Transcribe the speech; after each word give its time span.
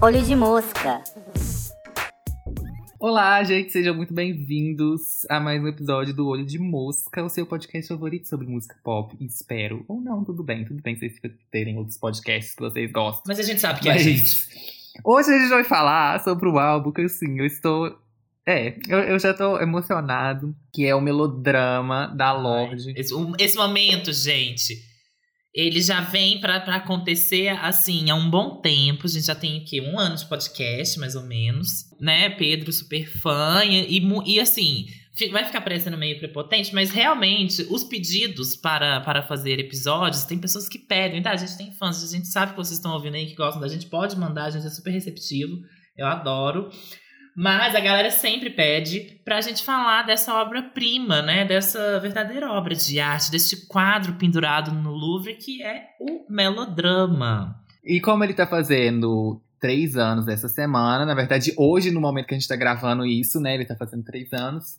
Olho 0.00 0.22
de 0.22 0.34
mosca. 0.34 1.02
Olá, 2.98 3.42
gente, 3.44 3.72
sejam 3.72 3.94
muito 3.94 4.14
bem-vindos 4.14 5.26
a 5.28 5.38
mais 5.38 5.62
um 5.62 5.68
episódio 5.68 6.14
do 6.14 6.26
Olho 6.28 6.46
de 6.46 6.58
Mosca, 6.58 7.22
o 7.22 7.28
seu 7.28 7.44
podcast 7.44 7.88
favorito 7.88 8.26
sobre 8.26 8.46
música 8.46 8.74
pop. 8.82 9.14
Espero. 9.20 9.84
Ou 9.86 10.00
não, 10.00 10.24
tudo 10.24 10.42
bem, 10.42 10.64
tudo 10.64 10.82
bem 10.82 10.96
vocês 10.96 11.20
terem 11.50 11.76
outros 11.76 11.98
podcasts 11.98 12.54
que 12.54 12.62
vocês 12.62 12.90
gostam. 12.90 13.24
Mas 13.26 13.38
a 13.38 13.42
gente 13.42 13.60
sabe 13.60 13.80
que 13.80 13.88
é 13.88 13.92
a 13.92 13.94
Mas 13.96 14.04
gente. 14.04 14.48
Hoje 15.04 15.30
a 15.30 15.38
gente 15.38 15.50
vai 15.50 15.64
falar 15.64 16.22
sobre 16.22 16.48
o 16.48 16.58
álbum 16.58 16.90
que, 16.90 17.02
assim, 17.02 17.38
eu 17.38 17.44
estou. 17.44 17.98
É, 18.46 18.76
eu, 18.88 18.98
eu 18.98 19.18
já 19.18 19.32
tô 19.32 19.58
emocionado, 19.60 20.54
que 20.74 20.84
é 20.84 20.94
o 20.94 21.00
melodrama 21.00 22.08
da 22.16 22.32
Lorde. 22.32 22.92
Esse, 22.96 23.14
um- 23.14 23.34
esse 23.38 23.56
momento, 23.56 24.12
gente, 24.12 24.74
ele 25.54 25.80
já 25.80 26.00
vem 26.00 26.40
pra 26.40 26.56
acontecer 26.56 27.48
assim 27.48 28.10
há 28.10 28.14
um 28.14 28.28
bom 28.28 28.60
tempo. 28.60 29.06
A 29.06 29.08
gente 29.08 29.26
já 29.26 29.34
tem 29.34 29.60
aqui 29.60 29.80
um 29.80 29.98
ano 29.98 30.16
de 30.16 30.26
podcast, 30.26 30.98
mais 30.98 31.14
ou 31.14 31.22
menos. 31.22 31.84
Né? 32.00 32.30
Pedro, 32.30 32.72
super 32.72 33.06
fã. 33.06 33.62
E, 33.64 33.98
e 33.98 34.02
e, 34.26 34.40
assim, 34.40 34.86
vai 35.30 35.44
ficar 35.44 35.60
parecendo 35.60 35.96
meio 35.96 36.18
prepotente, 36.18 36.74
mas 36.74 36.90
realmente 36.90 37.64
os 37.70 37.84
pedidos 37.84 38.56
para, 38.56 39.02
para 39.02 39.22
fazer 39.22 39.60
episódios, 39.60 40.24
tem 40.24 40.38
pessoas 40.38 40.68
que 40.68 40.78
pedem, 40.78 41.22
tá? 41.22 41.30
A 41.30 41.36
gente 41.36 41.56
tem 41.56 41.70
fãs, 41.74 42.02
a 42.02 42.10
gente 42.12 42.26
sabe 42.26 42.52
que 42.52 42.56
vocês 42.56 42.78
estão 42.78 42.92
ouvindo 42.94 43.14
aí, 43.14 43.26
que 43.26 43.34
gostam 43.36 43.60
da 43.60 43.68
gente, 43.68 43.86
pode 43.86 44.16
mandar, 44.16 44.46
a 44.46 44.50
gente 44.50 44.66
é 44.66 44.70
super 44.70 44.90
receptivo. 44.90 45.52
Eu 45.96 46.06
adoro. 46.06 46.70
Mas 47.34 47.74
a 47.74 47.80
galera 47.80 48.10
sempre 48.10 48.50
pede 48.50 49.20
pra 49.24 49.40
gente 49.40 49.62
falar 49.62 50.02
dessa 50.02 50.34
obra-prima, 50.34 51.22
né? 51.22 51.44
Dessa 51.44 51.98
verdadeira 51.98 52.50
obra 52.50 52.74
de 52.74 53.00
arte, 53.00 53.30
desse 53.30 53.66
quadro 53.66 54.14
pendurado 54.14 54.70
no 54.72 54.90
Louvre, 54.90 55.34
que 55.34 55.62
é 55.62 55.86
o 56.00 56.26
melodrama. 56.28 57.56
E 57.82 58.00
como 58.00 58.22
ele 58.22 58.34
tá 58.34 58.46
fazendo 58.46 59.40
três 59.58 59.96
anos 59.96 60.28
essa 60.28 60.48
semana, 60.48 61.06
na 61.06 61.14
verdade, 61.14 61.52
hoje, 61.56 61.90
no 61.90 62.00
momento 62.00 62.26
que 62.26 62.34
a 62.34 62.38
gente 62.38 62.48
tá 62.48 62.56
gravando 62.56 63.06
isso, 63.06 63.40
né? 63.40 63.54
Ele 63.54 63.64
tá 63.64 63.76
fazendo 63.76 64.04
três 64.04 64.32
anos. 64.32 64.76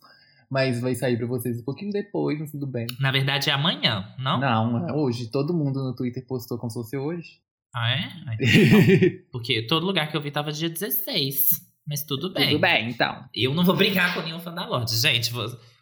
Mas 0.50 0.80
vai 0.80 0.94
sair 0.94 1.16
pra 1.16 1.26
vocês 1.26 1.58
um 1.58 1.64
pouquinho 1.64 1.90
depois, 1.90 2.38
mas 2.38 2.50
tudo 2.52 2.66
bem. 2.66 2.86
Na 3.00 3.10
verdade, 3.10 3.50
é 3.50 3.52
amanhã, 3.52 4.06
não? 4.18 4.38
Não, 4.38 4.88
é 4.88 4.92
hoje. 4.92 5.30
Todo 5.30 5.54
mundo 5.54 5.82
no 5.82 5.94
Twitter 5.94 6.24
postou 6.24 6.58
como 6.58 6.70
se 6.70 6.78
fosse 6.78 6.96
hoje. 6.96 7.40
Ah, 7.74 7.90
é? 7.90 8.04
Porque 9.32 9.66
todo 9.66 9.86
lugar 9.86 10.08
que 10.08 10.16
eu 10.16 10.20
vi 10.20 10.30
tava 10.30 10.52
dia 10.52 10.68
16. 10.68 11.73
Mas 11.86 12.02
tudo 12.02 12.32
bem. 12.32 12.48
Tudo 12.48 12.60
bem, 12.60 12.88
então. 12.88 13.24
Eu 13.34 13.54
não 13.54 13.64
vou 13.64 13.76
brigar 13.76 14.14
com 14.14 14.22
nenhum 14.22 14.40
fã 14.40 14.52
da 14.52 14.66
Lorde. 14.66 14.96
Gente, 14.96 15.32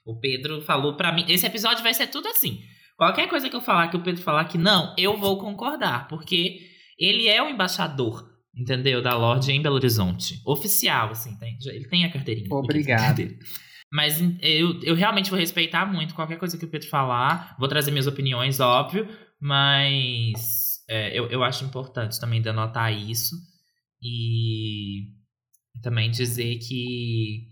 o 0.04 0.18
Pedro 0.18 0.60
falou 0.62 0.96
pra 0.96 1.12
mim. 1.12 1.24
Esse 1.28 1.46
episódio 1.46 1.82
vai 1.82 1.94
ser 1.94 2.08
tudo 2.08 2.28
assim. 2.28 2.60
Qualquer 2.96 3.28
coisa 3.28 3.48
que 3.48 3.56
eu 3.56 3.60
falar, 3.60 3.88
que 3.88 3.96
o 3.96 4.02
Pedro 4.02 4.22
falar 4.22 4.44
que 4.46 4.58
não, 4.58 4.94
eu 4.98 5.16
vou 5.16 5.38
concordar. 5.38 6.08
Porque 6.08 6.60
ele 6.98 7.28
é 7.28 7.42
o 7.42 7.48
embaixador, 7.48 8.28
entendeu? 8.54 9.00
Da 9.00 9.16
Lorde 9.16 9.52
em 9.52 9.62
Belo 9.62 9.76
Horizonte. 9.76 10.40
Oficial, 10.44 11.10
assim. 11.10 11.36
Tem, 11.38 11.56
ele 11.66 11.88
tem 11.88 12.04
a 12.04 12.12
carteirinha. 12.12 12.48
Obrigado. 12.50 13.22
Mas 13.92 14.20
eu, 14.40 14.80
eu 14.82 14.94
realmente 14.94 15.30
vou 15.30 15.38
respeitar 15.38 15.84
muito 15.84 16.14
qualquer 16.14 16.38
coisa 16.38 16.58
que 16.58 16.64
o 16.64 16.68
Pedro 16.68 16.88
falar. 16.88 17.54
Vou 17.58 17.68
trazer 17.68 17.90
minhas 17.90 18.06
opiniões, 18.06 18.58
óbvio. 18.58 19.06
Mas 19.40 20.80
é, 20.88 21.16
eu, 21.16 21.26
eu 21.28 21.44
acho 21.44 21.64
importante 21.64 22.18
também 22.18 22.40
denotar 22.40 22.92
isso. 22.92 23.36
E 24.02 25.21
também 25.80 26.10
dizer 26.10 26.58
que, 26.58 27.48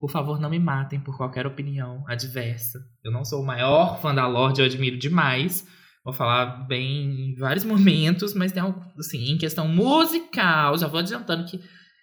por 0.00 0.10
favor, 0.10 0.40
não 0.40 0.50
me 0.50 0.58
matem 0.58 1.00
por 1.00 1.16
qualquer 1.16 1.46
opinião 1.46 2.04
adversa. 2.08 2.80
Eu 3.04 3.12
não 3.12 3.24
sou 3.24 3.42
o 3.42 3.46
maior 3.46 4.00
fã 4.00 4.14
da 4.14 4.26
Lorde, 4.26 4.60
eu 4.60 4.66
admiro 4.66 4.98
demais. 4.98 5.66
Vou 6.04 6.12
falar 6.12 6.66
bem 6.66 7.30
em 7.30 7.34
vários 7.36 7.64
momentos, 7.64 8.34
mas 8.34 8.52
tem 8.52 8.62
algo, 8.62 8.82
assim, 8.98 9.30
em 9.30 9.38
questão 9.38 9.68
musical, 9.68 10.76
já 10.76 10.88
vou 10.88 11.00
adiantando 11.00 11.44
que, 11.44 11.58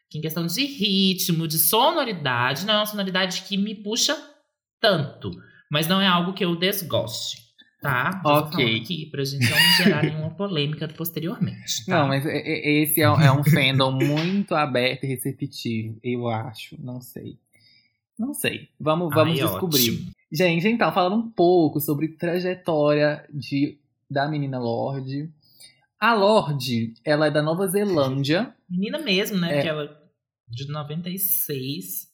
que 0.09 0.17
em 0.17 0.21
questão 0.21 0.45
de 0.45 0.65
ritmo, 0.65 1.47
de 1.47 1.57
sonoridade, 1.57 2.65
não 2.65 2.75
é 2.75 2.77
uma 2.77 2.85
sonoridade 2.85 3.41
que 3.41 3.57
me 3.57 3.75
puxa 3.75 4.15
tanto. 4.79 5.31
Mas 5.71 5.87
não 5.87 6.01
é 6.01 6.07
algo 6.07 6.33
que 6.33 6.43
eu 6.43 6.55
desgoste. 6.55 7.48
Tá? 7.81 8.21
Ok. 8.25 8.77
Aqui, 8.81 9.05
pra 9.05 9.23
gente 9.23 9.49
não 9.49 9.57
gerar 9.77 10.03
nenhuma 10.03 10.31
polêmica 10.31 10.87
posteriormente. 10.89 11.85
Tá? 11.85 11.99
Não, 12.01 12.07
mas 12.09 12.25
é- 12.25 12.37
é- 12.37 12.83
esse 12.83 13.01
é, 13.01 13.09
um- 13.09 13.21
é 13.21 13.31
um 13.31 13.43
fandom 13.43 13.91
muito 13.91 14.53
aberto 14.53 15.05
e 15.05 15.07
receptivo, 15.07 15.97
eu 16.03 16.27
acho. 16.27 16.75
Não 16.81 16.99
sei. 16.99 17.37
Não 18.17 18.33
sei. 18.33 18.67
Vamos, 18.79 19.13
vamos 19.15 19.39
Ai, 19.39 19.47
descobrir. 19.47 19.91
ótimo. 19.91 20.11
Gente, 20.31 20.67
então, 20.67 20.91
falando 20.93 21.15
um 21.15 21.29
pouco 21.31 21.79
sobre 21.79 22.09
trajetória 22.09 23.25
de, 23.33 23.77
da 24.11 24.27
menina 24.27 24.59
Lorde. 24.59 25.29
A 25.97 26.13
Lorde, 26.13 26.93
ela 27.05 27.27
é 27.27 27.31
da 27.31 27.41
Nova 27.41 27.65
Zelândia. 27.67 28.53
Menina 28.69 28.99
mesmo, 28.99 29.37
né? 29.37 29.49
É. 29.51 29.53
Porque 29.55 29.67
ela 29.69 29.99
de 30.49 30.67
96. 30.67 32.09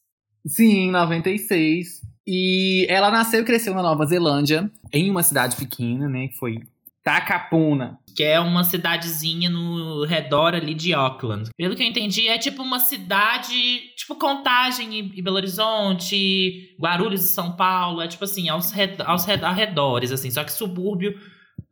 Sim, 0.48 0.88
em 0.88 0.92
96. 0.92 2.02
E 2.28 2.86
ela 2.90 3.12
nasceu 3.12 3.42
e 3.42 3.46
cresceu 3.46 3.74
na 3.76 3.84
Nova 3.84 4.06
Zelândia, 4.06 4.70
em 4.92 5.10
uma 5.10 5.22
cidade 5.24 5.56
pequena, 5.56 6.08
né? 6.10 6.28
Que 6.28 6.38
foi 6.38 6.58
Takapuna. 7.04 8.00
Que 8.16 8.24
é 8.24 8.40
uma 8.40 8.64
cidadezinha 8.64 9.48
no 9.50 10.06
redor 10.06 10.56
ali 10.56 10.74
de 10.74 10.92
Auckland. 10.94 11.50
Pelo 11.56 11.76
que 11.76 11.84
eu 11.84 11.88
entendi, 11.88 12.28
é 12.28 12.38
tipo 12.40 12.64
uma 12.64 12.80
cidade. 12.80 13.54
Tipo 13.96 14.16
Contagem 14.16 15.12
e 15.14 15.22
Belo 15.22 15.36
Horizonte, 15.36 16.76
Guarulhos 16.80 17.24
e 17.24 17.28
São 17.28 17.56
Paulo. 17.56 18.02
É 18.02 18.08
tipo 18.08 18.24
assim, 18.24 18.50
aos, 18.50 18.72
red, 18.72 18.96
aos 19.06 19.24
red- 19.26 19.44
arredores, 19.44 20.12
assim. 20.12 20.32
Só 20.32 20.44
que 20.44 20.52
subúrbio. 20.52 21.16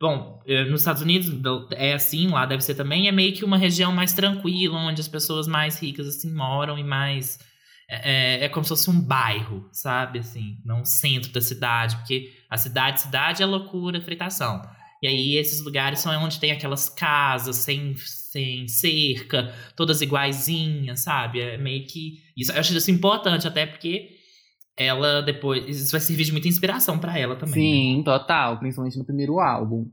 Bom, 0.00 0.40
eh, 0.46 0.64
nos 0.64 0.82
Estados 0.82 1.02
Unidos 1.02 1.30
é 1.72 1.94
assim, 1.94 2.28
lá 2.28 2.46
deve 2.46 2.62
ser 2.62 2.74
também. 2.74 3.08
É 3.08 3.12
meio 3.12 3.32
que 3.32 3.44
uma 3.44 3.56
região 3.56 3.90
mais 3.90 4.12
tranquila, 4.12 4.78
onde 4.78 5.00
as 5.00 5.08
pessoas 5.08 5.48
mais 5.48 5.80
ricas, 5.82 6.06
assim, 6.06 6.32
moram 6.32 6.78
e 6.78 6.84
mais. 6.84 7.38
É, 7.88 8.40
é- 8.42 8.44
é 8.44 8.48
como 8.48 8.64
se 8.64 8.70
fosse 8.70 8.88
um 8.90 9.00
bairro, 9.00 9.68
sabe? 9.72 10.18
Assim, 10.20 10.58
não 10.64 10.84
centro 10.84 11.32
da 11.32 11.40
cidade. 11.40 11.96
Porque 11.96 12.32
a 12.48 12.56
cidade, 12.56 13.02
cidade 13.02 13.42
é 13.42 13.46
loucura, 13.46 14.00
fritação. 14.00 14.62
E 15.02 15.06
aí, 15.06 15.36
esses 15.36 15.62
lugares 15.62 15.98
são 16.00 16.12
onde 16.24 16.40
tem 16.40 16.50
aquelas 16.50 16.88
casas 16.88 17.56
sem, 17.56 17.94
sem 17.96 18.66
cerca, 18.66 19.52
todas 19.76 20.00
iguaizinhas, 20.00 21.00
sabe? 21.00 21.40
É 21.40 21.58
meio 21.58 21.86
que. 21.86 22.22
Isso, 22.36 22.50
eu 22.52 22.58
acho 22.60 22.74
isso 22.74 22.90
importante, 22.90 23.46
até 23.46 23.66
porque 23.66 24.10
ela 24.76 25.20
depois. 25.20 25.66
Isso 25.68 25.92
vai 25.92 26.00
servir 26.00 26.24
de 26.24 26.32
muita 26.32 26.48
inspiração 26.48 26.98
pra 26.98 27.18
ela 27.18 27.36
também. 27.36 27.54
né? 27.54 27.60
Sim, 27.98 28.02
total, 28.02 28.58
principalmente 28.58 28.98
no 28.98 29.04
primeiro 29.04 29.38
álbum. 29.40 29.86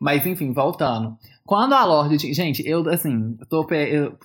Mas 0.00 0.26
enfim, 0.26 0.52
voltando. 0.52 1.16
Quando 1.46 1.74
a 1.74 1.84
Lorde. 1.84 2.32
Gente, 2.34 2.66
eu, 2.68 2.88
assim, 2.88 3.38
tô. 3.48 3.66
Eu 3.72 4.18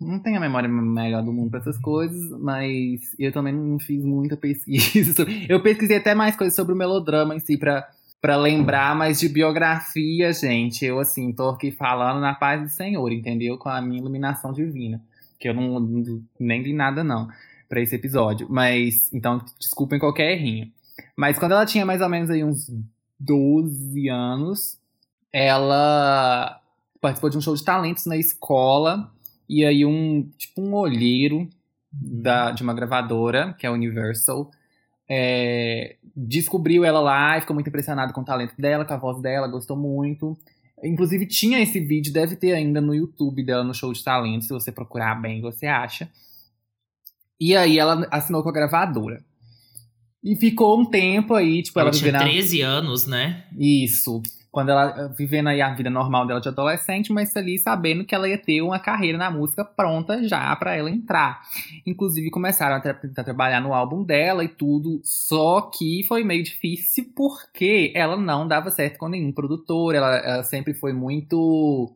não 0.00 0.18
tenho 0.18 0.36
a 0.36 0.40
memória 0.40 0.68
melhor 0.68 1.22
do 1.22 1.32
mundo 1.32 1.50
pra 1.50 1.60
essas 1.60 1.78
coisas, 1.78 2.30
mas 2.38 3.00
eu 3.18 3.32
também 3.32 3.52
não 3.54 3.78
fiz 3.78 4.04
muita 4.04 4.36
pesquisa. 4.36 5.12
sobre- 5.14 5.46
Eu 5.48 5.62
pesquisei 5.62 5.96
até 5.96 6.14
mais 6.14 6.36
coisas 6.36 6.54
sobre 6.54 6.74
o 6.74 6.76
melodrama 6.76 7.34
em 7.34 7.40
si 7.40 7.56
pra, 7.56 7.88
pra 8.20 8.36
lembrar, 8.36 8.94
mas 8.94 9.18
de 9.18 9.28
biografia, 9.28 10.32
gente, 10.32 10.84
eu, 10.84 10.98
assim, 10.98 11.32
tô 11.32 11.48
aqui 11.48 11.70
falando 11.70 12.20
na 12.20 12.34
paz 12.34 12.60
do 12.62 12.68
Senhor, 12.68 13.10
entendeu? 13.10 13.56
Com 13.58 13.68
a 13.68 13.80
minha 13.80 14.00
iluminação 14.00 14.52
divina. 14.52 15.00
Que 15.40 15.48
eu 15.48 15.54
não, 15.54 15.80
não- 15.80 16.22
nem 16.38 16.62
li 16.62 16.72
nada, 16.72 17.02
não, 17.02 17.28
pra 17.68 17.80
esse 17.80 17.94
episódio. 17.94 18.46
Mas, 18.50 19.12
então, 19.12 19.40
desculpem 19.58 19.98
qualquer 19.98 20.32
errinho. 20.32 20.70
Mas 21.16 21.38
quando 21.38 21.52
ela 21.52 21.66
tinha 21.66 21.84
mais 21.86 22.00
ou 22.02 22.08
menos 22.08 22.28
aí 22.30 22.42
uns 22.44 22.70
12 23.18 24.08
anos, 24.08 24.78
ela 25.32 26.60
participou 27.00 27.30
de 27.30 27.38
um 27.38 27.40
show 27.40 27.54
de 27.54 27.64
talentos 27.64 28.06
na 28.06 28.16
escola. 28.16 29.10
E 29.48 29.64
aí 29.64 29.84
um, 29.84 30.28
tipo, 30.36 30.60
um 30.60 30.74
olheiro 30.74 31.48
da, 31.92 32.50
de 32.50 32.62
uma 32.62 32.74
gravadora, 32.74 33.54
que 33.58 33.64
é 33.64 33.68
a 33.68 33.72
Universal, 33.72 34.50
é, 35.08 35.96
descobriu 36.16 36.84
ela 36.84 37.00
lá 37.00 37.38
e 37.38 37.40
ficou 37.40 37.54
muito 37.54 37.68
impressionado 37.68 38.12
com 38.12 38.20
o 38.22 38.24
talento 38.24 38.54
dela, 38.58 38.84
com 38.84 38.92
a 38.94 38.98
voz 38.98 39.20
dela, 39.22 39.46
gostou 39.46 39.76
muito. 39.76 40.36
Inclusive 40.82 41.26
tinha 41.26 41.60
esse 41.60 41.78
vídeo, 41.80 42.12
deve 42.12 42.36
ter 42.36 42.52
ainda 42.52 42.80
no 42.80 42.94
YouTube 42.94 43.42
dela 43.44 43.62
no 43.64 43.72
show 43.72 43.92
de 43.92 44.02
talentos, 44.02 44.48
se 44.48 44.52
você 44.52 44.70
procurar 44.72 45.14
bem, 45.14 45.40
você 45.40 45.66
acha. 45.66 46.10
E 47.40 47.54
aí 47.56 47.78
ela 47.78 48.06
assinou 48.10 48.42
com 48.42 48.48
a 48.48 48.52
gravadora. 48.52 49.22
E 50.24 50.34
ficou 50.36 50.80
um 50.80 50.84
tempo 50.84 51.34
aí, 51.34 51.62
tipo, 51.62 51.78
ela, 51.78 51.90
Ela 51.90 51.96
tinha 51.96 52.12
vivendo 52.12 52.22
a- 52.22 52.24
13 52.24 52.60
anos, 52.60 53.06
né? 53.06 53.44
Isso. 53.56 54.20
Quando 54.56 54.70
ela 54.70 54.88
eh, 54.96 55.08
vivendo 55.14 55.48
aí 55.48 55.60
a 55.60 55.74
vida 55.74 55.90
normal 55.90 56.26
dela 56.26 56.40
de 56.40 56.48
adolescente, 56.48 57.12
mas 57.12 57.36
ali 57.36 57.58
sabendo 57.58 58.06
que 58.06 58.14
ela 58.14 58.26
ia 58.26 58.38
ter 58.38 58.62
uma 58.62 58.78
carreira 58.78 59.18
na 59.18 59.30
música 59.30 59.62
pronta 59.62 60.26
já 60.26 60.56
pra 60.56 60.74
ela 60.74 60.88
entrar. 60.88 61.42
Inclusive 61.84 62.30
começaram 62.30 62.76
a 62.76 62.80
tentar 62.80 63.22
trabalhar 63.22 63.60
no 63.60 63.74
álbum 63.74 64.02
dela 64.02 64.42
e 64.42 64.48
tudo, 64.48 64.98
só 65.04 65.60
que 65.60 66.02
foi 66.04 66.24
meio 66.24 66.42
difícil 66.42 67.12
porque 67.14 67.92
ela 67.94 68.16
não 68.16 68.48
dava 68.48 68.70
certo 68.70 68.96
com 68.96 69.10
nenhum 69.10 69.30
produtor, 69.30 69.94
ela, 69.94 70.16
ela 70.16 70.42
sempre 70.42 70.72
foi 70.72 70.94
muito 70.94 71.94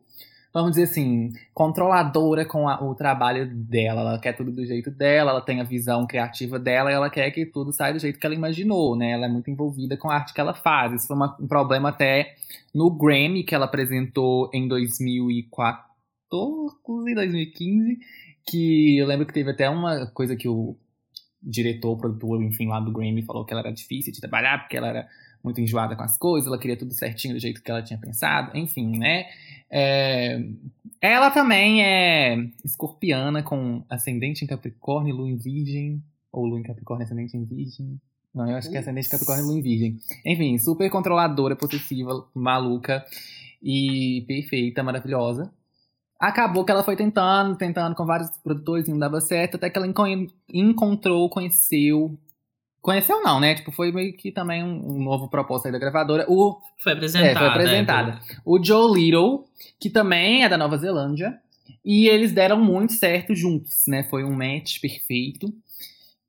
vamos 0.53 0.71
dizer 0.71 0.83
assim, 0.83 1.31
controladora 1.53 2.45
com 2.45 2.67
a- 2.67 2.81
o 2.83 2.93
trabalho 2.93 3.49
dela. 3.53 4.01
Ela 4.01 4.19
quer 4.19 4.33
tudo 4.33 4.51
do 4.51 4.65
jeito 4.65 4.91
dela, 4.91 5.31
ela 5.31 5.41
tem 5.41 5.61
a 5.61 5.63
visão 5.63 6.05
criativa 6.05 6.59
dela 6.59 6.91
e 6.91 6.93
ela 6.93 7.09
quer 7.09 7.31
que 7.31 7.45
tudo 7.45 7.71
saia 7.71 7.93
do 7.93 7.99
jeito 7.99 8.19
que 8.19 8.25
ela 8.25 8.35
imaginou, 8.35 8.95
né? 8.95 9.11
Ela 9.11 9.25
é 9.25 9.29
muito 9.29 9.49
envolvida 9.49 9.95
com 9.97 10.09
a 10.09 10.15
arte 10.15 10.33
que 10.33 10.41
ela 10.41 10.53
faz. 10.53 10.93
Isso 10.93 11.07
foi 11.07 11.15
uma- 11.15 11.37
um 11.39 11.47
problema 11.47 11.89
até 11.89 12.35
no 12.73 12.89
Grammy 12.89 13.43
que 13.43 13.55
ela 13.55 13.65
apresentou 13.65 14.49
em 14.53 14.67
2014, 14.67 17.13
2015, 17.15 17.99
que 18.49 18.97
eu 18.97 19.07
lembro 19.07 19.25
que 19.25 19.33
teve 19.33 19.51
até 19.51 19.69
uma 19.69 20.07
coisa 20.07 20.35
que 20.35 20.47
o 20.47 20.75
diretor, 21.41 21.97
produtor, 21.97 22.41
enfim, 22.43 22.67
lá 22.67 22.79
do 22.79 22.91
Grammy 22.91 23.23
falou 23.23 23.45
que 23.45 23.53
ela 23.53 23.61
era 23.61 23.71
difícil 23.71 24.13
de 24.13 24.21
trabalhar, 24.21 24.59
porque 24.59 24.77
ela 24.77 24.87
era 24.87 25.07
muito 25.43 25.59
enjoada 25.61 25.95
com 25.95 26.03
as 26.03 26.17
coisas, 26.17 26.47
ela 26.47 26.57
queria 26.59 26.77
tudo 26.77 26.93
certinho 26.93 27.33
do 27.33 27.39
jeito 27.39 27.61
que 27.61 27.69
ela 27.71 27.81
tinha 27.81 27.99
pensado, 27.99 28.55
enfim, 28.57 28.97
né? 28.97 29.25
É, 29.69 30.43
Ela 30.99 31.31
também 31.31 31.83
é 31.83 32.35
escorpiana 32.63 33.41
com 33.41 33.83
ascendente 33.89 34.43
em 34.43 34.47
Capricórnio, 34.47 35.15
lua 35.15 35.29
em 35.29 35.37
Virgem, 35.37 36.01
ou 36.31 36.45
lua 36.45 36.59
em 36.59 36.63
Capricórnio, 36.63 37.05
ascendente 37.05 37.35
em 37.35 37.43
Virgem. 37.43 37.99
Não, 38.33 38.49
eu 38.49 38.55
acho 38.55 38.69
que 38.69 38.77
é 38.77 38.79
ascendente 38.79 39.07
em 39.07 39.11
Capricórnio 39.11 39.43
e 39.45 39.47
lua 39.47 39.57
em 39.57 39.61
Virgem. 39.61 39.99
Enfim, 40.25 40.57
super 40.57 40.89
controladora, 40.89 41.55
possessiva, 41.55 42.25
maluca 42.33 43.03
e 43.63 44.23
perfeita, 44.27 44.83
maravilhosa. 44.83 45.51
Acabou 46.19 46.63
que 46.63 46.71
ela 46.71 46.83
foi 46.83 46.95
tentando, 46.95 47.55
tentando 47.55 47.95
com 47.95 48.05
vários 48.05 48.29
produtores 48.37 48.87
e 48.87 48.91
não 48.91 48.99
dava 48.99 49.19
certo, 49.19 49.55
até 49.55 49.69
que 49.69 49.77
ela 49.77 49.87
enco- 49.87 50.05
encontrou, 50.47 51.27
conheceu. 51.29 52.15
Conheceu 52.81 53.21
não, 53.21 53.39
né? 53.39 53.53
Tipo, 53.53 53.71
foi 53.71 53.91
meio 53.91 54.13
que 54.13 54.31
também 54.31 54.63
um, 54.63 54.95
um 54.95 55.03
novo 55.03 55.29
propósito 55.29 55.67
aí 55.67 55.71
da 55.71 55.79
gravadora. 55.79 56.25
O 56.27 56.57
Foi 56.81 56.93
apresentada. 56.93 57.29
é, 57.29 57.35
foi 57.35 57.47
apresentada. 57.47 58.19
O 58.43 58.63
Joe 58.63 58.91
Little, 58.91 59.45
que 59.79 59.89
também 59.89 60.43
é 60.43 60.49
da 60.49 60.57
Nova 60.57 60.77
Zelândia. 60.77 61.39
E 61.85 62.07
eles 62.07 62.31
deram 62.31 62.59
muito 62.59 62.93
certo 62.93 63.35
juntos, 63.35 63.83
né? 63.87 64.03
Foi 64.03 64.23
um 64.23 64.35
match 64.35 64.79
perfeito. 64.81 65.53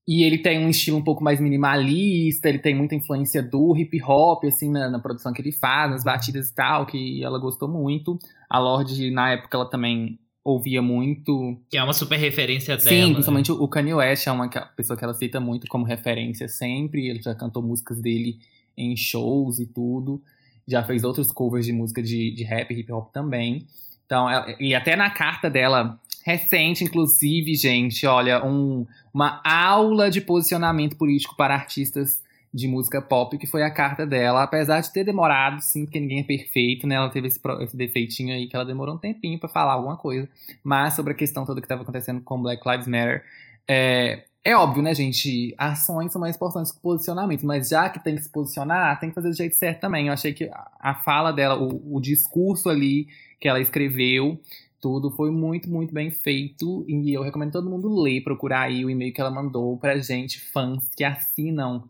E 0.07 0.25
ele 0.25 0.39
tem 0.39 0.59
um 0.59 0.69
estilo 0.69 0.99
um 0.99 1.05
pouco 1.05 1.23
mais 1.23 1.41
minimalista, 1.41 2.49
ele 2.49 2.59
tem 2.59 2.75
muita 2.75 2.95
influência 2.95 3.43
do 3.43 3.77
hip 3.77 4.03
hop, 4.03 4.45
assim, 4.45 4.71
na, 4.71 4.91
na 4.91 4.99
produção 4.99 5.33
que 5.33 5.41
ele 5.41 5.53
faz, 5.53 5.91
nas 5.91 6.05
batidas 6.05 6.49
e 6.49 6.55
tal, 6.55 6.85
que 6.87 7.23
ela 7.23 7.39
gostou 7.39 7.69
muito. 7.69 8.19
A 8.51 8.59
Lorde, 8.59 9.11
na 9.11 9.33
época, 9.33 9.57
ela 9.57 9.71
também 9.71 10.19
ouvia 10.45 10.83
muito. 10.83 11.57
Que 11.71 11.77
é 11.79 11.83
uma 11.85 11.93
super 11.93 12.17
referência 12.19 12.77
dela. 12.77 12.89
Sim, 12.91 13.07
né? 13.09 13.13
principalmente 13.13 13.53
o 13.53 13.69
Kanye 13.69 13.95
West 13.95 14.27
é 14.27 14.33
uma 14.33 14.49
pessoa 14.77 14.97
que 14.97 15.05
ela 15.05 15.15
cita 15.15 15.39
muito 15.41 15.67
como 15.69 15.85
referência 15.85 16.49
sempre. 16.49 17.09
Ele 17.09 17.23
já 17.23 17.35
cantou 17.35 17.63
músicas 17.63 18.01
dele 18.01 18.39
em 18.77 18.97
shows 18.97 19.59
e 19.59 19.67
tudo. 19.67 20.21
Já 20.67 20.83
fez 20.83 21.05
outros 21.05 21.31
covers 21.33 21.67
de 21.67 21.73
música 21.73 22.03
de, 22.03 22.31
de 22.31 22.45
rap 22.45 22.71
e 22.73 22.81
hip 22.81 22.93
hop 22.93 23.13
também. 23.13 23.67
Então, 24.07 24.29
ela- 24.29 24.55
e 24.61 24.75
até 24.75 24.95
na 24.97 25.11
carta 25.11 25.49
dela, 25.51 25.99
recente, 26.25 26.85
inclusive, 26.85 27.55
gente, 27.55 28.07
olha, 28.07 28.45
um- 28.45 28.87
uma 29.13 29.41
aula 29.45 30.11
de 30.11 30.21
posicionamento 30.21 30.97
político 30.97 31.37
para 31.37 31.55
artistas 31.55 32.23
de 32.53 32.69
música 32.69 33.01
pop, 33.01 33.39
que 33.39 33.47
foi 33.47 33.63
a 33.63 33.71
carta 33.71 34.07
dela. 34.07 34.43
Apesar 34.43 34.81
de 34.81 34.93
ter 34.93 35.05
demorado, 35.05 35.61
sim, 35.61 35.85
porque 35.85 35.99
ninguém 35.99 36.21
é 36.21 36.25
perfeito, 36.25 36.87
né? 36.87 36.97
Ela 36.97 37.09
teve 37.09 37.29
esse, 37.29 37.41
esse 37.61 37.77
defeitinho 37.77 38.35
aí 38.35 38.47
que 38.47 38.55
ela 38.55 38.65
demorou 38.65 38.95
um 38.95 38.99
tempinho 38.99 39.39
pra 39.39 39.49
falar 39.49 39.73
alguma 39.73 39.97
coisa. 39.97 40.29
Mas 40.63 40.95
sobre 40.95 41.13
a 41.13 41.17
questão 41.17 41.47
toda 41.47 41.61
que 41.61 41.65
estava 41.65 41.83
acontecendo 41.83 42.21
com 42.21 42.43
Black 42.43 42.63
Lives 42.69 42.87
Matter, 42.87 43.25
é, 43.67 44.25
é 44.45 44.57
óbvio, 44.57 44.83
né, 44.83 44.95
gente? 44.95 45.55
Ações 45.57 46.13
são 46.13 46.21
mais 46.21 46.37
importantes 46.37 46.73
que 46.73 46.81
posicionamento, 46.81 47.47
mas 47.47 47.69
já 47.69 47.89
que 47.89 48.03
tem 48.03 48.17
que 48.17 48.23
se 48.23 48.29
posicionar, 48.29 48.99
tem 49.01 49.09
que 49.09 49.15
fazer 49.15 49.31
do 49.31 49.37
jeito 49.37 49.55
certo 49.57 49.81
também. 49.81 50.09
Eu 50.09 50.13
achei 50.13 50.35
que 50.35 50.45
a, 50.45 50.71
a 50.79 50.95
fala 50.95 51.33
dela, 51.33 51.57
o, 51.57 51.97
o 51.97 52.01
discurso 52.01 52.69
ali 52.69 53.09
que 53.41 53.49
ela 53.49 53.61
escreveu, 53.61 54.39
tudo 54.81 55.11
foi 55.13 55.31
muito, 55.31 55.71
muito 55.71 55.95
bem 55.95 56.11
feito. 56.11 56.85
E 56.89 57.15
eu 57.15 57.23
recomendo 57.23 57.53
todo 57.53 57.71
mundo 57.71 58.03
ler, 58.03 58.23
procurar 58.23 58.63
aí 58.63 58.85
o 58.85 58.91
e-mail 58.91 59.15
que 59.15 59.21
ela 59.21 59.31
mandou 59.31 59.79
pra 59.79 59.99
gente, 59.99 60.41
fãs 60.41 60.89
que 60.95 61.05
assinam. 61.05 61.85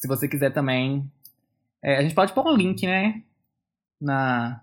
Se 0.00 0.06
você 0.08 0.28
quiser 0.28 0.50
também. 0.52 1.10
é, 1.82 1.96
a 1.98 2.02
gente 2.02 2.14
pode 2.14 2.32
pôr 2.32 2.46
um 2.46 2.56
link, 2.56 2.86
né? 2.86 3.22
Na, 4.00 4.60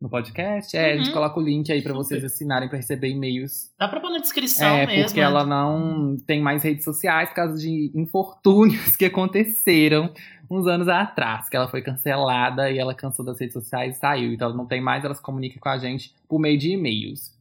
no 0.00 0.08
podcast. 0.08 0.76
É, 0.76 0.92
a 0.92 0.96
gente 0.96 1.08
Uhum. 1.08 1.12
coloca 1.14 1.38
o 1.38 1.42
link 1.42 1.70
aí 1.70 1.80
pra 1.80 1.92
Super. 1.92 2.04
vocês 2.04 2.24
assinarem 2.24 2.68
pra 2.68 2.76
receber 2.78 3.08
e-mails 3.08 3.70
Dá 3.78 3.86
pra 3.88 4.00
pôr 4.00 4.10
na 4.10 4.18
descrição 4.18 4.66
é, 4.68 4.86
mesmo. 4.86 5.04
porque 5.04 5.20
né? 5.20 5.26
ela 5.26 5.44
não 5.46 6.16
tem 6.26 6.40
mais 6.40 6.62
redes 6.64 6.84
sociais 6.84 7.28
por 7.28 7.36
causa 7.36 7.56
de 7.58 7.90
infortúnios 7.94 8.94
que 8.96 9.04
aconteceram 9.04 10.12
uns 10.50 10.66
anos 10.66 10.88
atrás, 10.88 11.48
que 11.48 11.56
ela 11.56 11.68
foi 11.68 11.82
cancelada 11.82 12.70
e 12.70 12.78
ela 12.78 12.94
cansou 12.94 13.24
das 13.24 13.38
redes 13.40 13.54
sociais 13.54 13.96
e 13.96 13.98
saiu. 14.00 14.32
Então 14.32 14.48
ela 14.48 14.56
não 14.56 14.66
tem 14.66 14.80
mais, 14.80 15.04
ela 15.04 15.14
se 15.14 15.22
comunica 15.22 15.58
com 15.60 15.68
a 15.68 15.78
gente 15.78 16.14
por 16.28 16.38
meio 16.40 16.58
de 16.58 16.70
e-mails. 16.72 17.32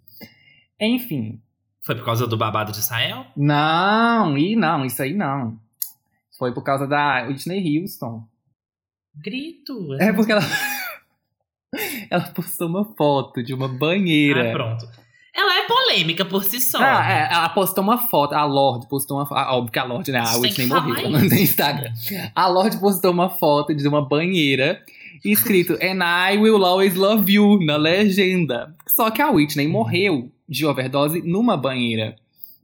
Enfim. 0.80 1.42
Foi 1.82 1.96
por 1.96 2.06
causa 2.06 2.26
do 2.28 2.38
babado 2.38 2.72
de 2.72 2.78
Israel? 2.80 3.26
Não, 3.36 4.38
e 4.38 4.56
não, 4.56 4.86
isso 4.86 5.02
aí 5.02 5.14
não. 5.16 5.60
Foi 6.42 6.52
por 6.52 6.64
causa 6.64 6.88
da 6.88 7.28
Whitney 7.28 7.78
Houston. 7.78 8.24
Grito. 9.16 9.94
É 10.00 10.12
porque 10.12 10.32
ela. 10.32 10.42
ela 12.10 12.24
postou 12.30 12.68
uma 12.68 12.84
foto 12.84 13.44
de 13.44 13.54
uma 13.54 13.68
banheira. 13.68 14.50
Ah, 14.50 14.52
pronto. 14.52 14.90
Ela 15.36 15.60
é 15.60 15.68
polêmica 15.68 16.26
por 16.26 16.44
si 16.44 16.60
só. 16.60 16.80
Ah, 16.82 17.06
é, 17.08 17.32
ela 17.32 17.50
postou 17.50 17.84
uma 17.84 18.00
foto, 18.08 18.34
a 18.34 18.44
Lorde 18.44 18.90
postou 18.90 19.18
uma 19.18 19.28
foto. 19.28 19.40
Óbvio 19.52 19.72
que 19.72 19.78
a 19.78 19.84
Lorde, 19.84 20.12
né? 20.12 20.18
A 20.18 20.38
Whitney 20.38 20.66
morreu, 20.66 21.12
não 21.12 21.30
tem 21.30 21.44
Instagram. 21.44 21.94
A 22.34 22.48
Lorde 22.48 22.80
postou 22.80 23.12
uma 23.12 23.30
foto 23.30 23.76
de 23.76 23.88
uma 23.88 24.04
banheira 24.04 24.84
escrito 25.24 25.74
And 25.74 26.04
I 26.04 26.40
will 26.40 26.66
always 26.66 26.96
love 26.96 27.32
you 27.32 27.64
na 27.64 27.78
legenda. 27.78 28.74
Só 28.88 29.12
que 29.12 29.22
a 29.22 29.30
Whitney 29.30 29.68
morreu 29.68 30.32
de 30.50 30.66
overdose 30.66 31.22
numa 31.22 31.56
banheira. 31.56 32.16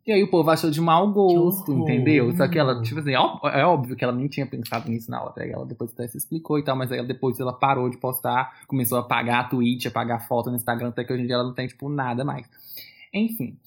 E 0.07 0.12
aí 0.13 0.24
o 0.24 0.30
povo 0.30 0.50
achou 0.50 0.71
de 0.71 0.80
mau 0.80 1.12
gosto, 1.12 1.74
entendeu? 1.74 2.31
Só 2.38 2.48
que 2.48 2.57
ela, 2.57 2.81
tipo 2.81 2.98
assim, 3.01 3.13
ó- 3.15 3.39
é 3.50 3.65
óbvio 3.65 3.94
que 3.94 4.06
ela 4.06 4.13
nem 4.13 4.30
tinha 4.30 4.45
pensado 4.45 4.89
nisso 4.89 5.12
na 5.12 5.21
hora. 5.21 5.45
Ela 5.45 5.65
depois 5.65 5.92
até 5.92 6.07
se 6.07 6.18
explicou 6.18 6.57
e 6.57 6.63
tal, 6.63 6.77
mas 6.77 6.89
aí 6.89 7.00
ela, 7.00 7.07
depois 7.07 7.38
ela 7.42 7.51
parou 7.51 7.89
de 7.89 7.98
postar, 7.98 8.62
começou 8.68 8.98
a 8.98 9.01
apagar 9.01 9.50
tweet, 9.50 9.86
apagar 9.86 10.25
foto 10.25 10.50
no 10.50 10.56
Instagram, 10.56 10.88
até 10.89 11.04
que 11.04 11.12
hoje 11.12 11.24
em 11.24 11.25
dia 11.25 11.36
ela 11.36 11.44
não 11.44 11.54
tem, 11.54 11.68
tipo, 11.68 11.89
nada 11.89 12.24
mais. 12.24 12.48
Enfim. 13.13 13.57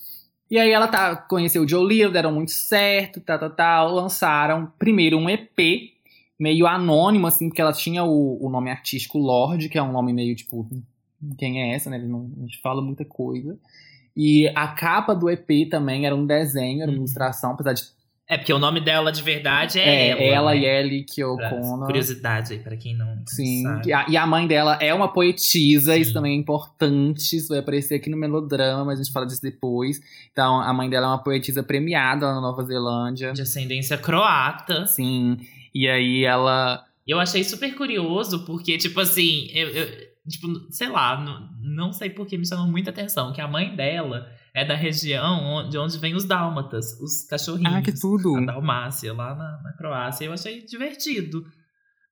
E 0.50 0.58
aí 0.58 0.70
ela 0.70 0.88
tá, 0.88 1.14
conheceu 1.14 1.62
o 1.62 1.68
Joe 1.68 2.10
deram 2.10 2.32
muito 2.32 2.52
certo, 2.52 3.20
tal, 3.20 3.38
tal, 3.38 3.50
tal. 3.50 3.94
Lançaram 3.94 4.72
primeiro 4.78 5.18
um 5.18 5.28
EP, 5.28 5.92
meio 6.38 6.66
anônimo, 6.66 7.26
assim, 7.26 7.48
porque 7.48 7.60
ela 7.60 7.72
tinha 7.74 8.02
o, 8.02 8.42
o 8.44 8.48
nome 8.48 8.70
artístico 8.70 9.18
Lorde, 9.18 9.68
que 9.68 9.76
é 9.76 9.82
um 9.82 9.92
nome 9.92 10.14
meio 10.14 10.34
tipo, 10.34 10.66
quem 11.36 11.60
é 11.60 11.74
essa, 11.74 11.90
né? 11.90 11.98
Ele 11.98 12.08
não, 12.08 12.20
não 12.34 12.46
te 12.46 12.58
fala 12.62 12.80
muita 12.80 13.04
coisa. 13.04 13.58
E 14.16 14.48
a 14.54 14.68
capa 14.68 15.14
do 15.14 15.28
EP 15.30 15.68
também 15.70 16.06
era 16.06 16.14
um 16.14 16.26
desenho, 16.26 16.82
era 16.82 16.90
uma 16.90 16.96
Uhum. 16.96 16.98
ilustração, 17.04 17.52
apesar 17.52 17.72
de. 17.74 17.82
É 18.28 18.36
porque 18.38 18.52
o 18.52 18.60
nome 18.60 18.80
dela 18.80 19.10
de 19.10 19.22
verdade 19.24 19.80
é, 19.80 19.82
É, 20.10 20.10
ela. 20.10 20.22
ela 20.22 20.50
né? 20.54 20.58
e 20.60 20.64
Ellie 20.64 21.04
Kiyokona. 21.04 21.84
Curiosidade 21.86 22.52
aí, 22.52 22.60
pra 22.60 22.76
quem 22.76 22.96
não 22.96 23.20
Sim, 23.26 23.64
sabe. 23.64 23.88
e 23.88 23.92
a, 23.92 24.06
e 24.08 24.16
a 24.16 24.24
mãe 24.24 24.46
dela 24.46 24.78
é 24.80 24.94
uma 24.94 25.08
poetisa, 25.12 25.94
Sim. 25.94 26.00
isso 26.00 26.12
também 26.12 26.34
é 26.34 26.36
importante, 26.36 27.34
isso 27.36 27.48
vai 27.48 27.58
aparecer 27.58 27.96
aqui 27.96 28.08
no 28.08 28.16
melodrama, 28.16 28.84
mas 28.84 29.00
a 29.00 29.02
gente 29.02 29.12
fala 29.12 29.26
disso 29.26 29.42
depois. 29.42 30.00
Então, 30.30 30.60
a 30.60 30.72
mãe 30.72 30.88
dela 30.88 31.06
é 31.06 31.08
uma 31.10 31.22
poetisa 31.22 31.62
premiada 31.64 32.26
lá 32.26 32.34
na 32.34 32.40
Nova 32.40 32.62
Zelândia. 32.62 33.32
De 33.32 33.42
ascendência 33.42 33.98
croata. 33.98 34.86
Sim, 34.86 35.36
e 35.74 35.88
aí 35.88 36.24
ela. 36.24 36.84
Eu 37.04 37.18
achei 37.18 37.42
super 37.42 37.74
curioso, 37.74 38.44
porque, 38.44 38.78
tipo 38.78 39.00
assim, 39.00 39.48
eu, 39.52 39.68
eu- 39.70 39.88
tipo, 40.28 40.48
sei 40.70 40.88
lá, 40.88 41.20
não, 41.20 41.48
não 41.60 41.92
sei 41.92 42.10
por 42.10 42.26
que 42.26 42.36
me 42.36 42.46
chamou 42.46 42.66
muita 42.66 42.90
atenção, 42.90 43.32
que 43.32 43.40
a 43.40 43.48
mãe 43.48 43.74
dela 43.74 44.26
é 44.54 44.64
da 44.64 44.74
região 44.74 45.42
onde, 45.44 45.70
de 45.70 45.78
onde 45.78 45.98
vem 45.98 46.14
os 46.14 46.24
dálmatas, 46.24 46.98
os 47.00 47.26
cachorrinhos. 47.28 47.74
Ah, 47.74 47.82
que 47.82 47.92
tudo! 47.92 48.36
A 48.36 48.40
Dalmácia, 48.44 49.12
lá 49.12 49.34
na, 49.34 49.62
na 49.62 49.72
Croácia. 49.76 50.24
Eu 50.24 50.32
achei 50.32 50.64
divertido. 50.66 51.44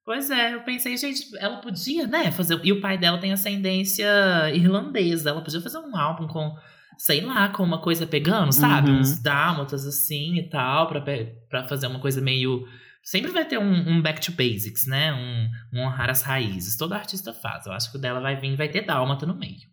Pois 0.05 0.31
é, 0.31 0.55
eu 0.55 0.63
pensei, 0.63 0.97
gente, 0.97 1.25
ela 1.39 1.59
podia, 1.59 2.07
né, 2.07 2.31
fazer... 2.31 2.59
E 2.65 2.73
o 2.73 2.81
pai 2.81 2.97
dela 2.97 3.19
tem 3.19 3.33
ascendência 3.33 4.07
irlandesa. 4.55 5.31
Ela 5.31 5.43
podia 5.43 5.61
fazer 5.61 5.79
um 5.79 5.95
álbum 5.97 6.27
com, 6.27 6.55
sei 6.97 7.21
lá, 7.21 7.51
com 7.51 7.63
uma 7.63 7.83
coisa 7.83 8.07
pegando, 8.07 8.51
sabe? 8.53 8.91
Uhum. 8.91 9.01
Uns 9.01 9.21
dálmatas 9.21 9.87
assim 9.87 10.37
e 10.37 10.49
tal, 10.49 10.87
pra, 10.89 11.01
pe- 11.01 11.35
pra 11.51 11.69
fazer 11.69 11.89
uma 11.89 12.01
coisa 12.01 12.21
meio... 12.21 12.65
Sempre 13.03 13.31
vai 13.31 13.47
ter 13.47 13.59
um, 13.59 13.91
um 13.91 14.03
back 14.03 14.21
to 14.21 14.33
basics, 14.33 14.87
né? 14.87 15.13
Um, 15.13 15.79
um 15.79 15.83
honrar 15.85 16.11
as 16.11 16.23
raízes. 16.23 16.77
Todo 16.77 16.93
artista 16.93 17.33
faz. 17.33 17.67
Eu 17.67 17.73
acho 17.73 17.91
que 17.91 17.97
o 17.97 18.01
dela 18.01 18.21
vai 18.21 18.37
vir 18.37 18.57
vai 18.57 18.69
ter 18.69 18.83
dálmata 18.83 19.25
no 19.25 19.35
meio. 19.35 19.69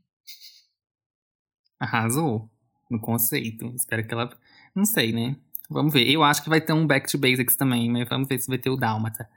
Arrasou 1.79 2.49
no 2.89 2.99
conceito. 2.99 3.73
Espero 3.75 4.07
que 4.07 4.13
ela. 4.13 4.29
Não 4.73 4.85
sei, 4.85 5.11
né? 5.11 5.35
Vamos 5.69 5.93
ver. 5.93 6.09
Eu 6.09 6.23
acho 6.23 6.43
que 6.43 6.49
vai 6.49 6.61
ter 6.61 6.73
um 6.73 6.85
Back 6.85 7.09
to 7.11 7.17
Basics 7.17 7.55
também, 7.55 7.91
mas 7.91 8.07
vamos 8.07 8.27
ver 8.27 8.39
se 8.39 8.47
vai 8.47 8.57
ter 8.57 8.69
o 8.69 8.77
Dálmata. 8.77 9.27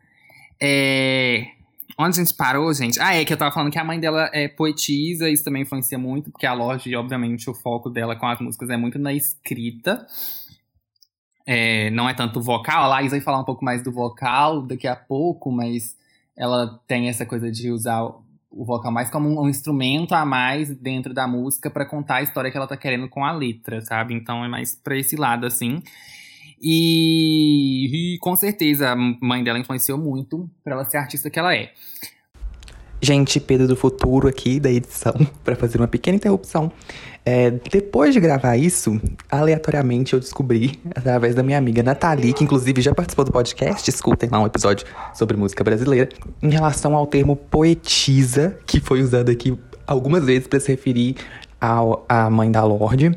É. 0.61 1.47
Onde 1.99 2.21
a 2.21 2.25
gente 2.25 2.35
parou, 2.35 2.73
gente? 2.75 3.01
Ah, 3.01 3.15
é 3.15 3.25
que 3.25 3.33
eu 3.33 3.37
tava 3.37 3.53
falando 3.53 3.73
que 3.73 3.79
a 3.79 3.85
mãe 3.85 3.99
dela 3.99 4.31
é 4.33 4.47
poetisa, 4.47 5.29
isso 5.29 5.43
também 5.43 5.63
influencia 5.63 5.99
muito, 5.99 6.31
porque 6.31 6.47
a 6.47 6.53
Lorde, 6.53 6.95
obviamente, 6.95 7.49
o 7.49 7.55
foco 7.55 7.89
dela 7.89 8.15
com 8.15 8.27
as 8.27 8.39
músicas 8.41 8.69
é 8.69 8.77
muito 8.77 8.99
na 8.99 9.13
escrita. 9.13 10.07
É, 11.51 11.89
não 11.93 12.07
é 12.07 12.13
tanto 12.13 12.43
vocal. 12.43 12.85
A 12.85 12.87
Laís 12.87 13.11
vai 13.11 13.23
falar 13.23 13.41
um 13.41 13.45
pouco 13.45 13.65
mais 13.65 13.83
do 13.83 13.91
vocal 13.91 14.61
daqui 14.61 14.87
a 14.87 14.95
pouco, 14.95 15.51
mas 15.51 15.97
ela 16.37 16.79
tem 16.87 17.09
essa 17.09 17.25
coisa 17.25 17.51
de 17.51 17.71
usar 17.71 18.03
o 18.51 18.65
vocal 18.67 18.93
mais 18.93 19.09
como 19.09 19.31
um, 19.31 19.41
um 19.41 19.49
instrumento 19.49 20.15
a 20.15 20.27
mais 20.27 20.77
dentro 20.77 21.15
da 21.15 21.27
música 21.27 21.71
pra 21.71 21.87
contar 21.87 22.17
a 22.17 22.23
história 22.23 22.51
que 22.51 22.57
ela 22.59 22.67
tá 22.67 22.77
querendo 22.77 23.09
com 23.09 23.25
a 23.25 23.33
letra, 23.33 23.81
sabe? 23.81 24.13
Então 24.13 24.45
é 24.45 24.49
mais 24.49 24.75
pra 24.75 24.95
esse 24.95 25.17
lado, 25.17 25.47
assim. 25.47 25.83
E, 26.61 28.15
e 28.15 28.19
com 28.19 28.37
certeza 28.37 28.91
a 28.91 28.97
mãe 28.97 29.43
dela 29.43 29.59
influenciou 29.59 29.97
muito 29.97 30.51
pra 30.63 30.75
ela 30.75 30.85
ser 30.85 30.99
a 30.99 31.01
artista 31.01 31.31
que 31.31 31.39
ela 31.39 31.55
é. 31.57 31.73
Gente, 33.01 33.39
Pedro 33.39 33.69
do 33.69 33.77
Futuro 33.77 34.27
aqui 34.27 34.59
da 34.59 34.71
edição, 34.71 35.15
para 35.45 35.55
fazer 35.55 35.79
uma 35.79 35.87
pequena 35.89 36.17
interrupção. 36.17 36.71
É, 37.25 37.51
depois 37.71 38.15
de 38.15 38.21
gravar 38.21 38.57
isso, 38.57 39.01
aleatoriamente 39.31 40.15
eu 40.15 40.21
descobri, 40.21 40.81
através 40.95 41.35
da 41.35 41.43
minha 41.43 41.59
amiga 41.59 41.83
Nathalie, 41.83 42.33
que 42.33 42.43
inclusive 42.43 42.81
já 42.81 42.95
participou 42.95 43.25
do 43.25 43.31
podcast, 43.31 43.89
escutem 43.89 44.29
lá 44.31 44.41
um 44.41 44.47
episódio 44.47 44.87
sobre 45.15 45.37
música 45.37 45.63
brasileira, 45.63 46.09
em 46.43 46.51
relação 46.51 46.97
ao 46.97 47.07
termo 47.07 47.37
poetisa, 47.37 48.57
que 48.67 48.81
foi 48.81 49.03
usado 49.03 49.31
aqui 49.31 49.57
algumas 49.87 50.25
vezes 50.25 50.49
para 50.49 50.59
se 50.59 50.69
referir 50.69 51.17
ao, 51.61 52.05
à 52.09 52.31
mãe 52.31 52.51
da 52.51 52.65
Lorde. 52.65 53.13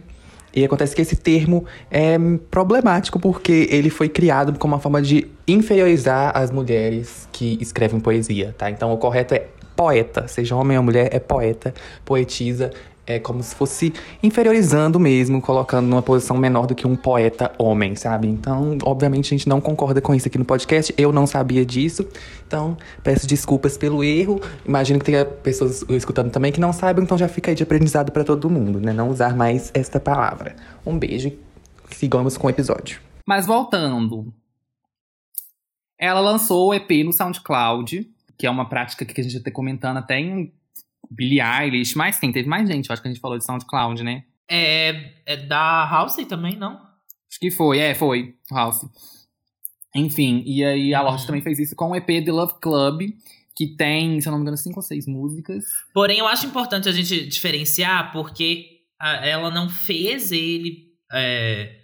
E 0.54 0.66
acontece 0.66 0.96
que 0.96 1.02
esse 1.02 1.16
termo 1.16 1.66
é 1.90 2.18
problemático 2.50 3.20
porque 3.20 3.68
ele 3.72 3.90
foi 3.90 4.10
criado 4.10 4.58
como 4.60 4.74
uma 4.74 4.80
forma 4.80 5.02
de 5.02 5.28
inferiorizar 5.48 6.36
as 6.36 6.52
mulheres 6.52 7.28
que 7.32 7.58
escrevem 7.62 8.00
poesia, 8.00 8.54
tá? 8.58 8.70
Então 8.70 8.92
o 8.92 8.98
correto 8.98 9.34
é 9.34 9.48
poeta, 9.76 10.28
seja 10.28 10.56
homem 10.56 10.78
ou 10.78 10.84
mulher, 10.84 11.10
é 11.12 11.20
poeta, 11.20 11.74
poetisa, 12.06 12.72
é 13.06 13.20
como 13.20 13.42
se 13.42 13.56
fosse 13.56 13.94
inferiorizando 14.22 15.00
mesmo, 15.00 15.42
colocando 15.42 15.88
numa 15.88 16.02
posição 16.02 16.38
menor 16.38 16.68
do 16.68 16.76
que 16.76 16.86
um 16.86 16.96
poeta 16.96 17.52
homem, 17.58 17.96
sabe? 17.96 18.28
Então, 18.28 18.78
obviamente, 18.84 19.34
a 19.34 19.38
gente 19.38 19.50
não 19.50 19.60
concorda 19.60 20.02
com 20.02 20.14
isso 20.14 20.28
aqui 20.28 20.38
no 20.38 20.46
podcast. 20.46 20.94
Eu 20.98 21.12
não 21.12 21.26
sabia 21.26 21.66
disso. 21.66 22.08
Então, 22.48 22.78
peço 23.04 23.26
desculpas 23.26 23.78
pelo 23.78 24.04
erro. 24.04 24.40
Imagino 24.66 25.00
que 25.00 25.06
tenha 25.06 25.26
pessoas 25.26 25.84
escutando 25.90 26.32
também 26.32 26.52
que 26.52 26.60
não 26.60 26.72
saibam, 26.72 27.04
então 27.04 27.18
já 27.18 27.28
fica 27.28 27.52
aí 27.52 27.56
de 27.56 27.64
aprendizado 27.64 28.12
para 28.12 28.24
todo 28.24 28.50
mundo, 28.50 28.80
né? 28.80 28.94
Não 28.94 29.10
usar 29.10 29.36
mais 29.36 29.72
esta 29.74 30.00
palavra. 30.00 30.56
Um 30.86 30.98
beijo 30.98 31.30
e 31.30 31.40
sigamos 31.96 32.38
com 32.38 32.48
o 32.48 32.50
episódio. 32.50 33.02
Mas 33.28 33.46
voltando. 33.46 34.34
Ela 35.98 36.20
lançou 36.20 36.70
o 36.70 36.74
EP 36.74 36.90
no 37.06 37.14
SoundCloud, 37.14 38.10
que 38.38 38.48
é 38.48 38.50
uma 38.50 38.68
prática 38.68 39.06
que 39.06 39.22
a 39.22 39.24
gente 39.24 39.34
já 39.34 39.40
tá 39.40 39.52
comentando 39.52 39.98
até 39.98 40.20
em 40.20 40.52
Billie 41.14 41.42
Eilish, 41.42 41.96
mas 41.98 42.18
tem, 42.20 42.32
teve 42.32 42.48
mais 42.48 42.68
gente, 42.70 42.90
eu 42.90 42.94
acho 42.94 43.02
que 43.02 43.08
a 43.08 43.12
gente 43.12 43.20
falou 43.22 43.38
de 43.38 43.44
SoundCloud, 43.46 44.02
né? 44.04 44.24
É, 44.50 45.12
é 45.26 45.38
da 45.38 45.86
House 45.90 46.16
também, 46.28 46.56
não? 46.56 46.74
Acho 47.30 47.40
que 47.40 47.52
foi, 47.52 47.80
é, 47.80 47.94
foi, 47.94 48.36
House. 48.50 48.82
Enfim, 49.96 50.42
e 50.46 50.64
aí 50.64 50.94
a 50.94 51.02
Lorde 51.02 51.22
Uhum. 51.22 51.28
também 51.28 51.42
fez 51.42 51.60
isso 51.60 51.76
com 51.76 51.92
o 51.92 51.96
EP 51.96 52.24
The 52.24 52.32
Love 52.32 52.54
Club, 52.62 53.02
que 53.56 53.76
tem, 53.76 54.20
se 54.22 54.28
eu 54.28 54.32
não 54.32 54.40
me 54.40 54.44
engano, 54.44 54.58
cinco 54.58 54.80
ou 54.80 54.84
seis 54.84 55.06
músicas. 55.06 55.66
Porém, 55.94 56.20
eu 56.20 56.28
acho 56.28 56.46
importante 56.48 56.88
a 56.88 56.92
gente 56.94 57.28
diferenciar, 57.28 58.12
porque 58.14 58.66
a- 59.00 59.26
ela 59.26 59.52
não 59.52 59.70
fez 59.70 60.32
ele. 60.32 60.90
é, 61.14 61.76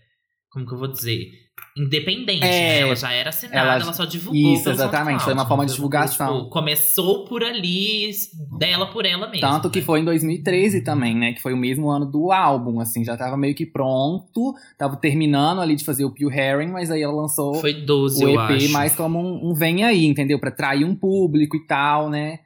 como 0.49 0.65
que 0.65 0.73
eu 0.73 0.77
vou 0.77 0.87
dizer? 0.87 1.29
Independente, 1.77 2.43
É, 2.43 2.49
né? 2.49 2.79
Ela 2.79 2.95
já 2.95 3.11
era 3.11 3.29
assinada, 3.29 3.57
ela- 3.59 3.81
ela, 3.81 3.93
só 3.93 4.05
divulgou. 4.05 4.53
Isso, 4.53 4.69
exatamente, 4.69 5.21
SoundCloud, 5.21 5.23
foi 5.23 5.33
uma 5.33 5.45
forma 5.47 5.65
de 5.65 5.69
não 5.71 5.75
divulgação. 5.75 6.37
tipo, 6.39 6.49
começou 6.49 7.25
por 7.25 7.43
ali, 7.43 8.09
dela 8.57 8.87
por 8.87 9.05
ela 9.05 9.29
mesma. 9.29 9.47
Tanto 9.49 9.69
que 9.69 9.79
né? 9.79 9.85
foi 9.85 9.99
em 9.99 10.05
2013 10.05 10.81
também, 10.81 11.15
né? 11.15 11.33
Que 11.33 11.41
foi 11.41 11.53
o 11.53 11.57
mesmo 11.57 11.89
ano 11.89 12.05
do 12.05 12.31
álbum, 12.31 12.79
assim, 12.79 13.03
já 13.03 13.15
tava 13.15 13.37
meio 13.37 13.53
que 13.53 13.65
pronto, 13.65 14.55
tava 14.77 14.95
terminando 14.97 15.61
ali 15.61 15.75
de 15.75 15.85
fazer 15.85 16.03
o 16.05 16.09
Pure 16.09 16.35
Herring, 16.35 16.71
mas 16.71 16.89
aí 16.89 17.01
ela 17.01 17.13
lançou 17.13 17.55
Foi 17.55 17.73
12, 17.73 18.23
o 18.25 18.29
eu 18.29 18.33
EP 18.41 18.51
acho. 18.55 18.71
mais 18.71 18.95
como 18.95 19.19
um, 19.19 19.51
um 19.51 19.53
vem 19.53 19.83
aí, 19.83 20.05
entendeu? 20.05 20.39
Pra 20.39 20.49
atrair 20.49 20.83
um 20.85 20.95
público 20.95 21.55
e 21.55 21.65
tal, 21.67 22.09
né? 22.09 22.39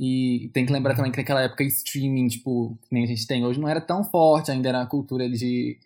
E 0.00 0.48
tem 0.54 0.64
que 0.64 0.72
lembrar 0.72 0.94
também 0.94 1.10
que 1.10 1.18
naquela 1.18 1.42
época 1.42 1.64
streaming, 1.64 2.28
tipo, 2.28 2.78
que 2.88 2.94
nem 2.94 3.02
a 3.02 3.06
gente 3.06 3.26
tem 3.26 3.44
hoje, 3.44 3.58
não 3.58 3.68
era 3.68 3.80
tão 3.80 4.04
forte, 4.04 4.48
ainda 4.50 4.68
era 4.68 4.82
a 4.82 4.86
cultura 4.86 5.28
de, 5.28 5.76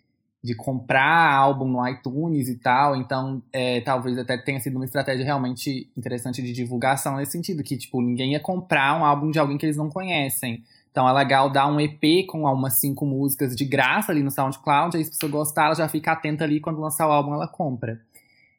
de 0.43 0.53
comprar 0.53 1.33
álbum 1.33 1.65
no 1.65 1.87
iTunes 1.87 2.49
e 2.49 2.59
tal, 2.59 2.97
então 2.97 3.41
é, 3.53 3.79
talvez 3.79 4.17
até 4.17 4.37
tenha 4.37 4.59
sido 4.59 4.75
uma 4.75 4.83
estratégia 4.83 5.23
realmente 5.23 5.89
interessante 5.95 6.41
de 6.41 6.51
divulgação 6.51 7.15
nesse 7.15 7.31
sentido, 7.31 7.63
que, 7.63 7.77
tipo, 7.77 8.01
ninguém 8.01 8.33
ia 8.33 8.41
comprar 8.41 8.99
um 8.99 9.05
álbum 9.05 9.31
de 9.31 9.39
alguém 9.39 9.57
que 9.57 9.65
eles 9.65 9.77
não 9.77 9.89
conhecem. 9.89 10.61
Então 10.91 11.07
é 11.07 11.13
legal 11.13 11.49
dar 11.49 11.67
um 11.67 11.79
EP 11.79 12.27
com 12.27 12.43
umas 12.43 12.79
cinco 12.79 13.05
músicas 13.05 13.55
de 13.55 13.63
graça 13.63 14.11
ali 14.11 14.21
no 14.21 14.29
SoundCloud, 14.29 14.97
aí 14.97 15.03
se 15.05 15.11
a 15.11 15.13
pessoa 15.13 15.31
gostar, 15.31 15.65
ela 15.67 15.75
já 15.75 15.87
fica 15.87 16.11
atenta 16.11 16.43
ali 16.43 16.59
quando 16.59 16.81
lançar 16.81 17.07
o 17.07 17.11
álbum, 17.11 17.33
ela 17.33 17.47
compra. 17.47 18.01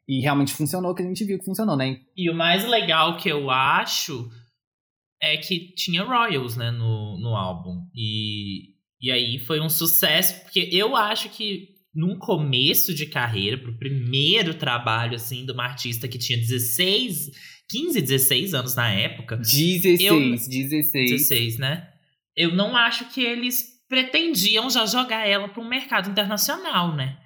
E 0.07 0.21
realmente 0.21 0.53
funcionou, 0.53 0.95
que 0.95 1.03
a 1.03 1.05
gente 1.05 1.23
viu 1.23 1.37
que 1.37 1.45
funcionou, 1.45 1.77
né? 1.77 1.99
E 2.17 2.31
o 2.31 2.35
mais 2.35 2.67
legal 2.67 3.15
que 3.17 3.29
eu 3.29 3.51
acho 3.51 4.27
é 5.21 5.37
que 5.37 5.71
tinha 5.75 6.03
Royals, 6.03 6.57
né, 6.57 6.71
no, 6.71 7.19
no 7.19 7.35
álbum. 7.35 7.87
E, 7.93 8.73
e 8.99 9.11
aí 9.11 9.37
foi 9.37 9.61
um 9.61 9.69
sucesso, 9.69 10.41
porque 10.41 10.67
eu 10.71 10.95
acho 10.95 11.29
que 11.29 11.74
num 11.95 12.17
começo 12.19 12.93
de 12.93 13.05
carreira, 13.05 13.57
pro 13.57 13.77
primeiro 13.77 14.53
trabalho, 14.53 15.15
assim, 15.15 15.45
de 15.45 15.51
uma 15.53 15.63
artista 15.63 16.07
que 16.07 16.17
tinha 16.17 16.37
16, 16.37 17.31
15, 17.69 18.01
16 18.01 18.53
anos 18.53 18.75
na 18.75 18.91
época. 18.91 19.37
16, 19.37 20.01
Eu- 20.01 20.19
16. 20.19 20.91
16, 21.11 21.57
né? 21.57 21.87
Eu 22.35 22.53
não 22.53 22.75
acho 22.75 23.05
que 23.13 23.21
eles 23.21 23.63
pretendiam 23.87 24.69
já 24.69 24.85
jogar 24.85 25.25
ela 25.27 25.47
para 25.47 25.61
um 25.63 25.69
mercado 25.69 26.09
internacional, 26.09 26.93
né? 26.95 27.17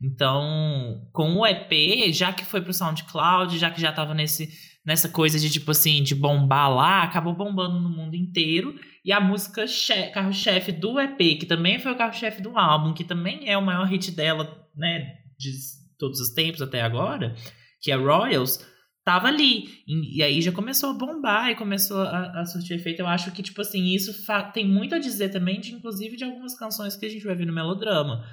Então, 0.00 1.08
com 1.12 1.34
o 1.36 1.46
EP, 1.46 2.12
já 2.12 2.32
que 2.32 2.44
foi 2.44 2.60
pro 2.60 2.72
SoundCloud, 2.72 3.58
já 3.58 3.70
que 3.70 3.80
já 3.80 3.92
tava 3.92 4.14
nesse, 4.14 4.48
nessa 4.88 5.06
coisa 5.06 5.38
de 5.38 5.50
tipo 5.50 5.70
assim, 5.70 6.02
de 6.02 6.14
bombar 6.14 6.74
lá, 6.74 7.02
acabou 7.02 7.34
bombando 7.34 7.78
no 7.78 7.90
mundo 7.90 8.16
inteiro. 8.16 8.74
E 9.04 9.12
a 9.12 9.20
música 9.20 9.66
che- 9.66 10.08
carro-chefe 10.08 10.72
do 10.72 10.98
EP, 10.98 11.36
que 11.36 11.44
também 11.44 11.78
foi 11.78 11.92
o 11.92 11.96
carro-chefe 11.96 12.40
do 12.40 12.56
álbum, 12.56 12.94
que 12.94 13.04
também 13.04 13.46
é 13.46 13.58
o 13.58 13.62
maior 13.64 13.86
hit 13.86 14.10
dela, 14.12 14.66
né, 14.74 15.16
de 15.38 15.50
todos 15.98 16.18
os 16.20 16.30
tempos 16.30 16.62
até 16.62 16.80
agora, 16.80 17.34
que 17.82 17.92
é 17.92 17.96
Royals, 17.96 18.66
tava 19.04 19.28
ali. 19.28 19.68
E, 19.86 20.20
e 20.20 20.22
aí 20.22 20.40
já 20.40 20.52
começou 20.52 20.88
a 20.88 20.94
bombar 20.94 21.50
e 21.50 21.54
começou 21.54 22.00
a, 22.00 22.40
a 22.40 22.46
surtir 22.46 22.74
efeito. 22.76 23.00
Eu 23.00 23.08
acho 23.08 23.30
que, 23.32 23.42
tipo 23.42 23.60
assim, 23.60 23.84
isso 23.94 24.10
tem 24.54 24.66
muito 24.66 24.94
a 24.94 24.98
dizer 24.98 25.28
também, 25.28 25.60
de, 25.60 25.74
inclusive, 25.74 26.16
de 26.16 26.24
algumas 26.24 26.58
canções 26.58 26.96
que 26.96 27.04
a 27.04 27.10
gente 27.10 27.26
vai 27.26 27.34
ver 27.34 27.46
no 27.46 27.52
melodrama. 27.52 28.24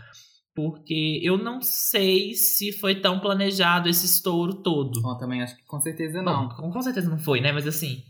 Porque 0.55 1.19
eu 1.21 1.37
não 1.37 1.61
sei 1.61 2.33
se 2.33 2.71
foi 2.71 2.95
tão 2.95 3.19
planejado 3.19 3.89
esse 3.89 4.05
estouro 4.05 4.63
todo. 4.63 5.01
Eu 5.05 5.17
também 5.17 5.43
acho 5.43 5.57
que 5.57 5.65
com 5.65 5.81
certeza 5.81 6.23
Bom, 6.23 6.31
não. 6.31 6.49
com, 6.49 6.71
com 6.71 6.81
certeza 6.81 7.09
não 7.09 7.19
foi, 7.19 7.41
né? 7.41 7.51
Mas 7.51 7.67
assim. 7.67 8.01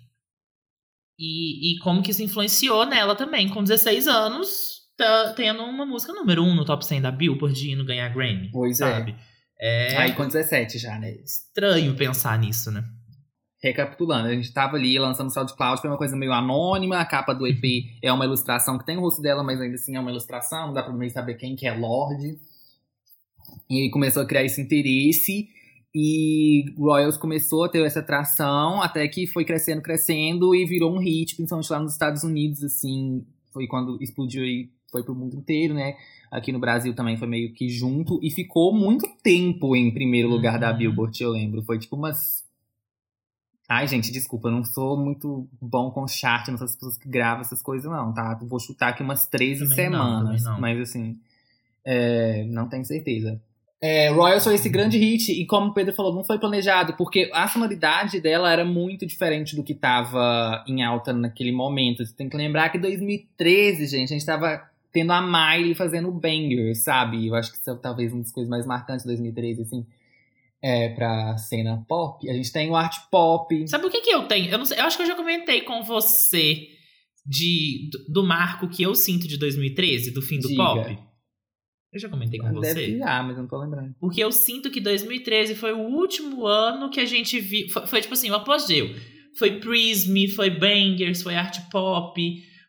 E, 1.18 1.74
e 1.74 1.80
como 1.80 2.04
que 2.04 2.12
isso 2.12 2.22
influenciou 2.22 2.86
nela 2.86 3.16
também, 3.16 3.50
com 3.50 3.64
16 3.64 4.08
anos, 4.08 4.82
tá 4.96 5.34
tendo 5.36 5.64
uma 5.64 5.86
música 5.86 6.14
número 6.14 6.44
1 6.44 6.48
um 6.48 6.56
no 6.56 6.66
top 6.66 6.86
100 6.86 7.02
da 7.02 7.12
Billboard 7.12 7.72
indo 7.72 7.84
ganhar 7.84 8.10
Grammy. 8.10 8.52
Pois 8.52 8.80
é. 8.80 8.92
sabe? 8.92 9.16
É. 9.60 9.98
Aí 9.98 10.14
com 10.14 10.28
17 10.28 10.78
já, 10.78 11.00
né? 11.00 11.12
estranho 11.24 11.96
pensar 11.96 12.38
nisso, 12.38 12.70
né? 12.70 12.84
Recapitulando, 13.66 14.28
a 14.28 14.36
gente 14.36 14.54
tava 14.54 14.76
ali 14.76 15.00
lançando 15.00 15.26
o 15.26 15.32
SoundCloud, 15.32 15.82
foi 15.82 15.90
uma 15.90 15.98
coisa 15.98 16.16
meio 16.16 16.32
anônima, 16.32 17.00
a 17.00 17.06
capa 17.06 17.34
do 17.34 17.48
EP 17.48 17.64
é 18.00 18.14
uma 18.14 18.24
ilustração 18.24 18.78
que 18.78 18.86
tem 18.86 18.96
o 18.96 19.00
rosto 19.02 19.24
dela, 19.24 19.44
mas 19.44 19.60
ainda 19.60 19.74
assim 19.74 19.96
é 19.96 20.00
uma 20.00 20.12
ilustração, 20.12 20.68
não 20.68 20.74
dá 20.76 20.84
pra 20.84 20.94
meio 20.94 21.10
saber 21.10 21.34
quem 21.34 21.56
que 21.56 21.66
é 21.66 21.74
Lorde. 21.74 22.38
E 23.68 23.82
aí 23.82 23.90
começou 23.90 24.22
a 24.22 24.26
criar 24.28 24.44
esse 24.44 24.62
interesse, 24.62 25.50
e 25.96 26.66
Royals 26.78 27.18
começou 27.18 27.64
a 27.64 27.70
ter 27.70 27.84
essa 27.84 28.02
atração, 28.02 28.84
até 28.84 29.08
que 29.08 29.26
foi 29.26 29.44
crescendo, 29.44 29.82
crescendo, 29.82 30.54
e 30.54 30.64
virou 30.64 30.94
um 30.94 31.00
hit, 31.00 31.36
principalmente 31.36 31.72
lá 31.72 31.80
nos 31.80 31.94
Estados 31.94 32.24
Unidos, 32.24 32.64
assim, 32.64 33.26
foi 33.52 33.66
quando 33.66 33.98
explodiu 34.00 34.46
e 34.46 34.70
foi 34.92 35.02
pro 35.02 35.16
mundo 35.16 35.38
inteiro, 35.38 35.74
né? 35.74 35.96
Aqui 36.30 36.52
no 36.52 36.60
Brasil 36.60 36.94
também 36.94 37.18
foi 37.18 37.28
meio 37.28 37.52
que 37.52 37.68
junto, 37.68 38.20
e 38.22 38.30
ficou 38.30 38.72
muito 38.72 39.08
tempo 39.24 39.76
em 39.76 39.92
primeiro 39.92 40.30
lugar 40.30 40.60
da 40.60 40.70
Uhum. 40.70 40.78
Billboard, 40.78 41.24
eu 41.24 41.32
lembro. 41.32 41.64
Foi 41.64 41.80
tipo 41.80 41.96
umas 41.96 42.45
Ai, 43.68 43.88
gente, 43.88 44.12
desculpa, 44.12 44.48
eu 44.48 44.52
não 44.52 44.64
sou 44.64 44.96
muito 44.96 45.48
bom 45.60 45.90
com 45.90 46.08
chart, 46.08 46.48
não 46.50 46.58
sou 46.58 46.66
as 46.66 46.76
pessoas 46.76 46.98
que 46.98 47.10
gravam 47.10 47.42
essas 47.42 47.62
coisas, 47.62 47.90
não, 47.90 48.14
tá? 48.14 48.38
Vou 48.44 48.60
chutar 48.60 48.90
aqui 48.90 49.02
umas 49.02 49.26
13 49.28 49.68
Também 49.68 49.90
não, 49.90 50.04
semanas. 50.04 50.44
também 50.44 50.44
não. 50.44 50.62
Mas 50.62 50.80
assim, 50.82 51.18
é, 51.84 52.44
não 52.48 52.70
tenho 52.70 52.86
certeza. 52.86 53.42
É, 53.82 54.10
Royals 54.10 54.44
foi 54.44 54.56
esse 54.56 54.70
grande 54.70 54.98
hit, 54.98 55.32
e 55.32 55.46
como 55.46 55.68
o 55.68 55.74
Pedro 55.74 55.94
falou, 55.94 56.14
não 56.14 56.24
foi 56.24 56.40
planejado, 56.40 56.94
porque 56.94 57.30
a 57.34 57.48
sonoridade 57.48 58.20
dela 58.20 58.52
era 58.52 58.64
muito 58.64 59.06
diferente 59.06 59.56
do 59.56 59.64
que 59.64 59.74
tava 59.74 60.64
em 60.68 60.84
alta 60.84 61.12
naquele 61.12 61.52
momento. 61.52 62.06
Você 62.06 62.14
tem 62.14 62.30
que 62.30 62.38
lembrar 62.38 62.70
que 62.70 62.78
em 62.78 62.82
2013, 62.82 63.86
gente, 63.88 64.14
a 64.14 64.18
gente 64.18 64.26
tava 64.26 64.62
tendo 64.92 65.12
a 65.12 65.22
Miley 65.22 65.76
fazendo 65.76 66.10
banger, 66.12 66.76
sabe? 66.76 67.28
Eu 67.28 67.36
acho 67.36 67.52
que 67.52 67.58
isso 67.58 67.70
é 67.70 67.76
talvez 67.76 68.14
uma 68.14 68.22
das 68.22 68.32
coisas 68.32 68.50
mais 68.50 68.66
marcantes 68.66 69.04
de 69.04 69.10
2013, 69.10 69.64
assim, 69.64 69.86
é, 70.66 70.90
pra 70.90 71.38
cena 71.38 71.86
pop. 71.88 72.28
A 72.28 72.34
gente 72.34 72.52
tem 72.52 72.72
o 72.72 72.76
art 72.76 72.96
pop. 73.12 73.68
Sabe 73.68 73.86
o 73.86 73.90
que 73.92 74.02
que 74.02 74.10
eu 74.10 74.28
tenho? 74.28 74.50
Eu, 74.50 74.58
não 74.58 74.66
sei, 74.66 74.80
eu 74.80 74.84
acho 74.86 74.98
que 74.98 75.04
eu 75.04 75.08
já 75.08 75.16
comentei 75.16 75.62
com 75.62 75.84
você 75.84 76.68
de, 77.24 77.88
do, 77.92 78.22
do 78.22 78.28
marco 78.28 78.68
que 78.68 78.82
eu 78.82 78.96
sinto 78.96 79.28
de 79.28 79.38
2013, 79.38 80.12
do 80.12 80.24
fim 80.24 80.40
do 80.40 80.48
Diga. 80.48 80.64
pop. 80.64 80.98
Eu 81.94 82.00
já 82.00 82.10
comentei 82.10 82.40
com 82.40 82.60
Deve 82.60 82.98
você. 82.98 83.00
ah, 83.04 83.22
mas 83.22 83.38
eu 83.38 83.44
não 83.44 83.48
tô 83.48 83.60
lembrando. 83.60 83.94
Porque 84.00 84.24
eu 84.24 84.32
sinto 84.32 84.72
que 84.72 84.82
2013 84.82 85.54
foi 85.54 85.72
o 85.72 85.82
último 85.82 86.48
ano 86.48 86.90
que 86.90 87.00
a 87.00 87.06
gente 87.06 87.40
viu. 87.40 87.70
Foi, 87.70 87.86
foi, 87.86 88.02
tipo 88.02 88.16
assim, 88.16 88.32
o 88.32 88.36
apogeu. 88.36 88.90
foi 89.38 89.60
Prism, 89.60 90.16
foi 90.36 90.50
Bangers, 90.50 91.22
foi 91.22 91.36
Art 91.36 91.60
Pop. 91.70 92.20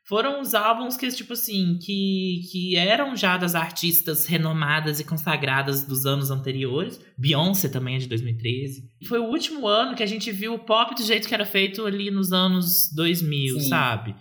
Foram 0.08 0.40
os 0.40 0.54
álbuns 0.54 0.96
que, 0.96 1.08
tipo 1.08 1.32
assim, 1.32 1.78
que, 1.82 2.42
que 2.52 2.76
eram 2.76 3.16
já 3.16 3.36
das 3.36 3.56
artistas 3.56 4.24
renomadas 4.24 5.00
e 5.00 5.04
consagradas 5.04 5.84
dos 5.84 6.06
anos 6.06 6.30
anteriores. 6.30 7.00
Beyoncé 7.18 7.68
também 7.68 7.96
é 7.96 7.98
de 7.98 8.06
2013. 8.06 8.88
Foi 9.08 9.18
o 9.18 9.24
último 9.24 9.66
ano 9.66 9.96
que 9.96 10.04
a 10.04 10.06
gente 10.06 10.30
viu 10.30 10.54
o 10.54 10.60
pop 10.60 10.94
do 10.94 11.02
jeito 11.02 11.26
que 11.26 11.34
era 11.34 11.44
feito 11.44 11.84
ali 11.84 12.08
nos 12.08 12.32
anos 12.32 12.88
2000, 12.94 13.58
Sim. 13.58 13.68
sabe? 13.68 14.14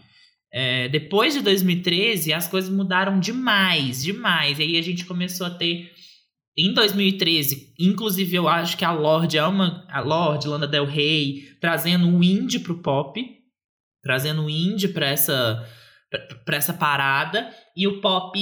É, 0.51 0.89
depois 0.89 1.36
de 1.36 1.42
2013, 1.42 2.34
as 2.34 2.48
coisas 2.48 2.74
mudaram 2.74 3.20
demais, 3.20 4.01
demais. 4.01 4.58
E 4.58 4.63
aí 4.63 4.77
a 4.77 4.82
gente 4.82 5.06
começou 5.06 5.46
a 5.46 5.51
ter. 5.51 5.92
Em 6.58 6.74
2013, 6.74 7.74
inclusive 7.77 8.38
eu 8.38 8.48
acho 8.48 8.77
que 8.77 8.86
a 8.86 8.92
Lorde 8.92 9.38
é 9.38 9.46
uma. 9.46 9.86
A 9.88 10.00
Lorde, 10.00 10.48
Lana 10.48 10.65
Del 10.65 10.86
Rey, 10.86 11.44
trazendo 11.62 12.10
o 12.10 12.24
indie 12.24 12.60
pro 12.60 12.82
pop. 12.82 13.22
Trazendo 14.05 14.43
o 14.43 14.50
indie 14.50 14.88
pra 14.89 15.07
essa, 15.07 15.67
pra 16.45 16.57
essa 16.57 16.74
parada. 16.74 17.50
E 17.75 17.88
o 17.88 18.00
pop 18.01 18.39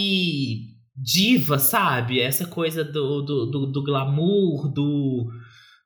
diva, 0.96 1.58
sabe? 1.58 2.20
Essa 2.20 2.46
coisa 2.46 2.84
do, 2.84 3.22
do, 3.22 3.46
do, 3.46 3.66
do 3.72 3.84
glamour, 3.84 4.68
do, 4.72 5.26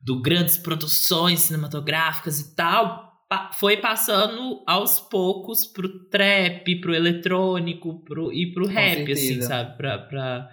do 0.02 0.20
grandes 0.22 0.58
produções 0.58 1.42
cinematográficas 1.42 2.40
e 2.40 2.56
tal 2.56 3.08
pa- 3.30 3.52
foi 3.54 3.78
passando 3.78 4.64
aos 4.66 5.00
poucos 5.00 5.68
pro 5.68 6.10
trap, 6.10 6.82
pro 6.82 6.96
eletrônico 6.96 8.04
pro, 8.04 8.34
e 8.34 8.52
pro 8.52 8.66
rap, 8.68 9.12
assim, 9.12 9.26
certeza. 9.28 9.48
sabe? 9.48 9.78
Pra, 9.78 9.98
pra, 10.00 10.50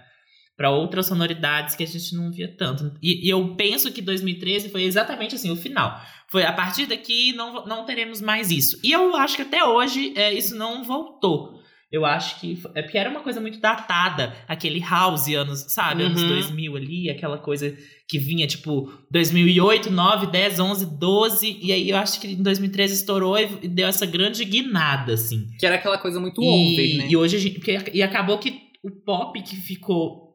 pra 0.55 0.69
outras 0.71 1.07
sonoridades 1.07 1.75
que 1.75 1.83
a 1.83 1.87
gente 1.87 2.15
não 2.15 2.31
via 2.31 2.55
tanto. 2.55 2.93
E, 3.01 3.27
e 3.27 3.29
eu 3.29 3.55
penso 3.55 3.91
que 3.91 4.01
2013 4.01 4.69
foi 4.69 4.83
exatamente 4.83 5.35
assim, 5.35 5.51
o 5.51 5.55
final. 5.57 5.99
Foi 6.31 6.43
a 6.43 6.51
partir 6.53 6.85
daqui 6.85 7.33
não, 7.33 7.65
não 7.65 7.85
teremos 7.85 8.21
mais 8.21 8.49
isso. 8.51 8.79
E 8.83 8.91
eu 8.91 9.15
acho 9.15 9.35
que 9.35 9.41
até 9.43 9.63
hoje 9.63 10.13
é, 10.15 10.33
isso 10.33 10.55
não 10.55 10.83
voltou. 10.83 11.55
Eu 11.91 12.03
acho 12.03 12.39
que. 12.41 12.61
É 12.73 12.81
porque 12.81 12.97
era 12.97 13.09
uma 13.09 13.21
coisa 13.21 13.39
muito 13.39 13.59
datada, 13.59 14.35
aquele 14.47 14.79
house 14.79 15.27
anos, 15.29 15.65
sabe? 15.69 16.03
Anos 16.03 16.21
Uhum. 16.21 16.27
2000 16.27 16.75
ali, 16.75 17.09
aquela 17.09 17.37
coisa 17.37 17.77
que 18.09 18.17
vinha 18.17 18.45
tipo 18.47 18.91
2008, 19.11 19.91
9, 19.91 20.27
10, 20.27 20.59
11, 20.59 20.97
12. 20.99 21.59
E 21.61 21.71
aí 21.71 21.89
eu 21.89 21.95
acho 21.97 22.19
que 22.19 22.27
em 22.27 22.41
2013 22.43 22.95
estourou 22.95 23.37
e 23.39 23.67
deu 23.67 23.87
essa 23.87 24.05
grande 24.05 24.43
guinada, 24.43 25.13
assim. 25.13 25.47
Que 25.59 25.65
era 25.65 25.75
aquela 25.75 25.97
coisa 25.97 26.19
muito 26.19 26.41
E, 26.41 26.45
over, 26.45 26.97
né? 26.97 27.07
e 27.09 27.15
hoje 27.15 27.35
a 27.37 27.39
gente. 27.39 27.61
E 27.93 28.03
acabou 28.03 28.39
que 28.39 28.59
o 28.83 28.91
pop 29.05 29.41
que 29.41 29.55
ficou 29.55 30.33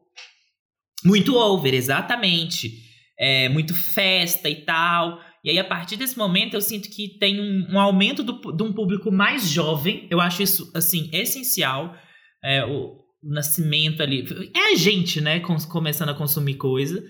muito 1.05 1.35
over, 1.35 1.73
exatamente. 1.73 2.71
É, 3.19 3.49
muito 3.49 3.75
festa 3.75 4.49
e 4.49 4.55
tal. 4.65 5.19
E 5.43 5.49
aí, 5.49 5.57
a 5.57 5.63
partir 5.63 5.97
desse 5.97 6.17
momento, 6.17 6.53
eu 6.53 6.61
sinto 6.61 6.89
que 6.89 7.17
tem 7.17 7.39
um, 7.41 7.73
um 7.73 7.79
aumento 7.79 8.21
do, 8.21 8.51
de 8.51 8.63
um 8.63 8.71
público 8.73 9.11
mais 9.11 9.49
jovem. 9.49 10.07
Eu 10.09 10.21
acho 10.21 10.43
isso, 10.43 10.71
assim, 10.75 11.09
essencial. 11.11 11.95
É, 12.43 12.63
o, 12.65 12.95
o 13.23 13.29
nascimento 13.33 14.03
ali. 14.03 14.23
É 14.55 14.73
a 14.73 14.75
gente, 14.75 15.19
né, 15.19 15.39
começando 15.39 16.09
a 16.09 16.13
consumir 16.15 16.55
coisa. 16.55 17.03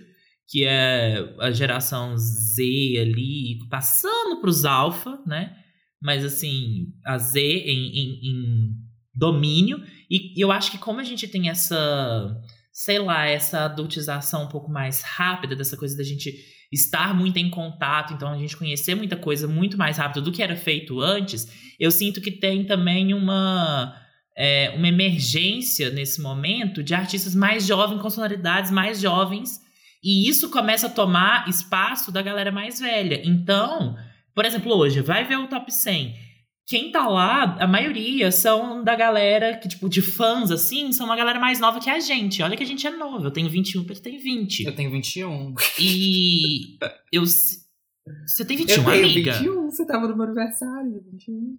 Que 0.49 0.65
é 0.65 1.33
a 1.39 1.51
geração 1.51 2.15
Z 2.17 2.61
ali, 2.99 3.57
passando 3.69 4.41
pros 4.41 4.65
alfa, 4.65 5.17
né? 5.25 5.55
Mas, 6.01 6.25
assim, 6.25 6.87
a 7.05 7.17
Z 7.17 7.39
em, 7.39 7.87
em- 7.87 8.19
em 8.23 8.69
domínio. 9.13 9.81
E 10.09 10.41
eu 10.41 10.51
acho 10.51 10.71
que 10.71 10.77
como 10.77 10.99
a 10.99 11.03
gente 11.03 11.25
tem 11.27 11.47
essa, 11.49 12.35
sei 12.73 12.99
lá, 12.99 13.25
essa 13.27 13.65
adultização 13.65 14.45
um 14.45 14.49
pouco 14.49 14.69
mais 14.69 15.03
rápida, 15.03 15.55
dessa 15.55 15.77
coisa 15.77 15.95
da 15.95 16.03
gente 16.03 16.33
estar 16.71 17.13
muito 17.13 17.37
em 17.37 17.49
contato, 17.49 18.13
então 18.13 18.31
a 18.31 18.37
gente 18.37 18.55
conhecer 18.55 18.95
muita 18.95 19.15
coisa 19.15 19.47
muito 19.47 19.77
mais 19.77 19.97
rápido 19.97 20.21
do 20.21 20.31
que 20.31 20.41
era 20.41 20.55
feito 20.55 21.01
antes, 21.01 21.47
eu 21.79 21.91
sinto 21.91 22.21
que 22.21 22.31
tem 22.31 22.63
também 22.63 23.13
uma, 23.13 23.95
é, 24.37 24.73
uma 24.75 24.87
emergência 24.87 25.89
nesse 25.89 26.21
momento 26.21 26.81
de 26.81 26.93
artistas 26.93 27.35
mais 27.35 27.67
jovens, 27.67 28.01
com 28.01 28.09
sonoridades 28.09 28.71
mais 28.71 29.01
jovens, 29.01 29.59
e 30.03 30.29
isso 30.29 30.49
começa 30.49 30.87
a 30.87 30.89
tomar 30.89 31.47
espaço 31.47 32.11
da 32.11 32.21
galera 32.21 32.51
mais 32.51 32.79
velha. 32.79 33.21
Então, 33.23 33.95
por 34.33 34.45
exemplo, 34.45 34.73
hoje, 34.73 35.01
vai 35.01 35.25
ver 35.25 35.37
o 35.37 35.47
top 35.47 35.71
100 35.71 36.30
quem 36.71 36.89
tá 36.89 37.05
lá, 37.05 37.57
a 37.59 37.67
maioria 37.67 38.31
são 38.31 38.81
da 38.81 38.95
galera 38.95 39.57
que, 39.57 39.67
tipo, 39.67 39.89
de 39.89 40.01
fãs, 40.01 40.49
assim, 40.51 40.93
são 40.93 41.05
uma 41.05 41.17
galera 41.17 41.37
mais 41.37 41.59
nova 41.59 41.81
que 41.81 41.89
a 41.89 41.99
gente. 41.99 42.41
Olha 42.41 42.55
que 42.55 42.63
a 42.63 42.65
gente 42.65 42.87
é 42.87 42.91
novo. 42.91 43.25
Eu 43.25 43.31
tenho 43.31 43.49
21, 43.49 43.81
ele 43.81 43.99
tem 43.99 44.17
20. 44.17 44.63
Eu 44.63 44.73
tenho 44.73 44.89
21. 44.89 45.53
E 45.77 46.77
eu. 47.11 47.23
Você 47.25 48.45
tem 48.45 48.55
21, 48.55 48.75
eu 48.77 48.83
tenho 48.85 49.05
amiga? 49.05 49.33
21, 49.33 49.69
você 49.69 49.85
tava 49.85 50.07
no 50.07 50.15
meu 50.15 50.23
aniversário, 50.23 51.03
21. 51.11 51.57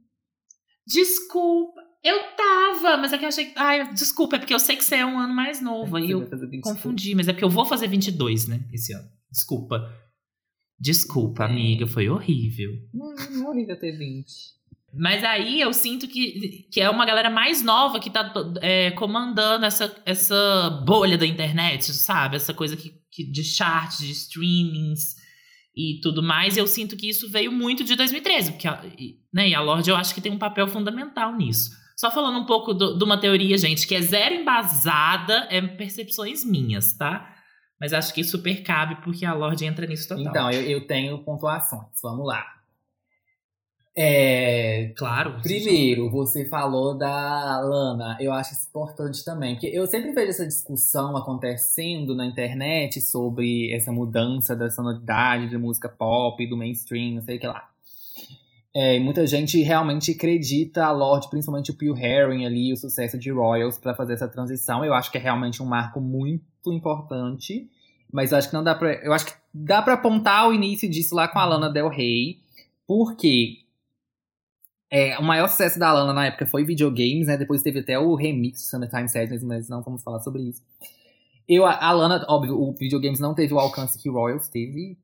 Desculpa. 0.87 1.79
Eu 2.03 2.19
tava, 2.35 2.97
mas 2.97 3.13
é 3.13 3.19
que 3.19 3.25
eu 3.25 3.29
achei. 3.29 3.53
Ai, 3.55 3.93
desculpa, 3.93 4.37
é 4.37 4.39
porque 4.39 4.55
eu 4.55 4.59
sei 4.59 4.77
que 4.77 4.85
você 4.85 4.97
é 4.97 5.05
um 5.07 5.19
ano 5.19 5.35
mais 5.35 5.61
novo. 5.61 5.95
Aí 5.95 6.11
eu 6.11 6.21
vai 6.21 6.29
fazer 6.31 6.47
25. 6.47 6.69
confundi, 6.75 7.15
mas 7.15 7.29
é 7.29 7.35
porque 7.35 7.45
eu 7.45 7.51
vou 7.51 7.67
fazer 7.67 7.87
22, 7.87 8.49
né? 8.49 8.61
Esse 8.73 8.95
ano. 8.95 9.09
Desculpa. 9.31 9.79
Desculpa, 10.81 11.45
É. 11.45 11.47
amiga, 11.47 11.87
foi 11.87 12.09
horrível. 12.09 12.71
Não, 12.95 13.15
não 13.15 13.47
é 13.47 13.51
horrível 13.51 13.79
ter 13.79 13.93
20. 13.93 14.27
Mas 14.95 15.25
aí 15.25 15.61
eu 15.61 15.73
sinto 15.73 16.07
que, 16.07 16.67
que 16.71 16.81
é 16.81 16.91
uma 16.91 17.07
galera 17.07 17.31
mais 17.31 17.63
nova 17.63 17.99
que 17.99 18.11
tá 18.11 18.33
é, 18.61 18.91
comandando 18.91 19.65
essa, 19.65 19.95
essa 20.05 20.83
bolha 20.85 21.17
da 21.17 21.27
internet, 21.27 21.93
sabe? 21.95 22.37
Essa 22.37 22.53
coisa 22.53 22.77
que, 22.77 22.93
que 23.11 23.25
de 23.25 23.43
charts, 23.43 23.99
de 23.99 24.11
streamings 24.11 25.17
e 25.75 25.99
tudo 26.03 26.23
mais. 26.23 26.57
Eu 26.59 26.67
sinto 26.67 26.97
que 26.97 27.09
isso 27.09 27.31
veio 27.31 27.51
muito 27.51 27.83
de 27.83 27.97
2013, 27.97 28.53
porque 28.53 28.69
né, 29.33 29.49
e 29.49 29.55
a 29.55 29.61
Lorde 29.61 29.89
eu 29.89 29.97
acho 29.97 30.15
que 30.15 30.21
tem 30.21 30.31
um 30.33 30.39
papel 30.39 30.69
fundamental 30.69 31.35
nisso. 31.35 31.71
Só 31.97 32.11
falando 32.11 32.39
um 32.39 32.47
pouco 32.47 32.75
de 32.75 33.05
uma 33.05 33.19
teoria, 33.19 33.57
gente, 33.57 33.87
que 33.87 33.95
é 33.95 34.01
zero 34.01 34.35
embasada, 34.35 35.47
é 35.51 35.61
percepções 35.61 36.45
minhas, 36.45 36.93
tá? 36.93 37.33
Mas 37.81 37.93
acho 37.93 38.13
que 38.13 38.23
super 38.23 38.63
cabe 38.63 38.97
porque 39.03 39.25
a 39.25 39.33
Lorde 39.33 39.65
entra 39.65 39.87
nisso 39.87 40.09
total. 40.09 40.27
Então, 40.27 40.51
eu, 40.51 40.63
eu 40.63 40.87
tenho 40.87 41.19
pontuações. 41.25 42.01
Vamos 42.03 42.27
lá. 42.27 42.45
É, 43.95 44.93
claro. 44.97 45.39
Primeiro, 45.43 46.11
você 46.11 46.49
falou 46.49 46.97
da 46.97 47.61
Lana. 47.61 48.17
Eu 48.19 48.33
acho 48.33 48.55
isso 48.55 48.69
importante 48.69 49.23
também. 49.25 49.55
Porque 49.55 49.67
eu 49.67 49.87
sempre 49.87 50.13
vejo 50.13 50.31
essa 50.31 50.47
discussão 50.47 51.17
acontecendo 51.17 52.15
na 52.15 52.25
internet 52.25 53.01
sobre 53.03 53.71
essa 53.73 53.93
mudança 53.93 54.57
da 54.57 54.71
sonoridade 54.71 55.49
de 55.49 55.59
música 55.59 55.89
pop, 55.89 56.47
do 56.47 56.57
mainstream, 56.57 57.17
não 57.17 57.23
sei 57.23 57.37
o 57.37 57.41
que 57.41 57.47
lá. 57.47 57.69
É, 58.75 58.99
muita 58.99 59.27
gente 59.27 59.61
realmente 59.61 60.13
acredita 60.13 60.87
a 60.87 60.91
Lorde, 60.91 61.29
principalmente 61.29 61.71
o 61.71 61.77
Pio 61.77 61.95
Herring 61.95 62.47
ali, 62.47 62.73
o 62.73 62.77
sucesso 62.77 63.19
de 63.19 63.31
Royals, 63.31 63.77
para 63.77 63.95
fazer 63.95 64.15
essa 64.15 64.27
transição. 64.27 64.83
Eu 64.83 64.95
acho 64.95 65.13
que 65.13 65.19
é 65.19 65.21
realmente 65.21 65.63
um 65.63 65.67
marco 65.67 66.01
muito 66.01 66.73
importante. 66.73 67.69
Mas 68.11 68.33
eu 68.33 68.39
acho 68.39 68.49
que 68.49 68.55
não 68.55 68.65
dá 68.65 68.75
pra. 68.75 68.95
Eu 68.95 69.13
acho 69.13 69.27
que 69.27 69.33
dá 69.53 69.83
pra 69.83 69.95
apontar 69.95 70.49
o 70.49 70.55
início 70.55 70.89
disso 70.89 71.15
lá 71.15 71.29
com 71.29 71.39
a 71.39 71.45
Lana 71.45 71.71
Del 71.71 71.89
Rey. 71.89 72.41
Porque 72.87 73.62
é, 74.93 75.19
o 75.19 75.23
maior 75.23 75.49
sucesso 75.49 75.79
da 75.79 75.91
Lana 75.91 76.13
na 76.13 76.27
época 76.27 76.45
foi 76.45 76.67
videogames, 76.67 77.27
né? 77.27 77.39
Depois 77.39 77.63
teve 77.63 77.81
até 77.81 77.99
o 77.99 78.15
remix 78.15 78.61
de 78.61 78.69
Summertime 78.69 79.09
Sadness, 79.09 79.43
mas 79.43 79.67
não 79.67 79.81
vamos 79.81 80.03
falar 80.03 80.21
sobre 80.21 80.43
isso. 80.43 80.63
Eu, 81.49 81.65
a 81.65 81.91
Lana, 81.93 82.23
óbvio, 82.29 82.61
o 82.61 82.75
videogames 82.75 83.19
não 83.19 83.35
teve 83.35 83.55
o 83.55 83.59
alcance 83.59 83.99
que 83.99 84.11
Royals 84.11 84.49
teve, 84.49 84.99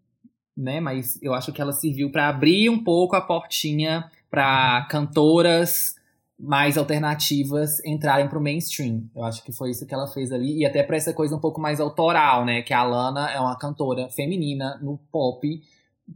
né? 0.54 0.78
Mas 0.78 1.18
eu 1.22 1.32
acho 1.32 1.54
que 1.54 1.62
ela 1.62 1.72
serviu 1.72 2.12
pra 2.12 2.28
abrir 2.28 2.68
um 2.68 2.84
pouco 2.84 3.16
a 3.16 3.20
portinha 3.22 4.10
pra 4.30 4.86
cantoras 4.90 5.94
mais 6.38 6.76
alternativas 6.76 7.82
entrarem 7.82 8.28
pro 8.28 8.42
mainstream. 8.42 9.04
Eu 9.16 9.24
acho 9.24 9.42
que 9.42 9.52
foi 9.52 9.70
isso 9.70 9.86
que 9.86 9.94
ela 9.94 10.06
fez 10.06 10.30
ali. 10.30 10.58
E 10.58 10.66
até 10.66 10.82
pra 10.82 10.98
essa 10.98 11.14
coisa 11.14 11.34
um 11.34 11.40
pouco 11.40 11.62
mais 11.62 11.80
autoral, 11.80 12.44
né? 12.44 12.60
Que 12.60 12.74
a 12.74 12.82
Lana 12.82 13.30
é 13.30 13.40
uma 13.40 13.56
cantora 13.56 14.10
feminina 14.10 14.78
no 14.82 14.98
pop 15.10 15.62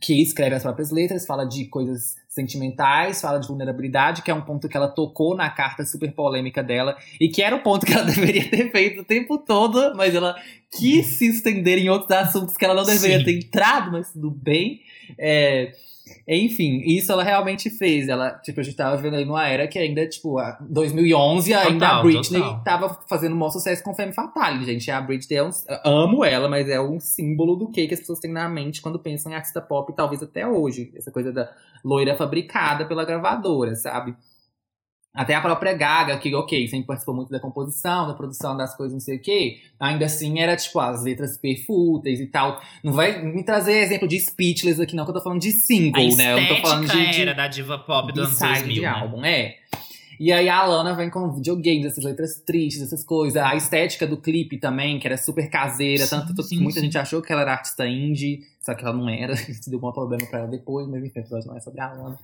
que 0.00 0.20
escreve 0.22 0.54
as 0.54 0.62
próprias 0.62 0.90
letras, 0.90 1.26
fala 1.26 1.44
de 1.44 1.66
coisas 1.66 2.16
sentimentais, 2.28 3.20
fala 3.20 3.38
de 3.38 3.46
vulnerabilidade, 3.46 4.22
que 4.22 4.30
é 4.30 4.34
um 4.34 4.40
ponto 4.40 4.68
que 4.68 4.76
ela 4.76 4.88
tocou 4.88 5.36
na 5.36 5.50
carta 5.50 5.84
super 5.84 6.12
polêmica 6.12 6.62
dela, 6.62 6.96
e 7.20 7.28
que 7.28 7.42
era 7.42 7.54
o 7.54 7.62
ponto 7.62 7.84
que 7.84 7.92
ela 7.92 8.04
deveria 8.06 8.48
ter 8.48 8.70
feito 8.70 9.02
o 9.02 9.04
tempo 9.04 9.38
todo, 9.38 9.94
mas 9.94 10.14
ela 10.14 10.34
quis 10.70 11.06
se 11.06 11.26
estender 11.28 11.78
em 11.78 11.90
outros 11.90 12.10
assuntos 12.10 12.56
que 12.56 12.64
ela 12.64 12.74
não 12.74 12.84
deveria 12.84 13.18
Sim. 13.18 13.24
ter 13.24 13.38
entrado, 13.38 13.92
mas 13.92 14.12
tudo 14.12 14.30
bem. 14.30 14.80
É, 15.18 15.72
enfim, 16.26 16.80
isso 16.84 17.10
ela 17.12 17.22
realmente 17.22 17.70
fez. 17.70 18.08
Ela, 18.08 18.30
tipo, 18.30 18.60
a 18.60 18.62
gente 18.62 18.76
tava 18.76 18.96
vendo 18.96 19.16
aí 19.16 19.24
numa 19.24 19.46
era 19.46 19.66
que 19.66 19.78
ainda, 19.78 20.06
tipo, 20.06 20.38
a 20.38 20.58
2011, 20.60 21.54
ainda 21.54 21.88
a 21.88 22.02
Britney 22.02 22.40
total. 22.40 22.62
tava 22.64 23.00
fazendo 23.08 23.34
um 23.34 23.38
maior 23.38 23.50
sucesso 23.50 23.82
com 23.82 23.94
Femme 23.94 24.12
Fatale, 24.12 24.64
gente. 24.64 24.90
A 24.90 25.00
Britney 25.00 25.38
é 25.38 25.44
um, 25.44 25.50
amo 25.84 26.24
ela, 26.24 26.48
mas 26.48 26.68
é 26.68 26.80
um 26.80 26.98
símbolo 27.00 27.56
do 27.56 27.70
que, 27.70 27.86
que 27.86 27.94
as 27.94 28.00
pessoas 28.00 28.20
têm 28.20 28.32
na 28.32 28.48
mente 28.48 28.82
quando 28.82 28.98
pensam 28.98 29.32
em 29.32 29.34
artista 29.34 29.60
pop, 29.60 29.92
talvez 29.94 30.22
até 30.22 30.46
hoje. 30.46 30.92
Essa 30.96 31.10
coisa 31.10 31.32
da 31.32 31.50
loira 31.84 32.14
fabricada 32.14 32.84
pela 32.84 33.04
gravadora, 33.04 33.74
sabe? 33.74 34.14
Até 35.14 35.34
a 35.34 35.42
própria 35.42 35.74
Gaga, 35.74 36.16
que, 36.16 36.34
ok, 36.34 36.66
sempre 36.68 36.86
participou 36.86 37.14
muito 37.14 37.30
da 37.30 37.38
composição, 37.38 38.06
da 38.06 38.14
produção 38.14 38.56
das 38.56 38.74
coisas, 38.74 38.94
não 38.94 39.00
sei 39.00 39.16
o 39.16 39.20
quê. 39.20 39.58
Ainda 39.78 40.06
assim, 40.06 40.40
era, 40.40 40.56
tipo, 40.56 40.80
as 40.80 41.04
letras 41.04 41.36
perfúteis 41.36 42.18
e 42.18 42.26
tal. 42.26 42.62
Não 42.82 42.94
vai 42.94 43.22
me 43.22 43.44
trazer 43.44 43.74
exemplo 43.74 44.08
de 44.08 44.18
Speechless 44.18 44.80
aqui, 44.80 44.96
não, 44.96 45.04
que 45.04 45.10
eu 45.10 45.14
tô 45.14 45.20
falando 45.20 45.40
de 45.40 45.52
single, 45.52 46.14
a 46.14 46.16
né? 46.16 46.32
Eu 46.32 46.40
não 46.40 46.48
tô 46.48 46.56
falando 46.62 46.88
de, 46.88 47.10
de, 47.10 47.20
era 47.20 47.34
da 47.34 47.46
diva 47.46 47.78
pop 47.78 48.10
do 48.10 48.22
anos 48.22 48.38
B-side 48.38 48.60
2000, 48.60 48.74
de 48.74 48.80
né? 48.80 48.86
álbum, 48.86 49.24
é. 49.24 49.56
E 50.24 50.30
aí 50.30 50.48
a 50.48 50.64
Lana 50.64 50.94
vem 50.94 51.10
com 51.10 51.32
videogames, 51.32 51.84
essas 51.86 52.04
letras 52.04 52.40
tristes, 52.46 52.80
essas 52.82 53.02
coisas. 53.02 53.42
A 53.42 53.56
estética 53.56 54.06
do 54.06 54.16
clipe 54.16 54.56
também, 54.56 55.00
que 55.00 55.06
era 55.08 55.16
super 55.16 55.50
caseira. 55.50 56.04
Sim, 56.06 56.10
tanto 56.10 56.48
que 56.48 56.56
muita 56.60 56.78
sim. 56.78 56.86
gente 56.86 56.96
achou 56.96 57.20
que 57.20 57.32
ela 57.32 57.42
era 57.42 57.52
artista 57.54 57.84
indie, 57.88 58.40
só 58.60 58.72
que 58.72 58.84
ela 58.84 58.94
não 58.94 59.08
era. 59.08 59.32
Isso 59.50 59.68
deu 59.68 59.80
um 59.80 59.90
problema 59.92 60.24
pra 60.30 60.38
ela 60.40 60.48
depois, 60.48 60.86
mas 60.86 61.02
enfim, 61.04 61.18
episódio 61.18 61.48
não 61.48 61.56
é 61.56 61.60
sobre 61.60 61.80
a 61.80 61.92
Lana. 61.92 62.16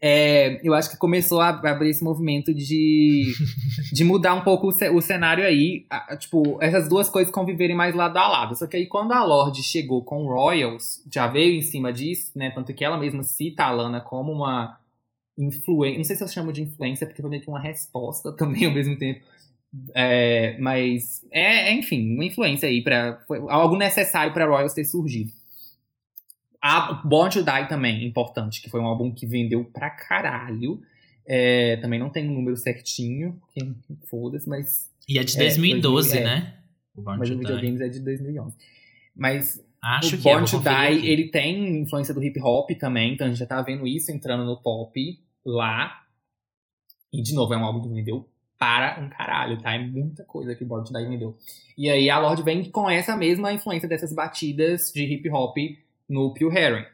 É, 0.00 0.60
eu 0.62 0.72
acho 0.74 0.90
que 0.90 0.96
começou 0.96 1.40
a 1.40 1.48
abrir 1.48 1.90
esse 1.90 2.04
movimento 2.04 2.54
de, 2.54 3.32
de 3.92 4.04
mudar 4.04 4.34
um 4.34 4.42
pouco 4.42 4.68
o, 4.68 4.72
ce- 4.72 4.88
o 4.88 5.00
cenário 5.00 5.44
aí. 5.44 5.84
a- 5.90 6.16
tipo, 6.16 6.56
essas 6.62 6.88
duas 6.88 7.08
coisas 7.08 7.32
conviverem 7.32 7.74
mais 7.74 7.94
lado 7.96 8.16
a 8.16 8.28
lado. 8.28 8.54
Só 8.56 8.66
que 8.68 8.76
aí 8.76 8.86
quando 8.86 9.10
a 9.12 9.24
Lorde 9.24 9.62
chegou 9.64 10.04
com 10.04 10.24
Royals, 10.26 11.02
já 11.12 11.26
veio 11.26 11.54
em 11.58 11.62
cima 11.62 11.92
disso, 11.92 12.30
né? 12.36 12.50
Tanto 12.50 12.72
que 12.72 12.84
ela 12.84 12.96
mesma 12.96 13.24
cita 13.24 13.64
a 13.64 13.70
Lana 13.72 14.00
como 14.00 14.30
uma 14.30 14.78
influência. 15.42 15.98
Não 15.98 16.04
sei 16.04 16.16
se 16.16 16.22
eu 16.22 16.28
chamo 16.28 16.52
de 16.52 16.62
influência, 16.62 17.06
porque 17.06 17.22
foi 17.22 17.30
meio 17.30 17.42
que 17.42 17.48
uma 17.48 17.60
resposta 17.60 18.32
também 18.36 18.66
ao 18.66 18.72
mesmo 18.72 18.96
tempo. 18.98 19.20
É, 19.94 20.58
mas, 20.58 21.24
é, 21.30 21.70
é, 21.70 21.72
enfim, 21.72 22.14
uma 22.14 22.24
influência 22.24 22.68
aí 22.68 22.82
para 22.82 23.24
algo 23.48 23.76
necessário 23.76 24.32
para 24.32 24.46
Royals 24.46 24.74
ter 24.74 24.84
surgido. 24.84 25.32
A 26.62 26.92
Born 27.04 27.32
to 27.32 27.42
Die 27.42 27.68
também, 27.68 28.04
importante, 28.04 28.60
que 28.60 28.68
foi 28.68 28.80
um 28.80 28.86
álbum 28.86 29.12
que 29.12 29.26
vendeu 29.26 29.64
pra 29.64 29.88
caralho. 29.88 30.82
É, 31.26 31.76
também 31.76 31.98
não 31.98 32.10
tem 32.10 32.28
um 32.28 32.34
número 32.34 32.56
certinho, 32.56 33.40
foda-se, 34.06 34.48
mas, 34.48 34.90
E 35.08 35.18
é 35.18 35.24
de 35.24 35.36
É, 35.36 35.40
2012, 35.44 36.08
2000, 36.10 36.20
é. 36.20 36.24
né? 36.24 36.54
O 36.94 37.02
Born 37.02 37.18
mas 37.18 37.28
to 37.28 37.34
o 37.34 37.38
videogames 37.38 37.80
é 37.80 37.88
de 37.88 38.00
2011. 38.00 38.56
Mas 39.14 39.64
Acho 39.82 40.16
o 40.16 40.18
que 40.18 40.28
é, 40.28 40.32
Born 40.32 40.50
to 40.50 40.58
Die, 40.58 40.68
aqui. 40.68 41.08
ele 41.08 41.28
tem 41.28 41.80
influência 41.80 42.12
do 42.12 42.22
hip 42.22 42.38
hop 42.42 42.70
também, 42.72 43.14
então 43.14 43.26
a 43.26 43.30
gente 43.30 43.38
já 43.38 43.46
tá 43.46 43.62
vendo 43.62 43.86
isso 43.86 44.10
entrando 44.10 44.44
no 44.44 44.60
pop 44.60 45.18
lá. 45.44 46.02
E, 47.12 47.22
de 47.22 47.34
novo, 47.34 47.52
é 47.54 47.56
um 47.56 47.64
álbum 47.64 47.82
que 47.82 47.88
vendeu 47.88 48.28
para 48.58 49.00
um 49.00 49.08
caralho, 49.08 49.60
tá? 49.60 49.74
É 49.74 49.78
muita 49.78 50.22
coisa 50.24 50.54
que 50.54 50.62
o 50.62 50.66
Born 50.66 50.84
to 50.86 50.92
Die 50.92 51.06
vendeu. 51.06 51.36
E 51.78 51.88
aí 51.88 52.10
a 52.10 52.18
Lorde 52.18 52.42
vem 52.42 52.70
com 52.70 52.90
essa 52.90 53.16
mesma 53.16 53.50
influência 53.52 53.88
dessas 53.88 54.12
batidas 54.12 54.92
de 54.92 55.02
hip 55.02 55.30
hop 55.30 55.56
no 56.06 56.34
Pure 56.34 56.54
Herring. 56.54 56.84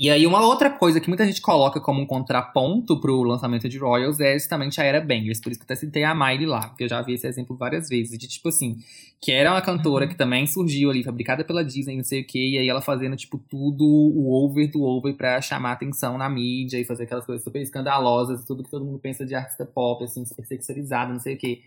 E 0.00 0.08
aí 0.08 0.26
uma 0.26 0.40
outra 0.40 0.70
coisa 0.70 0.98
que 0.98 1.08
muita 1.08 1.26
gente 1.26 1.42
coloca 1.42 1.78
como 1.78 2.00
um 2.00 2.06
contraponto 2.06 2.98
pro 2.98 3.22
lançamento 3.22 3.68
de 3.68 3.76
Royals 3.76 4.18
é 4.18 4.32
justamente 4.32 4.80
a 4.80 4.84
era 4.84 4.98
Bangers. 4.98 5.38
Por 5.42 5.52
isso 5.52 5.60
que 5.60 5.64
eu 5.64 5.66
até 5.66 5.76
citei 5.76 6.04
a 6.04 6.14
Miley 6.14 6.46
lá, 6.46 6.68
porque 6.68 6.84
eu 6.84 6.88
já 6.88 7.02
vi 7.02 7.12
esse 7.12 7.26
exemplo 7.26 7.54
várias 7.54 7.86
vezes. 7.86 8.18
De 8.18 8.26
tipo 8.26 8.48
assim, 8.48 8.78
que 9.20 9.30
era 9.30 9.50
uma 9.50 9.60
cantora 9.60 10.08
que 10.08 10.14
também 10.14 10.46
surgiu 10.46 10.88
ali, 10.88 11.04
fabricada 11.04 11.44
pela 11.44 11.62
Disney, 11.62 11.98
não 11.98 12.02
sei 12.02 12.22
o 12.22 12.26
quê, 12.26 12.38
e 12.38 12.56
aí 12.56 12.66
ela 12.66 12.80
fazendo, 12.80 13.14
tipo, 13.14 13.36
tudo 13.36 13.84
o 13.84 14.32
over 14.32 14.70
do 14.70 14.82
over 14.84 15.14
pra 15.14 15.38
chamar 15.42 15.72
atenção 15.72 16.16
na 16.16 16.30
mídia 16.30 16.80
e 16.80 16.84
fazer 16.86 17.02
aquelas 17.02 17.26
coisas 17.26 17.44
super 17.44 17.60
escandalosas, 17.60 18.42
tudo 18.46 18.64
que 18.64 18.70
todo 18.70 18.86
mundo 18.86 18.98
pensa 18.98 19.26
de 19.26 19.34
artista 19.34 19.66
pop, 19.66 20.02
assim, 20.02 20.24
super 20.24 20.46
sexualizado, 20.46 21.12
não 21.12 21.20
sei 21.20 21.34
o 21.34 21.38
quê. 21.38 21.60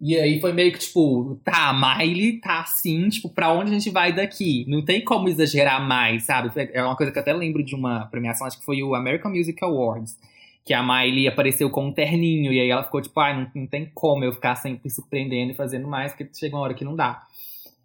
E 0.00 0.16
aí 0.16 0.40
foi 0.40 0.52
meio 0.52 0.72
que, 0.72 0.78
tipo, 0.78 1.40
tá, 1.42 1.72
Miley 1.72 2.40
tá 2.40 2.60
assim, 2.60 3.08
tipo, 3.08 3.28
pra 3.28 3.52
onde 3.52 3.70
a 3.70 3.74
gente 3.74 3.90
vai 3.90 4.12
daqui? 4.12 4.64
Não 4.68 4.84
tem 4.84 5.02
como 5.04 5.28
exagerar 5.28 5.84
mais, 5.84 6.22
sabe? 6.22 6.52
É 6.72 6.82
uma 6.82 6.96
coisa 6.96 7.10
que 7.10 7.18
eu 7.18 7.22
até 7.22 7.32
lembro 7.32 7.64
de 7.64 7.74
uma 7.74 8.06
premiação, 8.06 8.46
acho 8.46 8.58
que 8.58 8.64
foi 8.64 8.80
o 8.82 8.94
American 8.94 9.32
Music 9.32 9.62
Awards. 9.64 10.16
Que 10.64 10.72
a 10.72 10.82
Miley 10.82 11.26
apareceu 11.26 11.68
com 11.70 11.86
um 11.86 11.92
terninho, 11.92 12.52
e 12.52 12.60
aí 12.60 12.68
ela 12.68 12.84
ficou 12.84 13.02
tipo, 13.02 13.18
ai, 13.18 13.34
não, 13.36 13.50
não 13.62 13.66
tem 13.66 13.90
como 13.92 14.22
eu 14.22 14.32
ficar 14.32 14.54
sempre 14.54 14.88
surpreendendo 14.88 15.50
e 15.50 15.54
fazendo 15.54 15.88
mais, 15.88 16.12
porque 16.12 16.28
chega 16.32 16.54
uma 16.54 16.62
hora 16.62 16.74
que 16.74 16.84
não 16.84 16.94
dá. 16.94 17.26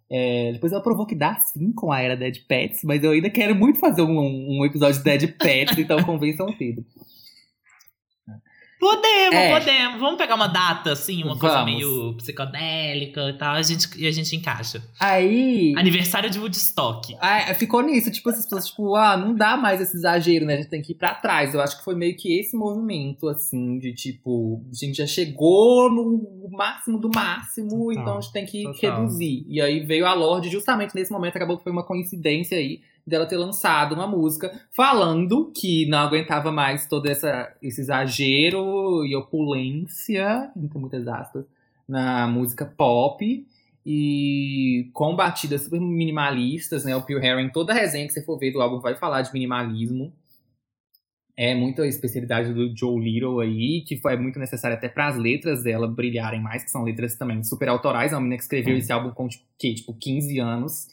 É, 0.08 0.52
depois 0.52 0.72
ela 0.72 0.82
provou 0.82 1.06
que 1.06 1.14
dá 1.14 1.34
sim 1.40 1.72
com 1.72 1.90
a 1.90 2.00
era 2.00 2.16
Dead 2.16 2.38
Pets, 2.46 2.84
mas 2.84 3.02
eu 3.02 3.10
ainda 3.10 3.30
quero 3.30 3.54
muito 3.54 3.80
fazer 3.80 4.02
um, 4.02 4.58
um 4.58 4.64
episódio 4.64 4.98
de 4.98 5.04
Dead 5.04 5.36
Pets, 5.36 5.78
então 5.78 6.00
convençam 6.04 6.46
o 6.46 6.56
Pedro. 6.56 6.84
Podemos, 8.78 9.34
É. 9.34 9.50
podemos. 9.58 10.00
Vamos 10.00 10.18
pegar 10.18 10.34
uma 10.34 10.46
data, 10.48 10.92
assim, 10.92 11.22
uma 11.22 11.38
coisa 11.38 11.58
Vamos. 11.58 11.72
meio 11.74 12.14
psicodélica 12.16 13.30
e 13.30 13.32
tal, 13.38 13.54
a 13.54 13.62
gente, 13.62 13.88
e 13.98 14.06
a 14.06 14.10
gente 14.10 14.34
encaixa. 14.36 14.82
Aí. 15.00 15.74
Aniversário 15.76 16.28
de 16.28 16.38
Woodstock. 16.38 17.16
Ah, 17.20 17.54
ficou 17.54 17.82
nisso, 17.82 18.10
tipo, 18.10 18.28
as 18.30 18.42
pessoas, 18.42 18.66
tipo, 18.68 18.94
ah, 18.94 19.16
não 19.16 19.34
dá 19.34 19.56
mais 19.56 19.80
esse 19.80 19.96
exagero, 19.96 20.44
né? 20.44 20.54
A 20.54 20.56
gente 20.58 20.68
tem 20.68 20.82
que 20.82 20.92
ir 20.92 20.96
pra 20.96 21.14
trás. 21.14 21.54
Eu 21.54 21.60
acho 21.60 21.78
que 21.78 21.84
foi 21.84 21.94
meio 21.94 22.16
que 22.16 22.38
esse 22.38 22.56
movimento, 22.56 23.28
assim, 23.28 23.78
de 23.78 23.92
tipo, 23.94 24.62
a 24.70 24.74
gente 24.74 24.96
já 24.98 25.06
chegou 25.06 25.90
no 25.90 26.48
máximo 26.50 26.98
do 26.98 27.10
máximo, 27.14 27.70
Total, 27.70 27.92
então 27.92 28.18
a 28.18 28.20
gente 28.20 28.32
tem 28.32 28.44
que 28.46 28.62
total. 28.64 29.00
reduzir. 29.00 29.44
E 29.48 29.60
aí 29.60 29.80
veio 29.80 30.06
a 30.06 30.12
Lorde 30.14 30.50
justamente 30.50 30.94
nesse 30.94 31.10
momento, 31.12 31.36
acabou 31.36 31.56
que 31.56 31.62
foi 31.64 31.72
uma 31.72 31.84
coincidência 31.84 32.58
aí 32.58 32.80
dela 33.06 33.26
ter 33.26 33.36
lançado 33.36 33.94
uma 33.94 34.06
música 34.06 34.50
falando 34.70 35.52
que 35.54 35.86
não 35.86 35.98
aguentava 35.98 36.50
mais 36.50 36.86
todo 36.86 37.06
essa, 37.06 37.54
esse 37.62 37.82
exagero 37.82 39.04
e 39.04 39.14
opulência, 39.14 40.50
entre 40.56 40.78
muitas 40.78 41.06
aspas, 41.06 41.44
na 41.86 42.26
música 42.26 42.64
pop 42.64 43.46
e 43.86 44.88
com 44.94 45.14
batidas 45.14 45.64
super 45.64 45.80
minimalistas, 45.80 46.84
né? 46.84 46.96
O 46.96 47.02
Pure 47.02 47.24
Herring, 47.24 47.50
toda 47.50 47.72
a 47.72 47.76
resenha 47.76 48.06
que 48.06 48.14
você 48.14 48.22
for 48.22 48.38
ver 48.38 48.52
do 48.52 48.62
álbum 48.62 48.80
vai 48.80 48.94
falar 48.94 49.20
de 49.22 49.32
minimalismo. 49.32 50.12
É 51.36 51.54
muito 51.54 51.82
a 51.82 51.86
especialidade 51.86 52.54
do 52.54 52.74
Joe 52.74 52.98
Little 52.98 53.40
aí, 53.40 53.82
que 53.82 53.96
foi 53.96 54.16
muito 54.16 54.38
necessária 54.38 54.76
até 54.76 54.88
para 54.88 55.08
as 55.08 55.16
letras 55.16 55.64
dela 55.64 55.88
brilharem 55.88 56.40
mais, 56.40 56.62
que 56.62 56.70
são 56.70 56.84
letras 56.84 57.16
também 57.16 57.42
super 57.42 57.68
autorais. 57.68 58.12
É 58.12 58.14
uma 58.14 58.20
menina 58.20 58.36
que 58.36 58.44
escreveu 58.44 58.78
esse 58.78 58.92
álbum 58.92 59.10
com 59.10 59.28
tipo, 59.28 59.44
que, 59.58 59.74
tipo 59.74 59.92
15 59.92 60.38
anos, 60.38 60.86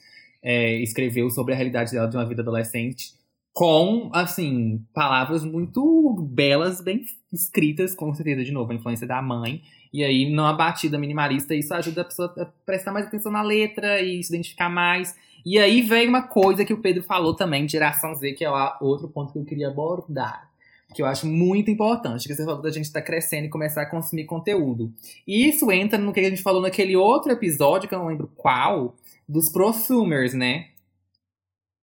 é, 0.44 0.76
escreveu 0.80 1.30
sobre 1.30 1.54
a 1.54 1.58
realidade 1.58 1.92
dela 1.92 2.08
de 2.08 2.18
uma 2.18 2.26
vida 2.26 2.42
adolescente, 2.42 3.14
com, 3.54 4.10
assim, 4.14 4.84
palavras 4.94 5.44
muito 5.44 6.14
belas, 6.30 6.82
bem 6.82 7.04
escritas, 7.32 7.94
com 7.94 8.14
certeza, 8.14 8.44
de 8.44 8.52
novo, 8.52 8.72
a 8.72 8.76
influência 8.76 9.06
da 9.06 9.22
mãe. 9.22 9.62
E 9.94 10.04
aí, 10.04 10.32
numa 10.32 10.54
batida 10.54 10.98
minimalista, 10.98 11.54
isso 11.54 11.74
ajuda 11.74 12.02
a 12.02 12.06
pessoa 12.06 12.34
a 12.38 12.46
prestar 12.66 12.94
mais 12.94 13.08
atenção 13.08 13.32
na 13.32 13.42
letra 13.42 14.02
e 14.02 14.24
se 14.24 14.34
identificar 14.34 14.70
mais. 14.70 15.16
E 15.46 15.60
aí 15.60 15.82
vem 15.82 16.08
uma 16.08 16.22
coisa 16.22 16.64
que 16.64 16.74
o 16.74 16.82
Pedro 16.82 17.04
falou 17.04 17.36
também, 17.36 17.66
de 17.66 17.74
geração 17.74 18.16
Z, 18.16 18.34
que 18.34 18.46
é 18.46 18.50
outro 18.80 19.10
ponto 19.10 19.34
que 19.34 19.40
eu 19.40 19.46
queria 19.46 19.68
abordar. 19.68 20.50
Que 20.94 21.02
eu 21.02 21.06
acho 21.06 21.26
muito 21.26 21.70
importante, 21.70 22.28
que 22.28 22.34
você 22.34 22.46
falou 22.46 22.62
da 22.62 22.70
gente 22.70 22.86
estar 22.86 23.02
crescendo 23.02 23.46
e 23.46 23.50
começar 23.50 23.82
a 23.82 23.90
consumir 23.90 24.26
conteúdo. 24.26 24.94
E 25.28 25.48
isso 25.48 25.72
entra 25.72 25.98
no 25.98 26.14
que 26.14 26.20
a 26.20 26.30
gente 26.30 26.42
falou 26.42 26.62
naquele 26.62 26.96
outro 26.96 27.32
episódio, 27.32 27.88
que 27.90 27.96
eu 27.96 28.00
não 28.00 28.08
lembro 28.08 28.30
qual, 28.36 28.96
dos 29.32 29.50
prosumers, 29.52 30.34
né? 30.34 30.70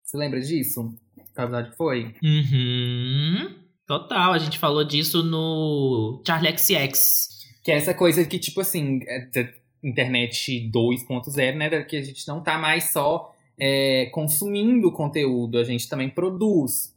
Você 0.04 0.18
lembra 0.18 0.40
disso? 0.42 0.94
Que 1.16 1.76
foi? 1.78 2.16
Uhum. 2.22 3.56
Total, 3.86 4.34
a 4.34 4.38
gente 4.38 4.60
falou 4.60 4.84
disso 4.84 5.24
no 5.24 6.22
Charlie 6.26 6.58
XX. 6.58 7.30
Que 7.64 7.72
é 7.72 7.76
essa 7.76 7.94
coisa 7.94 8.26
que, 8.26 8.38
tipo 8.38 8.62
assim, 8.62 9.00
é 9.08 9.26
da 9.26 9.50
internet 9.84 10.70
2.0, 10.74 11.56
né? 11.56 11.84
Que 11.84 11.98
a 11.98 12.02
gente 12.02 12.28
não 12.28 12.42
tá 12.44 12.58
mais 12.58 12.92
só 12.92 13.34
é, 13.58 14.08
consumindo 14.08 14.92
conteúdo, 14.92 15.58
a 15.58 15.64
gente 15.64 15.88
também 15.88 16.10
produz. 16.10 16.94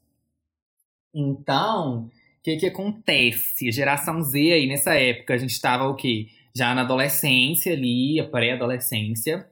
Então, 1.15 2.07
o 2.07 2.11
que 2.43 2.57
que 2.57 2.67
acontece? 2.67 3.69
A 3.69 3.73
geração 3.73 4.23
Z 4.23 4.53
aí, 4.53 4.67
nessa 4.67 4.95
época, 4.95 5.35
a 5.35 5.39
gente 5.39 5.61
tava 5.61 5.89
o 5.89 5.95
quê? 5.95 6.29
Já 6.55 6.75
na 6.75 6.83
adolescência 6.83 7.73
ali, 7.73 8.19
a 8.19 8.27
pré-adolescência. 8.27 9.49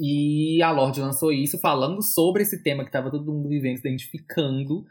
E 0.00 0.62
a 0.62 0.70
Lorde 0.70 1.00
lançou 1.00 1.32
isso 1.32 1.58
falando 1.58 2.02
sobre 2.02 2.42
esse 2.42 2.62
tema 2.62 2.84
que 2.84 2.92
tava 2.92 3.10
todo 3.10 3.32
mundo 3.32 3.48
vivendo, 3.48 3.76
se 3.76 3.86
identificando 3.86 4.84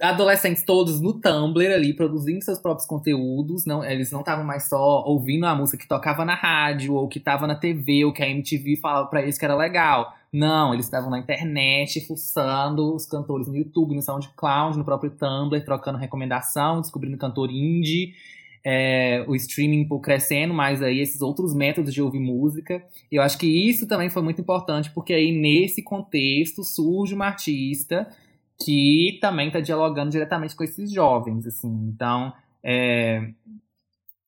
adolescentes 0.00 0.64
todos 0.64 1.00
no 1.00 1.14
Tumblr 1.20 1.72
ali, 1.72 1.94
produzindo 1.94 2.44
seus 2.44 2.58
próprios 2.58 2.86
conteúdos. 2.86 3.64
Não, 3.64 3.84
eles 3.84 4.10
não 4.10 4.20
estavam 4.20 4.44
mais 4.44 4.68
só 4.68 5.04
ouvindo 5.06 5.46
a 5.46 5.54
música 5.54 5.78
que 5.78 5.88
tocava 5.88 6.24
na 6.24 6.34
rádio, 6.34 6.94
ou 6.94 7.08
que 7.08 7.20
tava 7.20 7.46
na 7.46 7.54
TV, 7.54 8.04
ou 8.04 8.12
que 8.12 8.22
a 8.22 8.28
MTV 8.28 8.76
falava 8.76 9.08
pra 9.08 9.22
eles 9.22 9.38
que 9.38 9.44
era 9.44 9.56
legal. 9.56 10.12
Não, 10.32 10.74
eles 10.74 10.86
estavam 10.86 11.10
na 11.10 11.18
internet, 11.18 12.04
fuçando 12.06 12.94
os 12.94 13.06
cantores 13.06 13.46
no 13.46 13.56
YouTube, 13.56 13.94
no 13.94 14.02
SoundCloud, 14.02 14.76
no 14.76 14.84
próprio 14.84 15.12
Tumblr, 15.12 15.64
trocando 15.64 15.98
recomendação, 15.98 16.80
descobrindo 16.80 17.16
cantor 17.16 17.50
indie. 17.50 18.14
É, 18.64 19.22
o 19.28 19.36
streaming 19.36 19.86
crescendo, 20.00 20.54
mas 20.54 20.82
aí 20.82 20.98
esses 20.98 21.20
outros 21.20 21.54
métodos 21.54 21.92
de 21.92 22.00
ouvir 22.00 22.18
música. 22.18 22.82
Eu 23.12 23.20
acho 23.22 23.36
que 23.36 23.46
isso 23.46 23.86
também 23.86 24.08
foi 24.08 24.22
muito 24.22 24.40
importante, 24.40 24.90
porque 24.90 25.12
aí 25.12 25.32
nesse 25.32 25.82
contexto 25.82 26.64
surge 26.64 27.14
uma 27.14 27.26
artista 27.26 28.08
que 28.64 29.18
também 29.20 29.48
está 29.48 29.60
dialogando 29.60 30.10
diretamente 30.10 30.56
com 30.56 30.64
esses 30.64 30.90
jovens, 30.90 31.46
assim. 31.46 31.90
Então, 31.92 32.32
é, 32.62 33.28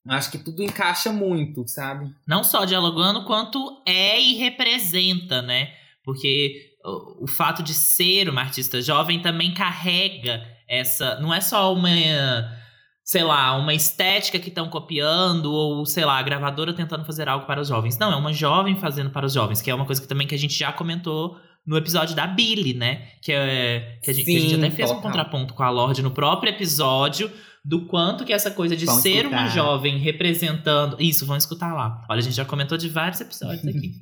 acho 0.09 0.31
que 0.31 0.39
tudo 0.39 0.63
encaixa 0.63 1.11
muito, 1.11 1.67
sabe? 1.67 2.13
Não 2.27 2.45
só 2.45 2.67
dialogando, 2.67 3.25
quanto 3.25 3.83
é 3.87 4.21
e 4.21 4.35
representa, 4.35 5.41
né? 5.41 5.73
Porque 6.05 6.75
o, 6.85 7.25
o 7.25 7.27
fato 7.27 7.63
de 7.63 7.73
ser 7.73 8.29
uma 8.29 8.43
artista 8.43 8.83
jovem 8.83 9.23
também 9.23 9.55
carrega 9.55 10.47
essa. 10.69 11.19
Não 11.21 11.33
é 11.33 11.41
só 11.41 11.73
uma 11.73 11.89
sei 13.07 13.23
lá, 13.23 13.57
uma 13.57 13.73
estética 13.73 14.37
que 14.37 14.49
estão 14.49 14.69
copiando, 14.69 15.53
ou, 15.53 15.87
sei 15.87 16.05
lá, 16.05 16.19
a 16.19 16.23
gravadora 16.23 16.75
tentando 16.75 17.05
fazer 17.05 17.29
algo 17.29 17.47
para 17.47 17.61
os 17.61 17.69
jovens. 17.69 17.97
Não, 17.97 18.13
é 18.13 18.17
uma 18.17 18.33
jovem 18.33 18.75
fazendo 18.75 19.11
para 19.11 19.25
os 19.25 19.33
jovens, 19.33 19.63
que 19.63 19.71
é 19.71 19.75
uma 19.75 19.87
coisa 19.87 20.03
que 20.03 20.09
também 20.09 20.27
que 20.27 20.35
a 20.35 20.39
gente 20.39 20.59
já 20.59 20.73
comentou 20.73 21.39
no 21.65 21.77
episódio 21.77 22.17
da 22.17 22.27
Billy, 22.27 22.75
né? 22.75 23.07
Que, 23.23 23.31
é, 23.31 24.01
que, 24.03 24.11
a, 24.11 24.13
gente, 24.13 24.25
que 24.25 24.37
a 24.37 24.41
gente 24.41 24.55
Sim, 24.57 24.59
até 24.59 24.71
fez 24.71 24.91
um 24.91 24.97
total. 24.97 25.11
contraponto 25.13 25.55
com 25.55 25.63
a 25.63 25.71
Lorde 25.71 26.03
no 26.03 26.11
próprio 26.11 26.51
episódio 26.51 27.31
do 27.65 27.87
quanto 27.87 28.25
que 28.25 28.33
essa 28.33 28.51
coisa 28.51 28.77
de 28.77 28.85
Vamos 28.85 29.03
ser 29.03 29.19
escutar. 29.19 29.39
uma 29.39 29.49
jovem 29.51 29.99
representando. 29.99 30.97
Isso, 30.99 31.25
vamos 31.25 31.45
escutar 31.45 31.75
lá. 31.75 32.05
Olha, 32.11 32.19
a 32.19 32.23
gente 32.23 32.35
já 32.35 32.45
comentou 32.45 32.77
de 32.77 32.89
vários 32.89 33.21
episódios 33.21 33.65
aqui. 33.65 33.93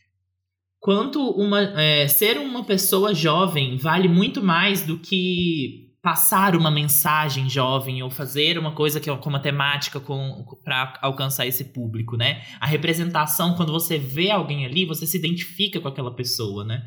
quanto 0.80 1.20
uma 1.32 1.60
é, 1.60 2.08
ser 2.08 2.38
uma 2.38 2.64
pessoa 2.64 3.12
jovem 3.12 3.76
vale 3.76 4.08
muito 4.08 4.42
mais 4.42 4.82
do 4.82 4.98
que 4.98 5.85
passar 6.06 6.54
uma 6.54 6.70
mensagem 6.70 7.50
jovem 7.50 8.00
ou 8.00 8.08
fazer 8.08 8.56
uma 8.58 8.70
coisa 8.70 9.00
que 9.00 9.10
é 9.10 9.16
com 9.16 9.28
uma 9.28 9.40
temática 9.40 9.98
com 9.98 10.46
para 10.62 10.96
alcançar 11.02 11.48
esse 11.48 11.64
público, 11.64 12.16
né? 12.16 12.44
A 12.60 12.66
representação 12.66 13.56
quando 13.56 13.72
você 13.72 13.98
vê 13.98 14.30
alguém 14.30 14.64
ali, 14.64 14.84
você 14.84 15.04
se 15.04 15.18
identifica 15.18 15.80
com 15.80 15.88
aquela 15.88 16.14
pessoa, 16.14 16.62
né? 16.62 16.86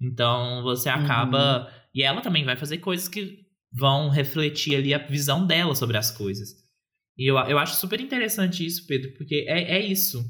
Então 0.00 0.62
você 0.62 0.88
acaba 0.88 1.68
e 1.92 2.04
ela 2.04 2.20
também 2.20 2.44
vai 2.44 2.54
fazer 2.54 2.78
coisas 2.78 3.08
que 3.08 3.38
vão 3.72 4.08
refletir 4.08 4.76
ali 4.76 4.94
a 4.94 4.98
visão 4.98 5.44
dela 5.44 5.74
sobre 5.74 5.96
as 5.96 6.12
coisas. 6.12 6.50
E 7.18 7.28
eu, 7.28 7.36
eu 7.38 7.58
acho 7.58 7.74
super 7.74 8.00
interessante 8.00 8.64
isso, 8.64 8.86
Pedro, 8.86 9.12
porque 9.14 9.46
é, 9.48 9.78
é 9.78 9.84
isso. 9.84 10.24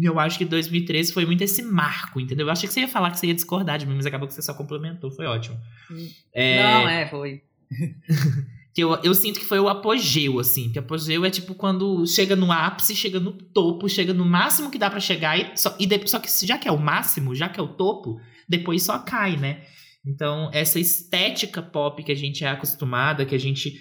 Eu 0.00 0.18
acho 0.20 0.38
que 0.38 0.44
2013 0.44 1.12
foi 1.12 1.26
muito 1.26 1.42
esse 1.42 1.62
marco, 1.62 2.20
entendeu? 2.20 2.46
Eu 2.46 2.52
achei 2.52 2.66
que 2.68 2.72
você 2.72 2.80
ia 2.80 2.88
falar 2.88 3.10
que 3.10 3.18
você 3.18 3.26
ia 3.26 3.34
discordar 3.34 3.78
de 3.78 3.86
mim, 3.86 3.94
mas 3.96 4.06
acabou 4.06 4.26
que 4.28 4.34
você 4.34 4.42
só 4.42 4.54
complementou, 4.54 5.10
foi 5.10 5.26
ótimo. 5.26 5.58
É, 6.32 6.62
Não, 6.62 6.88
é, 6.88 7.06
foi. 7.08 7.42
que 8.74 8.82
eu, 8.82 8.94
eu 9.02 9.14
sinto 9.14 9.38
que 9.38 9.44
foi 9.46 9.58
o 9.60 9.68
apogeu, 9.68 10.38
assim. 10.38 10.70
Que 10.70 10.78
apogeu 10.78 11.24
é 11.24 11.30
tipo 11.30 11.54
quando 11.54 12.06
chega 12.06 12.34
no 12.34 12.50
ápice, 12.50 12.94
chega 12.96 13.20
no 13.20 13.32
topo, 13.32 13.88
chega 13.88 14.14
no 14.14 14.24
máximo 14.24 14.70
que 14.70 14.78
dá 14.78 14.88
pra 14.88 15.00
chegar. 15.00 15.38
E 15.38 15.56
só, 15.56 15.74
e 15.78 15.86
de- 15.86 16.06
só 16.08 16.18
que 16.18 16.28
já 16.46 16.56
que 16.58 16.68
é 16.68 16.72
o 16.72 16.78
máximo, 16.78 17.34
já 17.34 17.48
que 17.48 17.60
é 17.60 17.62
o 17.62 17.68
topo, 17.68 18.18
depois 18.48 18.82
só 18.82 18.98
cai, 18.98 19.36
né? 19.36 19.62
Então, 20.06 20.50
essa 20.52 20.80
estética 20.80 21.62
pop 21.62 22.02
que 22.02 22.10
a 22.10 22.16
gente 22.16 22.44
é 22.44 22.48
acostumada, 22.48 23.24
que 23.24 23.34
a 23.34 23.38
gente 23.38 23.78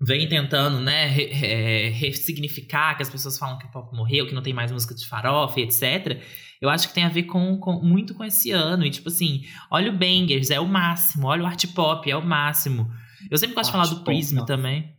vem 0.00 0.28
tentando, 0.28 0.78
né, 0.80 1.06
re- 1.06 1.26
re- 1.32 1.88
ressignificar, 1.90 2.96
que 2.96 3.02
as 3.02 3.08
pessoas 3.10 3.38
falam 3.38 3.58
que 3.58 3.66
o 3.66 3.70
pop 3.70 3.94
morreu, 3.96 4.26
que 4.26 4.34
não 4.34 4.42
tem 4.42 4.52
mais 4.52 4.70
música 4.72 4.94
de 4.94 5.06
farofa, 5.06 5.60
etc. 5.60 6.20
Eu 6.60 6.68
acho 6.68 6.88
que 6.88 6.94
tem 6.94 7.04
a 7.04 7.08
ver 7.08 7.24
com, 7.24 7.58
com- 7.58 7.80
muito 7.82 8.14
com 8.14 8.24
esse 8.24 8.50
ano. 8.50 8.84
E 8.84 8.90
tipo 8.90 9.08
assim, 9.08 9.42
olha 9.70 9.90
o 9.90 9.96
Bangers, 9.96 10.50
é 10.50 10.60
o 10.60 10.66
máximo. 10.66 11.26
Olha 11.28 11.42
o 11.42 11.46
art 11.46 11.64
pop, 11.74 12.10
é 12.10 12.16
o 12.16 12.24
máximo. 12.24 12.90
Eu 13.30 13.38
sempre 13.38 13.54
gosto 13.54 13.66
de 13.68 13.72
falar 13.72 13.84
Art 13.84 13.90
do 13.92 13.96
pop, 14.00 14.04
Prism 14.06 14.44
também. 14.44 14.94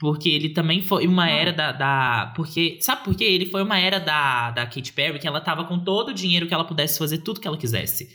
Porque 0.00 0.28
ele 0.28 0.50
também 0.50 0.80
foi 0.80 1.06
uma 1.08 1.24
Ah. 1.24 1.30
era 1.30 1.52
da, 1.52 1.72
da. 1.72 2.32
Porque. 2.36 2.78
Sabe 2.80 3.02
por 3.04 3.16
quê? 3.16 3.24
Ele 3.24 3.46
foi 3.46 3.62
uma 3.64 3.78
era 3.78 3.98
da, 3.98 4.52
da 4.52 4.64
Katy 4.64 4.92
Perry 4.92 5.18
que 5.18 5.26
ela 5.26 5.40
tava 5.40 5.64
com 5.64 5.78
todo 5.78 6.10
o 6.10 6.14
dinheiro 6.14 6.46
que 6.46 6.54
ela 6.54 6.64
pudesse 6.64 6.98
fazer 6.98 7.18
tudo 7.18 7.40
que 7.40 7.48
ela 7.48 7.56
quisesse. 7.58 8.08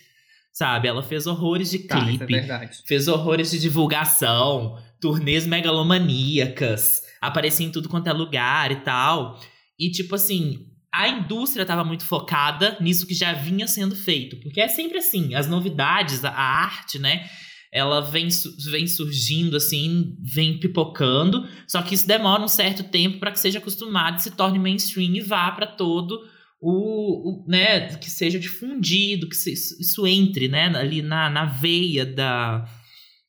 Sabe? 0.53 0.87
Ela 0.87 1.03
fez 1.03 1.27
horrores 1.27 1.69
de 1.71 1.79
Tá, 1.79 1.97
é 1.97 2.03
clipe, 2.03 2.25
verdade. 2.25 2.77
fez 2.85 3.07
horrores 3.09 3.51
de 3.51 3.59
divulgação, 3.59 4.77
turnês 5.03 5.45
megalomaníacas, 5.45 7.01
aparecia 7.19 7.65
em 7.65 7.71
tudo 7.71 7.89
quanto 7.89 8.07
é 8.07 8.13
lugar 8.13 8.71
e 8.71 8.77
tal. 8.77 9.37
E, 9.77 9.91
tipo 9.91 10.15
assim, 10.15 10.65
a 10.93 11.09
indústria 11.09 11.63
estava 11.63 11.83
muito 11.83 12.05
focada 12.05 12.77
nisso 12.79 13.05
que 13.05 13.13
já 13.13 13.33
vinha 13.33 13.67
sendo 13.67 13.97
feito. 13.97 14.37
Porque 14.37 14.61
é 14.61 14.69
sempre 14.69 14.99
assim, 14.99 15.35
as 15.35 15.45
novidades, 15.45 16.23
a, 16.23 16.31
arte, 16.31 16.97
né? 16.99 17.27
Ela 17.69 17.99
vem, 17.99 18.29
vem 18.71 18.87
surgindo 18.87 19.57
assim, 19.57 20.15
vem 20.23 20.57
pipocando, 20.57 21.45
só 21.67 21.81
que 21.81 21.95
isso 21.95 22.07
demora 22.07 22.41
um 22.41 22.47
certo 22.47 22.83
tempo 22.83 23.19
para 23.19 23.31
que 23.31 23.39
seja 23.39 23.57
acostumado, 23.57 24.21
se 24.21 24.31
torne 24.31 24.59
mainstream 24.59 25.15
e 25.15 25.21
vá 25.21 25.51
para 25.51 25.67
todo 25.67 26.17
o, 26.61 27.41
o, 27.43 27.45
né, 27.49 27.97
que 27.97 28.09
seja 28.09 28.39
difundido, 28.39 29.27
que 29.27 29.35
se- 29.35 29.81
isso 29.81 30.05
entre, 30.07 30.47
né, 30.47 30.67
ali 30.77 31.01
na, 31.01 31.29
na 31.31 31.45
veia 31.45 32.05
da, 32.05 32.63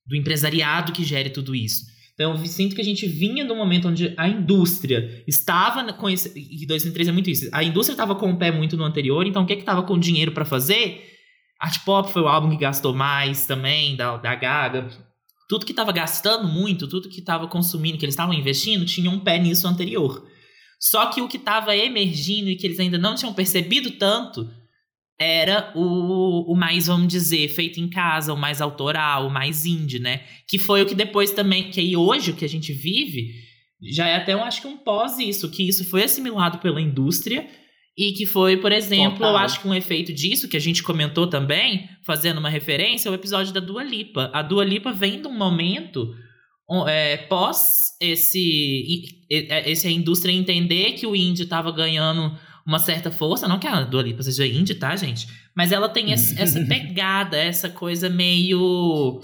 do 0.07 0.17
empresariado 0.17 0.93
que 0.93 1.05
gere 1.05 1.31
tudo 1.31 1.55
isso. 1.55 1.85
Então, 2.15 2.33
eu 2.33 2.47
sinto 2.47 2.77
que 2.77 2.81
a 2.81 2.85
gente 2.85 3.09
vinha 3.09 3.45
de 3.45 3.51
um 3.51 3.57
momento 3.57 3.89
onde 3.89 4.15
a 4.17 4.29
indústria 4.29 5.25
estava 5.27 5.93
com 5.93 6.09
esse. 6.09 6.33
E 6.37 6.65
2003 6.65 7.09
é 7.09 7.13
muito 7.13 7.29
isso. 7.29 7.49
A 7.53 7.65
indústria 7.65 7.95
estava 7.95 8.15
com 8.15 8.31
o 8.31 8.39
pé 8.39 8.53
muito 8.53 8.77
no 8.77 8.85
anterior, 8.85 9.27
então 9.27 9.43
o 9.43 9.47
que 9.47 9.57
que 9.57 9.63
estava 9.63 9.83
com 9.83 9.99
dinheiro 9.99 10.31
para 10.31 10.45
fazer? 10.45 11.03
Art 11.61 11.85
Pop 11.85 12.13
foi 12.13 12.23
o 12.23 12.29
álbum 12.29 12.51
que 12.51 12.57
gastou 12.57 12.95
mais 12.95 13.47
também, 13.47 13.97
da, 13.97 14.17
da 14.17 14.35
Gaga. 14.35 14.89
Tudo 15.49 15.67
que 15.67 15.73
estava 15.73 15.91
gastando 15.91 16.47
muito, 16.47 16.87
tudo 16.87 17.09
que 17.09 17.19
estava 17.19 17.49
consumindo, 17.49 17.99
que 17.99 18.05
eles 18.05 18.15
estavam 18.15 18.35
investindo, 18.35 18.87
tinha 18.87 19.11
um 19.11 19.19
pé 19.19 19.39
nisso 19.39 19.67
anterior. 19.67 20.25
Só 20.79 21.07
que 21.07 21.21
o 21.21 21.29
que 21.29 21.37
estava 21.37 21.77
emergindo 21.77 22.49
e 22.49 22.57
que 22.57 22.67
eles 22.67 22.79
ainda 22.79 22.99
não 22.99 23.15
tinham 23.15 23.33
percebido 23.35 23.93
tanto 23.93 24.49
era 25.19 25.73
o, 25.77 26.53
o 26.53 26.57
mais, 26.57 26.87
vamos 26.89 27.09
dizer, 27.09 27.49
feito 27.49 27.81
em 27.81 27.89
casa, 27.89 28.33
o 28.33 28.37
mais 28.37 28.61
autoral, 28.61 29.27
o 29.27 29.31
mais 29.31 29.65
indie, 29.65 29.99
né? 29.99 30.23
Que 30.49 30.59
foi 30.59 30.83
o 30.83 30.87
que 30.87 30.95
depois 30.95 31.31
também, 31.31 31.71
que 31.71 31.81
aí 31.81 31.97
hoje 31.97 32.33
o 32.33 32.37
que 32.37 32.45
a 32.45 32.49
gente 32.49 32.73
vive, 32.73 33.33
já 33.81 34.09
é 34.09 34.17
até, 34.17 34.33
eu 34.33 34.43
acho 34.43 34.61
que 34.61 34.67
um 34.67 34.77
pós 34.77 35.19
isso, 35.19 35.51
que 35.51 35.67
isso 35.67 35.85
foi 35.89 36.05
assimilado 36.05 36.59
pela 36.59 36.81
indústria 36.81 37.47
e 37.97 38.13
que 38.13 38.27
foi, 38.27 38.57
por 38.57 38.73
exemplo, 38.73 39.19
Total. 39.19 39.31
eu 39.31 39.37
acho 39.37 39.61
que 39.61 39.69
um 39.69 39.75
efeito 39.75 40.13
disso, 40.13 40.49
que 40.49 40.57
a 40.57 40.61
gente 40.61 40.83
comentou 40.83 41.29
também, 41.29 41.89
fazendo 42.05 42.39
uma 42.39 42.49
referência, 42.49 43.09
é 43.09 43.13
o 43.13 43.15
episódio 43.15 43.53
da 43.53 43.61
Dua 43.61 43.85
Lipa. 43.85 44.31
A 44.33 44.43
Dua 44.43 44.65
Lipa 44.65 44.93
vem 44.93 45.21
de 45.21 45.29
um 45.29 45.37
momento 45.37 46.13
é, 46.89 47.19
pós 47.19 47.97
esse, 48.01 49.05
é, 49.31 49.71
esse 49.71 49.87
a 49.87 49.91
indústria 49.91 50.33
entender 50.33 50.93
que 50.93 51.07
o 51.07 51.15
indie 51.15 51.45
estava 51.45 51.71
ganhando 51.71 52.37
uma 52.67 52.79
certa 52.79 53.11
força, 53.11 53.47
não 53.49 53.59
que 53.59 53.67
a 53.67 53.83
Dua 53.83 54.03
Lipa 54.03 54.23
seja 54.23 54.47
indie, 54.47 54.75
tá, 54.75 54.95
gente? 54.97 55.27
Mas 55.55 55.71
ela 55.73 55.89
tem 55.89 56.13
esse- 56.13 56.41
essa 56.41 56.61
pegada, 56.67 57.37
essa 57.37 57.69
coisa 57.69 58.09
meio 58.09 59.21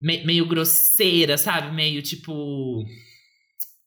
me- 0.00 0.24
meio 0.24 0.46
grosseira, 0.46 1.36
sabe? 1.38 1.74
Meio 1.74 2.02
tipo 2.02 2.32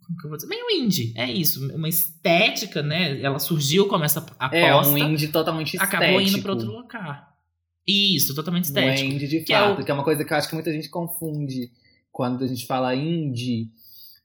como 0.06 0.18
que 0.18 0.26
eu 0.26 0.30
vou 0.30 0.38
dizer? 0.38 0.48
Meio 0.50 0.72
indie, 0.84 1.14
é 1.16 1.32
isso, 1.32 1.64
uma 1.76 1.88
estética, 1.88 2.82
né? 2.82 3.22
Ela 3.22 3.38
surgiu 3.38 3.88
como 3.88 4.04
essa 4.04 4.20
aposta, 4.20 4.56
É, 4.58 4.76
um 4.76 4.98
indie 4.98 5.28
totalmente 5.28 5.76
estético. 5.76 5.96
acabou 5.98 6.20
indo 6.22 6.42
para 6.42 6.52
outro 6.54 6.68
lugar. 6.72 7.30
Isso, 7.88 8.34
totalmente 8.34 8.66
Um 8.66 8.68
estético. 8.70 9.08
indie 9.12 9.28
de 9.28 9.42
Que 9.42 9.54
é 9.54 9.60
fato, 9.60 9.82
o- 9.82 9.86
que 9.86 9.92
é 9.92 9.94
uma 9.94 10.04
coisa 10.04 10.26
que 10.26 10.34
eu 10.34 10.38
acho 10.38 10.48
que 10.50 10.56
muita 10.56 10.72
gente 10.72 10.90
confunde 10.90 11.70
quando 12.12 12.44
a 12.44 12.48
gente 12.48 12.66
fala 12.66 12.96
indie, 12.96 13.70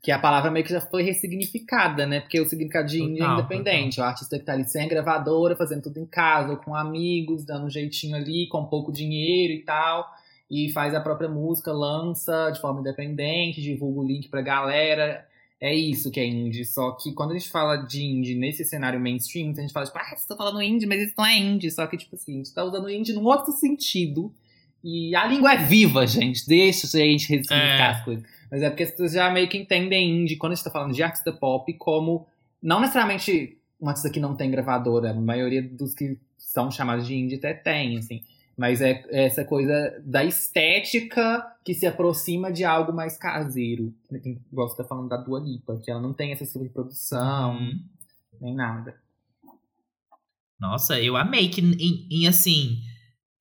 que 0.04 0.12
a 0.12 0.18
palavra 0.18 0.50
meio 0.50 0.66
que 0.66 0.70
já 0.70 0.82
foi 0.82 1.02
ressignificada, 1.02 2.06
né? 2.06 2.20
Porque 2.20 2.38
o 2.38 2.46
significado 2.46 2.86
de 2.86 3.02
indie 3.02 3.22
é 3.22 3.24
Total, 3.24 3.38
independente. 3.38 4.00
O 4.00 4.04
artista 4.04 4.38
que 4.38 4.44
tá 4.44 4.52
ali 4.52 4.68
sem 4.68 4.84
a 4.84 4.86
gravadora, 4.86 5.56
fazendo 5.56 5.84
tudo 5.84 5.98
em 5.98 6.04
casa, 6.04 6.50
ou 6.50 6.58
com 6.58 6.74
amigos, 6.74 7.42
dando 7.42 7.64
um 7.64 7.70
jeitinho 7.70 8.14
ali, 8.14 8.46
com 8.48 8.66
pouco 8.66 8.92
dinheiro 8.92 9.54
e 9.54 9.62
tal. 9.62 10.06
E 10.50 10.68
faz 10.72 10.94
a 10.94 11.00
própria 11.00 11.26
música, 11.26 11.72
lança 11.72 12.50
de 12.50 12.60
forma 12.60 12.80
independente, 12.80 13.62
divulga 13.62 14.00
o 14.00 14.04
link 14.06 14.28
pra 14.28 14.42
galera. 14.42 15.26
É 15.58 15.74
isso 15.74 16.10
que 16.10 16.20
é 16.20 16.26
indie. 16.26 16.66
Só 16.66 16.90
que 16.90 17.12
quando 17.14 17.30
a 17.30 17.38
gente 17.38 17.48
fala 17.48 17.78
de 17.78 18.04
indie 18.04 18.34
nesse 18.34 18.62
cenário 18.62 19.00
mainstream, 19.00 19.52
a 19.56 19.60
gente 19.62 19.72
fala, 19.72 19.86
tipo, 19.86 19.98
ah, 19.98 20.14
você 20.14 20.28
tá 20.28 20.36
falando 20.36 20.60
indie, 20.60 20.86
mas 20.86 21.00
isso 21.00 21.14
não 21.16 21.24
é 21.24 21.38
indie. 21.38 21.70
Só 21.70 21.86
que, 21.86 21.96
tipo 21.96 22.14
assim, 22.14 22.34
a 22.34 22.36
gente 22.36 22.52
tá 22.52 22.62
usando 22.62 22.90
indie 22.90 23.14
num 23.14 23.24
outro 23.24 23.52
sentido. 23.52 24.30
E 24.84 25.16
a 25.16 25.26
língua 25.26 25.54
é 25.54 25.56
viva, 25.64 26.06
gente. 26.06 26.46
Deixa 26.46 26.86
a 26.86 26.90
gente 27.00 27.26
ressignificar 27.26 27.56
É. 27.56 27.90
as 27.92 28.04
coisas. 28.04 28.33
Mas 28.50 28.62
é 28.62 28.70
porque 28.70 28.82
as 28.84 28.90
pessoas 28.90 29.12
já 29.12 29.30
meio 29.30 29.48
que 29.48 29.58
entendem 29.58 30.22
indie, 30.22 30.36
quando 30.36 30.52
a 30.52 30.54
gente 30.54 30.64
tá 30.64 30.70
falando 30.70 30.94
de 30.94 31.02
artista 31.02 31.32
pop, 31.32 31.72
como 31.74 32.26
não 32.62 32.80
necessariamente 32.80 33.58
um 33.80 33.88
artista 33.88 34.10
que 34.10 34.20
não 34.20 34.36
tem 34.36 34.50
gravadora. 34.50 35.10
A 35.10 35.14
maioria 35.14 35.62
dos 35.62 35.94
que 35.94 36.18
são 36.38 36.70
chamados 36.70 37.06
de 37.06 37.14
indie 37.14 37.36
até 37.36 37.52
tem, 37.54 37.98
assim. 37.98 38.22
Mas 38.56 38.80
é 38.80 39.04
essa 39.10 39.44
coisa 39.44 40.00
da 40.04 40.24
estética 40.24 41.44
que 41.64 41.74
se 41.74 41.86
aproxima 41.86 42.52
de 42.52 42.64
algo 42.64 42.92
mais 42.92 43.16
caseiro. 43.16 43.92
Igual 44.52 44.68
você 44.68 44.76
tá 44.76 44.84
falando 44.84 45.08
da 45.08 45.16
Dua 45.16 45.40
Lipa, 45.40 45.76
que 45.82 45.90
ela 45.90 46.00
não 46.00 46.12
tem 46.12 46.30
essa 46.32 46.44
sobreprodução, 46.44 47.56
Uhum. 47.56 47.80
nem 48.40 48.54
nada. 48.54 48.94
Nossa, 50.60 51.00
eu 51.00 51.16
amei 51.16 51.48
que 51.48 51.60
em, 51.60 52.06
em, 52.10 52.28
assim, 52.28 52.78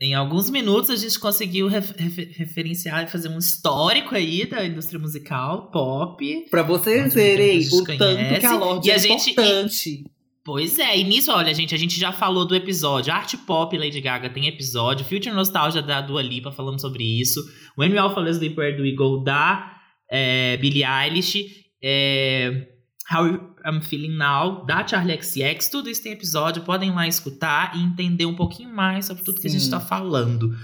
em 0.03 0.13
alguns 0.13 0.49
minutos 0.49 0.89
a 0.89 0.95
gente 0.95 1.17
conseguiu 1.19 1.67
ref- 1.67 1.95
refer- 1.97 2.31
referenciar 2.35 3.03
e 3.03 3.07
fazer 3.07 3.29
um 3.29 3.37
histórico 3.37 4.13
aí 4.15 4.45
da 4.45 4.65
indústria 4.65 4.99
musical, 4.99 5.71
pop. 5.71 6.45
Pra 6.51 6.61
vocês 6.63 7.13
verem 7.13 7.59
o 7.67 7.83
tanto 7.83 7.97
conhece. 7.97 8.39
que 8.39 8.45
a 8.45 8.55
Lorde 8.57 8.87
E 8.87 8.91
a 8.91 8.95
é 8.95 8.99
gente- 8.99 9.31
importante. 9.31 10.03
Pois 10.45 10.77
é, 10.77 10.97
e 10.99 11.05
nisso, 11.05 11.31
olha, 11.31 11.53
gente, 11.53 11.73
a 11.73 11.77
gente 11.77 11.97
já 11.97 12.11
falou 12.11 12.45
do 12.45 12.53
episódio. 12.53 13.13
Art 13.13 13.33
Pop 13.47 13.77
Lady 13.77 14.01
Gaga 14.01 14.29
tem 14.29 14.45
episódio. 14.47 15.05
Future 15.05 15.33
Nostalgia 15.33 15.81
da 15.81 16.01
Dua 16.01 16.21
Lipa 16.21 16.51
falando 16.51 16.81
sobre 16.81 17.01
isso. 17.01 17.39
When 17.77 17.93
We 17.93 17.97
All 17.97 18.13
Fall 18.13 18.25
Asleep 18.25 18.57
Where 18.59 18.75
Do 18.75 18.83
We 18.83 18.91
Go 18.91 19.23
da 19.23 19.71
é, 20.11 20.57
Billie 20.57 20.83
Eilish. 20.83 21.45
É, 21.81 22.67
How 23.09 23.52
I'm 23.65 23.81
Feeling 23.81 24.15
Now 24.15 24.65
da 24.65 24.85
Charlie 24.85 25.21
XX. 25.21 25.69
Tudo 25.69 25.89
isso 25.89 26.03
tem 26.03 26.11
episódio. 26.11 26.63
Podem 26.63 26.89
ir 26.89 26.93
lá 26.93 27.07
escutar 27.07 27.75
e 27.75 27.83
entender 27.83 28.25
um 28.25 28.35
pouquinho 28.35 28.73
mais 28.73 29.05
sobre 29.05 29.23
tudo 29.23 29.39
que 29.39 29.47
a 29.47 29.49
gente 29.49 29.63
Sim. 29.63 29.71
tá 29.71 29.79
falando. 29.79 30.55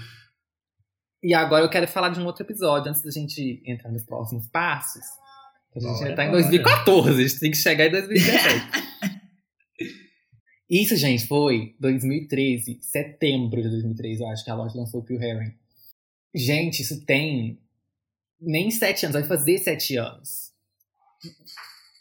E 1.22 1.34
agora 1.34 1.64
eu 1.64 1.70
quero 1.70 1.86
falar 1.86 2.08
de 2.08 2.20
um 2.20 2.24
outro 2.24 2.44
episódio, 2.44 2.88
antes 2.88 3.02
da 3.02 3.10
gente 3.10 3.62
entrar 3.66 3.90
nos 3.90 4.04
próximos 4.04 4.46
passos. 4.48 5.02
A 5.74 5.78
gente 5.78 5.92
Bora, 5.92 6.08
já 6.08 6.16
tá 6.16 6.24
em 6.24 6.30
bora. 6.30 6.42
2014, 6.42 7.10
a 7.10 7.28
gente 7.28 7.40
tem 7.40 7.50
que 7.50 7.56
chegar 7.56 7.86
em 7.86 7.90
2017. 7.90 8.90
Isso, 10.70 10.96
gente, 10.96 11.26
foi 11.26 11.74
2013, 11.80 12.78
setembro 12.80 13.60
de 13.60 13.68
2013, 13.68 14.22
eu 14.22 14.28
acho 14.28 14.44
que 14.44 14.50
a 14.50 14.54
loja 14.54 14.78
lançou 14.78 15.00
o 15.00 15.04
Pure 15.04 15.24
Herring. 15.24 15.52
Gente, 16.32 16.82
isso 16.82 17.04
tem 17.04 17.60
nem 18.40 18.70
sete 18.70 19.04
anos, 19.04 19.18
vai 19.18 19.24
fazer 19.24 19.58
sete 19.58 19.96
anos. 19.96 20.49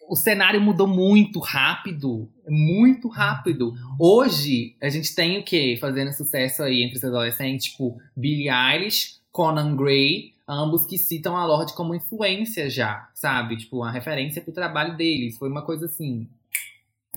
O 0.09 0.15
cenário 0.15 0.59
mudou 0.59 0.87
muito 0.87 1.39
rápido, 1.39 2.27
muito 2.47 3.07
rápido. 3.07 3.73
Hoje, 3.99 4.75
a 4.81 4.89
gente 4.89 5.13
tem 5.13 5.37
o 5.37 5.43
quê? 5.43 5.77
Fazendo 5.79 6.11
sucesso 6.11 6.63
aí 6.63 6.81
entre 6.83 6.97
os 6.97 7.03
adolescentes, 7.03 7.67
tipo 7.67 7.95
Billie 8.17 8.49
Eilish, 8.49 9.19
Conan 9.31 9.75
Gray, 9.75 10.33
ambos 10.47 10.85
que 10.87 10.97
citam 10.97 11.37
a 11.37 11.45
Lorde 11.45 11.73
como 11.73 11.93
influência 11.93 12.69
já, 12.71 13.07
sabe? 13.13 13.57
Tipo, 13.57 13.77
uma 13.77 13.91
referência 13.91 14.41
pro 14.41 14.51
trabalho 14.51 14.97
deles. 14.97 15.37
Foi 15.37 15.47
uma 15.47 15.61
coisa 15.61 15.85
assim. 15.85 16.27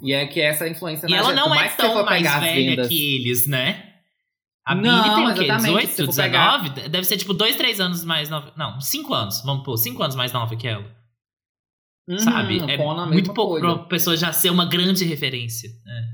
E 0.02 0.12
é 0.12 0.26
que 0.26 0.40
essa 0.40 0.68
influência 0.68 1.06
E 1.08 1.14
ela 1.14 1.32
não 1.32 1.44
por 1.48 1.52
é 1.52 1.60
mais 1.60 1.76
tão 1.76 2.04
mais 2.04 2.22
velha 2.22 2.54
vendas- 2.70 2.88
que 2.88 3.14
eles, 3.16 3.46
né? 3.46 3.88
A 4.66 4.74
Não, 4.74 4.82
Billie 4.82 5.02
tem 5.02 5.24
o 5.24 5.34
quê? 5.34 5.44
exatamente, 5.44 5.86
18, 5.86 5.90
se 5.92 6.06
for 6.06 6.14
pegar- 6.22 6.58
19? 6.58 6.88
Deve 6.90 7.04
ser 7.06 7.16
tipo 7.16 7.32
2, 7.34 7.56
3 7.56 7.80
anos 7.80 8.04
mais 8.04 8.28
nova. 8.28 8.52
Não, 8.56 8.78
5 8.80 9.12
anos. 9.14 9.42
Vamos 9.44 9.64
pôr, 9.64 9.76
5 9.78 10.02
anos 10.02 10.14
mais 10.14 10.30
nova 10.32 10.54
que 10.54 10.68
ela. 10.68 10.84
Uhum, 12.08 12.18
sabe? 12.18 12.58
É 12.68 12.74
a 12.74 13.06
muito 13.06 13.32
pouco 13.32 13.60
coisa. 13.60 13.74
pra 13.76 13.84
pessoa 13.84 14.16
já 14.16 14.32
ser 14.32 14.50
uma 14.50 14.66
grande 14.66 15.04
referência. 15.04 15.70
né? 15.84 16.08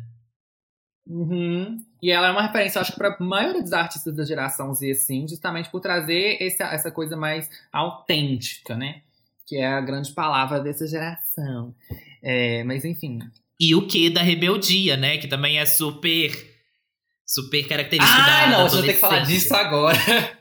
Uhum. 1.07 1.79
E 2.03 2.11
ela 2.11 2.29
é 2.29 2.31
uma 2.31 2.43
referência, 2.43 2.81
acho 2.81 2.93
que 2.93 2.99
pra 2.99 3.17
maioria 3.19 3.63
dos 3.63 3.73
artistas 3.73 4.15
da 4.15 4.25
geração 4.25 4.73
Z, 4.75 4.91
assim, 4.91 5.27
justamente 5.27 5.71
por 5.71 5.81
trazer 5.81 6.37
esse, 6.41 6.63
essa 6.63 6.91
coisa 6.91 7.17
mais 7.17 7.49
autêntica, 7.73 8.77
né? 8.77 9.01
Que 9.47 9.57
é 9.57 9.67
a 9.67 9.81
grande 9.81 10.13
palavra 10.13 10.61
dessa 10.61 10.87
geração. 10.87 11.75
É, 12.23 12.63
mas 12.65 12.85
enfim. 12.85 13.21
E 13.59 13.75
o 13.75 13.87
que 13.87 14.11
da 14.11 14.23
rebeldia, 14.23 14.97
né? 14.97 15.17
Que 15.17 15.27
também 15.27 15.59
é 15.59 15.65
super. 15.65 16.31
Super 17.27 17.67
característico 17.67 18.21
da 18.23 18.45
Ah, 18.45 18.47
não, 18.49 18.67
a 18.67 18.69
vai 18.69 18.83
ter 18.83 18.93
que 18.95 19.01
falar 19.01 19.21
disso 19.21 19.55
agora. 19.55 19.99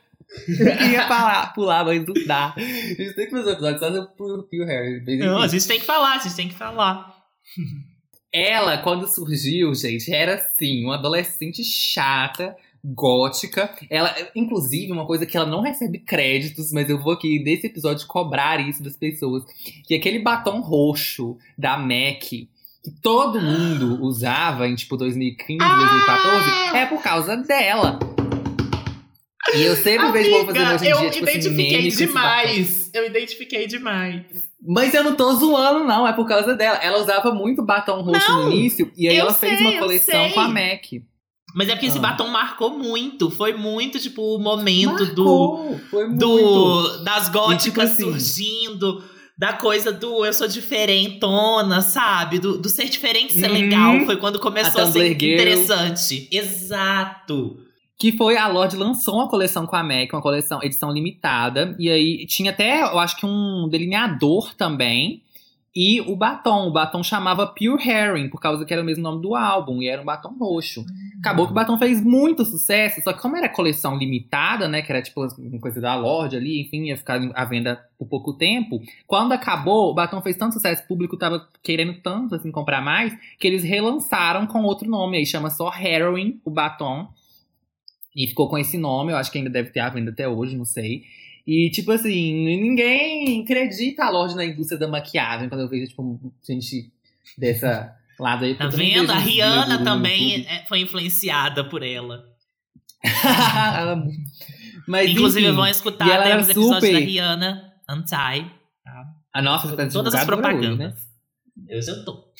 Eu 0.47 0.77
queria 0.77 1.07
falar, 1.07 1.53
pular, 1.53 1.85
mas 1.85 2.05
não 2.05 2.13
dá. 2.25 2.53
A 2.55 2.59
gente 2.59 3.13
tem 3.15 3.25
que 3.25 3.31
fazer 3.31 3.49
um 3.49 3.53
episódio 3.53 3.79
só 3.79 3.89
do 3.89 4.07
Pure 4.15 4.65
Harry. 4.65 5.17
Não, 5.19 5.41
a 5.41 5.47
gente 5.47 5.67
tem 5.67 5.79
que 5.79 5.85
falar, 5.85 6.15
a 6.15 6.19
gente 6.19 6.35
tem 6.35 6.49
que 6.49 6.55
falar. 6.55 7.15
Ela, 8.31 8.77
quando 8.79 9.07
surgiu, 9.07 9.73
gente, 9.73 10.13
era 10.13 10.35
assim, 10.35 10.83
uma 10.83 10.95
adolescente 10.95 11.63
chata, 11.63 12.55
gótica. 12.83 13.73
Ela, 13.89 14.13
inclusive, 14.35 14.91
uma 14.91 15.05
coisa 15.05 15.25
que 15.25 15.37
ela 15.37 15.45
não 15.45 15.61
recebe 15.61 15.99
créditos, 15.99 16.71
mas 16.71 16.89
eu 16.89 17.01
vou 17.01 17.13
aqui 17.13 17.41
nesse 17.43 17.67
episódio 17.67 18.05
cobrar 18.05 18.59
isso 18.59 18.83
das 18.83 18.97
pessoas. 18.97 19.43
Que 19.85 19.95
aquele 19.95 20.19
batom 20.19 20.59
roxo 20.61 21.37
da 21.57 21.77
MAC 21.77 22.49
que 22.83 22.91
todo 23.01 23.41
mundo 23.41 23.99
usava 24.03 24.67
em 24.67 24.75
tipo 24.75 24.95
2015, 24.95 25.57
2014, 25.57 26.77
é 26.77 26.85
por 26.85 27.01
causa 27.01 27.35
dela. 27.35 27.99
E 29.55 29.62
eu 29.63 29.75
sempre 29.75 30.12
vejo 30.12 30.29
o 30.29 30.33
povo 30.39 30.45
fazendo 30.47 30.75
hoje 30.75 30.86
em 30.86 30.89
eu 30.89 30.99
dia, 30.99 31.10
tipo 31.10 31.25
assim, 31.25 31.38
identifiquei 31.39 31.88
esse 31.88 32.07
batom. 32.07 32.13
demais. 32.19 32.91
Eu 32.93 33.05
identifiquei 33.05 33.67
demais. 33.67 34.21
Mas 34.65 34.93
eu 34.93 35.03
não 35.03 35.15
tô 35.15 35.33
zoando, 35.36 35.83
não. 35.86 36.07
É 36.07 36.13
por 36.13 36.27
causa 36.27 36.53
dela. 36.55 36.77
Ela 36.77 36.99
usava 36.99 37.31
muito 37.33 37.63
batom 37.63 38.01
roxo 38.01 38.27
Não, 38.31 38.45
no 38.45 38.51
início. 38.51 38.91
E 38.97 39.07
aí 39.07 39.15
eu 39.15 39.21
ela 39.21 39.33
fez 39.33 39.57
sei, 39.57 39.65
uma 39.67 39.73
eu 39.75 39.79
coleção 39.79 40.29
com 40.31 40.39
a 40.39 40.47
MAC. 40.49 41.03
Mas 41.55 41.69
é 41.69 41.71
porque 41.71 41.86
esse 41.88 41.97
Ah. 41.97 42.01
batom 42.01 42.27
marcou 42.27 42.77
muito. 42.77 43.29
Foi 43.29 43.53
muito, 43.53 43.99
tipo, 43.99 44.21
o 44.36 44.39
momento 44.39 45.05
do. 45.05 45.23
Marcou, 45.23 45.79
Foi 45.89 46.07
muito. 46.07 46.19
do 46.19 46.97
das 47.03 47.29
góticas 47.29 47.63
tipo 47.63 47.81
assim- 47.81 48.03
surgindo, 48.03 49.01
da 49.38 49.53
coisa 49.53 49.91
do 49.91 50.25
eu 50.25 50.33
sou 50.33 50.47
diferentona, 50.47 51.81
sabe? 51.81 52.38
Do, 52.39 52.57
do 52.57 52.67
ser 52.67 52.86
diferente 52.89 53.33
ser 53.33 53.47
Uhum. 53.49 53.53
legal. 53.53 54.05
Foi 54.05 54.17
quando 54.17 54.39
começou 54.39 54.81
A 54.81 54.83
a, 54.86 54.91
ser 54.91 55.17
Girl. 55.19 55.33
interessante. 55.36 56.27
Exato. 56.31 57.57
Que 57.99 58.12
foi, 58.12 58.38
a 58.38 58.47
Lorde 58.47 58.75
lançou 58.75 59.15
uma 59.15 59.27
coleção 59.27 59.65
com 59.65 59.75
a 59.75 59.83
MAC, 59.83 60.13
uma 60.13 60.21
coleção, 60.21 60.60
edição 60.62 60.91
limitada. 60.91 61.75
E 61.79 61.89
aí 61.89 62.25
tinha 62.27 62.51
até, 62.51 62.81
eu 62.81 62.99
acho 62.99 63.17
que 63.17 63.25
um 63.25 63.67
delineador 63.69 64.53
também. 64.53 65.23
E 65.79 66.01
o 66.01 66.15
batom. 66.15 66.67
O 66.67 66.71
batom 66.71 67.03
chamava 67.03 67.45
Pure 67.45 67.88
Herring, 67.88 68.29
por 68.29 68.41
causa 68.41 68.65
que 68.65 68.73
era 68.73 68.81
o 68.81 68.86
mesmo 68.86 69.03
nome 69.03 69.21
do 69.21 69.36
álbum. 69.36 69.79
E 69.79 69.88
era 69.88 70.01
um 70.01 70.05
batom 70.05 70.36
roxo. 70.39 70.83
Acabou 71.19 71.45
que 71.45 71.51
o 71.51 71.55
batom 71.55 71.77
fez 71.77 72.03
muito 72.03 72.43
sucesso, 72.45 72.99
só 73.03 73.13
que 73.13 73.21
como 73.21 73.38
era 73.38 73.47
coleção 73.47 73.95
limitada, 73.95 74.67
né, 74.67 74.81
que 74.81 74.91
era 74.91 75.03
tipo 75.03 75.23
uma 75.38 75.60
coisa 75.60 75.79
da 75.79 75.95
Lorde 75.95 76.36
ali, 76.36 76.62
enfim, 76.62 76.86
ia 76.86 76.97
ficar 76.97 77.19
à 77.36 77.45
venda 77.45 77.79
por 77.97 78.07
pouco 78.07 78.33
tempo. 78.33 78.81
Quando 79.05 79.33
acabou, 79.33 79.91
o 79.91 79.93
batom 79.93 80.19
fez 80.21 80.36
tanto 80.36 80.53
sucesso, 80.53 80.83
o 80.83 80.88
público 80.88 81.15
tava 81.15 81.47
querendo 81.62 81.93
tanto 82.01 82.33
assim 82.33 82.51
comprar 82.51 82.81
mais, 82.81 83.15
que 83.39 83.47
eles 83.47 83.63
relançaram 83.63 84.47
com 84.47 84.63
outro 84.63 84.89
nome, 84.89 85.17
aí 85.17 85.25
chama 85.27 85.51
só 85.51 85.71
Heroin, 85.75 86.39
o 86.43 86.49
batom. 86.49 87.07
E 88.17 88.25
ficou 88.27 88.49
com 88.49 88.58
esse 88.58 88.77
nome, 88.80 89.12
eu 89.12 89.15
acho 89.17 89.32
que 89.32 89.38
ainda 89.38 89.49
deve 89.51 89.69
ter 89.69 89.80
à 89.80 89.89
venda 89.89 90.10
até 90.12 90.27
hoje, 90.27 90.58
não 90.58 90.65
sei. 90.65 91.03
E, 91.45 91.69
tipo 91.69 91.91
assim, 91.91 92.34
ninguém 92.45 93.43
acredita 93.43 94.03
a 94.06 94.10
Lorde 94.10 94.36
na 94.36 94.43
indústria 94.43 94.77
da 94.80 94.88
maquiagem, 94.88 95.47
quando 95.47 95.62
eu 95.62 95.69
vejo, 95.69 95.88
tipo, 95.88 96.34
gente 96.45 96.91
dessa 97.38 97.95
lado 98.19 98.43
aí. 98.43 98.56
Tá 98.56 98.67
vendo? 98.67 99.12
A 99.12 99.19
Rihanna 99.19 99.84
também 99.84 100.45
foi 100.67 100.80
influenciada 100.82 101.63
por 101.63 101.84
ela. 101.84 102.25
Mas, 104.88 105.12
Inclusive, 105.12 105.45
enfim, 105.47 105.56
vão 105.56 105.67
escutar 105.67 106.06
temos 106.06 106.25
era 106.25 106.41
episódios 106.51 106.69
da 106.82 106.88
super- 106.89 107.06
Rihanna, 107.06 107.73
Anti. 107.88 108.51
A 109.34 109.41
nossa 109.41 109.75
tá 109.75 109.88
Todas 109.88 110.15
as 110.15 110.25
por 110.25 110.34
hoje, 110.34 110.41
propagandas. 110.41 110.77
né? 110.80 110.93
Eu 111.69 111.82
já 111.82 112.03
tô. 112.03 112.32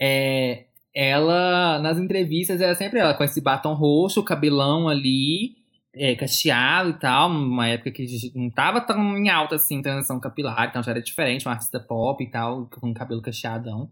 É, 0.00 0.65
ela, 0.96 1.78
nas 1.80 1.98
entrevistas, 1.98 2.58
era 2.58 2.74
sempre 2.74 2.98
ela 2.98 3.12
com 3.12 3.22
esse 3.22 3.38
batom 3.38 3.74
roxo, 3.74 4.24
cabelão 4.24 4.88
ali, 4.88 5.56
é, 5.94 6.16
cacheado 6.16 6.88
e 6.88 6.94
tal. 6.94 7.28
Uma 7.28 7.68
época 7.68 7.90
que 7.90 8.06
não 8.34 8.48
tava 8.48 8.80
tão 8.80 9.18
em 9.18 9.28
alta 9.28 9.56
assim, 9.56 9.82
transição 9.82 10.18
capilar, 10.18 10.68
então 10.70 10.82
já 10.82 10.92
era 10.92 11.02
diferente, 11.02 11.46
uma 11.46 11.52
artista 11.52 11.78
pop 11.78 12.24
e 12.24 12.30
tal, 12.30 12.66
com 12.80 12.94
cabelo 12.94 13.20
cacheadão. 13.20 13.90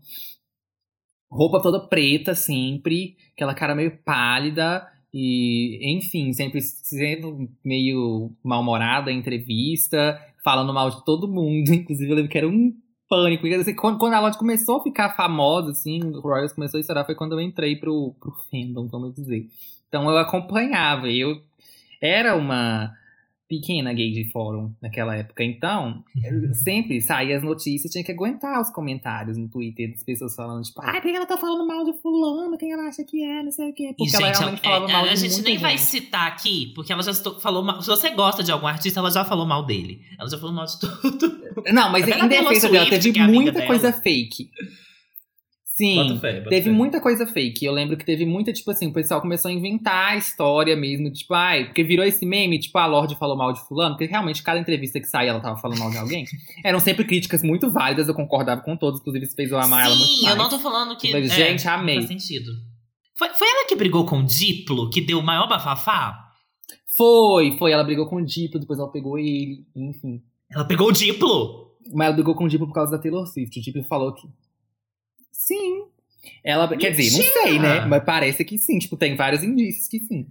Roupa 1.30 1.60
toda 1.60 1.86
preta 1.88 2.34
sempre, 2.34 3.16
aquela 3.34 3.54
cara 3.54 3.74
meio 3.74 3.98
pálida. 3.98 4.88
E, 5.12 5.78
enfim, 5.96 6.32
sempre 6.32 6.60
sendo 6.62 7.48
meio 7.62 8.32
mal-humorada 8.42 9.12
em 9.12 9.18
entrevista, 9.18 10.18
falando 10.42 10.72
mal 10.72 10.90
de 10.90 11.04
todo 11.04 11.28
mundo. 11.28 11.68
Inclusive, 11.74 12.10
eu 12.10 12.16
lembro 12.16 12.30
que 12.30 12.38
era 12.38 12.48
um 12.48 12.74
pânico. 13.08 13.46
Assim, 13.46 13.74
quando, 13.74 13.98
quando 13.98 14.14
a 14.14 14.20
Lorde 14.20 14.38
começou 14.38 14.78
a 14.78 14.82
ficar 14.82 15.14
famosa, 15.14 15.70
assim, 15.70 16.02
o 16.02 16.20
Royals 16.20 16.52
começou 16.52 16.78
a 16.78 16.80
estourar, 16.80 17.04
foi 17.04 17.14
quando 17.14 17.32
eu 17.32 17.40
entrei 17.40 17.76
pro, 17.76 18.14
pro 18.20 18.32
fandom, 18.50 18.86
vamos 18.86 19.14
dizer. 19.14 19.48
Então 19.88 20.10
eu 20.10 20.18
acompanhava, 20.18 21.08
eu 21.08 21.40
era 22.00 22.34
uma 22.34 22.92
pequena 23.48 23.92
gay 23.92 24.10
de 24.10 24.30
fórum 24.32 24.72
naquela 24.80 25.14
época. 25.16 25.44
Então, 25.44 26.02
eu 26.24 26.54
sempre 26.54 27.00
saía 27.00 27.36
as 27.36 27.42
notícias, 27.42 27.92
tinha 27.92 28.02
que 28.02 28.10
aguentar 28.10 28.60
os 28.60 28.70
comentários 28.70 29.36
no 29.36 29.48
Twitter 29.48 29.90
das 29.92 30.02
pessoas 30.02 30.34
falando, 30.34 30.62
tipo, 30.62 30.80
ai, 30.82 31.00
por 31.00 31.10
que 31.10 31.16
ela 31.16 31.26
tá 31.26 31.36
falando 31.36 31.66
mal 31.66 31.84
de 31.84 31.92
fulano? 32.00 32.56
Quem 32.56 32.72
ela 32.72 32.88
acha 32.88 33.04
que 33.04 33.22
é? 33.22 33.42
Não 33.42 33.52
sei 33.52 33.70
o 33.70 33.74
quê. 33.74 33.94
Porque 33.96 34.10
E, 34.10 34.16
ela 34.16 34.26
gente, 34.28 34.38
realmente 34.38 34.60
é- 34.60 34.64
falava 34.64 34.88
é, 34.88 34.92
mal 34.92 35.04
a 35.04 35.08
de 35.08 35.16
gente 35.20 35.32
muita 35.34 35.48
nem 35.50 35.58
vai 35.58 35.76
gente. 35.78 35.86
citar 35.86 36.26
aqui, 36.28 36.72
porque 36.74 36.92
ela 36.92 37.02
já 37.02 37.12
falou 37.40 37.62
mal. 37.62 37.80
Se 37.82 37.88
você 37.88 38.10
gosta 38.10 38.42
de 38.42 38.50
algum 38.50 38.66
artista, 38.66 38.98
ela 39.00 39.10
já 39.10 39.24
falou 39.24 39.46
mal 39.46 39.64
dele. 39.66 40.00
Ela 40.18 40.28
já 40.28 40.38
falou 40.38 40.54
mal 40.54 40.64
de 40.64 40.78
tudo. 40.80 41.42
Não, 41.72 41.92
mas 41.92 42.04
Até 42.04 42.24
em 42.24 42.28
defesa 42.28 42.68
dela, 42.70 42.86
Swift, 42.86 43.02
teve 43.04 43.18
é 43.18 43.22
amiga 43.22 43.42
muita 43.42 43.52
dela. 43.52 43.66
coisa 43.66 43.92
fake. 43.92 44.50
Sim. 45.74 45.96
Bota 45.96 46.20
fé, 46.20 46.38
bota 46.38 46.50
Teve 46.50 46.70
fé. 46.70 46.70
muita 46.70 47.00
coisa 47.00 47.26
fake. 47.26 47.64
Eu 47.64 47.72
lembro 47.72 47.96
que 47.96 48.04
teve 48.04 48.24
muita, 48.24 48.52
tipo 48.52 48.70
assim, 48.70 48.86
o 48.86 48.92
pessoal 48.92 49.20
começou 49.20 49.50
a 49.50 49.52
inventar 49.54 50.12
a 50.12 50.16
história 50.16 50.76
mesmo, 50.76 51.10
tipo, 51.10 51.34
ai, 51.34 51.64
porque 51.64 51.82
virou 51.82 52.06
esse 52.06 52.24
meme, 52.24 52.60
tipo, 52.60 52.78
a 52.78 52.86
Lorde 52.86 53.16
falou 53.16 53.36
mal 53.36 53.52
de 53.52 53.60
fulano, 53.66 53.96
porque 53.96 54.06
realmente 54.06 54.40
cada 54.40 54.60
entrevista 54.60 55.00
que 55.00 55.06
saía 55.06 55.30
ela 55.30 55.40
tava 55.40 55.58
falando 55.58 55.80
mal 55.80 55.90
de 55.90 55.98
alguém. 55.98 56.24
Eram 56.64 56.78
sempre 56.78 57.04
críticas 57.04 57.42
muito 57.42 57.68
válidas, 57.70 58.06
eu 58.06 58.14
concordava 58.14 58.60
com 58.60 58.76
todos, 58.76 59.00
inclusive 59.00 59.24
isso 59.24 59.34
fez 59.34 59.50
eu 59.50 59.58
amar 59.58 59.86
ela 59.86 59.96
muito 59.96 60.12
Sim, 60.12 60.28
eu 60.28 60.36
não 60.36 60.48
tô 60.48 60.60
falando 60.60 60.96
que. 60.96 61.10
Mas, 61.10 61.28
é, 61.32 61.34
gente, 61.34 61.66
amei. 61.66 61.96
Faz 61.96 62.06
sentido. 62.06 62.52
Foi, 63.18 63.28
foi 63.30 63.48
ela 63.48 63.66
que 63.66 63.74
brigou 63.74 64.06
com 64.06 64.20
o 64.20 64.24
Diplo, 64.24 64.90
que 64.90 65.00
deu 65.00 65.18
o 65.18 65.22
maior 65.22 65.48
bafafá? 65.48 66.20
Foi, 66.96 67.50
foi, 67.58 67.72
ela 67.72 67.82
brigou 67.82 68.06
com 68.06 68.16
o 68.16 68.24
Diplo, 68.24 68.60
depois 68.60 68.78
ela 68.78 68.92
pegou 68.92 69.18
ele, 69.18 69.66
enfim. 69.74 70.22
Ela 70.52 70.64
pegou 70.64 70.88
o 70.88 70.92
Diplo? 70.92 71.74
Mas 71.92 72.06
ela 72.06 72.14
brigou 72.14 72.36
com 72.36 72.44
o 72.44 72.48
Diplo 72.48 72.68
por 72.68 72.74
causa 72.74 72.92
da 72.92 72.98
Taylor 72.98 73.26
Swift. 73.26 73.58
O 73.58 73.62
Diplo 73.62 73.82
falou 73.82 74.14
que. 74.14 74.28
Sim. 75.46 75.84
Ela, 76.42 76.68
quer 76.76 76.90
dizer, 76.90 77.10
não 77.10 77.18
Mentira! 77.18 77.42
sei, 77.42 77.58
né? 77.58 77.80
Mas 77.86 78.02
parece 78.04 78.44
que 78.44 78.58
sim. 78.58 78.78
Tipo, 78.78 78.96
tem 78.96 79.14
vários 79.14 79.42
indícios 79.42 79.88
que 79.88 80.00
sim. 80.00 80.26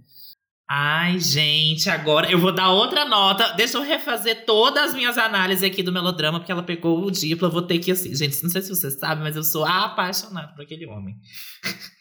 Ai, 0.68 1.20
gente, 1.20 1.88
agora 1.90 2.30
eu 2.30 2.38
vou 2.38 2.52
dar 2.52 2.70
outra 2.70 3.04
nota. 3.04 3.52
Deixa 3.52 3.76
eu 3.76 3.82
refazer 3.82 4.44
todas 4.44 4.90
as 4.90 4.94
minhas 4.94 5.16
análises 5.18 5.62
aqui 5.62 5.82
do 5.82 5.92
melodrama, 5.92 6.40
porque 6.40 6.50
ela 6.50 6.62
pegou 6.62 7.04
o 7.04 7.10
Diplo. 7.10 7.46
Eu 7.46 7.52
vou 7.52 7.62
ter 7.62 7.78
que, 7.78 7.92
assim. 7.92 8.14
Gente, 8.14 8.42
não 8.42 8.50
sei 8.50 8.62
se 8.62 8.70
vocês 8.70 8.94
sabem, 8.98 9.22
mas 9.22 9.36
eu 9.36 9.44
sou 9.44 9.64
apaixonada 9.64 10.52
por 10.54 10.62
aquele 10.62 10.86
homem. 10.86 11.16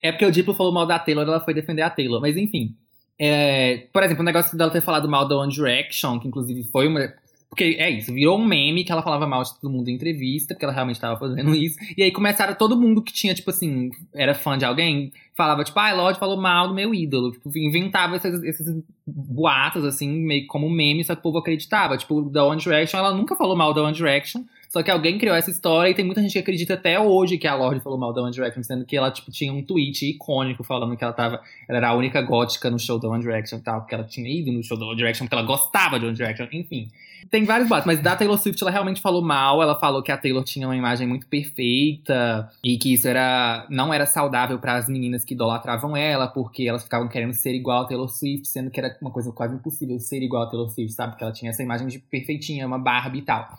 É 0.00 0.12
porque 0.12 0.24
o 0.24 0.30
Diplo 0.30 0.54
falou 0.54 0.72
mal 0.72 0.86
da 0.86 0.96
Taylor, 0.96 1.26
ela 1.26 1.40
foi 1.40 1.52
defender 1.52 1.82
a 1.82 1.90
Taylor. 1.90 2.20
Mas 2.20 2.36
enfim. 2.36 2.76
É, 3.18 3.88
por 3.92 4.00
exemplo, 4.04 4.22
o 4.22 4.24
negócio 4.24 4.56
dela 4.56 4.70
ter 4.70 4.80
falado 4.80 5.08
mal 5.08 5.26
da 5.26 5.36
One 5.36 5.52
Direction, 5.52 6.20
que 6.20 6.28
inclusive 6.28 6.62
foi 6.70 6.86
uma. 6.86 7.12
Porque 7.48 7.76
é 7.78 7.88
isso, 7.88 8.12
virou 8.12 8.38
um 8.38 8.44
meme 8.44 8.84
que 8.84 8.92
ela 8.92 9.02
falava 9.02 9.26
mal 9.26 9.42
de 9.42 9.58
todo 9.58 9.72
mundo 9.72 9.88
em 9.88 9.94
entrevista, 9.94 10.54
porque 10.54 10.64
ela 10.64 10.74
realmente 10.74 10.96
estava 10.96 11.18
fazendo 11.18 11.54
isso. 11.56 11.78
E 11.96 12.02
aí 12.02 12.12
começaram 12.12 12.54
todo 12.54 12.78
mundo 12.78 13.02
que 13.02 13.12
tinha, 13.12 13.34
tipo 13.34 13.50
assim, 13.50 13.90
era 14.14 14.34
fã 14.34 14.58
de 14.58 14.66
alguém, 14.66 15.12
falava, 15.34 15.64
tipo, 15.64 15.78
ah, 15.78 15.94
Lorde 15.94 16.18
falou 16.18 16.36
mal 16.36 16.68
do 16.68 16.74
meu 16.74 16.94
ídolo. 16.94 17.32
Tipo, 17.32 17.50
inventava 17.56 18.16
esses, 18.16 18.42
esses 18.42 18.82
boatos, 19.06 19.84
assim, 19.84 20.08
meio 20.08 20.46
como 20.46 20.68
meme, 20.68 21.02
só 21.04 21.14
que 21.14 21.20
o 21.20 21.22
povo 21.22 21.38
acreditava. 21.38 21.96
Tipo, 21.96 22.22
da 22.28 22.44
One 22.44 22.60
Direction, 22.60 22.98
ela 22.98 23.14
nunca 23.14 23.34
falou 23.34 23.56
mal 23.56 23.72
da 23.72 23.82
One 23.82 23.94
Direction. 23.94 24.42
Só 24.68 24.82
que 24.82 24.90
alguém 24.90 25.18
criou 25.18 25.34
essa 25.34 25.50
história 25.50 25.90
e 25.90 25.94
tem 25.94 26.04
muita 26.04 26.20
gente 26.20 26.32
que 26.32 26.38
acredita 26.38 26.74
até 26.74 27.00
hoje 27.00 27.38
que 27.38 27.46
a 27.46 27.54
Lorde 27.54 27.80
falou 27.80 27.98
mal 27.98 28.12
da 28.12 28.22
One 28.22 28.32
Direction, 28.32 28.62
sendo 28.62 28.84
que 28.84 28.96
ela, 28.96 29.10
tipo, 29.10 29.30
tinha 29.30 29.52
um 29.52 29.62
tweet 29.62 30.10
icônico 30.10 30.62
falando 30.62 30.94
que 30.96 31.02
ela 31.02 31.12
tava. 31.12 31.40
Ela 31.66 31.78
era 31.78 31.88
a 31.88 31.94
única 31.94 32.20
gótica 32.20 32.70
no 32.70 32.78
show 32.78 32.98
da 32.98 33.08
One 33.08 33.22
Direction 33.22 33.58
e 33.58 33.62
tal, 33.62 33.80
porque 33.80 33.94
ela 33.94 34.04
tinha 34.04 34.28
ido 34.28 34.52
no 34.52 34.62
show 34.62 34.78
da 34.78 34.84
One 34.84 34.96
Direction, 34.96 35.26
porque 35.26 35.34
ela 35.34 35.46
gostava 35.46 35.98
de 35.98 36.04
One 36.04 36.14
Direction, 36.14 36.46
enfim. 36.52 36.90
Tem 37.30 37.44
vários 37.44 37.68
boatos, 37.68 37.86
mas 37.86 38.00
da 38.00 38.14
Taylor 38.14 38.38
Swift 38.38 38.62
ela 38.62 38.70
realmente 38.70 39.00
falou 39.00 39.22
mal. 39.22 39.62
Ela 39.62 39.74
falou 39.74 40.02
que 40.02 40.12
a 40.12 40.16
Taylor 40.16 40.44
tinha 40.44 40.66
uma 40.66 40.76
imagem 40.76 41.06
muito 41.06 41.26
perfeita 41.26 42.50
e 42.62 42.78
que 42.78 42.94
isso 42.94 43.08
era 43.08 43.66
não 43.68 43.92
era 43.92 44.06
saudável 44.06 44.58
para 44.58 44.76
as 44.76 44.88
meninas 44.88 45.24
que 45.24 45.34
idolatravam 45.34 45.96
ela, 45.96 46.26
porque 46.28 46.64
elas 46.64 46.84
ficavam 46.84 47.08
querendo 47.08 47.32
ser 47.32 47.54
igual 47.54 47.82
a 47.82 47.84
Taylor 47.86 48.08
Swift, 48.08 48.46
sendo 48.46 48.70
que 48.70 48.78
era 48.78 48.96
uma 49.00 49.10
coisa 49.10 49.32
quase 49.32 49.54
impossível 49.54 49.98
ser 49.98 50.22
igual 50.22 50.42
a 50.42 50.46
Taylor 50.46 50.68
Swift, 50.70 50.92
sabe? 50.92 51.12
Porque 51.12 51.24
ela 51.24 51.32
tinha 51.32 51.50
essa 51.50 51.62
imagem 51.62 51.88
de 51.88 51.98
perfeitinha, 51.98 52.66
uma 52.66 52.78
Barbie 52.78 53.18
e 53.18 53.22
tal. 53.22 53.58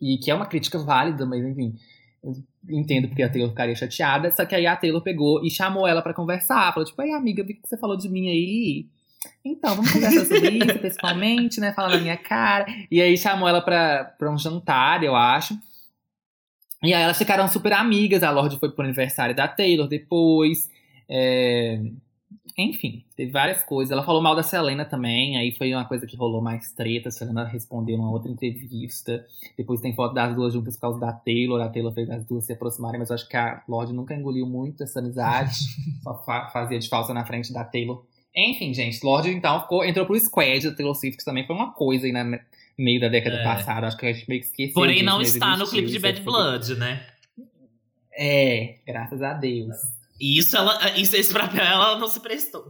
E 0.00 0.18
que 0.18 0.30
é 0.30 0.34
uma 0.34 0.46
crítica 0.46 0.78
válida, 0.78 1.24
mas 1.24 1.44
enfim. 1.44 1.74
Eu 2.22 2.34
entendo 2.68 3.08
porque 3.08 3.22
a 3.22 3.28
Taylor 3.28 3.50
ficaria 3.50 3.74
chateada. 3.74 4.30
Só 4.30 4.44
que 4.44 4.54
aí 4.54 4.66
a 4.66 4.76
Taylor 4.76 5.02
pegou 5.02 5.44
e 5.44 5.50
chamou 5.50 5.86
ela 5.86 6.02
para 6.02 6.14
conversar. 6.14 6.72
Falou, 6.72 6.84
tipo, 6.84 7.00
ei, 7.02 7.12
amiga, 7.12 7.44
vi 7.44 7.54
que 7.54 7.68
você 7.68 7.76
falou 7.76 7.96
de 7.96 8.08
mim 8.08 8.28
aí. 8.28 8.86
Então, 9.44 9.76
vamos 9.76 9.92
conversar 9.92 10.24
sobre 10.26 10.58
isso 10.64 10.78
pessoalmente, 10.78 11.60
né? 11.60 11.72
Falar 11.72 11.90
na 11.90 12.00
minha 12.00 12.16
cara. 12.16 12.66
E 12.90 13.00
aí 13.00 13.16
chamou 13.16 13.48
ela 13.48 13.62
pra, 13.62 14.04
pra 14.18 14.30
um 14.30 14.38
jantar, 14.38 15.02
eu 15.02 15.14
acho. 15.14 15.56
E 16.82 16.92
aí 16.92 17.02
elas 17.02 17.18
ficaram 17.18 17.48
super 17.48 17.72
amigas. 17.72 18.22
A 18.22 18.30
Lorde 18.30 18.58
foi 18.58 18.70
pro 18.70 18.84
aniversário 18.84 19.34
da 19.34 19.48
Taylor 19.48 19.88
depois. 19.88 20.68
É... 21.08 21.80
Enfim, 22.58 23.04
teve 23.14 23.30
várias 23.30 23.62
coisas. 23.62 23.92
Ela 23.92 24.02
falou 24.02 24.22
mal 24.22 24.34
da 24.34 24.42
Selena 24.42 24.86
também, 24.86 25.36
aí 25.36 25.54
foi 25.54 25.74
uma 25.74 25.84
coisa 25.84 26.06
que 26.06 26.16
rolou 26.16 26.40
mais 26.40 26.72
treta. 26.72 27.10
A 27.10 27.12
Selena 27.12 27.44
respondeu 27.44 27.98
numa 27.98 28.10
outra 28.10 28.30
entrevista. 28.30 29.26
Depois 29.58 29.80
tem 29.82 29.94
foto 29.94 30.14
das 30.14 30.34
duas 30.34 30.54
juntas 30.54 30.74
por 30.76 30.80
causa 30.80 31.00
da 31.00 31.12
Taylor. 31.12 31.60
A 31.60 31.68
Taylor 31.68 31.92
fez 31.92 32.08
as 32.08 32.24
duas 32.24 32.46
se 32.46 32.54
aproximarem, 32.54 32.98
mas 32.98 33.10
eu 33.10 33.14
acho 33.14 33.28
que 33.28 33.36
a 33.36 33.62
Lorde 33.68 33.92
nunca 33.92 34.14
engoliu 34.14 34.46
muito 34.46 34.82
essa 34.82 35.00
amizade. 35.00 35.54
só 36.02 36.14
fa 36.24 36.48
fazia 36.48 36.78
de 36.78 36.88
falsa 36.88 37.12
na 37.12 37.26
frente 37.26 37.52
da 37.52 37.62
Taylor. 37.62 38.02
Enfim, 38.34 38.72
gente, 38.72 39.04
Lorde 39.04 39.30
então 39.30 39.60
ficou, 39.60 39.84
entrou 39.84 40.06
pro 40.06 40.18
squad 40.18 40.70
da 40.70 40.74
Taylor 40.74 40.94
Swift, 40.94 41.18
que 41.18 41.24
também 41.24 41.46
foi 41.46 41.54
uma 41.54 41.72
coisa 41.72 42.06
aí 42.06 42.12
na 42.12 42.38
meio 42.78 43.00
da 43.00 43.08
década 43.08 43.36
É. 43.36 43.44
passada. 43.44 43.86
Acho 43.86 43.98
que 43.98 44.06
a 44.06 44.12
gente 44.12 44.28
meio 44.28 44.40
que 44.40 44.46
esqueceu. 44.46 44.74
Porém, 44.74 44.94
disso, 44.96 45.06
não 45.06 45.18
mas 45.18 45.34
está 45.34 45.56
no 45.58 45.66
clipe 45.66 45.90
de 45.90 45.98
Bad 45.98 46.20
é 46.20 46.22
Blood, 46.22 46.74
né? 46.76 47.06
É, 48.18 48.76
graças 48.86 49.20
a 49.20 49.34
Deus. 49.34 49.76
E 50.20 50.38
isso, 50.38 50.56
ela, 50.56 50.78
isso, 50.98 51.16
esse 51.16 51.32
papel 51.32 51.64
ela 51.64 51.98
não 51.98 52.08
se 52.08 52.20
prestou. 52.20 52.64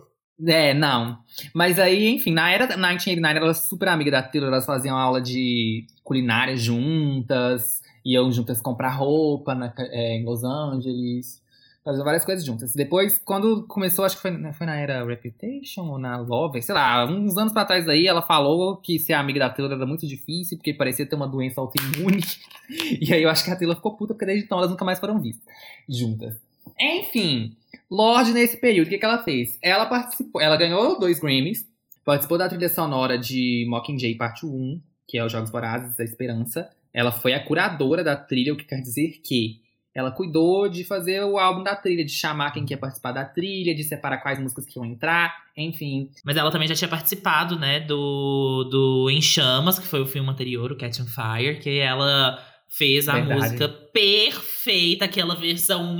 É, 0.47 0.75
não. 0.75 1.19
Mas 1.55 1.79
aí, 1.79 2.09
enfim, 2.09 2.33
na 2.33 2.51
era 2.51 2.67
da 2.67 2.77
1989, 2.77 3.37
ela 3.39 3.47
era 3.47 3.55
super 3.55 3.89
amiga 3.89 4.11
da 4.11 4.23
Taylor, 4.23 4.51
elas 4.51 4.67
faziam 4.67 4.97
aula 4.97 5.21
de 5.21 5.87
culinária 6.05 6.55
juntas, 6.57 7.81
iam 8.05 8.31
juntas 8.31 8.61
comprar 8.61 8.91
roupa 8.91 9.55
na- 9.55 9.73
é, 9.79 10.17
em 10.19 10.25
Los 10.27 10.45
Angeles, 10.45 11.43
faziam 11.83 12.05
várias 12.05 12.23
coisas 12.25 12.45
juntas. 12.45 12.75
Depois, 12.75 13.19
quando 13.25 13.67
começou, 13.67 14.05
acho 14.05 14.17
que 14.17 14.23
foi, 14.23 14.53
foi 14.53 14.67
na 14.67 14.77
era 14.77 15.03
Reputation 15.07 15.87
ou 15.89 15.99
na 15.99 16.19
Love, 16.19 16.61
sei 16.61 16.75
lá, 16.75 17.07
uns 17.07 17.39
anos 17.39 17.55
pra 17.55 17.65
trás 17.65 17.87
daí, 17.87 18.07
ela 18.07 18.21
falou 18.21 18.77
que 18.77 18.99
ser 18.99 19.15
amiga 19.15 19.41
da 19.41 19.49
Taylor 19.49 19.73
era 19.73 19.87
muito 19.87 20.07
difícil, 20.07 20.59
porque 20.59 20.75
parecia 20.75 21.07
ter 21.09 21.17
uma 21.17 21.27
doença 21.29 21.63
autoimune. 21.63 22.21
e 23.01 23.11
aí 23.15 23.23
eu 23.23 23.31
acho 23.31 23.43
que 23.43 23.51
a 23.51 23.57
Taylor 23.57 23.77
ficou 23.77 23.97
puta, 23.97 24.13
porque 24.13 24.27
desde 24.27 24.45
então 24.45 24.59
elas 24.59 24.71
nunca 24.71 24.85
mais 24.85 24.99
foram 25.01 25.19
vistas 25.19 25.43
juntas. 25.89 26.37
Enfim, 26.81 27.57
Lorde 27.91 28.33
nesse 28.33 28.57
período, 28.57 28.87
o 28.87 28.91
que, 28.91 28.99
que 28.99 29.05
ela 29.05 29.23
fez? 29.23 29.59
Ela 29.63 29.87
participou, 29.87 30.41
ela 30.41 30.57
ganhou 30.57 30.99
dois 30.99 31.21
Grammys, 31.21 31.65
participou 32.05 32.37
da 32.37 32.49
trilha 32.49 32.69
sonora 32.69 33.17
de 33.17 33.65
Mockingjay 33.69 34.17
Parte 34.17 34.45
1, 34.45 34.81
que 35.07 35.19
é 35.19 35.25
os 35.25 35.31
Jogos 35.31 35.51
Vorazes 35.51 35.97
da 35.97 36.05
Esperança. 36.05 36.69
Ela 36.93 37.13
foi 37.13 37.33
a 37.33 37.45
curadora 37.45 38.03
da 38.03 38.17
trilha, 38.17 38.53
o 38.53 38.57
que 38.57 38.65
quer 38.65 38.81
dizer 38.81 39.21
que 39.23 39.61
ela 39.95 40.11
cuidou 40.11 40.69
de 40.69 40.85
fazer 40.85 41.23
o 41.23 41.39
álbum 41.39 41.63
da 41.63 41.75
trilha, 41.75 42.05
de 42.05 42.13
chamar 42.13 42.51
quem 42.51 42.67
quer 42.67 42.77
participar 42.77 43.13
da 43.13 43.25
trilha, 43.25 43.75
de 43.75 43.83
separar 43.83 44.19
quais 44.19 44.39
músicas 44.39 44.67
que 44.67 44.79
iam 44.79 44.85
entrar, 44.85 45.35
enfim. 45.57 46.11
Mas 46.25 46.37
ela 46.37 46.51
também 46.51 46.69
já 46.69 46.75
tinha 46.75 46.89
participado, 46.89 47.59
né, 47.59 47.81
do, 47.81 48.65
do 48.65 49.11
Em 49.11 49.23
Chamas, 49.23 49.79
que 49.79 49.87
foi 49.87 50.01
o 50.01 50.07
filme 50.07 50.29
anterior, 50.29 50.71
o 50.73 50.77
Catch 50.77 51.01
on 51.01 51.07
Fire, 51.07 51.61
que 51.61 51.79
ela 51.79 52.39
fez 52.69 53.09
a 53.09 53.15
Verdade. 53.15 53.41
música 53.41 53.69
perfeita, 53.69 55.07
aquela 55.07 55.35
versão 55.35 55.95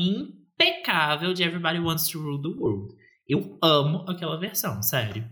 impecável 0.59 1.33
de 1.35 1.43
Everybody 1.43 1.79
Wants 1.79 2.09
to 2.09 2.21
Rule 2.21 2.43
the 2.43 2.59
World. 2.61 2.95
Eu 3.29 3.59
amo 3.63 4.05
aquela 4.09 4.39
versão, 4.39 4.83
sério. 4.83 5.29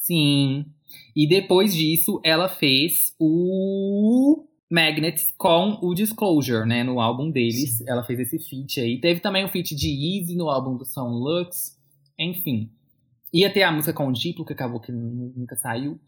Sim. 0.00 0.66
E 1.14 1.28
depois 1.28 1.74
disso, 1.74 2.20
ela 2.24 2.48
fez 2.48 3.14
o 3.18 4.46
Magnets 4.70 5.32
com 5.36 5.78
o 5.82 5.94
Disclosure, 5.94 6.66
né? 6.66 6.82
No 6.82 7.00
álbum 7.00 7.30
deles. 7.30 7.80
Ela 7.86 8.02
fez 8.04 8.20
esse 8.20 8.38
feat 8.38 8.80
aí. 8.80 9.00
Teve 9.00 9.20
também 9.20 9.44
o 9.44 9.48
feat 9.48 9.74
de 9.74 9.88
Easy 9.88 10.36
no 10.36 10.48
álbum 10.48 10.76
do 10.76 10.84
São 10.84 11.08
Lux. 11.08 11.76
Enfim. 12.18 12.70
Ia 13.32 13.52
ter 13.52 13.62
a 13.64 13.72
música 13.72 13.92
com 13.92 14.08
o 14.08 14.12
Diplo, 14.12 14.44
que 14.44 14.52
acabou 14.52 14.80
que 14.80 14.90
nu- 14.92 15.32
nunca 15.36 15.56
saiu. 15.56 16.00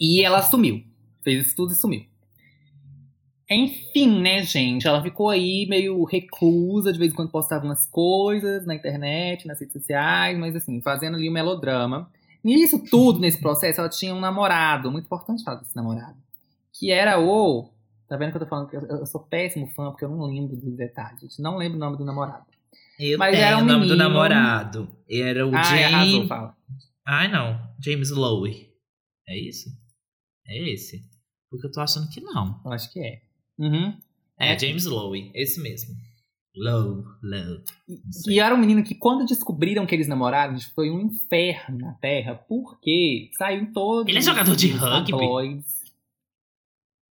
E 0.00 0.22
ela 0.22 0.40
sumiu. 0.42 0.82
Fez 1.22 1.46
isso 1.46 1.56
tudo 1.56 1.72
e 1.72 1.76
sumiu. 1.76 2.04
Enfim, 3.50 4.20
né, 4.20 4.42
gente? 4.44 4.86
Ela 4.86 5.02
ficou 5.02 5.28
aí 5.28 5.66
meio 5.68 6.04
reclusa, 6.04 6.92
de 6.92 6.98
vez 6.98 7.12
em 7.12 7.16
quando 7.16 7.30
postava 7.30 7.64
umas 7.64 7.86
coisas 7.86 8.64
na 8.64 8.74
internet, 8.74 9.46
nas 9.46 9.58
redes 9.58 9.72
sociais, 9.72 10.38
mas 10.38 10.54
assim, 10.54 10.80
fazendo 10.80 11.16
ali 11.16 11.28
um 11.28 11.32
melodrama. 11.32 12.08
Nisso 12.44 12.82
tudo, 12.88 13.18
nesse 13.18 13.40
processo, 13.40 13.80
ela 13.80 13.88
tinha 13.90 14.14
um 14.14 14.20
namorado, 14.20 14.90
muito 14.90 15.06
importante 15.06 15.42
falar 15.42 15.58
desse 15.60 15.74
namorado, 15.76 16.16
que 16.72 16.90
era 16.90 17.18
o. 17.20 17.68
Tá 18.08 18.16
vendo 18.16 18.30
que 18.30 18.36
eu 18.38 18.40
tô 18.42 18.46
falando 18.46 18.68
que 18.68 18.76
eu, 18.76 18.82
eu 18.82 19.06
sou 19.06 19.20
péssimo 19.20 19.66
fã, 19.68 19.90
porque 19.90 20.04
eu 20.04 20.08
não 20.08 20.22
lembro 20.26 20.56
dos 20.56 20.76
detalhes, 20.76 21.20
gente. 21.20 21.42
Não 21.42 21.56
lembro 21.56 21.76
o 21.76 21.80
nome 21.80 21.96
do 21.96 22.04
namorado. 22.04 22.44
Eu 22.98 23.18
Mas 23.18 23.36
era 23.38 23.56
um 23.58 23.62
o 23.62 23.64
nome 23.64 23.86
do 23.86 23.92
menino- 23.94 23.96
namorado. 23.96 24.88
Era 25.08 25.46
o 25.46 25.54
arrasou, 25.54 26.06
James. 26.12 26.28
fala. 26.28 26.56
Ai, 27.06 27.28
não. 27.28 27.58
James 27.82 28.10
Lowe. 28.10 28.68
É 29.28 29.38
isso? 29.38 29.68
É 30.46 30.58
esse? 30.72 31.02
Porque 31.50 31.66
eu 31.66 31.72
tô 31.72 31.80
achando 31.80 32.08
que 32.10 32.20
não. 32.20 32.60
Eu 32.64 32.72
acho 32.72 32.92
que 32.92 33.00
é. 33.00 33.22
Uhum. 33.60 33.96
É, 34.38 34.54
É. 34.54 34.58
James 34.58 34.86
Lowe. 34.86 35.30
Esse 35.34 35.60
mesmo. 35.62 35.94
Lowe, 36.56 37.04
Lowe. 37.22 37.62
Não 37.86 38.12
sei. 38.12 38.34
E 38.34 38.40
era 38.40 38.54
um 38.54 38.58
menino 38.58 38.82
que, 38.82 38.94
quando 38.94 39.24
descobriram 39.26 39.86
que 39.86 39.94
eles 39.94 40.08
namoraram, 40.08 40.58
foi 40.74 40.90
um 40.90 41.00
inferno 41.00 41.78
na 41.78 41.92
Terra, 41.94 42.34
porque 42.34 43.30
saiu 43.38 43.60
em 43.62 43.72
todos. 43.72 44.08
Ele 44.08 44.18
é 44.18 44.22
jogador 44.22 44.56
de 44.56 44.68
rugby? 44.72 45.10
tabloides. 45.12 45.80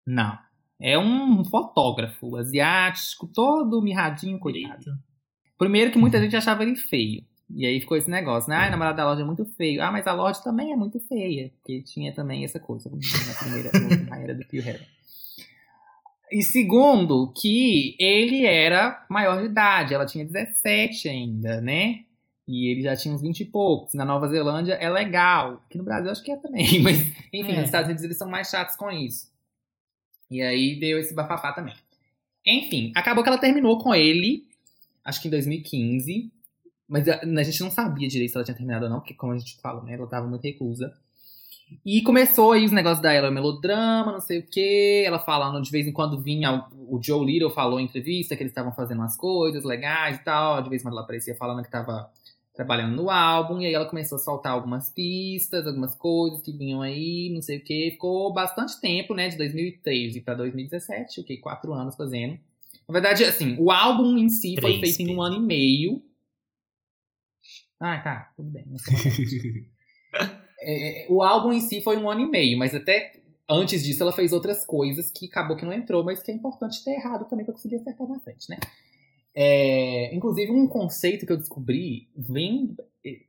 Não. 0.06 0.38
É 0.80 0.98
um 0.98 1.44
fotógrafo 1.44 2.36
asiático, 2.36 3.26
todo 3.28 3.82
mirradinho, 3.82 4.38
coitado. 4.38 4.78
Eita. 4.78 4.98
Primeiro 5.58 5.90
que 5.90 5.98
muita 5.98 6.20
gente 6.20 6.34
achava 6.36 6.62
ele 6.62 6.74
feio. 6.74 7.22
E 7.54 7.66
aí 7.66 7.80
ficou 7.80 7.96
esse 7.96 8.08
negócio, 8.08 8.48
né? 8.48 8.56
Ah, 8.56 8.66
a 8.66 8.70
namorada 8.70 8.96
da 8.96 9.04
loja 9.10 9.22
é 9.22 9.24
muito 9.24 9.44
feio. 9.44 9.82
Ah, 9.82 9.90
mas 9.90 10.06
a 10.06 10.12
loja 10.12 10.40
também 10.42 10.72
é 10.72 10.76
muito 10.76 10.98
feia. 11.00 11.50
Porque 11.56 11.82
tinha 11.82 12.14
também 12.14 12.44
essa 12.44 12.58
coisa 12.60 12.88
na 12.88 13.34
primeira 13.34 13.70
na 14.08 14.18
era 14.18 14.34
do 14.34 14.46
Pio 14.46 14.62
Herman. 14.62 14.86
E 16.30 16.42
segundo, 16.42 17.32
que 17.36 17.96
ele 17.98 18.46
era 18.46 19.04
maior 19.08 19.40
de 19.40 19.46
idade. 19.46 19.94
Ela 19.94 20.06
tinha 20.06 20.24
17 20.24 21.08
ainda, 21.08 21.60
né? 21.60 22.04
E 22.46 22.68
ele 22.68 22.82
já 22.82 22.96
tinha 22.96 23.14
uns 23.14 23.22
20 23.22 23.40
e 23.40 23.44
poucos. 23.44 23.94
Na 23.94 24.04
Nova 24.04 24.28
Zelândia 24.28 24.74
é 24.74 24.88
legal. 24.88 25.62
Aqui 25.66 25.78
no 25.78 25.84
Brasil 25.84 26.10
acho 26.10 26.22
que 26.22 26.30
é 26.32 26.36
também. 26.36 26.80
Mas, 26.82 26.98
enfim, 27.32 27.52
É. 27.52 27.56
nos 27.56 27.64
Estados 27.66 27.86
Unidos 27.86 28.04
eles 28.04 28.16
são 28.16 28.28
mais 28.28 28.48
chatos 28.48 28.76
com 28.76 28.90
isso. 28.90 29.28
E 30.30 30.40
aí 30.42 30.78
deu 30.78 30.98
esse 30.98 31.14
bafafá 31.14 31.52
também. 31.52 31.74
Enfim, 32.46 32.92
acabou 32.94 33.22
que 33.22 33.28
ela 33.28 33.38
terminou 33.38 33.78
com 33.78 33.94
ele, 33.94 34.46
acho 35.04 35.20
que 35.20 35.28
em 35.28 35.30
2015. 35.30 36.30
Mas 36.88 37.08
a, 37.08 37.20
a 37.22 37.42
gente 37.42 37.60
não 37.60 37.70
sabia 37.70 38.08
direito 38.08 38.30
se 38.30 38.36
ela 38.36 38.44
tinha 38.44 38.56
terminado 38.56 38.84
ou 38.84 38.90
não, 38.90 38.98
porque 39.00 39.14
como 39.14 39.32
a 39.32 39.38
gente 39.38 39.60
falou, 39.60 39.84
né, 39.84 39.94
ela 39.94 40.06
tava 40.08 40.26
muito 40.26 40.42
reclusa. 40.42 40.92
E 41.84 42.02
começou 42.02 42.52
aí 42.52 42.64
os 42.64 42.72
negócios 42.72 43.00
da 43.00 43.12
ela, 43.12 43.30
melodrama, 43.30 44.12
não 44.12 44.20
sei 44.20 44.38
o 44.38 44.46
quê. 44.46 45.04
Ela 45.06 45.18
falando, 45.18 45.62
de 45.62 45.70
vez 45.70 45.86
em 45.86 45.92
quando 45.92 46.20
vinha, 46.20 46.66
o, 46.72 47.00
Joe 47.02 47.24
Little 47.24 47.50
falou 47.50 47.80
em 47.80 47.84
entrevista 47.84 48.36
que 48.36 48.42
eles 48.42 48.50
estavam 48.50 48.72
fazendo 48.72 48.98
umas 48.98 49.16
coisas 49.16 49.64
legais 49.64 50.16
e 50.16 50.24
tal. 50.24 50.62
De 50.62 50.68
vez 50.68 50.82
em 50.82 50.84
quando 50.84 50.94
ela 50.94 51.02
aparecia 51.02 51.34
falando 51.34 51.62
que 51.62 51.70
tava 51.70 52.10
trabalhando 52.54 52.96
no 52.96 53.08
álbum. 53.08 53.60
E 53.60 53.66
aí 53.66 53.74
ela 53.74 53.86
começou 53.86 54.16
a 54.16 54.18
soltar 54.18 54.52
algumas 54.52 54.90
pistas, 54.90 55.66
algumas 55.66 55.94
coisas 55.94 56.42
que 56.42 56.52
vinham 56.52 56.82
aí, 56.82 57.30
não 57.32 57.40
sei 57.40 57.58
o 57.58 57.64
quê. 57.64 57.90
Ficou 57.92 58.32
bastante 58.32 58.80
tempo, 58.80 59.14
né, 59.14 59.28
de 59.28 59.38
2013 59.38 60.20
pra 60.20 60.34
2017, 60.34 61.20
o 61.20 61.24
que? 61.24 61.38
Quatro 61.38 61.72
anos 61.72 61.96
fazendo. 61.96 62.38
Na 62.88 62.92
verdade, 62.92 63.24
assim, 63.24 63.56
o 63.58 63.70
álbum 63.70 64.18
em 64.18 64.28
si 64.28 64.56
foi 64.60 64.78
Três, 64.78 64.96
feito 64.96 65.10
em 65.10 65.14
um 65.14 65.22
ano 65.22 65.36
e 65.36 65.40
meio. 65.40 66.02
Ah, 67.78 67.98
tá, 67.98 68.32
tudo 68.36 68.50
bem. 68.50 68.66
É, 70.60 71.04
é, 71.04 71.06
o 71.08 71.22
álbum 71.22 71.52
em 71.52 71.60
si 71.60 71.80
foi 71.80 71.96
um 71.96 72.10
ano 72.10 72.20
e 72.20 72.30
meio, 72.30 72.58
mas 72.58 72.74
até 72.74 73.12
antes 73.48 73.82
disso, 73.82 74.02
ela 74.02 74.12
fez 74.12 74.32
outras 74.32 74.64
coisas 74.64 75.10
que 75.10 75.26
acabou 75.26 75.56
que 75.56 75.64
não 75.64 75.72
entrou, 75.72 76.04
mas 76.04 76.22
que 76.22 76.30
é 76.30 76.34
importante 76.34 76.84
ter 76.84 76.92
errado 76.92 77.28
também 77.28 77.44
pra 77.44 77.54
conseguir 77.54 77.76
acertar 77.76 78.08
na 78.08 78.20
frente, 78.20 78.48
né? 78.48 78.58
É, 79.34 80.14
inclusive, 80.14 80.50
um 80.50 80.66
conceito 80.66 81.26
que 81.26 81.32
eu 81.32 81.36
descobri 81.36 82.08
vem 82.16 82.76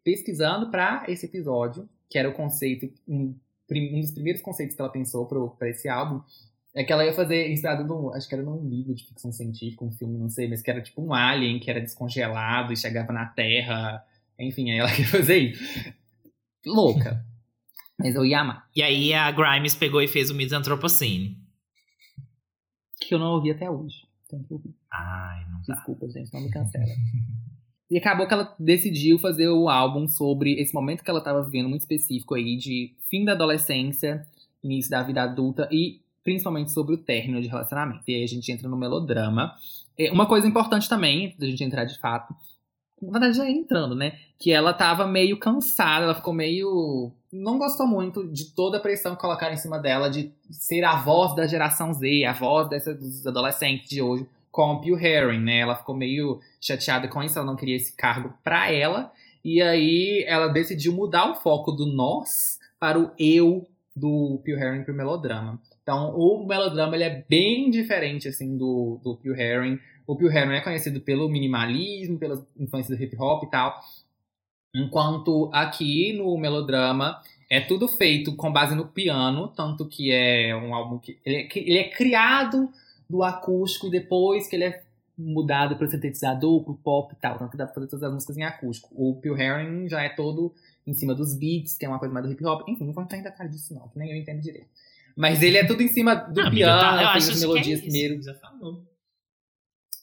pesquisando 0.04 0.70
para 0.70 1.06
esse 1.08 1.26
episódio, 1.26 1.88
que 2.10 2.18
era 2.18 2.30
o 2.30 2.34
conceito, 2.34 2.92
um, 3.08 3.36
um 3.72 4.00
dos 4.00 4.12
primeiros 4.12 4.42
conceitos 4.42 4.76
que 4.76 4.82
ela 4.82 4.92
pensou 4.92 5.26
para 5.58 5.70
esse 5.70 5.88
álbum, 5.88 6.22
é 6.74 6.84
que 6.84 6.92
ela 6.92 7.06
ia 7.06 7.14
fazer, 7.14 7.52
inspirado 7.52 7.84
no, 7.84 8.14
acho 8.14 8.28
que 8.28 8.34
era 8.34 8.44
num 8.44 8.68
livro 8.68 8.94
de 8.94 9.06
ficção 9.06 9.32
científica, 9.32 9.84
um 9.84 9.92
filme, 9.92 10.18
não 10.18 10.30
sei, 10.30 10.48
mas 10.48 10.62
que 10.62 10.72
era 10.72 10.82
tipo 10.82 11.02
um 11.02 11.14
alien 11.14 11.60
que 11.60 11.70
era 11.70 11.82
descongelado 11.82 12.72
e 12.72 12.78
chegava 12.78 13.12
na 13.12 13.26
Terra. 13.26 14.06
Enfim, 14.40 14.72
aí 14.72 14.80
ela 14.80 14.90
queria 14.92 15.08
fazer 15.08 15.38
isso. 15.38 15.94
Louca. 16.66 17.26
Mas 17.98 18.16
eu 18.16 18.26
ia 18.26 18.42
amar. 18.42 18.68
E 18.76 18.82
aí 18.82 19.14
a 19.14 19.32
Grimes 19.32 19.76
pegou 19.76 20.02
e 20.02 20.08
fez 20.08 20.30
o 20.30 20.36
Misanthropocene. 20.36 21.38
Que 23.00 23.14
eu 23.14 23.20
não 23.20 23.34
ouvi 23.34 23.52
até 23.52 23.70
hoje. 23.70 24.08
Tem 24.30 24.42
que 24.44 24.54
ouvir. 24.54 24.74
Ai, 24.92 25.46
não 25.50 25.62
dá. 25.68 25.76
Desculpa, 25.76 26.08
gente, 26.10 26.34
não 26.34 26.42
me 26.42 26.50
cancela. 26.50 26.86
E 27.90 27.98
acabou 27.98 28.26
que 28.26 28.34
ela 28.34 28.56
decidiu 28.58 29.20
fazer 29.20 29.50
o 29.50 29.68
álbum 29.68 30.08
sobre 30.08 30.54
esse 30.54 30.74
momento 30.74 31.04
que 31.04 31.10
ela 31.10 31.20
estava 31.20 31.44
vivendo 31.44 31.68
muito 31.68 31.82
específico 31.82 32.36
aí 32.36 32.56
de 32.56 32.96
fim 33.10 33.26
da 33.26 33.34
adolescência, 33.34 34.26
início 34.64 34.90
da 34.90 35.04
vida 35.04 35.22
adulta 35.22 35.68
e 35.72 36.00
principalmente 36.24 36.72
sobre 36.72 36.96
o 36.96 36.98
término 36.98 37.42
de 37.42 37.48
relacionamento. 37.48 38.04
E 38.08 38.16
aí 38.16 38.24
a 38.24 38.28
gente 38.28 38.50
entra 38.52 38.70
no 38.70 38.78
melodrama. 38.78 39.54
É, 39.98 40.12
Uma 40.12 40.26
coisa 40.26 40.48
importante 40.48 40.88
também, 40.88 41.26
antes 41.26 41.38
da 41.38 41.48
gente 41.48 41.64
entrar 41.64 41.84
de 41.84 42.00
fato, 42.00 42.34
na 43.02 43.12
verdade 43.12 43.38
já 43.38 43.50
entrando, 43.50 43.96
né? 43.96 44.14
Que 44.38 44.52
ela 44.52 44.74
tava 44.74 45.08
meio 45.08 45.38
cansada, 45.40 46.06
ela 46.06 46.16
ficou 46.16 46.34
meio. 46.34 47.12
Não 47.32 47.58
gostou 47.58 47.88
muito 47.88 48.28
de 48.28 48.54
toda 48.54 48.78
a 48.78 48.82
pressão 48.82 49.16
que 49.16 49.22
colocaram 49.22 49.54
em 49.54 49.58
cima 49.58 49.80
dela 49.80 50.10
de 50.10 50.32
ser 50.52 50.84
a 50.84 50.98
voz 50.98 51.36
da 51.36 51.48
geração 51.48 51.94
Z, 51.94 52.26
a 52.26 52.34
voz 52.34 52.70
dessa, 52.70 52.94
dos 52.94 53.26
adolescentes 53.26 53.90
de 53.90 54.02
hoje, 54.02 54.28
com 54.52 54.74
o 54.74 54.82
Pio 54.82 55.00
Herring, 55.00 55.40
né? 55.40 55.60
Ela 55.60 55.76
ficou 55.76 55.96
meio 55.96 56.40
chateada 56.60 57.08
com 57.08 57.24
isso, 57.24 57.40
ela 57.40 57.48
não 57.48 57.56
queria 57.56 57.76
esse 57.76 57.96
cargo 57.96 58.34
pra 58.44 58.72
ela. 58.72 59.12
E 59.44 59.62
aí 59.62 60.24
ela 60.28 60.48
decidiu 60.48 60.94
mudar 60.94 61.32
o 61.32 61.36
foco 61.36 61.72
do 61.72 61.86
nós 61.86 62.60
para 62.80 63.00
o 63.00 63.12
eu 63.18 63.68
do 63.96 64.40
Pio 64.44 64.58
Herring 64.58 64.84
pro 64.84 64.94
melodrama. 64.94 65.60
Então, 65.82 66.16
o 66.16 66.46
melodrama 66.46 66.96
ele 66.96 67.04
é 67.04 67.26
bem 67.28 67.70
diferente 67.70 68.28
assim 68.28 68.58
do, 68.58 69.00
do 69.04 69.18
Pio 69.18 69.36
Herring. 69.36 69.80
O 70.12 70.16
Pio 70.18 70.30
Herring 70.30 70.56
é 70.56 70.60
conhecido 70.62 71.00
pelo 71.00 71.30
minimalismo, 71.30 72.20
pelas 72.20 72.44
influências 72.60 72.98
do 72.98 73.02
hip 73.02 73.16
hop 73.18 73.46
e 73.46 73.50
tal. 73.50 73.80
Enquanto 74.76 75.50
aqui 75.54 76.12
no 76.12 76.38
melodrama 76.38 77.22
é 77.50 77.62
tudo 77.62 77.88
feito 77.88 78.36
com 78.36 78.52
base 78.52 78.76
no 78.76 78.86
piano, 78.86 79.48
tanto 79.48 79.88
que 79.88 80.12
é 80.12 80.54
um 80.54 80.76
álbum 80.76 81.00
que 81.00 81.18
ele 81.26 81.38
é, 81.38 81.50
ele 81.56 81.78
é 81.78 81.90
criado 81.90 82.70
do 83.10 83.24
acústico 83.24 83.88
e 83.88 83.92
depois 83.92 84.48
que 84.48 84.58
ele 84.58 84.66
é 84.66 84.84
mudado 85.18 85.78
para 85.78 85.88
o 85.88 85.90
sintetizador, 85.90 86.62
pro 86.62 86.76
pop 86.76 87.14
e 87.14 87.22
tal, 87.22 87.38
tanto 87.38 87.52
que 87.52 87.58
dá 87.58 87.64
pra 87.64 87.76
fazer 87.76 87.88
todas 87.88 88.04
as 88.04 88.14
músicas 88.14 88.38
em 88.38 88.44
acústico. 88.44 88.90
O 88.92 89.16
Pio 89.16 89.40
Herring 89.40 89.88
já 89.88 90.02
é 90.02 90.10
todo 90.10 90.54
em 90.86 90.94
cima 90.94 91.16
dos 91.16 91.34
beats, 91.38 91.78
que 91.78 91.86
é 91.86 91.88
uma 91.88 92.00
coisa 92.00 92.14
mais 92.14 92.26
do 92.26 92.34
hip 92.34 92.46
hop. 92.46 92.68
Enfim, 92.68 92.84
não 92.84 92.92
vou 92.92 93.02
entrar 93.06 93.18
em 93.18 93.24
detalhe 93.24 93.50
disso 93.50 93.74
não, 93.74 93.88
que 93.88 93.98
nem 93.98 94.12
eu 94.12 94.18
entendo 94.18 94.42
direito. 94.42 94.68
Mas 95.16 95.42
ele 95.42 95.58
é 95.58 95.66
tudo 95.66 95.82
em 95.82 95.88
cima 95.88 96.16
do 96.16 96.42
Ah, 96.42 96.48
amiga, 96.48 96.66
piano, 96.66 96.82
tá, 96.82 96.96
eu 96.96 97.08
tem 97.08 97.18
as 97.18 97.30
que 97.30 97.40
melodias 97.40 97.80
é 97.80 97.82
primeiro. 97.84 98.22
Já 98.22 98.34
falou. 98.34 98.91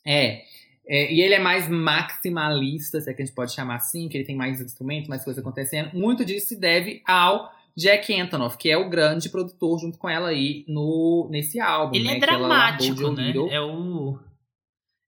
É. 0.07 0.43
É, 0.91 1.13
e 1.13 1.21
ele 1.21 1.35
é 1.35 1.39
mais 1.39 1.69
maximalista, 1.69 2.99
se 3.01 3.11
é 3.11 3.15
que 3.15 3.21
a 3.23 3.25
gente 3.25 3.35
pode 3.35 3.53
chamar 3.53 3.77
assim, 3.77 4.09
que 4.09 4.17
ele 4.17 4.25
tem 4.25 4.35
mais 4.37 4.59
instrumentos, 4.61 5.09
mais 5.09 5.23
coisas 5.23 5.41
acontecendo. 5.43 5.91
Muito 5.95 6.25
disso 6.25 6.49
se 6.49 6.57
deve 6.59 7.03
ao 7.07 7.53
Jack 7.77 8.13
Antonoff, 8.19 8.57
que 8.57 8.71
é 8.71 8.77
o 8.77 8.89
grande 8.89 9.29
produtor 9.29 9.79
junto 9.79 9.99
com 9.99 10.09
ela 10.09 10.29
aí 10.31 10.65
no, 10.67 11.29
nesse 11.31 11.61
álbum. 11.61 11.95
Ele 11.95 12.07
né, 12.07 12.19
é 12.19 12.25
ela 12.31 12.49
largou 12.49 12.95
dramático, 12.95 13.13
né? 13.13 13.55
É 13.55 13.61
o. 13.61 14.19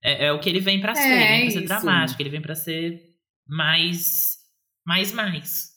É, 0.03 0.27
é 0.27 0.33
o 0.33 0.39
que 0.39 0.49
ele 0.49 0.61
vem 0.61 0.81
pra 0.81 0.93
É, 0.93 0.95
ser. 0.95 1.03
Ele 1.11 1.19
vem 1.19 1.41
pra 1.41 1.51
ser 1.51 1.59
isso. 1.59 1.67
dramático, 1.67 2.23
ele 2.23 2.31
vem 2.31 2.43
pra 2.43 2.55
ser 2.55 3.03
mais. 3.49 4.37
Mais, 4.87 5.13
mais. 5.13 5.71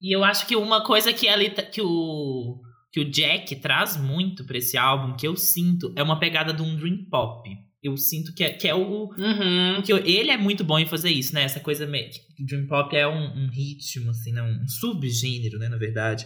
e 0.00 0.14
eu 0.14 0.22
acho 0.24 0.46
que 0.46 0.56
uma 0.56 0.84
coisa 0.84 1.12
que, 1.12 1.26
ele, 1.26 1.50
tá- 1.50 1.62
que 1.62 1.82
o. 1.82 2.60
Que 2.92 3.00
o 3.00 3.10
Jack 3.10 3.56
traz 3.56 3.96
muito 3.96 4.44
pra 4.44 4.58
esse 4.58 4.76
álbum, 4.76 5.16
que 5.16 5.26
eu 5.26 5.34
sinto, 5.34 5.92
é 5.96 6.02
uma 6.02 6.20
pegada 6.20 6.52
de 6.52 6.62
um 6.62 6.76
dream 6.76 7.06
pop. 7.10 7.48
Eu 7.82 7.96
sinto 7.96 8.32
que 8.32 8.44
é, 8.44 8.50
que 8.50 8.68
é 8.68 8.74
o, 8.74 9.06
Uhum. 9.06 9.74
porque 9.76 9.92
ele 9.92 10.30
é 10.30 10.36
muito 10.36 10.62
bom 10.62 10.78
em 10.78 10.86
fazer 10.86 11.10
isso, 11.10 11.34
né? 11.34 11.42
Essa 11.42 11.58
coisa 11.58 11.84
meio. 11.86 12.08
que 12.10 12.44
Dream 12.44 12.66
Pop 12.66 12.94
é 12.96 13.08
um, 13.08 13.44
um 13.44 13.48
ritmo, 13.50 14.10
assim, 14.10 14.32
né? 14.32 14.42
um 14.42 14.66
subgênero, 14.68 15.58
né? 15.58 15.68
Na 15.68 15.76
verdade. 15.76 16.24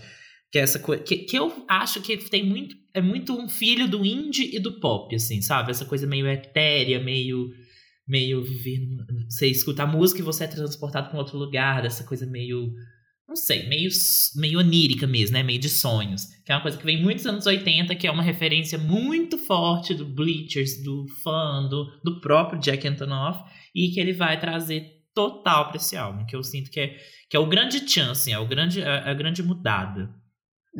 Que 0.52 0.58
é 0.58 0.62
essa 0.62 0.78
coisa. 0.78 1.02
Que, 1.02 1.16
que 1.18 1.36
eu 1.36 1.64
acho 1.68 2.00
que 2.02 2.16
tem 2.16 2.44
muito. 2.44 2.76
É 2.94 3.00
muito 3.00 3.32
um 3.38 3.48
filho 3.48 3.88
do 3.88 4.04
indie 4.04 4.54
e 4.54 4.60
do 4.60 4.78
pop, 4.80 5.14
assim, 5.14 5.40
sabe? 5.42 5.70
Essa 5.70 5.84
coisa 5.84 6.06
meio 6.06 6.26
etérea, 6.26 7.02
meio. 7.02 7.48
Meio 8.06 8.44
viver. 8.44 8.86
Você 9.28 9.48
escuta 9.48 9.82
a 9.82 9.86
música 9.86 10.20
e 10.20 10.24
você 10.24 10.44
é 10.44 10.46
transportado 10.46 11.08
para 11.08 11.16
um 11.16 11.20
outro 11.20 11.36
lugar, 11.36 11.82
dessa 11.82 12.04
coisa 12.04 12.24
meio. 12.26 12.72
Não 13.28 13.34
sei, 13.34 13.68
meio, 13.68 13.90
meio 14.36 14.58
onírica 14.60 15.06
mesmo, 15.06 15.34
né? 15.34 15.42
Meio 15.42 15.58
de 15.58 15.68
sonhos. 15.68 16.26
Que 16.44 16.52
é 16.52 16.54
uma 16.54 16.62
coisa 16.62 16.78
que 16.78 16.86
vem 16.86 17.02
muitos 17.02 17.26
anos 17.26 17.44
80, 17.44 17.94
que 17.96 18.06
é 18.06 18.10
uma 18.10 18.22
referência 18.22 18.78
muito 18.78 19.36
forte 19.36 19.94
do 19.94 20.04
Bleachers, 20.04 20.82
do 20.82 21.06
fã, 21.24 21.66
do, 21.68 21.86
do 22.04 22.20
próprio 22.20 22.60
Jack 22.60 22.86
Antonoff, 22.86 23.42
e 23.74 23.88
que 23.88 23.98
ele 23.98 24.12
vai 24.12 24.38
trazer 24.38 24.96
total 25.12 25.68
pra 25.68 25.76
esse 25.76 25.96
álbum, 25.96 26.24
que 26.24 26.36
eu 26.36 26.42
sinto 26.42 26.70
que 26.70 26.78
é, 26.78 26.96
que 27.28 27.36
é 27.36 27.40
o 27.40 27.46
grande 27.46 27.88
chance, 27.88 28.30
é 28.30 28.38
o 28.38 28.46
grande, 28.46 28.82
a, 28.82 29.10
a 29.10 29.14
grande 29.14 29.42
mudada. 29.42 30.14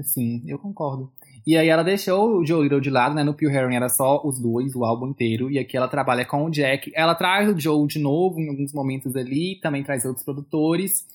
Sim, 0.03 0.43
eu 0.47 0.59
concordo. 0.59 1.11
E 1.47 1.57
aí 1.57 1.69
ela 1.69 1.83
deixou 1.83 2.39
o 2.39 2.45
Joe 2.45 2.63
Little 2.63 2.81
de 2.81 2.91
lado, 2.91 3.15
né? 3.15 3.23
No 3.23 3.33
Pure 3.33 3.55
Herring 3.55 3.77
era 3.77 3.89
só 3.89 4.21
os 4.25 4.41
dois, 4.41 4.75
o 4.75 4.85
álbum 4.85 5.09
inteiro. 5.09 5.51
E 5.51 5.59
aqui 5.59 5.77
ela 5.77 5.89
trabalha 5.89 6.25
com 6.25 6.45
o 6.45 6.51
Jack. 6.51 6.91
Ela 6.95 7.15
traz 7.15 7.49
o 7.49 7.59
Joe 7.59 7.87
de 7.87 7.99
novo 7.99 8.41
em 8.41 8.49
alguns 8.49 8.73
momentos 8.73 9.15
ali, 9.17 9.59
também 9.61 9.83
traz 9.85 10.05
outros 10.05 10.25
produtores. 10.25 11.07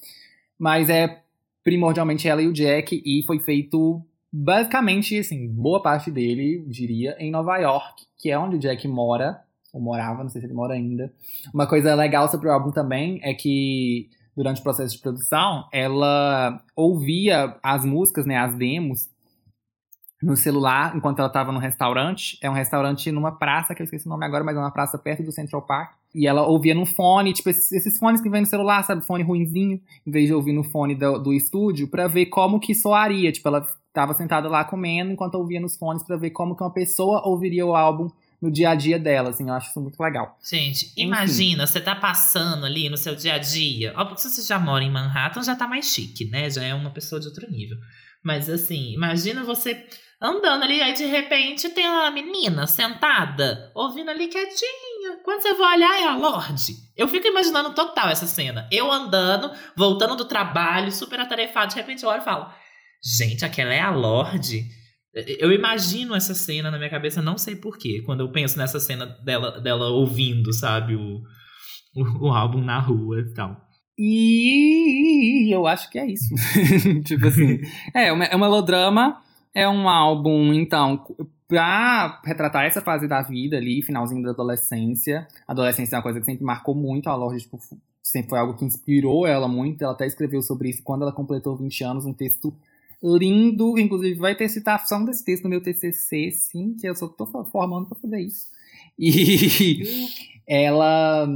Mas 0.62 0.92
é 0.92 1.24
primordialmente 1.64 2.28
ela 2.28 2.40
e 2.40 2.48
o 2.48 2.54
Jack. 2.54 3.02
E 3.04 3.24
foi 3.24 3.40
feito 3.40 4.00
basicamente, 4.32 5.18
assim, 5.18 5.48
boa 5.48 5.82
parte 5.82 6.12
dele, 6.12 6.64
diria, 6.68 7.16
em 7.18 7.32
Nova 7.32 7.58
York, 7.58 8.06
que 8.16 8.30
é 8.30 8.38
onde 8.38 8.58
o 8.58 8.60
Jack 8.60 8.88
mora. 8.88 9.42
Ou 9.74 9.82
morava, 9.82 10.22
não 10.22 10.30
sei 10.30 10.40
se 10.40 10.46
ele 10.46 10.54
mora 10.54 10.76
ainda. 10.76 11.12
Uma 11.52 11.66
coisa 11.66 11.96
legal 11.96 12.30
sobre 12.30 12.48
o 12.48 12.52
álbum 12.52 12.70
também 12.72 13.20
é 13.24 13.34
que 13.34 14.08
durante 14.36 14.62
o 14.62 14.64
processo 14.64 14.96
de 14.96 15.02
produção, 15.02 15.68
ela 15.74 16.64
ouvia 16.76 17.58
as 17.64 17.84
músicas, 17.84 18.28
né, 18.28 18.38
as 18.38 18.54
demos, 18.54 19.10
no 20.22 20.36
celular, 20.36 20.96
enquanto 20.96 21.20
ela 21.20 21.30
tava 21.30 21.52
no 21.52 21.60
restaurante. 21.60 22.38
É 22.42 22.50
um 22.50 22.54
restaurante 22.54 23.12
numa 23.12 23.32
praça, 23.32 23.74
que 23.74 23.82
eu 23.82 23.86
esqueci 23.86 24.06
o 24.06 24.10
nome 24.10 24.26
agora, 24.26 24.44
mas 24.44 24.56
é 24.56 24.60
uma 24.60 24.72
praça 24.72 24.98
perto 24.98 25.24
do 25.24 25.32
Central 25.32 25.62
Park. 25.64 25.94
E 26.14 26.28
ela 26.28 26.46
ouvia 26.46 26.76
no 26.76 26.86
fone, 26.86 27.34
tipo, 27.34 27.50
esses, 27.50 27.72
esses 27.72 27.98
fones 27.98 28.22
que 28.22 28.30
vem 28.30 28.42
no 28.42 28.48
celular, 28.48 28.84
sabe? 28.84 29.06
Fone 29.06 29.24
ruinzinho, 29.24 29.80
em 30.06 30.12
vez 30.12 30.28
de 30.28 30.34
ouvir 30.34 30.54
no 30.54 30.64
fone 30.64 30.94
do, 30.94 31.18
do 31.18 31.34
estúdio, 31.34 31.88
pra 31.88 32.08
ver 32.08 32.28
como 32.28 32.60
que 32.60 32.76
soaria. 32.76 33.32
Tipo, 33.32 33.48
ela 33.48 33.66
tava 33.94 34.14
sentada 34.14 34.48
lá 34.48 34.64
comendo, 34.64 35.12
enquanto 35.12 35.36
ouvia 35.36 35.60
nos 35.60 35.78
fones, 35.78 36.04
pra 36.04 36.18
ver 36.18 36.32
como 36.32 36.56
que 36.56 36.64
uma 36.64 36.74
pessoa 36.74 37.26
ouviria 37.26 37.66
o 37.66 37.76
álbum 37.76 38.10
no 38.42 38.52
dia 38.52 38.72
a 38.72 38.76
dia 38.76 39.00
dela, 39.00 39.30
assim. 39.30 39.48
Eu 39.48 39.54
acho 39.54 39.70
isso 39.70 39.80
muito 39.80 40.00
legal. 40.02 40.38
Gente, 40.44 40.92
imagina, 40.98 41.66
você 41.66 41.80
tá 41.80 41.96
passando 41.96 42.66
ali 42.66 42.90
no 42.90 42.98
seu 42.98 43.16
dia 43.16 43.36
a 43.36 43.38
dia. 43.38 43.94
Ó, 43.96 44.06
porque 44.06 44.22
se 44.22 44.30
você 44.30 44.42
já 44.42 44.60
mora 44.60 44.84
em 44.84 44.92
Manhattan, 44.92 45.44
já 45.44 45.56
tá 45.56 45.68
mais 45.68 45.86
chique, 45.86 46.26
né? 46.26 46.50
Já 46.50 46.64
é 46.64 46.74
uma 46.74 46.90
pessoa 46.90 47.22
de 47.22 47.28
outro 47.28 47.50
nível. 47.50 47.78
Mas 48.24 48.50
assim, 48.50 48.94
imagina 48.94 49.44
você 49.44 49.86
andando 50.22 50.64
ali, 50.64 50.82
aí 50.82 50.94
de 50.94 51.06
repente 51.06 51.70
tem 51.70 51.90
uma 51.90 52.12
menina 52.12 52.68
sentada, 52.68 53.72
ouvindo 53.74 54.12
ali 54.12 54.28
quietinha. 54.28 55.18
Quando 55.24 55.42
você 55.42 55.54
vai 55.56 55.78
olhar, 55.78 56.02
é 56.02 56.08
a 56.08 56.16
Lorde. 56.16 56.74
Eu 56.96 57.08
fico 57.08 57.26
imaginando 57.28 57.74
total 57.74 58.10
essa 58.10 58.28
cena. 58.28 58.68
Eu 58.72 58.92
andando, 58.92 59.52
voltando 59.76 60.16
do 60.16 60.26
trabalho, 60.26 60.92
super 60.92 61.20
atarefado, 61.20 61.74
de 61.74 61.78
repente 61.78 62.04
eu 62.04 62.10
olho 62.10 62.22
e 62.22 62.26
falo: 62.26 62.52
Gente, 63.18 63.44
aquela 63.44 63.74
é 63.74 63.80
a 63.80 63.90
Lorde. 63.90 64.64
Eu 65.14 65.52
imagino 65.52 66.16
essa 66.16 66.34
cena 66.34 66.70
na 66.70 66.78
minha 66.78 66.90
cabeça, 66.90 67.22
não 67.22 67.38
sei 67.38 67.56
porquê, 67.56 68.02
quando 68.06 68.22
eu 68.22 68.32
penso 68.32 68.58
nessa 68.58 68.80
cena 68.80 69.06
dela, 69.26 69.60
dela 69.60 69.90
ouvindo, 69.90 70.54
sabe, 70.54 70.96
o, 70.96 71.22
o, 71.96 72.28
o 72.28 72.32
álbum 72.32 72.62
na 72.62 72.80
rua 72.80 73.20
e 73.20 73.34
tal. 73.34 73.58
E 73.98 75.54
eu 75.54 75.68
acho 75.68 75.90
que 75.90 76.00
é 76.00 76.06
isso. 76.06 76.34
tipo 77.04 77.28
assim. 77.28 77.60
É, 77.94 78.12
o 78.14 78.40
melodrama 78.40 79.22
é 79.54 79.68
um 79.68 79.88
álbum, 79.88 80.54
então, 80.54 81.06
pra 81.48 82.22
retratar 82.24 82.66
essa 82.66 82.82
fase 82.82 83.08
da 83.08 83.22
vida 83.22 83.58
ali, 83.58 83.82
finalzinho 83.82 84.24
da 84.24 84.32
adolescência. 84.32 85.28
Adolescência 85.48 85.96
é 85.96 85.98
uma 85.98 86.04
coisa 86.04 86.20
que 86.20 86.26
sempre 86.26 86.46
marcou 86.46 86.74
muito 86.74 87.10
a 87.10 87.16
Lorde, 87.16 87.42
tipo, 87.42 87.60
sempre 88.02 88.30
foi 88.30 88.40
algo 88.40 88.56
que 88.56 88.64
inspirou 88.66 89.28
ela 89.28 89.48
muito. 89.48 89.84
Ela 89.84 89.94
até 89.94 90.08
escreveu 90.08 90.42
sobre 90.42 90.70
isso 90.70 90.82
quando 90.84 91.02
ela 91.02 91.12
completou 91.12 91.58
20 91.58 91.84
anos, 91.84 92.06
um 92.06 92.14
texto 92.14 92.54
lindo. 93.04 93.78
Inclusive, 93.78 94.18
vai 94.18 94.36
ter 94.36 94.48
citação 94.48 95.04
desse 95.04 95.26
texto 95.26 95.44
no 95.44 95.50
meu 95.50 95.62
TCC, 95.62 96.32
sim, 96.32 96.74
que 96.80 96.88
eu 96.88 96.96
só 96.96 97.08
tô 97.08 97.26
formando 97.26 97.88
pra 97.88 98.00
fazer 98.00 98.22
isso. 98.22 98.48
E 98.98 99.84
ela. 100.48 101.28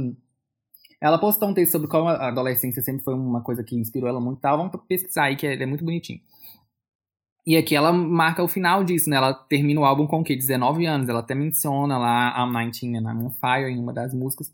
Ela 0.98 1.18
postou 1.18 1.50
um 1.50 1.54
texto 1.54 1.72
sobre 1.72 1.88
como 1.88 2.08
a 2.08 2.28
adolescência 2.28 2.82
sempre 2.82 3.04
foi 3.04 3.12
uma 3.12 3.42
coisa 3.42 3.62
que 3.62 3.76
inspirou 3.76 4.08
ela 4.08 4.18
muito. 4.18 4.40
Tá? 4.40 4.56
Vamos 4.56 4.72
pesquisar 4.88 5.24
aí, 5.24 5.36
que 5.36 5.46
ele 5.46 5.62
é 5.62 5.66
muito 5.66 5.84
bonitinho. 5.84 6.20
E 7.46 7.56
aqui 7.56 7.76
ela 7.76 7.92
marca 7.92 8.42
o 8.42 8.48
final 8.48 8.82
disso, 8.82 9.08
né? 9.08 9.16
Ela 9.16 9.32
termina 9.32 9.80
o 9.80 9.84
álbum 9.84 10.06
com 10.06 10.20
o 10.20 10.24
quê? 10.24 10.34
19 10.34 10.84
anos. 10.84 11.08
Ela 11.08 11.20
até 11.20 11.34
menciona 11.34 11.96
lá 11.96 12.34
I'm 12.36 12.52
19 12.70 12.96
and 12.96 13.12
I'm 13.12 13.24
on 13.24 13.30
fire 13.30 13.70
em 13.70 13.78
uma 13.78 13.92
das 13.92 14.12
músicas. 14.12 14.52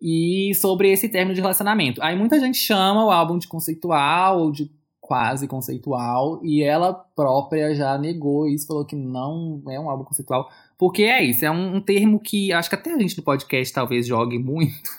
E 0.00 0.54
sobre 0.54 0.92
esse 0.92 1.08
término 1.08 1.34
de 1.34 1.40
relacionamento. 1.40 2.00
Aí 2.02 2.16
muita 2.16 2.38
gente 2.38 2.58
chama 2.58 3.04
o 3.04 3.10
álbum 3.10 3.38
de 3.38 3.48
conceitual 3.48 4.40
ou 4.40 4.52
de 4.52 4.70
quase 5.00 5.48
conceitual. 5.48 6.40
E 6.44 6.62
ela 6.62 6.94
própria 6.94 7.74
já 7.74 7.98
negou 7.98 8.46
isso, 8.46 8.68
falou 8.68 8.84
que 8.84 8.94
não 8.94 9.60
é 9.68 9.78
um 9.80 9.90
álbum 9.90 10.04
conceitual. 10.04 10.48
Porque 10.78 11.02
é 11.02 11.24
isso, 11.24 11.44
é 11.44 11.50
um, 11.50 11.76
um 11.76 11.80
termo 11.80 12.20
que 12.20 12.52
acho 12.52 12.68
que 12.68 12.76
até 12.76 12.94
a 12.94 12.98
gente 12.98 13.16
no 13.16 13.24
podcast 13.24 13.74
talvez 13.74 14.06
jogue 14.06 14.38
muito. 14.38 14.90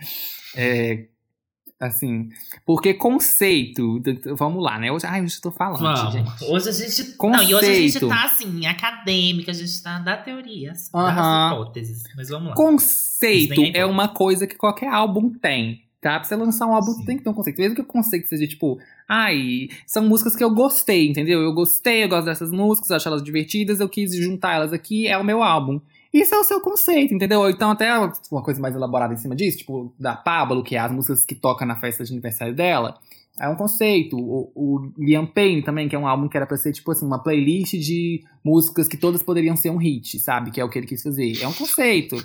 É, 0.56 1.06
assim, 1.80 2.28
porque 2.66 2.92
conceito, 2.92 4.00
vamos 4.36 4.62
lá, 4.62 4.78
né? 4.78 4.92
Hoje, 4.92 5.06
ai, 5.06 5.22
hoje 5.24 5.36
eu 5.36 5.40
tô 5.40 5.50
falando, 5.50 5.80
Vamos. 5.80 6.12
gente. 6.12 6.44
Hoje 6.44 6.68
a 6.68 6.72
gente. 6.72 7.12
Conceito. 7.16 7.42
Não, 7.42 7.42
e 7.42 7.54
hoje 7.54 7.70
a 7.70 7.74
gente 7.74 8.00
tá 8.06 8.24
assim, 8.26 8.66
acadêmica, 8.66 9.50
a 9.50 9.54
gente 9.54 9.82
tá 9.82 9.98
da 9.98 10.16
teoria, 10.16 10.72
das 10.72 10.90
Aham. 10.94 11.52
hipóteses. 11.54 12.02
Mas 12.14 12.28
vamos 12.28 12.50
lá. 12.50 12.54
Conceito 12.54 13.62
é 13.74 13.78
é 13.80 13.86
uma 13.86 14.08
coisa 14.08 14.46
que 14.46 14.56
qualquer 14.56 14.88
álbum 14.88 15.30
tem, 15.30 15.82
tá? 16.02 16.18
Pra 16.20 16.24
você 16.24 16.36
lançar 16.36 16.66
um 16.66 16.74
álbum, 16.74 16.92
Sim. 16.92 17.04
tem 17.06 17.16
que 17.16 17.24
ter 17.24 17.30
um 17.30 17.34
conceito. 17.34 17.58
Mesmo 17.58 17.74
que 17.74 17.80
o 17.80 17.84
conceito 17.86 18.28
seja 18.28 18.46
tipo, 18.46 18.78
ai, 19.08 19.68
são 19.86 20.06
músicas 20.06 20.36
que 20.36 20.44
eu 20.44 20.50
gostei, 20.54 21.08
entendeu? 21.08 21.40
Eu 21.40 21.54
gostei, 21.54 22.04
eu 22.04 22.08
gosto 22.08 22.26
dessas 22.26 22.50
músicas, 22.50 22.90
eu 22.90 22.96
acho 22.96 23.08
elas 23.08 23.22
divertidas, 23.22 23.80
eu 23.80 23.88
quis 23.88 24.14
juntar 24.14 24.54
elas 24.54 24.72
aqui, 24.74 25.08
é 25.08 25.16
o 25.16 25.24
meu 25.24 25.42
álbum. 25.42 25.80
Isso 26.12 26.34
é 26.34 26.38
o 26.38 26.44
seu 26.44 26.60
conceito, 26.60 27.14
entendeu? 27.14 27.48
Então, 27.48 27.70
até 27.70 27.88
uma 28.30 28.42
coisa 28.42 28.60
mais 28.60 28.74
elaborada 28.74 29.14
em 29.14 29.16
cima 29.16 29.36
disso, 29.36 29.58
tipo, 29.58 29.94
da 29.98 30.16
Pablo, 30.16 30.64
que 30.64 30.74
é 30.74 30.78
as 30.78 30.90
músicas 30.90 31.24
que 31.24 31.34
toca 31.34 31.64
na 31.64 31.76
festa 31.76 32.04
de 32.04 32.12
aniversário 32.12 32.54
dela. 32.54 32.98
É 33.40 33.48
um 33.48 33.54
conceito. 33.54 34.18
O, 34.18 34.52
o 34.54 34.92
Liam 34.98 35.24
Payne 35.24 35.62
também, 35.62 35.88
que 35.88 35.94
é 35.94 35.98
um 35.98 36.06
álbum 36.06 36.28
que 36.28 36.36
era 36.36 36.46
pra 36.46 36.56
ser, 36.56 36.72
tipo 36.72 36.90
assim, 36.90 37.06
uma 37.06 37.22
playlist 37.22 37.74
de 37.74 38.22
músicas 38.44 38.88
que 38.88 38.96
todas 38.96 39.22
poderiam 39.22 39.56
ser 39.56 39.70
um 39.70 39.78
hit, 39.78 40.18
sabe? 40.18 40.50
Que 40.50 40.60
é 40.60 40.64
o 40.64 40.68
que 40.68 40.78
ele 40.78 40.86
quis 40.86 41.02
fazer. 41.02 41.40
É 41.40 41.46
um 41.46 41.52
conceito. 41.52 42.16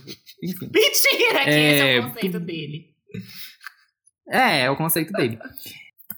Enfim. 0.43 0.69
Mentira, 0.73 1.43
que 1.43 1.49
esse 1.49 1.81
é 1.81 1.97
É, 1.97 1.99
o 1.99 2.09
conceito 2.09 2.39
dele. 2.39 2.86
É, 4.27 4.61
é 4.61 4.71
o 4.71 4.75
conceito 4.75 5.13
dele. 5.13 5.39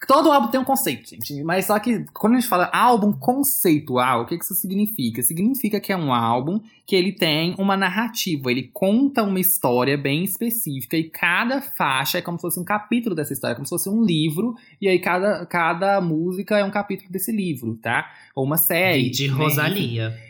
Todo 0.05 0.31
álbum 0.31 0.49
tem 0.49 0.59
um 0.59 0.65
conceito, 0.65 1.09
gente. 1.09 1.43
Mas 1.43 1.65
só 1.65 1.79
que 1.79 2.05
quando 2.13 2.33
a 2.33 2.39
gente 2.39 2.49
fala 2.49 2.69
álbum 2.73 3.11
conceitual, 3.13 4.21
o 4.21 4.25
que 4.25 4.35
isso 4.35 4.53
significa? 4.53 5.21
Significa 5.23 5.79
que 5.79 5.91
é 5.91 5.97
um 5.97 6.13
álbum 6.13 6.59
que 6.85 6.95
ele 6.95 7.11
tem 7.11 7.55
uma 7.57 7.75
narrativa, 7.75 8.51
ele 8.51 8.69
conta 8.73 9.23
uma 9.23 9.39
história 9.39 9.97
bem 9.97 10.23
específica 10.23 10.95
e 10.95 11.09
cada 11.09 11.61
faixa 11.61 12.17
é 12.17 12.21
como 12.21 12.37
se 12.37 12.43
fosse 12.43 12.59
um 12.59 12.63
capítulo 12.63 13.15
dessa 13.15 13.33
história, 13.33 13.55
como 13.55 13.65
se 13.65 13.71
fosse 13.71 13.89
um 13.89 14.03
livro, 14.03 14.55
e 14.81 14.87
aí 14.87 14.99
cada, 14.99 15.45
cada 15.45 15.99
música 15.99 16.57
é 16.57 16.63
um 16.63 16.71
capítulo 16.71 17.11
desse 17.11 17.31
livro, 17.31 17.75
tá? 17.75 18.09
Ou 18.33 18.45
uma 18.45 18.57
série. 18.57 19.09
de 19.09 19.27
né? 19.27 19.33
Rosalia. 19.33 20.26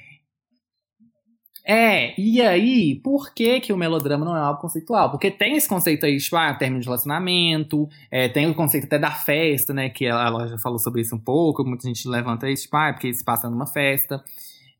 É, 1.70 2.14
e 2.18 2.42
aí, 2.42 2.96
por 3.04 3.34
que 3.34 3.60
que 3.60 3.74
o 3.74 3.78
melodrama 3.78 4.24
não 4.24 4.34
é 4.34 4.40
álbum 4.40 4.62
conceitual? 4.62 5.12
Porque 5.12 5.30
tem 5.30 5.58
esse 5.58 5.68
conceito 5.68 6.06
aí, 6.06 6.16
tipo, 6.18 6.38
ah, 6.38 6.54
término 6.54 6.80
de 6.80 6.86
relacionamento, 6.86 7.90
é, 8.10 8.30
tem 8.30 8.50
o 8.50 8.56
conceito 8.56 8.86
até 8.86 8.98
da 8.98 9.12
festa, 9.12 9.74
né, 9.74 9.90
que 9.90 10.06
ela, 10.06 10.28
ela 10.28 10.48
já 10.48 10.58
falou 10.58 10.80
sobre 10.80 11.02
isso 11.02 11.14
um 11.14 11.20
pouco, 11.20 11.66
muita 11.66 11.86
gente 11.86 12.08
levanta 12.08 12.50
isso, 12.50 12.64
tipo, 12.64 12.78
ah, 12.78 12.88
é 12.88 12.94
porque 12.94 13.14
se 13.14 13.22
passa 13.22 13.50
numa 13.50 13.68
festa. 13.68 14.24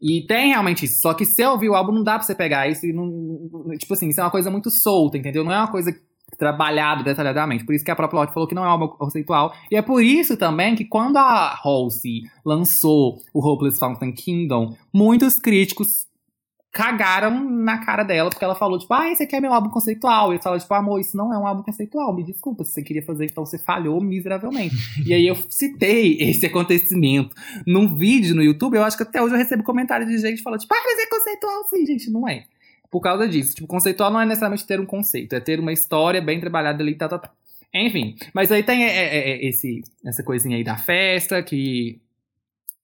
E 0.02 0.26
tem 0.26 0.50
realmente 0.50 0.86
isso, 0.86 1.02
só 1.02 1.14
que 1.14 1.26
se 1.26 1.42
eu 1.42 1.52
ouvir 1.52 1.70
o 1.70 1.76
álbum, 1.76 1.92
não 1.92 2.04
dá 2.04 2.14
pra 2.14 2.24
você 2.24 2.34
pegar 2.34 2.70
isso 2.70 2.86
e 2.86 2.94
não... 2.94 3.76
Tipo 3.78 3.94
assim, 3.94 4.08
isso 4.08 4.22
é 4.22 4.24
uma 4.24 4.32
coisa 4.32 4.50
muito 4.50 4.70
solta, 4.70 5.18
entendeu? 5.18 5.44
Não 5.44 5.52
é 5.52 5.58
uma 5.58 5.72
coisa 5.72 5.94
trabalhada 6.38 7.04
detalhadamente. 7.04 7.66
Por 7.66 7.76
isso 7.76 7.84
que 7.84 7.92
a 7.92 7.96
própria 7.96 8.18
Lorde 8.18 8.34
falou 8.34 8.48
que 8.48 8.56
não 8.56 8.64
é 8.64 8.68
um 8.68 8.72
álbum 8.72 8.88
conceitual. 8.90 9.54
E 9.72 9.76
é 9.76 9.82
por 9.82 10.02
isso 10.02 10.38
também 10.38 10.76
que 10.76 10.86
quando 10.86 11.18
a 11.18 11.60
Halsey 11.64 12.22
lançou 12.46 13.18
o 13.34 13.46
Hopeless 13.46 13.80
Fountain 13.80 14.14
Kingdom, 14.14 14.76
muitos 14.94 15.40
críticos 15.40 16.08
cagaram 16.78 17.44
na 17.44 17.80
cara 17.80 18.04
dela, 18.04 18.30
porque 18.30 18.46
ela 18.46 18.54
falou, 18.54 18.78
tipo, 18.78 18.94
ah, 18.94 19.12
esse 19.12 19.24
aqui 19.24 19.36
é 19.36 19.42
meu 19.42 19.52
álbum 19.52 19.68
conceitual. 19.68 20.32
E 20.32 20.36
eu 20.36 20.40
falava, 20.40 20.62
tipo, 20.62 20.72
amor, 20.76 21.02
isso 21.02 21.18
não 21.18 21.34
é 21.34 21.38
um 21.40 21.48
álbum 21.48 21.64
conceitual, 21.64 22.16
me 22.16 22.24
desculpa, 22.24 22.64
se 22.64 22.72
você 22.72 22.84
queria 22.84 23.02
fazer, 23.02 23.26
então 23.26 23.44
você 23.44 23.58
falhou 23.58 24.00
miseravelmente. 24.00 24.76
e 25.04 25.12
aí 25.12 25.26
eu 25.26 25.36
citei 25.50 26.20
esse 26.20 26.46
acontecimento 26.46 27.36
num 27.66 27.96
vídeo 27.96 28.36
no 28.36 28.44
YouTube, 28.44 28.78
eu 28.78 28.84
acho 28.84 28.96
que 28.96 29.02
até 29.02 29.20
hoje 29.20 29.34
eu 29.34 29.40
recebo 29.40 29.64
comentário 29.64 30.06
de 30.06 30.20
gente 30.20 30.44
falando, 30.44 30.60
tipo, 30.60 30.72
ah, 30.72 30.84
mas 30.86 31.00
é 31.00 31.10
conceitual 31.10 31.64
sim, 31.68 31.84
gente, 31.84 32.12
não 32.12 32.30
é. 32.30 32.44
Por 32.92 33.02
causa 33.02 33.28
disso. 33.28 33.56
Tipo, 33.56 33.68
conceitual 33.68 34.12
não 34.12 34.22
é 34.22 34.26
necessariamente 34.28 34.68
ter 34.68 34.80
um 34.80 34.86
conceito, 34.86 35.34
é 35.34 35.40
ter 35.40 35.60
uma 35.60 35.74
história 35.74 36.22
bem 36.22 36.40
trabalhada 36.40 36.84
ali, 36.84 36.94
tá, 36.94 37.10
tá, 37.10 37.18
tá. 37.18 37.32
Enfim, 37.74 38.16
mas 38.36 38.52
aí 38.52 38.62
tem 38.62 38.84
é, 38.84 38.90
é, 38.90 39.30
é, 39.32 39.48
esse, 39.48 39.82
essa 40.06 40.22
coisinha 40.22 40.56
aí 40.56 40.64
da 40.64 40.78
festa, 40.78 41.42
que 41.42 42.00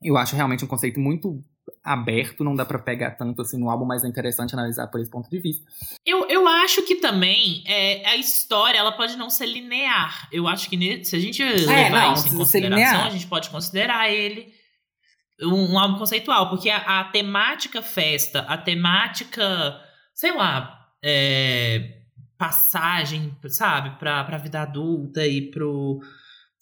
eu 0.02 0.18
acho 0.18 0.36
realmente 0.36 0.66
um 0.66 0.68
conceito 0.68 1.00
muito 1.00 1.40
aberto, 1.84 2.44
não 2.44 2.56
dá 2.56 2.66
pra 2.66 2.80
pegar 2.80 3.12
tanto 3.12 3.42
assim 3.42 3.60
no 3.60 3.70
álbum, 3.70 3.86
mas 3.86 4.04
é 4.04 4.08
interessante 4.08 4.54
analisar 4.54 4.88
por 4.88 5.02
esse 5.02 5.12
ponto 5.12 5.30
de 5.30 5.38
vista. 5.40 5.66
Eu, 6.06 6.28
eu 6.30 6.48
acho 6.48 6.82
que 6.84 6.96
também 6.96 7.64
é, 7.68 8.08
a 8.08 8.16
história 8.16 8.78
ela 8.78 8.94
pode 8.94 9.18
não 9.18 9.30
ser 9.30 9.48
linear. 9.48 10.30
Eu 10.32 10.48
acho 10.48 10.70
que 10.70 11.04
se 11.04 11.16
a 11.16 11.20
gente 11.20 11.44
levar 11.44 12.08
não, 12.08 12.14
isso 12.14 12.30
em 12.30 12.38
consideração, 12.38 13.06
a 13.06 13.10
gente 13.10 13.28
pode 13.28 13.50
considerar 13.50 14.10
ele 14.10 14.54
um, 15.42 15.74
um 15.74 15.80
álbum 15.80 15.98
conceitual, 15.98 16.50
porque 16.50 16.70
a, 16.70 17.02
a 17.02 17.04
temática 17.06 17.82
festa, 17.82 18.42
a 18.42 18.58
temática, 18.58 19.80
sei 20.14 20.36
lá, 20.36 20.88
é, 21.04 22.04
passagem, 22.38 23.36
sabe, 23.48 23.98
pra, 23.98 24.24
pra 24.24 24.38
vida 24.38 24.62
adulta 24.62 25.26
e 25.26 25.50
pro. 25.50 26.00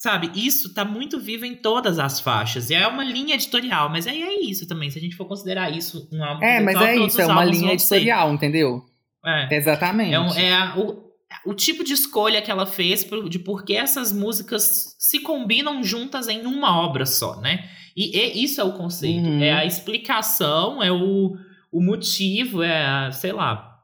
Sabe, 0.01 0.31
isso 0.33 0.73
tá 0.73 0.83
muito 0.83 1.19
vivo 1.19 1.45
em 1.45 1.53
todas 1.53 1.99
as 1.99 2.19
faixas. 2.19 2.71
E 2.71 2.73
é 2.73 2.87
uma 2.87 3.03
linha 3.03 3.35
editorial, 3.35 3.87
mas 3.87 4.07
aí 4.07 4.19
é 4.23 4.41
isso 4.43 4.67
também. 4.67 4.89
Se 4.89 4.97
a 4.97 5.01
gente 5.01 5.15
for 5.15 5.25
considerar 5.27 5.69
isso 5.69 6.09
um 6.11 6.23
álbum 6.23 6.43
É, 6.43 6.59
mas 6.59 6.75
é 6.81 6.95
isso, 6.95 7.21
é 7.21 7.27
uma 7.27 7.45
linha 7.45 7.67
vão 7.67 7.77
ser. 7.77 7.95
editorial, 7.97 8.33
entendeu? 8.33 8.83
É. 9.23 9.55
Exatamente. 9.55 10.11
É, 10.15 10.19
um- 10.19 10.33
é 10.33 10.53
a- 10.55 10.75
o, 10.75 11.03
o 11.45 11.53
tipo 11.53 11.83
de 11.83 11.93
escolha 11.93 12.41
que 12.41 12.49
ela 12.49 12.65
fez 12.65 13.05
de 13.29 13.37
por 13.37 13.63
que 13.63 13.75
essas 13.75 14.11
músicas 14.11 14.95
se 14.97 15.19
combinam 15.19 15.83
juntas 15.83 16.27
em 16.27 16.47
uma 16.47 16.81
obra 16.83 17.05
só, 17.05 17.39
né? 17.39 17.69
E, 17.95 18.17
e 18.17 18.43
isso 18.43 18.59
é 18.59 18.63
o 18.63 18.73
conceito. 18.73 19.23
Uhum. 19.23 19.43
É 19.43 19.51
a 19.53 19.65
explicação, 19.65 20.81
é 20.81 20.91
o, 20.91 21.35
o 21.71 21.79
motivo, 21.83 22.63
é, 22.63 22.83
a, 22.87 23.11
sei 23.11 23.33
lá, 23.33 23.77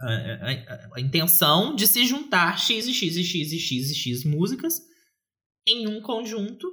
a, 0.00 0.06
a- 0.06 0.88
a 0.96 1.00
intenção 1.00 1.74
de 1.74 1.88
se 1.88 2.06
juntar 2.06 2.56
X 2.56 2.86
e 2.86 2.94
X 2.94 3.16
e 3.16 3.24
X 3.24 3.52
e 3.52 3.58
X 3.58 3.90
e 3.90 3.94
X 3.96 4.24
músicas 4.24 4.88
em 5.66 5.86
um 5.88 6.00
conjunto 6.00 6.66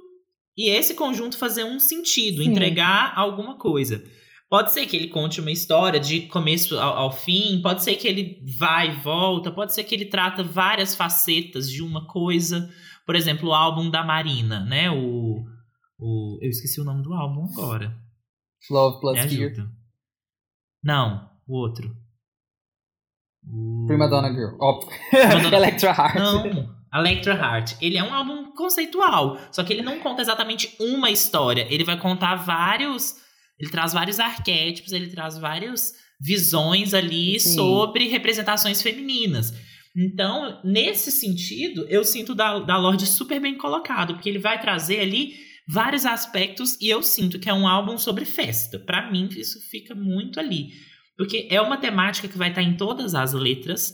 e 0.56 0.68
esse 0.70 0.94
conjunto 0.94 1.38
fazer 1.38 1.64
um 1.64 1.78
sentido, 1.78 2.42
Sim. 2.42 2.50
entregar 2.50 3.12
alguma 3.16 3.56
coisa. 3.58 4.02
Pode 4.50 4.72
ser 4.72 4.86
que 4.86 4.96
ele 4.96 5.08
conte 5.08 5.40
uma 5.40 5.50
história 5.50 6.00
de 6.00 6.22
começo 6.22 6.78
ao, 6.78 6.96
ao 6.96 7.12
fim, 7.12 7.60
pode 7.62 7.84
ser 7.84 7.96
que 7.96 8.08
ele 8.08 8.42
vai 8.58 8.88
e 8.90 9.00
volta, 9.02 9.52
pode 9.52 9.74
ser 9.74 9.84
que 9.84 9.94
ele 9.94 10.06
trata 10.06 10.42
várias 10.42 10.94
facetas 10.96 11.70
de 11.70 11.82
uma 11.82 12.06
coisa. 12.06 12.68
Por 13.06 13.14
exemplo, 13.14 13.50
o 13.50 13.54
álbum 13.54 13.90
da 13.90 14.02
Marina, 14.02 14.64
né? 14.64 14.90
O, 14.90 15.44
o 15.98 16.38
eu 16.42 16.48
esqueci 16.48 16.80
o 16.80 16.84
nome 16.84 17.02
do 17.02 17.12
álbum 17.12 17.44
agora. 17.52 17.94
Love 18.70 19.00
Plus 19.00 19.18
Fear. 19.20 19.26
ajuda. 19.50 19.70
Não, 20.82 21.28
o 21.46 21.54
outro. 21.56 21.94
O- 23.46 23.84
Prima 23.86 24.08
Donna 24.08 24.32
Girl. 24.32 24.56
Ó, 24.60 24.80
Donna- 25.42 25.56
Electra 25.56 25.90
Heart. 25.90 26.14
Não, 26.16 26.77
Electra 26.92 27.34
Heart. 27.34 27.76
Ele 27.80 27.98
é 27.98 28.02
um 28.02 28.12
álbum 28.12 28.52
conceitual, 28.52 29.38
só 29.52 29.62
que 29.62 29.72
ele 29.72 29.82
não 29.82 30.00
conta 30.00 30.22
exatamente 30.22 30.74
uma 30.80 31.10
história. 31.10 31.66
Ele 31.70 31.84
vai 31.84 31.98
contar 31.98 32.36
vários. 32.36 33.16
Ele 33.58 33.70
traz 33.70 33.92
vários 33.92 34.20
arquétipos, 34.20 34.92
ele 34.92 35.08
traz 35.08 35.36
várias 35.36 35.94
visões 36.20 36.94
ali 36.94 37.38
Sim. 37.38 37.54
sobre 37.54 38.08
representações 38.08 38.82
femininas. 38.82 39.52
Então, 39.96 40.60
nesse 40.64 41.10
sentido, 41.10 41.86
eu 41.88 42.04
sinto 42.04 42.34
da, 42.34 42.60
da 42.60 42.76
Lorde 42.76 43.06
super 43.06 43.40
bem 43.40 43.56
colocado, 43.56 44.14
porque 44.14 44.28
ele 44.28 44.38
vai 44.38 44.60
trazer 44.60 45.00
ali 45.00 45.34
vários 45.66 46.06
aspectos 46.06 46.78
e 46.80 46.88
eu 46.88 47.02
sinto 47.02 47.38
que 47.38 47.48
é 47.48 47.54
um 47.54 47.66
álbum 47.66 47.98
sobre 47.98 48.24
festa. 48.24 48.78
Pra 48.78 49.10
mim, 49.10 49.28
isso 49.32 49.60
fica 49.68 49.94
muito 49.94 50.38
ali. 50.38 50.70
Porque 51.16 51.48
é 51.50 51.60
uma 51.60 51.76
temática 51.76 52.28
que 52.28 52.38
vai 52.38 52.50
estar 52.50 52.62
em 52.62 52.76
todas 52.76 53.14
as 53.14 53.32
letras, 53.32 53.92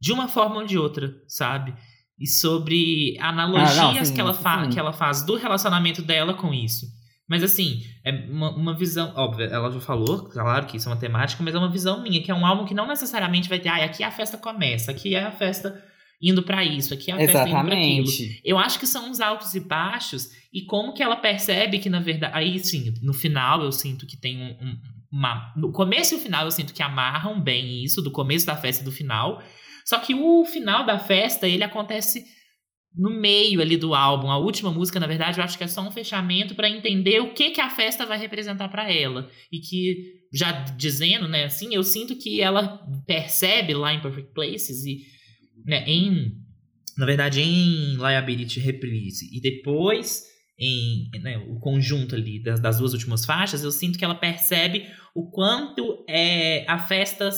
de 0.00 0.12
uma 0.12 0.28
forma 0.28 0.56
ou 0.56 0.66
de 0.66 0.76
outra, 0.76 1.14
sabe? 1.26 1.74
E 2.20 2.26
sobre 2.26 3.16
analogias 3.18 3.78
Ah, 3.78 3.92
não, 3.94 4.04
sim, 4.04 4.14
que, 4.14 4.20
ela 4.20 4.34
fa- 4.34 4.68
que 4.68 4.78
ela 4.78 4.92
faz 4.92 5.22
do 5.22 5.36
relacionamento 5.36 6.02
dela 6.02 6.34
com 6.34 6.52
isso. 6.52 6.86
Mas 7.28 7.42
assim, 7.44 7.82
é 8.04 8.10
uma, 8.28 8.50
uma 8.50 8.74
visão. 8.76 9.12
Óbvio, 9.16 9.46
ela 9.46 9.70
já 9.70 9.80
falou, 9.80 10.24
claro 10.24 10.66
que 10.66 10.76
isso 10.76 10.88
é 10.88 10.92
uma 10.92 10.98
temática, 10.98 11.42
mas 11.42 11.54
é 11.54 11.58
uma 11.58 11.70
visão 11.70 12.02
minha, 12.02 12.20
que 12.22 12.30
é 12.30 12.34
um 12.34 12.44
álbum 12.44 12.64
que 12.64 12.74
não 12.74 12.86
necessariamente 12.88 13.48
vai 13.48 13.58
ter, 13.60 13.68
ah, 13.68 13.84
aqui 13.84 14.02
a 14.02 14.10
festa 14.10 14.36
começa, 14.36 14.90
aqui 14.90 15.14
é 15.14 15.24
a 15.24 15.30
festa 15.30 15.80
indo 16.20 16.42
pra 16.42 16.62
isso, 16.64 16.92
aqui 16.92 17.10
é 17.10 17.14
a 17.14 17.16
festa 17.26 17.48
indo 17.48 17.50
pra 17.52 17.74
aquilo. 17.78 18.04
Exatamente. 18.04 18.40
Eu 18.44 18.58
acho 18.58 18.78
que 18.78 18.86
são 18.86 19.10
os 19.10 19.20
altos 19.20 19.54
e 19.54 19.60
baixos 19.60 20.28
e 20.52 20.62
como 20.62 20.92
que 20.92 21.02
ela 21.02 21.16
percebe 21.16 21.78
que, 21.78 21.88
na 21.88 22.00
verdade. 22.00 22.34
Aí 22.36 22.58
sim, 22.58 22.92
no 23.00 23.14
final 23.14 23.62
eu 23.62 23.72
sinto 23.72 24.06
que 24.06 24.16
tem 24.16 24.36
um, 24.36 24.50
um- 24.66 24.78
uma. 25.12 25.52
No 25.56 25.72
começo 25.72 26.14
e 26.14 26.18
o 26.18 26.20
final 26.20 26.44
eu 26.44 26.50
sinto 26.50 26.74
que 26.74 26.82
amarram 26.82 27.40
bem 27.40 27.82
isso, 27.82 28.02
do 28.02 28.10
começo 28.10 28.44
da 28.44 28.56
festa 28.56 28.82
e 28.82 28.84
do 28.84 28.92
final. 28.92 29.40
Só 29.84 29.98
que 29.98 30.14
o 30.14 30.44
final 30.44 30.84
da 30.84 30.98
festa, 30.98 31.48
ele 31.48 31.64
acontece 31.64 32.24
no 32.94 33.10
meio 33.10 33.60
ali 33.60 33.76
do 33.76 33.94
álbum. 33.94 34.30
A 34.30 34.38
última 34.38 34.70
música, 34.70 34.98
na 34.98 35.06
verdade, 35.06 35.38
eu 35.38 35.44
acho 35.44 35.56
que 35.56 35.64
é 35.64 35.68
só 35.68 35.80
um 35.80 35.92
fechamento 35.92 36.54
para 36.54 36.68
entender 36.68 37.20
o 37.20 37.32
que 37.32 37.50
que 37.50 37.60
a 37.60 37.70
festa 37.70 38.04
vai 38.04 38.18
representar 38.18 38.68
para 38.68 38.92
ela. 38.92 39.30
E 39.50 39.60
que, 39.60 39.96
já 40.32 40.52
dizendo, 40.76 41.28
né, 41.28 41.44
assim, 41.44 41.74
eu 41.74 41.82
sinto 41.82 42.16
que 42.16 42.40
ela 42.40 42.78
percebe 43.06 43.74
lá 43.74 43.94
em 43.94 44.00
Perfect 44.00 44.32
Places 44.32 44.84
e, 44.84 45.04
né, 45.64 45.84
em, 45.86 46.32
na 46.98 47.06
verdade, 47.06 47.40
em 47.40 47.94
Liability 47.96 48.58
Reprise 48.60 49.28
e 49.32 49.40
depois 49.40 50.28
em 50.60 51.08
né, 51.22 51.38
o 51.48 51.58
conjunto 51.58 52.14
ali 52.14 52.42
das, 52.42 52.60
das, 52.60 52.78
duas 52.78 52.92
últimas 52.92 53.24
faixas, 53.24 53.64
eu 53.64 53.72
sinto 53.72 53.98
que 53.98 54.04
ela 54.04 54.14
percebe 54.14 54.86
o 55.14 55.30
quanto 55.30 56.04
é, 56.06 56.66
a 56.68 56.78
festa 56.78 57.32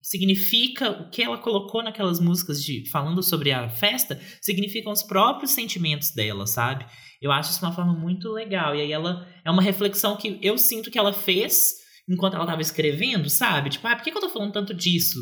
significa 0.00 0.90
o 0.90 1.10
que 1.10 1.22
ela 1.22 1.38
colocou 1.38 1.82
naquelas 1.82 2.20
músicas 2.20 2.62
de 2.62 2.88
falando 2.90 3.22
sobre 3.22 3.52
a 3.52 3.68
festa, 3.68 4.20
significam 4.40 4.92
os 4.92 5.02
próprios 5.02 5.50
sentimentos 5.52 6.12
dela, 6.12 6.46
sabe? 6.46 6.86
Eu 7.20 7.32
acho 7.32 7.50
isso 7.50 7.64
uma 7.64 7.74
forma 7.74 7.92
muito 7.92 8.30
legal. 8.30 8.74
E 8.74 8.80
aí 8.80 8.92
ela 8.92 9.26
é 9.44 9.50
uma 9.50 9.62
reflexão 9.62 10.16
que 10.16 10.38
eu 10.42 10.56
sinto 10.56 10.90
que 10.90 10.98
ela 10.98 11.12
fez 11.12 11.74
enquanto 12.08 12.34
ela 12.34 12.44
estava 12.44 12.62
escrevendo, 12.62 13.28
sabe? 13.28 13.70
Tipo, 13.70 13.86
ah, 13.86 13.96
por 13.96 14.04
que, 14.04 14.10
que 14.10 14.16
eu 14.16 14.22
tô 14.22 14.30
falando 14.30 14.52
tanto 14.52 14.72
disso? 14.72 15.18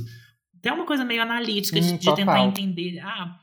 Tem 0.62 0.72
uma 0.72 0.86
coisa 0.86 1.04
meio 1.04 1.22
analítica 1.22 1.80
de, 1.80 1.92
Hum, 1.92 1.96
de 1.96 2.14
tentar 2.14 2.40
entender. 2.40 2.98
Ah, 3.00 3.38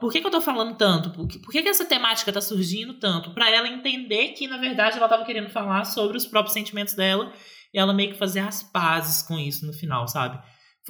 Por 0.00 0.12
que, 0.12 0.20
que 0.20 0.26
eu 0.26 0.30
tô 0.30 0.40
falando 0.40 0.76
tanto? 0.76 1.10
Por 1.10 1.26
que, 1.26 1.38
por 1.38 1.50
que, 1.50 1.62
que 1.62 1.68
essa 1.68 1.84
temática 1.84 2.32
tá 2.32 2.40
surgindo 2.40 2.94
tanto? 2.98 3.32
Pra 3.32 3.50
ela 3.50 3.68
entender 3.68 4.28
que, 4.28 4.46
na 4.46 4.58
verdade, 4.58 4.98
ela 4.98 5.08
tava 5.08 5.24
querendo 5.24 5.48
falar 5.50 5.84
sobre 5.84 6.16
os 6.16 6.26
próprios 6.26 6.52
sentimentos 6.52 6.94
dela 6.94 7.32
e 7.72 7.78
ela 7.78 7.92
meio 7.94 8.12
que 8.12 8.18
fazer 8.18 8.40
as 8.40 8.62
pazes 8.62 9.22
com 9.22 9.38
isso 9.38 9.66
no 9.66 9.72
final, 9.72 10.06
sabe? 10.06 10.38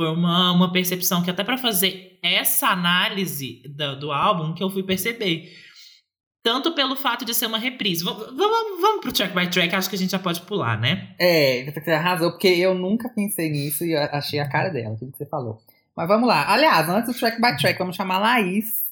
Foi 0.01 0.09
uma, 0.09 0.51
uma 0.53 0.73
percepção 0.73 1.23
que 1.23 1.31
até 1.31 1.45
pra 1.45 1.59
fazer 1.59 2.19
essa 2.23 2.69
análise 2.69 3.63
da- 3.69 3.95
do 3.95 4.11
álbum 4.11 4.55
que 4.55 4.63
eu 4.63 4.71
fui 4.71 4.83
perceber. 4.83 5.53
Tanto 6.43 6.73
pelo 6.73 6.97
fato 6.97 7.23
de 7.23 7.35
ser 7.35 7.45
uma 7.45 7.59
reprise. 7.59 8.03
Vamos, 8.03 8.29
vamos, 8.35 8.81
vamos 8.81 9.01
pro 9.03 9.13
track 9.13 9.35
by 9.35 9.51
track, 9.51 9.75
acho 9.75 9.91
que 9.91 9.97
a 9.97 9.99
gente 9.99 10.13
já 10.13 10.19
pode 10.19 10.41
pular, 10.41 10.81
né? 10.81 11.15
É, 11.19 11.71
você 11.71 11.91
arrasou, 11.91 12.31
porque 12.31 12.49
eu 12.49 12.75
nunca 12.75 13.11
pensei 13.11 13.51
nisso 13.51 13.85
e 13.85 13.95
achei 13.95 14.39
a 14.41 14.49
cara 14.49 14.71
dela, 14.71 14.97
tudo 14.99 15.13
que 15.13 15.19
você 15.19 15.27
falou. 15.27 15.61
Mas 15.95 16.09
vamos 16.09 16.27
lá. 16.27 16.51
Aliás, 16.51 16.89
antes 16.89 17.13
do 17.13 17.19
track 17.21 17.37
by 17.39 17.55
track, 17.59 17.79
vamos 17.79 17.95
chamar 17.95 18.15
a 18.15 18.21
Laís 18.21 18.87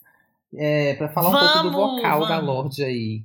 é, 0.55 0.93
pra 0.97 1.09
falar 1.09 1.31
um 1.31 1.33
pouco 1.33 1.63
do 1.63 1.73
Vamos, 1.73 1.97
vocal 2.03 2.21
da 2.29 2.37
vamos. 2.41 2.55
Lorde 2.55 2.85
aí. 2.85 3.23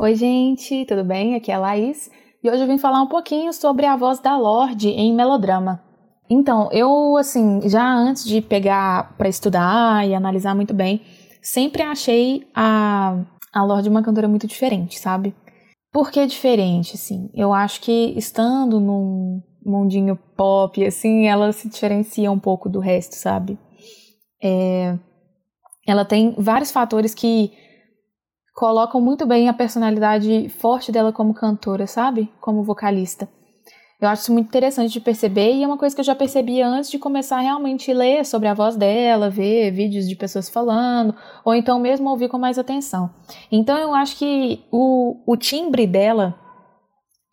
Oi, 0.00 0.14
gente, 0.14 0.84
tudo 0.84 1.02
bem? 1.02 1.34
Aqui 1.34 1.50
é 1.50 1.56
a 1.56 1.58
Laís 1.58 2.08
e 2.40 2.48
hoje 2.48 2.62
eu 2.62 2.68
vim 2.68 2.78
falar 2.78 3.02
um 3.02 3.08
pouquinho 3.08 3.52
sobre 3.52 3.84
a 3.84 3.96
voz 3.96 4.20
da 4.20 4.38
Lorde 4.38 4.90
em 4.90 5.12
melodrama. 5.12 5.82
Então, 6.30 6.68
eu, 6.70 7.16
assim, 7.16 7.68
já 7.68 7.84
antes 7.84 8.24
de 8.24 8.40
pegar 8.40 9.16
pra 9.18 9.28
estudar 9.28 10.06
e 10.06 10.14
analisar 10.14 10.54
muito 10.54 10.72
bem, 10.72 11.02
sempre 11.42 11.82
achei 11.82 12.46
a, 12.54 13.24
a 13.52 13.64
Lorde 13.64 13.88
uma 13.88 14.00
cantora 14.00 14.28
muito 14.28 14.46
diferente, 14.46 15.00
sabe? 15.00 15.34
Por 15.92 16.12
que 16.12 16.24
diferente, 16.28 16.94
assim? 16.94 17.28
Eu 17.34 17.52
acho 17.52 17.80
que 17.80 18.14
estando 18.16 18.78
num 18.78 19.42
mundinho 19.66 20.16
pop, 20.36 20.86
assim, 20.86 21.26
ela 21.26 21.50
se 21.50 21.68
diferencia 21.68 22.30
um 22.30 22.38
pouco 22.38 22.68
do 22.68 22.78
resto, 22.78 23.16
sabe? 23.16 23.58
É, 24.40 24.96
ela 25.84 26.04
tem 26.04 26.36
vários 26.38 26.70
fatores 26.70 27.14
que 27.16 27.50
colocam 28.58 29.00
muito 29.00 29.24
bem 29.24 29.48
a 29.48 29.52
personalidade 29.52 30.48
forte 30.48 30.90
dela 30.90 31.12
como 31.12 31.32
cantora, 31.32 31.86
sabe? 31.86 32.28
Como 32.40 32.64
vocalista. 32.64 33.28
Eu 34.00 34.08
acho 34.08 34.22
isso 34.22 34.32
muito 34.32 34.48
interessante 34.48 34.92
de 34.92 35.00
perceber 35.00 35.52
e 35.52 35.62
é 35.62 35.66
uma 35.66 35.78
coisa 35.78 35.94
que 35.94 36.00
eu 36.00 36.04
já 36.04 36.14
percebia 36.14 36.66
antes 36.66 36.90
de 36.90 36.98
começar 36.98 37.36
a 37.36 37.40
realmente 37.40 37.92
ler 37.92 38.26
sobre 38.26 38.48
a 38.48 38.54
voz 38.54 38.74
dela, 38.74 39.30
ver 39.30 39.70
vídeos 39.70 40.08
de 40.08 40.16
pessoas 40.16 40.48
falando, 40.48 41.14
ou 41.44 41.54
então 41.54 41.78
mesmo 41.78 42.10
ouvir 42.10 42.28
com 42.28 42.36
mais 42.36 42.58
atenção. 42.58 43.08
Então 43.50 43.78
eu 43.78 43.94
acho 43.94 44.16
que 44.16 44.60
o, 44.72 45.16
o 45.24 45.36
timbre 45.36 45.86
dela 45.86 46.34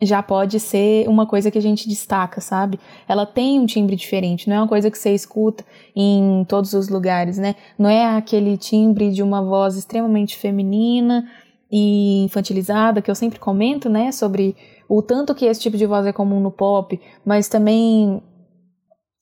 já 0.02 0.22
pode 0.22 0.60
ser 0.60 1.08
uma 1.08 1.26
coisa 1.26 1.50
que 1.50 1.56
a 1.56 1.62
gente 1.62 1.88
destaca, 1.88 2.40
sabe? 2.40 2.78
Ela 3.08 3.24
tem 3.24 3.58
um 3.58 3.66
timbre 3.66 3.96
diferente, 3.96 4.48
não 4.48 4.56
é 4.56 4.60
uma 4.60 4.68
coisa 4.68 4.90
que 4.90 4.98
você 4.98 5.14
escuta 5.14 5.64
em 5.94 6.44
todos 6.46 6.74
os 6.74 6.88
lugares, 6.88 7.38
né? 7.38 7.54
Não 7.78 7.88
é 7.88 8.16
aquele 8.16 8.58
timbre 8.58 9.10
de 9.10 9.22
uma 9.22 9.42
voz 9.42 9.76
extremamente 9.76 10.36
feminina 10.36 11.26
e 11.70 12.24
infantilizada, 12.24 13.00
que 13.00 13.10
eu 13.10 13.14
sempre 13.14 13.38
comento, 13.38 13.88
né? 13.88 14.12
Sobre 14.12 14.54
o 14.88 15.00
tanto 15.00 15.34
que 15.34 15.46
esse 15.46 15.60
tipo 15.60 15.78
de 15.78 15.86
voz 15.86 16.06
é 16.06 16.12
comum 16.12 16.40
no 16.40 16.50
pop, 16.50 17.00
mas 17.24 17.48
também 17.48 18.22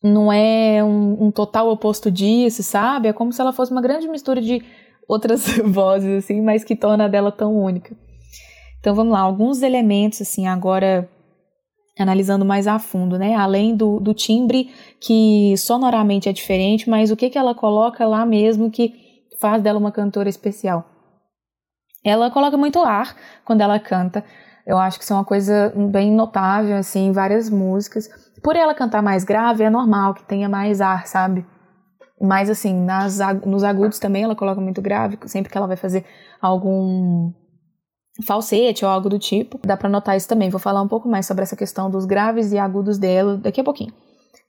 não 0.03 0.31
é 0.33 0.83
um, 0.83 1.27
um 1.27 1.31
total 1.31 1.71
oposto 1.71 2.11
disso, 2.11 2.63
sabe? 2.63 3.09
É 3.09 3.13
como 3.13 3.33
se 3.33 3.41
ela 3.41 3.53
fosse 3.53 3.71
uma 3.71 3.81
grande 3.81 4.09
mistura 4.09 4.41
de 4.41 4.63
outras 5.09 5.47
vozes, 5.65 6.25
assim, 6.25 6.41
mas 6.43 6.65
que 6.65 6.75
torna 6.75 7.05
a 7.05 7.09
dela 7.09 7.31
tão 7.31 7.57
única. 7.57 7.97
Então 8.85 8.95
vamos 8.95 9.15
lá, 9.15 9.21
alguns 9.21 9.63
elementos, 9.63 10.21
assim, 10.21 10.47
agora 10.47 11.09
analisando 11.99 12.45
mais 12.45 12.67
a 12.67 12.79
fundo, 12.79 13.17
né? 13.19 13.35
Além 13.35 13.75
do, 13.75 13.99
do 13.99 14.13
timbre, 14.13 14.75
que 15.01 15.57
sonoramente 15.57 16.29
é 16.29 16.35
diferente, 16.35 16.91
mas 16.91 17.11
o 17.11 17.17
que, 17.17 17.31
que 17.31 17.39
ela 17.39 17.55
coloca 17.55 18.07
lá 18.07 18.27
mesmo 18.27 18.71
que 18.71 18.93
faz 19.41 19.63
dela 19.63 19.79
uma 19.79 19.91
cantora 19.91 20.29
especial? 20.29 20.85
Ela 22.05 22.31
coloca 22.31 22.59
muito 22.59 22.79
ar 22.81 23.17
quando 23.43 23.63
ela 23.63 23.81
canta. 23.81 24.23
Eu 24.67 24.77
acho 24.77 24.99
que 24.99 25.05
isso 25.05 25.15
é 25.15 25.17
uma 25.17 25.25
coisa 25.25 25.73
bem 25.91 26.13
notável, 26.13 26.77
assim, 26.77 27.07
em 27.07 27.13
várias 27.13 27.49
músicas. 27.49 28.07
Por 28.43 28.55
ela 28.55 28.75
cantar 28.75 29.03
mais 29.03 29.25
grave, 29.25 29.65
é 29.65 29.71
normal 29.71 30.13
que 30.13 30.25
tenha 30.25 30.47
mais 30.47 30.83
ar, 30.83 31.07
sabe? 31.07 31.47
Mas, 32.21 32.51
assim, 32.51 32.75
nas, 32.85 33.19
nos 33.47 33.65
agudos 33.65 33.99
também 33.99 34.25
ela 34.25 34.37
coloca 34.37 34.61
muito 34.61 34.83
grave, 34.83 35.19
sempre 35.25 35.51
que 35.51 35.57
ela 35.57 35.67
vai 35.67 35.77
fazer 35.79 36.05
algum 36.39 37.33
falsete 38.23 38.85
ou 38.85 38.91
algo 38.91 39.09
do 39.09 39.19
tipo. 39.19 39.59
Dá 39.65 39.77
pra 39.77 39.89
notar 39.89 40.17
isso 40.17 40.29
também. 40.29 40.51
Vou 40.51 40.61
falar 40.61 40.83
um 40.83 40.89
pouco 40.89 41.09
mais 41.09 41.27
sobre 41.27 41.43
essa 41.43 41.57
questão 41.57 41.91
dos 41.91 42.05
graves 42.05 42.53
e 42.53 42.59
agudos 42.59 42.99
dela 42.99 43.37
daqui 43.37 43.61
a 43.61 43.65
pouquinho. 43.65 43.93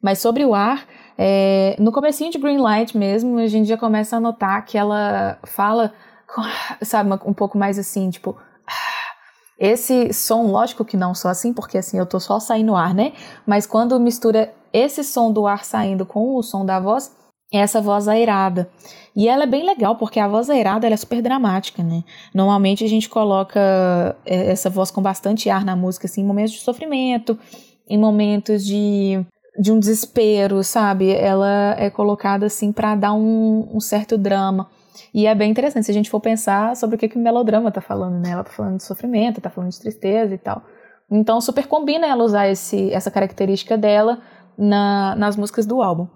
Mas 0.02 0.20
sobre 0.20 0.46
o 0.46 0.54
ar, 0.54 0.86
é, 1.18 1.76
no 1.80 1.92
comecinho 1.92 2.32
de 2.32 2.38
Greenlight 2.38 2.96
mesmo, 2.98 3.40
a 3.40 3.48
gente 3.48 3.68
já 3.68 3.78
começa 3.78 4.18
a 4.18 4.20
notar 4.20 4.64
que 4.66 4.78
ela 4.78 5.40
fala, 5.44 5.94
sabe, 6.82 7.10
um 7.26 7.34
pouco 7.34 7.58
mais 7.58 7.80
assim, 7.80 8.10
tipo... 8.10 8.38
Esse 9.58 10.12
som, 10.12 10.48
lógico 10.48 10.84
que 10.84 10.98
não 10.98 11.16
só 11.16 11.30
assim, 11.30 11.54
porque 11.54 11.78
assim 11.78 11.98
eu 11.98 12.06
tô 12.06 12.20
só 12.20 12.42
saindo 12.42 12.76
ar, 12.76 12.94
né? 12.94 13.14
Mas 13.48 13.66
quando 13.66 13.98
mistura 13.98 14.54
esse 14.74 15.02
som 15.02 15.32
do 15.32 15.48
ar 15.48 15.64
saindo 15.64 16.06
com 16.06 16.36
o 16.36 16.44
som 16.44 16.66
da 16.66 16.78
voz, 16.78 17.16
essa 17.52 17.82
voz 17.82 18.08
airada. 18.08 18.70
E 19.16 19.30
ela 19.30 19.44
é 19.44 19.48
bem 19.48 19.66
legal, 19.66 19.96
porque 19.96 20.20
a 20.20 20.28
voz 20.28 20.50
airada 20.50 20.88
é 20.88 20.98
super 20.98 21.22
dramática, 21.22 21.82
né? 21.82 22.04
Normalmente 22.34 22.84
a 22.84 22.88
gente 22.88 23.08
coloca 23.08 24.16
é, 24.26 24.52
essa 24.52 24.70
voz 24.70 24.92
com 24.92 25.02
bastante 25.02 25.50
ar 25.50 25.64
na 25.64 25.76
música, 25.76 26.06
assim, 26.06 26.22
em 26.22 26.26
momentos 26.26 26.54
de 26.54 26.60
sofrimento, 26.60 27.38
em 27.88 27.98
momentos 27.98 28.66
de, 28.66 29.26
de 29.58 29.72
um 29.72 29.80
desespero, 29.80 30.64
sabe? 30.64 31.12
Ela 31.12 31.76
é 31.80 31.90
colocada 31.90 32.46
assim 32.48 32.72
para 32.74 32.96
dar 32.96 33.14
um, 33.14 33.70
um 33.74 33.80
certo 33.80 34.18
drama. 34.18 34.70
E 35.14 35.28
é 35.28 35.36
bem 35.36 35.52
interessante 35.52 35.86
se 35.86 35.92
a 35.92 35.94
gente 35.94 36.10
for 36.10 36.20
pensar 36.20 36.76
sobre 36.76 36.98
o 36.98 37.00
que, 37.00 37.08
que 37.08 37.18
o 37.18 37.22
melodrama 37.22 37.72
tá 37.72 37.80
falando, 37.80 38.20
né? 38.22 38.32
Ela 38.32 38.44
tá 38.44 38.52
falando 38.52 38.78
de 38.78 38.84
sofrimento, 38.84 39.40
tá 39.40 39.50
falando 39.50 39.72
de 39.72 39.80
tristeza 39.80 40.34
e 40.34 40.38
tal. 40.38 40.62
Então 41.10 41.40
super 41.40 41.68
combina 41.68 42.08
ela 42.08 42.24
usar 42.24 42.50
esse, 42.50 42.92
essa 42.92 43.10
característica 43.10 43.78
dela 43.78 44.20
na, 44.58 45.16
nas 45.16 45.38
músicas 45.38 45.66
do 45.66 45.82
álbum. 45.82 46.08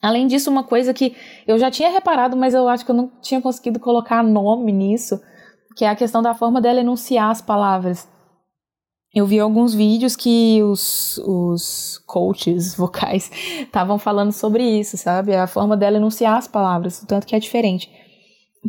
Além 0.00 0.26
disso, 0.26 0.50
uma 0.50 0.62
coisa 0.62 0.94
que 0.94 1.16
eu 1.46 1.58
já 1.58 1.70
tinha 1.70 1.90
reparado, 1.90 2.36
mas 2.36 2.54
eu 2.54 2.68
acho 2.68 2.84
que 2.84 2.90
eu 2.90 2.94
não 2.94 3.10
tinha 3.20 3.40
conseguido 3.40 3.80
colocar 3.80 4.22
nome 4.22 4.72
nisso, 4.72 5.20
que 5.76 5.84
é 5.84 5.88
a 5.88 5.96
questão 5.96 6.22
da 6.22 6.34
forma 6.34 6.60
dela 6.60 6.80
enunciar 6.80 7.30
as 7.30 7.42
palavras. 7.42 8.08
Eu 9.14 9.26
vi 9.26 9.40
alguns 9.40 9.74
vídeos 9.74 10.14
que 10.14 10.62
os, 10.62 11.18
os 11.18 11.98
coaches 12.06 12.74
vocais 12.74 13.30
estavam 13.62 13.98
falando 13.98 14.32
sobre 14.32 14.62
isso, 14.62 14.96
sabe? 14.96 15.34
A 15.34 15.46
forma 15.46 15.76
dela 15.76 15.96
enunciar 15.96 16.36
as 16.36 16.46
palavras, 16.46 17.02
o 17.02 17.06
tanto 17.06 17.26
que 17.26 17.34
é 17.34 17.38
diferente. 17.38 17.90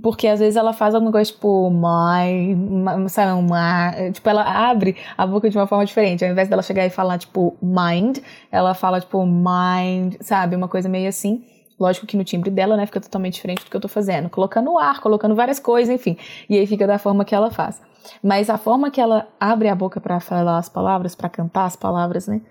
Porque 0.02 0.28
às 0.28 0.39
vezes 0.39 0.56
ela 0.56 0.74
faz 0.74 0.93
alguma 0.93 1.12
coisa 1.12 1.32
tipo, 1.32 1.70
my 1.70 3.10
sabe, 3.10 3.41
my, 3.41 4.12
tipo, 4.12 4.30
ela 4.30 4.43
abre 4.43 4.95
a 5.18 5.26
boca 5.26 5.50
de 5.50 5.58
uma 5.58 5.68
forma 5.68 5.86
diferente. 5.86 6.24
Ao 6.24 6.32
invés 6.32 6.47
dela 6.47 6.62
chegar 6.62 6.86
e 6.86 6.89
falar, 6.89 7.18
tipo, 7.18 7.58
mind, 7.62 8.20
ela 8.52 8.74
fala, 8.74 9.00
tipo, 9.00 9.26
mind, 9.26 10.16
sabe? 10.22 10.56
Uma 10.56 10.68
coisa 10.68 10.88
meio 10.88 11.10
assim. 11.10 11.43
Lógico 11.80 12.06
que 12.06 12.18
no 12.18 12.24
timbre 12.24 12.52
dela, 12.52 12.76
né, 12.76 12.86
fica 12.86 13.00
totalmente 13.00 13.36
diferente 13.36 13.64
do 13.64 13.72
que 13.72 13.78
eu 13.78 13.82
tô 13.82 13.88
fazendo. 13.88 14.30
Colocando 14.30 14.78
ar, 14.78 15.00
colocando 15.00 15.34
várias 15.34 15.60
coisas, 15.60 15.93
enfim. 15.93 16.18
E 16.50 16.58
aí 16.58 16.68
fica 16.68 16.86
da 16.86 17.00
forma 17.00 17.24
que 17.24 17.34
ela 17.34 17.50
faz. 17.50 17.82
Mas 18.22 18.50
a 18.50 18.58
forma 18.58 18.91
que 18.91 19.00
ela 19.00 19.28
abre 19.39 19.70
a 19.70 19.76
boca 19.76 20.02
para 20.02 20.20
falar 20.20 20.58
as 20.58 20.68
palavras, 20.68 21.16
para 21.16 21.30
cantar 21.30 21.66
as 21.66 21.76
palavras, 21.76 22.28
né, 22.28 22.41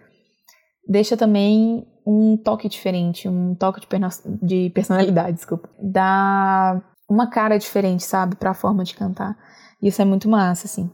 deixa 0.88 1.16
também 1.16 1.86
um 2.06 2.38
toque 2.38 2.68
diferente, 2.68 3.28
um 3.28 3.54
toque 3.54 3.80
de, 3.80 3.86
de 4.42 4.70
personalidade, 4.70 5.34
desculpa. 5.34 5.68
Dá 5.78 6.82
uma 7.08 7.28
cara 7.28 7.58
diferente, 7.58 8.04
sabe, 8.04 8.36
para 8.36 8.50
a 8.50 8.54
forma 8.54 8.84
de 8.84 8.94
cantar. 8.94 9.36
Isso 9.82 10.02
é 10.02 10.04
muito 10.04 10.28
massa, 10.28 10.66
assim. 10.66 10.90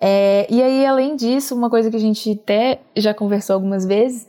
É, 0.00 0.46
e 0.50 0.62
aí, 0.62 0.86
além 0.86 1.16
disso, 1.16 1.54
uma 1.54 1.70
coisa 1.70 1.90
que 1.90 1.96
a 1.96 2.00
gente 2.00 2.32
até 2.32 2.80
já 2.96 3.14
conversou 3.14 3.54
algumas 3.54 3.86
vezes, 3.86 4.26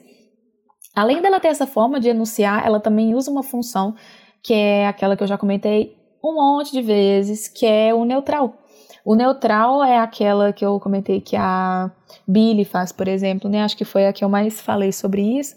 Além 0.96 1.22
dela 1.22 1.40
ter 1.40 1.50
essa 1.50 1.68
forma 1.68 1.98
de 1.98 2.10
enunciar, 2.10 2.66
ela 2.66 2.80
também 2.80 3.16
usa 3.16 3.32
uma 3.32 3.42
função 3.44 3.96
que 4.44 4.54
é 4.54 4.86
aquela 4.86 5.16
que 5.16 5.24
eu 5.24 5.28
já 5.28 5.38
comentei 5.38 5.96
um 6.22 6.34
monte 6.34 6.74
de 6.74 6.82
vezes, 6.82 7.48
que 7.48 7.66
é 7.66 7.94
o 7.94 8.04
neutral. 8.04 8.54
O 9.06 9.16
neutral 9.16 9.82
é 9.82 9.98
aquela 9.98 10.52
que 10.52 10.66
eu 10.66 10.78
comentei 10.80 11.22
que 11.22 11.36
a 11.38 11.90
Billy 12.28 12.66
faz, 12.66 12.92
por 12.92 13.08
exemplo, 13.08 13.50
né? 13.50 13.64
Acho 13.64 13.78
que 13.78 13.86
foi 13.86 14.08
a 14.08 14.14
que 14.14 14.24
eu 14.24 14.30
mais 14.30 14.60
falei 14.60 14.92
sobre 14.92 15.22
isso, 15.40 15.56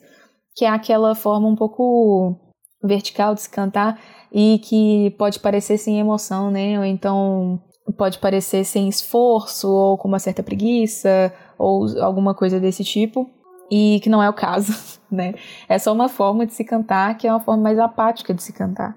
que 0.55 0.64
é 0.64 0.68
aquela 0.68 1.14
forma 1.14 1.49
um 1.49 1.57
pouco 1.57 2.37
vertical 2.83 3.35
de 3.35 3.43
se 3.43 3.51
cantar 3.51 4.01
e 4.33 4.59
que 4.59 5.14
pode 5.18 5.39
parecer 5.39 5.78
sem 5.78 5.99
emoção, 5.99 6.51
né? 6.51 6.78
Ou 6.78 6.85
então 6.85 7.61
pode 7.97 8.18
parecer 8.18 8.64
sem 8.64 8.89
esforço 8.89 9.68
ou 9.70 9.99
com 9.99 10.09
uma 10.09 10.18
certa 10.18 10.43
preguiça 10.43 11.33
ou 11.59 11.87
alguma 12.01 12.35
coisa 12.35 12.59
desse 12.59 12.85
tipo 12.85 13.28
e 13.70 14.01
que 14.03 14.11
não 14.11 14.22
é 14.22 14.28
o 14.28 14.35
caso, 14.35 14.72
né? 15.11 15.35
É 15.68 15.78
só 15.78 15.93
uma 15.93 16.09
forma 16.09 16.47
de 16.47 16.53
se 16.53 16.64
cantar 16.64 17.16
que 17.16 17.26
é 17.26 17.33
uma 17.33 17.41
forma 17.41 17.62
mais 17.62 17.78
apática 17.78 18.33
de 18.33 18.43
se 18.43 18.53
cantar, 18.53 18.97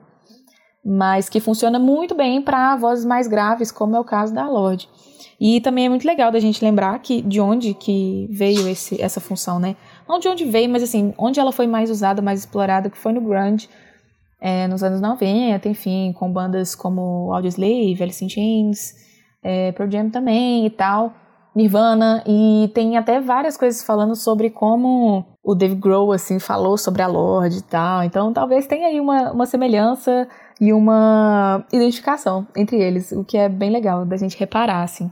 mas 0.83 1.29
que 1.29 1.39
funciona 1.39 1.79
muito 1.79 2.15
bem 2.15 2.41
para 2.41 2.75
vozes 2.75 3.05
mais 3.05 3.27
graves, 3.27 3.71
como 3.71 3.95
é 3.95 3.99
o 3.99 4.05
caso 4.05 4.33
da 4.33 4.47
Lorde. 4.49 4.89
E 5.39 5.59
também 5.59 5.86
é 5.86 5.89
muito 5.89 6.07
legal 6.07 6.31
da 6.31 6.39
gente 6.39 6.63
lembrar 6.63 6.97
que 6.99 7.21
de 7.21 7.41
onde 7.41 7.73
que 7.73 8.27
veio 8.31 8.67
esse, 8.67 9.01
essa 9.01 9.19
função, 9.19 9.59
né? 9.59 9.75
Não 10.07 10.19
de 10.19 10.27
onde 10.27 10.45
veio, 10.45 10.69
mas 10.69 10.83
assim, 10.83 11.13
onde 11.17 11.39
ela 11.39 11.51
foi 11.51 11.67
mais 11.67 11.89
usada, 11.89 12.21
mais 12.21 12.41
explorada, 12.41 12.89
que 12.89 12.97
foi 12.97 13.11
no 13.11 13.21
grunge, 13.21 13.67
é, 14.39 14.67
nos 14.67 14.83
anos 14.83 15.01
90, 15.01 15.67
enfim, 15.67 16.13
com 16.13 16.31
bandas 16.31 16.75
como 16.75 17.33
Audioslave, 17.33 17.97
Alice 17.99 18.23
in 18.23 18.29
Chains, 18.29 18.93
é, 19.43 19.71
Pearl 19.71 19.89
Jam 19.89 20.09
também 20.09 20.65
e 20.65 20.69
tal, 20.69 21.13
Nirvana, 21.55 22.23
e 22.27 22.69
tem 22.73 22.97
até 22.97 23.19
várias 23.19 23.57
coisas 23.57 23.81
falando 23.81 24.15
sobre 24.15 24.49
como 24.49 25.25
o 25.43 25.55
Dave 25.55 25.75
Grohl, 25.75 26.11
assim, 26.11 26.37
falou 26.37 26.77
sobre 26.77 27.01
a 27.01 27.07
Lorde 27.07 27.59
e 27.59 27.63
tal, 27.63 28.03
então 28.03 28.33
talvez 28.33 28.67
tenha 28.67 28.87
aí 28.87 28.99
uma, 28.99 29.31
uma 29.31 29.45
semelhança 29.45 30.27
e 30.59 30.71
uma 30.73 31.65
identificação 31.71 32.45
entre 32.55 32.81
eles, 32.81 33.11
o 33.11 33.23
que 33.23 33.37
é 33.37 33.49
bem 33.49 33.71
legal 33.71 34.05
da 34.05 34.17
gente 34.17 34.37
reparar, 34.37 34.83
assim. 34.83 35.09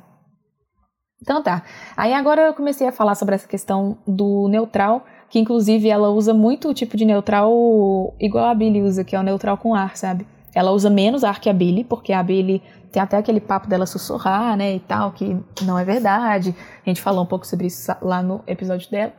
Então 1.24 1.42
tá. 1.42 1.64
Aí 1.96 2.14
agora 2.14 2.42
eu 2.42 2.54
comecei 2.54 2.86
a 2.86 2.92
falar 2.92 3.16
sobre 3.16 3.34
essa 3.34 3.48
questão 3.48 3.98
do 4.06 4.50
neutral, 4.50 5.06
que 5.30 5.40
inclusive 5.40 5.88
ela 5.88 6.10
usa 6.10 6.34
muito 6.34 6.68
o 6.70 6.74
tipo 6.74 6.98
de 6.98 7.06
neutral 7.06 8.14
igual 8.20 8.46
a 8.46 8.54
Billy 8.54 8.82
usa, 8.82 9.06
que 9.06 9.16
é 9.16 9.20
o 9.20 9.24
neutral 9.24 9.58
com 9.58 9.74
ar, 9.74 9.96
sabe? 9.96 10.28
Ela 10.54 10.72
usa 10.72 10.90
menos 10.90 11.24
ar 11.24 11.40
que 11.40 11.50
a 11.50 11.54
Billy, 11.54 11.86
porque 11.86 12.12
a 12.12 12.22
Billy 12.22 12.62
tem 12.92 13.02
até 13.02 13.18
aquele 13.18 13.40
papo 13.40 13.68
dela 13.68 13.86
sussurrar, 13.88 14.56
né, 14.56 14.76
e 14.76 14.80
tal, 14.82 15.14
que 15.14 15.36
não 15.64 15.80
é 15.80 15.86
verdade. 15.86 16.54
A 16.86 16.90
gente 16.90 17.02
falou 17.02 17.24
um 17.24 17.26
pouco 17.26 17.48
sobre 17.48 17.68
isso 17.68 17.92
lá 18.02 18.22
no 18.22 18.44
episódio 18.46 18.92
dela. 18.92 19.14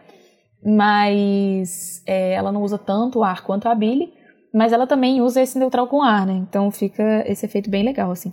Mas 0.64 2.02
é, 2.07 2.34
ela 2.34 2.52
não 2.52 2.62
usa 2.62 2.78
tanto 2.78 3.24
ar 3.24 3.42
quanto 3.42 3.68
a 3.68 3.74
Billy, 3.74 4.12
mas 4.52 4.72
ela 4.72 4.86
também 4.86 5.20
usa 5.20 5.42
esse 5.42 5.59
neutral 5.59 5.88
com 5.88 6.02
ar, 6.02 6.24
né? 6.24 6.34
Então 6.34 6.70
fica 6.70 7.24
esse 7.26 7.46
efeito 7.46 7.68
bem 7.68 7.82
legal, 7.82 8.11
assim. 8.12 8.32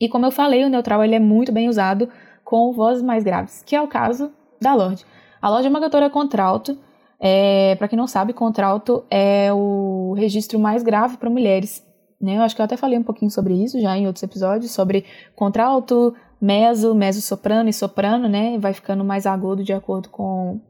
E 0.00 0.08
como 0.08 0.26
eu 0.26 0.32
falei, 0.32 0.64
o 0.64 0.70
neutral 0.70 1.04
ele 1.04 1.14
é 1.14 1.20
muito 1.20 1.52
bem 1.52 1.68
usado 1.68 2.08
com 2.52 2.70
vozes 2.70 3.02
mais 3.02 3.24
graves, 3.24 3.62
que 3.62 3.74
é 3.74 3.80
o 3.80 3.88
caso 3.88 4.30
da 4.60 4.74
Lorde. 4.74 5.06
A 5.40 5.48
Lorde 5.48 5.68
é 5.68 5.70
uma 5.70 5.80
cantora 5.80 6.10
contralto. 6.10 6.76
É, 7.18 7.74
para 7.76 7.88
quem 7.88 7.96
não 7.96 8.06
sabe, 8.06 8.34
contralto 8.34 9.06
é 9.10 9.50
o 9.50 10.12
registro 10.18 10.58
mais 10.58 10.82
grave 10.82 11.16
para 11.16 11.30
mulheres. 11.30 11.82
Né? 12.20 12.36
Eu 12.36 12.42
acho 12.42 12.54
que 12.54 12.60
eu 12.60 12.66
até 12.66 12.76
falei 12.76 12.98
um 12.98 13.02
pouquinho 13.02 13.30
sobre 13.30 13.54
isso 13.54 13.80
já 13.80 13.96
em 13.96 14.06
outros 14.06 14.22
episódios, 14.22 14.70
sobre 14.70 15.06
contralto, 15.34 16.14
meso, 16.38 16.94
meso-soprano 16.94 17.70
e 17.70 17.72
soprano, 17.72 18.28
né? 18.28 18.58
Vai 18.58 18.74
ficando 18.74 19.02
mais 19.02 19.24
agudo 19.24 19.64
de 19.64 19.72
acordo 19.72 20.10
com, 20.10 20.60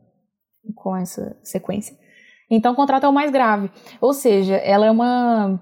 com 0.77 0.97
essa 0.97 1.37
sequência. 1.43 1.97
Então, 2.49 2.77
contralto 2.77 3.07
é 3.07 3.09
o 3.09 3.13
mais 3.13 3.33
grave. 3.33 3.73
Ou 4.01 4.13
seja, 4.13 4.55
ela 4.55 4.87
é 4.87 4.91
uma 4.93 5.61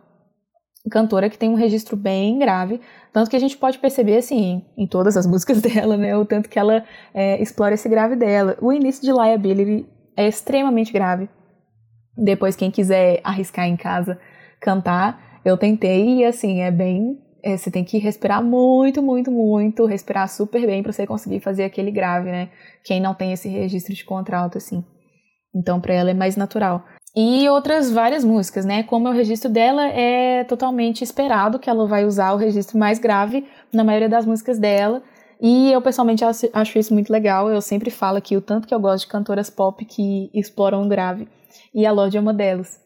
cantora 0.88 1.28
que 1.28 1.38
tem 1.38 1.48
um 1.48 1.54
registro 1.54 1.96
bem 1.96 2.38
grave, 2.38 2.80
tanto 3.12 3.28
que 3.28 3.36
a 3.36 3.40
gente 3.40 3.56
pode 3.56 3.78
perceber, 3.78 4.16
assim, 4.16 4.64
em 4.76 4.86
todas 4.86 5.16
as 5.16 5.26
músicas 5.28 5.60
dela, 5.60 5.96
né, 5.96 6.16
o 6.16 6.24
tanto 6.24 6.48
que 6.48 6.58
ela 6.58 6.84
é, 7.12 7.40
explora 7.42 7.74
esse 7.74 7.88
grave 7.88 8.16
dela. 8.16 8.56
O 8.60 8.72
início 8.72 9.02
de 9.02 9.12
Liability 9.12 9.86
é 10.16 10.26
extremamente 10.26 10.92
grave. 10.92 11.28
Depois, 12.16 12.56
quem 12.56 12.70
quiser 12.70 13.20
arriscar 13.24 13.66
em 13.66 13.76
casa 13.76 14.18
cantar, 14.60 15.40
eu 15.44 15.56
tentei 15.56 16.18
e, 16.18 16.24
assim, 16.24 16.60
é 16.60 16.70
bem... 16.70 17.18
É, 17.42 17.56
você 17.56 17.70
tem 17.70 17.82
que 17.82 17.96
respirar 17.96 18.44
muito, 18.44 19.02
muito, 19.02 19.30
muito, 19.30 19.86
respirar 19.86 20.28
super 20.28 20.66
bem 20.66 20.82
para 20.82 20.92
você 20.92 21.06
conseguir 21.06 21.40
fazer 21.40 21.64
aquele 21.64 21.90
grave, 21.90 22.30
né? 22.30 22.50
Quem 22.84 23.00
não 23.00 23.14
tem 23.14 23.32
esse 23.32 23.48
registro 23.48 23.94
de 23.94 24.04
contralto, 24.04 24.58
assim. 24.58 24.84
Então, 25.54 25.80
para 25.80 25.94
ela 25.94 26.10
é 26.10 26.14
mais 26.14 26.36
natural. 26.36 26.84
E 27.14 27.48
outras 27.48 27.90
várias 27.90 28.24
músicas, 28.24 28.64
né? 28.64 28.84
Como 28.84 29.08
é 29.08 29.10
o 29.10 29.14
registro 29.14 29.50
dela, 29.50 29.86
é 29.88 30.44
totalmente 30.44 31.02
esperado 31.02 31.58
que 31.58 31.68
ela 31.68 31.86
vai 31.86 32.04
usar 32.04 32.32
o 32.32 32.36
registro 32.36 32.78
mais 32.78 32.98
grave 32.98 33.46
na 33.72 33.82
maioria 33.82 34.08
das 34.08 34.24
músicas 34.24 34.58
dela. 34.58 35.02
E 35.40 35.72
eu 35.72 35.80
pessoalmente 35.82 36.22
acho 36.24 36.78
isso 36.78 36.94
muito 36.94 37.10
legal. 37.12 37.50
Eu 37.50 37.60
sempre 37.60 37.90
falo 37.90 38.18
aqui 38.18 38.36
o 38.36 38.40
tanto 38.40 38.68
que 38.68 38.74
eu 38.74 38.78
gosto 38.78 39.06
de 39.06 39.10
cantoras 39.10 39.50
pop 39.50 39.84
que 39.84 40.30
exploram 40.32 40.84
o 40.84 40.88
grave. 40.88 41.26
E 41.74 41.84
a 41.84 41.90
Lorde 41.90 42.16
é 42.16 42.20
uma 42.20 42.34
delas. 42.34 42.78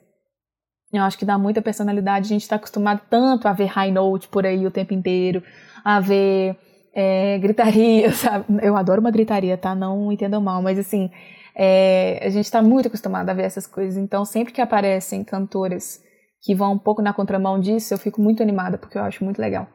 Eu 0.93 1.03
acho 1.03 1.18
que 1.18 1.25
dá 1.25 1.37
muita 1.37 1.61
personalidade. 1.61 2.27
A 2.27 2.29
gente 2.29 2.43
está 2.43 2.57
acostumado 2.57 3.03
tanto 3.11 3.49
a 3.49 3.53
ver 3.53 3.66
high 3.66 3.91
note 3.91 4.29
por 4.29 4.47
aí 4.47 4.64
o 4.64 4.70
tempo 4.70 4.95
inteiro, 4.95 5.43
a 5.85 6.01
ver 6.01 6.57
é, 6.95 7.39
gritaria, 7.39 8.12
sabe? 8.14 8.45
Eu 8.62 8.77
adoro 8.77 9.01
uma 9.01 9.11
gritaria, 9.11 9.59
tá? 9.59 9.75
Não 9.75 10.12
entendam 10.12 10.41
mal, 10.41 10.62
mas 10.62 10.79
assim, 10.79 11.11
é, 11.57 12.20
a 12.22 12.28
gente 12.30 12.44
está 12.44 12.62
muito 12.62 12.88
acostumado 12.88 13.28
a 13.30 13.34
ver 13.34 13.44
essas 13.44 13.66
coisas, 13.66 13.96
então 13.96 14.24
sempre 14.24 14.52
que 14.52 14.61
aparecem 14.61 15.22
cantoras 15.22 16.02
que 16.42 16.55
vão 16.55 16.72
um 16.74 16.78
pouco 16.78 17.00
na 17.00 17.12
contramão 17.12 17.59
disso, 17.59 17.94
eu 17.94 17.98
fico 17.98 18.20
muito 18.20 18.42
animada, 18.42 18.76
porque 18.76 18.98
eu 18.98 19.02
acho 19.02 19.24
muito 19.24 19.40
legal. 19.40 19.66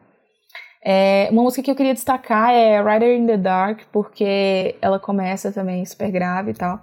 É, 0.83 1.27
uma 1.31 1.43
música 1.43 1.63
que 1.63 1.71
eu 1.71 1.75
queria 1.75 1.93
destacar 1.93 2.51
é 2.51 2.81
Rider 2.81 3.17
in 3.17 3.25
the 3.25 3.37
Dark, 3.37 3.81
porque 3.91 4.75
ela 4.81 4.99
começa 4.99 5.51
também 5.51 5.83
super 5.85 6.11
grave 6.11 6.51
e 6.51 6.53
tal. 6.53 6.79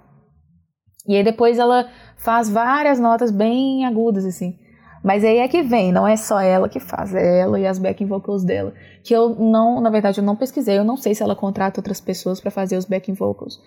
E 1.07 1.15
aí 1.15 1.23
depois 1.23 1.57
ela 1.57 1.89
faz 2.17 2.49
várias 2.49 2.99
notas 2.99 3.31
bem 3.31 3.85
agudas, 3.85 4.25
assim. 4.25 4.57
Mas 5.03 5.23
aí 5.23 5.37
é 5.37 5.47
que 5.47 5.63
vem, 5.63 5.91
não 5.91 6.05
é 6.05 6.17
só 6.17 6.39
ela 6.39 6.67
que 6.67 6.79
faz, 6.79 7.15
é 7.15 7.39
ela 7.39 7.59
e 7.59 7.65
as 7.65 7.79
backing 7.79 8.07
vocals 8.07 8.43
dela. 8.43 8.73
Que 9.03 9.15
eu 9.15 9.29
não, 9.29 9.79
na 9.79 9.89
verdade, 9.89 10.19
eu 10.19 10.23
não 10.23 10.35
pesquisei, 10.35 10.77
eu 10.77 10.83
não 10.83 10.97
sei 10.97 11.15
se 11.15 11.23
ela 11.23 11.35
contrata 11.35 11.79
outras 11.79 12.01
pessoas 12.01 12.41
para 12.41 12.51
fazer 12.51 12.75
os 12.75 12.85
backing 12.85 13.13
vocals. 13.13 13.57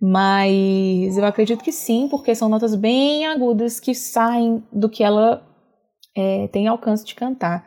Mas 0.00 1.16
eu 1.16 1.24
acredito 1.24 1.62
que 1.62 1.72
sim, 1.72 2.08
porque 2.08 2.34
são 2.34 2.48
notas 2.48 2.74
bem 2.74 3.26
agudas 3.26 3.80
que 3.80 3.94
saem 3.94 4.62
do 4.72 4.88
que 4.88 5.02
ela 5.02 5.42
é, 6.16 6.48
tem 6.48 6.66
alcance 6.66 7.04
de 7.04 7.14
cantar. 7.14 7.64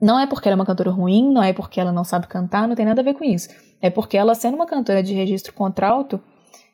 Não 0.00 0.18
é 0.18 0.26
porque 0.26 0.48
ela 0.48 0.54
é 0.54 0.58
uma 0.58 0.66
cantora 0.66 0.90
ruim, 0.90 1.30
não 1.30 1.42
é 1.42 1.52
porque 1.52 1.78
ela 1.78 1.92
não 1.92 2.04
sabe 2.04 2.26
cantar, 2.26 2.66
não 2.66 2.74
tem 2.74 2.86
nada 2.86 3.00
a 3.02 3.04
ver 3.04 3.14
com 3.14 3.24
isso. 3.24 3.48
É 3.82 3.90
porque 3.90 4.16
ela, 4.16 4.34
sendo 4.34 4.54
uma 4.54 4.66
cantora 4.66 5.02
de 5.02 5.14
registro 5.14 5.52
contralto, 5.52 6.20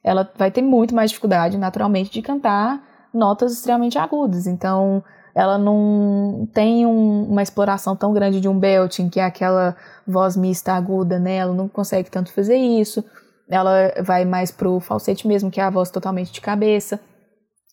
ela 0.03 0.31
vai 0.37 0.51
ter 0.51 0.63
muito 0.63 0.95
mais 0.95 1.11
dificuldade, 1.11 1.59
naturalmente, 1.59 2.11
de 2.11 2.23
cantar 2.23 2.83
notas 3.13 3.53
extremamente 3.53 3.99
agudas. 3.99 4.47
Então, 4.47 5.03
ela 5.35 5.59
não 5.59 6.49
tem 6.55 6.87
um, 6.87 7.25
uma 7.25 7.43
exploração 7.43 7.97
tão 7.97 8.13
grande 8.13 8.41
de 8.41 8.49
um 8.49 8.59
belting, 8.59 9.09
que 9.09 9.19
é 9.19 9.25
aquela 9.25 9.77
voz 10.07 10.37
mista 10.37 10.73
aguda, 10.73 11.19
né? 11.19 11.37
Ela 11.37 11.53
não 11.53 11.69
consegue 11.69 12.11
tanto 12.11 12.33
fazer 12.33 12.57
isso 12.57 13.05
ela 13.49 13.93
vai 14.03 14.25
mais 14.25 14.51
pro 14.51 14.81
falsete 14.81 15.27
mesmo, 15.27 15.51
que 15.51 15.61
é 15.61 15.65
a 15.65 15.71
voz 15.71 15.91
totalmente 15.91 16.33
de 16.33 16.41
cabeça. 16.41 17.01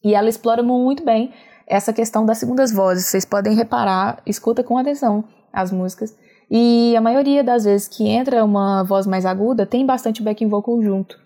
E 0.04 0.14
ela 0.14 0.30
explora 0.30 0.62
muito 0.62 1.04
bem 1.04 1.34
essa 1.68 1.94
questão 1.94 2.26
das 2.26 2.38
segundas 2.38 2.72
vozes. 2.72 3.06
Vocês 3.06 3.26
podem 3.26 3.56
reparar, 3.56 4.22
escuta 4.26 4.64
com 4.64 4.78
atenção 4.78 5.24
as 5.52 5.72
músicas. 5.72 6.16
E 6.50 6.96
a 6.96 7.02
maioria 7.02 7.44
das 7.44 7.64
vezes 7.64 7.88
que 7.88 8.08
entra 8.08 8.44
uma 8.44 8.84
voz 8.84 9.08
mais 9.08 9.26
aguda, 9.26 9.66
tem 9.66 9.86
bastante 9.86 10.22
backing 10.22 10.50
vocal 10.50 10.82
junto. 10.82 11.18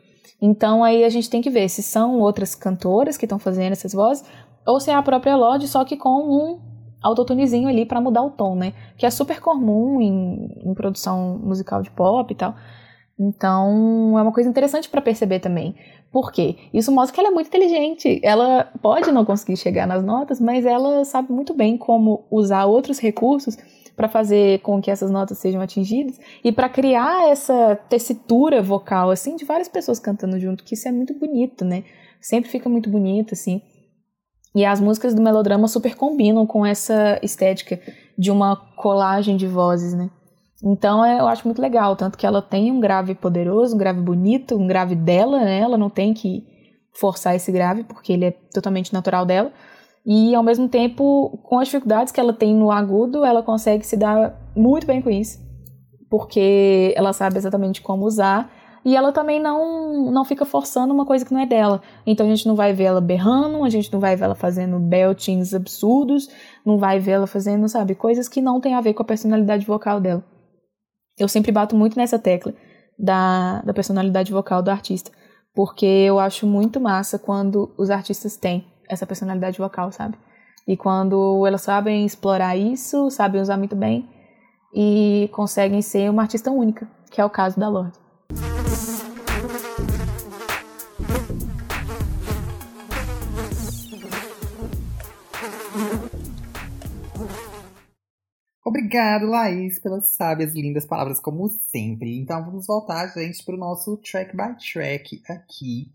Então 0.41 0.83
aí 0.83 1.03
a 1.03 1.09
gente 1.09 1.29
tem 1.29 1.41
que 1.41 1.49
ver 1.49 1.67
se 1.67 1.81
são 1.81 2.19
outras 2.19 2.53
cantoras 2.53 3.17
que 3.17 3.25
estão 3.25 3.39
fazendo 3.39 3.71
essas 3.71 3.93
vozes 3.93 4.23
ou 4.65 4.79
se 4.79 4.91
é 4.91 4.93
a 4.93 5.01
própria 5.01 5.35
Lorde, 5.35 5.67
só 5.67 5.83
que 5.83 5.95
com 5.95 6.09
um 6.09 6.59
autotunezinho 7.01 7.69
ali 7.69 7.85
para 7.85 8.01
mudar 8.01 8.21
o 8.21 8.29
tom, 8.29 8.55
né? 8.55 8.73
Que 8.97 9.05
é 9.05 9.09
super 9.09 9.39
comum 9.39 10.01
em, 10.01 10.69
em 10.69 10.73
produção 10.73 11.39
musical 11.41 11.81
de 11.81 11.89
pop 11.89 12.31
e 12.31 12.35
tal. 12.35 12.53
Então, 13.19 14.17
é 14.17 14.21
uma 14.21 14.31
coisa 14.31 14.49
interessante 14.49 14.87
para 14.89 15.01
perceber 15.01 15.39
também. 15.39 15.75
Por 16.11 16.31
quê? 16.31 16.55
Isso 16.73 16.91
mostra 16.91 17.13
que 17.13 17.19
ela 17.19 17.29
é 17.29 17.33
muito 17.33 17.47
inteligente. 17.47 18.19
Ela 18.23 18.71
pode 18.81 19.11
não 19.11 19.25
conseguir 19.25 19.57
chegar 19.57 19.87
nas 19.87 20.03
notas, 20.03 20.39
mas 20.39 20.65
ela 20.65 21.03
sabe 21.03 21.31
muito 21.31 21.53
bem 21.53 21.77
como 21.77 22.25
usar 22.29 22.65
outros 22.65 22.99
recursos 22.99 23.57
para 23.95 24.07
fazer 24.07 24.59
com 24.59 24.79
que 24.79 24.91
essas 24.91 25.09
notas 25.09 25.39
sejam 25.39 25.59
atingidas 25.59 26.19
e 26.43 26.51
para 26.51 26.69
criar 26.69 27.29
essa 27.29 27.75
tessitura 27.89 28.61
vocal 28.61 29.09
assim 29.09 29.35
de 29.35 29.43
várias 29.43 29.67
pessoas 29.67 29.99
cantando 29.99 30.39
junto, 30.39 30.63
que 30.63 30.75
isso 30.75 30.87
é 30.87 30.91
muito 30.91 31.15
bonito, 31.15 31.65
né? 31.65 31.83
Sempre 32.21 32.51
fica 32.51 32.69
muito 32.69 32.91
bonito 32.91 33.33
assim. 33.33 33.59
E 34.55 34.63
as 34.63 34.79
músicas 34.79 35.15
do 35.15 35.21
melodrama 35.21 35.67
super 35.67 35.95
combinam 35.95 36.45
com 36.45 36.63
essa 36.63 37.19
estética 37.23 37.79
de 38.17 38.29
uma 38.29 38.55
colagem 38.75 39.35
de 39.35 39.47
vozes, 39.47 39.95
né? 39.95 40.11
Então 40.63 41.05
é, 41.05 41.19
eu 41.19 41.27
acho 41.27 41.45
muito 41.47 41.61
legal, 41.61 41.95
tanto 41.95 42.17
que 42.17 42.25
ela 42.25 42.41
tem 42.41 42.71
um 42.71 42.79
grave 42.79 43.13
poderoso, 43.13 43.75
um 43.75 43.77
grave 43.77 44.01
bonito, 44.01 44.55
um 44.55 44.67
grave 44.67 44.95
dela, 44.95 45.39
né? 45.39 45.59
Ela 45.59 45.77
não 45.77 45.89
tem 45.89 46.13
que 46.13 46.45
forçar 46.93 47.35
esse 47.35 47.51
grave, 47.51 47.83
porque 47.83 48.13
ele 48.13 48.25
é 48.25 48.31
totalmente 48.31 48.91
natural 48.91 49.25
dela. 49.25 49.51
E 50.05 50.33
ao 50.33 50.41
mesmo 50.41 50.67
tempo, 50.67 51.37
com 51.43 51.59
as 51.59 51.67
dificuldades 51.67 52.11
que 52.11 52.19
ela 52.19 52.33
tem 52.33 52.55
no 52.55 52.71
agudo, 52.71 53.23
ela 53.23 53.43
consegue 53.43 53.85
se 53.85 53.97
dar 53.97 54.33
muito 54.55 54.87
bem 54.87 55.01
com 55.01 55.09
isso, 55.09 55.37
porque 56.09 56.93
ela 56.95 57.13
sabe 57.13 57.37
exatamente 57.37 57.81
como 57.81 58.05
usar 58.05 58.49
e 58.85 58.95
ela 58.95 59.11
também 59.11 59.37
não, 59.37 60.09
não 60.09 60.23
fica 60.23 60.45
forçando 60.45 60.93
uma 60.93 61.05
coisa 61.05 61.25
que 61.25 61.33
não 61.33 61.41
é 61.41 61.45
dela. 61.45 61.81
Então 62.05 62.25
a 62.25 62.29
gente 62.29 62.47
não 62.47 62.55
vai 62.55 62.71
ver 62.71 62.85
ela 62.85 63.01
berrando, 63.01 63.63
a 63.65 63.69
gente 63.69 63.91
não 63.91 63.99
vai 63.99 64.15
ver 64.15 64.23
ela 64.23 64.35
fazendo 64.35 64.79
beltings 64.79 65.53
absurdos, 65.53 66.29
não 66.65 66.77
vai 66.77 66.97
ver 66.97 67.11
ela 67.11 67.27
fazendo, 67.27 67.67
sabe, 67.67 67.93
coisas 67.93 68.29
que 68.29 68.41
não 68.41 68.61
tem 68.61 68.75
a 68.75 68.81
ver 68.81 68.93
com 68.93 69.03
a 69.03 69.05
personalidade 69.05 69.65
vocal 69.65 69.99
dela. 69.99 70.23
Eu 71.17 71.27
sempre 71.27 71.51
bato 71.51 71.75
muito 71.75 71.97
nessa 71.97 72.19
tecla 72.19 72.53
da, 72.97 73.61
da 73.61 73.73
personalidade 73.73 74.31
vocal 74.31 74.61
do 74.61 74.69
artista, 74.69 75.11
porque 75.53 75.85
eu 75.85 76.19
acho 76.19 76.45
muito 76.45 76.79
massa 76.79 77.17
quando 77.17 77.73
os 77.77 77.89
artistas 77.89 78.37
têm 78.37 78.67
essa 78.87 79.05
personalidade 79.05 79.57
vocal, 79.57 79.91
sabe? 79.91 80.17
E 80.67 80.75
quando 80.75 81.45
elas 81.47 81.61
sabem 81.61 82.05
explorar 82.05 82.57
isso, 82.57 83.09
sabem 83.09 83.41
usar 83.41 83.57
muito 83.57 83.75
bem 83.75 84.09
e 84.73 85.29
conseguem 85.31 85.81
ser 85.81 86.09
uma 86.09 86.23
artista 86.23 86.51
única, 86.51 86.87
que 87.09 87.21
é 87.21 87.25
o 87.25 87.29
caso 87.29 87.59
da 87.59 87.69
Lorde. 87.69 88.06
Obrigado, 98.87 99.25
Laís, 99.25 99.79
pelas 99.79 100.07
sábias 100.07 100.55
e 100.55 100.61
lindas 100.61 100.85
palavras, 100.85 101.19
como 101.19 101.49
sempre. 101.49 102.17
Então 102.17 102.45
vamos 102.45 102.65
voltar, 102.65 103.05
gente, 103.13 103.43
para 103.43 103.55
o 103.55 103.57
nosso 103.57 103.97
track 103.97 104.31
by 104.31 104.55
track 104.71 105.21
aqui. 105.27 105.91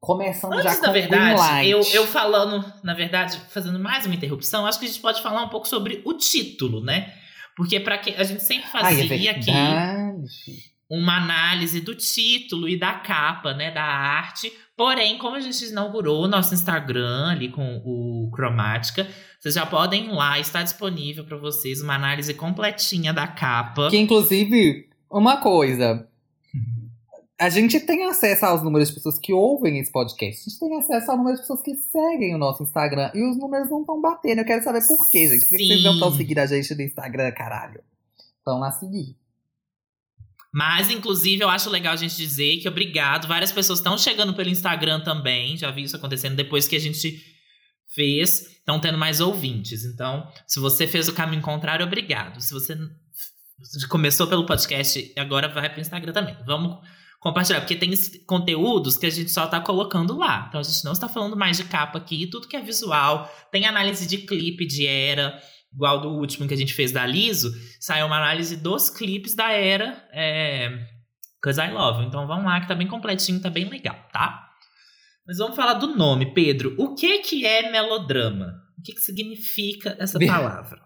Começando 0.00 0.54
Antes, 0.54 0.64
já 0.64 0.80
na 0.80 0.86
com 0.86 0.92
verdade, 0.94 1.68
eu, 1.68 1.82
eu 1.92 2.06
falando, 2.06 2.64
na 2.82 2.94
verdade, 2.94 3.38
fazendo 3.50 3.78
mais 3.78 4.06
uma 4.06 4.14
interrupção, 4.14 4.64
acho 4.64 4.78
que 4.78 4.86
a 4.86 4.88
gente 4.88 5.00
pode 5.00 5.20
falar 5.20 5.42
um 5.42 5.50
pouco 5.50 5.68
sobre 5.68 6.00
o 6.06 6.14
título, 6.14 6.82
né? 6.82 7.12
Porque 7.54 7.78
para 7.78 7.98
que 7.98 8.14
a 8.14 8.24
gente 8.24 8.42
sempre 8.42 8.70
Ai, 8.72 8.94
é 8.94 9.08
fazia 9.08 9.30
aqui 9.32 9.52
uma 10.90 11.18
análise 11.18 11.82
do 11.82 11.94
título 11.94 12.66
e 12.66 12.78
da 12.78 12.94
capa, 12.94 13.52
né, 13.52 13.70
da 13.70 13.84
arte. 13.84 14.50
Porém, 14.74 15.18
como 15.18 15.36
a 15.36 15.40
gente 15.40 15.62
inaugurou 15.66 16.24
o 16.24 16.28
nosso 16.28 16.54
Instagram 16.54 17.28
ali 17.28 17.50
com 17.50 17.82
o 17.84 18.30
Cromática, 18.30 19.06
vocês 19.38 19.54
já 19.54 19.64
podem 19.64 20.06
ir 20.06 20.12
lá, 20.12 20.38
está 20.38 20.62
disponível 20.62 21.24
para 21.24 21.36
vocês 21.36 21.80
uma 21.80 21.94
análise 21.94 22.34
completinha 22.34 23.12
da 23.12 23.26
capa. 23.26 23.88
Que, 23.88 23.96
inclusive, 23.96 24.88
uma 25.08 25.36
coisa. 25.36 26.08
A 27.40 27.48
gente 27.48 27.78
tem 27.78 28.04
acesso 28.06 28.44
aos 28.44 28.64
números 28.64 28.88
de 28.88 28.96
pessoas 28.96 29.16
que 29.16 29.32
ouvem 29.32 29.78
esse 29.78 29.92
podcast. 29.92 30.40
A 30.40 30.50
gente 30.50 30.58
tem 30.58 30.76
acesso 30.76 31.12
ao 31.12 31.16
número 31.16 31.36
de 31.36 31.42
pessoas 31.42 31.62
que 31.62 31.72
seguem 31.76 32.34
o 32.34 32.38
nosso 32.38 32.64
Instagram. 32.64 33.12
E 33.14 33.22
os 33.22 33.38
números 33.38 33.70
não 33.70 33.82
estão 33.82 34.00
batendo. 34.00 34.40
Eu 34.40 34.44
quero 34.44 34.64
saber 34.64 34.84
por 34.84 35.08
quê, 35.08 35.28
gente. 35.28 35.48
Por 35.48 35.56
que 35.56 35.66
vocês 35.66 35.84
não 35.84 35.94
estão 35.94 36.16
seguindo 36.16 36.38
a 36.38 36.46
gente 36.46 36.74
no 36.74 36.82
Instagram, 36.82 37.30
caralho? 37.30 37.80
Vão 38.44 38.58
lá 38.58 38.72
seguir. 38.72 39.16
Mas, 40.52 40.90
inclusive, 40.90 41.44
eu 41.44 41.48
acho 41.48 41.70
legal 41.70 41.92
a 41.92 41.96
gente 41.96 42.16
dizer 42.16 42.56
que 42.56 42.68
obrigado. 42.68 43.28
Várias 43.28 43.52
pessoas 43.52 43.78
estão 43.78 43.96
chegando 43.96 44.34
pelo 44.34 44.48
Instagram 44.48 45.04
também. 45.04 45.56
Já 45.56 45.70
vi 45.70 45.84
isso 45.84 45.94
acontecendo 45.94 46.34
depois 46.34 46.66
que 46.66 46.74
a 46.74 46.80
gente 46.80 47.37
fez. 47.98 48.58
Estão 48.58 48.78
tendo 48.78 48.96
mais 48.96 49.20
ouvintes. 49.20 49.84
Então, 49.84 50.30
se 50.46 50.60
você 50.60 50.86
fez 50.86 51.08
o 51.08 51.12
caminho 51.12 51.42
contrário, 51.42 51.84
obrigado. 51.84 52.40
Se 52.40 52.54
você 52.54 52.78
começou 53.88 54.28
pelo 54.28 54.46
podcast 54.46 55.12
e 55.16 55.18
agora 55.18 55.48
vai 55.48 55.68
pro 55.68 55.80
Instagram 55.80 56.12
também. 56.12 56.36
Vamos 56.46 56.78
compartilhar, 57.18 57.60
porque 57.60 57.74
tem 57.74 57.90
conteúdos 58.24 58.96
que 58.96 59.06
a 59.06 59.10
gente 59.10 59.32
só 59.32 59.48
tá 59.48 59.60
colocando 59.60 60.16
lá. 60.16 60.46
Então, 60.48 60.60
a 60.60 60.62
gente 60.62 60.84
não 60.84 60.92
está 60.92 61.08
falando 61.08 61.36
mais 61.36 61.56
de 61.56 61.64
capa 61.64 61.98
aqui. 61.98 62.28
Tudo 62.28 62.46
que 62.46 62.56
é 62.56 62.62
visual. 62.62 63.28
Tem 63.50 63.66
análise 63.66 64.06
de 64.06 64.18
clipe, 64.18 64.64
de 64.64 64.86
era 64.86 65.36
igual 65.72 66.00
do 66.00 66.10
último 66.10 66.46
que 66.48 66.54
a 66.54 66.56
gente 66.56 66.72
fez 66.72 66.92
da 66.92 67.04
Liso, 67.06 67.52
saiu 67.78 68.06
uma 68.06 68.16
análise 68.16 68.56
dos 68.56 68.88
clipes 68.88 69.34
da 69.34 69.52
era 69.52 70.02
é, 70.12 70.86
Cause 71.42 71.60
I 71.60 71.70
Love. 71.70 72.06
Então 72.06 72.26
vamos 72.26 72.46
lá, 72.46 72.60
que 72.60 72.68
tá 72.68 72.74
bem 72.74 72.86
completinho, 72.86 73.40
tá 73.40 73.50
bem 73.50 73.68
legal, 73.68 73.96
tá? 74.12 74.47
Mas 75.28 75.36
vamos 75.36 75.54
falar 75.54 75.74
do 75.74 75.94
nome, 75.94 76.32
Pedro. 76.32 76.74
O 76.78 76.94
que 76.94 77.18
que 77.18 77.44
é 77.44 77.70
melodrama? 77.70 78.64
O 78.78 78.82
que 78.82 78.92
que 78.94 79.00
significa 79.00 79.94
essa 80.00 80.18
palavra? 80.26 80.80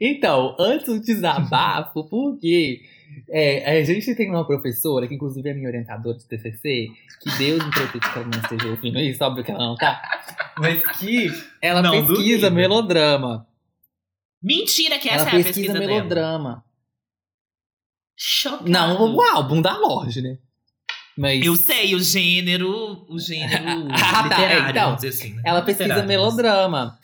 Então, 0.00 0.54
antes 0.58 0.86
do 0.86 1.00
desabafo, 1.00 2.04
porque 2.08 2.80
é, 3.28 3.78
a 3.78 3.84
gente 3.84 4.14
tem 4.14 4.30
uma 4.30 4.46
professora, 4.46 5.08
que 5.08 5.14
inclusive 5.16 5.48
é 5.50 5.52
minha 5.52 5.68
orientadora 5.68 6.16
de 6.16 6.26
TCC, 6.28 6.88
que 7.20 7.38
Deus 7.38 7.64
me 7.64 7.70
proteja 7.72 8.12
que 8.12 8.18
ela 8.18 8.28
não 8.28 8.40
esteja 8.40 8.68
ouvindo 8.68 8.98
isso, 9.00 9.24
óbvio 9.24 9.44
que 9.44 9.50
ela 9.50 9.64
não 9.66 9.74
tá, 9.74 10.00
mas 10.58 10.98
que 10.98 11.26
ela 11.60 11.82
Não 11.82 11.90
pesquisa 11.90 12.48
duvido. 12.48 12.50
melodrama. 12.52 13.46
Mentira 14.42 14.98
que 14.98 15.08
essa 15.08 15.28
ela 15.28 15.38
é 15.38 15.40
a 15.40 15.44
pesquisa 15.44 15.72
pesquisa 15.72 15.72
dela. 15.80 15.86
melodrama. 15.92 16.64
Chocado. 18.16 18.70
Não 18.70 19.14
o 19.14 19.20
álbum 19.20 19.60
da 19.60 19.76
Lorde, 19.76 20.22
né? 20.22 20.38
Mas 21.16 21.44
Eu 21.44 21.56
sei 21.56 21.94
o 21.94 22.00
gênero, 22.00 23.06
o 23.08 23.18
gênero 23.18 23.88
Ah, 23.90 23.98
tá, 23.98 24.22
literário, 24.22 24.70
então, 24.70 24.84
vamos 24.84 24.96
dizer 25.02 25.08
assim. 25.08 25.34
né? 25.34 25.42
ela 25.44 25.62
pesquisa 25.62 25.94
literário, 25.94 26.08
mas- 26.08 26.16
melodrama. 26.16 26.98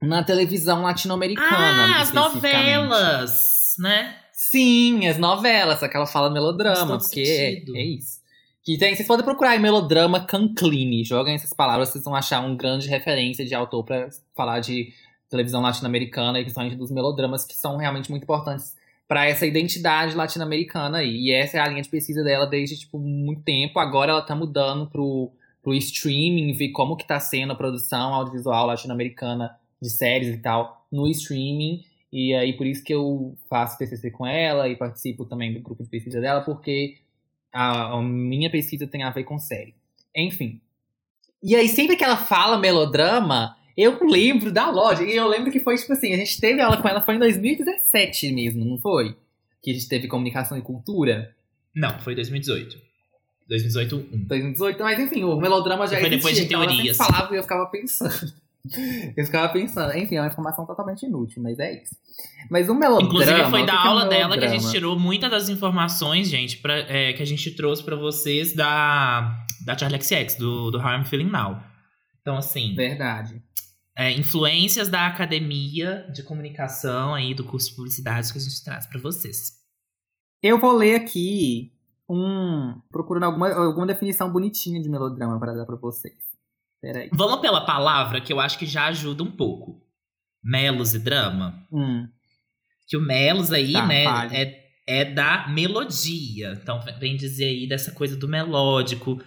Na 0.00 0.22
televisão 0.22 0.82
latino-americana. 0.82 1.96
Ah, 1.96 2.00
as 2.02 2.12
novelas, 2.12 3.74
né? 3.78 4.16
Sim, 4.32 5.06
as 5.08 5.16
novelas, 5.18 5.80
só 5.80 5.88
que 5.88 5.96
ela 5.96 6.06
fala 6.06 6.30
melodrama, 6.30 6.98
porque 6.98 7.20
é, 7.20 7.78
é 7.78 7.84
isso. 7.84 8.20
Que 8.62 8.78
tem, 8.78 8.94
vocês 8.94 9.08
podem 9.08 9.24
procurar 9.24 9.50
aí 9.50 9.58
melodrama 9.58 10.24
Canclini. 10.24 11.04
Joguem 11.04 11.34
essas 11.34 11.52
palavras, 11.52 11.88
vocês 11.90 12.04
vão 12.04 12.14
achar 12.14 12.40
um 12.40 12.56
grande 12.56 12.88
referência 12.88 13.44
de 13.44 13.54
autor 13.54 13.84
pra 13.84 14.08
falar 14.36 14.60
de 14.60 14.92
televisão 15.30 15.60
latino-americana 15.60 16.38
e 16.38 16.42
principalmente 16.42 16.76
dos 16.76 16.90
melodramas 16.90 17.44
que 17.44 17.54
são 17.54 17.76
realmente 17.76 18.10
muito 18.10 18.22
importantes 18.24 18.74
pra 19.06 19.26
essa 19.26 19.46
identidade 19.46 20.16
latino-americana 20.16 20.98
aí. 20.98 21.26
E 21.26 21.32
essa 21.32 21.58
é 21.58 21.60
a 21.60 21.68
linha 21.68 21.82
de 21.82 21.88
pesquisa 21.88 22.22
dela 22.22 22.46
desde 22.46 22.78
tipo 22.78 22.98
muito 22.98 23.42
tempo. 23.42 23.78
Agora 23.78 24.12
ela 24.12 24.22
tá 24.22 24.34
mudando 24.34 24.88
pro, 24.88 25.30
pro 25.62 25.74
streaming, 25.74 26.52
ver 26.52 26.70
como 26.70 26.96
que 26.96 27.06
tá 27.06 27.20
sendo 27.20 27.52
a 27.52 27.56
produção 27.56 28.14
audiovisual 28.14 28.66
latino-americana 28.66 29.56
de 29.80 29.90
séries 29.90 30.34
e 30.34 30.38
tal 30.38 30.86
no 30.90 31.08
streaming. 31.08 31.84
E 32.12 32.32
aí, 32.32 32.52
por 32.56 32.64
isso 32.64 32.84
que 32.84 32.94
eu 32.94 33.36
faço 33.50 33.76
TCC 33.76 34.10
com 34.10 34.24
ela 34.24 34.68
e 34.68 34.76
participo 34.76 35.24
também 35.24 35.52
do 35.52 35.60
grupo 35.60 35.82
de 35.82 35.88
pesquisa 35.88 36.20
dela, 36.20 36.42
porque 36.42 36.98
a, 37.52 37.94
a 37.96 38.02
minha 38.02 38.48
pesquisa 38.48 38.86
tem 38.86 39.02
a 39.02 39.10
ver 39.10 39.24
com 39.24 39.36
série. 39.36 39.74
Enfim. 40.14 40.60
E 41.42 41.56
aí, 41.56 41.68
sempre 41.68 41.96
que 41.96 42.04
ela 42.04 42.16
fala 42.16 42.56
melodrama, 42.56 43.56
eu 43.76 43.98
lembro 44.04 44.52
da 44.52 44.70
loja. 44.70 45.02
E 45.02 45.14
eu 45.14 45.26
lembro 45.28 45.50
que 45.50 45.60
foi, 45.60 45.76
tipo 45.76 45.92
assim, 45.92 46.12
a 46.12 46.16
gente 46.16 46.40
teve 46.40 46.60
aula 46.60 46.76
com 46.76 46.88
ela, 46.88 47.00
foi 47.00 47.16
em 47.16 47.18
2017 47.18 48.32
mesmo, 48.32 48.64
não 48.64 48.78
foi? 48.78 49.16
Que 49.62 49.70
a 49.70 49.74
gente 49.74 49.88
teve 49.88 50.08
comunicação 50.08 50.56
e 50.56 50.62
cultura. 50.62 51.34
Não, 51.74 51.98
foi 52.00 52.14
2018. 52.14 52.76
2018, 53.48 53.96
1. 53.96 54.26
2018, 54.26 54.82
mas 54.82 54.98
enfim, 54.98 55.24
o 55.24 55.36
melodrama 55.36 55.86
já 55.86 55.98
Foi 56.00 56.08
depois 56.08 56.34
de 56.34 56.42
existia, 56.42 56.44
então 56.44 56.62
ela 56.62 56.72
teorias. 56.72 56.96
sempre 56.96 57.12
falava 57.12 57.34
e 57.34 57.38
eu 57.38 57.42
ficava 57.42 57.66
pensando. 57.66 58.32
Eu 59.14 59.26
ficava 59.26 59.52
pensando, 59.52 59.94
enfim, 59.94 60.16
é 60.16 60.22
uma 60.22 60.28
informação 60.28 60.64
totalmente 60.64 61.04
inútil, 61.04 61.42
mas 61.42 61.58
é 61.58 61.82
isso. 61.82 61.94
Mas 62.50 62.66
o 62.66 62.74
melodrama. 62.74 63.06
Inclusive, 63.06 63.50
foi 63.50 63.66
da 63.66 63.74
é 63.74 63.76
aula 63.76 64.06
dela 64.06 64.38
que 64.38 64.44
a 64.46 64.48
gente 64.48 64.70
tirou 64.70 64.98
muitas 64.98 65.30
das 65.30 65.48
informações, 65.50 66.30
gente, 66.30 66.56
pra, 66.56 66.78
é, 66.78 67.12
que 67.12 67.22
a 67.22 67.26
gente 67.26 67.50
trouxe 67.50 67.82
pra 67.84 67.94
vocês 67.94 68.54
da, 68.54 69.44
da 69.66 69.76
Charlie 69.76 70.00
XX, 70.00 70.36
do, 70.38 70.70
do 70.70 70.78
How 70.78 70.94
I'm 70.94 71.04
Feeling 71.04 71.28
Now. 71.28 71.62
Então, 72.22 72.38
assim, 72.38 72.74
Verdade. 72.74 73.42
É, 73.96 74.10
influências 74.12 74.88
da 74.88 75.06
academia 75.06 76.10
de 76.12 76.22
comunicação 76.22 77.14
aí, 77.14 77.34
do 77.34 77.44
curso 77.44 77.70
de 77.70 77.76
publicidade 77.76 78.32
que 78.32 78.38
a 78.38 78.40
gente 78.40 78.64
traz 78.64 78.86
pra 78.86 79.00
vocês. 79.00 79.52
Eu 80.42 80.58
vou 80.58 80.72
ler 80.72 80.96
aqui 80.96 81.72
um. 82.08 82.80
procurando 82.90 83.24
alguma, 83.24 83.50
alguma 83.52 83.86
definição 83.86 84.30
bonitinha 84.30 84.82
de 84.82 84.88
melodrama 84.88 85.38
para 85.38 85.54
dar 85.54 85.64
pra 85.64 85.76
vocês. 85.76 86.14
Peraí. 86.80 87.08
Vamos 87.12 87.40
pela 87.40 87.64
palavra, 87.64 88.20
que 88.20 88.32
eu 88.32 88.40
acho 88.40 88.58
que 88.58 88.66
já 88.66 88.86
ajuda 88.86 89.22
um 89.22 89.30
pouco. 89.30 89.80
Melos 90.42 90.94
e 90.94 90.98
drama. 90.98 91.66
Hum. 91.72 92.06
Que 92.86 92.96
o 92.96 93.00
melos 93.00 93.50
aí, 93.52 93.72
Tá, 93.72 93.86
né, 93.86 94.04
é, 94.32 94.64
é 94.86 95.04
da 95.06 95.48
melodia. 95.48 96.52
Então, 96.60 96.78
vem 96.98 97.16
dizer 97.16 97.46
aí 97.46 97.66
dessa 97.66 97.92
coisa 97.92 98.14
do 98.14 98.28
melódico, 98.28 99.18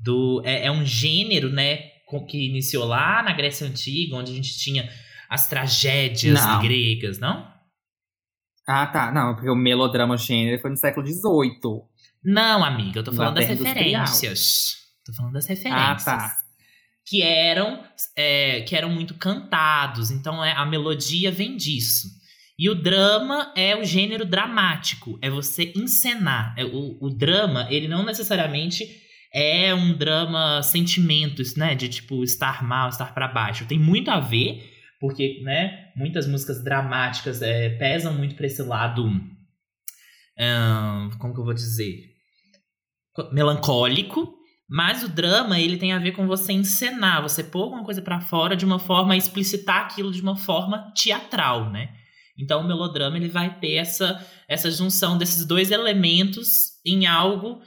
do 0.00 0.40
é, 0.42 0.66
é 0.66 0.72
um 0.72 0.86
gênero, 0.86 1.50
né, 1.50 1.91
que 2.26 2.48
iniciou 2.48 2.84
lá 2.84 3.22
na 3.22 3.32
Grécia 3.32 3.66
Antiga, 3.66 4.16
onde 4.16 4.32
a 4.32 4.34
gente 4.34 4.56
tinha 4.58 4.88
as 5.28 5.48
tragédias 5.48 6.40
Não. 6.44 6.60
gregas, 6.62 7.18
não? 7.18 7.50
Ah, 8.66 8.86
tá. 8.86 9.10
Não, 9.10 9.34
porque 9.34 9.50
o 9.50 9.56
melodrama 9.56 10.16
gênero 10.16 10.60
foi 10.60 10.70
no 10.70 10.76
século 10.76 11.06
XVIII. 11.06 11.82
Não, 12.24 12.64
amiga, 12.64 13.00
eu 13.00 13.04
tô 13.04 13.12
falando 13.12 13.34
das 13.36 13.46
referências. 13.48 14.76
Tô 15.04 15.12
falando 15.12 15.32
das 15.32 15.44
Ah, 15.46 15.48
referências. 15.48 16.04
tá. 16.04 16.38
Que 17.04 17.20
eram, 17.22 17.82
é, 18.16 18.60
que 18.60 18.76
eram 18.76 18.88
muito 18.88 19.14
cantados. 19.14 20.10
Então 20.12 20.44
é, 20.44 20.52
a 20.52 20.64
melodia 20.64 21.32
vem 21.32 21.56
disso. 21.56 22.08
E 22.56 22.70
o 22.70 22.74
drama 22.76 23.52
é 23.56 23.74
o 23.74 23.84
gênero 23.84 24.24
dramático. 24.24 25.18
É 25.20 25.28
você 25.28 25.72
encenar. 25.74 26.54
É, 26.56 26.64
o, 26.64 26.96
o 27.00 27.10
drama, 27.10 27.66
ele 27.70 27.88
não 27.88 28.04
necessariamente 28.04 28.86
é 29.32 29.74
um 29.74 29.96
drama 29.96 30.62
sentimentos, 30.62 31.56
né? 31.56 31.74
De 31.74 31.88
tipo 31.88 32.22
estar 32.22 32.62
mal, 32.62 32.88
estar 32.88 33.14
para 33.14 33.28
baixo. 33.28 33.66
Tem 33.66 33.78
muito 33.78 34.10
a 34.10 34.20
ver, 34.20 34.70
porque, 35.00 35.40
né? 35.42 35.90
Muitas 35.96 36.26
músicas 36.26 36.62
dramáticas 36.62 37.40
é, 37.40 37.70
pesam 37.70 38.12
muito 38.12 38.34
pra 38.34 38.46
esse 38.46 38.62
lado. 38.62 39.02
como 41.18 41.34
que 41.34 41.40
eu 41.40 41.44
vou 41.44 41.54
dizer? 41.54 42.10
Melancólico. 43.32 44.40
Mas 44.68 45.02
o 45.02 45.08
drama, 45.08 45.60
ele 45.60 45.76
tem 45.76 45.92
a 45.92 45.98
ver 45.98 46.12
com 46.12 46.26
você 46.26 46.50
encenar, 46.52 47.20
você 47.20 47.44
pôr 47.44 47.64
alguma 47.64 47.84
coisa 47.84 48.00
pra 48.00 48.22
fora 48.22 48.56
de 48.56 48.64
uma 48.64 48.78
forma, 48.78 49.14
explicitar 49.14 49.82
aquilo 49.82 50.10
de 50.10 50.22
uma 50.22 50.34
forma 50.34 50.90
teatral, 50.96 51.70
né? 51.70 51.90
Então 52.38 52.62
o 52.62 52.66
melodrama 52.66 53.18
ele 53.18 53.28
vai 53.28 53.58
ter 53.60 53.74
essa, 53.74 54.26
essa 54.48 54.70
junção 54.70 55.18
desses 55.18 55.44
dois 55.44 55.70
elementos 55.70 56.80
em 56.86 57.06
algo 57.06 57.60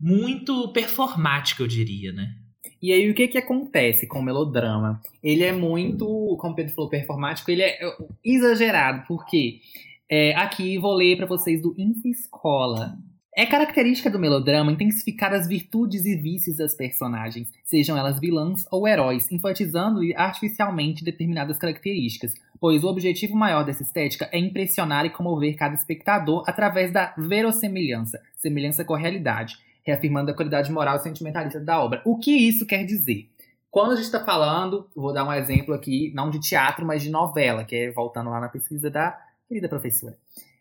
muito 0.00 0.72
performático, 0.72 1.62
eu 1.62 1.66
diria, 1.66 2.12
né? 2.12 2.34
E 2.82 2.92
aí, 2.92 3.10
o 3.10 3.14
que 3.14 3.28
que 3.28 3.36
acontece 3.36 4.06
com 4.06 4.20
o 4.20 4.22
melodrama? 4.22 5.00
Ele 5.22 5.44
é 5.44 5.52
muito, 5.52 6.06
como 6.40 6.54
o 6.54 6.56
Pedro 6.56 6.74
falou, 6.74 6.88
performático, 6.88 7.50
ele 7.50 7.62
é 7.62 7.84
é, 7.84 7.96
exagerado, 8.24 9.04
porque 9.06 9.60
é, 10.10 10.34
aqui 10.34 10.78
vou 10.78 10.94
ler 10.94 11.16
para 11.16 11.26
vocês 11.26 11.60
do 11.60 11.74
Info 11.76 12.08
Escola. 12.08 12.96
É 13.36 13.46
característica 13.46 14.10
do 14.10 14.18
melodrama 14.18 14.72
intensificar 14.72 15.32
as 15.32 15.46
virtudes 15.46 16.04
e 16.04 16.16
vícios 16.16 16.56
das 16.56 16.74
personagens, 16.74 17.48
sejam 17.64 17.96
elas 17.96 18.18
vilãs 18.18 18.66
ou 18.70 18.88
heróis, 18.88 19.30
enfatizando 19.30 20.00
artificialmente 20.16 21.04
determinadas 21.04 21.56
características, 21.58 22.34
pois 22.58 22.82
o 22.82 22.88
objetivo 22.88 23.36
maior 23.36 23.64
dessa 23.64 23.82
estética 23.82 24.28
é 24.32 24.38
impressionar 24.38 25.06
e 25.06 25.10
comover 25.10 25.54
cada 25.54 25.74
espectador 25.74 26.42
através 26.46 26.92
da 26.92 27.14
verossemelhança, 27.16 28.20
semelhança 28.36 28.84
com 28.84 28.94
a 28.94 28.98
realidade, 28.98 29.58
reafirmando 29.84 30.30
a 30.30 30.34
qualidade 30.34 30.70
moral 30.70 30.96
e 30.96 31.00
sentimentalista 31.00 31.60
da 31.60 31.82
obra. 31.82 32.02
O 32.04 32.18
que 32.18 32.32
isso 32.32 32.66
quer 32.66 32.84
dizer? 32.84 33.30
Quando 33.70 33.92
a 33.92 33.94
gente 33.94 34.06
está 34.06 34.24
falando, 34.24 34.90
vou 34.96 35.12
dar 35.12 35.24
um 35.24 35.32
exemplo 35.32 35.72
aqui, 35.72 36.12
não 36.14 36.28
de 36.28 36.40
teatro, 36.40 36.84
mas 36.84 37.02
de 37.02 37.10
novela, 37.10 37.64
que 37.64 37.76
é 37.76 37.92
voltando 37.92 38.30
lá 38.30 38.40
na 38.40 38.48
pesquisa 38.48 38.90
da 38.90 39.16
querida 39.48 39.68
professora 39.68 40.16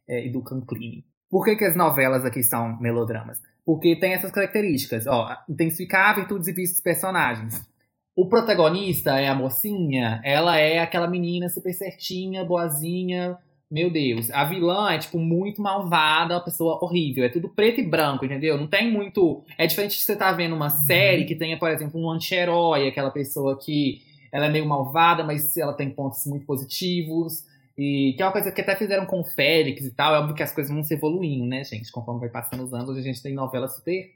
é, 0.07 0.25
e 0.25 0.29
do 0.29 0.43
Canclini. 0.43 1.03
Por 1.29 1.43
que, 1.43 1.55
que 1.55 1.65
as 1.65 1.75
novelas 1.75 2.23
aqui 2.23 2.43
são 2.43 2.79
melodramas? 2.79 3.41
Porque 3.65 3.95
tem 3.95 4.13
essas 4.13 4.31
características, 4.31 5.05
ó, 5.07 5.35
intensificar 5.47 6.15
virtudes 6.15 6.47
e 6.47 6.51
vícios 6.51 6.77
dos 6.77 6.83
personagens. 6.83 7.67
O 8.15 8.27
protagonista 8.27 9.19
é 9.19 9.27
a 9.27 9.35
mocinha, 9.35 10.21
ela 10.23 10.57
é 10.57 10.79
aquela 10.79 11.07
menina 11.07 11.49
super 11.49 11.73
certinha, 11.73 12.43
boazinha, 12.43 13.37
meu 13.69 13.91
Deus. 13.91 14.31
A 14.31 14.43
vilã 14.45 14.91
é, 14.91 14.97
tipo, 14.97 15.19
muito 15.19 15.61
malvada, 15.61 16.33
uma 16.33 16.43
pessoa 16.43 16.79
horrível. 16.83 17.23
É 17.23 17.29
tudo 17.29 17.49
preto 17.49 17.79
e 17.79 17.83
branco, 17.83 18.25
entendeu? 18.25 18.57
Não 18.57 18.67
tem 18.67 18.91
muito. 18.91 19.43
É 19.57 19.67
diferente 19.67 19.95
de 19.95 20.03
você 20.03 20.13
estar 20.13 20.31
tá 20.31 20.31
vendo 20.31 20.55
uma 20.55 20.69
série 20.69 21.25
que 21.25 21.35
tenha, 21.35 21.57
por 21.57 21.69
exemplo, 21.69 22.01
um 22.01 22.09
anti-herói, 22.09 22.87
aquela 22.87 23.11
pessoa 23.11 23.57
que 23.59 24.01
ela 24.31 24.47
é 24.47 24.49
meio 24.49 24.65
malvada, 24.65 25.23
mas 25.23 25.55
ela 25.55 25.73
tem 25.73 25.89
pontos 25.89 26.25
muito 26.25 26.45
positivos. 26.45 27.45
E 27.77 28.13
que 28.17 28.23
é 28.23 28.25
uma 28.25 28.31
coisa 28.31 28.51
que 28.51 28.59
até 28.59 28.75
fizeram 28.75 29.05
com 29.05 29.21
o 29.21 29.23
Félix 29.23 29.85
e 29.85 29.91
tal. 29.91 30.15
É 30.15 30.19
óbvio 30.19 30.35
que 30.35 30.43
as 30.43 30.51
coisas 30.51 30.73
vão 30.73 30.83
se 30.83 30.95
evoluindo, 30.95 31.45
né, 31.45 31.63
gente? 31.63 31.91
Conforme 31.91 32.21
vai 32.21 32.29
passando 32.29 32.63
os 32.63 32.73
anos, 32.73 32.97
a 32.97 33.01
gente 33.01 33.21
tem 33.21 33.33
novelas 33.33 33.75
super 33.75 34.11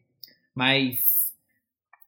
mais. 0.56 1.32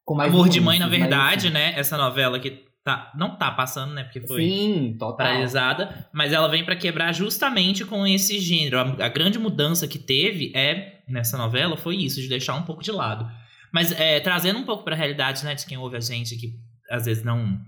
Com 0.04 0.14
mais 0.14 0.32
Amor 0.32 0.48
de 0.48 0.60
Mãe, 0.60 0.78
na 0.78 0.88
mas, 0.88 0.98
verdade, 0.98 1.50
né? 1.50 1.72
Essa 1.76 1.96
novela 1.96 2.38
que 2.38 2.65
tá, 2.86 3.10
não 3.16 3.34
tá 3.34 3.50
passando, 3.50 3.92
né? 3.92 4.04
Porque 4.04 4.20
foi 4.20 4.48
Sim, 4.48 4.96
total. 4.96 5.16
paralisada, 5.16 6.08
mas 6.12 6.32
ela 6.32 6.46
vem 6.46 6.64
pra 6.64 6.76
quebrar 6.76 7.12
justamente 7.12 7.84
com 7.84 8.06
esse 8.06 8.38
gênero. 8.38 8.78
A, 8.78 9.06
a 9.06 9.08
grande 9.08 9.40
mudança 9.40 9.88
que 9.88 9.98
teve 9.98 10.52
é 10.54 11.00
nessa 11.08 11.36
novela 11.36 11.76
foi 11.76 11.96
isso, 11.96 12.20
de 12.20 12.28
deixar 12.28 12.54
um 12.54 12.62
pouco 12.62 12.84
de 12.84 12.92
lado. 12.92 13.28
Mas 13.72 13.90
é, 13.90 14.20
trazendo 14.20 14.60
um 14.60 14.64
pouco 14.64 14.84
pra 14.84 14.94
realidade, 14.94 15.44
né, 15.44 15.56
de 15.56 15.66
quem 15.66 15.76
ouve 15.76 15.96
a 15.96 16.00
gente 16.00 16.36
que 16.36 16.54
às 16.88 17.06
vezes 17.06 17.24
não 17.24 17.60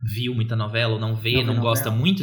viu 0.00 0.32
muita 0.32 0.54
novela 0.54 0.94
ou 0.94 1.00
não 1.00 1.16
vê, 1.16 1.42
Não 1.42 1.54
não, 1.54 1.60
gosta 1.60 1.90
muito, 1.90 2.22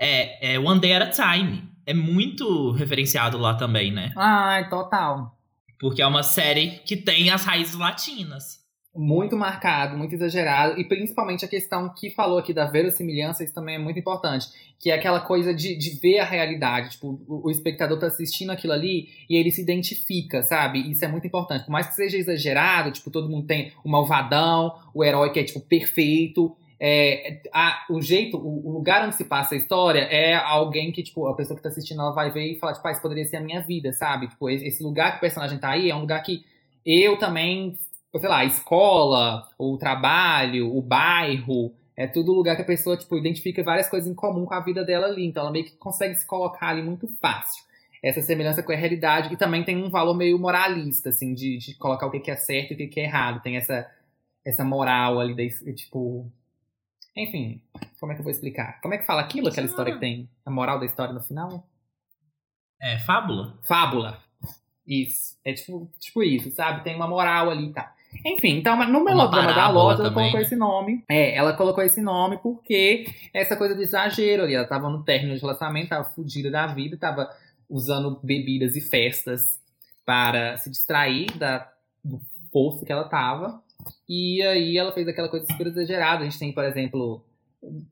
é, 0.00 0.54
é 0.54 0.58
One 0.60 0.80
Day 0.80 0.92
at 0.92 1.02
a 1.02 1.34
Time. 1.34 1.68
É 1.84 1.92
muito 1.92 2.70
referenciado 2.70 3.36
lá 3.36 3.54
também, 3.54 3.90
né? 3.90 4.12
Ai, 4.16 4.68
total. 4.68 5.36
Porque 5.80 6.00
é 6.00 6.06
uma 6.06 6.22
série 6.22 6.78
que 6.86 6.96
tem 6.96 7.30
as 7.30 7.44
raízes 7.44 7.74
latinas. 7.74 8.59
Muito 8.94 9.36
marcado, 9.36 9.96
muito 9.96 10.14
exagerado, 10.14 10.78
e 10.80 10.84
principalmente 10.84 11.44
a 11.44 11.48
questão 11.48 11.88
que 11.94 12.10
falou 12.10 12.38
aqui 12.38 12.52
da 12.52 12.66
verossimilhança, 12.66 13.44
isso 13.44 13.54
também 13.54 13.76
é 13.76 13.78
muito 13.78 13.98
importante, 14.00 14.48
que 14.80 14.90
é 14.90 14.94
aquela 14.94 15.20
coisa 15.20 15.54
de, 15.54 15.76
de 15.76 15.90
ver 16.00 16.18
a 16.18 16.24
realidade, 16.24 16.90
tipo, 16.90 17.20
o, 17.28 17.46
o 17.46 17.50
espectador 17.50 17.98
tá 18.00 18.08
assistindo 18.08 18.50
aquilo 18.50 18.72
ali 18.72 19.08
e 19.28 19.36
ele 19.36 19.50
se 19.52 19.62
identifica, 19.62 20.42
sabe? 20.42 20.90
Isso 20.90 21.04
é 21.04 21.08
muito 21.08 21.26
importante, 21.26 21.64
por 21.64 21.70
mais 21.70 21.86
que 21.86 21.94
seja 21.94 22.16
exagerado, 22.16 22.90
tipo, 22.90 23.10
todo 23.10 23.28
mundo 23.28 23.46
tem 23.46 23.72
o 23.84 23.88
malvadão, 23.88 24.74
o 24.92 25.04
herói 25.04 25.30
que 25.30 25.38
é, 25.38 25.44
tipo, 25.44 25.60
perfeito, 25.60 26.56
é, 26.80 27.42
a- 27.52 27.84
o 27.90 28.00
jeito, 28.00 28.38
o, 28.38 28.68
o 28.68 28.72
lugar 28.72 29.04
onde 29.04 29.14
se 29.14 29.24
passa 29.24 29.54
a 29.54 29.58
história 29.58 30.00
é 30.00 30.34
alguém 30.34 30.90
que, 30.90 31.02
tipo, 31.02 31.26
a 31.28 31.36
pessoa 31.36 31.56
que 31.56 31.62
tá 31.62 31.68
assistindo, 31.68 32.00
ela 32.00 32.12
vai 32.12 32.30
ver 32.32 32.46
e 32.52 32.58
falar, 32.58 32.72
tipo, 32.72 32.88
ah, 32.88 32.90
isso 32.90 33.02
poderia 33.02 33.24
ser 33.26 33.36
a 33.36 33.40
minha 33.40 33.60
vida, 33.60 33.92
sabe? 33.92 34.28
Tipo, 34.28 34.48
esse 34.48 34.82
lugar 34.82 35.12
que 35.12 35.18
o 35.18 35.20
personagem 35.20 35.58
tá 35.58 35.70
aí 35.70 35.90
é 35.90 35.94
um 35.94 36.00
lugar 36.00 36.20
que 36.22 36.42
eu 36.84 37.18
também 37.18 37.76
sei 38.18 38.28
lá, 38.28 38.38
a 38.38 38.44
escola, 38.44 39.48
o 39.58 39.76
trabalho, 39.76 40.74
o 40.76 40.82
bairro, 40.82 41.72
é 41.96 42.06
tudo 42.06 42.32
lugar 42.32 42.56
que 42.56 42.62
a 42.62 42.64
pessoa, 42.64 42.96
tipo, 42.96 43.16
identifica 43.18 43.62
várias 43.62 43.88
coisas 43.88 44.10
em 44.10 44.14
comum 44.14 44.46
com 44.46 44.54
a 44.54 44.60
vida 44.60 44.82
dela 44.82 45.06
ali. 45.06 45.26
Então 45.26 45.42
ela 45.42 45.52
meio 45.52 45.66
que 45.66 45.76
consegue 45.76 46.14
se 46.14 46.26
colocar 46.26 46.68
ali 46.68 46.82
muito 46.82 47.06
fácil. 47.20 47.62
Essa 48.02 48.22
semelhança 48.22 48.62
com 48.62 48.72
a 48.72 48.74
realidade. 48.74 49.32
E 49.32 49.36
também 49.36 49.62
tem 49.62 49.76
um 49.76 49.90
valor 49.90 50.14
meio 50.14 50.38
moralista, 50.38 51.10
assim, 51.10 51.34
de, 51.34 51.58
de 51.58 51.74
colocar 51.74 52.06
o 52.06 52.10
que 52.10 52.30
é 52.30 52.36
certo 52.36 52.72
e 52.72 52.86
o 52.86 52.88
que 52.88 53.00
é 53.00 53.04
errado. 53.04 53.42
Tem 53.42 53.58
essa, 53.58 53.86
essa 54.42 54.64
moral 54.64 55.20
ali, 55.20 55.34
da, 55.34 55.72
tipo... 55.74 56.26
Enfim, 57.14 57.60
como 57.98 58.12
é 58.12 58.14
que 58.14 58.22
eu 58.22 58.24
vou 58.24 58.30
explicar? 58.30 58.80
Como 58.80 58.94
é 58.94 58.98
que 58.98 59.04
fala 59.04 59.20
aquilo, 59.20 59.48
aquela 59.48 59.66
história 59.66 59.92
que 59.92 60.00
tem 60.00 60.26
a 60.46 60.50
moral 60.50 60.80
da 60.80 60.86
história 60.86 61.12
no 61.12 61.20
final? 61.20 61.66
É 62.80 62.98
fábula? 63.00 63.58
Fábula. 63.68 64.18
Isso. 64.86 65.36
É 65.44 65.52
tipo, 65.52 65.90
tipo 65.98 66.22
isso, 66.22 66.50
sabe? 66.50 66.82
Tem 66.82 66.96
uma 66.96 67.06
moral 67.06 67.50
ali 67.50 67.66
e 67.66 67.72
tal. 67.74 67.99
Enfim, 68.24 68.58
então 68.58 68.76
no 68.88 69.04
melodrama 69.04 69.52
da 69.54 69.70
Lotte, 69.70 70.00
ela 70.00 70.10
colocou 70.12 70.38
né? 70.38 70.42
esse 70.42 70.56
nome. 70.56 71.04
É, 71.08 71.34
ela 71.34 71.52
colocou 71.54 71.82
esse 71.82 72.00
nome 72.00 72.38
porque 72.38 73.06
essa 73.32 73.56
coisa 73.56 73.74
do 73.74 73.82
exagero 73.82 74.42
ali. 74.42 74.54
Ela 74.54 74.66
tava 74.66 74.88
no 74.90 75.02
término 75.02 75.34
de 75.34 75.40
relacionamento, 75.40 75.88
tava 75.88 76.04
fudida 76.04 76.50
da 76.50 76.66
vida, 76.66 76.96
tava 76.96 77.30
usando 77.68 78.18
bebidas 78.22 78.76
e 78.76 78.80
festas 78.80 79.60
para 80.04 80.56
se 80.56 80.70
distrair 80.70 81.26
da, 81.38 81.70
do 82.04 82.20
poço 82.52 82.84
que 82.84 82.92
ela 82.92 83.08
tava. 83.08 83.62
E 84.08 84.42
aí 84.42 84.76
ela 84.76 84.92
fez 84.92 85.06
aquela 85.08 85.28
coisa 85.28 85.46
super 85.46 85.68
exagerada. 85.68 86.22
A 86.22 86.24
gente 86.24 86.38
tem, 86.38 86.52
por 86.52 86.64
exemplo, 86.64 87.24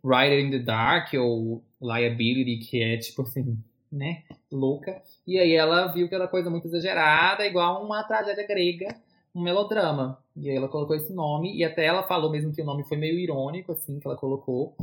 Rider 0.05 0.41
in 0.41 0.51
the 0.51 0.59
Dark 0.59 1.13
ou 1.15 1.63
Liability, 1.81 2.59
que 2.67 2.83
é 2.83 2.97
tipo 2.97 3.23
assim, 3.23 3.57
né? 3.91 4.23
Louca. 4.51 5.01
E 5.27 5.39
aí 5.39 5.53
ela 5.53 5.87
viu 5.87 6.07
aquela 6.07 6.27
coisa 6.27 6.51
muito 6.51 6.67
exagerada, 6.67 7.47
igual 7.47 7.85
uma 7.85 8.03
tragédia 8.03 8.47
grega, 8.47 8.97
um 9.39 9.43
melodrama. 9.43 10.19
E 10.37 10.51
aí 10.51 10.57
ela 10.57 10.69
colocou 10.69 10.97
esse 10.97 11.13
nome, 11.13 11.57
e 11.57 11.65
até 11.65 11.85
ela 11.85 12.03
falou 12.03 12.31
mesmo 12.31 12.53
que 12.53 12.63
o 12.63 12.65
nome 12.65 12.85
foi 12.85 12.97
meio 12.97 13.19
irônico, 13.19 13.73
assim, 13.73 13.99
que 13.99 14.07
ela 14.07 14.17
colocou, 14.17 14.77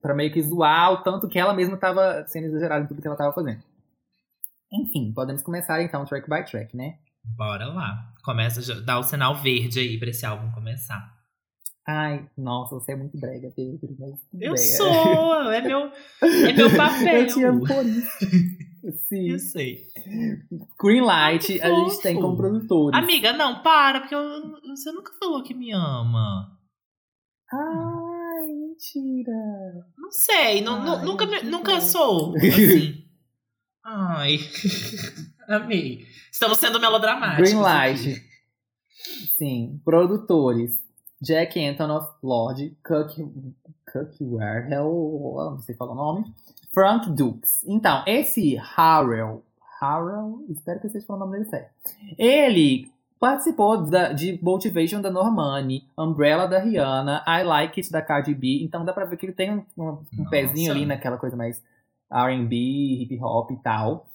pra 0.00 0.14
meio 0.14 0.32
que 0.32 0.42
zoar 0.42 0.92
o 0.92 1.02
tanto 1.02 1.28
que 1.28 1.38
ela 1.38 1.54
mesma 1.54 1.76
tava 1.76 2.24
sendo 2.26 2.46
exagerada 2.46 2.84
em 2.84 2.88
tudo 2.88 3.02
que 3.02 3.08
ela 3.08 3.16
tava 3.16 3.32
fazendo. 3.32 3.62
Enfim, 4.72 5.12
podemos 5.12 5.42
começar 5.42 5.82
então, 5.82 6.04
track 6.04 6.28
by 6.28 6.44
track, 6.44 6.76
né? 6.76 6.96
Bora 7.24 7.66
lá. 7.66 8.12
Começa, 8.24 8.80
dá 8.82 8.98
o 8.98 9.02
sinal 9.02 9.36
verde 9.36 9.80
aí 9.80 9.98
pra 9.98 10.10
esse 10.10 10.24
álbum 10.24 10.50
começar. 10.52 11.14
Ai, 11.86 12.28
nossa, 12.36 12.74
você 12.74 12.92
é 12.92 12.96
muito 12.96 13.16
brega, 13.16 13.52
Pedro. 13.54 13.96
Eu 14.40 14.56
sou! 14.56 15.42
É 15.52 15.60
meu, 15.60 15.92
é 16.22 16.52
meu 16.52 16.76
papel. 16.76 17.20
Eu 17.22 17.26
te 17.28 17.44
amo 17.44 17.64
por 17.64 17.86
isso. 17.86 18.18
Sim. 19.08 19.30
Eu 19.30 19.38
sei. 19.38 19.86
Green 20.80 21.00
Light, 21.02 21.52
Ai, 21.52 21.58
que 21.58 21.62
a 21.64 21.74
gente 21.74 22.02
tem 22.02 22.14
como 22.20 22.36
produtores. 22.36 22.98
Amiga, 22.98 23.32
não, 23.32 23.62
para, 23.62 24.00
porque 24.00 24.14
eu- 24.14 24.60
você 24.76 24.92
nunca 24.92 25.12
falou 25.18 25.42
que 25.42 25.54
me 25.54 25.72
ama. 25.72 26.56
Ai, 27.52 28.46
mentira. 28.52 29.32
Não 29.96 30.10
sei, 30.10 30.58
Ai, 30.66 31.04
nunca, 31.04 31.26
me- 31.26 31.42
nunca 31.42 31.80
sou. 31.80 32.34
Assim. 32.36 33.04
Ai. 33.84 34.38
Amei. 35.48 36.04
Estamos 36.30 36.58
sendo 36.58 36.80
melodramáticos. 36.80 37.50
Green 37.50 37.60
Light. 37.62 38.10
aqui. 38.10 38.26
Sim, 39.36 39.80
produtores. 39.84 40.84
Jack 41.22 41.58
Antonoff, 41.64 42.10
Lorde, 42.22 42.76
Cook, 42.84 43.16
Cook 43.90 44.16
Warhol, 44.20 45.52
não 45.52 45.60
sei 45.60 45.74
falar 45.74 45.92
o 45.92 45.94
nome. 45.94 46.24
Frank 46.76 47.10
Dukes. 47.10 47.64
Então, 47.66 48.02
esse 48.06 48.54
Harrell, 48.56 49.42
Harrell, 49.80 50.44
espero 50.50 50.78
que 50.78 50.88
esteja 50.88 51.06
falando 51.06 51.22
o 51.22 51.24
nome 51.24 51.38
dele 51.38 51.48
certo. 51.48 51.70
Ele 52.18 52.92
participou 53.18 53.82
da- 53.86 54.12
de 54.12 54.38
Motivation 54.42 55.00
da 55.00 55.10
Normani, 55.10 55.84
Umbrella 55.96 56.46
da 56.46 56.58
Rihanna, 56.58 57.24
I 57.26 57.42
Like 57.44 57.80
It 57.80 57.90
da 57.90 58.02
Cardi 58.02 58.34
B. 58.34 58.62
Então 58.62 58.84
dá 58.84 58.92
pra 58.92 59.06
ver 59.06 59.16
que 59.16 59.24
ele 59.24 59.32
tem 59.32 59.50
um, 59.54 59.64
um- 59.78 59.84
Nossa. 60.18 60.28
pezinho 60.30 60.70
ali 60.70 60.84
naquela 60.84 61.16
coisa 61.16 61.34
mais 61.34 61.62
R&B, 62.12 62.54
hip 63.00 63.18
hop 63.22 63.52
e 63.52 63.56
tal. 63.56 64.06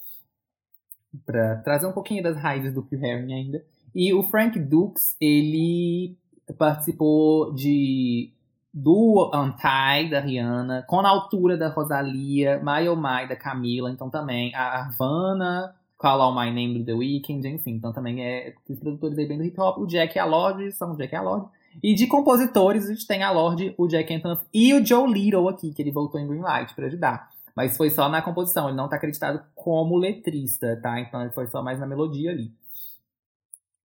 Pra 1.26 1.56
trazer 1.58 1.88
um 1.88 1.92
pouquinho 1.94 2.22
das 2.22 2.38
raízes 2.38 2.72
do 2.76 2.84
Phil 2.84 3.04
Herring 3.04 3.34
ainda. 3.34 3.66
E 3.96 4.14
o 4.14 4.22
Frank 4.22 4.60
Dukes, 4.60 5.16
ele 5.20 6.16
participou 6.60 7.52
de 7.54 8.32
do 8.74 9.30
Anti, 9.34 10.10
da 10.10 10.20
Rihanna, 10.20 10.84
com 10.88 11.00
a 11.00 11.10
altura 11.10 11.58
da 11.58 11.70
Rosalia, 11.70 12.62
My 12.64 12.88
Oh 12.88 12.96
My, 12.96 13.28
da 13.28 13.36
Camila, 13.36 13.92
então 13.92 14.10
também 14.10 14.54
a 14.56 14.86
Havana, 14.86 15.76
Call 15.98 16.22
All 16.22 16.34
My 16.34 16.52
Name 16.52 16.80
do 16.80 16.86
The 16.86 16.94
Weeknd, 16.94 17.48
enfim, 17.48 17.72
então 17.72 17.92
também 17.92 18.24
é 18.24 18.54
os 18.70 18.80
produtores 18.80 19.18
aí 19.18 19.28
bem 19.28 19.38
do 19.38 19.44
hip 19.44 19.60
hop, 19.60 19.78
o 19.78 19.86
Jack 19.86 20.16
e 20.16 20.20
a 20.20 20.26
Lorde, 20.26 20.72
são 20.72 20.94
o 20.94 20.98
Jack 20.98 21.14
e 21.14 21.18
a 21.18 21.22
Lorde. 21.22 21.48
E 21.84 21.94
de 21.94 22.08
compositores, 22.08 22.86
a 22.86 22.94
gente 22.94 23.08
tem 23.08 23.24
a 23.24 23.32
Lorde, 23.32 23.74
o 23.78 23.88
Jack 23.88 24.14
Antonoff 24.14 24.44
e 24.54 24.74
o 24.74 24.86
Joe 24.86 25.12
Little 25.12 25.48
aqui, 25.48 25.74
que 25.74 25.82
ele 25.82 25.92
voltou 25.92 26.20
em 26.20 26.28
Greenlight 26.28 26.74
para 26.74 26.88
ajudar. 26.88 27.30
Mas 27.56 27.78
foi 27.78 27.90
só 27.90 28.10
na 28.10 28.22
composição, 28.22 28.68
ele 28.68 28.78
não 28.78 28.90
tá 28.90 28.96
acreditado 28.96 29.42
como 29.54 29.98
letrista, 29.98 30.80
tá? 30.82 31.00
Então 31.00 31.22
ele 31.22 31.32
foi 31.32 31.48
só 31.48 31.62
mais 31.62 31.80
na 31.80 31.86
melodia 31.86 32.32
ali. 32.32 32.52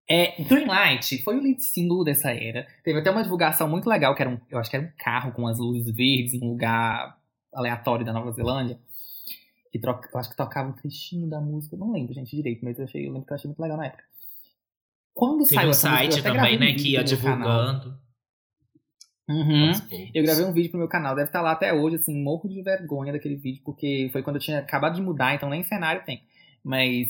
É, 0.08 0.42
Greenlight 0.42 1.22
foi 1.22 1.38
o 1.38 1.42
lead 1.42 1.62
single 1.62 2.04
dessa 2.04 2.30
era. 2.30 2.66
Teve 2.82 2.98
até 2.98 3.10
uma 3.10 3.22
divulgação 3.22 3.68
muito 3.68 3.88
legal, 3.88 4.14
que 4.14 4.22
era 4.22 4.30
um, 4.30 4.38
eu 4.50 4.58
acho 4.58 4.68
que 4.68 4.76
era 4.76 4.84
um 4.84 4.92
carro 4.98 5.32
com 5.32 5.46
as 5.46 5.58
luzes 5.58 5.94
verdes 5.94 6.34
em 6.34 6.44
um 6.44 6.50
lugar 6.50 7.18
aleatório 7.52 8.04
da 8.04 8.12
Nova 8.12 8.30
Zelândia. 8.32 8.78
Que 9.72 9.78
troca, 9.78 10.08
eu 10.12 10.20
acho 10.20 10.30
que 10.30 10.36
tocava 10.36 10.68
um 10.68 10.72
trechinho 10.72 11.28
da 11.28 11.40
música, 11.40 11.76
não 11.76 11.92
lembro, 11.92 12.14
gente, 12.14 12.36
direito, 12.36 12.64
mas 12.64 12.78
eu, 12.78 12.84
achei, 12.84 13.06
eu 13.06 13.12
lembro 13.12 13.26
que 13.26 13.32
eu 13.32 13.34
achei 13.34 13.48
muito 13.48 13.60
legal 13.60 13.76
na 13.76 13.86
época. 13.86 14.04
Quando 15.14 15.44
Teve 15.44 15.54
saiu 15.54 15.68
um 15.68 15.70
essa 15.70 15.90
música, 15.90 16.12
site 16.12 16.20
até 16.20 16.32
também, 16.36 16.56
um 16.56 16.60
né, 16.60 16.66
vídeo 16.66 16.82
que 16.82 16.90
ia 16.90 17.04
canal. 17.04 17.16
divulgando. 17.16 18.04
Uhum. 19.26 19.72
Eu 20.12 20.22
gravei 20.22 20.44
um 20.44 20.52
vídeo 20.52 20.70
pro 20.70 20.78
meu 20.78 20.88
canal, 20.88 21.14
deve 21.14 21.28
estar 21.28 21.40
lá 21.40 21.52
até 21.52 21.72
hoje, 21.72 21.96
assim, 21.96 22.14
morro 22.22 22.48
de 22.48 22.60
vergonha 22.62 23.12
daquele 23.12 23.36
vídeo, 23.36 23.62
porque 23.64 24.10
foi 24.12 24.22
quando 24.22 24.36
eu 24.36 24.42
tinha 24.42 24.58
acabado 24.58 24.96
de 24.96 25.02
mudar, 25.02 25.34
então 25.34 25.48
nem 25.48 25.62
cenário 25.62 26.04
tem. 26.04 26.22
Mas, 26.62 27.08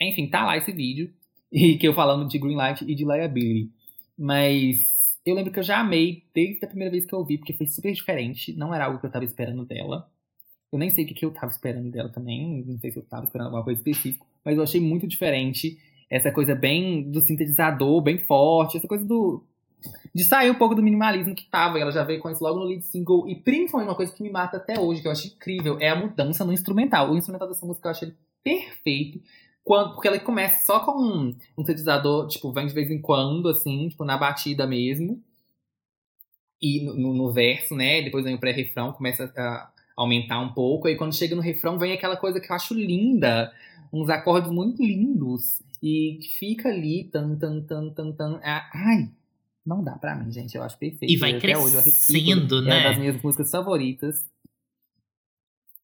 enfim, 0.00 0.28
tá 0.30 0.46
lá 0.46 0.56
esse 0.56 0.70
vídeo, 0.70 1.12
e 1.52 1.76
que 1.76 1.86
eu 1.86 1.92
falando 1.92 2.26
de 2.26 2.38
Greenlight 2.38 2.84
e 2.84 2.94
de 2.94 3.04
Liability. 3.04 3.70
Mas 4.18 5.18
eu 5.24 5.34
lembro 5.34 5.52
que 5.52 5.58
eu 5.58 5.62
já 5.62 5.80
amei 5.80 6.24
desde 6.34 6.64
a 6.64 6.68
primeira 6.68 6.90
vez 6.90 7.04
que 7.04 7.14
eu 7.14 7.18
ouvi, 7.18 7.36
porque 7.36 7.52
foi 7.52 7.66
super 7.66 7.92
diferente, 7.92 8.52
não 8.54 8.74
era 8.74 8.86
algo 8.86 8.98
que 8.98 9.06
eu 9.06 9.10
tava 9.10 9.24
esperando 9.24 9.64
dela. 9.64 10.08
Eu 10.72 10.78
nem 10.78 10.88
sei 10.88 11.04
o 11.04 11.06
que, 11.06 11.14
que 11.14 11.24
eu 11.24 11.30
tava 11.30 11.52
esperando 11.52 11.90
dela 11.90 12.08
também, 12.08 12.64
não 12.66 12.78
sei 12.78 12.90
se 12.90 12.98
eu 12.98 13.02
tava 13.02 13.26
esperando 13.26 13.48
alguma 13.48 13.62
coisa 13.62 13.78
específica, 13.78 14.24
mas 14.42 14.56
eu 14.56 14.62
achei 14.62 14.80
muito 14.80 15.06
diferente 15.06 15.78
essa 16.08 16.32
coisa 16.32 16.54
bem 16.54 17.10
do 17.10 17.20
sintetizador, 17.20 18.00
bem 18.00 18.18
forte, 18.18 18.78
essa 18.78 18.88
coisa 18.88 19.04
do, 19.04 19.44
de 20.14 20.24
sair 20.24 20.50
um 20.50 20.54
pouco 20.54 20.74
do 20.74 20.82
minimalismo 20.82 21.34
que 21.34 21.44
tava. 21.44 21.78
Ela 21.78 21.90
já 21.90 22.04
veio 22.04 22.20
com 22.20 22.30
isso 22.30 22.42
logo 22.42 22.58
no 22.58 22.64
lead 22.64 22.84
single. 22.84 23.28
E 23.28 23.34
principalmente 23.34 23.88
uma 23.88 23.96
coisa 23.96 24.12
que 24.12 24.22
me 24.22 24.30
mata 24.30 24.56
até 24.56 24.78
hoje, 24.78 25.00
que 25.00 25.08
eu 25.08 25.12
acho 25.12 25.26
incrível, 25.28 25.78
é 25.80 25.88
a 25.88 25.96
mudança 25.96 26.44
no 26.44 26.52
instrumental. 26.52 27.10
O 27.10 27.16
instrumental 27.16 27.48
dessa 27.48 27.66
música 27.66 27.88
eu 27.88 27.90
acho 27.90 28.04
ele 28.04 28.14
perfeito. 28.42 29.20
Quando, 29.64 29.94
porque 29.94 30.08
ela 30.08 30.18
começa 30.18 30.64
só 30.66 30.80
com 30.80 30.92
um, 30.92 31.28
um 31.56 31.62
sintetizador, 31.62 32.26
tipo, 32.28 32.52
vem 32.52 32.66
de 32.66 32.74
vez 32.74 32.90
em 32.90 33.00
quando, 33.00 33.48
assim, 33.48 33.88
tipo, 33.88 34.04
na 34.04 34.18
batida 34.18 34.66
mesmo. 34.66 35.22
E 36.60 36.84
no, 36.84 36.94
no- 36.94 37.14
no 37.14 37.32
verso, 37.32 37.74
né? 37.74 38.02
Depois 38.02 38.24
vem 38.24 38.34
o 38.34 38.38
pré-refrão, 38.40 38.92
começa 38.92 39.32
a 39.36 39.70
aumentar 39.96 40.38
um 40.40 40.52
pouco. 40.52 40.86
Aí 40.88 40.96
quando 40.96 41.14
chega 41.14 41.34
no 41.34 41.42
refrão, 41.42 41.78
vem 41.78 41.92
aquela 41.92 42.16
coisa 42.16 42.40
que 42.40 42.50
eu 42.50 42.54
acho 42.56 42.74
linda. 42.74 43.52
Uns 43.92 44.08
acordes 44.08 44.50
muito 44.50 44.82
lindos. 44.82 45.62
E 45.82 46.20
fica 46.38 46.68
ali, 46.68 47.04
tan, 47.04 47.36
tan, 47.36 47.60
tan, 47.62 47.90
tan, 47.90 48.12
tan. 48.12 48.40
Ah, 48.44 48.70
Ai, 48.72 49.10
não 49.66 49.82
dá 49.82 49.92
pra 49.92 50.14
mim, 50.14 50.30
gente. 50.30 50.54
Eu 50.56 50.62
acho 50.62 50.78
perfeito. 50.78 51.12
E 51.12 51.16
vai 51.16 51.36
Até 51.36 51.58
hoje 51.58 51.74
eu 51.74 51.80
arrepio. 51.80 52.06
crescendo, 52.06 52.56
É 52.58 52.60
uma 52.60 52.74
né? 52.74 52.82
das 52.84 52.98
minhas 52.98 53.20
músicas 53.22 53.50
favoritas. 53.50 54.24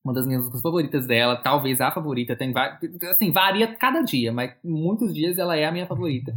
Uma 0.08 0.14
das 0.14 0.26
minhas 0.26 0.40
músicas 0.40 0.62
favoritas 0.62 1.06
dela, 1.06 1.36
talvez 1.36 1.82
a 1.82 1.90
favorita. 1.90 2.34
Tem 2.34 2.50
assim, 3.10 3.30
varia 3.30 3.76
cada 3.76 4.00
dia, 4.00 4.32
mas 4.32 4.54
muitos 4.64 5.12
dias 5.12 5.36
ela 5.36 5.54
é 5.54 5.66
a 5.66 5.70
minha 5.70 5.86
favorita. 5.86 6.34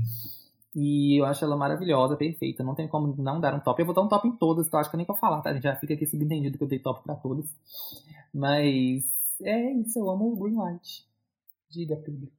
E 0.76 1.18
eu 1.18 1.23
acho 1.23 1.45
ela 1.45 1.56
maravilhosa, 1.56 2.18
perfeita. 2.18 2.65
Não 2.65 2.76
tem 2.76 2.85
como 2.85 3.15
não 3.18 3.39
dar 3.39 3.53
um 3.53 3.61
top. 3.61 3.81
Eu 3.81 3.85
vou 3.85 3.95
dar 3.95 4.02
um 4.02 4.10
top 4.10 4.27
em 4.27 4.31
todas, 4.34 4.68
então 4.68 4.77
acho 4.77 4.91
que 4.91 4.98
nem 4.98 5.06
vou 5.06 5.15
falar, 5.15 5.39
tá? 5.39 5.57
Já 5.57 5.73
fica 5.77 5.93
aqui 5.93 6.06
subentendido 6.06 6.57
que 6.57 6.64
eu 6.65 6.68
dei 6.68 6.80
top 6.80 7.02
pra 7.02 7.15
todas. 7.15 7.45
Mas 8.34 9.06
é 9.41 9.72
isso, 9.72 9.99
eu 9.99 10.10
amo 10.10 10.34
o 10.34 10.35
Greenlight. 10.35 11.06
Diga, 11.69 11.95
Pedro. 11.95 12.30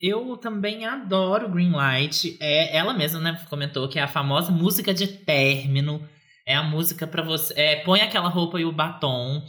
Eu 0.00 0.38
também 0.38 0.86
adoro 0.86 1.50
Greenlight. 1.50 2.38
É, 2.40 2.74
ela 2.74 2.94
mesma, 2.94 3.20
né, 3.20 3.38
comentou 3.50 3.90
que 3.90 3.98
é 3.98 4.02
a 4.02 4.08
famosa 4.08 4.50
música 4.50 4.94
de 4.94 5.06
término. 5.06 6.00
É 6.46 6.56
a 6.56 6.62
música 6.62 7.06
pra 7.06 7.22
você. 7.22 7.52
É, 7.60 7.84
põe 7.84 8.00
aquela 8.00 8.30
roupa 8.30 8.58
e 8.58 8.64
o 8.64 8.72
batom, 8.72 9.42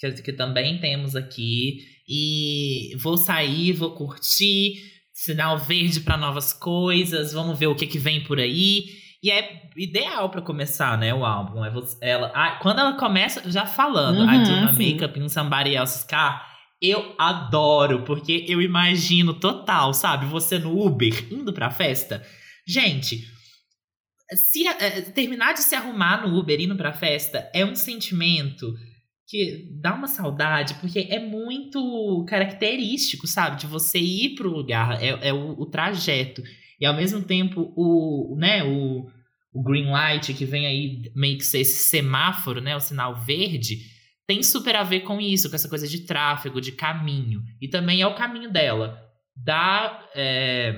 que, 0.00 0.10
que 0.22 0.32
também 0.32 0.78
temos 0.78 1.14
aqui. 1.16 1.78
E 2.08 2.94
vou 2.98 3.16
sair, 3.16 3.72
vou 3.72 3.94
curtir. 3.94 4.74
Sinal 5.12 5.58
verde 5.58 6.00
pra 6.00 6.16
novas 6.16 6.52
coisas. 6.52 7.32
Vamos 7.32 7.58
ver 7.58 7.66
o 7.68 7.74
que, 7.74 7.86
que 7.86 7.98
vem 7.98 8.22
por 8.22 8.38
aí. 8.38 8.84
E 9.22 9.30
é 9.30 9.62
ideal 9.76 10.28
pra 10.30 10.42
começar, 10.42 10.96
né, 10.98 11.12
o 11.12 11.24
álbum. 11.24 11.64
É 11.64 11.70
você- 11.70 11.96
ela, 12.02 12.30
ah, 12.34 12.58
quando 12.62 12.78
ela 12.80 12.92
começa 12.96 13.50
já 13.50 13.64
falando, 13.66 14.22
I 14.30 14.44
do 14.44 14.50
Uhum, 14.50 14.66
my 14.66 14.74
sim. 14.76 14.92
makeup 14.92 15.18
in 15.18 15.28
somebody 15.28 15.74
else's 15.74 16.04
car. 16.04 16.46
Eu 16.80 17.14
adoro, 17.18 18.02
porque 18.04 18.44
eu 18.46 18.60
imagino 18.60 19.32
total, 19.34 19.94
sabe? 19.94 20.26
Você 20.26 20.58
no 20.58 20.78
Uber, 20.86 21.26
indo 21.32 21.52
pra 21.52 21.70
festa. 21.70 22.22
Gente, 22.68 23.24
se 24.34 24.66
eh, 24.66 25.00
terminar 25.12 25.54
de 25.54 25.60
se 25.60 25.74
arrumar 25.74 26.26
no 26.28 26.38
Uber 26.38 26.60
indo 26.60 26.76
pra 26.76 26.92
festa 26.92 27.50
é 27.54 27.64
um 27.64 27.74
sentimento 27.74 28.74
que 29.26 29.68
dá 29.80 29.94
uma 29.94 30.06
saudade, 30.06 30.74
porque 30.74 31.00
é 31.10 31.18
muito 31.18 32.24
característico, 32.28 33.26
sabe? 33.26 33.60
De 33.60 33.66
você 33.66 33.98
ir 33.98 34.36
pro 34.36 34.50
lugar, 34.50 35.02
é, 35.02 35.28
é 35.28 35.32
o, 35.32 35.60
o 35.60 35.66
trajeto. 35.66 36.42
E 36.80 36.86
ao 36.86 36.94
mesmo 36.94 37.22
tempo, 37.22 37.72
o, 37.76 38.36
né, 38.38 38.62
o, 38.62 39.06
o 39.52 39.62
green 39.62 39.90
light 39.90 40.32
que 40.32 40.44
vem 40.44 40.66
aí 40.66 41.10
meio 41.14 41.38
que 41.38 41.44
ser 41.44 41.60
esse 41.60 41.88
semáforo, 41.88 42.60
né? 42.60 42.76
O 42.76 42.80
sinal 42.80 43.16
verde 43.16 43.78
tem 44.26 44.42
super 44.42 44.76
a 44.76 44.82
ver 44.82 45.00
com 45.00 45.20
isso, 45.20 45.48
com 45.48 45.56
essa 45.56 45.68
coisa 45.68 45.88
de 45.88 46.06
tráfego, 46.06 46.60
de 46.60 46.72
caminho. 46.72 47.42
E 47.60 47.68
também 47.68 48.00
é 48.00 48.06
o 48.06 48.14
caminho 48.14 48.52
dela. 48.52 49.00
Da 49.34 50.08
é, 50.14 50.76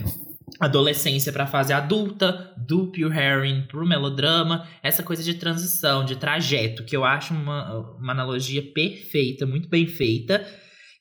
adolescência 0.60 1.32
para 1.32 1.44
a 1.44 1.48
fase 1.48 1.72
adulta, 1.72 2.54
do 2.56 2.90
Pure 2.90 3.16
Herring 3.16 3.62
pro 3.68 3.86
melodrama, 3.86 4.66
essa 4.82 5.02
coisa 5.02 5.22
de 5.22 5.34
transição, 5.34 6.04
de 6.04 6.16
trajeto, 6.16 6.84
que 6.84 6.96
eu 6.96 7.04
acho 7.04 7.34
uma, 7.34 7.96
uma 7.98 8.12
analogia 8.12 8.62
perfeita, 8.72 9.46
muito 9.46 9.68
bem 9.68 9.86
feita. 9.86 10.46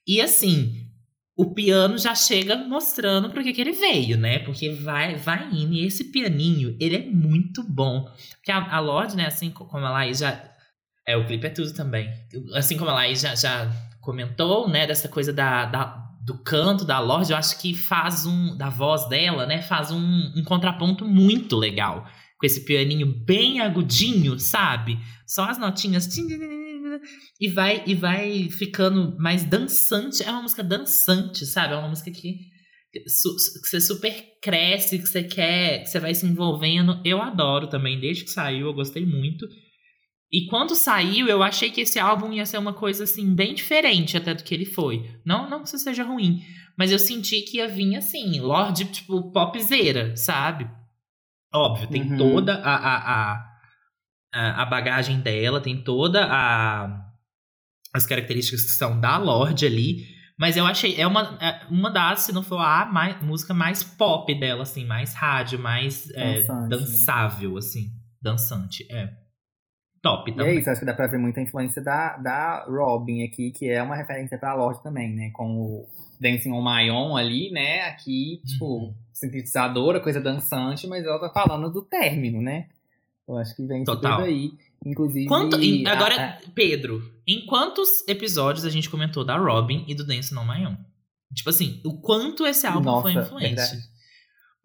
E 0.08 0.22
assim, 0.22 0.88
o 1.38 1.54
piano 1.54 1.98
já 1.98 2.16
chega 2.16 2.56
mostrando 2.56 3.30
pro 3.30 3.44
que, 3.44 3.54
que 3.54 3.62
ele 3.62 3.74
veio, 3.74 4.18
né? 4.18 4.40
Porque 4.40 4.70
vai, 4.70 5.16
vai 5.16 5.50
indo. 5.52 5.74
E 5.74 5.86
esse 5.86 6.06
pianinho, 6.06 6.76
ele 6.80 6.96
é 6.96 7.06
muito 7.06 7.62
bom. 7.64 8.06
Porque 8.38 8.52
a, 8.52 8.76
a 8.76 8.80
Lorde, 8.80 9.16
né, 9.16 9.28
assim 9.28 9.52
como 9.52 9.86
a 9.86 9.90
Laís 9.92 10.20
já. 10.20 10.42
É, 11.06 11.16
o 11.16 11.26
clipe 11.26 11.46
é 11.48 11.50
tudo 11.50 11.74
também. 11.74 12.10
Assim 12.56 12.78
como 12.78 12.90
a 12.90 12.94
Laís 12.96 13.22
já, 13.22 13.36
já 13.36 13.72
comentou, 14.02 14.68
né, 14.70 14.88
dessa 14.88 15.08
coisa 15.08 15.32
da, 15.32 15.66
da- 15.66 16.07
do 16.28 16.38
canto 16.44 16.84
da 16.84 17.00
Lorde, 17.00 17.32
eu 17.32 17.38
acho 17.38 17.58
que 17.58 17.74
faz 17.74 18.26
um. 18.26 18.58
Da 18.58 18.70
voz 18.70 19.08
dela, 19.08 19.46
né? 19.46 19.62
Faz 19.62 19.92
um, 19.92 20.34
um 20.36 20.44
contraponto 20.44 21.06
muito 21.06 21.56
legal. 21.56 22.06
Com 22.38 22.46
esse 22.46 22.66
pianinho 22.66 23.08
bem 23.26 23.62
agudinho, 23.62 24.38
sabe? 24.38 25.00
Só 25.26 25.46
as 25.46 25.58
notinhas. 25.58 26.06
E 27.40 27.48
vai, 27.48 27.82
e 27.88 27.96
vai 27.96 28.50
ficando 28.50 29.16
mais 29.18 29.46
dançante. 29.46 30.22
É 30.22 30.30
uma 30.30 30.42
música 30.42 30.64
dançante, 30.64 31.46
sabe? 31.46 31.74
É 31.74 31.78
uma 31.78 31.88
música 31.88 32.12
que, 32.12 32.40
que 32.92 33.10
você 33.10 33.80
super 33.80 34.14
cresce, 34.42 35.00
que 35.00 35.08
você 35.08 35.24
quer, 35.24 35.84
que 35.84 35.86
você 35.86 36.00
vai 36.00 36.14
se 36.14 36.26
envolvendo. 36.26 37.00
Eu 37.06 37.22
adoro 37.22 37.68
também, 37.68 38.00
desde 38.02 38.26
que 38.26 38.32
saiu, 38.32 38.68
eu 38.68 38.74
gostei 38.74 39.06
muito. 39.06 39.48
E 40.32 40.46
quando 40.48 40.76
saiu, 40.76 41.28
eu 41.28 41.42
achei 41.42 41.72
que 41.72 41.82
esse 41.82 41.98
álbum 41.98 42.34
ia 42.34 42.46
ser 42.46 42.58
uma 42.58 42.74
coisa 42.74 43.06
assim, 43.06 43.34
bem 43.34 43.54
diferente 43.54 44.18
até 44.18 44.34
do 44.34 44.44
que 44.44 44.54
ele 44.54 44.66
foi. 44.66 45.10
Não, 45.26 45.50
não 45.50 45.62
que 45.62 45.68
isso 45.70 45.80
seja 45.80 46.04
ruim, 46.04 46.44
mas 46.78 46.92
eu 46.92 47.00
senti 47.00 47.42
que 47.42 47.58
ia 47.58 47.68
vir 47.68 47.96
assim, 47.96 48.40
Lorde, 48.40 48.86
tipo, 48.86 49.32
popzeira, 49.32 50.16
sabe? 50.18 50.70
Óbvio, 51.54 51.88
tem 51.90 52.04
Uhum. 52.12 52.18
toda 52.18 52.56
a, 52.56 52.76
a, 52.76 53.34
a, 54.34 54.62
a- 54.62 54.66
bagagem 54.66 55.22
dela, 55.22 55.62
tem 55.62 55.82
toda 55.84 56.26
a 56.30 57.04
as 57.94 58.06
características 58.06 58.64
que 58.64 58.72
são 58.72 59.00
da 59.00 59.18
Lorde 59.18 59.66
ali, 59.66 60.06
mas 60.38 60.56
eu 60.58 60.68
achei 60.68 61.00
é 61.00 61.08
uma, 61.08 61.38
é 61.42 61.66
uma 61.70 61.90
das, 61.90 62.20
se 62.22 62.34
não 62.34 62.44
for 62.44 62.60
a 62.60 62.86
mais, 62.86 63.20
música 63.24 63.54
mais 63.54 63.82
pop 63.82 64.32
dela, 64.38 64.64
assim, 64.64 64.86
mais 64.86 65.14
rádio, 65.16 65.58
mais 65.58 66.08
é, 66.12 66.42
né? 66.42 66.68
dançável, 66.70 67.58
assim, 67.58 67.88
dançante, 68.22 68.86
é. 68.92 69.10
Top 70.02 70.30
E 70.30 70.34
também. 70.36 70.56
é 70.58 70.60
isso, 70.60 70.70
acho 70.70 70.80
que 70.80 70.86
dá 70.86 70.94
pra 70.94 71.08
ver 71.08 71.18
muita 71.18 71.42
influência 71.42 71.82
da, 71.82 72.18
da 72.18 72.66
Robin 72.70 73.24
aqui, 73.24 73.52
que 73.52 73.70
é 73.70 73.82
uma 73.82 73.96
referência 73.96 74.38
pra 74.38 74.54
Lorde 74.54 74.82
também, 74.84 75.14
né? 75.14 75.30
Com 75.32 75.58
o 75.60 75.88
Dancing 76.20 76.52
on 76.52 76.64
My 76.64 76.90
Own 76.92 77.16
ali, 77.18 77.52
né? 77.52 77.82
Aqui, 77.82 78.42
tipo, 78.46 78.66
Uhum. 78.66 78.94
sintetizadora, 79.12 80.00
coisa 80.00 80.22
dançante, 80.22 80.88
mas 80.88 81.04
ela 81.06 81.20
tá 81.20 81.30
falando 81.30 81.72
do 81.72 81.82
término, 81.82 82.42
né? 82.42 82.68
Eu 83.28 83.38
acho 83.38 83.56
que 83.56 83.66
vem 83.66 83.84
Total. 83.84 84.22
daí. 84.22 84.52
Inclusive. 84.86 85.26
Quanto, 85.28 85.60
em- 85.60 85.86
a- 85.86 85.94
agora, 85.94 86.16
a- 86.16 86.50
Pedro, 86.54 87.02
em 87.28 87.46
quantos 87.46 88.08
episódios 88.08 88.64
a 88.64 88.70
gente 88.70 88.90
comentou 88.90 89.26
da 89.26 89.36
Robin 89.38 89.84
e 89.88 89.94
do 89.96 90.06
Dance 90.06 90.34
No 90.34 90.46
My 90.46 90.66
Own? 90.66 90.78
Tipo 91.34 91.50
assim, 91.50 91.82
o 91.84 92.00
quanto 92.00 92.46
esse 92.48 92.66
álbum 92.66 92.84
Nossa, 92.86 93.02
foi 93.02 93.14
influente. 93.22 93.48
verdade. 93.56 93.78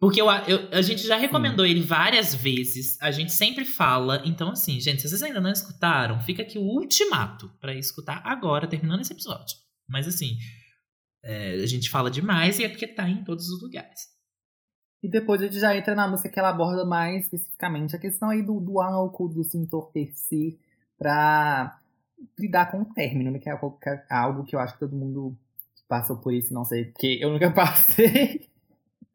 Porque 0.03 0.21
eu, 0.21 0.27
eu- 0.29 0.67
a 0.73 0.81
gente 0.81 1.07
já 1.07 1.15
recomendou 1.15 1.65
ele 1.65 1.79
várias 1.81 2.35
vezes, 2.35 3.01
a 3.01 3.09
gente 3.09 3.31
sempre 3.31 3.63
fala. 3.63 4.21
Então, 4.25 4.49
assim, 4.49 4.77
gente, 4.81 5.01
se 5.01 5.07
vocês 5.07 5.23
ainda 5.23 5.39
não 5.39 5.49
escutaram, 5.49 6.19
fica 6.19 6.41
aqui 6.41 6.59
o 6.59 6.61
ultimato 6.63 7.49
pra 7.61 7.73
escutar 7.73 8.21
agora, 8.25 8.67
terminando 8.67 8.99
esse 8.99 9.13
episódio. 9.13 9.55
Mas, 9.87 10.05
assim, 10.05 10.37
é, 11.23 11.53
a 11.53 11.65
gente 11.65 11.89
fala 11.89 12.11
demais 12.11 12.59
e 12.59 12.65
é 12.65 12.69
porque 12.69 12.85
tá 12.85 13.07
em 13.07 13.23
todos 13.23 13.47
os 13.47 13.61
lugares. 13.61 14.09
E 15.01 15.07
depois 15.09 15.41
a 15.41 15.45
gente 15.45 15.57
já 15.57 15.73
entra 15.73 15.95
na 15.95 16.05
música 16.05 16.27
que 16.29 16.37
ela 16.37 16.49
aborda 16.49 16.83
mais 16.83 17.23
especificamente 17.23 17.95
a 17.95 17.99
questão 17.99 18.29
aí 18.29 18.41
do, 18.41 18.59
do 18.59 18.81
álcool, 18.81 19.29
do 19.29 19.41
se 19.45 19.57
entorpecer 19.57 20.57
pra 20.97 21.79
lidar 22.37 22.69
com 22.71 22.81
o 22.81 22.93
término, 22.93 23.31
né? 23.31 23.39
Que 23.39 23.47
é 23.47 23.53
algo 23.53 23.79
que, 23.79 23.87
é 23.89 24.03
algo 24.09 24.43
que 24.43 24.53
eu 24.53 24.59
acho 24.59 24.73
que 24.73 24.79
todo 24.81 24.97
mundo 24.97 25.37
passou 25.87 26.17
por 26.17 26.33
isso, 26.33 26.53
não 26.53 26.65
sei, 26.65 26.85
porque 26.85 27.19
eu 27.21 27.31
nunca 27.31 27.51
passei. 27.55 28.49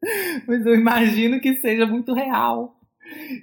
Mas 0.47 0.65
eu 0.65 0.75
imagino 0.75 1.39
que 1.39 1.55
seja 1.55 1.85
muito 1.85 2.13
real. 2.13 2.75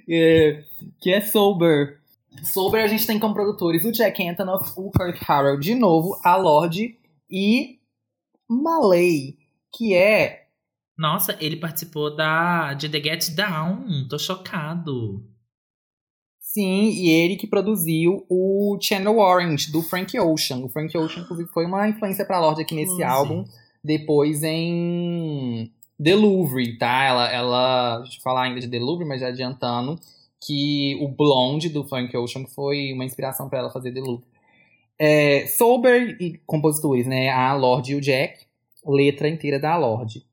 É, 0.09 0.63
que 0.99 1.11
é 1.11 1.21
Sober. 1.21 1.99
Sober 2.43 2.83
a 2.83 2.87
gente 2.87 3.05
tem 3.05 3.19
como 3.19 3.33
produtores 3.33 3.83
o 3.83 3.91
Jack 3.91 4.25
Antonoff, 4.27 4.71
o 4.77 4.91
Kurt 4.91 5.19
Harrell 5.21 5.59
de 5.59 5.75
novo, 5.75 6.19
a 6.23 6.35
Lorde 6.35 6.97
e 7.29 7.79
Malay, 8.49 9.37
que 9.75 9.95
é 9.95 10.47
Nossa, 10.97 11.37
ele 11.39 11.57
participou 11.57 12.15
da 12.15 12.73
de 12.73 12.89
The 12.89 13.01
Get 13.01 13.35
Down. 13.35 14.07
Tô 14.07 14.17
chocado. 14.17 15.23
Sim, 16.39 16.89
e 16.89 17.09
ele 17.09 17.35
que 17.35 17.45
produziu 17.45 18.25
o 18.29 18.79
Channel 18.81 19.17
Orange, 19.19 19.71
do 19.71 19.83
Frank 19.83 20.17
Ocean. 20.17 20.57
O 20.59 20.69
Frank 20.69 20.97
Ocean, 20.97 21.21
inclusive, 21.21 21.49
foi 21.49 21.65
uma 21.65 21.87
influência 21.87 22.25
pra 22.25 22.39
Lorde 22.39 22.61
aqui 22.61 22.73
nesse 22.73 22.95
Sim. 22.95 23.03
álbum. 23.03 23.45
Depois 23.83 24.41
em 24.41 25.71
Louvre, 25.99 26.77
tá? 26.77 27.03
Ela, 27.03 27.31
ela. 27.31 27.99
Deixa 27.99 28.17
eu 28.17 28.21
falar 28.21 28.43
ainda 28.43 28.59
de 28.59 28.79
Louvre, 28.79 29.05
mas 29.05 29.21
já 29.21 29.27
adiantando 29.27 29.99
que 30.39 30.95
o 31.01 31.07
Blonde 31.07 31.69
do 31.69 31.83
Frank 31.83 32.15
Ocean 32.15 32.45
foi 32.45 32.93
uma 32.93 33.05
inspiração 33.05 33.49
pra 33.49 33.59
ela 33.59 33.71
fazer 33.71 33.91
Louvre. 33.99 34.25
É, 34.99 35.45
Sober 35.47 36.17
e 36.19 36.37
compositores, 36.45 37.05
né? 37.07 37.29
A 37.29 37.53
Lorde 37.53 37.93
e 37.93 37.95
o 37.95 38.01
Jack. 38.01 38.45
Letra 38.85 39.27
inteira 39.27 39.59
da 39.59 39.75
Lorde. 39.75 40.25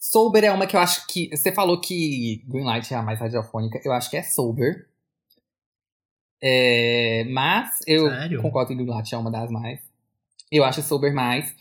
Sober 0.00 0.42
é 0.42 0.50
uma 0.50 0.66
que 0.66 0.74
eu 0.74 0.80
acho 0.80 1.06
que. 1.06 1.28
Você 1.30 1.52
falou 1.52 1.80
que 1.80 2.42
Greenlight 2.48 2.92
é 2.92 2.96
a 2.96 3.02
mais 3.02 3.20
radiofônica. 3.20 3.80
Eu 3.84 3.92
acho 3.92 4.10
que 4.10 4.16
é 4.16 4.22
Sober. 4.22 4.88
É, 6.42 7.24
mas 7.30 7.78
eu 7.86 8.08
Sério? 8.08 8.42
concordo 8.42 8.68
que 8.68 8.74
Greenlight 8.74 9.14
é 9.14 9.18
uma 9.18 9.30
das 9.30 9.50
mais. 9.50 9.78
Eu 10.50 10.64
acho 10.64 10.82
Sober 10.82 11.14
mais. 11.14 11.54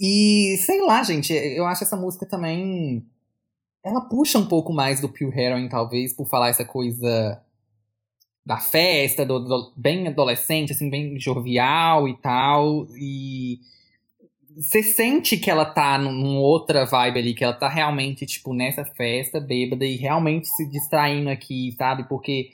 E 0.00 0.56
sei 0.64 0.80
lá, 0.82 1.02
gente, 1.02 1.32
eu 1.32 1.66
acho 1.66 1.84
essa 1.84 1.96
música 1.96 2.24
também. 2.26 3.04
Ela 3.84 4.02
puxa 4.02 4.38
um 4.38 4.46
pouco 4.46 4.72
mais 4.72 5.00
do 5.00 5.08
Pure 5.08 5.38
Heroin, 5.38 5.68
talvez, 5.68 6.12
por 6.14 6.28
falar 6.28 6.48
essa 6.50 6.64
coisa 6.64 7.42
da 8.44 8.58
festa, 8.58 9.24
do, 9.24 9.38
do- 9.40 9.72
bem 9.76 10.08
adolescente, 10.08 10.72
assim, 10.72 10.88
bem 10.90 11.18
jovial 11.20 12.08
e 12.08 12.16
tal. 12.16 12.86
E 12.96 13.60
você 14.56 14.82
sente 14.82 15.36
que 15.38 15.50
ela 15.50 15.64
tá 15.64 15.98
num- 15.98 16.12
numa 16.12 16.40
outra 16.40 16.84
vibe 16.86 17.18
ali, 17.20 17.34
que 17.34 17.44
ela 17.44 17.52
tá 17.54 17.68
realmente, 17.68 18.26
tipo, 18.26 18.52
nessa 18.54 18.84
festa, 18.84 19.40
bêbada, 19.40 19.84
e 19.86 19.96
realmente 19.96 20.48
se 20.48 20.66
distraindo 20.68 21.30
aqui, 21.30 21.72
sabe? 21.78 22.04
Porque 22.08 22.50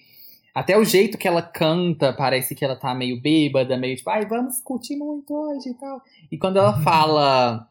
até 0.56 0.74
o 0.74 0.86
jeito 0.86 1.18
que 1.18 1.28
ela 1.28 1.42
canta, 1.42 2.14
parece 2.14 2.54
que 2.54 2.64
ela 2.64 2.74
tá 2.74 2.94
meio 2.94 3.20
bêbada, 3.20 3.76
meio 3.76 3.94
tipo, 3.94 4.08
ai, 4.08 4.24
vamos 4.24 4.58
curtir 4.62 4.96
muito 4.96 5.30
hoje 5.34 5.68
e 5.68 5.74
tal. 5.74 6.00
E 6.32 6.38
quando 6.38 6.56
ela 6.56 6.80
fala, 6.80 7.68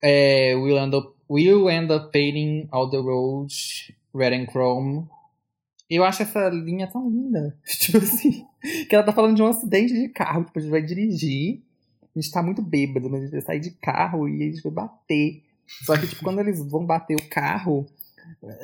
é, 0.00 0.54
we'll, 0.54 0.78
end 0.78 0.94
up, 0.94 1.12
we'll 1.28 1.68
end 1.68 1.92
up 1.92 2.12
painting 2.12 2.68
all 2.70 2.88
the 2.88 2.96
roads 2.96 3.90
red 4.14 4.32
and 4.36 4.46
chrome. 4.46 5.08
Eu 5.90 6.04
acho 6.04 6.22
essa 6.22 6.48
linha 6.48 6.86
tão 6.86 7.10
linda. 7.10 7.58
tipo 7.66 7.98
assim, 7.98 8.46
que 8.88 8.94
ela 8.94 9.02
tá 9.02 9.12
falando 9.12 9.34
de 9.34 9.42
um 9.42 9.48
acidente 9.48 9.92
de 9.92 10.08
carro. 10.08 10.44
Tipo, 10.44 10.60
a 10.60 10.62
gente 10.62 10.70
vai 10.70 10.82
dirigir, 10.82 11.60
a 12.14 12.20
gente 12.20 12.30
tá 12.30 12.40
muito 12.40 12.62
bêbado, 12.62 13.10
mas 13.10 13.22
a 13.22 13.24
gente 13.24 13.32
vai 13.32 13.42
sair 13.42 13.58
de 13.58 13.72
carro 13.72 14.28
e 14.28 14.44
a 14.44 14.46
gente 14.46 14.62
vai 14.62 14.72
bater. 14.72 15.42
Só 15.84 15.98
que, 15.98 16.06
tipo, 16.06 16.22
quando 16.22 16.38
eles 16.38 16.64
vão 16.70 16.86
bater 16.86 17.16
o 17.16 17.28
carro, 17.28 17.84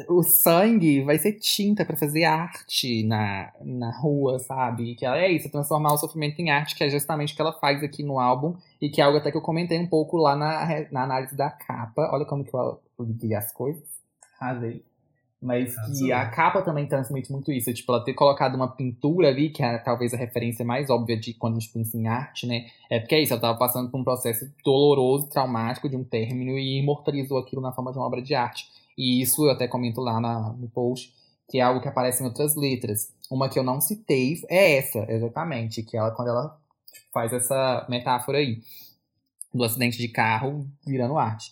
o 0.09 0.23
sangue 0.23 1.03
vai 1.03 1.19
ser 1.19 1.33
tinta 1.35 1.85
pra 1.85 1.97
fazer 1.97 2.25
arte 2.25 3.03
na, 3.05 3.53
na 3.61 3.91
rua, 3.91 4.39
sabe? 4.39 4.95
Que 4.95 5.05
ela 5.05 5.19
é 5.19 5.31
isso, 5.31 5.51
transformar 5.51 5.93
o 5.93 5.99
sofrimento 5.99 6.41
em 6.41 6.51
arte, 6.51 6.75
que 6.75 6.85
é 6.85 6.89
justamente 6.89 7.33
o 7.33 7.37
que 7.37 7.43
ela 7.43 7.53
faz 7.53 7.83
aqui 7.83 8.03
no 8.03 8.19
álbum, 8.19 8.55
e 8.81 8.89
que 8.89 9.01
é 9.01 9.05
algo 9.05 9.19
até 9.19 9.31
que 9.31 9.37
eu 9.37 9.43
comentei 9.43 9.79
um 9.79 9.87
pouco 9.87 10.17
lá 10.17 10.37
na, 10.37 10.87
na 10.91 11.03
análise 11.03 11.37
da 11.37 11.51
capa. 11.51 12.11
Olha 12.13 12.25
como 12.25 12.45
que 12.45 12.55
eu 12.55 12.81
liguei 13.01 13.35
as 13.35 13.53
coisas. 13.53 13.83
Arrasei. 14.41 14.85
Mas 15.43 15.75
que 15.99 16.13
a 16.13 16.25
capa 16.27 16.63
também 16.63 16.87
transmite 16.87 17.33
muito 17.33 17.51
isso. 17.51 17.75
Tipo, 17.75 17.93
ela 17.93 18.05
ter 18.05 18.15
colocado 18.15 18.55
uma 18.55 18.69
pintura 18.69 19.27
ali, 19.27 19.51
que 19.51 19.61
é 19.61 19.77
talvez 19.77 20.15
a 20.15 20.17
referência 20.17 20.65
mais 20.65 20.89
óbvia 20.89 21.19
de 21.19 21.35
quando 21.35 21.57
a 21.57 21.59
gente 21.59 21.73
pensa 21.73 21.97
em 21.97 22.07
arte, 22.07 22.47
né? 22.47 22.67
É 22.89 23.01
porque 23.01 23.17
é 23.17 23.23
isso, 23.23 23.33
ela 23.33 23.43
tava 23.43 23.59
passando 23.59 23.91
por 23.91 23.99
um 23.99 24.05
processo 24.05 24.49
doloroso, 24.65 25.29
traumático 25.29 25.89
de 25.89 25.97
um 25.97 26.05
término 26.05 26.57
e 26.57 26.79
imortalizou 26.79 27.39
aquilo 27.39 27.61
na 27.61 27.73
forma 27.73 27.91
de 27.91 27.99
uma 27.99 28.07
obra 28.07 28.23
de 28.23 28.37
arte. 28.37 28.71
E 28.97 29.23
isso 29.23 29.45
eu 29.45 29.51
até 29.51 29.67
comento 29.69 30.01
lá 30.01 30.21
na- 30.21 30.53
no 30.53 30.69
post, 30.69 31.13
que 31.49 31.59
é 31.59 31.63
algo 31.63 31.81
que 31.81 31.89
aparece 31.89 32.23
em 32.23 32.27
outras 32.27 32.55
letras. 32.57 33.13
Uma 33.31 33.49
que 33.49 33.59
eu 33.59 33.63
não 33.65 33.81
citei 33.81 34.41
é 34.49 34.77
essa, 34.79 34.99
exatamente, 35.11 35.83
que 35.83 35.97
ela 35.97 36.11
quando 36.11 36.29
ela 36.29 36.61
faz 37.13 37.33
essa 37.33 37.87
metáfora 37.89 38.39
aí 38.39 38.61
do 39.53 39.65
acidente 39.65 39.99
de 39.99 40.09
carro 40.09 40.67
virando 40.87 41.19
arte. 41.19 41.51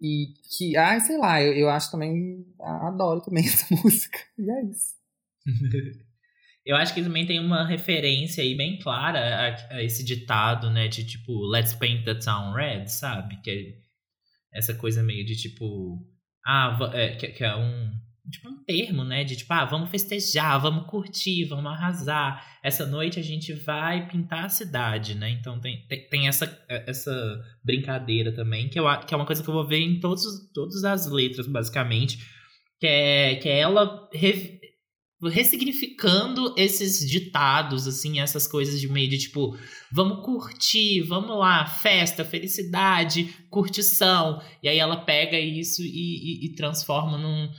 E 0.00 0.32
que, 0.56 0.76
ai, 0.76 1.00
sei 1.00 1.18
lá, 1.18 1.42
eu, 1.42 1.52
eu 1.52 1.68
acho 1.70 1.90
também, 1.90 2.46
adoro 2.58 3.20
também 3.20 3.44
essa 3.46 3.66
música. 3.74 4.18
E 4.38 4.50
é 4.50 4.64
isso. 4.64 4.94
Eu 6.64 6.76
acho 6.76 6.92
que 6.92 7.02
também 7.02 7.26
tem 7.26 7.40
uma 7.40 7.66
referência 7.66 8.44
aí 8.44 8.54
bem 8.54 8.78
clara 8.78 9.18
a, 9.70 9.76
a 9.76 9.82
esse 9.82 10.04
ditado, 10.04 10.70
né? 10.70 10.88
De 10.88 11.04
tipo, 11.06 11.32
let's 11.46 11.74
paint 11.74 12.04
the 12.04 12.14
town 12.14 12.52
red, 12.52 12.86
sabe? 12.86 13.40
Que 13.40 13.50
é 13.50 14.58
essa 14.58 14.74
coisa 14.74 15.02
meio 15.02 15.24
de 15.24 15.34
tipo. 15.36 16.06
Ah, 16.46 16.78
é, 16.94 17.08
que, 17.16 17.28
que 17.28 17.44
é 17.44 17.54
um. 17.56 17.90
Tipo, 18.30 18.48
um 18.48 18.62
termo, 18.64 19.02
né? 19.04 19.24
De 19.24 19.34
tipo, 19.34 19.52
ah, 19.52 19.64
vamos 19.64 19.90
festejar, 19.90 20.60
vamos 20.60 20.86
curtir, 20.86 21.46
vamos 21.46 21.66
arrasar. 21.72 22.44
Essa 22.62 22.86
noite 22.86 23.18
a 23.18 23.22
gente 23.22 23.52
vai 23.52 24.06
pintar 24.08 24.44
a 24.44 24.48
cidade, 24.48 25.14
né? 25.16 25.30
Então 25.30 25.58
tem, 25.60 25.84
tem, 25.88 26.08
tem 26.08 26.28
essa, 26.28 26.46
essa 26.68 27.42
brincadeira 27.64 28.30
também, 28.32 28.68
que, 28.68 28.78
eu, 28.78 28.84
que 29.06 29.12
é 29.12 29.16
uma 29.16 29.26
coisa 29.26 29.42
que 29.42 29.48
eu 29.50 29.54
vou 29.54 29.66
ver 29.66 29.80
em 29.80 29.98
todos, 29.98 30.24
os- 30.24 30.52
todas 30.52 30.84
as 30.84 31.10
letras, 31.10 31.48
basicamente. 31.48 32.18
Que 32.78 32.86
é, 32.86 33.34
que 33.36 33.48
é 33.48 33.58
ela 33.58 34.08
ressignificando 35.28 36.54
esses 36.56 37.06
ditados, 37.08 37.86
assim, 37.86 38.20
essas 38.20 38.46
coisas 38.46 38.80
de 38.80 38.88
meio 38.88 39.08
de 39.10 39.18
tipo, 39.18 39.56
vamos 39.92 40.24
curtir, 40.24 41.02
vamos 41.02 41.36
lá, 41.38 41.66
festa, 41.66 42.24
felicidade, 42.24 43.34
curtição. 43.50 44.40
E 44.62 44.68
aí 44.68 44.78
ela 44.78 44.96
pega 45.04 45.38
isso 45.38 45.82
e, 45.82 45.86
e- 45.86 46.46
e 46.46 46.54
transforma 46.54 47.18
num, 47.18 47.50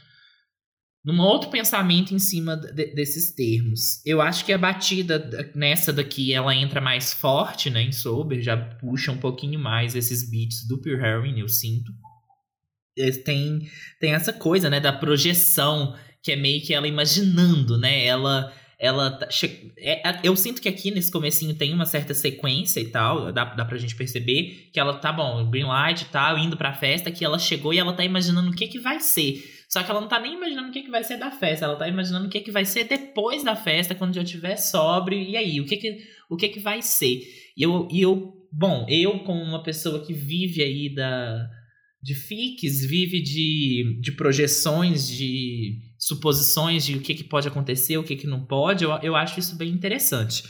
num 1.06 1.20
outro 1.20 1.50
pensamento 1.50 2.14
em 2.16 2.20
cima 2.20 2.56
de- 2.58 2.94
desses 2.96 3.34
termos. 3.36 4.04
Eu 4.06 4.22
acho 4.22 4.44
que 4.46 4.54
a 4.54 4.58
batida 4.58 5.20
da- 5.20 5.46
nessa 5.56 5.94
daqui, 5.94 6.34
ela 6.34 6.56
entra 6.56 6.82
mais 6.82 7.14
forte, 7.14 7.70
né, 7.70 7.82
em 7.84 7.92
Sober, 7.92 8.42
já 8.42 8.58
puxa 8.58 9.12
um 9.12 9.18
pouquinho 9.18 9.60
mais 9.60 9.96
esses 9.96 10.30
beats 10.30 10.68
do 10.68 10.80
Pure 10.82 10.96
Heroin, 10.96 11.40
eu 11.40 11.48
sinto. 11.48 11.92
Tem, 13.24 13.68
tem 14.00 14.14
essa 14.14 14.34
coisa, 14.34 14.70
né, 14.70 14.80
da 14.80 14.92
projeção 14.92 15.96
que 16.24 16.32
é 16.32 16.36
meio 16.36 16.62
que 16.62 16.74
ela 16.74 16.88
imaginando, 16.88 17.78
né? 17.78 18.06
Ela 18.06 18.54
ela 18.82 19.12
tá 19.12 19.28
é, 19.78 20.02
eu 20.24 20.36
sinto 20.36 20.60
que 20.60 20.68
aqui 20.68 20.90
nesse 20.90 21.12
comecinho 21.12 21.54
tem 21.54 21.72
uma 21.72 21.86
certa 21.86 22.16
sequência 22.16 22.80
e 22.80 22.88
tal, 22.88 23.32
dá, 23.32 23.46
dá 23.46 23.64
pra 23.64 23.78
gente 23.78 23.96
perceber 23.96 24.70
que 24.74 24.80
ela 24.80 24.96
tá 24.96 25.14
bom, 25.14 25.48
green 25.52 25.66
light 25.66 26.02
e 26.02 26.06
tal, 26.06 26.40
indo 26.40 26.58
pra 26.58 26.74
festa, 26.74 27.12
que 27.12 27.24
ela 27.24 27.38
chegou 27.38 27.72
e 27.76 27.78
ela 27.78 27.94
tá 27.94 28.04
imaginando 28.04 28.50
o 28.50 28.56
que 28.56 28.68
que 28.68 28.80
vai 28.80 29.00
ser. 29.00 29.44
Só 29.70 29.84
que 29.84 29.92
ela 29.92 30.02
não 30.02 30.08
tá 30.08 30.20
nem 30.20 30.34
imaginando 30.34 30.70
o 30.70 30.72
que 30.72 30.82
que 30.82 30.90
vai 30.90 31.04
ser 31.04 31.18
da 31.18 31.30
festa, 31.30 31.66
ela 31.66 31.76
tá 31.76 31.88
imaginando 31.88 32.26
o 32.26 32.30
que 32.30 32.40
que 32.40 32.50
vai 32.50 32.66
ser 32.66 32.86
depois 32.86 33.44
da 33.44 33.56
festa, 33.56 33.94
quando 33.94 34.16
já 34.16 34.24
estiver 34.24 34.58
sóbrio, 34.58 35.20
e 35.20 35.38
aí, 35.38 35.62
o 35.62 35.66
que 35.66 35.78
que, 35.78 36.00
o 36.28 36.36
que 36.36 36.50
que 36.50 36.60
vai 36.60 36.82
ser? 36.82 37.22
E 37.56 37.62
eu, 37.62 37.88
e 37.92 38.02
eu, 38.02 38.34
bom, 38.52 38.88
eu 38.90 39.20
como 39.20 39.44
uma 39.44 39.62
pessoa 39.62 40.04
que 40.04 40.12
vive 40.12 40.64
aí 40.64 40.94
da 40.94 41.48
de 42.04 42.16
fics, 42.16 42.84
vive 42.84 43.22
de, 43.22 44.00
de 44.02 44.12
projeções, 44.14 45.08
de 45.08 45.78
suposições 46.02 46.84
de 46.84 46.96
o 46.98 47.02
que, 47.02 47.14
que 47.14 47.24
pode 47.24 47.48
acontecer, 47.48 47.96
o 47.98 48.04
que, 48.04 48.16
que 48.16 48.26
não 48.28 48.44
pode, 48.46 48.84
eu, 48.84 48.92
eu 49.04 49.16
acho 49.16 49.40
isso 49.40 49.56
bem 49.56 49.70
interessante. 49.72 50.44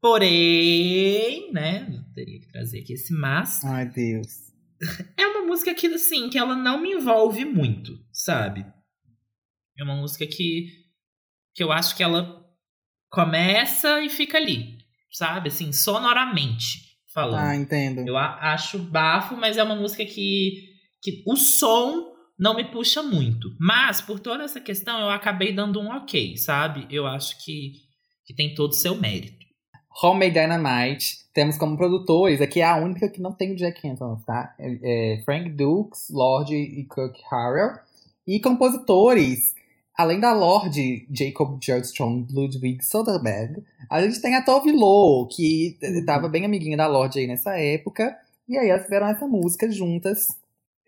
Porém, 0.00 1.52
né, 1.52 1.86
teria 2.14 2.40
que 2.40 2.48
trazer 2.48 2.80
aqui 2.80 2.92
esse 2.92 3.12
mas, 3.12 3.64
Ai, 3.64 3.86
Deus. 3.88 4.28
é 5.16 5.26
uma 5.26 5.44
música 5.46 5.74
que, 5.74 5.86
assim, 5.88 6.28
que 6.30 6.38
ela 6.38 6.54
não 6.56 6.80
me 6.80 6.90
envolve 6.92 7.44
muito, 7.44 7.92
sabe? 8.12 8.64
É 9.78 9.82
uma 9.84 9.96
música 9.96 10.26
que, 10.26 10.68
que 11.54 11.62
eu 11.62 11.72
acho 11.72 11.96
que 11.96 12.02
ela 12.02 12.40
começa 13.10 14.00
e 14.00 14.08
fica 14.08 14.38
ali, 14.38 14.78
sabe? 15.10 15.48
Assim, 15.48 15.72
sonoramente 15.72 16.98
falando. 17.12 17.44
Ah, 17.44 17.56
entendo. 17.56 18.06
Eu 18.06 18.16
a- 18.16 18.52
acho 18.54 18.78
bafo, 18.78 19.36
mas 19.36 19.56
é 19.56 19.62
uma 19.62 19.76
música 19.76 20.04
que, 20.04 20.68
que 21.02 21.22
o 21.26 21.36
som 21.36 22.11
não 22.38 22.56
me 22.56 22.64
puxa 22.64 23.02
muito. 23.02 23.54
Mas, 23.58 24.00
por 24.00 24.18
toda 24.18 24.44
essa 24.44 24.60
questão, 24.60 25.00
eu 25.00 25.10
acabei 25.10 25.52
dando 25.52 25.80
um 25.80 25.90
ok, 25.90 26.36
sabe? 26.36 26.86
Eu 26.90 27.06
acho 27.06 27.42
que, 27.44 27.74
que 28.26 28.34
tem 28.34 28.54
todo 28.54 28.70
o 28.70 28.74
seu 28.74 28.94
mérito. 28.96 29.42
Homemade 30.02 30.32
Dynamite. 30.32 31.22
Temos 31.34 31.56
como 31.56 31.76
produtores, 31.76 32.40
aqui 32.40 32.60
é 32.60 32.64
a 32.64 32.76
única 32.76 33.08
que 33.08 33.20
não 33.20 33.32
tem 33.32 33.52
o 33.52 33.56
Jack 33.56 33.88
Antonoff, 33.88 34.24
tá? 34.26 34.54
É, 34.58 35.16
é 35.16 35.22
Frank 35.24 35.48
Dukes, 35.50 36.08
Lorde 36.10 36.54
e 36.54 36.84
Kirk 36.84 37.18
Harrell. 37.30 37.78
E 38.26 38.38
compositores, 38.38 39.54
além 39.96 40.20
da 40.20 40.32
Lorde, 40.34 41.06
Jacob 41.10 41.58
Jerdstrom, 41.62 42.26
Ludwig 42.30 42.84
Soderbergh, 42.84 43.62
a 43.90 44.02
gente 44.02 44.20
tem 44.20 44.34
a 44.34 44.42
Tove 44.42 44.72
Lo, 44.72 45.26
que 45.26 45.78
tava 46.04 46.28
bem 46.28 46.44
amiguinha 46.44 46.76
da 46.76 46.86
Lorde 46.86 47.18
aí 47.18 47.26
nessa 47.26 47.58
época. 47.58 48.14
E 48.48 48.58
aí 48.58 48.68
elas 48.68 48.82
fizeram 48.82 49.06
essa 49.06 49.26
música 49.26 49.70
juntas. 49.70 50.28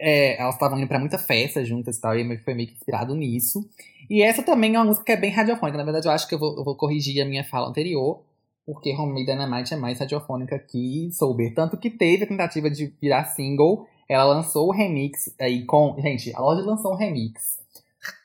É, 0.00 0.40
elas 0.40 0.54
estavam 0.54 0.78
indo 0.78 0.88
pra 0.88 0.98
muita 0.98 1.18
festa 1.18 1.64
juntas 1.64 1.96
e 1.96 2.00
tal, 2.00 2.16
e 2.16 2.38
foi 2.38 2.54
meio 2.54 2.68
que 2.68 2.74
inspirado 2.74 3.14
nisso. 3.14 3.68
E 4.10 4.22
essa 4.22 4.42
também 4.42 4.74
é 4.74 4.78
uma 4.78 4.86
música 4.86 5.04
que 5.04 5.12
é 5.12 5.16
bem 5.16 5.30
radiofônica. 5.30 5.78
Na 5.78 5.84
verdade, 5.84 6.06
eu 6.06 6.12
acho 6.12 6.28
que 6.28 6.34
eu 6.34 6.38
vou, 6.38 6.56
eu 6.56 6.64
vou 6.64 6.76
corrigir 6.76 7.22
a 7.22 7.24
minha 7.24 7.44
fala 7.44 7.68
anterior 7.68 8.22
porque 8.66 8.92
Homemade 8.92 9.26
Dynamite 9.26 9.74
é 9.74 9.76
mais 9.76 9.98
radiofônica 9.98 10.58
que 10.58 11.10
Sober. 11.12 11.54
Tanto 11.54 11.76
que 11.76 11.90
teve 11.90 12.24
a 12.24 12.26
tentativa 12.26 12.70
de 12.70 12.92
virar 13.00 13.24
single, 13.26 13.86
ela 14.08 14.24
lançou 14.24 14.68
o 14.68 14.72
remix 14.72 15.34
aí 15.38 15.64
com. 15.64 15.94
Gente, 16.00 16.34
a 16.34 16.40
loja 16.40 16.62
lançou 16.62 16.92
um 16.92 16.96
remix 16.96 17.58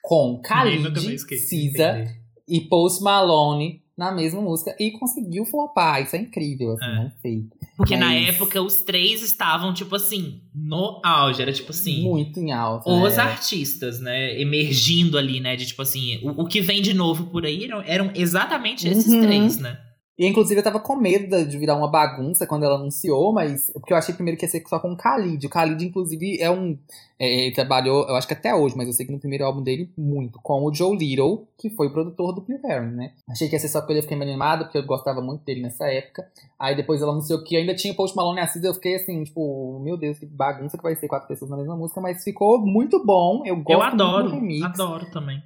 com 0.01 0.41
Khalid, 0.43 1.19
Cisa 1.39 2.05
e 2.47 2.61
Post 2.61 3.03
Malone 3.03 3.83
na 3.99 4.13
mesma 4.13 4.41
música 4.41 4.73
e 4.79 4.91
conseguiu 4.91 5.43
flopar. 5.43 6.01
Isso 6.01 6.15
é 6.15 6.19
incrível, 6.19 6.71
assim, 6.71 6.85
é. 6.85 6.95
não 6.95 7.11
feito. 7.21 7.49
Porque 7.75 7.97
Mas... 7.97 8.05
na 8.05 8.13
época 8.13 8.61
os 8.61 8.77
três 8.77 9.21
estavam, 9.21 9.73
tipo 9.73 9.93
assim, 9.93 10.39
no 10.55 11.01
auge. 11.03 11.41
Era 11.41 11.51
tipo 11.51 11.71
assim. 11.71 12.03
Muito 12.03 12.39
em 12.39 12.53
alta. 12.53 12.89
Os 12.89 13.17
é. 13.17 13.21
artistas, 13.21 13.99
né? 13.99 14.39
Emergindo 14.39 15.17
ali, 15.17 15.41
né? 15.41 15.57
De 15.57 15.65
tipo 15.65 15.81
assim, 15.81 16.17
o, 16.23 16.43
o 16.43 16.47
que 16.47 16.61
vem 16.61 16.81
de 16.81 16.93
novo 16.93 17.25
por 17.25 17.45
aí 17.45 17.65
eram, 17.65 17.81
eram 17.85 18.11
exatamente 18.15 18.87
esses 18.87 19.11
uhum. 19.11 19.21
três, 19.21 19.57
né? 19.57 19.77
E 20.19 20.27
inclusive 20.27 20.59
eu 20.59 20.63
tava 20.63 20.81
com 20.81 20.97
medo 20.97 21.45
de 21.45 21.57
virar 21.57 21.77
uma 21.77 21.89
bagunça 21.89 22.45
quando 22.45 22.65
ela 22.65 22.75
anunciou, 22.75 23.31
mas. 23.31 23.71
Porque 23.71 23.93
eu 23.93 23.97
achei 23.97 24.13
primeiro 24.13 24.37
que 24.37 24.45
ia 24.45 24.49
ser 24.49 24.61
só 24.67 24.77
com 24.77 24.91
o 24.91 24.97
Khalid. 24.97 25.47
O 25.47 25.49
Khalid, 25.49 25.85
inclusive, 25.85 26.37
é 26.41 26.51
um. 26.51 26.77
É, 27.17 27.45
ele 27.45 27.55
trabalhou, 27.55 28.05
eu 28.05 28.15
acho 28.17 28.27
que 28.27 28.33
até 28.33 28.53
hoje, 28.53 28.75
mas 28.75 28.87
eu 28.87 28.93
sei 28.93 29.05
que 29.05 29.13
no 29.13 29.19
primeiro 29.19 29.45
álbum 29.45 29.63
dele, 29.63 29.89
muito, 29.97 30.39
com 30.41 30.63
o 30.63 30.73
Joe 30.73 30.97
Little, 30.97 31.47
que 31.57 31.69
foi 31.69 31.87
o 31.87 31.91
produtor 31.91 32.33
do 32.33 32.41
Preparing, 32.41 32.91
né? 32.91 33.13
Achei 33.29 33.47
que 33.47 33.55
ia 33.55 33.59
ser 33.59 33.69
só 33.69 33.79
porque 33.79 33.93
ele 33.93 34.01
fiquei 34.01 34.17
meio 34.17 34.29
animado, 34.29 34.65
porque 34.65 34.77
eu 34.77 34.85
gostava 34.85 35.21
muito 35.21 35.43
dele 35.45 35.61
nessa 35.61 35.85
época. 35.87 36.29
Aí 36.57 36.75
depois 36.75 37.01
ela 37.01 37.13
anunciou 37.13 37.41
que 37.41 37.55
ainda 37.55 37.73
tinha 37.73 37.93
Post 37.93 38.15
Malone 38.15 38.39
e 38.39 38.41
Assis, 38.41 38.63
eu 38.63 38.73
fiquei 38.73 38.95
assim, 38.95 39.23
tipo, 39.23 39.79
meu 39.79 39.95
Deus, 39.95 40.19
que 40.19 40.25
bagunça 40.25 40.77
que 40.77 40.83
vai 40.83 40.95
ser 40.95 41.07
quatro 41.07 41.29
pessoas 41.29 41.49
na 41.49 41.57
mesma 41.57 41.77
música, 41.77 42.01
mas 42.01 42.23
ficou 42.23 42.59
muito 42.59 43.05
bom. 43.05 43.43
Eu 43.45 43.55
gosto 43.55 43.71
eu 43.71 43.81
adoro, 43.81 44.27
adoro 44.65 45.11
também. 45.11 45.41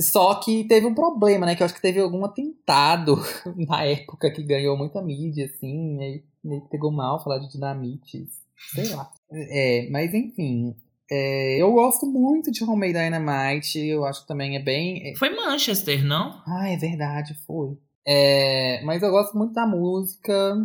Só 0.00 0.34
que 0.36 0.64
teve 0.64 0.86
um 0.86 0.94
problema, 0.94 1.46
né? 1.46 1.56
Que 1.56 1.62
eu 1.62 1.64
acho 1.64 1.74
que 1.74 1.82
teve 1.82 2.00
algum 2.00 2.24
atentado 2.24 3.16
na 3.68 3.84
época 3.84 4.30
que 4.30 4.42
ganhou 4.42 4.76
muita 4.76 5.02
mídia, 5.02 5.46
assim, 5.46 5.98
e 5.98 6.04
aí 6.04 6.60
pegou 6.70 6.92
mal 6.92 7.22
falar 7.22 7.38
de 7.38 7.50
dinamite, 7.50 8.28
sei 8.74 8.88
lá. 8.94 9.10
É, 9.30 9.88
mas 9.90 10.12
enfim. 10.14 10.74
É, 11.10 11.60
eu 11.60 11.70
gosto 11.72 12.06
muito 12.06 12.50
de 12.50 12.64
Homemade 12.64 12.94
Dynamite, 12.94 13.78
eu 13.78 14.04
acho 14.04 14.22
que 14.22 14.28
também 14.28 14.56
é 14.56 14.62
bem. 14.62 15.10
É 15.10 15.16
foi 15.16 15.30
Manchester, 15.30 16.04
não? 16.04 16.42
Ah, 16.46 16.68
é 16.68 16.76
verdade, 16.76 17.34
foi. 17.46 17.76
É, 18.06 18.82
mas 18.84 19.02
eu 19.02 19.10
gosto 19.10 19.36
muito 19.36 19.52
da 19.52 19.66
música, 19.66 20.56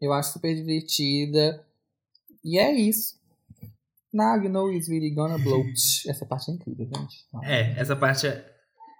eu 0.00 0.12
acho 0.12 0.32
super 0.34 0.54
divertida. 0.54 1.64
E 2.44 2.58
é 2.58 2.72
isso. 2.72 3.19
Now 4.12 4.36
you 4.36 4.50
know 4.50 4.72
it's 4.72 4.88
really 4.88 5.14
gonna 5.14 5.38
blow. 5.38 5.64
Essa 6.08 6.26
parte 6.26 6.50
é 6.50 6.54
incrível, 6.54 6.86
gente. 6.86 7.16
É, 7.44 7.80
essa 7.80 7.94
parte 7.94 8.26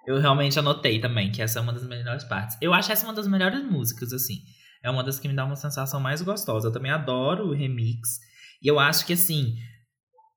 eu 0.07 0.19
realmente 0.19 0.59
anotei 0.59 0.99
também, 1.01 1.31
que 1.31 1.43
essa 1.43 1.59
é 1.59 1.62
uma 1.62 1.73
das 1.73 1.87
melhores 1.87 2.24
partes. 2.24 2.57
Eu 2.61 2.73
acho 2.73 2.91
essa 2.91 3.07
uma 3.07 3.15
das 3.15 3.28
melhores 3.28 3.62
músicas, 3.65 4.12
assim. 4.12 4.43
É 4.82 4.91
uma 4.91 5.05
das 5.05 5.19
que 5.19 5.28
me 5.28 5.35
dá 5.35 5.45
uma 5.45 5.57
sensação 5.57 6.01
mais 6.01 6.23
gostosa. 6.23 6.69
Eu 6.69 6.73
também 6.73 6.91
adoro 6.91 7.49
o 7.49 7.55
remix. 7.55 8.19
E 8.62 8.69
eu 8.69 8.78
acho 8.78 9.07
que, 9.07 9.12
assim, 9.12 9.57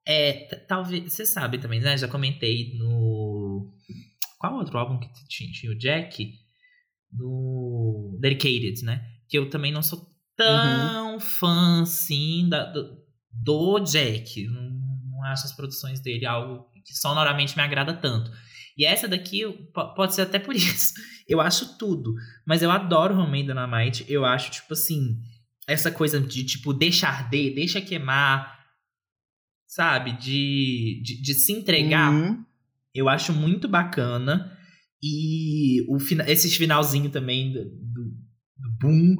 é, 0.06 0.56
talvez, 0.68 1.12
você 1.12 1.26
sabe 1.26 1.58
também, 1.58 1.80
né? 1.80 1.98
Já 1.98 2.08
comentei 2.08 2.78
no. 2.78 3.74
Qual 4.38 4.56
outro 4.56 4.78
álbum 4.78 5.00
que 5.00 5.08
tinha, 5.28 5.50
tinha 5.52 5.72
o 5.72 5.78
Jack? 5.78 6.34
No 7.12 8.18
Dedicated, 8.20 8.84
né? 8.84 9.06
Que 9.30 9.38
eu 9.38 9.50
também 9.50 9.72
não 9.72 9.82
sou 9.82 10.06
tão 10.36 11.14
uhum. 11.14 11.20
fã, 11.20 11.84
assim, 11.84 12.50
da, 12.50 12.66
do, 12.66 13.03
do 13.34 13.80
Jack. 13.80 14.48
Não, 14.48 14.70
não 15.12 15.24
acho 15.24 15.46
as 15.46 15.54
produções 15.54 16.00
dele 16.00 16.26
algo 16.26 16.68
que 16.86 16.94
sonoramente 16.94 17.56
me 17.56 17.64
agrada 17.64 17.94
tanto. 17.94 18.32
E 18.78 18.86
essa 18.86 19.08
daqui 19.08 19.44
pode 19.96 20.16
ser 20.16 20.24
até 20.24 20.40
por 20.40 20.56
isso. 20.56 20.94
Eu 21.28 21.40
acho 21.40 21.78
tudo. 21.78 22.14
Mas 22.46 22.62
eu 22.62 22.72
adoro 22.72 23.16
Homemade 23.16 23.48
Dynamite. 23.48 24.06
Eu 24.08 24.26
acho, 24.26 24.52
tipo 24.52 24.74
assim, 24.74 25.18
essa 25.68 25.92
coisa 25.92 26.20
de, 26.20 26.44
tipo, 26.44 26.74
deixa 26.74 27.08
arder, 27.08 27.54
deixa 27.54 27.82
queimar, 27.82 28.60
sabe? 29.68 30.14
De, 30.14 31.02
de, 31.04 31.22
de 31.22 31.34
se 31.34 31.54
entregar. 31.54 32.12
Uhum. 32.12 32.44
Eu 32.94 33.10
acho 33.10 33.34
muito 33.34 33.68
bacana. 33.68 34.58
E 35.02 35.82
o, 35.88 35.98
esse 36.28 36.50
finalzinho 36.52 37.10
também 37.10 37.52
do, 37.52 37.64
do, 37.66 38.04
do 38.58 38.72
boom. 38.80 39.16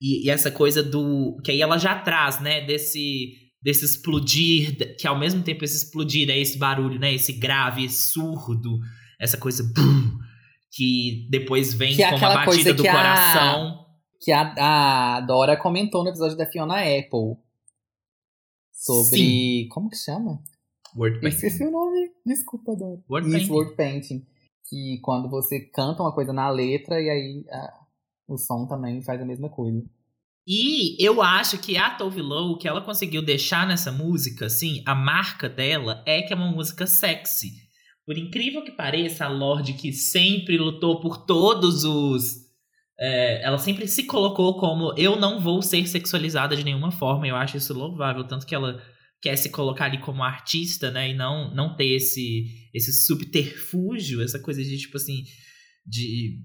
E, 0.00 0.26
e, 0.26 0.30
essa 0.30 0.50
coisa 0.50 0.82
do. 0.82 1.40
Que 1.42 1.50
aí 1.50 1.60
ela 1.60 1.78
já 1.78 1.98
traz, 1.98 2.40
né? 2.40 2.60
Desse 2.60 3.43
desse 3.64 3.84
explodir, 3.86 4.96
que 4.98 5.08
ao 5.08 5.18
mesmo 5.18 5.42
tempo 5.42 5.64
esse 5.64 5.76
explodir 5.76 6.28
é 6.28 6.38
esse 6.38 6.58
barulho, 6.58 7.00
né? 7.00 7.14
Esse 7.14 7.32
grave, 7.32 7.88
surdo, 7.88 8.78
essa 9.18 9.38
coisa 9.38 9.62
bum, 9.62 10.18
que 10.70 11.26
depois 11.30 11.72
vem 11.72 11.96
que 11.96 12.02
é 12.02 12.10
com 12.10 12.26
a 12.26 12.44
batida 12.44 12.74
do 12.74 12.82
coração. 12.82 13.68
A, 13.68 13.84
que 14.20 14.30
a, 14.30 15.16
a 15.16 15.20
Dora 15.22 15.56
comentou 15.56 16.04
no 16.04 16.10
episódio 16.10 16.36
da 16.36 16.44
Fiona 16.44 16.80
Apple. 16.80 17.38
Sobre. 18.70 19.18
Sim. 19.18 19.68
Como 19.70 19.88
que 19.88 19.96
chama? 19.96 20.42
Word 20.94 21.20
Painting. 21.20 21.36
Esqueci 21.36 21.64
o 21.64 21.70
nome. 21.70 22.10
Desculpa, 22.24 22.76
Dora. 22.76 23.02
Word 23.08 23.26
Isso, 23.28 23.36
Painting. 23.36 23.52
Word 23.52 23.76
Painting. 23.76 24.26
Que 24.68 24.98
quando 25.02 25.30
você 25.30 25.60
canta 25.60 26.02
uma 26.02 26.12
coisa 26.12 26.32
na 26.34 26.50
letra 26.50 27.00
e 27.00 27.08
aí 27.08 27.44
a, 27.50 27.72
o 28.28 28.36
som 28.36 28.66
também 28.66 29.02
faz 29.02 29.22
a 29.22 29.24
mesma 29.24 29.48
coisa. 29.48 29.82
E 30.46 31.02
eu 31.02 31.22
acho 31.22 31.58
que 31.58 31.76
a 31.76 31.90
Tove 31.90 32.20
Lo, 32.20 32.58
que 32.58 32.68
ela 32.68 32.82
conseguiu 32.82 33.22
deixar 33.22 33.66
nessa 33.66 33.90
música, 33.90 34.46
assim, 34.46 34.82
a 34.84 34.94
marca 34.94 35.48
dela 35.48 36.02
é 36.06 36.20
que 36.20 36.32
é 36.32 36.36
uma 36.36 36.50
música 36.50 36.86
sexy. 36.86 37.52
Por 38.04 38.18
incrível 38.18 38.62
que 38.62 38.72
pareça, 38.72 39.24
a 39.24 39.28
Lorde 39.28 39.72
que 39.72 39.92
sempre 39.92 40.58
lutou 40.58 41.00
por 41.00 41.24
todos 41.24 41.84
os. 41.84 42.44
É, 43.00 43.42
ela 43.42 43.58
sempre 43.58 43.88
se 43.88 44.04
colocou 44.04 44.58
como 44.58 44.94
eu 44.98 45.16
não 45.16 45.40
vou 45.40 45.62
ser 45.62 45.86
sexualizada 45.88 46.54
de 46.54 46.62
nenhuma 46.62 46.90
forma. 46.90 47.26
Eu 47.26 47.36
acho 47.36 47.56
isso 47.56 47.72
louvável, 47.72 48.24
tanto 48.24 48.46
que 48.46 48.54
ela 48.54 48.80
quer 49.22 49.36
se 49.36 49.48
colocar 49.48 49.86
ali 49.86 49.98
como 49.98 50.22
artista, 50.22 50.90
né, 50.90 51.08
e 51.10 51.14
não 51.14 51.54
não 51.54 51.74
ter 51.74 51.94
esse 51.94 52.44
esse 52.74 52.92
subterfúgio, 53.06 54.22
essa 54.22 54.38
coisa 54.38 54.62
de 54.62 54.76
tipo 54.76 54.98
assim 54.98 55.24
de 55.86 56.40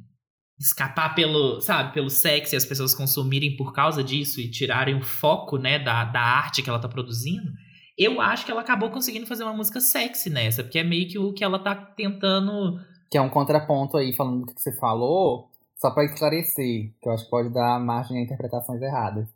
escapar 0.59 1.15
pelo, 1.15 1.61
sabe, 1.61 1.93
pelo 1.93 2.09
sexo 2.09 2.53
e 2.53 2.57
as 2.57 2.65
pessoas 2.65 2.93
consumirem 2.93 3.55
por 3.55 3.71
causa 3.71 4.03
disso 4.03 4.41
e 4.41 4.51
tirarem 4.51 4.95
o 4.95 5.01
foco, 5.01 5.57
né, 5.57 5.79
da, 5.79 6.03
da 6.03 6.21
arte 6.21 6.61
que 6.61 6.69
ela 6.69 6.79
tá 6.79 6.89
produzindo, 6.89 7.51
eu 7.97 8.21
acho 8.21 8.45
que 8.45 8.51
ela 8.51 8.61
acabou 8.61 8.89
conseguindo 8.89 9.25
fazer 9.25 9.43
uma 9.43 9.53
música 9.53 9.81
sexy 9.81 10.29
nessa, 10.29 10.63
porque 10.63 10.79
é 10.79 10.83
meio 10.83 11.07
que 11.09 11.19
o 11.19 11.33
que 11.33 11.43
ela 11.43 11.59
tá 11.59 11.75
tentando. 11.75 12.79
Que 13.11 13.17
é 13.17 13.21
um 13.21 13.29
contraponto 13.29 13.97
aí, 13.97 14.13
falando 14.13 14.45
do 14.45 14.53
que 14.53 14.61
você 14.61 14.73
falou, 14.77 15.49
só 15.75 15.91
para 15.91 16.05
esclarecer, 16.05 16.93
que 17.01 17.09
eu 17.09 17.11
acho 17.11 17.25
que 17.25 17.29
pode 17.29 17.49
dar 17.49 17.77
margem 17.79 18.17
a 18.17 18.21
interpretações 18.21 18.81
erradas. 18.81 19.27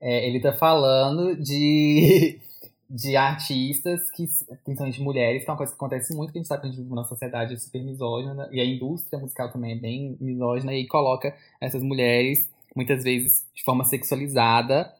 É, 0.00 0.28
ele 0.28 0.38
tá 0.38 0.52
falando 0.52 1.34
de 1.36 2.38
de 2.88 3.16
artistas, 3.16 4.10
que, 4.10 4.26
principalmente 4.64 5.00
mulheres, 5.00 5.44
que 5.44 5.50
é 5.50 5.52
uma 5.52 5.56
coisa 5.56 5.72
que 5.72 5.76
acontece 5.76 6.14
muito, 6.14 6.32
que 6.32 6.38
a 6.38 6.40
gente 6.40 6.48
sabe 6.48 6.62
que 6.62 6.66
a 6.66 6.70
gente 6.70 6.78
vive 6.78 6.90
numa 6.90 7.04
sociedade 7.04 7.58
super 7.58 7.82
misógina, 7.82 8.48
e 8.52 8.60
a 8.60 8.64
indústria 8.64 9.18
musical 9.18 9.50
também 9.50 9.72
é 9.72 9.76
bem 9.76 10.16
misógina, 10.20 10.74
e 10.74 10.86
coloca 10.86 11.34
essas 11.60 11.82
mulheres, 11.82 12.50
muitas 12.74 13.02
vezes, 13.02 13.46
de 13.54 13.62
forma 13.64 13.84
sexualizada, 13.84 14.92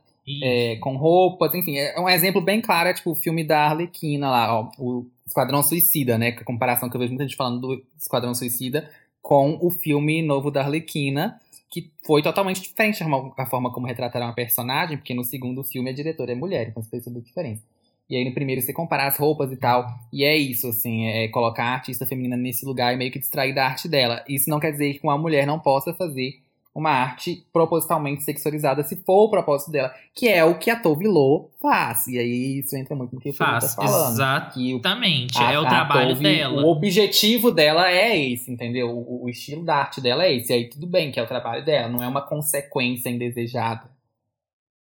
é, 0.43 0.77
com 0.77 0.97
roupas, 0.97 1.55
enfim. 1.55 1.77
É 1.77 2.01
um 2.01 2.09
exemplo 2.09 2.41
bem 2.41 2.61
claro, 2.61 2.89
é 2.89 2.95
tipo 2.95 3.11
o 3.11 3.15
filme 3.15 3.45
da 3.45 3.67
Arlequina 3.67 4.31
lá, 4.31 4.59
ó, 4.59 4.71
o 4.79 5.07
Esquadrão 5.27 5.63
Suicida, 5.63 6.17
né? 6.17 6.33
Com 6.33 6.41
a 6.41 6.45
comparação 6.45 6.89
que 6.89 6.97
eu 6.97 7.01
vejo 7.01 7.13
muita 7.13 7.25
gente 7.25 7.37
falando 7.37 7.61
do 7.61 7.85
Esquadrão 7.99 8.35
Suicida 8.35 8.91
com 9.21 9.59
o 9.61 9.71
filme 9.71 10.23
novo 10.23 10.51
da 10.51 10.63
Arlequina, 10.63 11.41
que 11.71 11.91
foi 12.07 12.23
totalmente 12.23 12.61
diferente 12.61 13.03
a 13.37 13.47
forma 13.47 13.73
como 13.73 13.87
retrataram 13.87 14.29
a 14.29 14.33
personagem, 14.33 14.97
porque 14.97 15.15
no 15.15 15.25
segundo 15.25 15.65
filme 15.65 15.91
a 15.91 15.95
diretora 15.95 16.33
é 16.33 16.35
mulher, 16.35 16.69
então 16.69 16.81
isso 16.81 16.91
fez 16.91 17.05
toda 17.05 17.19
a 17.19 17.23
diferença. 17.23 17.63
E 18.09 18.17
aí 18.17 18.25
no 18.25 18.35
primeiro 18.35 18.61
você 18.61 18.73
compara 18.73 19.07
as 19.07 19.17
roupas 19.17 19.51
e 19.51 19.57
tal. 19.57 19.87
E 20.13 20.25
é 20.25 20.37
isso, 20.37 20.69
assim, 20.69 21.07
é 21.07 21.29
colocar 21.29 21.65
a 21.65 21.73
artista 21.75 22.07
feminina 22.07 22.37
nesse 22.37 22.65
lugar 22.67 22.93
e 22.93 22.97
meio 22.97 23.11
que 23.11 23.19
distrair 23.19 23.55
da 23.55 23.67
arte 23.67 23.89
dela. 23.89 24.23
Isso 24.29 24.51
não 24.51 24.61
quer 24.61 24.73
dizer 24.73 24.95
que 24.95 25.01
uma 25.05 25.17
mulher 25.17 25.47
não 25.47 25.59
possa 25.59 25.95
fazer 25.95 26.43
uma 26.75 26.91
arte 26.91 27.47
propositalmente 27.53 28.25
sexualizada, 28.25 28.83
se 28.83 28.97
for 29.05 29.27
o 29.27 29.31
propósito 29.31 29.71
dela, 29.71 29.95
que 30.13 30.27
é 30.27 30.45
o 30.45 30.59
que 30.59 30.69
a 30.71 30.77
Tove 30.79 31.07
Lo 31.07 31.51
faz. 31.63 32.09
E 32.09 32.19
aí 32.19 32.59
isso 32.59 32.77
entra 32.77 32.97
muito 32.97 33.15
no 33.15 33.21
que 33.21 33.33
Felipe 33.33 33.39
Faz, 33.39 33.77
tá 33.77 33.83
falando. 33.83 34.13
exatamente. 34.13 35.39
A- 35.39 35.53
é 35.53 35.59
o 35.59 35.63
trabalho 35.65 36.09
Tove, 36.11 36.23
dela. 36.25 36.63
O 36.65 36.73
objetivo 36.73 37.53
dela 37.53 37.89
é 37.89 38.19
esse, 38.19 38.51
entendeu? 38.51 38.91
O, 38.91 39.25
o 39.25 39.29
estilo 39.31 39.65
da 39.65 39.77
arte 39.77 40.01
dela 40.01 40.25
é 40.25 40.35
esse. 40.35 40.53
E 40.53 40.57
aí 40.57 40.69
tudo 40.69 40.87
bem 40.89 41.13
que 41.13 41.21
é 41.21 41.23
o 41.23 41.29
trabalho 41.29 41.65
dela, 41.65 41.89
não 41.89 42.03
é 42.03 42.09
uma 42.09 42.23
consequência 42.27 43.09
indesejada. 43.09 43.89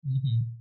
Uhum. 0.05 0.60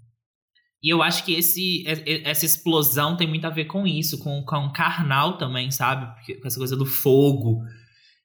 E 0.82 0.90
eu 0.94 1.02
acho 1.04 1.26
que 1.26 1.34
esse, 1.34 1.84
e- 1.86 2.04
e- 2.06 2.22
essa 2.24 2.46
explosão 2.46 3.18
tem 3.18 3.28
muito 3.28 3.46
a 3.46 3.50
ver 3.50 3.66
com 3.66 3.86
isso, 3.86 4.18
com, 4.20 4.44
com 4.44 4.66
o 4.66 4.72
carnal 4.74 5.38
também, 5.38 5.70
sabe? 5.72 6.06
Com 6.42 6.48
essa 6.48 6.58
coisa 6.58 6.76
do 6.78 6.86
fogo 6.86 7.60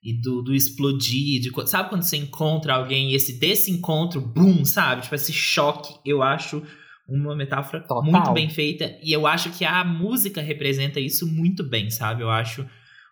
e 0.02 0.12
do, 0.20 0.42
do 0.42 0.54
explodir. 0.54 1.40
de 1.40 1.50
sabe 1.68 1.88
quando 1.88 2.02
você 2.02 2.16
encontra 2.16 2.74
alguém 2.74 3.10
e 3.10 3.14
esse 3.14 3.38
desse 3.40 3.70
encontro, 3.70 4.20
boom, 4.20 4.64
sabe? 4.64 5.02
Tipo, 5.02 5.14
esse 5.14 5.32
choque, 5.32 5.94
eu 6.04 6.22
acho 6.22 6.62
uma 7.08 7.34
metáfora 7.34 7.82
Total. 7.82 8.02
muito 8.04 8.32
bem 8.32 8.48
feita. 8.48 8.96
E 9.02 9.12
eu 9.12 9.26
acho 9.26 9.50
que 9.50 9.64
a 9.64 9.84
música 9.84 10.40
representa 10.40 11.00
isso 11.00 11.26
muito 11.26 11.62
bem, 11.62 11.90
sabe? 11.90 12.22
Eu 12.22 12.30
acho 12.30 12.64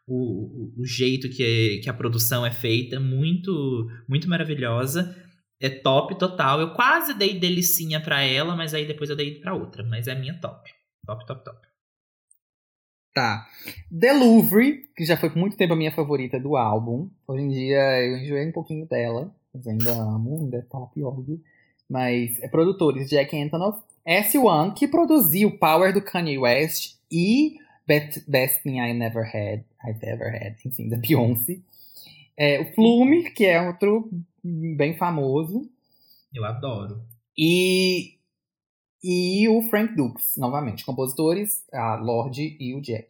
o, 0.07 0.73
o, 0.79 0.83
o 0.83 0.87
jeito 0.87 1.29
que, 1.29 1.81
que 1.83 1.91
a 1.91 1.95
produção 1.95 2.45
é 2.47 2.51
feita 2.51 3.01
muito, 3.01 3.87
muito 4.09 4.29
maravilhosa. 4.29 5.15
É 5.63 5.71
top 5.71 6.19
total. 6.19 6.61
Eu 6.61 6.75
quase 6.75 7.15
dei 7.15 7.39
delicinha 7.39 8.01
pra 8.03 8.21
ela, 8.21 8.57
mas 8.57 8.75
aí 8.75 8.85
depois 8.85 9.09
eu 9.09 9.15
dei 9.15 9.39
pra 9.39 9.55
outra. 9.55 9.85
Mas 9.85 10.09
é 10.09 10.13
a 10.13 10.19
minha 10.19 10.35
top. 10.41 10.69
Top, 11.07 11.25
top, 11.25 11.45
top. 11.45 11.59
Tá. 13.15 13.47
Louvre, 14.19 14.89
que 14.97 15.05
já 15.05 15.17
foi 15.17 15.31
por 15.31 15.39
muito 15.39 15.57
tempo 15.57 15.75
a 15.75 15.77
minha 15.77 15.93
favorita 15.93 16.41
do 16.41 16.57
álbum. 16.57 17.09
Hoje 17.29 17.45
em 17.45 17.49
dia 17.49 18.03
eu 18.03 18.19
enjoei 18.19 18.49
um 18.49 18.53
pouquinho 18.53 18.89
dela, 18.89 19.33
mas 19.55 19.65
ainda 19.69 19.93
amo, 19.93 20.41
ainda 20.41 20.57
é 20.57 20.63
top, 20.63 21.01
óbvio. 21.05 21.41
Mas 21.89 22.43
é 22.43 22.49
produtores 22.49 23.09
Jack 23.09 23.41
Antonoff, 23.41 23.83
S1, 24.05 24.75
que 24.75 24.89
produziu 24.89 25.59
Power 25.59 25.93
do 25.93 26.03
Kanye 26.03 26.39
West 26.39 26.97
e 27.11 27.59
Best, 27.87 28.29
Best 28.29 28.63
Thing 28.63 28.81
I 28.81 28.93
Never 28.95 29.25
Had, 29.25 29.63
I've 29.87 30.05
Ever 30.05 30.35
Had, 30.35 30.57
enfim, 30.65 30.89
da 30.89 30.97
Beyoncé. 30.97 31.61
É, 32.37 32.61
o 32.61 32.73
Flume, 32.75 33.31
que 33.31 33.45
é 33.45 33.61
outro 33.61 34.11
bem 34.43 34.97
famoso. 34.97 35.69
Eu 36.35 36.45
adoro. 36.45 37.03
E, 37.37 38.19
e 39.03 39.49
o 39.49 39.63
Frank 39.63 39.95
Dukes, 39.95 40.37
novamente. 40.37 40.85
Compositores, 40.85 41.65
a 41.73 41.97
Lorde 41.97 42.57
e 42.59 42.75
o 42.75 42.81
Jack. 42.81 43.09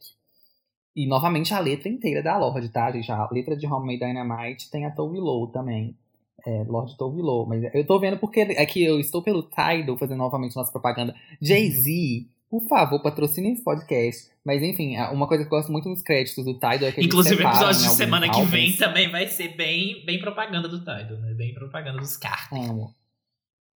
E 0.95 1.07
novamente 1.07 1.55
a 1.55 1.59
letra 1.59 1.89
inteira 1.89 2.23
da 2.23 2.37
Lorde, 2.37 2.69
tá, 2.69 2.91
gente? 2.91 3.11
A 3.11 3.29
letra 3.31 3.57
de 3.57 3.67
Homemade 3.67 4.01
Dynamite 4.01 4.71
tem 4.71 4.85
a 4.85 4.91
Tove 4.91 5.19
Lo 5.19 5.47
também. 5.49 5.97
É, 6.45 6.65
Lorde 6.65 6.97
Tove 6.99 7.23
Lo. 7.23 7.47
Mas 7.47 7.63
eu 7.75 7.87
tô 7.87 7.99
vendo 7.99 8.19
porque 8.19 8.41
é 8.41 8.67
que 8.67 8.83
eu 8.83 9.01
estou 9.01 9.23
pelo 9.23 9.43
Tidal 9.43 9.97
fazendo 9.97 10.19
novamente 10.19 10.55
nossa 10.55 10.71
propaganda. 10.71 11.15
Jay-Z, 11.41 12.27
por 12.53 12.69
favor, 12.69 13.01
patrocine 13.01 13.55
esse 13.55 13.65
podcast. 13.65 14.31
Mas 14.45 14.62
enfim, 14.62 14.95
uma 15.11 15.27
coisa 15.27 15.43
que 15.43 15.47
eu 15.47 15.59
gosto 15.59 15.73
muito 15.73 15.89
nos 15.89 16.03
créditos 16.03 16.45
do 16.45 16.53
Tidal 16.53 16.91
é 16.91 16.93
que 16.93 17.01
Inclusive, 17.01 17.43
o 17.43 17.49
episódio 17.49 17.81
em 17.81 17.89
de 17.89 17.95
semana 17.95 18.29
que 18.29 18.43
vem 18.43 18.65
álbuns. 18.65 18.79
também 18.79 19.11
vai 19.11 19.27
ser 19.27 19.57
bem, 19.57 20.05
bem 20.05 20.20
propaganda 20.20 20.69
do 20.69 20.79
Tidal, 20.81 21.16
né? 21.19 21.33
Bem 21.33 21.55
propaganda 21.55 21.99
dos 21.99 22.19
Carter. 22.19 22.59
Amo. 22.59 22.95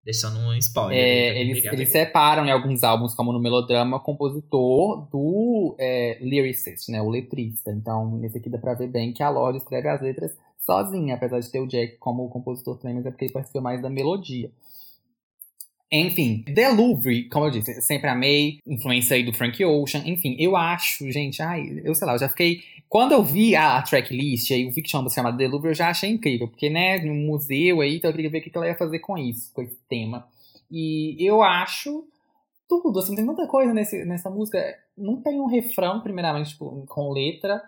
Deixando 0.04 0.40
um 0.40 0.52
spoiler. 0.54 0.98
É, 0.98 1.30
aí 1.30 1.38
eles, 1.38 1.64
eles 1.64 1.88
separam 1.88 2.44
em 2.44 2.50
alguns 2.50 2.82
álbuns, 2.82 3.14
como 3.14 3.32
no 3.32 3.38
Melodrama, 3.38 4.00
compositor 4.00 5.08
do 5.08 5.76
é, 5.78 6.18
lyricist, 6.20 6.88
né? 6.90 7.00
O 7.00 7.08
letrista. 7.08 7.70
Então, 7.70 8.16
nesse 8.18 8.38
aqui 8.38 8.50
dá 8.50 8.58
pra 8.58 8.74
ver 8.74 8.88
bem 8.88 9.12
que 9.12 9.22
a 9.22 9.30
Lorde 9.30 9.58
escreve 9.58 9.88
as 9.88 10.02
letras 10.02 10.36
sozinha, 10.58 11.14
apesar 11.14 11.38
de 11.38 11.48
ter 11.48 11.60
o 11.60 11.68
Jack 11.68 11.96
como 11.98 12.28
compositor 12.28 12.76
também, 12.78 12.96
mas 12.96 13.06
é 13.06 13.10
porque 13.10 13.26
ele 13.26 13.32
participa 13.32 13.60
mais 13.60 13.80
da 13.80 13.88
melodia. 13.88 14.50
Enfim, 15.92 16.42
The 16.42 16.70
Louvre, 16.70 17.28
como 17.28 17.46
eu 17.46 17.50
disse, 17.50 17.80
sempre 17.82 18.08
amei, 18.08 18.58
influência 18.66 19.14
aí 19.16 19.22
do 19.22 19.32
Frank 19.32 19.64
Ocean, 19.64 20.02
enfim, 20.06 20.34
eu 20.38 20.56
acho, 20.56 21.10
gente, 21.12 21.40
ai, 21.40 21.82
eu 21.84 21.94
sei 21.94 22.06
lá, 22.06 22.14
eu 22.14 22.18
já 22.18 22.28
fiquei. 22.28 22.62
Quando 22.88 23.12
eu 23.12 23.22
vi 23.22 23.54
a, 23.54 23.80
tracklist, 23.82 24.50
aí 24.50 24.62
eu 24.62 24.70
vi 24.70 24.82
que 24.82 24.88
tinha 24.88 25.00
uma 25.00 25.10
chamada 25.10 25.38
The 25.38 25.46
Louvre, 25.46 25.70
eu 25.70 25.74
já 25.74 25.90
achei 25.90 26.10
incrível, 26.10 26.48
porque, 26.48 26.68
né, 26.68 26.98
no 26.98 27.14
museu 27.14 27.80
aí, 27.80 27.96
então 27.96 28.10
eu 28.10 28.14
queria 28.14 28.30
ver 28.30 28.38
o 28.38 28.42
que 28.42 28.50
que 28.50 28.56
ela 28.56 28.66
ia 28.66 28.76
fazer 28.76 28.98
com 28.98 29.16
isso, 29.16 29.52
com 29.52 29.62
esse 29.62 29.78
tema. 29.88 30.26
E 30.70 31.16
eu 31.20 31.42
acho 31.42 32.04
tudo, 32.68 32.98
assim, 32.98 33.14
tem 33.14 33.24
muita 33.24 33.46
coisa 33.46 33.72
nesse, 33.72 34.04
nessa 34.04 34.30
música. 34.30 34.58
Não 34.96 35.20
tem 35.20 35.40
um 35.40 35.46
refrão, 35.46 36.00
primeiramente, 36.00 36.50
tipo, 36.50 36.84
com 36.86 37.12
letra, 37.12 37.62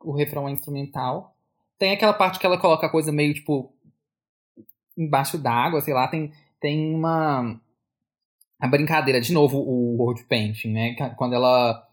o 0.00 0.12
refrão 0.12 0.48
é 0.48 0.52
instrumental. 0.52 1.34
Tem 1.78 1.92
aquela 1.92 2.12
parte 2.12 2.38
que 2.38 2.46
ela 2.46 2.58
coloca 2.58 2.86
a 2.86 2.90
coisa 2.90 3.10
meio, 3.10 3.34
tipo, 3.34 3.72
embaixo 4.96 5.38
d'água, 5.38 5.80
sei 5.80 5.94
lá, 5.94 6.06
tem, 6.08 6.32
tem 6.64 6.94
uma. 6.94 7.60
A 8.58 8.66
brincadeira, 8.66 9.20
de 9.20 9.34
novo, 9.34 9.58
o 9.58 9.98
word 9.98 10.24
painting, 10.24 10.72
né? 10.72 10.94
Quando 11.16 11.34
ela 11.34 11.86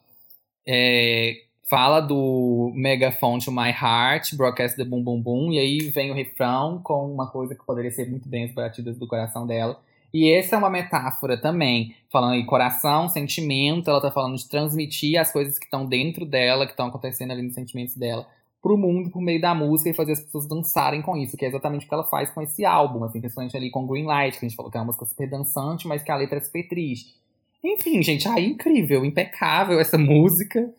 é, 0.65 1.41
fala 1.69 1.99
do 1.99 2.71
megaphone 2.73 3.43
to 3.43 3.51
my 3.51 3.69
heart, 3.69 4.33
broadcast 4.35 4.77
the 4.77 4.85
boom 4.85 5.03
boom 5.03 5.21
boom, 5.21 5.51
e 5.51 5.59
aí 5.59 5.79
vem 5.89 6.09
o 6.09 6.13
refrão 6.13 6.79
com 6.81 7.11
uma 7.11 7.29
coisa 7.29 7.53
que 7.53 7.65
poderia 7.65 7.91
ser 7.91 8.09
muito 8.09 8.29
bem 8.29 8.45
as 8.45 8.53
batidas 8.53 8.97
do 8.97 9.05
coração 9.05 9.45
dela. 9.45 9.77
E 10.13 10.31
essa 10.31 10.55
é 10.55 10.57
uma 10.57 10.69
metáfora 10.69 11.37
também, 11.37 11.93
falando 12.09 12.35
em 12.35 12.45
coração, 12.45 13.09
sentimento, 13.09 13.89
ela 13.89 14.01
tá 14.01 14.09
falando 14.09 14.37
de 14.37 14.47
transmitir 14.47 15.19
as 15.19 15.33
coisas 15.33 15.59
que 15.59 15.65
estão 15.65 15.85
dentro 15.85 16.25
dela, 16.25 16.65
que 16.65 16.71
estão 16.71 16.87
acontecendo 16.87 17.31
ali 17.31 17.41
nos 17.41 17.55
sentimentos 17.55 17.97
dela, 17.97 18.25
pro 18.61 18.77
mundo 18.77 19.09
por 19.09 19.21
meio 19.21 19.41
da 19.41 19.55
música 19.55 19.89
e 19.89 19.93
fazer 19.93 20.11
as 20.11 20.21
pessoas 20.21 20.47
dançarem 20.47 21.01
com 21.01 21.17
isso, 21.17 21.35
que 21.35 21.43
é 21.43 21.47
exatamente 21.47 21.85
o 21.85 21.89
que 21.89 21.93
ela 21.93 22.03
faz 22.03 22.29
com 22.29 22.41
esse 22.41 22.63
álbum, 22.63 23.03
assim, 23.03 23.19
principalmente 23.19 23.57
ali 23.57 23.71
com 23.71 23.87
Green 23.87 24.05
Light, 24.05 24.37
que 24.37 24.45
a 24.45 24.47
gente 24.47 24.55
falou 24.55 24.71
que 24.71 24.77
é 24.77 24.81
uma 24.81 24.87
música 24.87 25.05
super 25.05 25.29
dançante, 25.29 25.87
mas 25.87 26.03
que 26.03 26.11
a 26.11 26.15
letra 26.15 26.37
é 26.37 26.41
super 26.41 26.67
triste. 26.67 27.19
Enfim, 27.63 28.01
gente, 28.01 28.27
aí 28.27 28.47
incrível, 28.47 29.05
impecável 29.05 29.79
essa 29.79 29.97
música. 29.99 30.71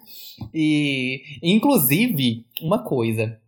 E, 0.52 1.22
inclusive, 1.42 2.44
uma 2.60 2.82
coisa, 2.82 3.38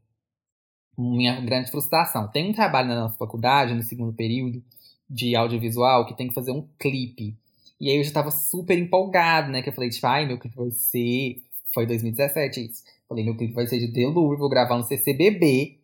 minha 0.96 1.40
grande 1.40 1.70
frustração. 1.70 2.28
Tem 2.28 2.50
um 2.50 2.52
trabalho 2.52 2.88
na 2.88 3.00
nossa 3.02 3.18
faculdade, 3.18 3.74
no 3.74 3.82
segundo 3.82 4.12
período, 4.12 4.62
de 5.08 5.34
audiovisual, 5.34 6.06
que 6.06 6.16
tem 6.16 6.28
que 6.28 6.34
fazer 6.34 6.52
um 6.52 6.66
clipe. 6.78 7.36
E 7.80 7.90
aí 7.90 7.96
eu 7.96 8.04
já 8.04 8.12
tava 8.12 8.30
super 8.30 8.78
empolgado, 8.78 9.50
né? 9.50 9.62
Que 9.62 9.68
eu 9.68 9.72
falei, 9.72 9.90
tipo, 9.90 10.06
ai, 10.06 10.26
meu 10.26 10.38
clipe 10.38 10.56
vai 10.56 10.70
ser. 10.70 11.42
Foi 11.72 11.86
2017 11.86 12.66
isso. 12.66 12.84
Falei, 13.08 13.24
meu 13.24 13.36
clipe 13.36 13.52
vai 13.54 13.66
ser 13.66 13.78
de 13.78 13.92
The 13.92 14.06
Louvre, 14.08 14.38
vou 14.38 14.48
gravar 14.48 14.76
no 14.76 14.82
CCBB. 14.84 15.78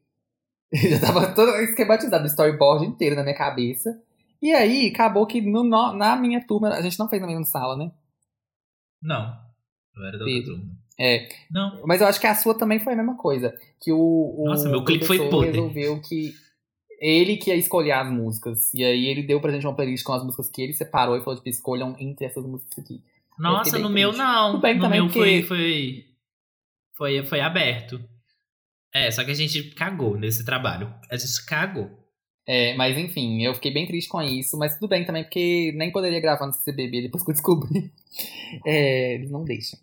Eu 0.73 0.91
já 0.91 1.01
tava 1.01 1.35
todo 1.35 1.51
esquematizado, 1.57 2.27
storyboard 2.27 2.87
inteiro 2.87 3.17
na 3.17 3.23
minha 3.23 3.35
cabeça. 3.37 4.01
E 4.43 4.53
aí, 4.53 4.89
acabou 4.89 5.27
que 5.27 5.41
no, 5.41 5.63
no- 5.63 5.93
na 5.93 6.17
minha 6.17 6.45
turma, 6.47 6.71
a 6.71 6.81
gente 6.81 6.99
não 6.99 7.09
fez 7.09 7.21
na 7.21 7.29
mesma 7.29 7.45
sala, 7.45 7.77
né? 7.77 7.91
Não. 9.03 9.37
Eu 9.97 10.05
era 10.07 10.19
da 10.19 10.25
outra 10.25 10.41
Pedro. 10.41 10.55
turma. 10.57 10.71
É, 10.99 11.29
Não. 11.51 11.81
Mas 11.87 12.01
eu 12.03 12.07
acho 12.07 12.21
que 12.21 12.27
a 12.27 12.35
sua 12.35 12.55
também 12.55 12.79
foi 12.79 12.93
a 12.93 12.97
mesma 12.97 13.17
coisa. 13.17 13.55
Que 13.81 13.91
o, 13.93 14.35
o 14.39 14.45
Nossa, 14.47 14.69
meu 14.69 14.85
clipe 14.85 15.05
foi 15.07 15.31
podre. 15.31 15.51
resolveu 15.51 16.01
que 16.01 16.33
ele 17.01 17.37
que 17.39 17.49
ia 17.51 17.57
escolher 17.57 17.93
as 17.93 18.11
músicas. 18.11 18.73
E 18.75 18.85
aí 18.85 19.07
ele 19.07 19.23
deu 19.23 19.41
pra 19.41 19.51
gente 19.51 19.67
uma 19.67 19.75
playlist 19.75 20.05
com 20.05 20.13
as 20.13 20.23
músicas 20.23 20.49
que 20.51 20.61
ele 20.61 20.75
separou 20.75 21.17
e 21.17 21.21
falou, 21.21 21.37
tipo, 21.37 21.49
escolham 21.49 21.97
entre 21.99 22.27
essas 22.27 22.45
músicas 22.45 22.79
aqui. 22.79 23.03
Nossa, 23.39 23.79
no 23.79 23.89
meu 23.89 24.11
triste. 24.11 24.19
não. 24.23 24.51
Tudo 24.53 24.61
bem 24.61 24.75
no 24.77 24.83
também, 24.83 25.01
meu 25.01 25.07
porque- 25.11 25.19
foi, 25.19 25.43
foi, 25.43 26.05
foi. 27.01 27.25
Foi 27.25 27.41
aberto. 27.41 27.99
É, 28.93 29.11
só 29.11 29.25
que 29.25 29.31
a 29.31 29.35
gente 29.35 29.71
cagou 29.71 30.19
nesse 30.19 30.45
trabalho. 30.45 30.93
A 31.11 31.17
gente 31.17 31.47
cagou. 31.47 31.99
É, 32.47 32.75
mas 32.75 32.99
enfim, 32.99 33.43
eu 33.43 33.55
fiquei 33.55 33.73
bem 33.73 33.87
triste 33.87 34.09
com 34.09 34.21
isso, 34.21 34.59
mas 34.59 34.75
tudo 34.75 34.89
bem 34.89 35.05
também, 35.05 35.23
porque 35.23 35.73
nem 35.77 35.93
poderia 35.93 36.21
gravar 36.21 36.47
no 36.47 36.53
CCBB 36.53 37.03
depois 37.03 37.23
que 37.23 37.31
eu 37.31 37.35
descobri. 37.35 37.91
É, 38.67 39.15
eles 39.15 39.31
não 39.31 39.45
deixam. 39.45 39.79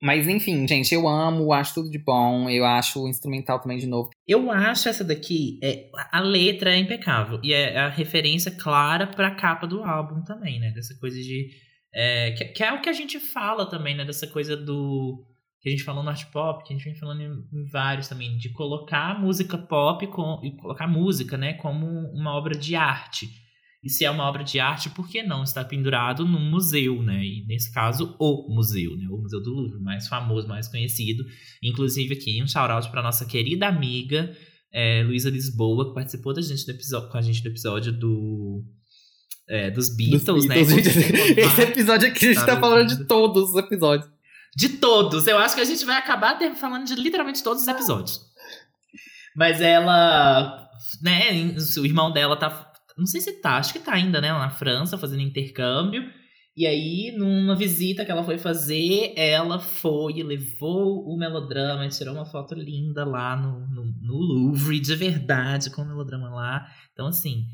Mas 0.00 0.26
enfim, 0.26 0.66
gente, 0.66 0.94
eu 0.94 1.06
amo, 1.06 1.52
acho 1.52 1.74
tudo 1.74 1.90
de 1.90 1.98
bom, 1.98 2.48
eu 2.48 2.64
acho 2.64 3.02
o 3.04 3.08
instrumental 3.08 3.60
também 3.60 3.76
de 3.76 3.86
novo. 3.86 4.08
Eu 4.26 4.50
acho 4.50 4.88
essa 4.88 5.04
daqui, 5.04 5.60
é, 5.62 5.90
a 6.10 6.20
letra 6.20 6.74
é 6.74 6.78
impecável. 6.78 7.38
E 7.44 7.52
é 7.52 7.76
a 7.76 7.90
referência 7.90 8.50
clara 8.50 9.06
pra 9.06 9.34
capa 9.34 9.66
do 9.66 9.84
álbum 9.84 10.22
também, 10.22 10.58
né? 10.58 10.70
Dessa 10.70 10.98
coisa 10.98 11.18
de. 11.20 11.50
É, 11.94 12.32
que, 12.32 12.44
que 12.46 12.62
é 12.62 12.72
o 12.72 12.80
que 12.80 12.88
a 12.88 12.92
gente 12.92 13.18
fala 13.18 13.68
também, 13.68 13.96
né? 13.96 14.04
Dessa 14.04 14.26
coisa 14.26 14.56
do. 14.56 15.24
Que 15.60 15.68
a 15.68 15.72
gente 15.72 15.82
falou 15.82 16.04
no 16.04 16.10
art 16.10 16.24
pop, 16.30 16.62
que 16.64 16.72
a 16.72 16.76
gente 16.76 16.84
vem 16.84 16.94
falando 16.94 17.20
em, 17.20 17.60
em 17.60 17.64
vários 17.64 18.06
também, 18.06 18.36
de 18.36 18.50
colocar 18.50 19.20
música 19.20 19.58
pop 19.58 20.06
com, 20.06 20.40
e 20.44 20.56
colocar 20.56 20.86
música, 20.86 21.36
né, 21.36 21.54
como 21.54 21.84
uma 22.12 22.32
obra 22.32 22.56
de 22.56 22.76
arte. 22.76 23.26
E 23.82 23.90
se 23.90 24.04
é 24.04 24.10
uma 24.10 24.22
obra 24.24 24.44
de 24.44 24.60
arte, 24.60 24.90
por 24.90 25.08
que 25.08 25.20
não 25.22 25.42
estar 25.42 25.64
pendurado 25.64 26.24
num 26.24 26.50
museu, 26.50 27.02
né? 27.02 27.24
E 27.24 27.44
nesse 27.46 27.72
caso, 27.72 28.16
o 28.20 28.54
museu, 28.54 28.96
né? 28.96 29.06
O 29.08 29.18
Museu 29.18 29.42
do 29.42 29.50
Louvre, 29.50 29.80
mais 29.80 30.06
famoso, 30.06 30.46
mais 30.46 30.68
conhecido. 30.68 31.24
Inclusive 31.62 32.14
aqui, 32.14 32.42
um 32.42 32.46
shout-out 32.46 32.88
para 32.90 33.02
nossa 33.02 33.26
querida 33.26 33.66
amiga 33.66 34.32
é, 34.72 35.02
Luísa 35.02 35.30
Lisboa, 35.30 35.88
que 35.88 35.94
participou 35.94 36.34
da 36.34 36.42
gente 36.42 36.64
do 36.64 36.72
episódio, 36.72 37.08
com 37.08 37.18
a 37.18 37.22
gente 37.22 37.42
do 37.42 37.48
episódio 37.48 37.92
do, 37.92 38.64
é, 39.48 39.70
dos 39.70 39.94
Beatles, 39.96 40.24
Dos 40.24 40.46
né? 40.46 40.54
Beatles, 40.56 40.84
gente. 40.84 41.12
Como- 41.12 41.24
Esse 41.40 41.62
episódio 41.62 42.08
aqui 42.08 42.26
a 42.26 42.28
gente 42.32 42.40
Tá 42.40 42.54
tá 42.54 42.60
falando 42.60 42.88
de 42.88 43.04
todos 43.04 43.50
os 43.50 43.56
episódios. 43.56 44.10
De 44.56 44.68
todos. 44.70 45.26
Eu 45.26 45.38
acho 45.38 45.54
que 45.54 45.60
a 45.60 45.64
gente 45.64 45.84
vai 45.84 45.96
acabar 45.96 46.38
falando 46.56 46.86
de 46.86 46.94
literalmente 46.94 47.42
todos 47.42 47.62
os 47.62 47.68
episódios. 47.68 48.20
Mas 49.36 49.60
ela 49.60 50.68
né, 51.02 51.54
o 51.78 51.84
irmão 51.86 52.12
dela 52.12 52.36
tá. 52.36 52.72
Não 52.96 53.06
sei 53.06 53.20
se 53.20 53.40
tá, 53.40 53.56
acho 53.56 53.72
que 53.72 53.78
tá 53.78 53.94
ainda, 53.94 54.20
né? 54.20 54.32
Na 54.32 54.50
França, 54.50 54.98
fazendo 54.98 55.22
intercâmbio. 55.22 56.02
E 56.56 56.66
aí, 56.66 57.14
numa 57.16 57.54
visita 57.54 58.04
que 58.04 58.10
ela 58.10 58.24
foi 58.24 58.36
fazer, 58.36 59.12
ela 59.16 59.60
foi 59.60 60.14
e 60.14 60.22
levou 60.24 61.04
o 61.08 61.16
melodrama 61.16 61.86
e 61.86 61.88
tirou 61.88 62.14
uma 62.14 62.24
foto 62.24 62.56
linda 62.56 63.04
lá 63.04 63.36
no, 63.36 63.60
no, 63.68 63.84
no 64.02 64.14
Louvre, 64.16 64.80
de 64.80 64.96
verdade, 64.96 65.70
com 65.70 65.82
o 65.82 65.86
melodrama 65.86 66.28
lá. 66.30 66.66
Então, 66.92 67.06
assim, 67.06 67.44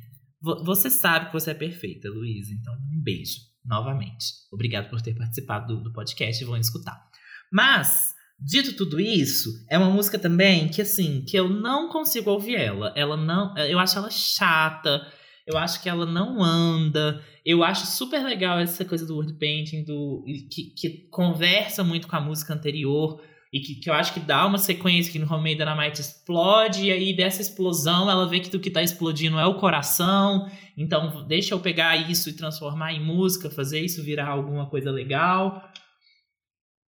você 0.62 0.90
sabe 0.90 1.26
que 1.26 1.32
você 1.32 1.52
é 1.52 1.54
perfeita, 1.54 2.08
Luísa. 2.08 2.52
Então, 2.52 2.74
um 2.74 3.02
beijo, 3.02 3.38
novamente. 3.64 4.26
Obrigado 4.52 4.90
por 4.90 5.00
ter 5.00 5.14
participado 5.14 5.74
do, 5.74 5.84
do 5.84 5.92
podcast 5.92 6.42
e 6.42 6.46
vão 6.46 6.56
escutar. 6.56 7.02
Mas, 7.50 8.12
dito 8.38 8.76
tudo 8.76 9.00
isso, 9.00 9.48
é 9.70 9.78
uma 9.78 9.90
música 9.90 10.18
também 10.18 10.68
que, 10.68 10.82
assim, 10.82 11.24
que 11.26 11.36
eu 11.36 11.48
não 11.48 11.88
consigo 11.88 12.30
ouvir 12.30 12.56
ela. 12.56 12.92
Ela 12.94 13.16
não. 13.16 13.56
Eu 13.56 13.78
acho 13.78 13.98
ela 13.98 14.10
chata. 14.10 15.06
Eu 15.46 15.58
acho 15.58 15.82
que 15.82 15.88
ela 15.88 16.06
não 16.06 16.42
anda. 16.42 17.22
Eu 17.44 17.62
acho 17.62 17.86
super 17.86 18.22
legal 18.22 18.58
essa 18.58 18.84
coisa 18.84 19.06
do 19.06 19.16
word 19.16 19.34
painting, 19.34 19.84
do, 19.84 20.24
que, 20.50 20.74
que 20.76 21.08
conversa 21.10 21.84
muito 21.84 22.08
com 22.08 22.16
a 22.16 22.20
música 22.20 22.54
anterior. 22.54 23.20
E 23.54 23.60
que, 23.60 23.76
que 23.76 23.88
eu 23.88 23.94
acho 23.94 24.12
que 24.12 24.18
dá 24.18 24.44
uma 24.44 24.58
sequência 24.58 25.12
que 25.12 25.18
no 25.20 25.32
Homemade 25.32 25.58
Dynamite 25.58 26.00
explode, 26.00 26.86
e 26.86 26.90
aí 26.90 27.16
dessa 27.16 27.40
explosão 27.40 28.10
ela 28.10 28.28
vê 28.28 28.40
que 28.40 28.50
do 28.50 28.58
que 28.58 28.68
tá 28.68 28.82
explodindo 28.82 29.38
é 29.38 29.46
o 29.46 29.60
coração. 29.60 30.50
Então 30.76 31.24
deixa 31.24 31.54
eu 31.54 31.60
pegar 31.60 31.94
isso 32.10 32.28
e 32.28 32.32
transformar 32.32 32.92
em 32.92 33.04
música, 33.04 33.48
fazer 33.48 33.78
isso 33.78 34.02
virar 34.02 34.26
alguma 34.26 34.68
coisa 34.68 34.90
legal. 34.90 35.62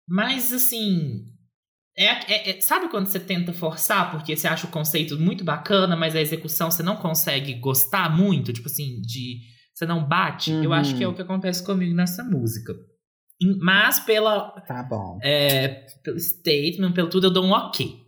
Mas 0.09 0.55
assim, 0.55 1.27
é, 1.99 2.07
é, 2.07 2.51
é, 2.57 2.61
sabe 2.63 2.89
quando 2.89 3.09
você 3.09 3.21
tenta 3.21 3.53
forçar 3.53 4.11
porque 4.11 4.35
você 4.35 4.49
acha 4.49 4.67
o 4.67 4.71
conceito 4.71 5.19
muito 5.19 5.45
bacana, 5.45 5.95
mas 5.95 6.17
a 6.17 6.21
execução 6.23 6.71
você 6.71 6.83
não 6.83 6.97
consegue 6.97 7.53
gostar 7.57 8.09
muito? 8.17 8.55
Tipo 8.55 8.69
assim, 8.69 9.03
de. 9.03 9.41
Você 9.75 9.85
não 9.85 10.03
bate? 10.03 10.51
Uhum. 10.51 10.65
Eu 10.65 10.73
acho 10.73 10.97
que 10.97 11.05
é 11.05 11.09
o 11.09 11.15
que 11.15 11.21
acontece 11.21 11.63
comigo 11.63 11.95
nessa 11.95 12.25
música. 12.25 12.73
Mas 13.61 14.01
pela. 14.01 14.51
Tá 14.67 14.83
bom. 14.83 15.19
É, 15.23 15.87
pelo 16.03 16.19
statement, 16.19 16.93
pelo 16.93 17.11
tudo, 17.11 17.27
eu 17.27 17.33
dou 17.33 17.45
um 17.45 17.53
ok. 17.53 18.05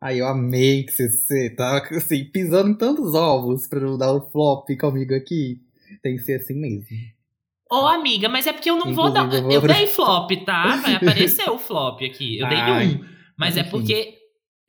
Aí 0.00 0.18
eu 0.18 0.26
amei 0.26 0.82
que 0.84 0.92
você, 0.92 1.08
você 1.08 1.50
tá 1.50 1.78
assim, 1.92 2.24
pisando 2.24 2.70
em 2.70 2.74
tantos 2.74 3.14
ovos 3.14 3.68
pra 3.68 3.80
não 3.80 3.96
dar 3.96 4.12
o 4.12 4.30
flop 4.30 4.68
comigo 4.80 5.14
aqui. 5.14 5.60
Tem 6.02 6.16
que 6.16 6.22
ser 6.22 6.40
assim 6.40 6.54
mesmo. 6.54 6.86
Ô, 7.70 7.86
amiga, 7.86 8.28
mas 8.28 8.46
é 8.46 8.52
porque 8.52 8.68
eu 8.68 8.76
não 8.76 8.92
vou 8.92 9.10
dar. 9.10 9.26
Inclusive, 9.26 9.54
eu 9.54 9.60
vou 9.60 9.70
Eu 9.70 9.76
dei 9.76 9.86
flop, 9.86 10.30
tá? 10.44 10.76
Vai 10.76 10.94
aparecer 10.96 11.48
o 11.48 11.58
flop 11.58 12.02
aqui. 12.02 12.38
Eu 12.38 12.48
dei 12.48 12.58
Ai, 12.58 12.86
um. 12.88 13.04
Mas 13.36 13.56
é 13.56 13.60
enfim. 13.60 13.70
porque 13.70 14.11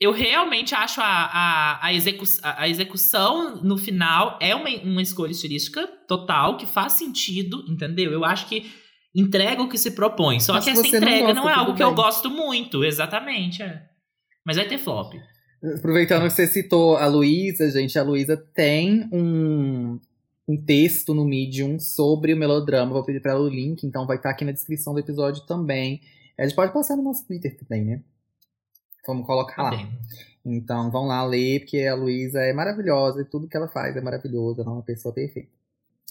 eu 0.03 0.11
realmente 0.11 0.75
acho 0.75 0.99
a, 0.99 1.05
a, 1.05 1.88
a, 1.88 1.93
execu 1.93 2.25
a 2.43 2.67
execução 2.67 3.61
no 3.63 3.77
final 3.77 4.38
é 4.41 4.53
uma, 4.53 4.69
uma 4.84 5.01
escolha 5.01 5.31
estilística 5.31 5.88
total, 6.07 6.57
que 6.57 6.65
faz 6.65 6.93
sentido, 6.93 7.63
entendeu? 7.69 8.11
Eu 8.11 8.25
acho 8.25 8.47
que 8.47 8.71
entrega 9.15 9.61
o 9.61 9.69
que 9.69 9.77
se 9.77 9.91
propõe. 9.91 10.39
Só 10.39 10.53
Mas 10.53 10.65
que 10.65 10.71
essa 10.71 10.81
não 10.81 10.88
entrega 10.88 11.19
gosta, 11.19 11.34
não, 11.34 11.49
é 11.49 11.53
algo 11.53 11.73
que 11.75 11.84
eu 11.84 11.88
bem. 11.88 11.95
gosto 11.95 12.30
muito, 12.30 12.84
exatamente. 12.84 13.61
É. 13.61 13.84
Mas 14.45 14.57
vai 14.57 14.67
ter 14.67 14.77
flop. 14.77 15.13
Aproveitando 15.77 16.23
que 16.23 16.31
você 16.31 16.47
citou 16.47 16.97
a 16.97 17.07
Luísa, 17.07 17.71
gente, 17.71 17.97
a 17.97 18.03
Luísa 18.03 18.35
tem 18.35 19.07
um, 19.13 19.97
um 20.45 20.57
texto 20.65 21.13
no 21.13 21.23
Medium 21.23 21.80
sobre 21.80 22.34
o 22.34 22.38
melodrama. 22.38 22.91
Vou 22.91 23.05
pedir 23.05 23.21
pra 23.21 23.31
ela 23.31 23.41
o 23.41 23.47
link, 23.47 23.84
então 23.84 24.05
vai 24.05 24.17
estar 24.17 24.31
aqui 24.31 24.43
na 24.43 24.51
descrição 24.51 24.93
do 24.93 24.99
episódio 24.99 25.45
também. 25.45 26.01
A 26.38 26.43
gente 26.43 26.55
pode 26.55 26.73
postar 26.73 26.97
no 26.97 27.03
nosso 27.03 27.25
Twitter 27.25 27.55
também, 27.57 27.85
né? 27.85 28.01
Vamos 29.05 29.25
colocar 29.25 29.63
lá. 29.63 29.69
bem. 29.71 29.89
Então 30.45 30.91
vão 30.91 31.05
lá 31.05 31.23
ler, 31.25 31.61
porque 31.61 31.85
a 31.85 31.95
Luísa 31.95 32.39
é 32.41 32.53
maravilhosa 32.53 33.21
e 33.21 33.25
tudo 33.25 33.47
que 33.47 33.55
ela 33.55 33.67
faz 33.67 33.95
é 33.95 34.01
maravilhoso, 34.01 34.61
ela 34.61 34.71
é 34.71 34.73
uma 34.73 34.84
pessoa 34.84 35.13
perfeita. 35.13 35.49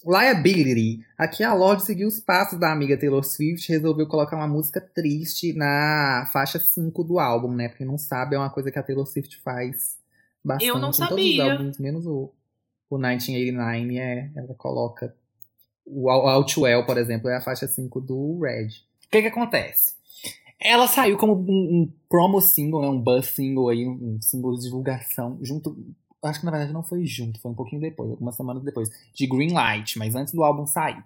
Liability. 0.05 1.05
Aqui 1.17 1.45
a 1.45 1.55
Lorde 1.55 1.85
seguiu 1.85 2.09
os 2.09 2.19
passos 2.19 2.59
da 2.59 2.73
amiga 2.73 2.99
Taylor 2.99 3.23
Swift 3.23 3.69
e 3.71 3.77
resolveu 3.77 4.07
colocar 4.07 4.37
uma 4.37 4.49
música 4.49 4.81
triste 4.81 5.53
na 5.53 6.29
faixa 6.33 6.59
5 6.59 7.05
do 7.05 7.19
álbum, 7.21 7.53
né? 7.55 7.69
Pra 7.69 7.79
quem 7.79 7.87
não 7.87 7.97
sabe, 7.97 8.35
é 8.35 8.39
uma 8.39 8.51
coisa 8.51 8.71
que 8.71 8.79
a 8.79 8.83
Taylor 8.83 9.07
Swift 9.07 9.41
faz 9.43 9.97
bastante 10.45 10.69
Eu 10.69 10.79
não 10.79 10.89
em 10.91 10.93
todos 10.93 11.09
sabia. 11.09 11.45
os 11.45 11.51
álbuns, 11.53 11.79
menos 11.79 12.07
o, 12.07 12.33
o 12.91 12.99
1989, 12.99 13.99
é, 13.99 14.31
ela 14.35 14.55
coloca. 14.55 15.15
O 15.85 16.11
Out 16.11 16.57
Outwell, 16.59 16.85
por 16.85 16.97
exemplo, 16.97 17.29
é 17.29 17.37
a 17.37 17.41
faixa 17.41 17.69
5 17.69 18.01
do 18.01 18.41
Red. 18.41 18.69
O 19.07 19.11
que 19.11 19.23
que 19.23 19.29
acontece? 19.29 19.95
Ela 20.65 20.87
saiu 20.87 21.17
como 21.17 21.35
um, 21.35 21.83
um 21.83 21.93
promo 22.09 22.41
single, 22.41 22.83
né? 22.83 22.89
Um 22.89 23.01
buzz 23.01 23.27
single 23.27 23.69
aí, 23.69 23.87
um, 23.87 24.19
um 24.35 24.55
de 24.55 24.63
divulgação, 24.63 25.39
junto. 25.43 25.77
Acho 26.23 26.39
que 26.39 26.47
na 26.47 26.53
verdade 26.53 26.73
não 26.73 26.85
foi 26.85 27.05
junto, 27.05 27.41
foi 27.41 27.51
um 27.51 27.55
pouquinho 27.55 27.81
depois, 27.81 28.11
algumas 28.13 28.37
semanas 28.37 28.63
depois, 28.63 28.89
de 29.13 29.27
Greenlight, 29.27 29.99
mas 29.99 30.15
antes 30.15 30.33
do 30.33 30.45
álbum 30.45 30.65
sair. 30.65 31.03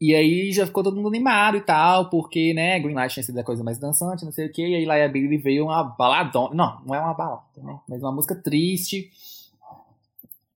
E 0.00 0.14
aí 0.14 0.52
já 0.52 0.66
ficou 0.66 0.84
todo 0.84 0.94
mundo 0.94 1.08
animado 1.08 1.56
e 1.56 1.60
tal, 1.60 2.10
porque, 2.10 2.52
né, 2.54 2.78
Greenlight 2.78 3.14
tinha 3.14 3.24
sido 3.24 3.38
a 3.38 3.44
coisa 3.44 3.64
mais 3.64 3.78
dançante, 3.78 4.24
não 4.24 4.32
sei 4.32 4.46
o 4.46 4.52
quê, 4.52 4.62
e 4.62 4.74
aí 4.76 4.84
Liability 4.84 5.38
veio 5.38 5.64
uma 5.64 5.82
baladona. 5.82 6.54
Não, 6.54 6.80
não 6.86 6.94
é 6.94 7.00
uma 7.00 7.14
balada, 7.14 7.42
né? 7.56 7.80
Mas 7.88 8.02
uma 8.02 8.12
música 8.12 8.34
triste. 8.34 9.10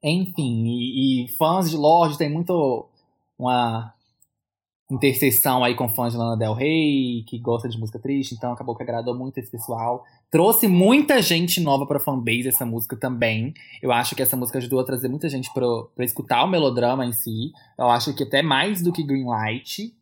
Enfim, 0.03 0.67
e, 0.67 1.25
e 1.25 1.29
fãs 1.37 1.71
de 1.71 1.77
Lorde 1.77 2.19
tem 2.19 2.31
muito 2.31 2.87
uma 3.39 3.95
interseção 4.91 5.63
aí 5.63 5.75
com 5.75 5.89
fãs 5.89 6.13
de 6.13 6.19
Lana 6.19 6.37
Del 6.37 6.55
Rey, 6.55 7.25
que 7.27 7.39
gosta 7.39 7.69
de 7.69 7.79
música 7.79 7.99
triste, 7.99 8.35
então 8.35 8.53
acabou 8.53 8.75
que 8.75 8.83
agradou 8.83 9.15
muito 9.15 9.39
esse 9.39 9.51
pessoal. 9.51 10.05
Trouxe 10.31 10.67
muita 10.67 11.23
gente 11.23 11.61
nova 11.61 11.87
pra 11.87 12.01
fanbase 12.01 12.49
essa 12.49 12.67
música 12.67 12.97
também. 12.97 13.55
Eu 13.81 13.93
acho 13.93 14.15
que 14.15 14.23
essa 14.23 14.37
música 14.37 14.59
ajudou 14.59 14.81
a 14.81 14.85
trazer 14.85 15.09
muita 15.09 15.29
gente 15.29 15.53
pro, 15.53 15.91
pra 15.95 16.05
escutar 16.05 16.45
o 16.45 16.49
melodrama 16.49 17.05
em 17.05 17.13
si. 17.13 17.53
Eu 17.79 17.89
acho 17.89 18.15
que 18.15 18.25
até 18.25 18.43
mais 18.43 18.83
do 18.83 18.93
que 18.93 19.03
Greenlight. 19.03 19.95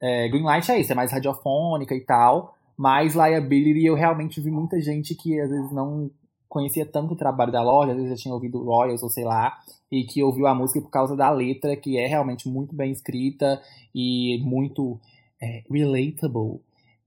É, 0.00 0.28
Greenlight 0.28 0.70
é 0.70 0.80
isso, 0.80 0.92
é 0.92 0.94
mais 0.94 1.12
radiofônica 1.12 1.94
e 1.94 2.00
tal. 2.00 2.54
Mas 2.76 3.14
Liability 3.14 3.86
eu 3.86 3.94
realmente 3.94 4.40
vi 4.40 4.50
muita 4.50 4.80
gente 4.80 5.14
que 5.14 5.40
às 5.40 5.48
vezes 5.48 5.72
não 5.72 6.10
conhecia 6.48 6.86
tanto 6.86 7.14
o 7.14 7.16
trabalho 7.16 7.52
da 7.52 7.62
loja, 7.62 7.92
às 7.92 7.96
vezes 7.96 8.10
já 8.10 8.22
tinha 8.22 8.34
ouvido 8.34 8.62
Royals 8.62 9.02
ou 9.02 9.08
sei 9.08 9.24
lá, 9.24 9.58
e 9.90 10.04
que 10.04 10.22
ouviu 10.22 10.46
a 10.46 10.54
música 10.54 10.80
por 10.80 10.90
causa 10.90 11.16
da 11.16 11.30
letra, 11.30 11.76
que 11.76 11.98
é 11.98 12.06
realmente 12.06 12.48
muito 12.48 12.74
bem 12.74 12.92
escrita 12.92 13.60
e 13.94 14.40
muito 14.42 15.00
é, 15.40 15.62
relatable. 15.70 16.60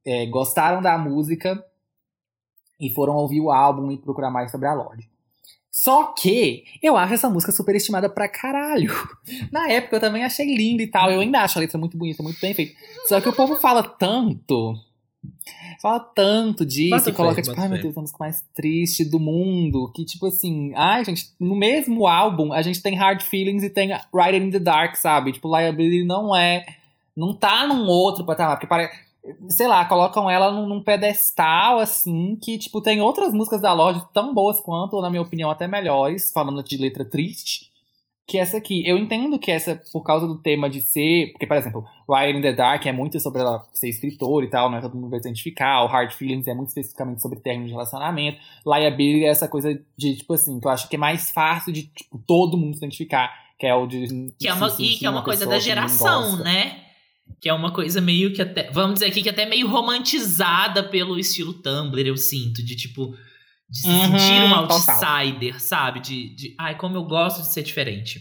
É, 0.05 0.25
gostaram 0.25 0.81
da 0.81 0.97
música 0.97 1.63
e 2.79 2.89
foram 2.89 3.15
ouvir 3.15 3.41
o 3.41 3.51
álbum 3.51 3.91
e 3.91 3.97
procurar 3.97 4.31
mais 4.31 4.51
sobre 4.51 4.67
a 4.67 4.73
Lorde. 4.73 5.09
Só 5.71 6.13
que 6.13 6.63
eu 6.81 6.97
acho 6.97 7.13
essa 7.13 7.29
música 7.29 7.51
superestimada 7.51 8.09
pra 8.09 8.27
caralho. 8.27 8.91
Na 9.51 9.69
época 9.69 9.97
eu 9.97 9.99
também 9.99 10.23
achei 10.23 10.45
linda 10.55 10.83
e 10.83 10.87
tal. 10.87 11.11
Eu 11.11 11.21
ainda 11.21 11.41
acho 11.41 11.57
a 11.57 11.61
letra 11.61 11.77
muito 11.77 11.97
bonita, 11.97 12.23
muito 12.23 12.39
bem 12.41 12.53
feita. 12.53 12.73
Só 13.07 13.21
que 13.21 13.29
o 13.29 13.33
povo 13.33 13.55
fala 13.57 13.83
tanto. 13.83 14.75
Fala 15.81 15.99
tanto 15.99 16.65
disso 16.65 16.89
Bota 16.89 17.09
e 17.09 17.13
coloca, 17.13 17.35
fé, 17.35 17.41
tipo, 17.41 17.59
ai 17.59 17.69
meu. 17.69 17.81
Deus, 17.81 17.97
a 17.97 18.01
música 18.01 18.17
mais 18.19 18.43
triste 18.53 19.05
do 19.05 19.19
mundo. 19.19 19.91
Que, 19.95 20.03
tipo 20.03 20.27
assim, 20.27 20.73
ai, 20.75 21.05
gente, 21.05 21.29
no 21.39 21.55
mesmo 21.55 22.07
álbum 22.07 22.51
a 22.51 22.61
gente 22.61 22.81
tem 22.81 22.95
Hard 22.95 23.21
Feelings 23.21 23.63
e 23.63 23.69
tem 23.69 23.91
Riding 24.13 24.47
in 24.47 24.51
the 24.51 24.59
Dark, 24.59 24.95
sabe? 24.95 25.31
Tipo, 25.31 25.55
Liability 25.55 26.03
não 26.05 26.35
é. 26.35 26.65
Não 27.15 27.33
tá 27.33 27.65
num 27.65 27.87
outro 27.87 28.25
patamar, 28.25 28.55
porque 28.55 28.67
parece 28.67 29.09
sei 29.49 29.67
lá, 29.67 29.85
colocam 29.85 30.29
ela 30.29 30.51
num, 30.51 30.67
num 30.67 30.81
pedestal, 30.81 31.79
assim, 31.79 32.37
que, 32.41 32.57
tipo, 32.57 32.81
tem 32.81 33.01
outras 33.01 33.33
músicas 33.33 33.61
da 33.61 33.73
Lorde 33.73 34.03
tão 34.13 34.33
boas 34.33 34.59
quanto, 34.59 34.95
ou 34.95 35.01
na 35.01 35.09
minha 35.09 35.21
opinião, 35.21 35.49
até 35.49 35.67
melhores, 35.67 36.31
falando 36.31 36.63
de 36.63 36.77
letra 36.77 37.05
triste, 37.05 37.68
que 38.29 38.37
essa 38.37 38.57
aqui. 38.57 38.87
Eu 38.87 38.97
entendo 38.97 39.39
que 39.39 39.49
essa, 39.49 39.81
por 39.91 40.03
causa 40.03 40.27
do 40.27 40.37
tema 40.37 40.69
de 40.69 40.79
ser. 40.81 41.31
Porque, 41.31 41.47
por 41.47 41.57
exemplo, 41.57 41.83
Ryan 42.07 42.37
in 42.37 42.41
the 42.41 42.53
Dark 42.53 42.85
é 42.85 42.91
muito 42.91 43.19
sobre 43.19 43.41
ela 43.41 43.65
ser 43.73 43.89
escritora 43.89 44.45
e 44.45 44.49
tal, 44.49 44.69
né? 44.69 44.79
Todo 44.79 44.95
mundo 44.95 45.09
vai 45.09 45.19
se 45.19 45.27
identificar. 45.27 45.83
O 45.83 45.87
Hard 45.87 46.13
Feelings 46.13 46.47
é 46.47 46.53
muito 46.53 46.69
especificamente 46.69 47.21
sobre 47.21 47.39
término 47.39 47.65
de 47.65 47.71
relacionamento. 47.71 48.39
Liability 48.65 49.25
é 49.25 49.29
essa 49.29 49.47
coisa 49.47 49.81
de, 49.97 50.15
tipo 50.15 50.33
assim, 50.33 50.59
que 50.59 50.67
eu 50.67 50.71
acho 50.71 50.87
que 50.87 50.95
é 50.95 50.99
mais 50.99 51.31
fácil 51.31 51.73
de, 51.73 51.83
tipo, 51.87 52.23
todo 52.27 52.57
mundo 52.57 52.73
se 52.73 52.79
identificar. 52.79 53.33
Que 53.57 53.65
é 53.65 53.73
o 53.73 53.87
de. 53.87 54.31
Que 54.39 54.47
é 54.47 54.53
uma, 54.53 54.67
e 54.79 54.97
que 54.97 55.05
é 55.05 55.09
uma 55.09 55.23
coisa 55.23 55.45
pessoa 55.45 55.55
da 55.55 55.59
geração, 55.59 56.37
né? 56.37 56.83
Que 57.41 57.49
é 57.49 57.53
uma 57.53 57.71
coisa 57.73 57.99
meio 57.99 58.31
que 58.31 58.41
até. 58.41 58.69
Vamos 58.71 58.95
dizer 58.95 59.07
aqui 59.07 59.23
que 59.23 59.29
até 59.29 59.45
meio 59.45 59.67
romantizada 59.67 60.83
pelo 60.83 61.17
estilo 61.17 61.53
Tumblr, 61.53 62.07
eu 62.07 62.15
sinto. 62.15 62.63
De 62.63 62.75
tipo. 62.75 63.15
De 63.69 63.77
se 63.77 63.87
Uhum, 63.87 64.17
sentir 64.17 64.43
um 64.43 64.67
total. 64.67 64.95
outsider, 64.95 65.61
sabe? 65.61 65.99
De, 65.99 66.35
de. 66.35 66.55
Ai, 66.59 66.75
como 66.77 66.95
eu 66.97 67.03
gosto 67.03 67.41
de 67.41 67.47
ser 67.49 67.61
diferente. 67.63 68.19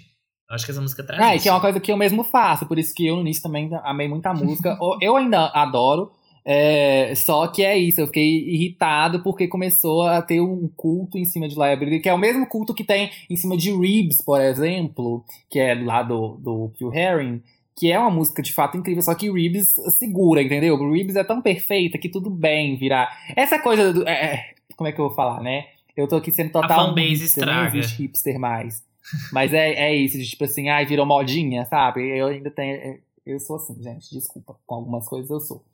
Eu 0.50 0.54
acho 0.54 0.64
que 0.64 0.70
essa 0.70 0.80
música 0.80 1.02
traz 1.04 1.20
É, 1.22 1.34
isso. 1.36 1.42
que 1.42 1.48
é 1.48 1.52
uma 1.52 1.60
coisa 1.60 1.78
que 1.80 1.90
eu 1.92 1.96
mesmo 1.96 2.24
faço, 2.24 2.66
por 2.66 2.78
isso 2.78 2.94
que 2.94 3.06
eu 3.06 3.16
no 3.16 3.20
início 3.22 3.42
também 3.42 3.70
amei 3.84 4.08
muito 4.08 4.26
a 4.26 4.32
música. 4.34 4.78
Eu 5.00 5.16
ainda 5.16 5.46
adoro, 5.48 6.10
é, 6.44 7.12
só 7.14 7.46
que 7.48 7.62
é 7.62 7.76
isso, 7.76 8.00
eu 8.00 8.06
fiquei 8.06 8.48
irritado 8.48 9.22
porque 9.22 9.46
começou 9.46 10.02
a 10.06 10.22
ter 10.22 10.40
um 10.40 10.66
culto 10.74 11.18
em 11.18 11.24
cima 11.26 11.46
de 11.48 11.54
Liability, 11.54 12.00
que 12.00 12.08
é 12.08 12.14
o 12.14 12.18
mesmo 12.18 12.46
culto 12.46 12.72
que 12.74 12.82
tem 12.84 13.10
em 13.28 13.36
cima 13.36 13.56
de 13.58 13.70
Reeves, 13.70 14.22
por 14.24 14.40
exemplo, 14.40 15.22
que 15.50 15.58
é 15.58 15.74
lá 15.74 16.02
do, 16.02 16.38
do 16.42 16.72
Pure 16.78 16.96
Herring, 16.98 17.42
que 17.76 17.92
é 17.92 17.98
uma 17.98 18.10
música 18.10 18.40
de 18.42 18.52
fato 18.54 18.76
incrível, 18.78 19.02
só 19.02 19.14
que 19.14 19.30
Reeves 19.30 19.74
segura, 19.98 20.42
entendeu? 20.42 20.76
Reeves 20.90 21.16
é 21.16 21.24
tão 21.24 21.42
perfeita 21.42 21.98
que 21.98 22.08
tudo 22.08 22.30
bem 22.30 22.74
virar. 22.76 23.08
Essa 23.36 23.58
coisa 23.58 23.92
do. 23.92 24.08
é, 24.08 24.12
é, 24.12 24.54
como 24.78 24.88
é 24.88 24.92
que 24.92 25.00
eu 25.00 25.08
vou 25.08 25.14
falar, 25.14 25.42
né? 25.42 25.66
Eu 25.96 26.06
tô 26.06 26.14
aqui 26.14 26.30
sendo 26.30 26.52
total 26.52 26.86
fanbase 26.90 27.08
hipster, 27.08 27.42
estraga. 27.42 27.76
existe 27.76 28.02
hipster 28.02 28.38
mais. 28.38 28.84
Mas 29.32 29.52
é, 29.52 29.72
é 29.72 29.94
isso, 29.96 30.16
de, 30.16 30.24
tipo 30.24 30.44
assim, 30.44 30.68
ai, 30.68 30.86
virou 30.86 31.04
modinha, 31.04 31.66
sabe? 31.66 32.06
Eu 32.16 32.28
ainda 32.28 32.48
tenho. 32.48 33.00
Eu 33.26 33.40
sou 33.40 33.56
assim, 33.56 33.74
gente, 33.82 34.08
desculpa. 34.14 34.54
Com 34.64 34.76
algumas 34.76 35.08
coisas 35.08 35.28
eu 35.28 35.40
sou. 35.40 35.64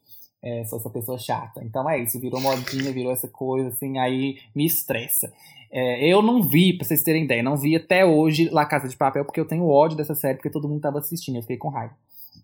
É, 0.42 0.64
sou 0.64 0.78
essa 0.78 0.88
pessoa 0.88 1.18
chata. 1.18 1.62
Então 1.62 1.88
é 1.88 2.02
isso, 2.02 2.18
virou 2.18 2.40
modinha, 2.40 2.90
virou 2.92 3.12
essa 3.12 3.28
coisa, 3.28 3.68
assim, 3.68 3.98
aí 3.98 4.38
me 4.54 4.64
estressa. 4.64 5.30
É, 5.70 6.06
eu 6.06 6.22
não 6.22 6.42
vi, 6.42 6.72
pra 6.72 6.86
vocês 6.86 7.02
terem 7.02 7.24
ideia, 7.24 7.42
não 7.42 7.56
vi 7.56 7.76
até 7.76 8.06
hoje 8.06 8.48
La 8.48 8.64
Casa 8.64 8.88
de 8.88 8.96
Papel, 8.96 9.24
porque 9.24 9.40
eu 9.40 9.46
tenho 9.46 9.68
ódio 9.68 9.96
dessa 9.96 10.14
série, 10.14 10.36
porque 10.36 10.50
todo 10.50 10.68
mundo 10.68 10.80
tava 10.80 10.98
assistindo, 10.98 11.36
eu 11.36 11.42
fiquei 11.42 11.58
com 11.58 11.68
raiva. 11.68 11.94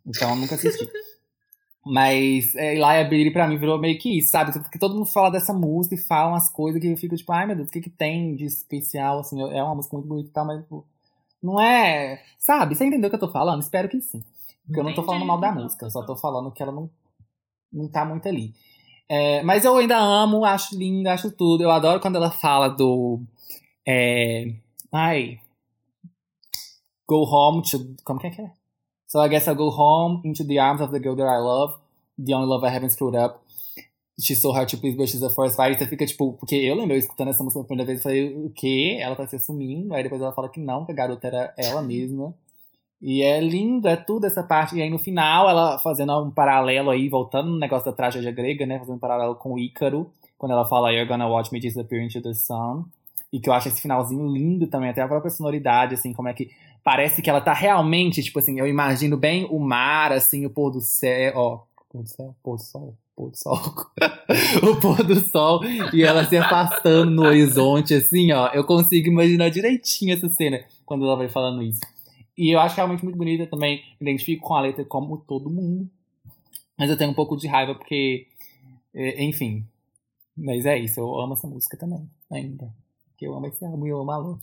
Então 0.06 0.30
eu 0.30 0.36
nunca 0.36 0.56
assisti. 0.56 0.86
Mas 1.84 2.54
é, 2.56 2.74
Liability 2.74 3.30
pra 3.30 3.48
mim 3.48 3.56
virou 3.56 3.78
meio 3.78 3.98
que 3.98 4.18
isso, 4.18 4.30
sabe? 4.30 4.52
Porque 4.52 4.78
todo 4.78 4.94
mundo 4.94 5.06
fala 5.06 5.30
dessa 5.30 5.52
música 5.52 5.94
e 5.94 5.98
fala 5.98 6.30
umas 6.30 6.50
coisas 6.50 6.80
que 6.80 6.86
eu 6.86 6.96
fico 6.96 7.16
tipo, 7.16 7.32
ai 7.32 7.46
meu 7.46 7.56
Deus, 7.56 7.68
o 7.68 7.72
que 7.72 7.80
que 7.80 7.90
tem 7.90 8.36
de 8.36 8.44
especial, 8.44 9.20
assim? 9.20 9.40
É 9.40 9.62
uma 9.62 9.74
música 9.74 9.96
muito 9.96 10.08
bonita 10.08 10.28
e 10.28 10.32
tal, 10.32 10.46
mas 10.46 10.60
tipo, 10.60 10.86
não 11.42 11.60
é... 11.60 12.22
Sabe? 12.38 12.74
Você 12.74 12.84
entendeu 12.84 13.08
o 13.08 13.10
que 13.10 13.16
eu 13.16 13.20
tô 13.20 13.30
falando? 13.32 13.62
Espero 13.62 13.88
que 13.88 14.00
sim. 14.00 14.22
Porque 14.66 14.78
eu 14.78 14.84
não 14.84 14.94
tô 14.94 15.02
falando 15.02 15.24
mal 15.24 15.40
da 15.40 15.48
Entendi. 15.48 15.64
música, 15.64 15.86
eu 15.86 15.90
só 15.90 16.04
tô 16.04 16.14
falando 16.14 16.52
que 16.52 16.62
ela 16.62 16.70
não, 16.70 16.90
não 17.72 17.88
tá 17.88 18.04
muito 18.04 18.28
ali. 18.28 18.54
É, 19.08 19.42
mas 19.42 19.64
eu 19.64 19.76
ainda 19.76 19.98
amo, 19.98 20.44
acho 20.44 20.78
lindo, 20.78 21.08
acho 21.08 21.32
tudo. 21.32 21.62
Eu 21.64 21.70
adoro 21.70 21.98
quando 21.98 22.16
ela 22.16 22.30
fala 22.30 22.68
do... 22.68 23.20
É, 23.88 24.54
ai... 24.92 25.40
Go 27.08 27.24
home 27.24 27.62
to... 27.62 27.96
Como 28.04 28.20
que 28.20 28.28
é 28.28 28.30
que 28.30 28.42
é? 28.42 28.52
So 29.10 29.18
I 29.18 29.26
guess 29.26 29.48
I'll 29.48 29.56
go 29.56 29.70
home 29.70 30.22
into 30.24 30.44
the 30.44 30.60
arms 30.60 30.80
of 30.80 30.92
the 30.92 31.00
girl 31.00 31.16
that 31.16 31.26
I 31.26 31.38
love. 31.38 31.76
The 32.16 32.32
only 32.32 32.46
love 32.46 32.62
I 32.62 32.68
haven't 32.68 32.90
screwed 32.90 33.16
up. 33.16 33.42
She's 34.20 34.40
so 34.40 34.52
hard 34.52 34.68
to 34.68 34.76
please, 34.76 34.96
but 34.96 35.08
she's 35.08 35.20
a 35.20 35.30
force 35.30 35.56
fighter. 35.56 35.76
Você 35.76 35.86
fica 35.86 36.06
tipo, 36.06 36.34
porque 36.34 36.54
eu 36.54 36.76
lembro 36.76 36.94
eu 36.94 36.98
escutando 37.00 37.30
essa 37.30 37.42
música 37.42 37.58
pela 37.58 37.66
primeira 37.66 37.86
vez 37.88 37.98
e 37.98 38.02
falei, 38.04 38.36
o 38.36 38.50
quê? 38.50 38.98
Ela 39.00 39.16
tá 39.16 39.26
se 39.26 39.34
assumindo. 39.34 39.92
Aí 39.92 40.04
depois 40.04 40.22
ela 40.22 40.30
fala 40.30 40.48
que 40.48 40.60
não, 40.60 40.86
que 40.86 40.92
a 40.92 40.94
garota 40.94 41.26
era 41.26 41.52
ela 41.58 41.82
mesma. 41.82 42.32
E 43.02 43.20
é 43.22 43.40
lindo, 43.40 43.88
é 43.88 43.96
tudo 43.96 44.26
essa 44.26 44.44
parte. 44.44 44.76
E 44.76 44.82
aí 44.82 44.88
no 44.88 44.98
final, 44.98 45.50
ela 45.50 45.76
fazendo 45.80 46.16
um 46.22 46.30
paralelo 46.30 46.90
aí, 46.90 47.08
voltando 47.08 47.50
no 47.50 47.58
negócio 47.58 47.86
da 47.86 47.96
tragédia 47.96 48.30
grega, 48.30 48.64
né? 48.64 48.78
Fazendo 48.78 48.94
um 48.94 49.00
paralelo 49.00 49.34
com 49.34 49.58
Ícaro, 49.58 50.08
quando 50.38 50.52
ela 50.52 50.64
fala 50.66 50.92
You're 50.92 51.08
gonna 51.08 51.26
watch 51.26 51.52
me 51.52 51.58
disappear 51.58 52.00
into 52.00 52.22
the 52.22 52.32
sun. 52.32 52.84
E 53.32 53.38
que 53.38 53.48
eu 53.48 53.52
acho 53.52 53.68
esse 53.68 53.80
finalzinho 53.80 54.26
lindo 54.26 54.66
também, 54.66 54.90
até 54.90 55.02
a 55.02 55.08
própria 55.08 55.30
sonoridade, 55.30 55.94
assim, 55.94 56.12
como 56.12 56.28
é 56.28 56.34
que 56.34 56.50
parece 56.82 57.22
que 57.22 57.30
ela 57.30 57.40
tá 57.40 57.52
realmente, 57.52 58.22
tipo 58.22 58.38
assim, 58.38 58.58
eu 58.58 58.66
imagino 58.66 59.16
bem 59.16 59.46
o 59.50 59.58
mar, 59.58 60.12
assim, 60.12 60.44
o 60.46 60.50
pôr 60.50 60.70
do 60.70 60.80
céu, 60.80 61.32
ó, 61.36 61.60
pôr 61.90 62.02
do 62.02 62.08
céu, 62.08 62.34
pôr 62.42 62.56
do 62.56 62.62
sol, 62.62 62.96
pôr 63.14 63.30
do 63.30 63.36
sol, 63.36 63.58
o 64.62 64.80
pôr 64.80 65.04
do 65.04 65.20
sol, 65.20 65.60
e 65.92 66.02
ela 66.02 66.24
se 66.24 66.36
afastando 66.36 67.10
no 67.10 67.22
horizonte, 67.22 67.94
assim, 67.94 68.32
ó, 68.32 68.48
eu 68.48 68.64
consigo 68.64 69.08
imaginar 69.08 69.50
direitinho 69.50 70.14
essa 70.14 70.28
cena, 70.28 70.64
quando 70.84 71.04
ela 71.04 71.16
vai 71.16 71.28
falando 71.28 71.62
isso. 71.62 71.80
E 72.36 72.54
eu 72.54 72.60
acho 72.60 72.76
realmente 72.76 73.04
muito 73.04 73.18
bonita 73.18 73.46
também, 73.46 73.82
me 74.00 74.10
identifico 74.10 74.46
com 74.46 74.54
a 74.54 74.60
letra 74.60 74.84
como 74.84 75.18
todo 75.18 75.50
mundo, 75.50 75.88
mas 76.78 76.88
eu 76.88 76.96
tenho 76.96 77.10
um 77.10 77.14
pouco 77.14 77.36
de 77.36 77.46
raiva 77.46 77.74
porque, 77.74 78.26
é, 78.94 79.22
enfim, 79.22 79.66
mas 80.36 80.64
é 80.64 80.78
isso, 80.78 80.98
eu 80.98 81.20
amo 81.20 81.34
essa 81.34 81.46
música 81.46 81.76
também, 81.76 82.08
ainda. 82.30 82.72
Porque 83.20 83.26
eu 83.26 83.34
amo 83.34 83.46
esse 83.48 83.62
e 83.62 83.68
eu 83.68 84.00
amo. 84.00 84.38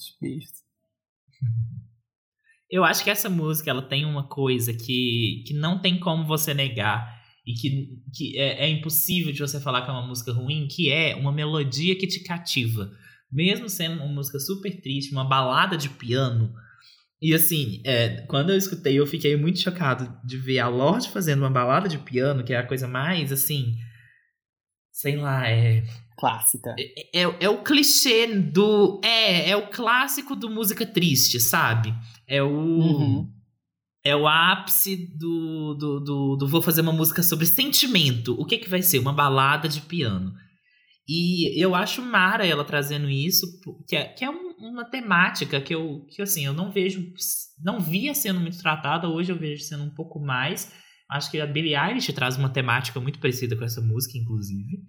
Eu 2.69 2.83
acho 2.83 3.03
que 3.03 3.09
essa 3.09 3.27
música 3.27 3.71
ela 3.71 3.81
tem 3.81 4.05
uma 4.05 4.27
coisa 4.27 4.71
que, 4.71 5.43
que 5.47 5.53
não 5.53 5.81
tem 5.81 5.99
como 5.99 6.27
você 6.27 6.53
negar 6.53 7.17
e 7.43 7.53
que, 7.53 7.97
que 8.13 8.37
é, 8.37 8.65
é 8.65 8.69
impossível 8.69 9.33
de 9.33 9.39
você 9.39 9.59
falar 9.59 9.81
que 9.81 9.89
é 9.89 9.93
uma 9.93 10.05
música 10.05 10.31
ruim, 10.31 10.67
que 10.69 10.91
é 10.91 11.15
uma 11.15 11.31
melodia 11.31 11.97
que 11.97 12.05
te 12.05 12.19
cativa. 12.19 12.91
Mesmo 13.31 13.67
sendo 13.67 14.03
uma 14.03 14.13
música 14.13 14.39
super 14.39 14.79
triste, 14.79 15.11
uma 15.11 15.27
balada 15.27 15.75
de 15.75 15.89
piano. 15.89 16.53
E 17.19 17.33
assim, 17.33 17.81
é, 17.83 18.21
quando 18.27 18.51
eu 18.51 18.57
escutei, 18.57 18.99
eu 18.99 19.07
fiquei 19.07 19.35
muito 19.35 19.59
chocado 19.59 20.15
de 20.23 20.37
ver 20.37 20.59
a 20.59 20.67
Lorde 20.67 21.09
fazendo 21.09 21.39
uma 21.39 21.49
balada 21.49 21.89
de 21.89 21.97
piano, 21.97 22.43
que 22.43 22.53
é 22.53 22.57
a 22.57 22.67
coisa 22.67 22.87
mais 22.87 23.31
assim. 23.31 23.75
Sei 24.91 25.15
lá, 25.15 25.47
é, 25.49 25.83
Clássica. 26.17 26.75
é, 26.79 27.21
é, 27.21 27.37
é 27.41 27.49
o 27.49 27.63
clichê 27.63 28.27
do. 28.27 28.99
É, 29.03 29.51
é 29.51 29.55
o 29.55 29.69
clássico 29.69 30.35
do 30.35 30.49
música 30.49 30.85
triste, 30.85 31.39
sabe? 31.39 31.93
É 32.27 32.41
o. 32.41 32.49
Uhum. 32.49 33.33
É 34.03 34.15
o 34.15 34.25
ápice 34.25 34.95
do, 35.17 35.73
do, 35.73 35.99
do, 35.99 36.35
do 36.37 36.47
vou 36.47 36.61
fazer 36.61 36.79
uma 36.81 36.93
música 36.93 37.21
sobre 37.21 37.45
sentimento. 37.45 38.33
O 38.39 38.45
que 38.45 38.57
que 38.57 38.69
vai 38.69 38.81
ser? 38.81 38.99
Uma 38.99 39.11
balada 39.11 39.67
de 39.67 39.81
piano. 39.81 40.33
E 41.07 41.61
eu 41.61 41.75
acho 41.75 42.01
mara 42.01 42.45
ela 42.45 42.63
trazendo 42.65 43.09
isso, 43.09 43.45
que 43.87 43.95
é, 43.95 44.05
que 44.05 44.23
é 44.25 44.29
um- 44.29 44.55
uma 44.59 44.85
temática 44.85 45.61
que 45.61 45.73
eu, 45.73 46.05
que 46.09 46.21
assim, 46.21 46.45
eu 46.45 46.53
não 46.53 46.71
vejo, 46.71 47.01
não 47.63 47.79
via 47.79 48.13
sendo 48.13 48.39
muito 48.39 48.57
tratada, 48.59 49.07
hoje 49.07 49.31
eu 49.31 49.37
vejo 49.37 49.63
sendo 49.63 49.83
um 49.83 49.93
pouco 49.93 50.19
mais. 50.19 50.71
Acho 51.09 51.29
que 51.31 51.39
a 51.39 51.45
Billie 51.47 51.75
Eilish 51.75 52.11
traz 52.13 52.37
uma 52.37 52.49
temática 52.49 52.99
muito 52.99 53.19
parecida 53.19 53.55
com 53.55 53.63
essa 53.63 53.81
música, 53.81 54.17
inclusive. 54.17 54.79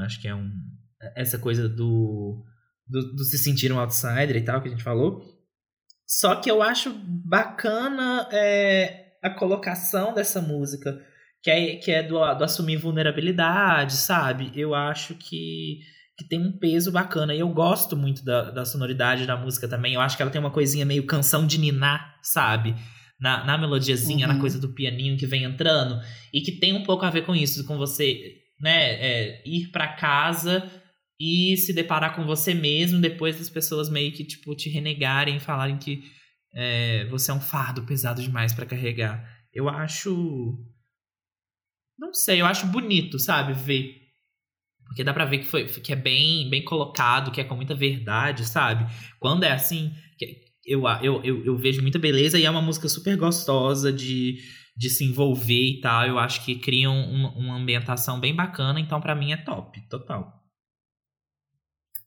Acho 0.00 0.20
que 0.20 0.28
é 0.28 0.34
um, 0.34 0.50
essa 1.14 1.38
coisa 1.38 1.68
do, 1.68 2.44
do, 2.86 3.14
do 3.14 3.24
se 3.24 3.38
sentir 3.38 3.72
um 3.72 3.78
outsider 3.78 4.36
e 4.36 4.44
tal, 4.44 4.60
que 4.60 4.68
a 4.68 4.70
gente 4.70 4.82
falou. 4.82 5.22
Só 6.06 6.36
que 6.36 6.50
eu 6.50 6.62
acho 6.62 6.92
bacana 7.24 8.28
é, 8.32 9.16
a 9.22 9.30
colocação 9.30 10.14
dessa 10.14 10.40
música, 10.40 10.96
que 11.42 11.50
é, 11.50 11.76
que 11.76 11.90
é 11.90 12.02
do, 12.02 12.18
do 12.34 12.44
assumir 12.44 12.76
vulnerabilidade, 12.76 13.94
sabe? 13.94 14.52
Eu 14.54 14.74
acho 14.74 15.14
que, 15.14 15.78
que 16.16 16.28
tem 16.28 16.40
um 16.40 16.56
peso 16.58 16.92
bacana. 16.92 17.34
E 17.34 17.40
eu 17.40 17.48
gosto 17.48 17.96
muito 17.96 18.24
da, 18.24 18.50
da 18.50 18.64
sonoridade 18.64 19.26
da 19.26 19.36
música 19.36 19.66
também. 19.68 19.94
Eu 19.94 20.00
acho 20.00 20.16
que 20.16 20.22
ela 20.22 20.30
tem 20.30 20.40
uma 20.40 20.50
coisinha 20.52 20.84
meio 20.84 21.06
canção 21.06 21.46
de 21.46 21.58
ninar, 21.58 22.18
sabe? 22.22 22.74
Na, 23.20 23.44
na 23.44 23.58
melodiazinha, 23.58 24.26
Uhum. 24.28 24.34
na 24.34 24.40
coisa 24.40 24.60
do 24.60 24.74
pianinho 24.74 25.16
que 25.16 25.26
vem 25.26 25.44
entrando. 25.44 26.00
E 26.32 26.40
que 26.40 26.52
tem 26.52 26.72
um 26.74 26.82
pouco 26.84 27.04
a 27.04 27.10
ver 27.10 27.24
com 27.24 27.34
isso, 27.34 27.66
com 27.66 27.76
você 27.76 28.42
né, 28.60 28.94
é, 28.94 29.42
ir 29.46 29.68
pra 29.70 29.88
casa 29.88 30.70
e 31.18 31.56
se 31.56 31.72
deparar 31.72 32.14
com 32.14 32.24
você 32.24 32.52
mesmo 32.54 33.00
depois 33.00 33.38
das 33.38 33.48
pessoas 33.48 33.88
meio 33.88 34.12
que 34.12 34.24
tipo 34.24 34.54
te 34.54 34.68
renegarem, 34.68 35.38
falarem 35.38 35.78
que 35.78 36.02
é, 36.54 37.04
você 37.06 37.30
é 37.30 37.34
um 37.34 37.40
fardo 37.40 37.84
pesado 37.84 38.22
demais 38.22 38.54
pra 38.54 38.66
carregar. 38.66 39.24
Eu 39.52 39.68
acho 39.68 40.58
não 41.98 42.12
sei, 42.12 42.40
eu 42.40 42.46
acho 42.46 42.66
bonito, 42.66 43.18
sabe, 43.18 43.52
ver 43.54 44.06
porque 44.86 45.02
dá 45.02 45.12
pra 45.12 45.24
ver 45.24 45.38
que 45.38 45.46
foi 45.46 45.64
que 45.64 45.92
é 45.92 45.96
bem 45.96 46.48
bem 46.48 46.64
colocado, 46.64 47.30
que 47.30 47.40
é 47.40 47.44
com 47.44 47.56
muita 47.56 47.74
verdade, 47.74 48.46
sabe? 48.46 48.86
Quando 49.18 49.44
é 49.44 49.52
assim, 49.52 49.92
eu, 50.64 50.82
eu, 51.02 51.22
eu, 51.24 51.44
eu 51.44 51.56
vejo 51.56 51.82
muita 51.82 51.98
beleza 51.98 52.38
e 52.38 52.44
é 52.44 52.50
uma 52.50 52.62
música 52.62 52.88
super 52.88 53.16
gostosa 53.16 53.92
de, 53.92 54.38
de 54.76 54.90
se 54.90 55.04
envolver 55.04 55.78
e 55.78 55.80
tal. 55.80 56.06
Eu 56.06 56.18
acho 56.18 56.44
que 56.44 56.56
criam 56.56 56.94
uma, 56.94 57.30
uma 57.30 57.56
ambientação 57.56 58.20
bem 58.20 58.34
bacana, 58.34 58.78
então 58.78 59.00
pra 59.00 59.14
mim 59.14 59.32
é 59.32 59.36
top, 59.36 59.80
total. 59.88 60.36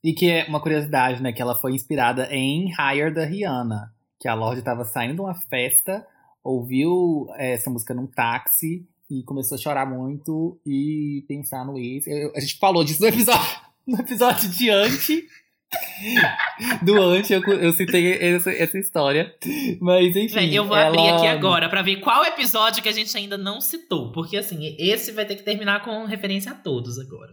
E 0.02 0.14
que 0.14 0.30
é 0.30 0.46
uma 0.48 0.60
curiosidade, 0.60 1.22
né? 1.22 1.32
Que 1.32 1.42
ela 1.42 1.54
foi 1.54 1.74
inspirada 1.74 2.32
em 2.34 2.70
Higher 2.70 3.12
da 3.12 3.24
Rihanna. 3.24 3.92
Que 4.18 4.28
a 4.28 4.34
Lorde 4.34 4.62
tava 4.62 4.84
saindo 4.84 5.14
de 5.14 5.20
uma 5.20 5.34
festa, 5.34 6.06
ouviu 6.44 7.26
é, 7.36 7.52
essa 7.52 7.70
música 7.70 7.94
num 7.94 8.06
táxi 8.06 8.86
e 9.10 9.22
começou 9.24 9.56
a 9.56 9.60
chorar 9.60 9.86
muito 9.86 10.60
e 10.64 11.24
pensar 11.26 11.64
no 11.64 11.78
ex. 11.78 12.04
A 12.34 12.40
gente 12.40 12.58
falou 12.58 12.84
disso 12.84 13.00
no 13.00 13.08
episódio, 13.08 13.60
no 13.86 13.98
episódio 13.98 14.48
de 14.48 14.70
antes. 14.70 15.22
Do 16.82 16.96
eu, 16.96 17.42
eu 17.60 17.72
citei 17.72 18.12
essa, 18.14 18.50
essa 18.50 18.78
história. 18.78 19.34
Mas 19.80 20.16
enfim. 20.16 20.52
Eu 20.52 20.66
vou 20.66 20.76
ela- 20.76 20.88
abrir 20.88 21.08
aqui 21.08 21.26
agora 21.26 21.68
pra 21.68 21.82
ver 21.82 22.00
qual 22.00 22.24
episódio 22.24 22.82
que 22.82 22.88
a 22.88 22.92
gente 22.92 23.16
ainda 23.16 23.38
não 23.38 23.60
citou. 23.60 24.10
Porque 24.12 24.36
assim, 24.36 24.74
esse 24.78 25.12
vai 25.12 25.24
ter 25.24 25.36
que 25.36 25.42
terminar 25.42 25.84
com 25.84 26.04
referência 26.04 26.52
a 26.52 26.54
todos 26.54 26.98
agora. 26.98 27.32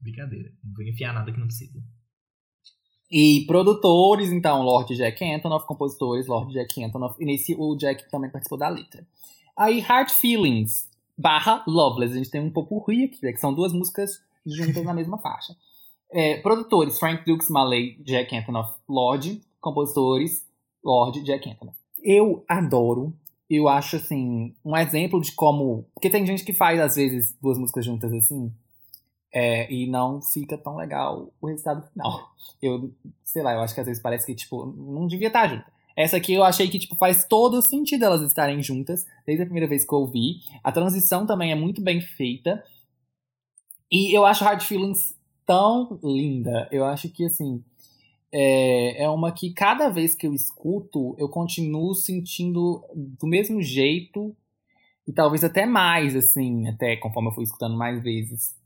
Brincadeira. 0.00 0.50
Não 0.64 0.74
vou 0.74 0.84
enfiar 0.84 1.12
nada 1.14 1.32
que 1.32 1.38
não 1.38 1.46
precisa. 1.46 1.78
E 3.10 3.44
produtores, 3.46 4.32
então, 4.32 4.62
Lord 4.62 4.96
Jack 4.96 5.24
Antonoff, 5.24 5.66
compositores, 5.66 6.26
Lord 6.26 6.52
Jack 6.52 6.82
Antonoff. 6.82 7.16
E 7.22 7.24
nesse 7.24 7.54
o 7.56 7.76
Jack 7.76 8.10
também 8.10 8.30
participou 8.30 8.58
da 8.58 8.68
letra. 8.68 9.06
Aí, 9.56 9.78
Hard 9.78 10.10
Feelings 10.10 10.88
barra 11.16 11.62
Loveless. 11.66 12.12
A 12.14 12.16
gente 12.18 12.30
tem 12.30 12.40
um 12.40 12.50
popurrí 12.50 13.04
aqui, 13.04 13.18
né, 13.22 13.32
que 13.32 13.38
são 13.40 13.54
duas 13.54 13.72
músicas 13.72 14.18
juntas 14.44 14.84
na 14.84 14.92
mesma 14.92 15.18
faixa. 15.18 15.54
É, 16.14 16.36
produtores, 16.36 16.98
Frank 16.98 17.24
Dukes, 17.26 17.50
Malay, 17.50 17.96
Jack 18.04 18.36
Antonoff, 18.36 18.78
Lorde. 18.88 19.42
Compositores, 19.60 20.46
Lorde, 20.84 21.24
Jack 21.24 21.50
Antonoff. 21.50 21.76
Eu 22.02 22.44
adoro. 22.48 23.12
Eu 23.50 23.68
acho, 23.68 23.96
assim, 23.96 24.54
um 24.64 24.76
exemplo 24.76 25.20
de 25.20 25.32
como... 25.32 25.86
Porque 25.92 26.08
tem 26.08 26.24
gente 26.24 26.44
que 26.44 26.52
faz, 26.52 26.80
às 26.80 26.94
vezes, 26.96 27.36
duas 27.42 27.58
músicas 27.58 27.84
juntas, 27.84 28.12
assim... 28.12 28.52
é, 29.32 29.70
e 29.72 29.86
não 29.86 30.22
fica 30.22 30.56
tão 30.56 30.76
legal 30.76 31.32
o 31.40 31.48
resultado 31.48 31.86
final. 31.90 32.32
Eu, 32.62 32.92
sei 33.22 33.42
lá, 33.42 33.52
eu 33.52 33.60
acho 33.60 33.74
que 33.74 33.80
às 33.80 33.86
vezes 33.86 34.02
parece 34.02 34.24
que, 34.24 34.34
tipo, 34.34 34.64
não 34.64 35.06
devia 35.06 35.26
estar 35.26 35.46
junto. 35.48 35.64
Essa 35.94 36.16
aqui 36.16 36.32
eu 36.32 36.42
achei 36.42 36.66
que, 36.68 36.78
tipo, 36.78 36.96
faz 36.96 37.26
todo 37.26 37.60
sentido 37.60 38.04
elas 38.04 38.22
estarem 38.22 38.62
juntas, 38.62 39.04
desde 39.26 39.42
a 39.42 39.46
primeira 39.46 39.68
vez 39.68 39.84
que 39.84 39.92
eu 39.92 39.98
ouvi. 39.98 40.36
A 40.62 40.72
transição 40.72 41.26
também 41.26 41.52
é 41.52 41.54
muito 41.54 41.82
bem 41.82 42.00
feita. 42.00 42.64
E 43.90 44.16
eu 44.16 44.24
acho 44.24 44.44
Hard 44.44 44.62
Feelings 44.62 45.14
tão 45.46 45.98
linda. 46.02 46.68
Eu 46.70 46.84
acho 46.84 47.08
que, 47.08 47.24
assim, 47.24 47.62
é, 48.32 49.04
é 49.04 49.08
uma 49.08 49.30
que 49.30 49.52
cada 49.52 49.88
vez 49.88 50.14
que 50.14 50.26
eu 50.26 50.34
escuto, 50.34 51.14
eu 51.18 51.28
continuo 51.28 51.94
sentindo 51.94 52.84
do 52.94 53.26
mesmo 53.26 53.62
jeito 53.62 54.34
e 55.06 55.12
talvez 55.12 55.44
até 55.44 55.66
mais, 55.66 56.16
assim, 56.16 56.66
até 56.68 56.96
conforme 56.96 57.28
eu 57.28 57.32
fui 57.32 57.44
escutando 57.44 57.76
mais 57.76 58.02
vezes. 58.02 58.56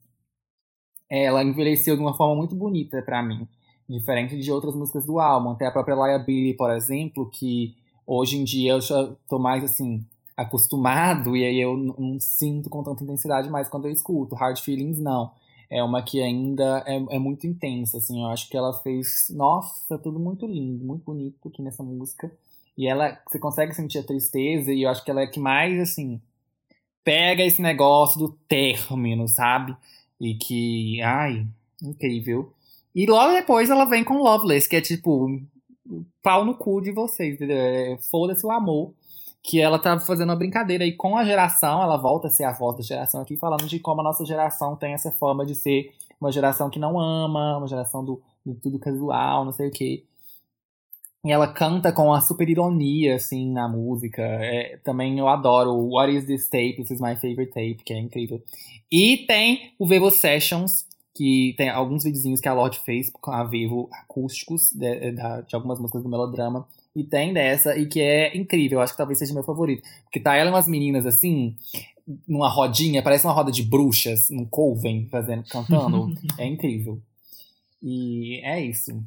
Ela 1.10 1.44
envelheceu 1.44 1.96
de 1.96 2.02
uma 2.02 2.16
forma 2.16 2.34
muito 2.36 2.54
bonita 2.54 3.02
para 3.02 3.22
mim, 3.22 3.46
diferente 3.88 4.38
de 4.38 4.52
outras 4.52 4.74
músicas 4.74 5.04
do 5.04 5.18
álbum, 5.18 5.50
até 5.50 5.66
a 5.66 5.70
própria 5.70 5.94
Liability, 5.94 6.56
por 6.56 6.70
exemplo, 6.70 7.28
que 7.28 7.76
hoje 8.06 8.38
em 8.38 8.44
dia 8.44 8.72
eu 8.72 8.80
já 8.80 9.14
tô 9.28 9.38
mais 9.38 9.64
assim 9.64 10.04
acostumado 10.36 11.34
e 11.36 11.44
aí 11.44 11.60
eu 11.60 11.76
não 11.76 12.18
sinto 12.18 12.70
com 12.70 12.82
tanta 12.82 13.04
intensidade 13.04 13.50
mais 13.50 13.68
quando 13.68 13.86
eu 13.86 13.92
escuto. 13.92 14.34
Hard 14.34 14.58
Feelings 14.60 14.98
não. 14.98 15.32
É 15.70 15.82
uma 15.82 16.02
que 16.02 16.22
ainda 16.22 16.82
é, 16.86 16.96
é 17.16 17.18
muito 17.18 17.46
intensa, 17.46 17.98
assim. 17.98 18.22
Eu 18.22 18.28
acho 18.28 18.48
que 18.48 18.56
ela 18.56 18.72
fez, 18.80 19.26
nossa, 19.30 19.98
tudo 19.98 20.18
muito 20.18 20.46
lindo, 20.46 20.84
muito 20.84 21.04
bonito 21.04 21.48
aqui 21.48 21.62
nessa 21.62 21.82
música. 21.82 22.30
E 22.76 22.86
ela, 22.86 23.20
você 23.28 23.38
consegue 23.38 23.74
sentir 23.74 23.98
a 23.98 24.02
tristeza 24.02 24.72
e 24.72 24.82
eu 24.82 24.90
acho 24.90 25.04
que 25.04 25.10
ela 25.10 25.22
é 25.22 25.26
que 25.26 25.40
mais, 25.40 25.78
assim, 25.80 26.20
pega 27.04 27.42
esse 27.42 27.60
negócio 27.60 28.18
do 28.18 28.32
término, 28.48 29.26
sabe? 29.28 29.76
E 30.20 30.34
que, 30.34 31.02
ai, 31.02 31.46
incrível. 31.82 32.52
E 32.94 33.06
logo 33.06 33.32
depois 33.32 33.70
ela 33.70 33.84
vem 33.84 34.04
com 34.04 34.18
Loveless, 34.22 34.68
que 34.68 34.76
é 34.76 34.80
tipo, 34.80 35.40
pau 36.22 36.44
no 36.44 36.54
cu 36.54 36.80
de 36.80 36.92
vocês? 36.92 37.38
É, 37.40 37.98
Foda-se 38.10 38.44
o 38.46 38.50
amor. 38.50 38.92
Que 39.42 39.60
ela 39.60 39.78
tá 39.78 39.98
fazendo 40.00 40.30
uma 40.30 40.36
brincadeira 40.36 40.84
aí 40.84 40.92
com 40.92 41.16
a 41.16 41.24
geração, 41.24 41.82
ela 41.82 41.96
volta 41.96 42.28
a 42.28 42.30
ser 42.30 42.44
a 42.44 42.52
voz 42.52 42.76
da 42.76 42.82
geração 42.82 43.20
aqui, 43.20 43.36
falando 43.36 43.66
de 43.66 43.78
como 43.78 44.00
a 44.00 44.04
nossa 44.04 44.24
geração 44.24 44.76
tem 44.76 44.92
essa 44.92 45.10
forma 45.12 45.46
de 45.46 45.54
ser 45.54 45.92
uma 46.20 46.32
geração 46.32 46.68
que 46.68 46.78
não 46.78 46.98
ama, 46.98 47.58
uma 47.58 47.68
geração 47.68 48.04
do, 48.04 48.20
do 48.44 48.54
tudo 48.54 48.78
casual, 48.78 49.44
não 49.44 49.52
sei 49.52 49.68
o 49.68 49.70
quê. 49.70 50.04
E 51.24 51.32
ela 51.32 51.52
canta 51.52 51.92
com 51.92 52.06
uma 52.06 52.20
super 52.20 52.48
ironia, 52.48 53.16
assim, 53.16 53.52
na 53.52 53.68
música. 53.68 54.22
É, 54.22 54.78
também 54.84 55.18
eu 55.18 55.28
adoro 55.28 55.74
What 55.74 56.14
Is 56.14 56.24
This 56.24 56.48
Tape? 56.48 56.76
This 56.76 56.92
is 56.92 57.00
my 57.00 57.16
favorite 57.16 57.52
tape, 57.52 57.82
que 57.84 57.92
é 57.92 57.98
incrível. 57.98 58.42
E 58.90 59.18
tem 59.26 59.74
o 59.78 59.86
Vevo 59.86 60.10
Sessions, 60.10 60.86
que 61.14 61.54
tem 61.58 61.68
alguns 61.68 62.04
videozinhos 62.04 62.40
que 62.40 62.48
a 62.48 62.54
Lorde 62.54 62.78
fez 62.80 63.10
com 63.10 63.32
a 63.32 63.42
Vivo 63.42 63.88
acústicos 63.92 64.72
de, 64.72 65.10
de, 65.10 65.12
de, 65.12 65.54
algumas 65.54 65.80
músicas 65.80 66.02
do 66.02 66.08
melodrama. 66.08 66.66
E 66.98 67.04
tem 67.04 67.32
dessa, 67.32 67.78
e 67.78 67.86
que 67.86 68.00
é 68.00 68.36
incrível, 68.36 68.78
eu 68.78 68.82
acho 68.82 68.92
que 68.92 68.96
talvez 68.96 69.20
seja 69.20 69.32
meu 69.32 69.44
favorito. 69.44 69.84
Porque 70.02 70.18
tá 70.18 70.34
ela 70.34 70.50
e 70.50 70.52
umas 70.52 70.66
meninas 70.66 71.06
assim, 71.06 71.54
numa 72.26 72.48
rodinha, 72.48 73.04
parece 73.04 73.24
uma 73.24 73.32
roda 73.32 73.52
de 73.52 73.62
bruxas, 73.62 74.28
num 74.30 74.44
coven, 74.44 75.06
fazendo, 75.08 75.44
cantando. 75.44 76.12
é 76.36 76.44
incrível. 76.44 77.00
E 77.80 78.40
é 78.42 78.60
isso. 78.60 79.00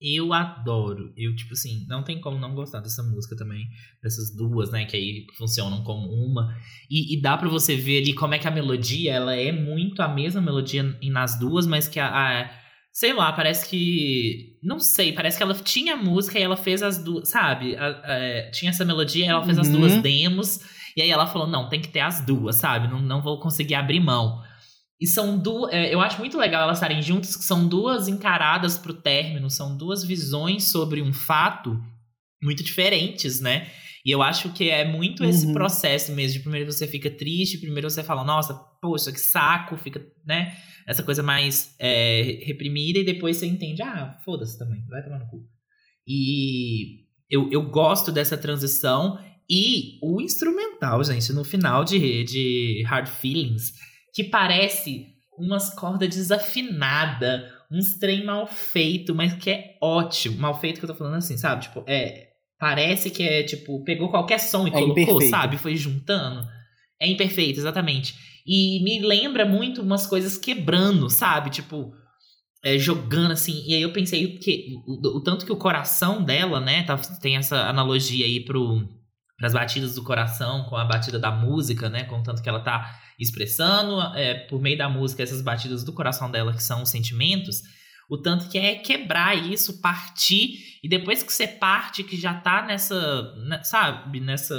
Eu 0.00 0.32
adoro. 0.32 1.12
Eu, 1.16 1.36
tipo 1.36 1.52
assim, 1.52 1.86
não 1.86 2.02
tem 2.02 2.20
como 2.20 2.36
não 2.36 2.52
gostar 2.52 2.80
dessa 2.80 3.04
música 3.04 3.36
também. 3.36 3.68
Dessas 4.02 4.34
duas, 4.34 4.72
né? 4.72 4.84
Que 4.84 4.96
aí 4.96 5.26
funcionam 5.38 5.84
como 5.84 6.08
uma. 6.10 6.52
E, 6.90 7.14
e 7.14 7.22
dá 7.22 7.38
para 7.38 7.48
você 7.48 7.76
ver 7.76 8.02
ali 8.02 8.12
como 8.12 8.34
é 8.34 8.40
que 8.40 8.48
a 8.48 8.50
melodia, 8.50 9.12
ela 9.12 9.36
é 9.36 9.52
muito 9.52 10.02
a 10.02 10.08
mesma 10.08 10.40
melodia 10.40 10.82
nas 11.04 11.38
duas, 11.38 11.64
mas 11.64 11.86
que 11.86 12.00
a, 12.00 12.08
a 12.08 12.61
sei 12.92 13.12
lá, 13.12 13.32
parece 13.32 13.68
que. 13.68 14.58
Não 14.62 14.78
sei, 14.78 15.12
parece 15.12 15.36
que 15.36 15.42
ela 15.42 15.54
tinha 15.54 15.96
música 15.96 16.38
e 16.38 16.42
ela 16.42 16.56
fez 16.56 16.82
as 16.82 17.02
duas. 17.02 17.28
Sabe? 17.28 17.74
A, 17.76 17.88
a, 17.88 18.50
tinha 18.50 18.70
essa 18.70 18.84
melodia 18.84 19.24
e 19.24 19.28
ela 19.28 19.42
fez 19.42 19.56
uhum. 19.56 19.62
as 19.62 19.68
duas 19.70 19.96
demos. 20.02 20.60
E 20.96 21.00
aí 21.00 21.10
ela 21.10 21.26
falou: 21.26 21.48
não, 21.48 21.68
tem 21.68 21.80
que 21.80 21.88
ter 21.88 22.00
as 22.00 22.24
duas, 22.24 22.56
sabe? 22.56 22.88
Não, 22.88 23.00
não 23.00 23.22
vou 23.22 23.40
conseguir 23.40 23.74
abrir 23.74 24.00
mão. 24.00 24.42
E 25.00 25.06
são 25.06 25.38
duas. 25.38 25.72
É, 25.72 25.92
eu 25.92 26.00
acho 26.00 26.18
muito 26.18 26.36
legal 26.36 26.62
elas 26.62 26.76
estarem 26.76 27.02
juntas, 27.02 27.34
que 27.34 27.44
são 27.44 27.66
duas 27.66 28.06
encaradas 28.06 28.78
pro 28.78 28.94
término, 28.94 29.48
são 29.48 29.76
duas 29.76 30.04
visões 30.04 30.70
sobre 30.70 31.00
um 31.02 31.12
fato 31.12 31.80
muito 32.42 32.62
diferentes, 32.62 33.40
né? 33.40 33.68
E 34.04 34.10
eu 34.10 34.20
acho 34.20 34.52
que 34.52 34.68
é 34.68 34.84
muito 34.84 35.24
esse 35.24 35.46
uhum. 35.46 35.52
processo 35.52 36.12
mesmo. 36.12 36.34
De 36.34 36.40
primeiro 36.40 36.70
você 36.70 36.86
fica 36.86 37.10
triste, 37.10 37.58
primeiro 37.58 37.88
você 37.88 38.02
fala, 38.02 38.24
nossa, 38.24 38.60
poxa, 38.82 39.12
que 39.12 39.20
saco, 39.20 39.76
fica, 39.76 40.04
né? 40.26 40.54
Essa 40.86 41.04
coisa 41.04 41.22
mais 41.22 41.74
é, 41.78 42.40
reprimida, 42.44 42.98
e 42.98 43.04
depois 43.04 43.36
você 43.36 43.46
entende, 43.46 43.80
ah, 43.80 44.18
foda-se 44.24 44.58
também, 44.58 44.84
vai 44.88 45.02
tomar 45.02 45.20
no 45.20 45.28
cu. 45.28 45.46
E 46.06 47.04
eu, 47.30 47.48
eu 47.52 47.62
gosto 47.62 48.10
dessa 48.10 48.36
transição. 48.36 49.18
E 49.48 49.98
o 50.02 50.20
instrumental, 50.20 51.02
gente, 51.04 51.32
no 51.32 51.44
final 51.44 51.84
de, 51.84 52.24
de 52.24 52.82
Hard 52.86 53.06
Feelings 53.06 53.72
que 54.12 54.24
parece 54.24 55.06
umas 55.38 55.74
cordas 55.74 56.08
desafinadas, 56.14 57.42
uns 57.70 57.94
trem 57.98 58.24
mal 58.24 58.46
feito, 58.46 59.14
mas 59.14 59.34
que 59.34 59.50
é 59.50 59.76
ótimo. 59.80 60.38
Mal 60.38 60.58
feito 60.60 60.78
que 60.78 60.84
eu 60.84 60.88
tô 60.90 60.94
falando 60.94 61.16
assim, 61.16 61.36
sabe? 61.36 61.62
Tipo, 61.62 61.84
é. 61.86 62.28
Parece 62.58 63.10
que 63.10 63.22
é, 63.24 63.42
tipo, 63.42 63.82
pegou 63.82 64.08
qualquer 64.08 64.38
som 64.38 64.66
e 64.66 64.68
é 64.68 64.72
colocou, 64.72 65.02
imperfeito. 65.02 65.30
sabe? 65.30 65.58
Foi 65.58 65.74
juntando. 65.76 66.46
É 67.00 67.08
imperfeito, 67.08 67.58
exatamente. 67.58 68.14
E 68.46 68.82
me 68.82 69.00
lembra 69.00 69.44
muito 69.44 69.82
umas 69.82 70.06
coisas 70.06 70.36
quebrando, 70.36 71.08
sabe? 71.08 71.50
Tipo, 71.50 71.92
é, 72.64 72.78
jogando 72.78 73.32
assim. 73.32 73.62
E 73.66 73.74
aí 73.74 73.82
eu 73.82 73.92
pensei 73.92 74.38
que 74.38 74.74
o, 74.86 75.18
o, 75.18 75.22
tanto 75.22 75.44
que 75.44 75.52
o 75.52 75.56
coração 75.56 76.22
dela, 76.22 76.60
né? 76.60 76.82
Tá, 76.84 76.96
tem 76.96 77.36
essa 77.36 77.68
analogia 77.68 78.24
aí 78.24 78.44
pro, 78.44 78.88
pras 79.36 79.52
batidas 79.52 79.94
do 79.94 80.04
coração 80.04 80.64
com 80.64 80.76
a 80.76 80.84
batida 80.84 81.18
da 81.18 81.30
música, 81.30 81.88
né? 81.88 82.04
Com 82.04 82.20
o 82.20 82.22
tanto 82.22 82.42
que 82.42 82.48
ela 82.48 82.60
tá 82.60 82.98
expressando 83.18 84.00
é, 84.16 84.34
por 84.46 84.60
meio 84.60 84.78
da 84.78 84.88
música 84.88 85.22
essas 85.22 85.42
batidas 85.42 85.84
do 85.84 85.92
coração 85.92 86.30
dela, 86.30 86.52
que 86.52 86.62
são 86.62 86.82
os 86.82 86.90
sentimentos, 86.90 87.62
o 88.08 88.18
tanto 88.20 88.48
que 88.48 88.58
é 88.58 88.74
quebrar 88.74 89.34
isso, 89.34 89.80
partir, 89.80 90.78
e 90.82 90.88
depois 90.88 91.22
que 91.22 91.32
você 91.32 91.46
parte, 91.46 92.02
que 92.04 92.16
já 92.16 92.34
tá 92.34 92.64
nessa, 92.64 93.34
né, 93.46 93.62
sabe, 93.62 94.20
nessa 94.20 94.54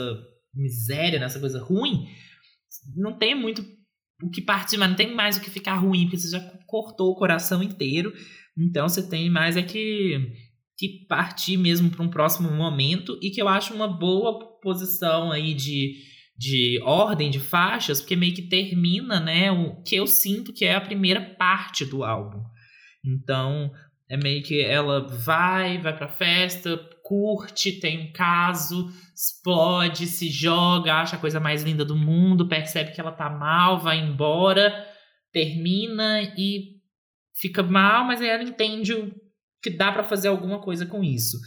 miséria, 0.53 1.19
nessa 1.19 1.39
coisa 1.39 1.61
ruim, 1.61 2.07
não 2.95 3.17
tem 3.17 3.35
muito 3.35 3.63
o 4.21 4.29
que 4.29 4.41
partir, 4.41 4.77
mas 4.77 4.89
não 4.89 4.95
tem 4.95 5.13
mais 5.13 5.37
o 5.37 5.41
que 5.41 5.49
ficar 5.49 5.75
ruim, 5.75 6.03
porque 6.03 6.17
você 6.17 6.29
já 6.29 6.39
cortou 6.67 7.11
o 7.11 7.15
coração 7.15 7.61
inteiro. 7.61 8.13
Então 8.57 8.87
você 8.87 9.07
tem 9.07 9.29
mais 9.29 9.57
é 9.57 9.63
que, 9.63 10.31
que 10.77 11.05
partir 11.07 11.57
mesmo 11.57 11.89
para 11.89 12.03
um 12.03 12.09
próximo 12.09 12.51
momento, 12.51 13.17
e 13.21 13.29
que 13.29 13.41
eu 13.41 13.47
acho 13.47 13.73
uma 13.73 13.87
boa 13.87 14.59
posição 14.61 15.31
aí 15.31 15.53
de 15.53 16.13
de 16.35 16.81
ordem 16.83 17.29
de 17.29 17.39
faixas, 17.39 18.01
porque 18.01 18.15
meio 18.15 18.33
que 18.33 18.41
termina, 18.41 19.19
né, 19.19 19.51
o 19.51 19.81
que 19.83 19.95
eu 19.95 20.07
sinto 20.07 20.51
que 20.51 20.65
é 20.65 20.75
a 20.75 20.81
primeira 20.81 21.21
parte 21.21 21.85
do 21.85 22.03
álbum. 22.03 22.43
Então, 23.05 23.71
é 24.09 24.17
meio 24.17 24.43
que 24.43 24.61
ela 24.61 25.07
vai, 25.07 25.77
vai 25.77 25.95
pra 25.95 26.07
festa, 26.07 26.77
curte, 27.03 27.79
tem 27.79 28.09
um 28.09 28.13
caso, 28.13 28.89
explode, 29.13 30.07
se 30.07 30.29
joga, 30.29 30.95
acha 30.95 31.17
a 31.17 31.19
coisa 31.19 31.39
mais 31.39 31.61
linda 31.61 31.83
do 31.83 31.95
mundo, 31.95 32.47
percebe 32.47 32.91
que 32.91 33.01
ela 33.01 33.11
tá 33.11 33.29
mal, 33.29 33.79
vai 33.79 33.99
embora, 33.99 34.73
termina 35.31 36.21
e 36.37 36.81
fica 37.35 37.61
mal, 37.61 38.05
mas 38.05 38.21
aí 38.21 38.29
ela 38.29 38.43
entende 38.43 39.13
que 39.61 39.69
dá 39.69 39.91
para 39.91 40.03
fazer 40.03 40.29
alguma 40.29 40.59
coisa 40.59 40.85
com 40.85 41.03
isso. 41.03 41.37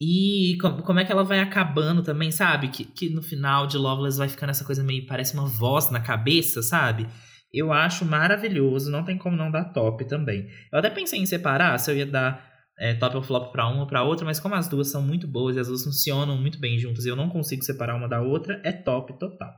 E 0.00 0.58
como 0.60 1.00
é 1.00 1.04
que 1.04 1.12
ela 1.12 1.24
vai 1.24 1.40
acabando 1.40 2.02
também, 2.02 2.30
sabe? 2.30 2.68
Que, 2.68 2.84
que 2.84 3.08
no 3.08 3.22
final 3.22 3.66
de 3.66 3.78
Loveless 3.78 4.18
vai 4.18 4.28
ficando 4.28 4.50
essa 4.50 4.64
coisa 4.64 4.82
meio. 4.82 5.06
parece 5.06 5.34
uma 5.34 5.46
voz 5.46 5.90
na 5.90 6.00
cabeça, 6.00 6.62
sabe? 6.62 7.06
Eu 7.52 7.72
acho 7.72 8.04
maravilhoso, 8.04 8.90
não 8.90 9.04
tem 9.04 9.16
como 9.16 9.36
não 9.36 9.50
dar 9.50 9.72
top 9.72 10.06
também. 10.06 10.46
Eu 10.70 10.78
até 10.78 10.90
pensei 10.90 11.18
em 11.18 11.24
separar 11.24 11.78
se 11.78 11.90
eu 11.90 11.96
ia 11.96 12.04
dar 12.04 12.55
é, 12.78 12.94
top 12.94 13.16
ou 13.16 13.22
flop 13.22 13.52
pra 13.52 13.68
uma 13.68 13.82
ou 13.82 13.86
pra 13.86 14.02
outra, 14.02 14.24
mas 14.24 14.40
como 14.40 14.54
as 14.54 14.68
duas 14.68 14.90
são 14.90 15.02
muito 15.02 15.26
boas 15.26 15.56
e 15.56 15.60
as 15.60 15.68
duas 15.68 15.84
funcionam 15.84 16.36
muito 16.36 16.58
bem 16.58 16.78
juntas 16.78 17.04
e 17.04 17.08
eu 17.08 17.16
não 17.16 17.28
consigo 17.28 17.64
separar 17.64 17.96
uma 17.96 18.08
da 18.08 18.20
outra, 18.20 18.60
é 18.64 18.72
top 18.72 19.18
total. 19.18 19.52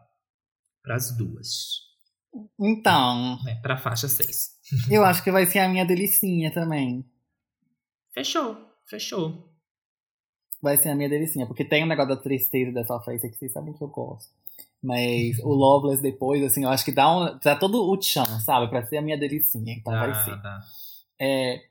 Pras 0.83 1.17
duas. 1.17 1.87
Então. 2.59 3.39
É, 3.47 3.55
pra 3.57 3.77
faixa 3.77 4.09
6. 4.09 4.59
eu 4.91 5.05
acho 5.05 5.23
que 5.23 5.31
vai 5.31 5.47
ser 5.47 5.61
a 5.61 5.69
minha 5.69 5.85
delicinha 5.85 6.53
também. 6.53 7.05
Fechou, 8.13 8.57
fechou 8.87 9.49
vai 10.63 10.77
ser 10.77 10.91
a 10.91 10.95
minha 10.95 11.09
delicinha. 11.09 11.47
Porque 11.47 11.65
tem 11.65 11.85
um 11.85 11.87
negócio 11.87 12.15
da 12.15 12.21
tristeza 12.21 12.73
dessa 12.73 12.99
face 13.01 13.29
que 13.31 13.37
vocês 13.37 13.53
sabem 13.53 13.73
que 13.73 13.83
eu 13.83 13.89
gosto. 13.89 14.33
Mas 14.83 15.39
o 15.41 15.49
Loveless 15.49 16.03
depois, 16.03 16.43
assim, 16.43 16.65
eu 16.65 16.71
acho 16.71 16.85
que 16.85 16.93
dá, 16.93 17.11
um, 17.11 17.39
dá 17.39 17.57
todo 17.57 17.91
o 17.91 18.01
chance, 18.01 18.45
sabe? 18.45 18.69
Pra 18.69 18.85
ser 18.85 18.99
a 18.99 19.03
minha 19.03 19.19
delicinha. 19.19 19.75
Então 19.75 19.93
vai 19.93 20.15
ser. 20.25 20.39
É, 21.21 21.68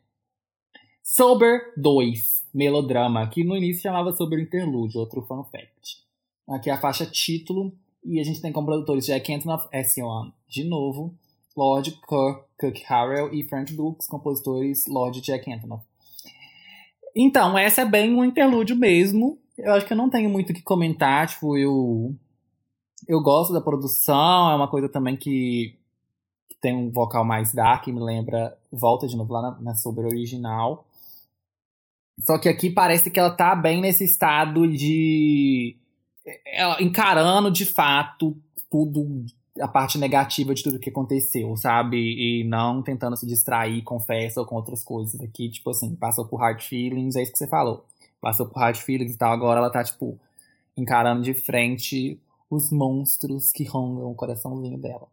Sober 1.10 1.74
2, 1.78 2.50
melodrama, 2.54 3.26
que 3.30 3.42
no 3.42 3.56
início 3.56 3.84
chamava 3.84 4.12
Sober 4.12 4.42
Interlude, 4.42 4.98
outro 4.98 5.22
fun 5.22 5.42
fact. 5.46 6.04
Aqui 6.50 6.70
é 6.70 6.74
a 6.74 6.82
faixa 6.82 7.06
título, 7.06 7.72
e 8.04 8.20
a 8.20 8.24
gente 8.26 8.42
tem 8.42 8.52
como 8.52 8.68
produtores 8.68 9.06
Jack 9.06 9.34
Antonoff, 9.34 9.70
S1, 9.74 10.34
de 10.50 10.66
novo, 10.66 11.16
Lord 11.56 11.92
Kirk, 11.92 12.44
Cook 12.60 12.84
Harrell 12.90 13.34
e 13.34 13.42
Frank 13.48 13.74
Dukes, 13.74 14.06
compositores 14.06 14.86
Lord 14.86 15.22
Jack 15.22 15.50
Antonoff. 15.50 15.86
Então, 17.16 17.58
essa 17.58 17.84
é 17.84 17.86
bem 17.86 18.14
um 18.14 18.26
interlúdio 18.26 18.76
mesmo. 18.76 19.40
Eu 19.58 19.76
acho 19.76 19.86
que 19.86 19.94
eu 19.94 19.98
não 19.98 20.10
tenho 20.10 20.30
muito 20.30 20.50
o 20.50 20.54
que 20.54 20.62
comentar, 20.62 21.26
tipo, 21.26 21.58
eu. 21.58 22.14
Eu 23.08 23.24
gosto 23.24 23.54
da 23.54 23.62
produção, 23.62 24.52
é 24.52 24.56
uma 24.58 24.68
coisa 24.68 24.90
também 24.90 25.16
que. 25.16 25.80
tem 26.60 26.76
um 26.76 26.92
vocal 26.92 27.24
mais 27.24 27.54
dark, 27.54 27.88
me 27.88 28.02
lembra, 28.02 28.58
volta 28.70 29.08
de 29.08 29.16
novo 29.16 29.32
lá 29.32 29.42
na, 29.42 29.62
na 29.62 29.74
original. 30.06 30.86
Só 32.20 32.38
que 32.38 32.50
aqui 32.50 32.70
parece 32.70 33.12
que 33.12 33.20
ela 33.20 33.32
tá 33.32 33.56
bem 33.56 33.82
nesse 33.82 34.04
estado 34.04 34.68
de. 34.68 35.78
Ela 36.46 36.82
encarando 36.82 37.50
de 37.52 37.66
fato 37.66 38.36
tudo, 38.70 39.26
a 39.62 39.68
parte 39.68 39.98
negativa 39.98 40.54
de 40.54 40.64
tudo 40.64 40.80
que 40.80 40.90
aconteceu, 40.90 41.56
sabe? 41.56 41.98
E 41.98 42.44
não 42.44 42.82
tentando 42.82 43.16
se 43.16 43.26
distrair 43.26 43.82
com 43.84 44.00
festa 44.00 44.42
ou 44.42 44.48
com 44.48 44.56
outras 44.56 44.84
coisas. 44.84 45.20
Aqui, 45.22 45.50
tipo 45.50 45.70
assim, 45.70 45.96
passou 45.96 46.26
por 46.26 46.38
hard 46.38 46.62
feelings, 46.62 47.16
é 47.16 47.22
isso 47.22 47.32
que 47.32 47.38
você 47.38 47.48
falou. 47.48 47.86
Passou 48.20 48.48
por 48.48 48.60
hard 48.60 48.78
feelings 48.78 49.14
e 49.14 49.18
tal, 49.18 49.32
agora 49.32 49.60
ela 49.60 49.70
tá, 49.70 49.84
tipo, 49.84 50.20
encarando 50.76 51.22
de 51.22 51.34
frente 51.34 52.20
os 52.50 52.72
monstros 52.72 53.52
que 53.52 53.64
rondam 53.64 54.10
o 54.10 54.16
coraçãozinho 54.16 54.78
dela. 54.78 55.08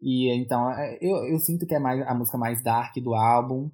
E 0.00 0.30
então, 0.30 0.70
é, 0.70 0.98
eu, 1.00 1.16
eu 1.26 1.38
sinto 1.38 1.66
que 1.66 1.74
é 1.74 1.78
mais 1.78 2.06
a 2.06 2.14
música 2.14 2.38
mais 2.38 2.62
dark 2.62 2.96
do 2.96 3.14
álbum. 3.14 3.70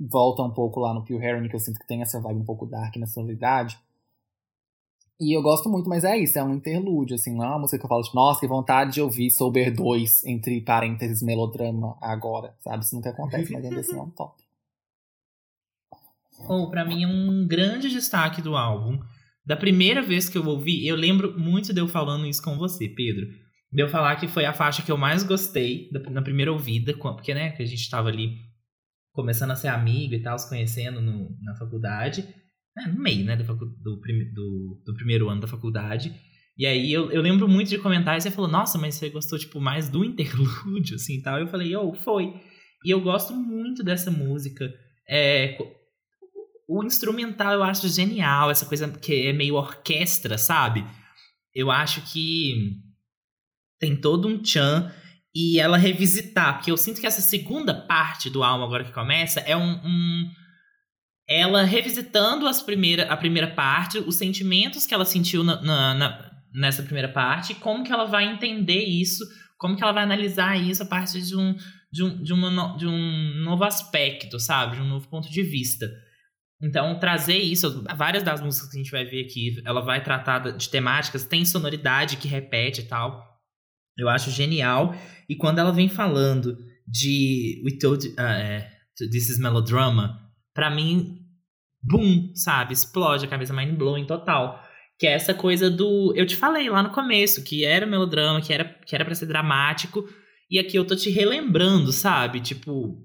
Volta 0.00 0.42
um 0.42 0.50
pouco 0.50 0.80
lá 0.80 0.92
no 0.92 1.04
Pure 1.04 1.24
Heron, 1.24 1.48
que 1.48 1.54
eu 1.54 1.60
sinto 1.60 1.78
que 1.78 1.86
tem 1.86 2.02
essa 2.02 2.20
vibe 2.20 2.40
um 2.40 2.44
pouco 2.44 2.66
dark 2.66 2.96
na 2.96 3.06
sonoridade. 3.06 3.78
E 5.20 5.36
eu 5.36 5.42
gosto 5.42 5.68
muito, 5.68 5.88
mas 5.88 6.02
é 6.02 6.18
isso, 6.18 6.38
é 6.38 6.42
um 6.42 6.54
interlúdio, 6.54 7.14
assim, 7.14 7.36
não 7.36 7.44
é 7.44 7.48
uma 7.48 7.60
música 7.60 7.78
que 7.78 7.84
eu 7.84 7.88
falo, 7.88 8.02
tipo, 8.02 8.16
nossa, 8.16 8.40
que 8.40 8.48
vontade 8.48 8.94
de 8.94 9.00
ouvir 9.00 9.30
Sober 9.30 9.72
2, 9.72 10.24
entre 10.24 10.60
parênteses, 10.60 11.22
melodrama 11.22 11.96
agora, 12.02 12.52
sabe? 12.58 12.84
Isso 12.84 12.96
nunca 12.96 13.10
acontece, 13.10 13.52
mas 13.52 13.64
ainda 13.64 13.80
assim 13.80 13.96
é 13.96 14.02
um 14.02 14.10
top. 14.10 14.42
Ou, 16.48 16.64
oh, 16.64 16.70
pra 16.70 16.84
mim, 16.84 17.04
é 17.04 17.06
um 17.06 17.46
grande 17.46 17.88
destaque 17.88 18.42
do 18.42 18.56
álbum. 18.56 18.98
Da 19.46 19.56
primeira 19.56 20.02
vez 20.02 20.28
que 20.28 20.36
eu 20.36 20.44
ouvi, 20.44 20.86
eu 20.86 20.96
lembro 20.96 21.38
muito 21.38 21.72
de 21.72 21.80
eu 21.80 21.86
falando 21.86 22.26
isso 22.26 22.42
com 22.42 22.56
você, 22.56 22.88
Pedro. 22.88 23.28
De 23.72 23.82
eu 23.82 23.88
falar 23.88 24.16
que 24.16 24.26
foi 24.26 24.44
a 24.44 24.52
faixa 24.52 24.82
que 24.82 24.90
eu 24.90 24.96
mais 24.96 25.22
gostei 25.22 25.88
na 26.10 26.22
primeira 26.22 26.52
ouvida, 26.52 26.92
porque, 26.96 27.32
né, 27.32 27.50
que 27.50 27.62
a 27.62 27.66
gente 27.66 27.88
tava 27.88 28.08
ali 28.08 28.36
começando 29.14 29.52
a 29.52 29.56
ser 29.56 29.68
amigo 29.68 30.12
e 30.12 30.20
tal, 30.20 30.38
se 30.38 30.48
conhecendo 30.48 31.00
no, 31.00 31.30
na 31.40 31.54
faculdade. 31.56 32.28
É, 32.76 32.88
no 32.88 33.00
meio, 33.00 33.24
né, 33.24 33.36
do, 33.36 33.44
do, 33.44 33.76
do, 33.76 34.82
do, 34.84 34.94
primeiro 34.94 35.30
ano 35.30 35.40
da 35.40 35.46
faculdade. 35.46 36.12
E 36.58 36.66
aí 36.66 36.92
eu, 36.92 37.10
eu 37.10 37.22
lembro 37.22 37.48
muito 37.48 37.68
de 37.68 37.78
comentários 37.78 38.24
você 38.24 38.30
falou, 38.30 38.50
nossa, 38.50 38.76
mas 38.76 38.96
você 38.96 39.08
gostou, 39.08 39.38
tipo, 39.38 39.60
mais 39.60 39.88
do 39.88 40.04
interlúdio, 40.04 40.96
assim, 40.96 41.22
tal. 41.22 41.38
Eu 41.38 41.46
falei, 41.46 41.74
oh, 41.76 41.94
foi. 41.94 42.34
E 42.84 42.90
eu 42.90 43.00
gosto 43.00 43.32
muito 43.32 43.84
dessa 43.84 44.10
música. 44.10 44.68
É, 45.08 45.56
o 46.68 46.82
instrumental 46.82 47.52
eu 47.52 47.62
acho 47.62 47.88
genial, 47.88 48.50
essa 48.50 48.66
coisa 48.66 48.90
que 48.90 49.28
é 49.28 49.32
meio 49.32 49.54
orquestra, 49.54 50.36
sabe? 50.36 50.84
Eu 51.54 51.70
acho 51.70 52.02
que 52.12 52.80
tem 53.78 53.96
todo 53.96 54.26
um 54.26 54.42
tchan 54.42 54.92
e 55.34 55.58
ela 55.58 55.76
revisitar, 55.76 56.54
porque 56.54 56.70
eu 56.70 56.76
sinto 56.76 57.00
que 57.00 57.06
essa 57.06 57.20
segunda 57.20 57.74
parte 57.74 58.30
do 58.30 58.44
álbum 58.44 58.64
agora 58.64 58.84
que 58.84 58.92
começa 58.92 59.40
é 59.40 59.56
um, 59.56 59.80
um 59.84 60.30
ela 61.28 61.64
revisitando 61.64 62.46
as 62.46 62.62
primeira, 62.62 63.04
a 63.10 63.16
primeira 63.16 63.48
parte, 63.48 63.98
os 63.98 64.16
sentimentos 64.16 64.86
que 64.86 64.94
ela 64.94 65.04
sentiu 65.04 65.42
na, 65.42 65.60
na, 65.60 65.94
na, 65.94 66.30
nessa 66.54 66.82
primeira 66.82 67.08
parte, 67.08 67.54
como 67.54 67.82
que 67.82 67.92
ela 67.92 68.04
vai 68.04 68.24
entender 68.26 68.84
isso, 68.84 69.24
como 69.58 69.76
que 69.76 69.82
ela 69.82 69.92
vai 69.92 70.04
analisar 70.04 70.56
isso 70.56 70.82
a 70.82 70.86
partir 70.86 71.22
de 71.22 71.36
um, 71.36 71.56
de 71.90 72.04
um, 72.04 72.22
de 72.22 72.32
uma, 72.32 72.76
de 72.76 72.86
um 72.86 73.42
novo 73.42 73.64
aspecto, 73.64 74.38
sabe? 74.38 74.76
De 74.76 74.82
um 74.82 74.88
novo 74.88 75.08
ponto 75.08 75.30
de 75.30 75.42
vista. 75.42 75.90
Então, 76.62 76.98
trazer 76.98 77.38
isso, 77.38 77.84
várias 77.96 78.22
das 78.22 78.40
músicas 78.40 78.70
que 78.70 78.76
a 78.76 78.82
gente 78.82 78.90
vai 78.90 79.04
ver 79.04 79.24
aqui, 79.24 79.60
ela 79.64 79.80
vai 79.80 80.02
tratar 80.02 80.38
de 80.56 80.68
temáticas, 80.68 81.24
tem 81.24 81.44
sonoridade 81.44 82.16
que 82.16 82.28
repete 82.28 82.82
e 82.82 82.84
tal. 82.84 83.33
Eu 83.96 84.08
acho 84.08 84.30
genial. 84.30 84.94
E 85.28 85.36
quando 85.36 85.58
ela 85.58 85.72
vem 85.72 85.88
falando 85.88 86.58
de 86.86 87.62
We 87.64 87.78
Told 87.78 88.08
uh, 88.08 89.10
This 89.10 89.30
is 89.30 89.38
Melodrama, 89.38 90.20
pra 90.52 90.70
mim, 90.70 91.20
boom, 91.82 92.32
sabe? 92.34 92.72
Explode 92.72 93.24
a 93.24 93.28
cabeça, 93.28 93.54
mind 93.54 93.76
blowing 93.76 94.06
total. 94.06 94.62
Que 94.98 95.06
é 95.06 95.12
essa 95.12 95.34
coisa 95.34 95.70
do. 95.70 96.12
Eu 96.14 96.26
te 96.26 96.36
falei 96.36 96.68
lá 96.70 96.82
no 96.82 96.90
começo, 96.90 97.42
que 97.42 97.64
era 97.64 97.86
melodrama, 97.86 98.40
que 98.40 98.52
era, 98.52 98.64
que 98.64 98.94
era 98.94 99.04
pra 99.04 99.14
ser 99.14 99.26
dramático. 99.26 100.08
E 100.50 100.58
aqui 100.58 100.76
eu 100.76 100.86
tô 100.86 100.94
te 100.94 101.10
relembrando, 101.10 101.90
sabe? 101.90 102.40
Tipo, 102.40 102.96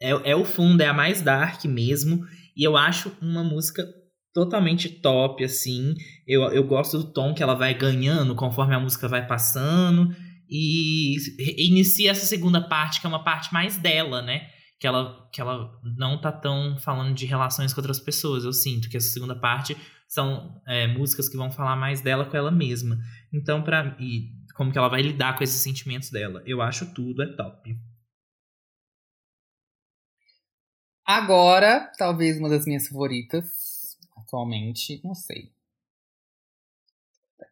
é, 0.00 0.10
é 0.32 0.36
o 0.36 0.44
fundo, 0.44 0.80
é 0.80 0.86
a 0.86 0.94
mais 0.94 1.22
dark 1.22 1.64
mesmo. 1.64 2.26
E 2.56 2.66
eu 2.66 2.76
acho 2.76 3.16
uma 3.20 3.44
música 3.44 3.86
totalmente 4.32 4.88
top, 4.88 5.44
assim. 5.44 5.94
Eu, 6.26 6.42
eu 6.52 6.64
gosto 6.64 6.98
do 6.98 7.12
tom 7.12 7.34
que 7.34 7.42
ela 7.42 7.54
vai 7.54 7.74
ganhando 7.74 8.34
conforme 8.34 8.74
a 8.74 8.80
música 8.80 9.08
vai 9.08 9.26
passando. 9.26 10.14
E 10.48 11.16
inicia 11.68 12.10
essa 12.10 12.26
segunda 12.26 12.60
parte, 12.60 13.00
que 13.00 13.06
é 13.06 13.08
uma 13.08 13.24
parte 13.24 13.52
mais 13.52 13.76
dela, 13.76 14.20
né? 14.20 14.48
Que 14.78 14.86
ela, 14.86 15.28
que 15.32 15.40
ela 15.40 15.70
não 15.96 16.20
tá 16.20 16.32
tão 16.32 16.76
falando 16.78 17.14
de 17.14 17.24
relações 17.24 17.72
com 17.72 17.80
outras 17.80 18.00
pessoas. 18.00 18.44
Eu 18.44 18.52
sinto 18.52 18.88
que 18.88 18.96
essa 18.96 19.08
segunda 19.08 19.34
parte 19.34 19.76
são 20.08 20.60
é, 20.66 20.86
músicas 20.86 21.28
que 21.28 21.36
vão 21.36 21.50
falar 21.50 21.76
mais 21.76 22.00
dela 22.00 22.26
com 22.26 22.36
ela 22.36 22.50
mesma. 22.50 22.98
Então, 23.32 23.62
para 23.62 23.96
e 23.98 24.30
como 24.54 24.70
que 24.70 24.76
ela 24.76 24.88
vai 24.88 25.00
lidar 25.00 25.36
com 25.36 25.44
esses 25.44 25.62
sentimentos 25.62 26.10
dela. 26.10 26.42
Eu 26.44 26.60
acho 26.60 26.92
tudo 26.92 27.22
é 27.22 27.34
top. 27.34 27.74
Agora, 31.04 31.90
talvez 31.98 32.38
uma 32.38 32.48
das 32.48 32.64
minhas 32.66 32.86
favoritas 32.86 33.61
atualmente, 34.32 35.00
não 35.04 35.14
sei. 35.14 35.52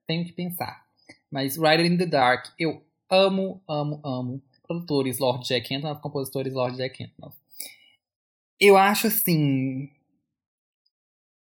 Tenho 0.07 0.24
que 0.24 0.32
pensar. 0.32 0.86
Mas 1.31 1.57
Rider 1.57 1.85
in 1.85 1.98
the 1.98 2.07
Dark, 2.07 2.47
eu 2.59 2.82
amo, 3.09 3.62
amo, 3.69 4.01
amo. 4.02 4.43
Produtores 4.66 5.19
Lord 5.19 5.47
Jack 5.47 5.74
Antonoff, 5.74 6.01
compositores 6.01 6.55
Lord 6.55 6.77
Jack 6.77 7.05
Antonoff. 7.05 7.36
Eu 8.59 8.77
acho 8.77 9.09
assim. 9.09 9.90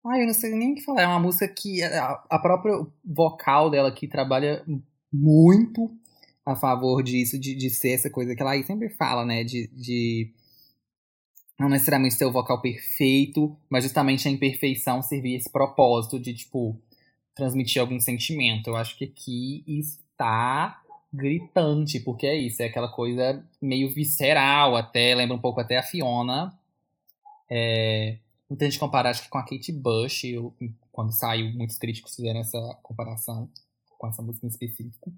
Ai, 0.04 0.22
eu 0.22 0.26
não 0.26 0.34
sei 0.34 0.50
nem 0.50 0.72
o 0.72 0.74
que 0.74 0.82
falar. 0.82 1.02
É 1.02 1.06
uma 1.06 1.20
música 1.20 1.48
que 1.48 1.82
a, 1.82 2.24
a 2.28 2.38
própria 2.38 2.74
vocal 3.04 3.70
dela 3.70 3.88
aqui 3.88 4.08
trabalha 4.08 4.64
muito 5.12 5.96
a 6.44 6.56
favor 6.56 7.02
disso, 7.02 7.38
de, 7.38 7.54
de 7.54 7.70
ser 7.70 7.92
essa 7.92 8.10
coisa 8.10 8.34
que 8.34 8.42
ela 8.42 8.52
aí 8.52 8.64
sempre 8.64 8.90
fala, 8.90 9.24
né? 9.24 9.44
De, 9.44 9.68
de 9.68 10.34
não 11.62 11.68
necessariamente 11.68 12.14
ser 12.14 12.24
o 12.24 12.32
vocal 12.32 12.60
perfeito, 12.60 13.56
mas 13.70 13.84
justamente 13.84 14.26
a 14.26 14.30
imperfeição 14.30 15.00
servir 15.00 15.36
esse 15.36 15.50
propósito 15.50 16.18
de, 16.18 16.34
tipo, 16.34 16.76
transmitir 17.34 17.80
algum 17.80 18.00
sentimento. 18.00 18.68
Eu 18.68 18.76
acho 18.76 18.96
que 18.98 19.04
aqui 19.04 19.64
está 19.66 20.82
gritante, 21.12 22.00
porque 22.00 22.26
é 22.26 22.36
isso, 22.36 22.62
é 22.62 22.66
aquela 22.66 22.88
coisa 22.88 23.44
meio 23.60 23.88
visceral 23.90 24.76
até, 24.76 25.14
lembra 25.14 25.36
um 25.36 25.40
pouco 25.40 25.60
até 25.60 25.78
a 25.78 25.82
Fiona. 25.82 26.52
É, 27.48 28.16
muita 28.48 28.64
gente 28.64 28.78
compara, 28.78 29.10
acho 29.10 29.22
que 29.22 29.28
com 29.28 29.38
a 29.38 29.42
Kate 29.42 29.72
Bush, 29.72 30.24
eu, 30.24 30.54
quando 30.90 31.12
saiu, 31.12 31.52
muitos 31.52 31.78
críticos 31.78 32.16
fizeram 32.16 32.40
essa 32.40 32.78
comparação 32.82 33.48
com 33.98 34.08
essa 34.08 34.22
música 34.22 34.46
em 34.46 34.48
específico. 34.48 35.12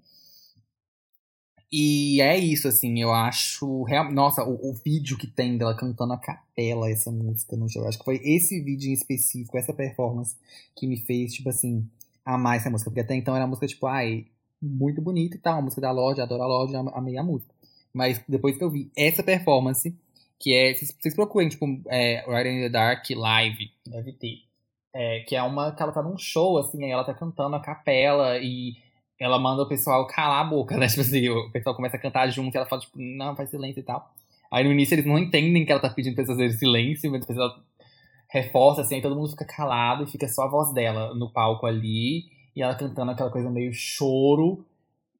E 1.71 2.21
é 2.21 2.37
isso, 2.37 2.67
assim, 2.67 3.01
eu 3.01 3.11
acho. 3.11 3.83
Real... 3.83 4.11
Nossa, 4.11 4.43
o, 4.43 4.69
o, 4.69 4.73
vídeo 4.73 5.17
que 5.17 5.27
tem 5.27 5.57
dela 5.57 5.75
cantando 5.75 6.13
a 6.13 6.17
capela 6.17 6.89
essa 6.89 7.11
música 7.11 7.55
no. 7.55 7.67
Eu 7.75 7.87
acho 7.87 7.97
que 7.97 8.05
foi 8.05 8.21
esse 8.23 8.61
vídeo 8.61 8.89
em 8.89 8.93
específico, 8.93 9.57
essa 9.57 9.73
performance, 9.73 10.35
que 10.75 10.87
me 10.87 10.97
fez, 10.97 11.33
tipo 11.33 11.49
assim, 11.49 11.87
amar 12.23 12.57
essa 12.57 12.69
música. 12.69 12.89
Porque 12.89 13.01
até 13.01 13.15
então 13.15 13.35
era 13.35 13.43
uma 13.43 13.49
música, 13.49 13.67
tipo, 13.67 13.87
ai, 13.87 14.25
muito 14.61 15.01
bonita 15.01 15.35
e 15.35 15.39
tal, 15.39 15.55
uma 15.55 15.63
música 15.63 15.81
da 15.81 15.91
Lorde, 15.91 16.21
adoro 16.21 16.43
a 16.43 16.47
Lorde, 16.47 16.75
amei 16.75 17.17
a 17.17 17.23
música. 17.23 17.53
Mas 17.93 18.21
depois 18.27 18.57
que 18.57 18.63
eu 18.63 18.69
vi 18.69 18.91
essa 18.95 19.23
performance, 19.23 19.95
que 20.39 20.53
é. 20.53 20.73
Vocês, 20.73 21.15
procurem, 21.15 21.49
tipo, 21.49 21.65
é, 21.87 22.23
Riding 22.27 22.57
in 22.57 22.61
the 22.61 22.69
Dark 22.69 23.09
Live, 23.09 23.71
deve 23.85 24.13
ter. 24.13 24.43
É, 24.93 25.19
que 25.21 25.35
é 25.35 25.43
uma 25.43 25.73
que 25.73 25.83
ela 25.83 25.91
tá 25.91 26.01
num 26.01 26.17
show, 26.17 26.57
assim, 26.57 26.83
aí 26.83 26.91
ela 26.91 27.03
tá 27.03 27.13
cantando 27.13 27.55
a 27.55 27.59
capela 27.59 28.37
e 28.37 28.77
ela 29.19 29.39
manda 29.39 29.63
o 29.63 29.67
pessoal 29.67 30.05
calar 30.07 30.45
a 30.45 30.49
boca, 30.49 30.75
né? 30.77 30.87
Tipo 30.87 31.01
assim, 31.01 31.29
o 31.29 31.51
pessoal 31.51 31.75
começa 31.75 31.97
a 31.97 31.99
cantar 31.99 32.29
junto 32.29 32.53
e 32.53 32.57
ela 32.57 32.67
fala, 32.67 32.81
tipo, 32.81 32.97
não, 32.99 33.35
faz 33.35 33.49
silêncio 33.49 33.79
e 33.79 33.83
tal. 33.83 34.13
Aí 34.51 34.63
no 34.63 34.71
início 34.71 34.95
eles 34.95 35.05
não 35.05 35.17
entendem 35.17 35.65
que 35.65 35.71
ela 35.71 35.81
tá 35.81 35.89
pedindo 35.89 36.13
pra 36.13 36.23
eles 36.23 36.31
fazerem 36.31 36.57
silêncio, 36.57 37.11
mas 37.11 37.21
depois 37.21 37.37
ela 37.37 37.55
reforça, 38.29 38.81
assim, 38.81 38.95
aí 38.95 39.01
todo 39.01 39.15
mundo 39.15 39.29
fica 39.29 39.45
calado 39.45 40.03
e 40.03 40.07
fica 40.07 40.27
só 40.27 40.43
a 40.43 40.49
voz 40.49 40.73
dela 40.73 41.13
no 41.15 41.31
palco 41.31 41.65
ali, 41.65 42.25
e 42.55 42.61
ela 42.61 42.75
cantando 42.75 43.11
aquela 43.11 43.29
coisa 43.29 43.49
meio 43.49 43.71
choro. 43.73 44.65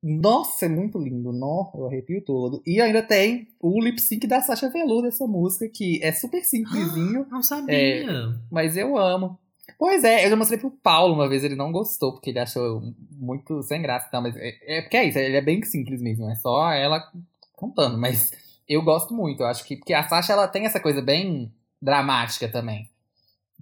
Nossa, 0.02 0.68
é 0.68 0.70
muito 0.70 1.00
lindo, 1.00 1.34
não? 1.34 1.72
Eu 1.74 1.88
arrepio 1.88 2.24
todo. 2.24 2.62
E 2.66 2.80
ainda 2.80 3.02
tem 3.02 3.48
o 3.60 3.82
lip 3.82 4.00
sync 4.00 4.28
da 4.28 4.42
Sasha 4.42 4.70
Velour 4.70 5.02
dessa 5.02 5.26
música, 5.26 5.68
que 5.68 6.00
é 6.04 6.12
super 6.12 6.44
simplesinho. 6.46 7.26
Não 7.30 7.42
sabia. 7.42 7.76
É, 7.76 8.06
mas 8.52 8.78
eu 8.78 8.98
amo. 8.98 9.38
Pois 9.78 10.04
é, 10.04 10.26
eu 10.26 10.30
já 10.30 10.36
mostrei 10.36 10.60
pro 10.60 10.72
Paulo 10.72 11.14
uma 11.14 11.28
vez, 11.28 11.44
ele 11.44 11.56
não 11.56 11.72
gostou, 11.72 12.14
porque 12.14 12.30
ele 12.30 12.40
achou 12.40 12.82
muito 13.12 13.62
sem 13.64 13.82
graça. 13.82 14.10
Não, 14.14 14.22
mas 14.22 14.36
é, 14.38 14.78
é 14.78 14.82
porque 14.82 14.98
é 14.98 15.06
isso, 15.06 15.18
ele 15.18 15.36
é 15.36 15.42
bem 15.42 15.62
simples 15.64 16.02
mesmo, 16.02 16.30
é 16.30 16.36
só 16.36 16.72
ela 16.72 17.12
contando, 17.54 17.98
mas 17.98 18.32
eu 18.68 18.82
gosto 18.82 19.14
muito, 19.14 19.42
eu 19.42 19.48
acho 19.48 19.64
que. 19.66 19.78
Porque 19.78 19.94
a 19.94 20.08
Sasha 20.08 20.34
ela 20.34 20.48
tem 20.48 20.66
essa 20.66 20.80
coisa 20.80 21.02
bem 21.02 21.54
dramática 21.82 22.48
também. 22.48 22.90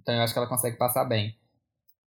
Então 0.00 0.14
eu 0.14 0.22
acho 0.22 0.32
que 0.32 0.38
ela 0.38 0.48
consegue 0.48 0.76
passar 0.76 1.04
bem. 1.04 1.36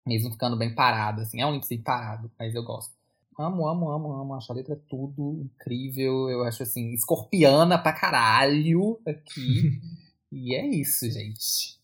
Mesmo 0.06 0.30
ficando 0.30 0.56
bem 0.56 0.74
parada, 0.74 1.22
assim. 1.22 1.40
É 1.40 1.46
um 1.46 1.54
lip 1.54 1.78
parado, 1.78 2.30
mas 2.38 2.54
eu 2.54 2.62
gosto. 2.62 2.94
Amo, 3.38 3.66
amo, 3.68 3.90
amo, 3.90 4.12
amo. 4.12 4.34
Acho 4.34 4.52
a 4.52 4.54
letra 4.54 4.80
tudo 4.88 5.42
incrível. 5.44 6.30
Eu 6.30 6.44
acho 6.44 6.62
assim, 6.62 6.92
escorpiana 6.94 7.78
pra 7.78 7.92
caralho 7.92 8.98
aqui. 9.06 9.80
e 10.32 10.54
é 10.54 10.66
isso, 10.66 11.10
gente. 11.10 11.75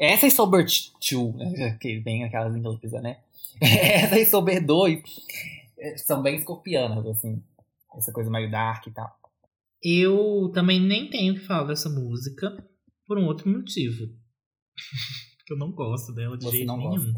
Essa 0.00 0.26
é 0.26 0.30
Sober 0.30 0.64
2, 0.64 1.34
né? 1.34 1.76
que 1.78 1.98
vem 1.98 2.24
aquelas 2.24 2.56
inglesas, 2.56 3.02
né? 3.02 3.20
Essa 3.60 4.18
e 4.18 4.24
Sober 4.24 4.64
2 4.64 5.02
é, 5.78 5.98
são 5.98 6.22
bem 6.22 6.36
escorpianas, 6.36 7.06
assim. 7.06 7.44
Essa 7.94 8.10
coisa 8.10 8.30
meio 8.30 8.50
dark 8.50 8.86
e 8.86 8.90
tal. 8.92 9.14
Eu 9.82 10.50
também 10.54 10.80
nem 10.80 11.10
tenho 11.10 11.34
que 11.34 11.40
falar 11.40 11.64
dessa 11.64 11.90
música 11.90 12.56
por 13.06 13.18
um 13.18 13.26
outro 13.26 13.50
motivo. 13.50 14.06
Porque 15.36 15.52
eu 15.52 15.58
não 15.58 15.70
gosto 15.70 16.14
dela 16.14 16.38
de 16.38 16.44
Você 16.44 16.56
jeito 16.58 16.76
nenhum. 16.76 16.90
gosta. 16.90 17.12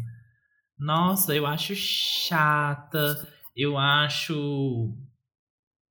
Nossa, 0.77 1.33
eu 1.33 1.45
acho 1.45 1.73
chata. 1.75 3.27
Eu 3.55 3.77
acho 3.77 4.93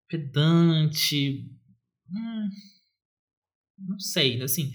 pedante. 0.08 1.48
Hum, 2.10 2.48
não 3.78 3.98
sei, 3.98 4.42
assim. 4.42 4.72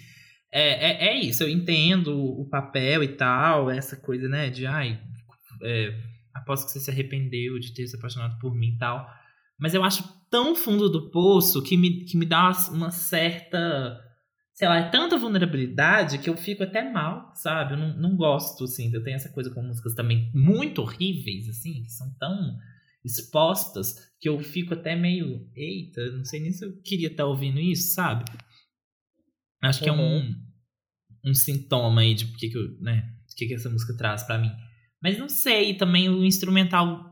É, 0.59 1.05
é, 1.05 1.07
é 1.09 1.19
isso, 1.19 1.43
eu 1.43 1.49
entendo 1.49 2.19
o 2.19 2.43
papel 2.49 3.03
e 3.03 3.09
tal, 3.09 3.69
essa 3.69 3.95
coisa, 3.95 4.27
né, 4.27 4.49
de 4.49 4.65
ai, 4.65 4.99
é, 5.61 5.93
aposto 6.33 6.65
que 6.65 6.71
você 6.71 6.79
se 6.79 6.89
arrependeu 6.89 7.59
de 7.59 7.75
ter 7.75 7.85
se 7.85 7.95
apaixonado 7.95 8.39
por 8.39 8.55
mim 8.55 8.69
e 8.69 8.77
tal. 8.79 9.07
Mas 9.59 9.75
eu 9.75 9.83
acho 9.83 10.03
tão 10.31 10.55
fundo 10.55 10.89
do 10.89 11.11
poço 11.11 11.61
que 11.61 11.77
me, 11.77 12.05
que 12.05 12.17
me 12.17 12.25
dá 12.25 12.51
uma 12.71 12.89
certa. 12.89 14.03
Sei 14.51 14.67
lá, 14.67 14.79
é 14.79 14.89
tanta 14.89 15.15
vulnerabilidade 15.15 16.17
que 16.17 16.29
eu 16.29 16.35
fico 16.35 16.63
até 16.63 16.89
mal, 16.91 17.31
sabe? 17.35 17.73
Eu 17.73 17.77
não, 17.77 17.95
não 17.95 18.15
gosto, 18.15 18.63
assim. 18.63 18.91
Eu 18.91 19.03
tenho 19.03 19.15
essa 19.15 19.29
coisa 19.29 19.51
com 19.51 19.61
músicas 19.61 19.93
também 19.93 20.31
muito 20.33 20.81
horríveis, 20.81 21.47
assim, 21.49 21.83
que 21.83 21.91
são 21.91 22.11
tão 22.17 22.57
expostas 23.05 23.95
que 24.19 24.27
eu 24.27 24.39
fico 24.39 24.73
até 24.73 24.95
meio. 24.95 25.47
Eita, 25.55 26.11
não 26.13 26.25
sei 26.25 26.39
nem 26.39 26.51
se 26.51 26.65
eu 26.65 26.81
queria 26.81 27.09
estar 27.09 27.25
ouvindo 27.25 27.59
isso, 27.59 27.93
sabe? 27.93 28.25
Acho 29.61 29.83
que 29.83 29.89
é 29.89 29.93
um, 29.93 30.33
um 31.23 31.33
sintoma 31.33 32.01
aí 32.01 32.13
de 32.13 32.25
porque 32.25 32.49
que, 32.49 32.57
eu, 32.57 32.79
né, 32.81 33.13
que, 33.35 33.47
que 33.47 33.53
essa 33.53 33.69
música 33.69 33.95
traz 33.95 34.23
pra 34.23 34.37
mim. 34.37 34.51
Mas 35.01 35.17
não 35.17 35.29
sei, 35.29 35.75
também 35.75 36.09
o 36.09 36.23
instrumental 36.23 37.07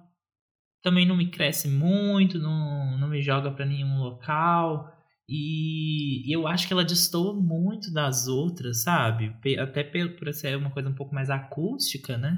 também 0.85 1.05
não 1.05 1.17
me 1.17 1.31
cresce 1.31 1.67
muito, 1.67 2.37
não, 2.37 2.97
não 2.99 3.07
me 3.07 3.19
joga 3.19 3.49
pra 3.49 3.65
nenhum 3.65 3.97
local. 3.97 4.87
E 5.27 6.31
eu 6.31 6.47
acho 6.47 6.67
que 6.67 6.73
ela 6.73 6.85
destoa 6.85 7.33
muito 7.33 7.91
das 7.91 8.27
outras, 8.27 8.83
sabe? 8.83 9.35
Até 9.59 9.83
por 9.83 10.31
ser 10.31 10.55
uma 10.55 10.69
coisa 10.69 10.87
um 10.87 10.93
pouco 10.93 11.15
mais 11.15 11.31
acústica, 11.31 12.17
né? 12.19 12.37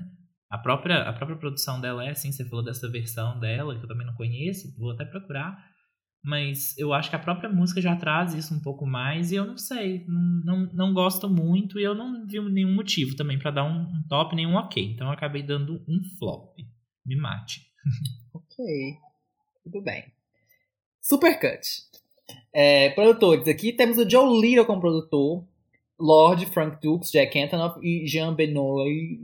A 0.49 0.57
própria, 0.57 1.01
a 1.01 1.11
própria 1.11 1.37
produção 1.37 1.81
dela 1.81 2.05
é 2.05 2.11
assim, 2.11 2.31
você 2.31 2.45
falou 2.45 2.63
dessa 2.63 2.89
versão 2.89 3.37
dela, 3.37 3.77
que 3.77 3.83
eu 3.83 3.87
também 3.87 4.07
não 4.07 4.15
conheço, 4.15 4.73
vou 4.77 4.91
até 4.91 5.03
procurar. 5.03 5.61
Mas 6.27 6.77
eu 6.77 6.91
acho 6.93 7.09
que 7.09 7.15
a 7.15 7.19
própria 7.19 7.49
música 7.49 7.79
já 7.79 7.95
traz 7.95 8.33
isso 8.33 8.53
um 8.53 8.59
pouco 8.59 8.85
mais 8.85 9.31
e 9.31 9.35
eu 9.35 9.45
não 9.45 9.57
sei, 9.57 10.03
não, 10.07 10.21
não, 10.43 10.73
não 10.73 10.93
gosto 10.93 11.29
muito 11.29 11.79
e 11.79 11.83
eu 11.83 11.95
não 11.95 12.27
vi 12.27 12.37
nenhum 12.51 12.75
motivo 12.75 13.15
também 13.15 13.39
pra 13.39 13.49
dar 13.49 13.63
um, 13.63 13.83
um 13.83 14.03
top 14.09 14.35
nem 14.35 14.45
um 14.45 14.55
ok. 14.55 14.83
Então 14.93 15.07
eu 15.07 15.13
acabei 15.13 15.41
dando 15.41 15.81
um 15.87 16.01
flop. 16.19 16.57
Me 17.05 17.15
mate. 17.15 17.65
Ok, 18.33 18.65
tudo 19.63 19.81
bem. 19.81 20.03
Supercut. 21.01 21.61
É, 22.51 22.89
produtores, 22.89 23.47
aqui 23.47 23.71
temos 23.71 23.97
o 23.97 24.09
Joe 24.09 24.41
Little 24.41 24.65
como 24.65 24.81
produtor, 24.81 25.45
Lord 25.99 26.45
Frank 26.47 26.81
Dukes, 26.81 27.09
Jack 27.11 27.39
Antonoff 27.39 27.79
e 27.81 28.05
Jean 28.07 28.33
Benoit 28.35 29.19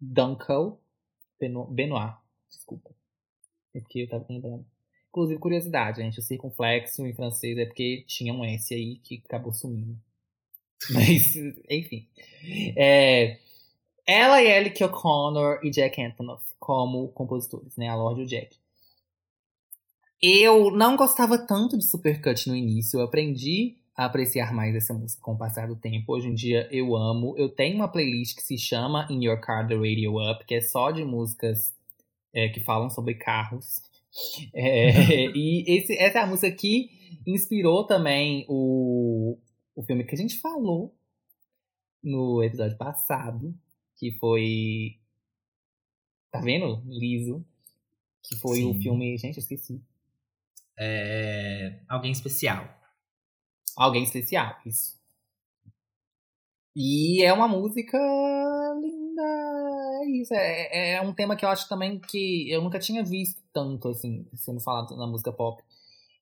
Dunkel. 0.00 0.80
Beno- 1.40 1.66
Benoit, 1.66 2.14
desculpa. 2.48 2.90
É 3.74 3.80
porque 3.80 4.00
eu 4.00 4.08
tava 4.08 4.24
lembrando. 4.28 4.64
Inclusive, 5.12 5.38
curiosidade, 5.38 6.00
gente, 6.00 6.18
o 6.18 6.22
circunflexo 6.22 7.06
em 7.06 7.12
francês 7.12 7.58
é 7.58 7.66
porque 7.66 8.02
tinha 8.06 8.32
um 8.32 8.42
S 8.42 8.72
aí 8.72 8.96
que 8.96 9.22
acabou 9.26 9.52
sumindo. 9.52 9.94
Mas, 10.90 11.36
enfim. 11.68 12.08
É, 12.74 13.38
ela 14.06 14.42
e 14.42 14.46
Ellie 14.46 14.72
O'Connor 14.82 15.60
e 15.62 15.68
Jack 15.68 16.00
Antonoff 16.00 16.42
como 16.58 17.08
compositores, 17.08 17.76
né? 17.76 17.88
A 17.88 17.94
Lorde 17.94 18.22
e 18.22 18.24
o 18.24 18.26
Jack. 18.26 18.56
Eu 20.20 20.70
não 20.70 20.96
gostava 20.96 21.36
tanto 21.36 21.76
de 21.76 21.84
Supercut 21.84 22.48
no 22.48 22.56
início. 22.56 22.98
Eu 22.98 23.04
aprendi 23.04 23.76
a 23.94 24.06
apreciar 24.06 24.50
mais 24.54 24.74
essa 24.74 24.94
música 24.94 25.20
com 25.20 25.32
o 25.32 25.38
passar 25.38 25.68
do 25.68 25.76
tempo. 25.76 26.14
Hoje 26.14 26.28
em 26.28 26.34
dia 26.34 26.66
eu 26.72 26.96
amo. 26.96 27.36
Eu 27.36 27.50
tenho 27.50 27.76
uma 27.76 27.88
playlist 27.88 28.34
que 28.34 28.42
se 28.42 28.56
chama 28.56 29.06
In 29.10 29.24
Your 29.24 29.38
Car 29.40 29.68
The 29.68 29.74
Radio 29.74 30.14
Up, 30.30 30.46
que 30.46 30.54
é 30.54 30.60
só 30.62 30.90
de 30.90 31.04
músicas 31.04 31.74
é, 32.32 32.48
que 32.48 32.60
falam 32.60 32.88
sobre 32.88 33.14
carros. 33.14 33.82
É, 34.52 35.26
e 35.36 35.64
esse, 35.66 35.96
essa 35.96 36.18
é 36.18 36.22
a 36.22 36.26
música 36.26 36.50
que 36.52 36.90
inspirou 37.26 37.86
também 37.86 38.44
o, 38.48 39.38
o 39.74 39.82
filme 39.82 40.04
que 40.04 40.14
a 40.14 40.18
gente 40.18 40.38
falou 40.38 40.94
no 42.02 42.42
episódio 42.42 42.76
passado, 42.76 43.54
que 43.96 44.12
foi. 44.12 44.98
Tá 46.30 46.40
vendo? 46.40 46.82
Liso. 46.86 47.44
Que 48.22 48.36
foi 48.36 48.64
o 48.64 48.72
Sim. 48.74 48.80
filme. 48.80 49.18
Gente, 49.18 49.36
eu 49.36 49.42
esqueci. 49.42 49.82
É... 50.78 51.80
Alguém 51.88 52.12
especial. 52.12 52.68
Alguém 53.76 54.02
especial, 54.04 54.58
isso. 54.66 55.00
E 56.74 57.22
é 57.22 57.32
uma 57.32 57.46
música 57.46 57.98
isso. 60.20 60.34
É, 60.34 60.94
é 60.94 61.00
um 61.00 61.12
tema 61.12 61.36
que 61.36 61.44
eu 61.44 61.48
acho 61.48 61.68
também 61.68 61.98
que 61.98 62.50
eu 62.50 62.62
nunca 62.62 62.78
tinha 62.78 63.02
visto 63.02 63.40
tanto, 63.52 63.88
assim, 63.88 64.26
sendo 64.34 64.60
falado 64.60 64.96
na 64.96 65.06
música 65.06 65.32
pop. 65.32 65.62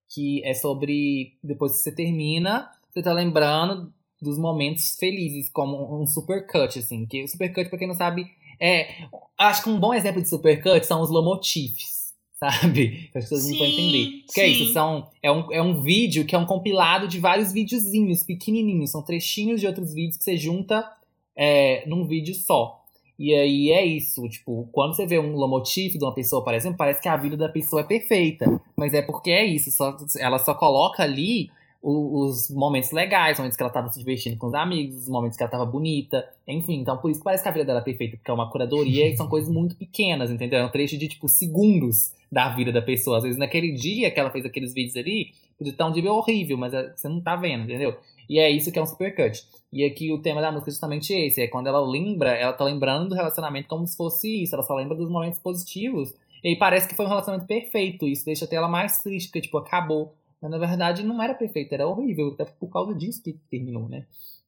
Que 0.08 0.44
é 0.44 0.54
sobre. 0.54 1.36
Depois 1.42 1.72
que 1.72 1.78
você 1.78 1.92
termina, 1.92 2.70
você 2.90 3.02
tá 3.02 3.12
lembrando 3.12 3.92
dos 4.20 4.38
momentos 4.38 4.96
felizes, 4.96 5.48
como 5.48 6.00
um 6.00 6.06
supercut, 6.06 6.78
assim. 6.78 7.06
Que 7.06 7.22
o 7.24 7.28
supercut, 7.28 7.68
pra 7.68 7.78
quem 7.78 7.88
não 7.88 7.94
sabe, 7.94 8.26
é. 8.60 9.06
Acho 9.38 9.64
que 9.64 9.70
um 9.70 9.80
bom 9.80 9.94
exemplo 9.94 10.20
de 10.20 10.28
supercut 10.28 10.84
são 10.84 11.00
os 11.00 11.10
lomotifs. 11.10 12.00
Sabe? 12.40 13.10
Que 13.12 13.18
as 13.18 13.24
pessoas 13.24 13.50
não 13.50 13.58
vão 13.58 13.66
Sim, 13.66 13.72
entender. 13.72 14.22
Porque 14.24 14.40
é 14.40 14.48
isso, 14.48 14.66
sim. 14.68 14.72
são, 14.72 15.10
é, 15.22 15.30
um, 15.30 15.52
é 15.52 15.60
um 15.60 15.82
vídeo 15.82 16.24
que 16.24 16.34
é 16.34 16.38
um 16.38 16.46
compilado 16.46 17.06
de 17.06 17.18
vários 17.18 17.52
videozinhos 17.52 18.22
pequenininhos. 18.22 18.92
São 18.92 19.02
trechinhos 19.02 19.60
de 19.60 19.66
outros 19.66 19.92
vídeos 19.92 20.16
que 20.16 20.24
você 20.24 20.38
junta 20.38 20.90
é, 21.36 21.86
num 21.86 22.06
vídeo 22.06 22.34
só. 22.34 22.79
E 23.22 23.34
aí 23.34 23.70
é 23.70 23.84
isso, 23.84 24.26
tipo, 24.30 24.66
quando 24.72 24.96
você 24.96 25.04
vê 25.06 25.18
um 25.18 25.36
lomotif 25.36 25.98
de 25.98 26.02
uma 26.02 26.14
pessoa, 26.14 26.42
por 26.42 26.54
exemplo, 26.54 26.78
parece 26.78 27.02
que 27.02 27.08
a 27.08 27.18
vida 27.18 27.36
da 27.36 27.50
pessoa 27.50 27.82
é 27.82 27.84
perfeita. 27.84 28.46
Mas 28.74 28.94
é 28.94 29.02
porque 29.02 29.30
é 29.30 29.44
isso, 29.44 29.70
só, 29.70 29.94
ela 30.18 30.38
só 30.38 30.54
coloca 30.54 31.02
ali 31.02 31.50
o- 31.82 32.24
os 32.24 32.48
momentos 32.50 32.90
legais, 32.92 33.32
os 33.34 33.40
momentos 33.40 33.58
que 33.58 33.62
ela 33.62 33.70
tava 33.70 33.90
se 33.90 33.98
divertindo 33.98 34.38
com 34.38 34.46
os 34.46 34.54
amigos, 34.54 34.96
os 35.02 35.08
momentos 35.10 35.36
que 35.36 35.42
ela 35.42 35.50
tava 35.52 35.66
bonita, 35.66 36.26
enfim. 36.48 36.80
Então, 36.80 36.96
por 36.96 37.10
isso 37.10 37.20
que 37.20 37.24
parece 37.24 37.42
que 37.42 37.48
a 37.50 37.52
vida 37.52 37.66
dela 37.66 37.80
é 37.80 37.82
perfeita, 37.84 38.16
porque 38.16 38.30
é 38.30 38.34
uma 38.34 38.50
curadoria 38.50 39.06
e 39.06 39.14
são 39.18 39.28
coisas 39.28 39.52
muito 39.52 39.76
pequenas, 39.76 40.30
entendeu? 40.30 40.58
É 40.58 40.64
um 40.64 40.70
trecho 40.70 40.96
de, 40.96 41.06
tipo, 41.06 41.28
segundos 41.28 42.12
da 42.32 42.48
vida 42.48 42.72
da 42.72 42.80
pessoa. 42.80 43.18
Às 43.18 43.24
vezes, 43.24 43.38
naquele 43.38 43.72
dia 43.72 44.10
que 44.10 44.18
ela 44.18 44.30
fez 44.30 44.46
aqueles 44.46 44.72
vídeos 44.72 44.96
ali, 44.96 45.32
podia 45.58 45.72
estar 45.72 45.86
um 45.86 45.92
dia 45.92 46.10
horrível, 46.10 46.56
mas 46.56 46.72
é, 46.72 46.90
você 46.96 47.06
não 47.06 47.20
tá 47.20 47.36
vendo, 47.36 47.64
entendeu? 47.64 47.96
E 48.30 48.38
é 48.38 48.48
isso 48.48 48.70
que 48.70 48.78
é 48.78 48.82
um 48.82 48.86
supercut. 48.86 49.44
E 49.72 49.84
aqui 49.84 50.12
o 50.12 50.22
tema 50.22 50.40
da 50.40 50.52
música 50.52 50.70
é 50.70 50.72
justamente 50.72 51.12
esse. 51.12 51.42
É 51.42 51.48
quando 51.48 51.66
ela 51.66 51.80
lembra, 51.80 52.30
ela 52.30 52.52
tá 52.52 52.62
lembrando 52.62 53.08
do 53.08 53.14
relacionamento 53.16 53.66
como 53.66 53.84
se 53.84 53.96
fosse 53.96 54.44
isso. 54.44 54.54
Ela 54.54 54.62
só 54.62 54.72
lembra 54.72 54.96
dos 54.96 55.10
momentos 55.10 55.40
positivos. 55.40 56.14
E 56.44 56.54
parece 56.54 56.86
que 56.86 56.94
foi 56.94 57.06
um 57.06 57.08
relacionamento 57.08 57.48
perfeito. 57.48 58.06
Isso 58.06 58.24
deixa 58.24 58.44
até 58.44 58.54
ela 58.54 58.68
mais 58.68 58.98
triste, 58.98 59.26
porque, 59.26 59.40
tipo, 59.40 59.58
acabou. 59.58 60.14
Mas 60.40 60.48
na 60.48 60.58
verdade 60.58 61.02
não 61.02 61.20
era 61.20 61.34
perfeito, 61.34 61.72
era 61.72 61.88
horrível. 61.88 62.28
Até 62.28 62.44
por 62.44 62.68
causa 62.68 62.94
disso 62.94 63.20
que 63.20 63.32
terminou, 63.50 63.88
né? 63.88 64.06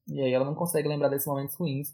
E 0.09 0.21
aí 0.21 0.33
ela 0.33 0.45
não 0.45 0.55
consegue 0.55 0.87
lembrar 0.87 1.09
desses 1.09 1.27
momentos 1.27 1.57
ruins. 1.57 1.93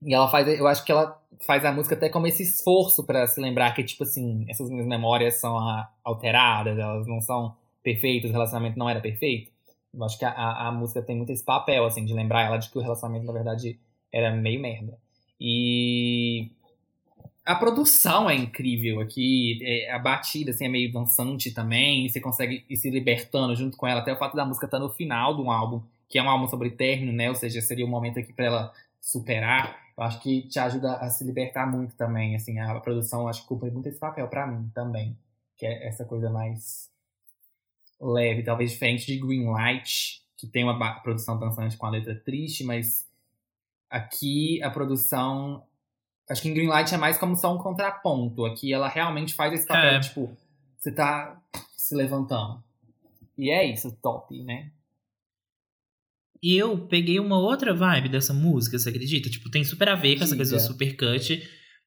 E 0.00 0.14
ela 0.14 0.28
faz, 0.28 0.46
eu 0.46 0.68
acho 0.68 0.84
que 0.84 0.92
ela 0.92 1.20
faz 1.44 1.64
a 1.64 1.72
música 1.72 1.96
até 1.96 2.08
como 2.08 2.28
esse 2.28 2.44
esforço 2.44 3.02
pra 3.02 3.26
se 3.26 3.40
lembrar 3.40 3.74
que, 3.74 3.82
tipo 3.82 4.04
assim, 4.04 4.44
essas 4.48 4.70
minhas 4.70 4.86
memórias 4.86 5.40
são 5.40 5.56
alteradas, 6.04 6.78
elas 6.78 7.04
não 7.08 7.20
são 7.20 7.56
perfeitas, 7.82 8.30
o 8.30 8.32
relacionamento 8.32 8.78
não 8.78 8.88
era 8.88 9.00
perfeito. 9.00 9.53
Eu 9.96 10.04
acho 10.04 10.18
que 10.18 10.24
a, 10.24 10.30
a, 10.30 10.68
a 10.68 10.72
música 10.72 11.02
tem 11.02 11.16
muito 11.16 11.30
esse 11.30 11.44
papel, 11.44 11.84
assim, 11.84 12.04
de 12.04 12.12
lembrar 12.12 12.42
ela 12.42 12.58
de 12.58 12.70
que 12.70 12.78
o 12.78 12.80
relacionamento, 12.80 13.26
na 13.26 13.32
verdade, 13.32 13.78
era 14.12 14.34
meio 14.34 14.60
merda. 14.60 14.98
E 15.40 16.50
a 17.44 17.54
produção 17.54 18.30
é 18.30 18.34
incrível 18.34 19.00
aqui, 19.00 19.58
é, 19.62 19.92
a 19.92 19.98
batida 19.98 20.50
assim, 20.50 20.64
é 20.64 20.68
meio 20.68 20.92
dançante 20.92 21.52
também, 21.52 22.06
e 22.06 22.08
você 22.08 22.20
consegue 22.20 22.64
ir 22.68 22.76
se 22.76 22.88
libertando 22.90 23.54
junto 23.54 23.76
com 23.76 23.86
ela, 23.86 24.00
até 24.00 24.12
o 24.12 24.18
fato 24.18 24.36
da 24.36 24.44
música 24.44 24.66
estar 24.66 24.78
no 24.78 24.88
final 24.88 25.36
do 25.36 25.50
álbum, 25.50 25.82
que 26.08 26.18
é 26.18 26.22
um 26.22 26.28
álbum 26.28 26.48
sobre 26.48 26.70
término, 26.70 27.12
né? 27.12 27.28
Ou 27.28 27.34
seja, 27.34 27.60
seria 27.60 27.84
um 27.84 27.90
momento 27.90 28.18
aqui 28.18 28.32
pra 28.32 28.46
ela 28.46 28.72
superar. 29.00 29.78
Eu 29.96 30.04
acho 30.04 30.20
que 30.20 30.42
te 30.42 30.58
ajuda 30.58 30.94
a 30.94 31.10
se 31.10 31.24
libertar 31.24 31.70
muito 31.70 31.94
também, 31.96 32.34
assim, 32.34 32.58
a 32.58 32.80
produção 32.80 33.28
acho 33.28 33.42
que 33.42 33.48
cumpre 33.48 33.70
muito 33.70 33.88
esse 33.88 33.98
papel 33.98 34.26
pra 34.28 34.46
mim 34.46 34.70
também, 34.74 35.16
que 35.56 35.66
é 35.66 35.86
essa 35.86 36.04
coisa 36.04 36.30
mais 36.30 36.90
leve, 38.00 38.42
talvez 38.42 38.72
diferente 38.72 39.06
de 39.06 39.18
Greenlight, 39.18 40.22
que 40.36 40.46
tem 40.46 40.64
uma 40.64 41.00
produção 41.00 41.38
dançante 41.38 41.76
com 41.76 41.86
a 41.86 41.90
letra 41.90 42.14
triste, 42.14 42.64
mas 42.64 43.06
aqui 43.90 44.62
a 44.62 44.70
produção 44.70 45.62
Acho 46.28 46.40
que 46.40 46.48
em 46.48 46.54
Greenlight 46.54 46.94
é 46.94 46.96
mais 46.96 47.18
como 47.18 47.36
só 47.36 47.54
um 47.54 47.58
contraponto. 47.58 48.46
Aqui 48.46 48.72
ela 48.72 48.88
realmente 48.88 49.34
faz 49.34 49.52
esse 49.52 49.66
papel, 49.66 49.96
É. 49.96 50.00
tipo, 50.00 50.34
você 50.78 50.90
tá 50.90 51.38
se 51.76 51.94
levantando. 51.94 52.62
E 53.36 53.50
é 53.50 53.64
isso, 53.64 53.94
top, 54.00 54.42
né? 54.42 54.70
E 56.42 56.56
eu 56.56 56.86
peguei 56.86 57.18
uma 57.18 57.38
outra 57.38 57.74
vibe 57.74 58.08
dessa 58.08 58.32
música, 58.32 58.78
você 58.78 58.88
acredita? 58.90 59.28
Tipo, 59.30 59.50
tem 59.50 59.64
super 59.64 59.88
a 59.88 59.94
ver 59.94 60.16
com 60.16 60.24
essa 60.24 60.36
coisa 60.36 60.52
do 60.52 60.58
Diga. 60.58 60.68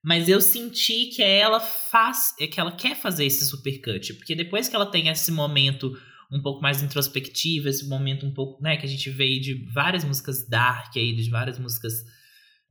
Mas 0.03 0.29
eu 0.29 0.39
senti 0.39 1.07
que 1.07 1.21
ela 1.21 1.59
faz. 1.59 2.33
é 2.39 2.47
que 2.47 2.59
ela 2.59 2.71
quer 2.71 2.95
fazer 2.95 3.25
esse 3.25 3.45
supercut. 3.45 4.13
Porque 4.13 4.35
depois 4.35 4.69
que 4.69 4.75
ela 4.75 4.85
tem 4.85 5.09
esse 5.09 5.31
momento 5.31 5.91
um 6.31 6.41
pouco 6.41 6.61
mais 6.61 6.81
introspectivo, 6.83 7.69
esse 7.69 7.87
momento 7.87 8.25
um 8.25 8.33
pouco, 8.33 8.61
né, 8.61 8.75
que 8.77 8.85
a 8.85 8.89
gente 8.89 9.09
veio 9.09 9.39
de 9.41 9.65
várias 9.73 10.03
músicas 10.03 10.47
dark 10.47 10.91
aí, 10.97 11.15
de 11.15 11.29
várias 11.29 11.57
músicas, 11.57 11.93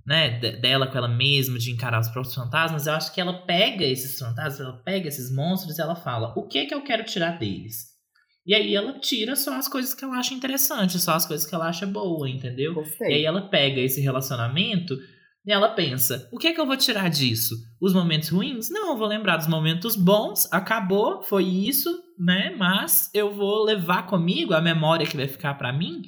né, 0.07 0.39
de- 0.39 0.57
dela 0.61 0.87
com 0.87 0.97
ela 0.99 1.09
mesma, 1.09 1.59
de 1.59 1.71
encarar 1.71 2.01
os 2.01 2.09
próprios 2.09 2.35
fantasmas, 2.35 2.87
eu 2.87 2.93
acho 2.93 3.13
que 3.15 3.21
ela 3.21 3.33
pega 3.47 3.85
esses 3.85 4.19
fantasmas, 4.19 4.61
ela 4.61 4.77
pega 4.85 5.09
esses 5.09 5.35
monstros 5.35 5.79
e 5.79 5.81
ela 5.81 5.97
fala, 5.97 6.35
o 6.37 6.47
que 6.47 6.67
que 6.67 6.75
eu 6.75 6.83
quero 6.85 7.05
tirar 7.05 7.39
deles? 7.39 7.97
E 8.47 8.55
aí 8.55 8.75
ela 8.77 9.01
tira 9.01 9.35
só 9.35 9.55
as 9.59 9.67
coisas 9.67 9.95
que 9.95 10.05
ela 10.05 10.19
acha 10.19 10.35
interessante, 10.35 10.99
só 11.01 11.15
as 11.15 11.25
coisas 11.27 11.47
que 11.49 11.55
ela 11.55 11.69
acha 11.69 11.87
boa, 11.87 12.29
entendeu? 12.29 12.73
E 12.75 12.79
aí 12.79 12.85
Gostei. 12.85 13.25
ela 13.27 13.49
pega 13.49 13.81
esse 13.81 14.01
relacionamento 14.03 14.97
e 15.47 15.53
ela 15.53 15.69
pensa: 15.69 16.29
o 16.33 16.39
que 16.39 16.49
é 16.49 16.53
que 16.53 16.61
eu 16.61 16.67
vou 16.67 16.77
tirar 16.77 17.09
disso? 17.09 17.55
Os 17.81 17.95
momentos 17.95 18.29
ruins? 18.31 18.69
Não, 18.69 18.91
eu 18.91 18.99
vou 18.99 19.07
lembrar 19.07 19.37
dos 19.37 19.47
momentos 19.47 19.95
bons, 19.95 20.53
acabou, 20.53 21.23
foi 21.23 21.45
isso, 21.45 21.89
né? 22.19 22.55
Mas 22.59 23.09
eu 23.15 23.33
vou 23.33 23.65
levar 23.65 24.07
comigo 24.07 24.53
a 24.53 24.61
memória 24.61 25.07
que 25.07 25.17
vai 25.17 25.29
ficar 25.29 25.55
pra 25.55 25.73
mim. 25.73 26.03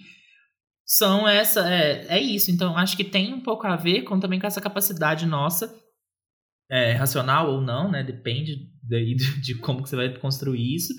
São 0.85 1.29
essa. 1.29 1.73
É, 1.73 2.17
é 2.17 2.21
isso. 2.21 2.51
Então, 2.51 2.77
acho 2.77 2.97
que 2.97 3.05
tem 3.05 3.33
um 3.33 3.41
pouco 3.41 3.67
a 3.67 3.77
ver 3.77 4.03
com 4.03 4.19
também 4.19 4.41
com 4.41 4.47
essa 4.47 4.61
capacidade 4.61 5.25
nossa, 5.25 5.73
é, 6.69 6.93
racional 6.93 7.53
ou 7.53 7.61
não, 7.61 7.91
né? 7.91 8.03
Depende 8.03 8.57
daí 8.83 9.15
de, 9.15 9.41
de 9.41 9.55
como 9.57 9.85
que 9.85 9.89
você 9.89 9.97
vai 9.97 10.19
construir 10.19 10.75
isso. 10.75 10.93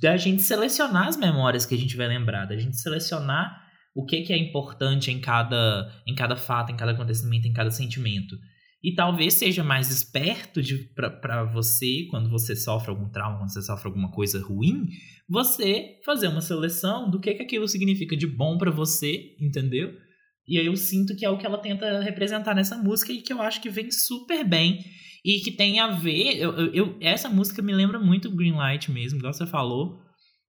Da 0.00 0.16
gente 0.16 0.42
selecionar 0.42 1.06
as 1.06 1.16
memórias 1.16 1.64
que 1.64 1.74
a 1.74 1.78
gente 1.78 1.96
vai 1.96 2.08
lembrar, 2.08 2.46
da 2.46 2.56
gente 2.56 2.76
selecionar 2.76 3.62
o 3.94 4.04
que, 4.04 4.22
que 4.22 4.32
é 4.32 4.38
importante 4.38 5.10
em 5.10 5.20
cada, 5.20 5.92
em 6.06 6.14
cada 6.14 6.36
fato, 6.36 6.72
em 6.72 6.76
cada 6.76 6.92
acontecimento, 6.92 7.46
em 7.46 7.52
cada 7.52 7.70
sentimento. 7.70 8.36
E 8.82 8.94
talvez 8.94 9.34
seja 9.34 9.62
mais 9.62 9.90
esperto 9.90 10.60
para 11.20 11.44
você, 11.44 12.06
quando 12.10 12.28
você 12.28 12.56
sofre 12.56 12.90
algum 12.90 13.08
trauma, 13.10 13.38
quando 13.38 13.52
você 13.52 13.62
sofre 13.62 13.86
alguma 13.86 14.10
coisa 14.10 14.42
ruim, 14.42 14.88
você 15.28 16.00
fazer 16.04 16.26
uma 16.26 16.40
seleção 16.40 17.08
do 17.08 17.20
que, 17.20 17.32
que 17.34 17.42
aquilo 17.42 17.68
significa 17.68 18.16
de 18.16 18.26
bom 18.26 18.58
para 18.58 18.72
você, 18.72 19.36
entendeu? 19.40 19.92
E 20.48 20.58
aí 20.58 20.66
eu 20.66 20.76
sinto 20.76 21.14
que 21.14 21.24
é 21.24 21.30
o 21.30 21.38
que 21.38 21.46
ela 21.46 21.58
tenta 21.58 22.00
representar 22.00 22.54
nessa 22.56 22.76
música 22.76 23.12
e 23.12 23.22
que 23.22 23.32
eu 23.32 23.40
acho 23.40 23.62
que 23.62 23.70
vem 23.70 23.90
super 23.90 24.44
bem. 24.44 24.80
E 25.24 25.38
que 25.38 25.52
tem 25.52 25.78
a 25.78 25.86
ver. 25.86 26.36
Eu, 26.38 26.52
eu- 26.74 26.98
essa 27.00 27.28
música 27.28 27.62
me 27.62 27.72
lembra 27.72 28.00
muito 28.00 28.34
Greenlight 28.34 28.90
mesmo, 28.90 29.20
igual 29.20 29.32
você 29.32 29.46
falou. 29.46 30.00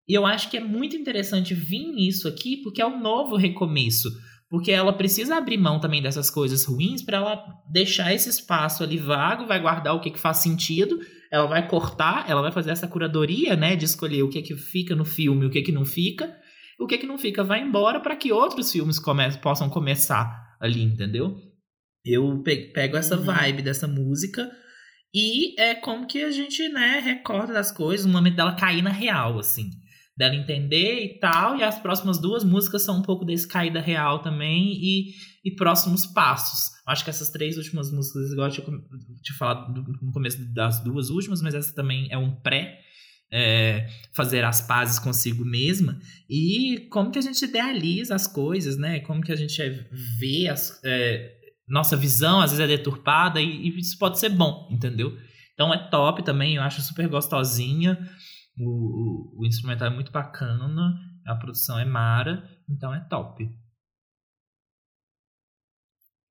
E 0.08 0.14
eu 0.14 0.26
acho 0.26 0.50
que 0.50 0.58
é 0.58 0.60
muito 0.60 0.96
interessante 0.96 1.54
vir 1.54 1.86
nisso 1.94 2.28
aqui, 2.28 2.58
porque 2.58 2.82
é 2.82 2.86
um 2.88 3.00
novo 3.02 3.36
recomeço. 3.36 4.10
Porque 4.50 4.72
ela 4.72 4.94
precisa 4.94 5.38
abrir 5.38 5.58
mão 5.58 5.80
também 5.80 6.02
dessas 6.02 6.30
coisas 6.30 6.64
ruins 6.66 7.02
para 7.02 7.18
ela 7.18 7.44
deixar 7.72 8.14
esse 8.14 8.30
espaço 8.30 8.84
ali 8.84 8.98
vago, 8.98 9.48
vai 9.48 9.60
guardar 9.60 9.96
o 9.96 10.00
que, 10.00 10.12
que 10.12 10.20
faz 10.20 10.38
sentido, 10.38 11.00
ela 11.32 11.48
vai 11.48 11.68
cortar, 11.68 12.30
ela 12.30 12.42
vai 12.42 12.52
fazer 12.52 12.70
essa 12.70 12.88
curadoria, 12.88 13.56
né, 13.56 13.76
de 13.76 13.86
escolher 13.86 14.22
o 14.22 14.30
que 14.30 14.42
que 14.44 14.56
fica 14.56 14.96
no 14.96 15.06
filme 15.06 15.44
e 15.46 15.48
o 15.48 15.50
que 15.50 15.62
que 15.64 15.72
não 15.72 15.84
fica. 15.86 16.32
O 16.80 16.86
que 16.86 16.98
que 17.00 17.08
não 17.08 17.18
fica 17.18 17.44
vai 17.44 17.62
embora 17.62 18.00
para 18.00 18.16
que 18.16 18.32
outros 18.32 18.72
filmes 18.72 19.00
come 19.00 19.24
possam 19.38 19.70
começar 19.70 20.30
ali, 20.60 20.84
entendeu? 20.84 21.36
Eu 22.06 22.42
pe- 22.44 22.72
pego 22.74 22.98
essa 22.98 23.16
Uhum. 23.18 23.24
vibe 23.24 23.62
dessa 23.64 23.88
música 23.88 24.52
e 25.16 25.60
é 25.60 25.74
como 25.76 26.06
que 26.06 26.22
a 26.24 26.32
gente, 26.32 26.68
né, 26.70 27.00
recorda 27.00 27.54
das 27.54 27.72
coisas, 27.72 28.06
o 28.06 28.10
momento 28.10 28.36
dela 28.36 28.56
cair 28.56 28.82
na 28.82 28.90
real, 28.92 29.40
assim. 29.40 29.70
Dela 30.16 30.36
entender 30.36 31.04
e 31.06 31.20
tal, 31.20 31.58
e 31.58 31.64
as 31.64 31.80
próximas 31.80 32.20
duas 32.20 32.44
músicas 32.44 32.84
são 32.84 33.00
um 33.00 33.02
pouco 33.02 33.26
desse 33.26 33.48
caída 33.48 33.82
real 33.82 34.20
também 34.22 34.74
e, 34.74 35.14
e 35.44 35.56
próximos 35.56 36.06
passos. 36.06 36.72
Acho 36.88 37.04
que 37.04 37.10
essas 37.10 37.30
três 37.32 37.58
últimas 37.58 37.92
músicas, 37.92 38.32
igual 38.32 38.48
eu 38.48 38.54
tinha 38.54 39.38
falado 39.40 39.74
do- 39.74 39.92
no 40.06 40.12
começo 40.12 40.38
das 40.54 40.84
duas 40.84 41.10
últimas, 41.10 41.42
mas 41.42 41.56
essa 41.56 41.74
também 41.74 42.08
é 42.12 42.18
um 42.18 42.32
pré. 42.36 42.80
é, 43.36 43.88
fazer 44.16 44.44
as 44.44 44.62
pazes 44.62 45.00
consigo 45.00 45.44
mesma 45.44 45.98
e 46.30 46.88
como 46.92 47.10
que 47.10 47.18
a 47.18 47.22
gente 47.22 47.44
idealiza 47.44 48.14
as 48.14 48.28
coisas, 48.28 48.78
né? 48.78 49.00
Como 49.00 49.24
que 49.24 49.32
a 49.32 49.36
gente 49.36 49.60
é- 49.60 49.90
vê 50.20 50.48
as, 50.48 50.80
é, 50.86 51.34
nossa 51.68 51.98
visão 51.98 52.40
às 52.42 52.52
vezes 52.52 52.64
é 52.64 52.68
deturpada 52.68 53.42
e, 53.42 53.70
e 53.70 53.80
isso 53.80 53.98
pode 53.98 54.20
ser 54.20 54.30
bom, 54.30 54.68
entendeu? 54.72 55.18
Então 55.56 55.74
é 55.74 55.80
top 55.90 56.24
também, 56.24 56.58
eu 56.58 56.62
acho 56.62 56.80
super 56.84 57.08
gostosinha. 57.08 57.98
O, 58.60 58.70
o, 58.70 59.40
o 59.40 59.46
instrumental 59.46 59.88
é 59.88 59.94
muito 59.94 60.12
bacana, 60.12 60.96
a 61.26 61.36
produção 61.36 61.80
é 61.80 61.86
mara, 61.86 62.48
então 62.70 62.94
é 62.94 63.00
top. 63.02 63.50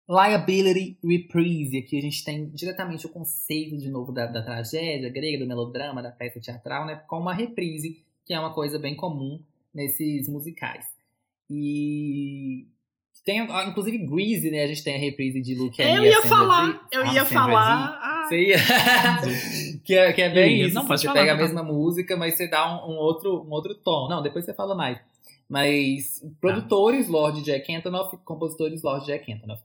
Liability 0.09 0.99
Reprise. 1.03 1.79
Aqui 1.79 1.99
a 1.99 2.03
gente 2.03 2.25
tem 2.25 2.51
diretamente 2.51 3.07
o 3.07 3.09
conceito 3.09 3.79
de 3.79 3.89
novo 3.89 4.13
da, 4.13 4.27
da 4.27 4.43
tragédia 4.43 5.09
grega, 5.09 5.39
do 5.39 5.49
melodrama, 5.49 6.03
da 6.03 6.11
peça 6.11 6.41
teatral, 6.41 6.87
né? 6.87 6.97
Com 7.07 7.21
uma 7.21 7.33
reprise, 7.33 8.05
que 8.25 8.35
é 8.35 8.39
uma 8.39 8.53
coisa 8.53 8.79
bem 8.79 8.95
comum 8.95 9.43
nesses 9.73 10.29
musicais. 10.29 10.87
E 11.49 12.69
tem, 13.25 13.49
ó, 13.51 13.63
inclusive, 13.65 13.99
Greasy, 13.99 14.51
né? 14.51 14.65
A 14.65 14.67
gente 14.67 14.83
tem 14.83 14.95
a 14.97 14.99
reprise 14.99 15.41
de 15.41 15.55
Luke 15.55 15.81
eu 15.81 16.03
Me, 16.03 16.09
ia 16.09 16.19
a 16.19 16.23
falar, 16.23 16.67
Dee- 16.67 16.81
eu 16.93 17.03
a 17.03 17.15
ia 17.15 17.25
falar. 17.25 17.99
Ah, 18.03 18.27
Você 18.29 18.41
ia... 18.49 18.57
que, 19.85 19.95
é, 19.95 20.13
que 20.13 20.23
é 20.23 20.29
bem 20.31 20.61
Eu 20.61 20.67
isso. 20.67 20.75
Não, 20.75 20.83
assim, 20.83 20.89
pode 20.89 21.01
você 21.01 21.07
falar, 21.07 21.21
pega 21.21 21.33
a 21.33 21.37
pode 21.37 21.53
mesma 21.55 21.63
música, 21.63 22.17
mas 22.17 22.35
você 22.37 22.49
dá 22.49 22.85
um, 22.87 22.93
um 22.93 22.97
outro, 22.97 23.43
um 23.47 23.51
outro 23.51 23.75
tom. 23.75 24.09
Não, 24.09 24.23
depois 24.23 24.45
você 24.45 24.53
fala 24.55 24.75
mais. 24.75 24.99
Mas 25.49 26.25
produtores 26.41 27.09
Lord 27.09 27.43
Jack 27.43 27.75
Antonoff, 27.75 28.17
compositores 28.25 28.83
Lord 28.83 29.05
Jack 29.07 29.31
Antonoff. 29.33 29.63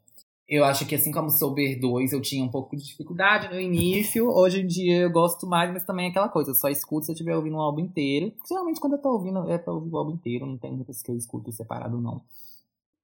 Eu 0.50 0.64
acho 0.64 0.86
que 0.86 0.96
assim 0.96 1.12
como 1.12 1.30
Sober 1.30 1.78
2, 1.80 2.14
eu 2.14 2.22
tinha 2.22 2.44
um 2.44 2.48
pouco 2.48 2.76
de 2.78 2.84
dificuldade 2.86 3.54
no 3.54 3.60
início. 3.60 4.30
Hoje 4.30 4.62
em 4.62 4.68
dia 4.68 4.98
eu 5.02 5.10
gosto 5.10 5.46
mais, 5.46 5.72
mas 5.74 5.84
também 5.84 6.06
é 6.08 6.10
aquela 6.10 6.30
coisa. 6.30 6.52
Eu 6.52 6.56
só 6.56 6.70
escuto 6.70 7.06
se 7.06 7.12
eu 7.12 7.14
estiver 7.14 7.36
ouvindo 7.36 7.58
um 7.58 7.62
álbum 7.62 7.82
inteiro. 7.82 8.32
Geralmente 8.48 8.80
quando 8.80 8.94
eu 8.94 9.02
tô 9.02 9.10
ouvindo 9.12 9.50
é 9.52 9.58
pra 9.58 9.74
ouvir 9.74 9.90
o 9.90 9.98
álbum 9.98 10.12
inteiro. 10.12 10.46
Não 10.46 10.58
tem 10.58 10.72
muitas 10.72 11.02
que 11.02 11.12
eu 11.12 11.18
escuto 11.18 11.52
separado, 11.52 12.00
não. 12.00 12.22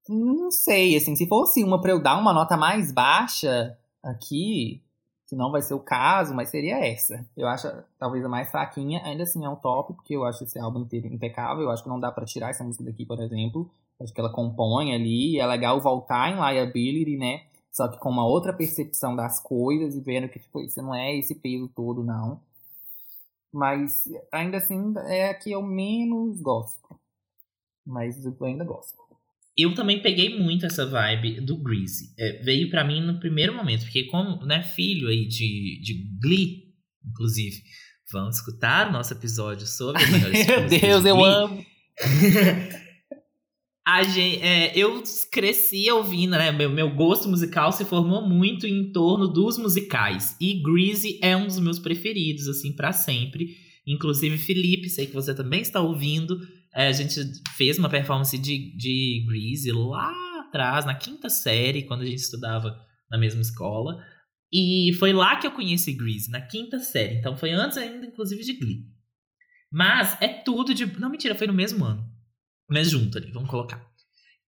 Não 0.10 0.52
sei, 0.52 0.98
assim, 0.98 1.16
se 1.16 1.28
fosse 1.28 1.64
uma 1.64 1.80
pra 1.82 1.92
eu 1.92 2.02
dar 2.02 2.18
uma 2.20 2.34
nota 2.34 2.58
mais 2.58 2.92
baixa 2.92 3.78
aqui, 4.02 4.82
que 5.28 5.36
não 5.36 5.52
vai 5.52 5.62
ser 5.62 5.74
o 5.74 5.80
caso, 5.80 6.34
mas 6.34 6.50
seria 6.50 6.78
essa. 6.86 7.26
Eu 7.38 7.48
acho 7.48 7.68
talvez 7.98 8.24
a 8.26 8.30
mais 8.30 8.52
fraquinha, 8.52 9.02
ainda 9.06 9.24
assim 9.24 9.46
é 9.46 9.50
um 9.50 9.56
top, 9.56 9.94
porque 9.94 10.16
eu 10.16 10.26
acho 10.26 10.44
esse 10.44 10.60
álbum 10.60 10.82
inteiro 10.82 11.08
impecável. 11.08 11.64
Eu 11.64 11.72
acho 11.72 11.84
que 11.84 11.90
não 11.90 12.00
dá 12.00 12.12
pra 12.12 12.26
tirar 12.26 12.50
essa 12.50 12.64
música 12.64 12.84
daqui, 12.84 13.06
por 13.06 13.20
exemplo. 13.22 13.70
Acho 14.02 14.14
que 14.14 14.20
ela 14.20 14.32
compõe 14.32 14.94
ali, 14.94 15.40
é 15.40 15.48
legal 15.48 15.80
voltar 15.80 16.30
em 16.30 16.36
Liability, 16.36 17.18
né? 17.18 17.44
Só 17.72 17.88
que 17.88 17.98
com 17.98 18.10
uma 18.10 18.26
outra 18.26 18.54
percepção 18.54 19.16
das 19.16 19.40
coisas 19.40 19.96
e 19.96 20.02
vendo 20.02 20.30
que, 20.30 20.40
tipo, 20.40 20.60
isso 20.62 20.82
não 20.82 20.94
é 20.94 21.16
esse 21.16 21.36
peso 21.36 21.68
todo, 21.70 22.04
não. 22.04 22.40
Mas 23.52 24.04
ainda 24.32 24.58
assim 24.58 24.94
é 25.08 25.30
a 25.30 25.34
que 25.34 25.52
eu 25.52 25.62
menos 25.62 26.42
gosto. 26.42 26.94
Mas 27.86 28.26
eu 28.26 28.36
ainda 28.42 28.64
gosto. 28.66 28.98
Eu 29.58 29.74
também 29.76 30.02
peguei 30.02 30.38
muito 30.40 30.66
essa 30.66 30.86
vibe 30.86 31.42
do 31.42 31.58
Greasy. 31.58 32.14
É, 32.18 32.42
veio 32.44 32.70
pra 32.70 32.84
mim 32.84 33.02
no 33.02 33.20
primeiro 33.20 33.54
momento, 33.54 33.82
porque 33.84 34.06
como, 34.06 34.44
né, 34.46 34.64
filho 34.64 35.08
aí 35.08 35.28
de, 35.28 35.80
de 35.82 36.08
Glee, 36.22 36.64
inclusive, 37.08 37.58
vamos 38.12 38.38
escutar 38.38 38.90
o 38.90 38.92
nosso 38.92 39.14
episódio 39.14 39.68
sobre 39.68 40.02
as 40.04 40.10
melhores 40.10 40.46
Meu 40.48 40.68
Deus, 40.68 41.04
de 41.04 41.10
eu 41.10 41.24
amo! 41.24 41.66
A 43.86 44.02
gen- 44.04 44.40
é, 44.42 44.72
eu 44.78 45.04
cresci 45.30 45.92
ouvindo, 45.92 46.32
né? 46.32 46.54
Meu, 46.54 46.70
meu 46.70 46.90
gosto 46.96 47.28
musical 47.28 47.70
se 47.74 47.84
formou 47.84 48.26
muito 48.28 48.66
em 48.66 48.94
torno 48.94 49.28
dos 49.28 49.58
musicais. 49.58 50.38
E 50.40 50.62
Greasy 50.64 51.20
é 51.22 51.36
um 51.36 51.46
dos 51.46 51.60
meus 51.60 51.80
preferidos, 51.80 52.48
assim, 52.48 52.74
pra 52.74 52.94
sempre. 52.94 53.58
Inclusive, 53.86 54.38
Felipe, 54.38 54.90
sei 54.90 55.06
que 55.06 55.14
você 55.14 55.36
também 55.36 55.60
está 55.60 55.82
ouvindo. 55.82 56.40
É, 56.76 56.88
a 56.88 56.91
gente 56.91 57.16
fez 57.56 57.78
uma 57.78 57.90
performance 57.90 58.38
de, 58.38 58.76
de 58.76 59.26
Greasy 59.28 59.72
lá 59.72 60.12
atrás, 60.48 60.86
na 60.86 60.95
quinta 60.95 61.30
série, 61.30 61.84
quando 61.84 62.02
a 62.02 62.06
gente 62.06 62.20
estudava 62.20 62.76
na 63.10 63.18
mesma 63.18 63.41
escola. 63.41 64.04
E 64.52 64.94
foi 65.00 65.14
lá 65.14 65.36
que 65.36 65.48
eu 65.48 65.52
conheci 65.52 65.94
Greasy, 65.94 66.30
na 66.30 66.41
quinta 66.41 66.80
série. 66.80 67.16
Então 67.16 67.36
foi 67.36 67.52
antes 67.52 67.78
ainda, 67.78 68.06
inclusive, 68.06 68.44
de 68.44 68.54
Glee. 68.54 68.86
Mas 69.72 70.16
é 70.22 70.28
tudo 70.28 70.74
de. 70.74 70.86
Não, 71.00 71.10
mentira, 71.10 71.34
foi 71.34 71.48
no 71.48 71.54
mesmo 71.54 71.84
ano. 71.84 72.08
Mas 72.70 72.90
junto 72.91 73.18
ali, 73.18 73.32
vamos 73.32 73.50
colocar. 73.50 73.84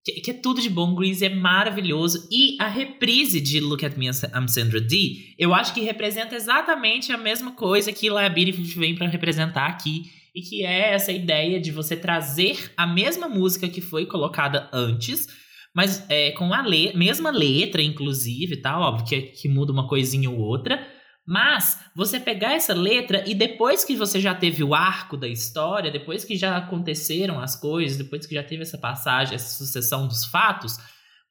Que, 0.04 0.22
que 0.22 0.32
é 0.32 0.34
tudo 0.36 0.62
de 0.62 0.70
bom, 0.70 0.94
Greasy 0.94 1.26
é 1.26 1.30
maravilhoso. 1.30 2.28
E 2.32 2.56
a 2.62 2.68
reprise 2.68 3.42
de 3.42 3.60
Look 3.60 3.84
at 3.84 3.98
Me, 3.98 4.06
I'm 4.06 4.48
Sandra 4.48 4.80
Dee, 4.80 5.34
eu 5.40 5.54
acho 5.54 5.74
que 5.74 5.82
representa 5.82 6.36
exatamente 6.36 7.12
a 7.12 7.18
mesma 7.18 7.54
coisa 7.54 7.92
que 7.92 8.08
Liability 8.08 8.62
vem 8.78 8.96
pra 8.96 9.08
representar 9.08 9.66
aqui. 9.66 10.12
E 10.36 10.42
que 10.42 10.66
é 10.66 10.94
essa 10.94 11.14
ideia 11.14 11.62
de 11.62 11.72
você 11.72 11.96
trazer 11.96 12.74
a 12.76 12.86
mesma 12.86 13.30
música 13.30 13.70
que 13.70 13.80
foi 13.80 14.06
colocada 14.06 14.70
antes, 14.74 15.28
mas 15.74 16.06
é, 16.10 16.32
com 16.32 16.54
a 16.54 16.62
le 16.62 16.94
mesma 16.94 17.32
letra, 17.32 17.82
inclusive, 17.82 18.58
tá? 18.58 18.78
Óbvio 18.78 19.06
que, 19.06 19.22
que 19.22 19.48
muda 19.48 19.72
uma 19.72 19.88
coisinha 19.88 20.30
ou 20.30 20.38
outra. 20.38 20.86
Mas 21.26 21.80
você 21.96 22.20
pegar 22.20 22.54
essa 22.54 22.74
letra 22.74 23.24
e 23.26 23.34
depois 23.34 23.86
que 23.86 23.96
você 23.96 24.20
já 24.20 24.36
teve 24.36 24.62
o 24.62 24.76
arco 24.76 25.16
da 25.16 25.28
história, 25.28 25.90
depois 25.90 26.26
que 26.26 26.36
já 26.36 26.58
aconteceram 26.58 27.40
as 27.40 27.56
coisas, 27.56 27.98
depois 27.98 28.28
que 28.28 28.36
já 28.36 28.44
teve 28.44 28.62
essa 28.62 28.78
passagem, 28.78 29.36
essa 29.36 29.58
sucessão 29.58 30.06
dos 30.06 30.26
fatos, 30.26 30.78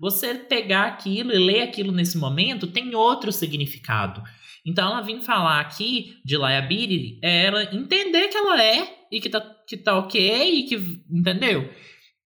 você 0.01 0.35
pegar 0.35 0.87
aquilo 0.87 1.31
e 1.31 1.39
ler 1.39 1.63
aquilo 1.63 1.93
nesse 1.93 2.17
momento 2.17 2.67
tem 2.67 2.95
outro 2.95 3.31
significado. 3.31 4.23
Então 4.65 4.89
ela 4.89 5.03
vem 5.03 5.21
falar 5.21 5.61
aqui 5.61 6.19
de 6.25 6.37
liability, 6.37 7.21
é 7.23 7.47
ela 7.47 7.65
entender 7.75 8.29
que 8.29 8.37
ela 8.37 8.63
é 8.63 9.07
e 9.13 9.21
que 9.21 9.29
tá, 9.29 9.41
que 9.69 9.77
tá 9.77 9.99
ok 9.99 10.59
e 10.59 10.63
que. 10.65 10.77
Entendeu? 11.11 11.71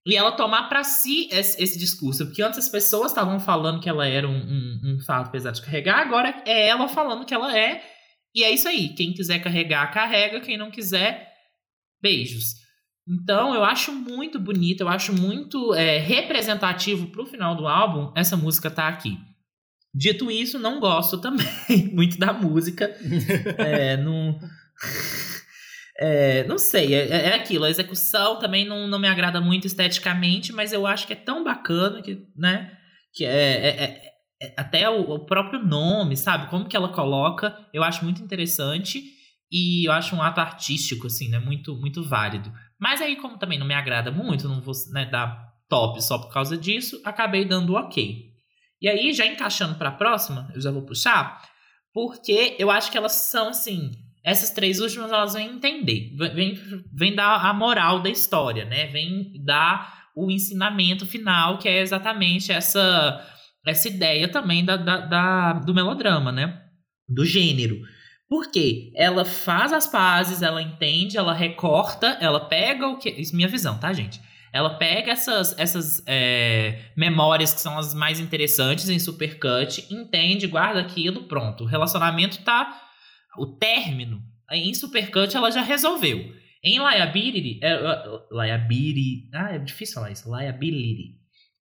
E 0.07 0.17
ela 0.17 0.33
tomar 0.33 0.69
para 0.69 0.85
si 0.85 1.29
esse, 1.31 1.63
esse, 1.63 1.79
discurso. 1.79 2.25
Porque 2.27 2.43
antes 2.43 2.59
as 2.59 2.69
pessoas 2.69 3.11
estavam 3.11 3.39
falando 3.41 3.81
que 3.81 3.89
ela 3.89 4.07
era 4.07 4.27
um, 4.27 4.39
um, 4.39 4.81
um, 4.85 5.01
fato 5.01 5.31
pesado 5.31 5.57
de 5.57 5.63
carregar, 5.63 5.99
agora 5.99 6.43
é 6.47 6.69
ela 6.69 6.89
falando 6.89 7.27
que 7.27 7.35
ela 7.35 7.57
é. 7.57 7.83
E 8.35 8.45
é 8.45 8.51
isso 8.51 8.69
aí. 8.69 8.91
Quem 8.91 9.13
quiser 9.13 9.41
carregar, 9.41 9.93
carrega. 9.93 10.41
Quem 10.41 10.57
não 10.57 10.71
quiser, 10.71 11.31
beijos. 12.01 12.55
Então 13.09 13.55
eu 13.55 13.65
acho 13.65 13.91
muito 13.91 14.39
bonito, 14.39 14.83
eu 14.83 14.89
acho 14.89 15.15
muito 15.15 15.75
é, 15.75 15.99
representativo 15.99 17.07
pro 17.07 17.27
final 17.27 17.57
do 17.57 17.67
álbum 17.67 18.13
essa 18.15 18.37
música 18.37 18.71
tá 18.71 18.87
aqui. 18.87 19.19
Dito 19.95 20.31
isso, 20.31 20.59
não 20.59 20.81
gosto 20.81 21.19
também 21.19 21.47
muito 21.93 22.19
da 22.19 22.33
música. 22.33 22.95
é, 23.59 23.97
não. 23.97 24.39
É, 26.01 26.45
não 26.47 26.59
sei, 26.59 26.95
é, 26.95 27.09
é, 27.09 27.35
aquilo. 27.35 27.65
A 27.65 27.71
execução 27.71 28.39
também 28.39 28.65
não, 28.65 28.87
não 28.87 29.01
me 29.01 29.09
agrada 29.09 29.41
muito 29.41 29.67
esteticamente, 29.67 30.53
mas 30.53 30.73
eu 30.73 30.87
acho 30.87 31.09
que 31.09 31.13
é 31.13 31.17
tão 31.17 31.43
bacana 31.43 32.01
que, 32.01 32.25
né? 32.37 32.73
Que 33.13 33.25
é, 33.25 33.31
é, 33.31 33.85
é, 33.85 34.13
é 34.41 34.55
até 34.57 34.89
o, 34.89 35.01
o, 35.11 35.27
próprio 35.27 35.59
nome, 35.59 36.17
sabe? 36.17 36.49
Como 36.51 36.69
que 36.69 36.77
ela 36.77 36.91
coloca, 36.91 37.59
eu 37.75 37.83
acho 37.83 38.05
muito 38.05 38.23
interessante 38.23 39.03
e 39.51 39.89
eu 39.89 39.93
acho 39.93 40.15
um 40.15 40.23
ato 40.23 40.41
artístico, 40.41 41.09
assim, 41.09 41.29
né? 41.29 41.41
Muito, 41.41 41.75
muito 41.75 42.05
válido. 42.05 42.53
Mas 42.79 43.03
aí, 43.03 43.17
como 43.17 43.37
também 43.37 43.59
não 43.59 43.67
me 43.67 43.75
agrada 43.75 44.13
muito, 44.13 44.49
não 44.49 44.61
vou 44.61 44.75
né, 44.93 45.05
dar 45.05 45.53
top 45.69 46.01
só 46.01 46.17
por 46.19 46.33
causa 46.33 46.57
disso, 46.57 47.01
acabei 47.05 47.45
dando 47.45 47.75
ok. 47.75 48.28
E 48.81 48.89
aí, 48.89 49.13
já 49.13 49.27
encaixando 49.27 49.75
para 49.77 49.89
a 49.89 49.93
próxima, 49.93 50.51
eu 50.55 50.61
já 50.61 50.71
vou 50.71 50.83
puxar, 50.83 51.43
porque 51.93 52.57
eu 52.59 52.71
acho 52.71 52.91
que 52.91 52.99
elas 52.99 53.13
são 53.13 53.49
assim. 53.49 53.91
Essas 54.25 54.51
três 54.51 54.81
últimas 54.81 55.11
elas 55.11 55.35
vêm 55.35 55.49
entender, 55.49 56.15
vem, 56.35 56.59
vem 56.93 57.15
dar 57.15 57.45
a 57.45 57.53
moral 57.53 58.01
da 58.01 58.11
história, 58.11 58.65
né? 58.65 58.87
Vem 58.87 59.33
dar 59.45 60.09
o 60.15 60.31
ensinamento 60.31 61.07
final, 61.07 61.59
que 61.59 61.69
é 61.69 61.81
exatamente 61.81 62.53
essa 62.53 63.25
essa 63.67 63.89
ideia 63.89 64.29
também 64.29 64.65
da, 64.65 64.77
da, 64.77 64.99
da 64.99 65.53
do 65.55 65.75
melodrama, 65.75 66.33
né? 66.33 66.63
Do 67.09 67.25
gênero. 67.25 67.79
Porque 68.29 68.93
ela 68.95 69.25
faz 69.25 69.73
as 69.73 69.87
pazes, 69.87 70.43
ela 70.43 70.61
entende, 70.61 71.17
ela 71.17 71.33
recorta, 71.33 72.19
ela 72.21 72.41
pega 72.41 72.87
o 72.87 72.99
que. 72.99 73.09
Isso 73.11 73.33
é 73.33 73.37
minha 73.37 73.49
visão, 73.49 73.79
tá, 73.79 73.93
gente? 73.93 74.21
Ela 74.53 74.79
pega 74.79 75.13
essas, 75.13 75.59
essas 75.59 76.03
é, 76.07 76.81
memórias 76.97 77.53
que 77.53 77.61
são 77.61 77.79
as 77.79 77.95
mais 77.95 78.19
interessantes 78.21 78.89
em 78.89 78.99
Supercut, 78.99 79.87
entende, 79.91 80.47
guarda 80.47 80.81
aquilo, 80.81 81.25
pronto. 81.25 81.65
O 81.65 81.67
relacionamento 81.67 82.43
tá. 82.43 82.83
O 83.37 83.47
término 83.47 84.23
em 84.51 84.73
Supercut 84.75 85.37
ela 85.37 85.51
já 85.51 85.63
resolveu. 85.63 86.33
Em 86.65 86.79
Liability. 86.79 87.61
É, 87.63 87.79
liability. 88.33 89.29
Ah, 89.33 89.55
é 89.55 89.59
difícil 89.59 89.97
falar 89.97 90.11
isso. 90.11 90.35
Liability. 90.35 91.19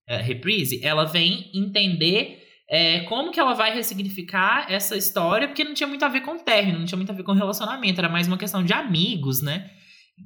É, 0.08 0.22
reprise, 0.22 0.80
ela 0.84 1.04
vem 1.04 1.52
entender 1.54 2.42
é, 2.70 3.02
como 3.02 3.32
que 3.32 3.40
ela 3.40 3.54
vai 3.54 3.74
ressignificar 3.74 4.66
essa 4.70 4.96
história, 4.98 5.48
porque 5.48 5.64
não 5.64 5.74
tinha 5.74 5.88
muito 5.88 6.04
a 6.04 6.10
ver 6.10 6.22
com 6.22 6.38
término, 6.38 6.80
não 6.80 6.86
tinha 6.86 6.98
muito 6.98 7.12
a 7.12 7.16
ver 7.16 7.24
com 7.24 7.34
relacionamento, 7.34 8.00
era 8.00 8.10
mais 8.10 8.28
uma 8.28 8.38
questão 8.38 8.64
de 8.64 8.74
amigos, 8.74 9.42
né? 9.42 9.70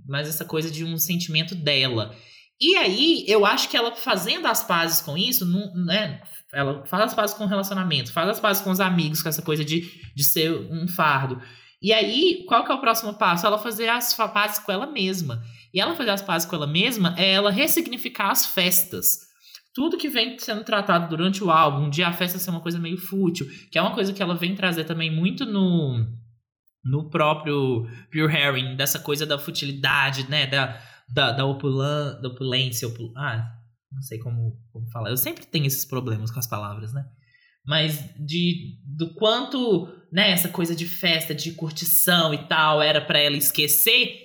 Mais 0.07 0.27
essa 0.27 0.45
coisa 0.45 0.71
de 0.71 0.83
um 0.83 0.97
sentimento 0.97 1.55
dela. 1.55 2.15
E 2.61 2.75
aí, 2.75 3.25
eu 3.27 3.43
acho 3.43 3.67
que 3.67 3.75
ela 3.75 3.95
fazendo 3.95 4.45
as 4.45 4.63
pazes 4.63 5.01
com 5.01 5.17
isso, 5.17 5.45
não, 5.45 5.73
né? 5.83 6.21
Ela 6.53 6.85
faz 6.85 7.05
as 7.05 7.13
pazes 7.15 7.35
com 7.35 7.45
o 7.45 7.47
relacionamento, 7.47 8.13
faz 8.13 8.29
as 8.29 8.39
pazes 8.39 8.61
com 8.61 8.69
os 8.69 8.79
amigos, 8.79 9.23
com 9.23 9.29
essa 9.29 9.41
coisa 9.41 9.65
de, 9.65 9.89
de 10.13 10.23
ser 10.23 10.51
um 10.69 10.87
fardo. 10.87 11.41
E 11.81 11.91
aí, 11.91 12.45
qual 12.47 12.63
que 12.63 12.71
é 12.71 12.75
o 12.75 12.79
próximo 12.79 13.15
passo? 13.15 13.47
Ela 13.47 13.57
fazer 13.57 13.89
as 13.89 14.13
pazes 14.13 14.59
com 14.59 14.71
ela 14.71 14.85
mesma. 14.85 15.41
E 15.73 15.81
ela 15.81 15.95
fazer 15.95 16.11
as 16.11 16.21
pazes 16.21 16.47
com 16.47 16.55
ela 16.55 16.67
mesma 16.67 17.15
é 17.17 17.31
ela 17.31 17.49
ressignificar 17.49 18.29
as 18.29 18.45
festas. 18.45 19.17
Tudo 19.73 19.97
que 19.97 20.09
vem 20.09 20.37
sendo 20.37 20.63
tratado 20.63 21.09
durante 21.09 21.43
o 21.43 21.49
álbum, 21.49 21.89
de 21.89 22.03
a 22.03 22.13
festa 22.13 22.37
ser 22.37 22.51
uma 22.51 22.61
coisa 22.61 22.77
meio 22.77 22.97
fútil, 22.97 23.47
que 23.71 23.79
é 23.79 23.81
uma 23.81 23.95
coisa 23.95 24.13
que 24.13 24.21
ela 24.21 24.35
vem 24.35 24.53
trazer 24.53 24.83
também 24.83 25.09
muito 25.09 25.45
no, 25.45 26.05
no 26.83 27.09
próprio 27.09 27.87
Pure 28.11 28.35
Herring, 28.35 28.75
dessa 28.75 28.99
coisa 28.99 29.25
da 29.25 29.39
futilidade, 29.39 30.29
né? 30.29 30.45
Da, 30.45 30.77
da, 31.13 31.31
da, 31.31 31.45
opulan, 31.45 32.19
da 32.21 32.29
opulência, 32.29 32.87
opul, 32.87 33.11
ah, 33.17 33.47
não 33.91 34.01
sei 34.01 34.17
como, 34.19 34.57
como 34.71 34.89
falar. 34.91 35.09
Eu 35.09 35.17
sempre 35.17 35.45
tenho 35.45 35.65
esses 35.65 35.85
problemas 35.85 36.31
com 36.31 36.39
as 36.39 36.47
palavras, 36.47 36.93
né? 36.93 37.03
Mas 37.65 37.99
de 38.17 38.79
do 38.85 39.13
quanto, 39.13 39.87
né, 40.11 40.31
essa 40.31 40.49
coisa 40.49 40.75
de 40.75 40.85
festa, 40.85 41.35
de 41.35 41.51
curtição 41.51 42.33
e 42.33 42.47
tal, 42.47 42.81
era 42.81 43.01
para 43.01 43.19
ela 43.19 43.37
esquecer, 43.37 44.17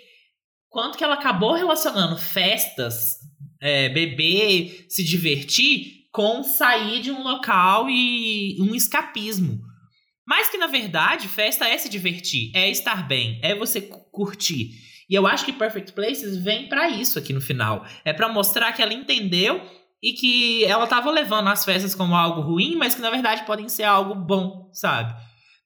quanto 0.70 0.96
que 0.96 1.04
ela 1.04 1.14
acabou 1.14 1.54
relacionando 1.54 2.16
festas, 2.16 3.16
é, 3.60 3.88
beber, 3.88 4.86
se 4.88 5.04
divertir, 5.04 6.06
com 6.12 6.42
sair 6.42 7.02
de 7.02 7.10
um 7.10 7.22
local 7.22 7.90
e 7.90 8.56
um 8.60 8.74
escapismo. 8.74 9.60
Mas 10.26 10.48
que 10.48 10.56
na 10.56 10.66
verdade, 10.66 11.28
festa 11.28 11.68
é 11.68 11.76
se 11.76 11.88
divertir, 11.88 12.50
é 12.54 12.70
estar 12.70 13.06
bem, 13.06 13.38
é 13.42 13.54
você 13.54 13.80
curtir. 13.80 14.70
E 15.08 15.14
eu 15.14 15.26
acho 15.26 15.44
que 15.44 15.52
Perfect 15.52 15.92
Places 15.92 16.36
vem 16.36 16.68
para 16.68 16.88
isso 16.88 17.18
aqui 17.18 17.32
no 17.32 17.40
final. 17.40 17.84
É 18.04 18.12
para 18.12 18.28
mostrar 18.28 18.72
que 18.72 18.82
ela 18.82 18.92
entendeu 18.92 19.62
e 20.02 20.12
que 20.12 20.64
ela 20.64 20.86
tava 20.86 21.10
levando 21.10 21.48
as 21.48 21.64
festas 21.64 21.94
como 21.94 22.14
algo 22.14 22.40
ruim, 22.40 22.76
mas 22.76 22.94
que 22.94 23.00
na 23.00 23.10
verdade 23.10 23.44
podem 23.46 23.68
ser 23.68 23.84
algo 23.84 24.14
bom, 24.14 24.70
sabe? 24.72 25.14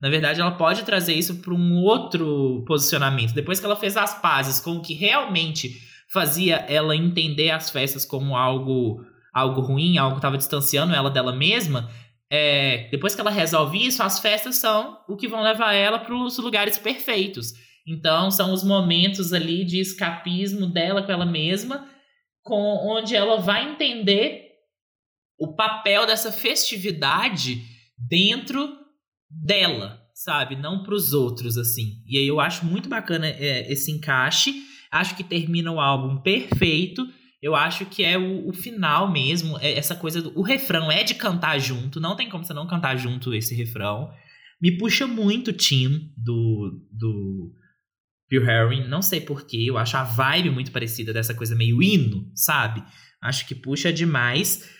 Na 0.00 0.08
verdade, 0.08 0.40
ela 0.40 0.52
pode 0.52 0.82
trazer 0.82 1.12
isso 1.12 1.42
para 1.42 1.52
um 1.52 1.82
outro 1.82 2.64
posicionamento. 2.66 3.34
Depois 3.34 3.60
que 3.60 3.66
ela 3.66 3.76
fez 3.76 3.96
as 3.96 4.18
pazes 4.20 4.58
com 4.58 4.76
o 4.76 4.82
que 4.82 4.94
realmente 4.94 5.78
fazia 6.10 6.56
ela 6.68 6.96
entender 6.96 7.50
as 7.50 7.70
festas 7.70 8.04
como 8.04 8.34
algo 8.34 9.04
algo 9.32 9.60
ruim, 9.60 9.96
algo 9.96 10.14
que 10.14 10.18
estava 10.18 10.36
distanciando 10.36 10.92
ela 10.92 11.08
dela 11.08 11.32
mesma, 11.32 11.88
é, 12.28 12.88
depois 12.90 13.14
que 13.14 13.20
ela 13.20 13.30
resolve 13.30 13.86
isso, 13.86 14.02
as 14.02 14.18
festas 14.18 14.56
são 14.56 14.98
o 15.08 15.16
que 15.16 15.28
vão 15.28 15.42
levar 15.42 15.72
ela 15.72 15.98
para 15.98 16.14
os 16.14 16.36
lugares 16.38 16.78
perfeitos. 16.78 17.52
Então, 17.86 18.30
são 18.30 18.52
os 18.52 18.62
momentos 18.62 19.32
ali 19.32 19.64
de 19.64 19.80
escapismo 19.80 20.66
dela 20.66 21.02
com 21.02 21.12
ela 21.12 21.26
mesma, 21.26 21.88
com 22.42 22.60
onde 22.88 23.14
ela 23.16 23.40
vai 23.40 23.72
entender 23.72 24.50
o 25.38 25.54
papel 25.54 26.06
dessa 26.06 26.30
festividade 26.30 27.64
dentro 27.98 28.76
dela, 29.30 30.00
sabe? 30.14 30.56
Não 30.56 30.82
para 30.82 30.94
os 30.94 31.12
outros, 31.12 31.56
assim. 31.56 32.02
E 32.06 32.18
aí 32.18 32.26
eu 32.26 32.40
acho 32.40 32.66
muito 32.66 32.88
bacana 32.88 33.26
é, 33.26 33.70
esse 33.72 33.90
encaixe. 33.90 34.54
Acho 34.90 35.16
que 35.16 35.24
termina 35.24 35.72
o 35.72 35.80
álbum 35.80 36.20
perfeito. 36.20 37.06
Eu 37.40 37.54
acho 37.54 37.86
que 37.86 38.04
é 38.04 38.18
o, 38.18 38.48
o 38.48 38.52
final 38.52 39.10
mesmo. 39.10 39.58
É 39.58 39.72
essa 39.72 39.94
coisa 39.94 40.20
do. 40.20 40.38
O 40.38 40.42
refrão 40.42 40.90
é 40.92 41.02
de 41.02 41.14
cantar 41.14 41.58
junto. 41.58 42.00
Não 42.00 42.16
tem 42.16 42.28
como 42.28 42.44
você 42.44 42.52
não 42.52 42.66
cantar 42.66 42.96
junto 42.96 43.32
esse 43.32 43.54
refrão. 43.54 44.12
Me 44.60 44.76
puxa 44.76 45.06
muito 45.06 45.48
o 45.48 45.54
Tim 45.54 46.12
do, 46.18 46.86
do 46.92 47.52
Bill 48.30 48.48
Herring, 48.48 48.86
não 48.86 49.02
sei 49.02 49.20
porquê, 49.20 49.64
eu 49.66 49.76
acho 49.76 49.96
a 49.96 50.04
vibe 50.04 50.50
muito 50.50 50.70
parecida 50.70 51.12
dessa 51.12 51.34
coisa 51.34 51.56
meio 51.56 51.82
hino, 51.82 52.30
sabe? 52.34 52.82
Acho 53.20 53.46
que 53.46 53.56
puxa 53.56 53.92
demais. 53.92 54.70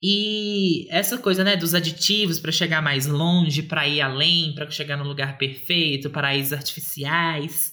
E 0.00 0.86
essa 0.90 1.18
coisa, 1.18 1.42
né, 1.42 1.56
dos 1.56 1.74
aditivos 1.74 2.38
para 2.38 2.52
chegar 2.52 2.80
mais 2.80 3.06
longe, 3.06 3.62
para 3.62 3.88
ir 3.88 4.00
além, 4.00 4.54
para 4.54 4.70
chegar 4.70 4.96
no 4.96 5.04
lugar 5.04 5.36
perfeito, 5.36 6.10
paraísos 6.10 6.52
artificiais. 6.52 7.72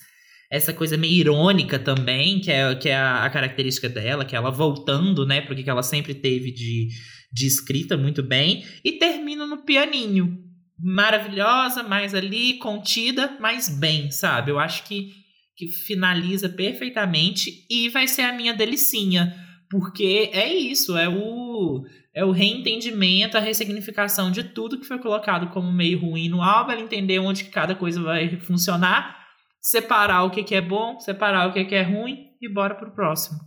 Essa 0.50 0.74
coisa 0.74 0.98
meio 0.98 1.14
irônica 1.14 1.78
também, 1.78 2.40
que 2.40 2.52
é, 2.52 2.74
que 2.76 2.90
é 2.90 2.96
a, 2.96 3.30
característica 3.30 3.88
dela, 3.88 4.26
que 4.26 4.36
é 4.36 4.38
ela 4.38 4.50
voltando, 4.50 5.26
né, 5.28 5.42
porque 5.42 5.64
que 5.64 5.70
ela 5.70 5.84
sempre 5.84 6.16
teve 6.16 6.52
de, 6.52 6.88
de 7.32 7.46
escrita 7.46 7.96
muito 7.96 8.24
bem. 8.24 8.66
E 8.84 8.94
termina 8.94 9.46
no 9.46 9.64
pianinho, 9.64 10.38
maravilhosa, 10.80 11.84
mais 11.84 12.14
ali, 12.14 12.58
contida, 12.58 13.38
mas 13.40 13.70
bem, 13.70 14.12
sabe? 14.12 14.52
Eu 14.52 14.60
acho 14.60 14.84
que, 14.84 15.14
que 15.56 15.68
finaliza 15.68 16.50
perfeitamente 16.50 17.66
e 17.70 17.90
vai 17.90 18.08
ser 18.08 18.24
a 18.24 18.34
minha 18.34 18.54
delicinha. 18.54 19.34
Porque 19.70 20.30
é 20.34 20.54
isso, 20.54 20.98
é 20.98 21.10
o, 21.10 21.84
é 22.14 22.24
o 22.24 22.32
reentendimento, 22.32 23.38
a 23.38 23.42
ressignificação 23.42 24.30
de 24.30 24.44
tudo 24.44 24.80
que 24.80 24.86
foi 24.86 25.00
colocado 25.00 25.50
como 25.52 25.72
meio 25.72 26.00
ruim 26.00 26.30
no 26.30 26.42
álbum, 26.42 26.72
ela 26.72 26.82
entender 26.82 27.20
onde 27.20 27.46
cada 27.46 27.74
coisa 27.74 28.02
vai 28.02 28.38
funcionar, 28.40 29.18
separar 29.60 30.24
o 30.24 30.30
que, 30.30 30.44
que 30.44 30.54
é 30.54 30.62
bom, 30.62 31.00
separar 31.00 31.48
o 31.48 31.54
que, 31.54 31.66
que 31.66 31.76
é 31.76 31.82
ruim 31.82 32.30
e 32.40 32.48
bora 32.48 32.76
pro 32.76 32.94
próximo. 32.94 33.40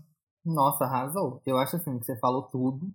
Nossa, 0.45 0.85
arrasou. 0.85 1.43
Eu 1.47 1.57
acho 1.59 1.77
assim 1.77 1.99
que 1.99 2.05
você 2.05 2.19
falou 2.19 2.43
tudo 2.51 2.93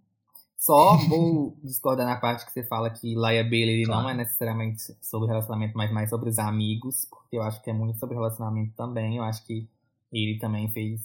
Só 0.62 0.96
vou 1.10 1.58
discordar 1.64 2.06
na 2.06 2.18
parte 2.18 2.46
que 2.46 2.52
você 2.52 2.64
fala 2.64 2.92
que 2.92 3.16
liability 3.16 3.84
Claro. 3.84 4.04
não 4.04 4.10
é 4.12 4.14
necessariamente 4.14 4.80
sobre 5.02 5.28
relacionamento, 5.28 5.76
mas 5.76 5.92
mais 5.92 6.08
sobre 6.08 6.30
os 6.30 6.38
amigos, 6.38 7.08
porque 7.10 7.36
eu 7.36 7.42
acho 7.42 7.60
que 7.64 7.72
é 7.72 7.74
muito 7.74 7.98
sobre 7.98 8.14
relacionamento 8.14 8.76
também. 8.76 9.18
Eu 9.18 9.24
acho 9.24 9.44
que 9.44 9.68
ele 10.14 10.38
também 10.38 10.70
fez 10.70 11.02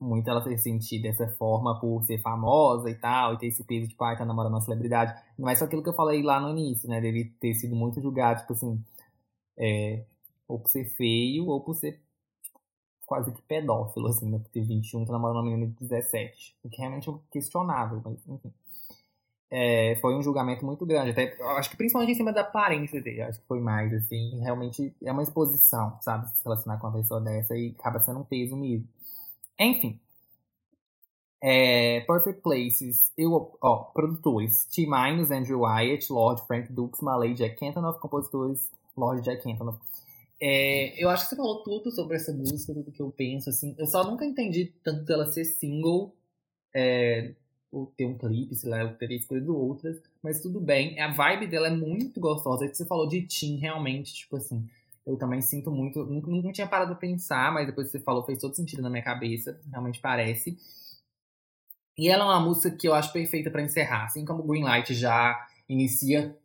muito 0.00 0.28
ela 0.28 0.42
se 0.42 0.58
sentir 0.58 1.00
dessa 1.00 1.28
forma 1.38 1.78
por 1.78 2.02
ser 2.02 2.20
famosa 2.20 2.90
e 2.90 2.96
tal, 2.96 3.34
e 3.34 3.38
ter 3.38 3.46
esse 3.46 3.62
peso 3.62 3.82
de, 3.84 3.90
tipo, 3.90 4.02
ai, 4.02 4.18
tá 4.18 4.24
namorando 4.24 4.54
uma 4.54 4.60
celebridade. 4.60 5.14
Não 5.38 5.48
é 5.48 5.54
só 5.54 5.66
aquilo 5.66 5.84
que 5.84 5.88
eu 5.88 5.94
falei 5.94 6.20
lá 6.20 6.40
no 6.40 6.50
início, 6.50 6.88
né? 6.88 7.00
Dele 7.00 7.26
ter 7.40 7.54
sido 7.54 7.76
muito 7.76 8.00
julgado, 8.00 8.40
tipo 8.40 8.54
assim, 8.54 8.82
é, 9.56 10.04
ou 10.48 10.58
por 10.58 10.68
ser 10.68 10.84
feio, 10.96 11.46
ou 11.46 11.60
por 11.60 11.74
ser 11.74 11.92
tipo, 12.42 12.58
quase 13.06 13.32
que 13.32 13.42
pedófilo, 13.42 14.08
assim, 14.08 14.28
né? 14.28 14.38
Por 14.40 14.48
ter 14.50 14.62
21, 14.62 15.04
tá 15.04 15.12
namorando 15.12 15.36
uma 15.36 15.44
menina 15.44 15.66
de 15.68 15.74
17. 15.74 16.56
O 16.64 16.68
que 16.68 16.78
realmente 16.78 17.08
é 17.08 17.12
questionável, 17.30 18.02
mas 18.04 18.18
enfim. 18.26 18.52
É, 19.50 19.96
foi 20.00 20.14
um 20.14 20.22
julgamento 20.22 20.64
muito 20.66 20.84
grande. 20.84 21.10
Até, 21.10 21.36
acho 21.56 21.70
que 21.70 21.76
principalmente 21.76 22.12
em 22.12 22.16
cima 22.16 22.32
da 22.32 22.40
aparência 22.40 23.00
dele. 23.00 23.22
Acho 23.22 23.40
que 23.40 23.46
foi 23.46 23.60
mais, 23.60 23.92
assim. 23.94 24.40
Realmente 24.40 24.94
é 25.02 25.12
uma 25.12 25.22
exposição, 25.22 25.98
sabe? 26.00 26.28
Se 26.36 26.44
relacionar 26.44 26.78
com 26.78 26.86
uma 26.88 26.96
pessoa 26.96 27.20
dessa 27.20 27.56
e 27.56 27.74
acaba 27.78 28.00
sendo 28.00 28.20
um 28.20 28.24
peso 28.24 28.56
mesmo. 28.56 28.88
Enfim. 29.58 29.98
É, 31.40 32.00
Perfect 32.00 32.42
Places. 32.42 33.12
Eu, 33.16 33.56
ó, 33.60 33.84
produtores. 33.92 34.64
T. 34.66 34.86
Minus, 34.86 35.30
Andrew 35.30 35.60
Wyatt, 35.60 36.12
Lord 36.12 36.42
Frank 36.46 36.72
Dukes, 36.72 37.00
Malay, 37.00 37.34
Jack 37.34 37.64
Antonoff, 37.64 38.00
compositores, 38.00 38.70
Lord 38.96 39.22
Jack 39.22 39.48
Antonoff. 39.50 39.78
É, 40.40 41.02
eu 41.02 41.08
acho 41.08 41.24
que 41.24 41.30
você 41.30 41.36
falou 41.36 41.62
tudo 41.62 41.90
sobre 41.90 42.16
essa 42.16 42.32
música, 42.32 42.74
tudo 42.74 42.92
que 42.92 43.00
eu 43.00 43.10
penso, 43.10 43.48
assim. 43.48 43.74
Eu 43.78 43.86
só 43.86 44.04
nunca 44.04 44.24
entendi 44.24 44.72
tanto 44.82 45.04
dela 45.04 45.30
ser 45.30 45.44
single, 45.44 46.14
é, 46.74 47.32
ou 47.70 47.86
ter 47.96 48.06
um 48.06 48.16
clipe, 48.16 48.54
sei 48.54 48.70
lá, 48.70 48.80
eu 48.80 48.96
teria 48.96 49.16
escolhido 49.16 49.56
outras, 49.56 50.00
mas 50.22 50.40
tudo 50.40 50.60
bem. 50.60 50.98
A 51.00 51.12
vibe 51.12 51.46
dela 51.46 51.68
é 51.68 51.70
muito 51.70 52.20
gostosa. 52.20 52.64
Aí 52.64 52.74
você 52.74 52.86
falou 52.86 53.08
de 53.08 53.22
Tim, 53.22 53.56
realmente, 53.56 54.14
tipo 54.14 54.36
assim, 54.36 54.68
eu 55.06 55.16
também 55.16 55.40
sinto 55.40 55.70
muito. 55.70 56.04
Nunca, 56.04 56.30
nunca 56.30 56.52
tinha 56.52 56.66
parado 56.66 56.92
pra 56.92 57.00
pensar, 57.00 57.52
mas 57.52 57.66
depois 57.66 57.88
que 57.88 57.92
você 57.92 58.04
falou, 58.04 58.24
fez 58.24 58.38
todo 58.38 58.54
sentido 58.54 58.82
na 58.82 58.90
minha 58.90 59.02
cabeça, 59.02 59.60
realmente 59.70 60.00
parece. 60.00 60.58
E 61.98 62.08
ela 62.08 62.24
é 62.24 62.26
uma 62.26 62.40
música 62.40 62.70
que 62.70 62.86
eu 62.86 62.94
acho 62.94 63.12
perfeita 63.12 63.50
pra 63.50 63.62
encerrar, 63.62 64.04
assim 64.04 64.24
como 64.24 64.42
Greenlight 64.42 64.94
já 64.94 65.46
inicia 65.68 66.36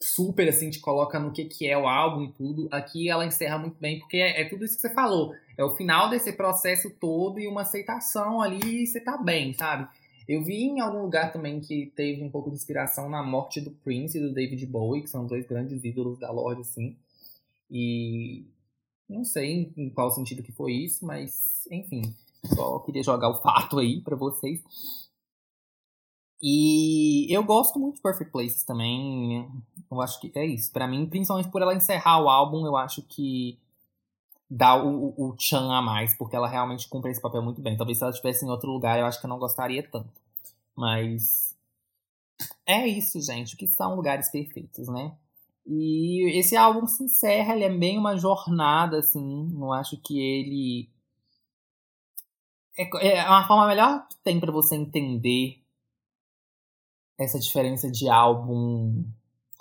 super 0.00 0.48
assim, 0.48 0.70
te 0.70 0.78
coloca 0.80 1.18
no 1.18 1.32
que, 1.32 1.44
que 1.44 1.66
é 1.66 1.76
o 1.76 1.88
álbum 1.88 2.24
e 2.24 2.32
tudo. 2.32 2.68
Aqui 2.70 3.08
ela 3.08 3.26
encerra 3.26 3.58
muito 3.58 3.78
bem, 3.80 3.98
porque 3.98 4.16
é, 4.16 4.42
é 4.42 4.48
tudo 4.48 4.64
isso 4.64 4.76
que 4.76 4.80
você 4.82 4.94
falou. 4.94 5.34
É 5.56 5.64
o 5.64 5.74
final 5.74 6.08
desse 6.08 6.32
processo 6.32 6.90
todo 7.00 7.40
e 7.40 7.48
uma 7.48 7.62
aceitação 7.62 8.40
ali 8.40 8.84
e 8.84 8.86
você 8.86 9.00
tá 9.00 9.16
bem, 9.16 9.54
sabe? 9.54 9.88
Eu 10.28 10.44
vi 10.44 10.64
em 10.64 10.80
algum 10.80 11.00
lugar 11.00 11.32
também 11.32 11.58
que 11.58 11.86
teve 11.96 12.22
um 12.22 12.30
pouco 12.30 12.50
de 12.50 12.56
inspiração 12.56 13.08
na 13.08 13.22
morte 13.22 13.62
do 13.62 13.70
Prince 13.70 14.18
e 14.18 14.20
do 14.20 14.32
David 14.32 14.66
Bowie, 14.66 15.02
que 15.02 15.08
são 15.08 15.26
dois 15.26 15.46
grandes 15.46 15.82
ídolos 15.82 16.18
da 16.18 16.30
Lorde, 16.30 16.60
assim. 16.60 16.94
E 17.70 18.44
não 19.08 19.24
sei 19.24 19.72
em, 19.74 19.88
qual 19.88 20.10
sentido 20.10 20.42
que 20.42 20.52
foi 20.52 20.72
isso, 20.72 21.06
mas 21.06 21.66
enfim, 21.70 22.14
só 22.54 22.78
queria 22.80 23.02
jogar 23.02 23.30
o 23.30 23.40
fato 23.40 23.78
aí 23.78 24.02
pra 24.02 24.16
vocês. 24.16 24.62
E 26.42 27.26
eu 27.34 27.42
gosto 27.42 27.78
muito 27.78 27.96
de 27.96 28.02
Perfect 28.02 28.30
Places 28.30 28.62
também. 28.62 29.48
Eu 29.90 30.00
acho 30.00 30.20
que 30.20 30.30
é 30.34 30.46
isso. 30.46 30.70
Pra 30.70 30.86
mim, 30.86 31.06
principalmente 31.06 31.50
por 31.50 31.62
ela 31.62 31.74
encerrar 31.74 32.22
o 32.22 32.28
álbum, 32.28 32.66
eu 32.66 32.76
acho 32.76 33.02
que 33.02 33.58
dá 34.50 34.82
o, 34.82 35.14
o, 35.16 35.36
tchan 35.36 35.70
a 35.72 35.82
mais, 35.82 36.16
porque 36.16 36.34
ela 36.34 36.48
realmente 36.48 36.88
cumpre 36.88 37.10
esse 37.10 37.20
papel 37.20 37.42
muito 37.42 37.60
bem. 37.60 37.76
Talvez 37.76 37.98
se 37.98 38.04
ela 38.04 38.10
estivesse 38.10 38.44
em 38.44 38.50
outro 38.50 38.70
lugar, 38.70 38.98
eu 38.98 39.06
acho 39.06 39.20
que 39.20 39.26
eu 39.26 39.30
não 39.30 39.38
gostaria 39.38 39.82
tanto. 39.82 40.20
Mas 40.74 41.56
é 42.66 42.86
isso, 42.86 43.20
gente, 43.20 43.56
que 43.56 43.66
são 43.66 43.94
lugares 43.94 44.30
perfeitos, 44.30 44.88
né? 44.88 45.16
E 45.66 46.38
esse 46.38 46.56
álbum 46.56 46.86
se 46.86 47.04
encerra, 47.04 47.54
ele 47.54 47.64
é 47.64 47.68
bem 47.70 47.98
uma 47.98 48.16
jornada, 48.16 48.98
assim. 48.98 49.50
Eu 49.54 49.72
acho 49.72 49.98
que 49.98 50.18
ele. 50.18 50.88
É, 52.76 53.18
é 53.18 53.28
uma 53.28 53.46
forma 53.46 53.66
melhor 53.66 54.06
que 54.08 54.16
tem 54.24 54.40
pra 54.40 54.52
você 54.52 54.76
entender 54.76 55.62
essa 57.18 57.38
diferença 57.38 57.90
de 57.90 58.08
álbum. 58.08 59.04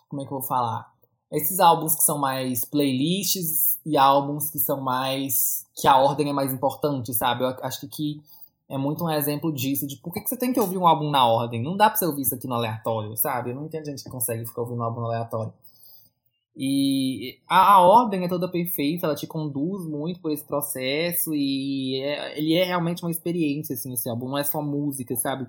Como 0.07 0.21
é 0.21 0.25
que 0.25 0.31
eu 0.31 0.39
vou 0.39 0.47
falar? 0.47 0.95
Esses 1.31 1.59
álbuns 1.59 1.95
que 1.95 2.03
são 2.03 2.17
mais 2.17 2.63
playlists 2.63 3.76
e 3.87 3.95
álbuns 3.95 4.49
que 4.49 4.59
são 4.59 4.81
mais. 4.81 5.65
que 5.73 5.87
a 5.87 5.97
ordem 5.97 6.29
é 6.29 6.33
mais 6.33 6.53
importante, 6.53 7.13
sabe? 7.13 7.45
Eu 7.45 7.55
acho 7.61 7.79
que 7.79 7.85
aqui 7.85 8.21
é 8.69 8.77
muito 8.77 9.05
um 9.05 9.09
exemplo 9.09 9.49
disso, 9.53 9.87
de 9.87 9.95
por 9.95 10.13
que, 10.13 10.19
que 10.19 10.27
você 10.27 10.35
tem 10.35 10.51
que 10.51 10.59
ouvir 10.59 10.77
um 10.77 10.85
álbum 10.85 11.09
na 11.09 11.25
ordem? 11.25 11.63
Não 11.63 11.77
dá 11.77 11.89
pra 11.89 11.97
você 11.97 12.05
ouvir 12.05 12.23
isso 12.23 12.35
aqui 12.35 12.47
no 12.47 12.55
aleatório, 12.55 13.15
sabe? 13.15 13.51
Eu 13.51 13.55
não 13.55 13.65
entendo 13.65 13.85
gente 13.85 14.03
que 14.03 14.09
consegue 14.09 14.45
ficar 14.45 14.61
ouvindo 14.61 14.81
um 14.81 14.83
álbum 14.83 14.99
no 14.99 15.07
aleatório. 15.07 15.53
E 16.53 17.39
a, 17.47 17.75
a 17.75 17.79
ordem 17.79 18.25
é 18.25 18.27
toda 18.27 18.49
perfeita, 18.49 19.05
ela 19.05 19.15
te 19.15 19.25
conduz 19.25 19.85
muito 19.85 20.19
por 20.19 20.31
esse 20.31 20.43
processo 20.43 21.33
e 21.33 22.01
é, 22.01 22.37
ele 22.37 22.55
é 22.55 22.65
realmente 22.65 23.03
uma 23.03 23.11
experiência, 23.11 23.73
assim, 23.73 23.93
esse 23.93 24.09
álbum. 24.09 24.27
Não 24.27 24.37
é 24.37 24.43
só 24.43 24.61
música, 24.61 25.15
sabe? 25.15 25.47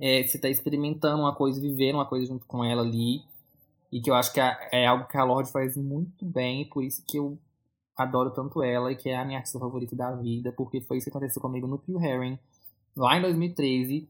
É, 0.00 0.22
você 0.22 0.38
tá 0.38 0.48
experimentando 0.48 1.20
uma 1.20 1.34
coisa, 1.34 1.60
vivendo 1.60 1.96
uma 1.96 2.06
coisa 2.06 2.24
junto 2.26 2.46
com 2.46 2.64
ela 2.64 2.80
ali. 2.80 3.20
E 3.92 4.00
que 4.00 4.10
eu 4.10 4.14
acho 4.14 4.32
que 4.32 4.40
é, 4.40 4.56
é 4.72 4.86
algo 4.86 5.06
que 5.06 5.18
a 5.18 5.24
Lorde 5.24 5.52
faz 5.52 5.76
muito 5.76 6.24
bem, 6.24 6.64
por 6.70 6.82
isso 6.82 7.02
que 7.06 7.18
eu 7.18 7.38
adoro 7.96 8.30
tanto 8.30 8.62
ela 8.62 8.92
e 8.92 8.96
que 8.96 9.08
é 9.08 9.16
a 9.16 9.24
minha 9.24 9.38
artista 9.38 9.58
favorita 9.58 9.96
da 9.96 10.12
vida, 10.12 10.52
porque 10.52 10.80
foi 10.80 10.98
isso 10.98 11.04
que 11.04 11.10
aconteceu 11.10 11.40
comigo 11.40 11.66
no 11.66 11.78
Pure 11.78 12.04
Herring, 12.04 12.38
lá 12.96 13.16
em 13.16 13.22
2013. 13.22 14.08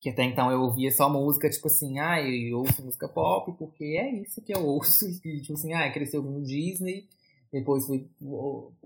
Que 0.00 0.10
até 0.10 0.22
então 0.22 0.50
eu 0.50 0.60
ouvia 0.62 0.92
só 0.92 1.08
música, 1.08 1.50
tipo 1.50 1.66
assim, 1.66 1.98
ah, 1.98 2.22
eu 2.22 2.58
ouço 2.58 2.84
música 2.84 3.08
pop, 3.08 3.52
porque 3.58 3.84
é 3.84 4.10
isso 4.22 4.40
que 4.42 4.54
eu 4.54 4.64
ouço. 4.64 5.06
E, 5.24 5.40
tipo 5.40 5.54
assim, 5.54 5.72
ah, 5.72 5.90
cresceu 5.90 6.22
no 6.22 6.40
Disney, 6.40 7.08
depois 7.52 7.86
fui 7.86 8.06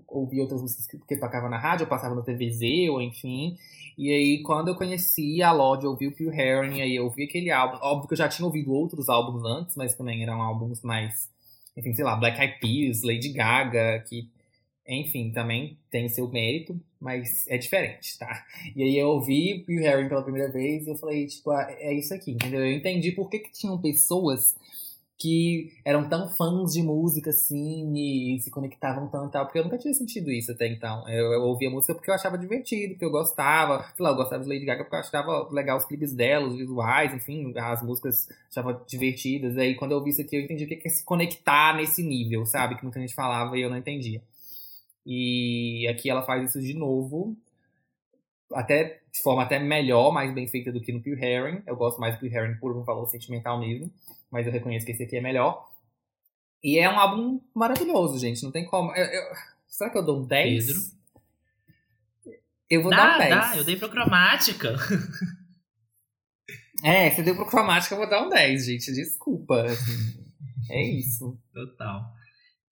outras 0.07 0.61
músicas 0.61 0.87
que, 0.87 0.97
que 0.97 1.17
tocava 1.17 1.49
na 1.49 1.59
rádio, 1.59 1.87
passava 1.87 2.15
no 2.15 2.23
TVZ, 2.23 2.89
ou 2.89 3.01
enfim. 3.01 3.57
E 3.97 4.11
aí, 4.11 4.41
quando 4.41 4.69
eu 4.69 4.75
conheci 4.75 5.43
a 5.43 5.51
Lorde, 5.51 5.85
eu 5.85 5.91
ouvi 5.91 6.07
o 6.07 6.15
Pure 6.15 6.35
Herring, 6.35 6.81
aí 6.81 6.95
eu 6.95 7.05
ouvi 7.05 7.25
aquele 7.25 7.51
álbum. 7.51 7.77
Óbvio 7.81 8.07
que 8.07 8.13
eu 8.13 8.17
já 8.17 8.27
tinha 8.27 8.45
ouvido 8.45 8.73
outros 8.73 9.07
álbuns 9.09 9.43
antes, 9.43 9.75
mas 9.75 9.95
também 9.95 10.23
eram 10.23 10.41
álbuns 10.41 10.81
mais, 10.81 11.29
enfim, 11.75 11.93
sei 11.93 12.03
lá, 12.03 12.15
Black 12.15 12.39
Eyed 12.39 12.59
Peas, 12.59 13.01
Lady 13.03 13.33
Gaga, 13.33 14.03
que, 14.07 14.29
enfim, 14.87 15.31
também 15.31 15.77
tem 15.89 16.07
seu 16.09 16.29
mérito, 16.29 16.79
mas 16.99 17.47
é 17.47 17.57
diferente, 17.57 18.17
tá? 18.17 18.45
E 18.75 18.83
aí 18.83 18.97
eu 18.97 19.09
ouvi 19.09 19.65
o 19.67 19.71
Herring 19.71 20.09
pela 20.09 20.23
primeira 20.23 20.51
vez 20.51 20.85
e 20.85 20.89
eu 20.89 20.95
falei, 20.95 21.27
tipo, 21.27 21.51
ah, 21.51 21.67
é 21.79 21.93
isso 21.93 22.13
aqui, 22.13 22.31
entendeu? 22.31 22.61
Eu 22.61 22.71
entendi 22.71 23.11
por 23.11 23.29
que, 23.29 23.39
que 23.39 23.51
tinham 23.51 23.79
pessoas 23.81 24.55
que 25.23 25.71
eram 25.85 26.09
tão 26.09 26.27
fãs 26.27 26.73
de 26.73 26.83
música 26.83 27.29
assim 27.29 27.93
e 27.95 28.41
se 28.41 28.51
conectavam 28.51 29.07
tanto 29.07 29.31
tal, 29.31 29.45
porque 29.45 29.57
eu 29.57 29.63
nunca 29.63 29.77
tinha 29.77 29.93
sentido 29.93 30.29
isso 30.29 30.51
até 30.51 30.67
então. 30.67 31.07
Eu, 31.07 31.31
eu 31.31 31.43
ouvia 31.43 31.69
música 31.69 31.95
porque 31.95 32.09
eu 32.09 32.13
achava 32.13 32.37
divertido, 32.37 32.95
porque 32.95 33.05
eu 33.05 33.09
gostava, 33.09 33.85
sei 33.95 34.03
lá, 34.03 34.09
eu 34.09 34.17
gostava 34.17 34.43
de 34.43 34.49
Lady 34.49 34.65
Gaga 34.65 34.83
porque 34.83 34.97
eu 34.97 34.99
achava 34.99 35.47
legal 35.49 35.77
os 35.77 35.85
clipes 35.85 36.13
dela, 36.13 36.45
os 36.45 36.57
visuais, 36.57 37.13
enfim, 37.13 37.53
as 37.55 37.81
músicas 37.81 38.27
achava 38.49 38.83
divertidas. 38.85 39.57
Aí 39.57 39.75
quando 39.75 39.91
eu 39.91 39.99
ouvi 39.99 40.09
isso 40.09 40.19
aqui, 40.19 40.35
eu 40.35 40.41
entendi 40.41 40.65
o 40.65 40.67
que 40.67 40.81
é 40.85 40.89
se 40.89 41.05
conectar 41.05 41.73
nesse 41.73 42.03
nível, 42.03 42.45
sabe? 42.45 42.75
Que 42.75 42.83
muita 42.83 42.99
gente 42.99 43.15
falava 43.15 43.57
e 43.57 43.61
eu 43.61 43.69
não 43.69 43.77
entendia. 43.77 44.21
E 45.05 45.87
aqui 45.89 46.09
ela 46.09 46.23
faz 46.23 46.49
isso 46.49 46.59
de 46.59 46.73
novo, 46.73 47.33
até 48.51 48.99
de 49.09 49.21
forma 49.21 49.43
até 49.43 49.57
melhor, 49.57 50.11
mais 50.11 50.33
bem 50.33 50.47
feita 50.47 50.69
do 50.69 50.81
que 50.81 50.91
no 50.91 51.01
Pure 51.01 51.23
Herring. 51.23 51.63
Eu 51.65 51.77
gosto 51.77 52.01
mais 52.01 52.15
do 52.15 52.19
Pure 52.19 52.35
Herring 52.35 52.57
por 52.59 52.75
um 52.75 52.83
valor 52.83 53.07
sentimental 53.07 53.57
mesmo, 53.57 53.89
mas 54.33 54.47
eu 54.47 54.51
reconheço 54.51 54.83
que 54.83 54.91
esse 54.91 55.03
aqui 55.03 55.15
é 55.15 55.21
melhor. 55.21 55.71
E 56.63 56.79
é 56.79 56.89
um 56.89 56.97
álbum 56.97 57.39
maravilhoso, 57.53 58.17
gente, 58.17 58.41
não 58.41 58.51
tem 58.51 58.65
como. 58.65 58.91
Eu, 58.95 59.05
eu, 59.05 59.35
será 59.67 59.91
que 59.91 59.97
eu 59.99 60.03
dou 60.03 60.23
um 60.23 60.25
10? 60.25 60.65
Pedro? 60.65 60.81
Eu 62.67 62.81
vou 62.81 62.89
dá, 62.89 62.97
dar 62.97 63.15
um 63.15 63.19
10. 63.19 63.29
dá, 63.29 63.57
eu 63.57 63.63
dei 63.63 63.77
pro 63.77 63.89
cromática. 63.89 64.75
É, 66.85 67.09
você 67.09 67.23
deu 67.23 67.33
pro 67.33 67.45
cromática, 67.45 67.95
eu 67.95 67.99
vou 67.99 68.09
dar 68.09 68.25
um 68.25 68.29
10, 68.29 68.65
gente. 68.65 68.91
Desculpa. 68.91 69.61
assim. 69.61 70.21
é 70.69 70.83
isso. 70.83 71.39
Total. 71.53 72.11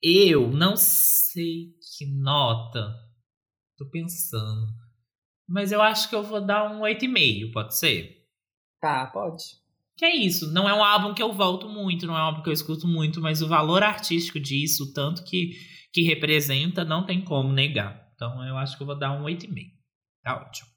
Eu 0.03 0.51
não 0.51 0.75
sei 0.75 1.73
que 1.97 2.05
nota. 2.07 2.93
Tô 3.77 3.89
pensando. 3.89 4.67
Mas 5.47 5.71
eu 5.71 5.81
acho 5.81 6.09
que 6.09 6.15
eu 6.15 6.23
vou 6.23 6.45
dar 6.45 6.69
um 6.69 6.81
8,5, 6.81 7.53
pode 7.53 7.77
ser? 7.77 8.27
Tá, 8.81 9.05
pode. 9.05 9.60
Que 10.01 10.05
é 10.05 10.15
isso, 10.15 10.51
não 10.51 10.67
é 10.67 10.73
um 10.73 10.83
álbum 10.83 11.13
que 11.13 11.21
eu 11.21 11.31
volto 11.31 11.69
muito, 11.69 12.07
não 12.07 12.17
é 12.17 12.17
um 12.17 12.23
álbum 12.23 12.41
que 12.41 12.49
eu 12.49 12.53
escuto 12.53 12.87
muito, 12.87 13.21
mas 13.21 13.43
o 13.43 13.47
valor 13.47 13.83
artístico 13.83 14.39
disso, 14.39 14.85
o 14.85 14.93
tanto 14.93 15.23
que, 15.23 15.51
que 15.93 16.01
representa, 16.01 16.83
não 16.83 17.05
tem 17.05 17.23
como 17.23 17.53
negar. 17.53 18.09
Então 18.15 18.43
eu 18.43 18.57
acho 18.57 18.75
que 18.75 18.81
eu 18.81 18.87
vou 18.87 18.97
dar 18.97 19.11
um 19.11 19.23
8,5. 19.25 19.67
Tá 20.23 20.37
ótimo. 20.37 20.67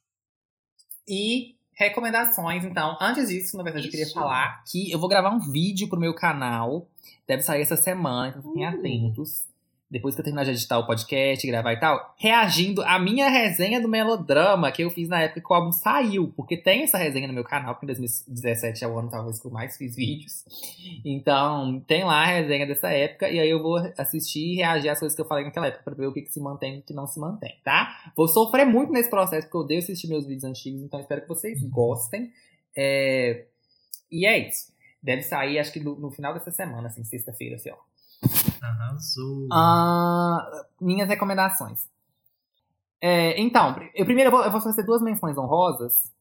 E 1.08 1.54
recomendações, 1.72 2.66
então. 2.66 2.98
Antes 3.00 3.30
disso, 3.30 3.56
na 3.56 3.62
verdade, 3.62 3.86
eu 3.86 3.90
queria 3.90 4.04
Isso. 4.04 4.12
falar 4.12 4.62
que 4.70 4.90
eu 4.90 4.98
vou 4.98 5.08
gravar 5.08 5.30
um 5.30 5.40
vídeo 5.40 5.88
pro 5.88 5.98
meu 5.98 6.12
canal. 6.14 6.86
Deve 7.26 7.40
sair 7.40 7.62
essa 7.62 7.76
semana, 7.76 8.28
então 8.28 8.42
fiquem 8.42 8.66
Uh. 8.66 8.78
atentos. 8.78 9.48
Depois 9.94 10.12
que 10.12 10.20
eu 10.20 10.24
terminar 10.24 10.42
de 10.42 10.50
editar 10.50 10.76
o 10.76 10.86
podcast, 10.88 11.46
gravar 11.46 11.72
e 11.72 11.78
tal, 11.78 12.16
reagindo 12.18 12.82
à 12.82 12.98
minha 12.98 13.28
resenha 13.28 13.80
do 13.80 13.88
melodrama 13.88 14.72
que 14.72 14.82
eu 14.82 14.90
fiz 14.90 15.08
na 15.08 15.22
época 15.22 15.40
que 15.40 15.46
o 15.48 15.54
álbum 15.54 15.70
saiu. 15.70 16.32
Porque 16.36 16.56
tem 16.56 16.82
essa 16.82 16.98
resenha 16.98 17.28
no 17.28 17.32
meu 17.32 17.44
canal, 17.44 17.74
porque 17.74 17.86
em 17.86 17.94
2017 17.94 18.82
é 18.82 18.88
o 18.88 18.98
ano 18.98 19.08
talvez 19.08 19.38
que 19.38 19.46
eu 19.46 19.52
mais 19.52 19.76
fiz 19.76 19.94
vídeos. 19.94 20.44
Então, 21.04 21.80
tem 21.86 22.02
lá 22.02 22.22
a 22.22 22.26
resenha 22.26 22.66
dessa 22.66 22.90
época, 22.90 23.30
e 23.30 23.38
aí 23.38 23.48
eu 23.48 23.62
vou 23.62 23.76
assistir 23.96 24.54
e 24.54 24.56
reagir 24.56 24.88
às 24.88 24.98
coisas 24.98 25.14
que 25.14 25.22
eu 25.22 25.28
falei 25.28 25.44
naquela 25.44 25.68
época 25.68 25.84
pra 25.84 25.94
ver 25.94 26.08
o 26.08 26.12
que, 26.12 26.22
que 26.22 26.32
se 26.32 26.40
mantém 26.40 26.74
e 26.74 26.78
o 26.80 26.82
que 26.82 26.92
não 26.92 27.06
se 27.06 27.20
mantém, 27.20 27.54
tá? 27.62 28.10
Vou 28.16 28.26
sofrer 28.26 28.66
muito 28.66 28.92
nesse 28.92 29.08
processo, 29.08 29.42
porque 29.42 29.56
eu 29.56 29.60
odeio 29.60 29.78
assistir 29.78 30.08
meus 30.08 30.26
vídeos 30.26 30.42
antigos, 30.42 30.82
então 30.82 30.98
espero 30.98 31.22
que 31.22 31.28
vocês 31.28 31.62
gostem. 31.62 32.32
É... 32.76 33.44
E 34.10 34.26
é 34.26 34.48
isso. 34.48 34.72
Deve 35.00 35.22
sair, 35.22 35.60
acho 35.60 35.72
que 35.72 35.78
no, 35.78 35.94
no 35.94 36.10
final 36.10 36.34
dessa 36.34 36.50
semana, 36.50 36.88
assim, 36.88 37.04
sexta-feira, 37.04 37.54
assim, 37.54 37.70
ó. 37.70 37.76
Arrasou. 38.64 39.48
Ah, 39.52 40.64
minhas 40.80 41.08
recomendações. 41.08 41.88
É, 43.00 43.38
então, 43.40 43.76
eu 43.94 44.04
primeiro 44.04 44.28
eu 44.28 44.32
vou, 44.32 44.44
eu 44.44 44.50
vou 44.50 44.60
fazer 44.60 44.82
duas 44.82 45.02
menções 45.02 45.36
honrosas. 45.36 46.12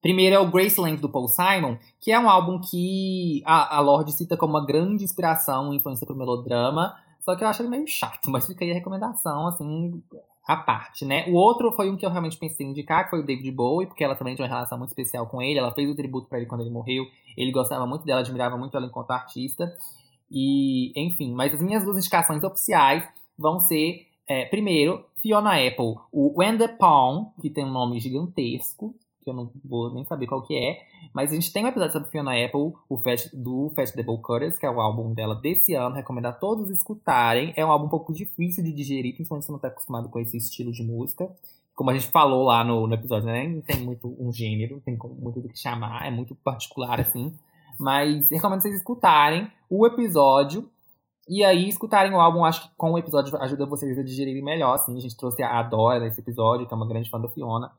Primeiro 0.00 0.34
é 0.34 0.38
o 0.38 0.50
Graceland 0.50 1.00
do 1.00 1.08
Paul 1.08 1.28
Simon, 1.28 1.76
que 2.00 2.10
é 2.10 2.18
um 2.18 2.28
álbum 2.28 2.60
que 2.60 3.42
a, 3.44 3.76
a 3.76 3.80
Lorde 3.80 4.12
cita 4.12 4.36
como 4.36 4.54
uma 4.54 4.66
grande 4.66 5.04
inspiração 5.04 5.72
e 5.72 5.76
influência 5.76 6.06
pro 6.06 6.16
melodrama. 6.16 6.96
Só 7.20 7.36
que 7.36 7.44
eu 7.44 7.48
acho 7.48 7.62
ele 7.62 7.68
meio 7.68 7.86
chato, 7.86 8.26
mas 8.30 8.46
fica 8.46 8.64
aí 8.64 8.72
a 8.72 8.74
recomendação, 8.74 9.46
assim, 9.46 10.02
à 10.46 10.56
parte, 10.56 11.04
né? 11.04 11.24
O 11.28 11.34
outro 11.34 11.70
foi 11.72 11.88
um 11.88 11.96
que 11.96 12.04
eu 12.04 12.10
realmente 12.10 12.36
pensei 12.36 12.66
em 12.66 12.70
indicar, 12.70 13.04
que 13.04 13.10
foi 13.10 13.20
o 13.20 13.24
David 13.26 13.50
Bowie, 13.52 13.86
porque 13.86 14.02
ela 14.02 14.16
também 14.16 14.34
tinha 14.34 14.44
uma 14.44 14.52
relação 14.52 14.76
muito 14.76 14.90
especial 14.90 15.26
com 15.26 15.40
ele. 15.40 15.58
Ela 15.58 15.72
fez 15.72 15.88
o 15.88 15.94
tributo 15.94 16.28
para 16.28 16.38
ele 16.38 16.46
quando 16.46 16.62
ele 16.62 16.70
morreu. 16.70 17.04
Ele 17.36 17.52
gostava 17.52 17.86
muito 17.86 18.04
dela, 18.04 18.20
admirava 18.20 18.56
muito 18.56 18.76
ela 18.76 18.86
enquanto 18.86 19.12
artista. 19.12 19.72
E, 20.32 20.92
enfim, 20.96 21.34
mas 21.34 21.52
as 21.52 21.60
minhas 21.60 21.84
duas 21.84 21.98
indicações 21.98 22.42
oficiais 22.42 23.06
vão 23.38 23.60
ser, 23.60 24.06
é, 24.26 24.46
primeiro, 24.46 25.04
Fiona 25.20 25.54
Apple, 25.54 25.96
o 26.10 26.38
When 26.38 26.56
the 26.56 26.68
Pawn, 26.68 27.32
que 27.40 27.50
tem 27.50 27.64
um 27.64 27.70
nome 27.70 28.00
gigantesco, 28.00 28.94
que 29.22 29.30
eu 29.30 29.34
não 29.34 29.50
vou 29.64 29.92
nem 29.94 30.04
saber 30.04 30.26
qual 30.26 30.42
que 30.42 30.56
é, 30.56 30.80
mas 31.14 31.30
a 31.30 31.34
gente 31.34 31.52
tem 31.52 31.64
um 31.64 31.68
episódio 31.68 31.92
sobre 31.92 32.10
Fiona 32.10 32.32
Apple, 32.32 32.72
o 32.88 32.98
Fast, 32.98 33.30
do 33.36 33.70
Festival 33.74 34.18
Cutters, 34.18 34.58
que 34.58 34.66
é 34.66 34.70
o 34.70 34.80
álbum 34.80 35.12
dela 35.12 35.34
desse 35.34 35.74
ano, 35.74 35.94
recomendo 35.94 36.26
a 36.26 36.32
todos 36.32 36.70
escutarem. 36.70 37.52
É 37.56 37.64
um 37.64 37.70
álbum 37.70 37.86
um 37.86 37.90
pouco 37.90 38.12
difícil 38.12 38.64
de 38.64 38.72
digerir, 38.72 39.14
principalmente 39.14 39.44
se 39.44 39.46
você 39.46 39.52
não 39.52 39.56
está 39.56 39.68
acostumado 39.68 40.08
com 40.08 40.18
esse 40.18 40.36
estilo 40.36 40.72
de 40.72 40.82
música. 40.82 41.30
Como 41.74 41.90
a 41.90 41.94
gente 41.94 42.08
falou 42.08 42.44
lá 42.44 42.64
no, 42.64 42.86
no 42.86 42.94
episódio, 42.94 43.26
né? 43.26 43.46
Não 43.46 43.62
tem 43.62 43.80
muito 43.80 44.14
um 44.18 44.32
gênero, 44.32 44.74
não 44.74 44.80
tem 44.80 44.98
muito 45.18 45.40
do 45.40 45.48
que 45.48 45.58
chamar, 45.58 46.06
é 46.06 46.10
muito 46.10 46.34
particular, 46.34 47.00
assim. 47.00 47.32
Mas 47.82 48.30
recomendo 48.30 48.62
vocês 48.62 48.76
escutarem 48.76 49.50
o 49.68 49.84
episódio. 49.86 50.70
E 51.28 51.44
aí, 51.44 51.68
escutarem 51.68 52.12
o 52.12 52.20
álbum, 52.20 52.44
acho 52.44 52.62
que 52.62 52.74
com 52.76 52.92
o 52.92 52.98
episódio 52.98 53.36
ajuda 53.40 53.66
vocês 53.66 53.98
a 53.98 54.02
digerirem 54.02 54.42
melhor, 54.42 54.74
assim. 54.74 54.96
A 54.96 55.00
gente 55.00 55.16
trouxe 55.16 55.42
a 55.42 55.62
Dora 55.62 56.00
nesse 56.00 56.20
episódio, 56.20 56.66
que 56.66 56.72
é 56.72 56.76
uma 56.76 56.86
grande 56.86 57.10
fã 57.10 57.20
da 57.20 57.28
Fiona. 57.28 57.72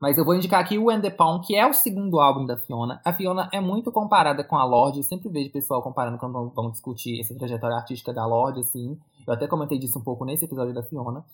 Mas 0.00 0.16
eu 0.16 0.24
vou 0.24 0.34
indicar 0.34 0.60
aqui 0.60 0.78
o 0.78 0.90
And 0.90 1.00
the 1.00 1.14
que 1.46 1.54
é 1.54 1.66
o 1.66 1.74
segundo 1.74 2.20
álbum 2.20 2.46
da 2.46 2.56
Fiona. 2.56 3.00
A 3.04 3.12
Fiona 3.12 3.50
é 3.52 3.60
muito 3.60 3.92
comparada 3.92 4.42
com 4.42 4.56
a 4.56 4.64
Lorde. 4.64 4.98
Eu 4.98 5.02
sempre 5.02 5.28
vejo 5.28 5.50
pessoal 5.50 5.82
comparando 5.82 6.16
quando 6.16 6.50
vão 6.50 6.70
discutir 6.70 7.20
essa 7.20 7.34
trajetória 7.34 7.76
artística 7.76 8.12
da 8.12 8.26
Lorde, 8.26 8.60
assim. 8.60 8.98
Eu 9.26 9.34
até 9.34 9.46
comentei 9.46 9.78
disso 9.78 9.98
um 9.98 10.02
pouco 10.02 10.24
nesse 10.24 10.46
episódio 10.46 10.72
da 10.72 10.82
Fiona. 10.82 11.24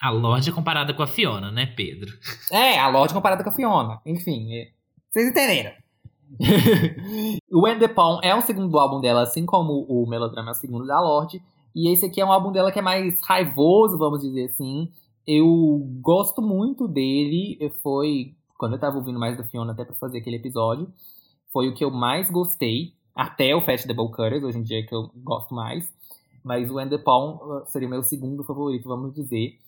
A 0.00 0.10
Lorde 0.10 0.50
é 0.50 0.52
comparada 0.52 0.94
com 0.94 1.02
a 1.02 1.08
Fiona, 1.08 1.50
né, 1.50 1.66
Pedro? 1.66 2.12
É, 2.52 2.78
a 2.78 2.88
Lorde 2.88 3.12
comparada 3.12 3.42
com 3.42 3.50
a 3.50 3.52
Fiona. 3.52 4.00
Enfim, 4.06 4.54
é... 4.54 4.70
vocês 5.10 5.28
entenderam. 5.28 5.72
o 7.50 7.66
And 7.66 7.78
the 7.78 7.92
é 8.22 8.34
o 8.34 8.42
segundo 8.42 8.78
álbum 8.78 9.00
dela, 9.00 9.22
assim 9.22 9.46
como 9.46 9.86
o 9.88 10.08
Melodrama 10.08 10.50
é 10.50 10.52
o 10.52 10.54
segundo 10.54 10.86
da 10.86 11.00
Lorde. 11.00 11.42
E 11.74 11.92
esse 11.92 12.06
aqui 12.06 12.20
é 12.20 12.24
um 12.24 12.32
álbum 12.32 12.52
dela 12.52 12.72
que 12.72 12.78
é 12.78 12.82
mais 12.82 13.20
raivoso, 13.22 13.98
vamos 13.98 14.20
dizer 14.20 14.46
assim. 14.46 14.90
Eu 15.26 15.80
gosto 16.00 16.40
muito 16.42 16.88
dele. 16.88 17.58
Foi 17.82 18.34
quando 18.58 18.72
eu 18.74 18.80
tava 18.80 18.96
ouvindo 18.96 19.18
mais 19.18 19.36
da 19.36 19.44
Fiona 19.44 19.72
até 19.72 19.84
pra 19.84 19.94
fazer 19.94 20.18
aquele 20.18 20.36
episódio. 20.36 20.92
Foi 21.52 21.68
o 21.68 21.74
que 21.74 21.84
eu 21.84 21.90
mais 21.90 22.30
gostei. 22.30 22.94
Até 23.14 23.54
o 23.54 23.60
Festival 23.60 24.10
Cutters, 24.10 24.44
hoje 24.44 24.58
em 24.58 24.62
dia 24.62 24.80
é 24.80 24.82
que 24.82 24.94
eu 24.94 25.10
gosto 25.24 25.54
mais. 25.54 25.92
Mas 26.44 26.70
o 26.70 26.78
And 26.78 26.88
the 26.88 26.96
uh, 26.96 27.66
seria 27.66 27.88
o 27.88 27.90
meu 27.90 28.02
segundo 28.02 28.44
favorito, 28.44 28.88
vamos 28.88 29.14
dizer. 29.14 29.58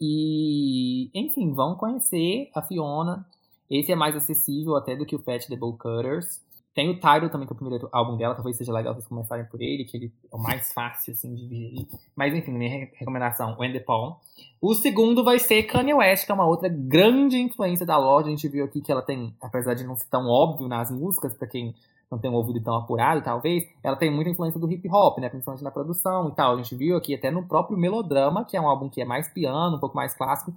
E, 0.00 1.10
enfim, 1.14 1.52
vão 1.52 1.74
conhecer 1.76 2.50
a 2.54 2.62
Fiona. 2.62 3.26
Esse 3.70 3.92
é 3.92 3.96
mais 3.96 4.16
acessível 4.16 4.76
até 4.76 4.94
do 4.94 5.06
que 5.06 5.16
o 5.16 5.18
Fat 5.18 5.46
the 5.46 5.56
Bowl 5.56 5.76
Cutters. 5.76 6.44
Tem 6.74 6.90
o 6.90 6.94
Tidal 6.94 7.30
também, 7.30 7.46
que 7.46 7.54
é 7.54 7.56
o 7.56 7.58
primeiro 7.58 7.88
álbum 7.90 8.18
dela. 8.18 8.34
Talvez 8.34 8.54
seja 8.56 8.70
legal 8.70 8.92
vocês 8.92 9.06
começarem 9.06 9.46
por 9.46 9.62
ele, 9.62 9.86
que 9.86 9.96
ele 9.96 10.12
é 10.30 10.36
o 10.36 10.38
mais 10.38 10.74
fácil, 10.74 11.14
assim, 11.14 11.34
de 11.34 11.48
digerir. 11.48 11.86
Mas, 12.14 12.34
enfim, 12.34 12.52
minha 12.52 12.90
recomendação, 12.92 13.56
When 13.58 13.72
the 13.72 13.80
Pawn. 13.80 14.16
O 14.60 14.74
segundo 14.74 15.24
vai 15.24 15.38
ser 15.38 15.62
Kanye 15.62 15.94
West, 15.94 16.26
que 16.26 16.32
é 16.32 16.34
uma 16.34 16.46
outra 16.46 16.68
grande 16.68 17.38
influência 17.38 17.86
da 17.86 17.96
loja. 17.96 18.26
A 18.26 18.30
gente 18.30 18.46
viu 18.46 18.62
aqui 18.62 18.82
que 18.82 18.92
ela 18.92 19.00
tem, 19.00 19.34
apesar 19.40 19.72
de 19.72 19.84
não 19.84 19.96
ser 19.96 20.06
tão 20.10 20.26
óbvio 20.28 20.68
nas 20.68 20.90
músicas, 20.90 21.32
pra 21.32 21.48
quem 21.48 21.74
não 22.10 22.18
tem 22.18 22.30
um 22.30 22.34
ouvido 22.34 22.62
tão 22.62 22.74
apurado, 22.76 23.22
talvez, 23.22 23.64
ela 23.82 23.96
tem 23.96 24.10
muita 24.10 24.30
influência 24.30 24.60
do 24.60 24.70
hip 24.70 24.88
hop, 24.88 25.18
né? 25.18 25.28
Principalmente 25.28 25.64
na 25.64 25.70
produção 25.70 26.28
e 26.28 26.34
tal. 26.34 26.54
A 26.54 26.56
gente 26.58 26.74
viu 26.76 26.96
aqui 26.96 27.14
até 27.14 27.30
no 27.30 27.48
próprio 27.48 27.78
Melodrama, 27.78 28.44
que 28.44 28.56
é 28.56 28.60
um 28.60 28.68
álbum 28.68 28.88
que 28.88 29.00
é 29.00 29.04
mais 29.04 29.28
piano, 29.28 29.76
um 29.76 29.80
pouco 29.80 29.96
mais 29.96 30.14
clássico, 30.14 30.52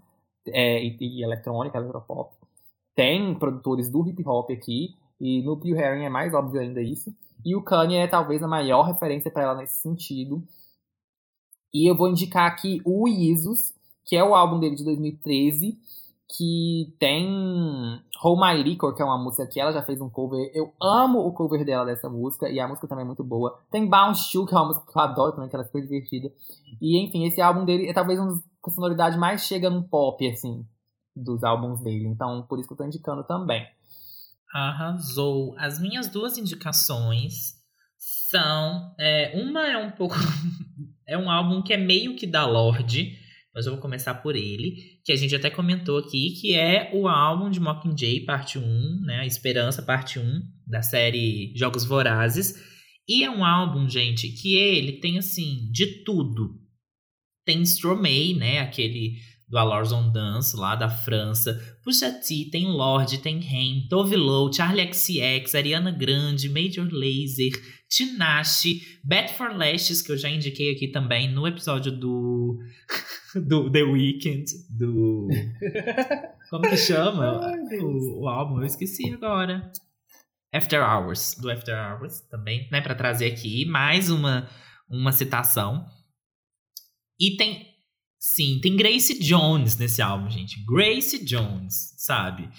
é, 0.47 0.83
e, 0.83 0.97
e 0.99 1.23
eletrônica, 1.23 1.77
eletropop. 1.77 2.38
Tem 2.99 3.33
produtores 3.33 3.89
do 3.89 4.05
hip 4.05 4.21
hop 4.27 4.51
aqui, 4.51 4.93
e 5.21 5.41
no 5.41 5.55
Pure 5.55 5.71
Herring 5.71 6.03
é 6.03 6.09
mais 6.09 6.33
óbvio 6.33 6.59
ainda 6.59 6.81
isso. 6.81 7.15
E 7.45 7.55
o 7.55 7.63
Kanye 7.63 7.95
é 7.95 8.07
talvez 8.07 8.43
a 8.43 8.47
maior 8.47 8.81
referência 8.81 9.31
para 9.31 9.43
ela 9.43 9.55
nesse 9.55 9.81
sentido. 9.81 10.43
E 11.73 11.89
eu 11.89 11.95
vou 11.95 12.09
indicar 12.09 12.51
aqui 12.51 12.81
o 12.83 13.07
Isus, 13.07 13.73
que 14.03 14.17
é 14.17 14.23
o 14.23 14.35
álbum 14.35 14.59
dele 14.59 14.75
de 14.75 14.83
2013, 14.83 15.79
que 16.27 16.93
tem 16.99 18.01
Hold 18.21 18.41
My 18.41 18.61
Liquor, 18.61 18.93
que 18.93 19.01
é 19.01 19.05
uma 19.05 19.17
música 19.17 19.47
que 19.47 19.61
ela 19.61 19.71
já 19.71 19.81
fez 19.81 20.01
um 20.01 20.09
cover. 20.09 20.51
Eu 20.53 20.73
amo 20.81 21.19
o 21.19 21.31
cover 21.31 21.63
dela 21.63 21.85
dessa 21.85 22.09
música, 22.09 22.49
e 22.49 22.59
a 22.59 22.67
música 22.67 22.85
também 22.85 23.03
é 23.03 23.07
muito 23.07 23.23
boa. 23.23 23.57
Tem 23.71 23.87
Bounce 23.87 24.29
To, 24.29 24.45
que 24.45 24.53
é 24.53 24.57
uma 24.57 24.67
música 24.67 24.91
que 24.91 24.97
eu 24.97 25.01
adoro 25.01 25.31
também, 25.31 25.49
que 25.49 25.55
ela 25.55 25.63
é 25.63 25.67
super 25.67 25.81
divertida. 25.81 26.29
E 26.81 27.01
enfim, 27.01 27.25
esse 27.25 27.39
álbum 27.39 27.63
dele 27.63 27.87
é 27.87 27.93
talvez 27.93 28.19
um 28.19 28.27
dos 28.27 28.41
com 28.61 28.69
a 28.69 28.73
sonoridade 28.73 29.17
mais 29.17 29.45
chega 29.45 29.69
no 29.69 29.83
pop, 29.83 30.27
assim, 30.27 30.65
dos 31.23 31.43
álbuns 31.43 31.83
dele. 31.83 32.07
Então, 32.07 32.45
por 32.47 32.59
isso 32.59 32.67
que 32.67 32.73
eu 32.73 32.77
tô 32.77 32.85
indicando 32.85 33.23
também. 33.23 33.65
Arrasou. 34.53 35.55
As 35.57 35.79
minhas 35.79 36.07
duas 36.07 36.37
indicações 36.37 37.53
são. 38.29 38.93
É, 38.99 39.31
uma 39.35 39.67
é 39.67 39.77
um 39.77 39.91
pouco. 39.91 40.15
é 41.07 41.17
um 41.17 41.29
álbum 41.29 41.61
que 41.61 41.73
é 41.73 41.77
meio 41.77 42.15
que 42.15 42.25
da 42.25 42.45
Lorde, 42.45 43.17
mas 43.53 43.65
eu 43.65 43.73
vou 43.73 43.81
começar 43.81 44.15
por 44.15 44.35
ele, 44.35 45.01
que 45.03 45.11
a 45.11 45.15
gente 45.15 45.35
até 45.35 45.49
comentou 45.49 45.97
aqui, 45.97 46.31
que 46.39 46.55
é 46.55 46.91
o 46.93 47.07
álbum 47.07 47.49
de 47.49 47.59
Mockingjay, 47.59 48.21
parte 48.21 48.57
1, 48.57 49.01
né? 49.01 49.19
A 49.19 49.25
Esperança, 49.25 49.81
parte 49.81 50.19
1, 50.19 50.41
da 50.67 50.81
série 50.81 51.53
Jogos 51.55 51.83
Vorazes. 51.83 52.55
E 53.07 53.23
é 53.23 53.29
um 53.29 53.43
álbum, 53.43 53.89
gente, 53.89 54.29
que 54.29 54.55
ele 54.55 54.93
tem, 54.93 55.17
assim, 55.17 55.67
de 55.71 56.03
tudo. 56.03 56.59
Tem 57.43 57.61
Stromae, 57.63 58.35
né? 58.35 58.59
Aquele 58.59 59.15
do 59.49 59.57
Alors 59.57 59.91
on 59.91 60.11
Dance, 60.11 60.55
lá 60.55 60.75
da 60.75 60.89
França. 60.89 61.59
Pusha 61.83 62.11
T, 62.11 62.49
tem 62.51 62.67
Lorde, 62.67 63.17
tem 63.17 63.39
Rain, 63.39 63.87
Tove 63.89 64.15
Lo, 64.15 64.53
Charlie 64.53 64.93
XCX, 64.93 65.55
Ariana 65.55 65.91
Grande, 65.91 66.47
Major 66.47 66.87
Lazer, 66.91 67.51
Tinashe, 67.89 68.99
Bet 69.03 69.33
for 69.33 69.55
Lashes, 69.55 70.01
que 70.01 70.11
eu 70.11 70.17
já 70.17 70.29
indiquei 70.29 70.71
aqui 70.73 70.89
também 70.89 71.31
no 71.31 71.47
episódio 71.47 71.91
do, 71.91 72.59
do 73.47 73.71
The 73.71 73.81
Weeknd, 73.81 74.45
do... 74.69 75.27
Como 76.51 76.69
que 76.69 76.77
chama 76.77 77.41
o, 77.81 78.21
o 78.21 78.27
álbum? 78.27 78.59
Eu 78.59 78.65
esqueci 78.65 79.11
agora. 79.11 79.71
After 80.53 80.81
Hours, 80.81 81.35
do 81.39 81.49
After 81.49 81.75
Hours 81.75 82.21
também, 82.21 82.67
né? 82.71 82.81
Pra 82.81 82.95
trazer 82.95 83.27
aqui 83.27 83.65
mais 83.65 84.09
uma, 84.09 84.47
uma 84.89 85.11
citação. 85.11 85.85
E 87.19 87.35
tem 87.35 87.68
Sim, 88.19 88.59
tem 88.61 88.75
Grace 88.75 89.17
Jones 89.17 89.77
nesse 89.77 90.01
álbum, 90.01 90.29
gente. 90.29 90.61
Grace 90.65 91.23
Jones, 91.23 91.93
sabe? 91.97 92.49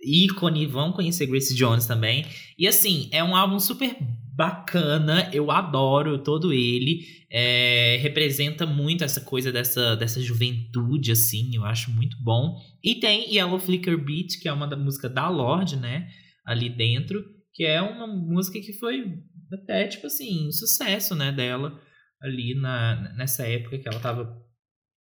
Ícone, 0.00 0.66
vão 0.66 0.92
conhecer 0.92 1.26
Grace 1.26 1.54
Jones 1.54 1.86
também. 1.86 2.26
E 2.58 2.68
assim, 2.68 3.08
é 3.10 3.24
um 3.24 3.34
álbum 3.34 3.58
super 3.58 3.96
bacana, 4.34 5.30
eu 5.32 5.50
adoro 5.50 6.22
todo 6.22 6.52
ele. 6.52 7.06
É, 7.30 7.98
representa 8.02 8.66
muito 8.66 9.02
essa 9.02 9.20
coisa 9.20 9.50
dessa, 9.50 9.96
dessa 9.96 10.20
juventude, 10.20 11.12
assim, 11.12 11.56
eu 11.56 11.64
acho 11.64 11.90
muito 11.90 12.16
bom. 12.22 12.54
E 12.84 12.96
tem 12.96 13.34
Yellow 13.34 13.58
Flicker 13.58 13.96
Beat, 13.96 14.38
que 14.40 14.48
é 14.48 14.52
uma 14.52 14.66
da 14.66 14.76
música 14.76 15.08
da 15.08 15.28
Lorde, 15.30 15.76
né? 15.76 16.08
Ali 16.44 16.68
dentro, 16.68 17.24
que 17.54 17.64
é 17.64 17.80
uma 17.80 18.06
música 18.06 18.60
que 18.60 18.74
foi 18.74 19.14
até, 19.50 19.88
tipo 19.88 20.06
assim, 20.06 20.52
sucesso, 20.52 21.14
né, 21.14 21.32
dela 21.32 21.80
ali 22.20 22.54
na, 22.54 23.14
nessa 23.14 23.46
época 23.46 23.78
que 23.78 23.88
ela 23.88 24.00
tava 24.00 24.45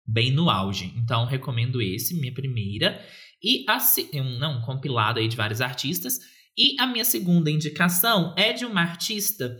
bem 0.05 0.31
no 0.31 0.49
auge. 0.49 0.93
Então, 0.97 1.25
recomendo 1.25 1.81
esse, 1.81 2.19
minha 2.19 2.33
primeira. 2.33 3.03
E 3.41 3.65
a, 3.67 3.77
não, 4.39 4.59
um 4.59 4.61
compilado 4.61 5.19
aí 5.19 5.27
de 5.27 5.35
vários 5.35 5.61
artistas. 5.61 6.19
E 6.57 6.79
a 6.79 6.87
minha 6.87 7.05
segunda 7.05 7.49
indicação 7.49 8.33
é 8.37 8.53
de 8.53 8.65
uma 8.65 8.81
artista 8.81 9.57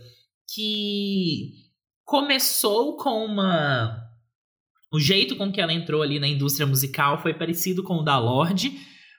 que 0.54 1.52
começou 2.04 2.96
com 2.96 3.24
uma. 3.24 4.00
O 4.92 5.00
jeito 5.00 5.34
com 5.36 5.50
que 5.50 5.60
ela 5.60 5.72
entrou 5.72 6.02
ali 6.02 6.20
na 6.20 6.28
indústria 6.28 6.66
musical 6.66 7.20
foi 7.20 7.34
parecido 7.34 7.82
com 7.82 7.96
o 7.96 8.04
da 8.04 8.16
Lorde, 8.16 8.78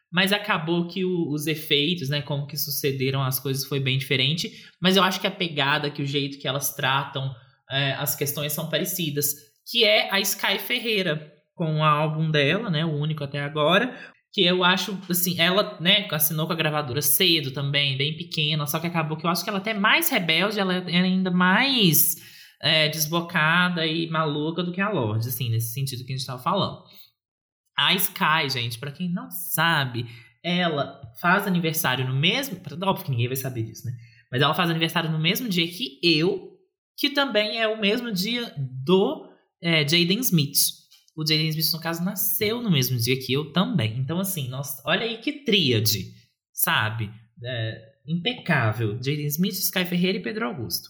mas 0.10 0.32
acabou 0.32 0.88
que 0.88 1.04
o, 1.04 1.30
os 1.34 1.48
efeitos, 1.48 2.08
né, 2.08 2.22
como 2.22 2.48
que 2.48 2.56
sucederam 2.56 3.22
as 3.22 3.40
coisas 3.40 3.66
foi 3.66 3.82
bem 3.82 3.98
diferente. 3.98 4.50
Mas 4.82 4.96
eu 4.96 5.04
acho 5.04 5.20
que 5.20 5.28
a 5.28 5.32
pegada, 5.32 5.92
que 5.92 6.02
o 6.02 6.06
jeito 6.08 6.40
que 6.40 6.48
elas 6.48 6.74
tratam 6.74 7.36
é, 7.70 7.94
as 7.94 8.16
questões 8.16 8.54
são 8.54 8.70
parecidas, 8.70 9.34
que 9.66 9.84
é 9.84 10.10
a 10.12 10.20
Sky 10.20 10.60
Ferreira 10.60 11.34
com 11.54 11.78
o 11.78 11.84
álbum 11.84 12.30
dela, 12.30 12.70
né, 12.70 12.86
o 12.86 12.94
único 12.94 13.24
até 13.24 13.42
agora, 13.42 13.98
que 14.34 14.44
eu 14.44 14.64
acho, 14.64 15.00
assim, 15.10 15.40
ela, 15.40 15.80
né, 15.80 16.08
assinou 16.12 16.46
com 16.46 16.52
a 16.52 16.58
gravadora 16.58 17.02
cedo 17.02 17.52
também, 17.52 17.98
bem 17.98 18.18
pequena, 18.18 18.68
só 18.68 18.80
que 18.80 18.88
acabou 18.88 19.18
que 19.18 19.26
eu 19.26 19.30
acho 19.30 19.44
que 19.44 19.50
ela 19.50 19.60
é 19.60 19.62
até 19.62 19.74
mais 19.74 20.10
rebelde, 20.10 20.60
ela 20.60 20.76
é 20.76 21.00
ainda 21.00 21.32
mais 21.32 22.18
é, 22.62 22.90
desbocada 22.90 23.86
e 23.86 24.10
maluca 24.10 24.62
do 24.62 24.74
que 24.74 24.82
a 24.82 24.90
Lorde, 24.90 25.30
assim, 25.30 25.50
nesse 25.50 25.74
sentido 25.74 26.06
que 26.06 26.12
a 26.12 26.18
gente 26.18 26.28
tava 26.28 26.42
falando. 26.42 26.84
A 27.78 27.94
Sky, 27.94 28.50
gente, 28.50 28.78
para 28.78 28.92
quem 28.92 29.10
não 29.10 29.30
sabe, 29.32 30.06
ela 30.44 31.02
faz 31.20 31.48
aniversário 31.48 32.08
no 32.08 32.16
mesmo. 32.16 32.60
Óbvio 32.84 33.06
que 33.06 33.12
ninguém 33.12 33.28
vai 33.28 33.36
saber 33.36 33.64
disso, 33.64 33.86
né? 33.86 33.94
Mas 34.32 34.42
ela 34.42 34.54
faz 34.54 34.70
aniversário 34.70 35.10
no 35.10 35.20
mesmo 35.20 35.48
dia 35.50 35.68
que 35.68 36.00
eu, 36.04 36.58
que 36.98 37.10
também 37.10 37.60
é 37.60 37.68
o 37.68 37.80
mesmo 37.80 38.12
dia 38.12 38.54
do 38.58 39.30
é, 39.62 39.88
Jaden 39.88 40.20
Smith. 40.20 40.58
O 41.16 41.26
Jaden 41.26 41.50
Smith, 41.50 41.72
no 41.74 41.80
caso, 41.80 42.04
nasceu 42.04 42.62
no 42.62 42.70
mesmo 42.70 42.98
dia 42.98 43.18
que 43.18 43.32
eu 43.32 43.52
também. 43.52 43.98
Então, 43.98 44.20
assim, 44.20 44.50
nossa, 44.50 44.82
olha 44.86 45.04
aí 45.04 45.18
que 45.18 45.44
tríade, 45.44 46.14
sabe? 46.54 47.10
É, 47.44 47.94
impecável. 48.08 48.96
Jaden 48.96 49.26
Smith, 49.28 49.54
Sky 49.54 49.86
Ferreira 49.86 50.18
e 50.18 50.22
Pedro 50.22 50.48
Augusto. 50.48 50.90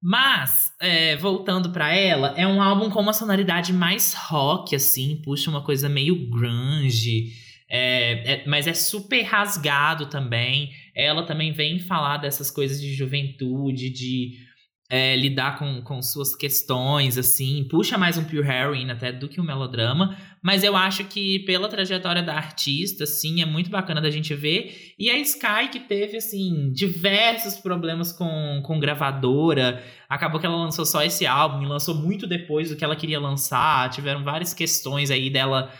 Mas, 0.00 0.72
é, 0.80 1.16
voltando 1.16 1.70
para 1.72 1.92
ela, 1.92 2.32
é 2.36 2.46
um 2.46 2.62
álbum 2.62 2.88
com 2.88 3.00
uma 3.00 3.12
sonoridade 3.12 3.72
mais 3.72 4.14
rock, 4.14 4.76
assim, 4.76 5.20
puxa 5.24 5.50
uma 5.50 5.64
coisa 5.64 5.88
meio 5.88 6.30
grunge, 6.30 7.32
é, 7.68 8.34
é, 8.34 8.46
mas 8.46 8.66
é 8.66 8.72
super 8.72 9.22
rasgado 9.22 10.06
também. 10.06 10.70
Ela 10.94 11.24
também 11.24 11.52
vem 11.52 11.80
falar 11.80 12.18
dessas 12.18 12.50
coisas 12.50 12.80
de 12.80 12.94
juventude, 12.94 13.90
de 13.90 14.47
é, 14.90 15.14
lidar 15.16 15.58
com, 15.58 15.82
com 15.82 16.00
suas 16.00 16.34
questões, 16.34 17.18
assim, 17.18 17.64
puxa 17.70 17.98
mais 17.98 18.16
um 18.16 18.24
Pure 18.24 18.48
Heroine 18.48 18.90
até 18.90 19.12
do 19.12 19.28
que 19.28 19.38
um 19.38 19.44
melodrama, 19.44 20.16
mas 20.42 20.64
eu 20.64 20.74
acho 20.74 21.04
que 21.04 21.40
pela 21.40 21.68
trajetória 21.68 22.22
da 22.22 22.34
artista, 22.34 23.04
sim, 23.04 23.42
é 23.42 23.44
muito 23.44 23.68
bacana 23.68 24.00
da 24.00 24.10
gente 24.10 24.34
ver. 24.34 24.94
E 24.98 25.10
a 25.10 25.18
Sky, 25.18 25.68
que 25.70 25.80
teve, 25.80 26.16
assim, 26.16 26.72
diversos 26.72 27.58
problemas 27.58 28.12
com, 28.12 28.62
com 28.64 28.80
gravadora, 28.80 29.84
acabou 30.08 30.40
que 30.40 30.46
ela 30.46 30.56
lançou 30.56 30.86
só 30.86 31.02
esse 31.02 31.26
álbum 31.26 31.62
e 31.62 31.66
lançou 31.66 31.94
muito 31.94 32.26
depois 32.26 32.70
do 32.70 32.76
que 32.76 32.84
ela 32.84 32.96
queria 32.96 33.20
lançar, 33.20 33.90
tiveram 33.90 34.24
várias 34.24 34.54
questões 34.54 35.10
aí 35.10 35.28
dela. 35.28 35.70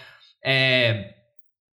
É, 0.45 1.15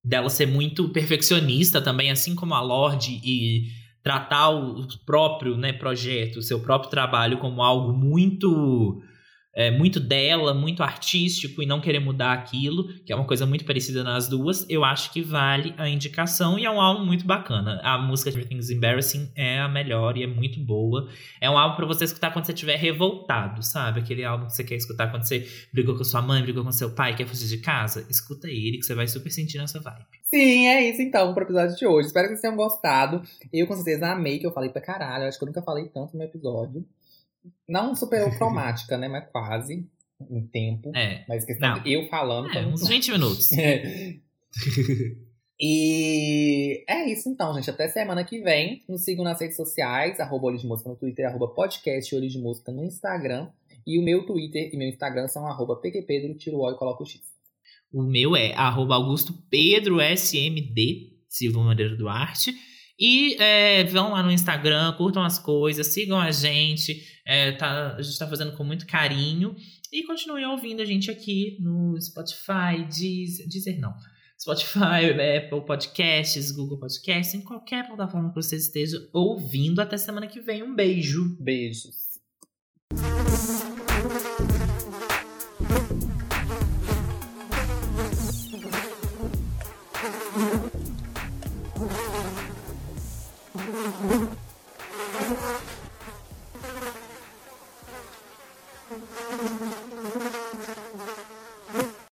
dela 0.05 0.29
ser 0.29 0.47
muito 0.47 0.91
perfeccionista 0.91 1.81
também, 1.81 2.11
assim 2.11 2.35
como 2.35 2.55
a 2.55 2.61
Lorde 2.61 3.21
e 3.25 3.71
tratar 4.05 4.51
o 4.51 4.87
próprio 5.07 5.57
né, 5.57 5.73
projeto, 5.73 6.37
o 6.37 6.43
seu 6.43 6.61
próprio 6.61 6.91
trabalho 6.91 7.39
como 7.39 7.63
algo 7.63 7.91
muito 7.91 9.03
é, 9.55 9.71
muito 9.71 10.01
dela, 10.01 10.53
muito 10.53 10.83
artístico 10.83 11.63
e 11.63 11.67
não 11.67 11.81
querer 11.81 12.01
mudar 12.01 12.33
aquilo, 12.33 12.89
que 13.05 13.13
é 13.13 13.17
uma 13.17 13.27
coisa 13.27 13.47
muito 13.47 13.65
parecida 13.65 14.03
nas 14.03 14.29
duas, 14.29 14.67
eu 14.69 14.85
acho 14.85 15.13
que 15.13 15.23
vale 15.23 15.75
a 15.79 15.89
indicação 15.89 16.59
e 16.59 16.65
é 16.65 16.71
um 16.71 16.81
álbum 16.81 17.05
muito 17.05 17.25
bacana. 17.25 17.81
A 17.83 17.97
música 17.99 18.31
Everything's 18.31 18.71
Embarrassing 18.71 19.31
é 19.37 19.61
a 19.61 19.69
melhor 19.69 20.17
e 20.17 20.25
é 20.25 20.27
muito 20.27 20.59
boa. 20.59 21.09
É 21.41 21.49
um 21.49 21.57
álbum 21.57 21.77
para 21.77 21.87
você 21.87 22.05
escutar 22.05 22.33
quando 22.33 22.47
você 22.47 22.53
estiver 22.53 22.77
revoltado, 22.77 23.63
sabe? 23.63 24.01
Aquele 24.01 24.25
álbum 24.25 24.47
que 24.47 24.55
você 24.55 24.65
quer 24.65 24.77
escutar 24.77 25.11
quando 25.11 25.25
você 25.25 25.49
brigou 25.73 25.97
com 25.97 26.05
sua 26.05 26.21
mãe, 26.21 26.43
brigou 26.43 26.65
com 26.65 26.73
seu 26.73 26.91
pai, 26.91 27.15
quer 27.15 27.27
fugir 27.27 27.49
de 27.49 27.59
casa. 27.59 28.07
Escuta 28.11 28.49
ele 28.49 28.79
que 28.79 28.85
você 28.85 28.95
vai 28.95 29.07
super 29.07 29.31
sentir 29.31 29.59
nessa 29.59 29.81
vibe. 29.81 30.05
Sim, 30.25 30.67
é 30.67 30.91
isso 30.91 31.01
então 31.01 31.33
pro 31.33 31.45
episódio 31.45 31.77
de 31.77 31.87
hoje. 31.87 32.09
Espero 32.09 32.27
que 32.27 32.35
vocês 32.35 32.41
tenham 32.41 32.57
gostado. 32.57 33.23
Eu 33.53 33.67
com 33.67 33.77
certeza 33.77 34.11
amei, 34.11 34.39
que 34.39 34.47
eu 34.47 34.53
falei 34.53 34.71
pra 34.71 34.81
caralho. 34.81 35.27
Acho 35.27 35.39
que 35.39 35.45
eu 35.45 35.47
nunca 35.47 35.63
falei 35.63 35.85
tanto 35.87 36.17
no 36.17 36.23
episódio. 36.23 36.85
Não 37.69 37.95
superou 37.95 38.31
cromática, 38.37 38.97
né? 38.97 39.09
Mas 39.09 39.31
quase. 39.31 39.89
Em 40.31 40.47
tempo. 40.47 40.93
É. 40.95 41.25
Mas 41.29 41.45
questão 41.45 41.77
Não. 41.77 41.83
de 41.83 41.93
eu 41.93 42.09
falando. 42.09 42.49
É, 42.57 42.65
uns 42.67 42.87
20 42.87 43.13
minutos. 43.13 43.51
É. 43.59 44.15
E 45.61 46.85
é 46.89 47.11
isso 47.13 47.29
então, 47.29 47.55
gente. 47.55 47.71
Até 47.71 47.89
semana 47.89 48.25
que 48.25 48.41
vem. 48.41 48.83
Nos 48.89 49.05
sigam 49.05 49.25
nas 49.25 49.41
redes 49.41 49.57
sociais, 49.57 50.19
arroba 50.19 50.47
Olho 50.47 50.59
de 50.59 50.67
Música 50.67 50.89
no 50.91 50.97
Twitter, 50.97 51.27
arroba 51.27 51.49
podcast 51.49 52.15
Olho 52.15 52.29
de 52.29 52.39
Música 52.39 52.73
no 52.73 52.85
Instagram. 52.85 53.49
E 53.87 53.99
o 53.99 54.03
meu 54.03 54.25
Twitter 54.27 54.71
e 54.73 54.77
meu 54.77 54.89
Instagram 54.89 55.29
são 55.29 55.47
arroba 55.47 55.77
pqpedro, 55.77 56.37
tiro 56.37 56.57
o 56.57 56.63
O 56.63 56.71
e 56.71 56.77
coloco 56.79 57.03
o 57.03 57.07
X. 57.07 57.21
O 57.93 58.03
meu 58.03 58.35
é 58.35 58.53
arroba 58.55 58.95
Augusto 58.97 59.33
Pedro 59.49 60.01
SMD, 60.01 61.13
Silva 61.29 61.63
Madeira 61.63 61.97
Duarte. 61.97 62.53
E 62.99 63.35
é, 63.43 63.85
vão 63.85 64.13
lá 64.13 64.23
no 64.23 64.31
Instagram, 64.31 64.93
curtam 64.93 65.23
as 65.23 65.39
coisas, 65.39 65.89
sigam 65.89 66.19
a 66.19 66.31
gente. 66.31 67.03
É, 67.27 67.53
tá, 67.53 67.97
a 67.97 68.03
gente 68.03 68.19
tá 68.19 68.27
fazendo 68.27 68.57
com 68.57 68.65
muito 68.65 68.87
carinho. 68.87 69.57
E 69.93 70.03
continuem 70.05 70.47
ouvindo 70.47 70.81
a 70.81 70.85
gente 70.85 71.11
aqui 71.11 71.57
no 71.61 72.01
Spotify, 72.01 72.85
Deezer, 72.89 73.49
Deezer 73.49 73.81
não. 73.81 73.95
Spotify, 74.39 75.11
Apple 75.39 75.65
Podcasts, 75.65 76.51
Google 76.51 76.79
Podcasts, 76.79 77.35
em 77.35 77.41
qualquer 77.41 77.87
plataforma 77.87 78.31
que 78.31 78.37
você 78.37 78.57
esteja 78.57 78.99
ouvindo. 79.13 79.81
Até 79.81 79.97
semana 79.97 80.27
que 80.27 80.41
vem. 80.41 80.63
Um 80.63 80.75
beijo. 80.75 81.37
Beijos. 81.41 82.15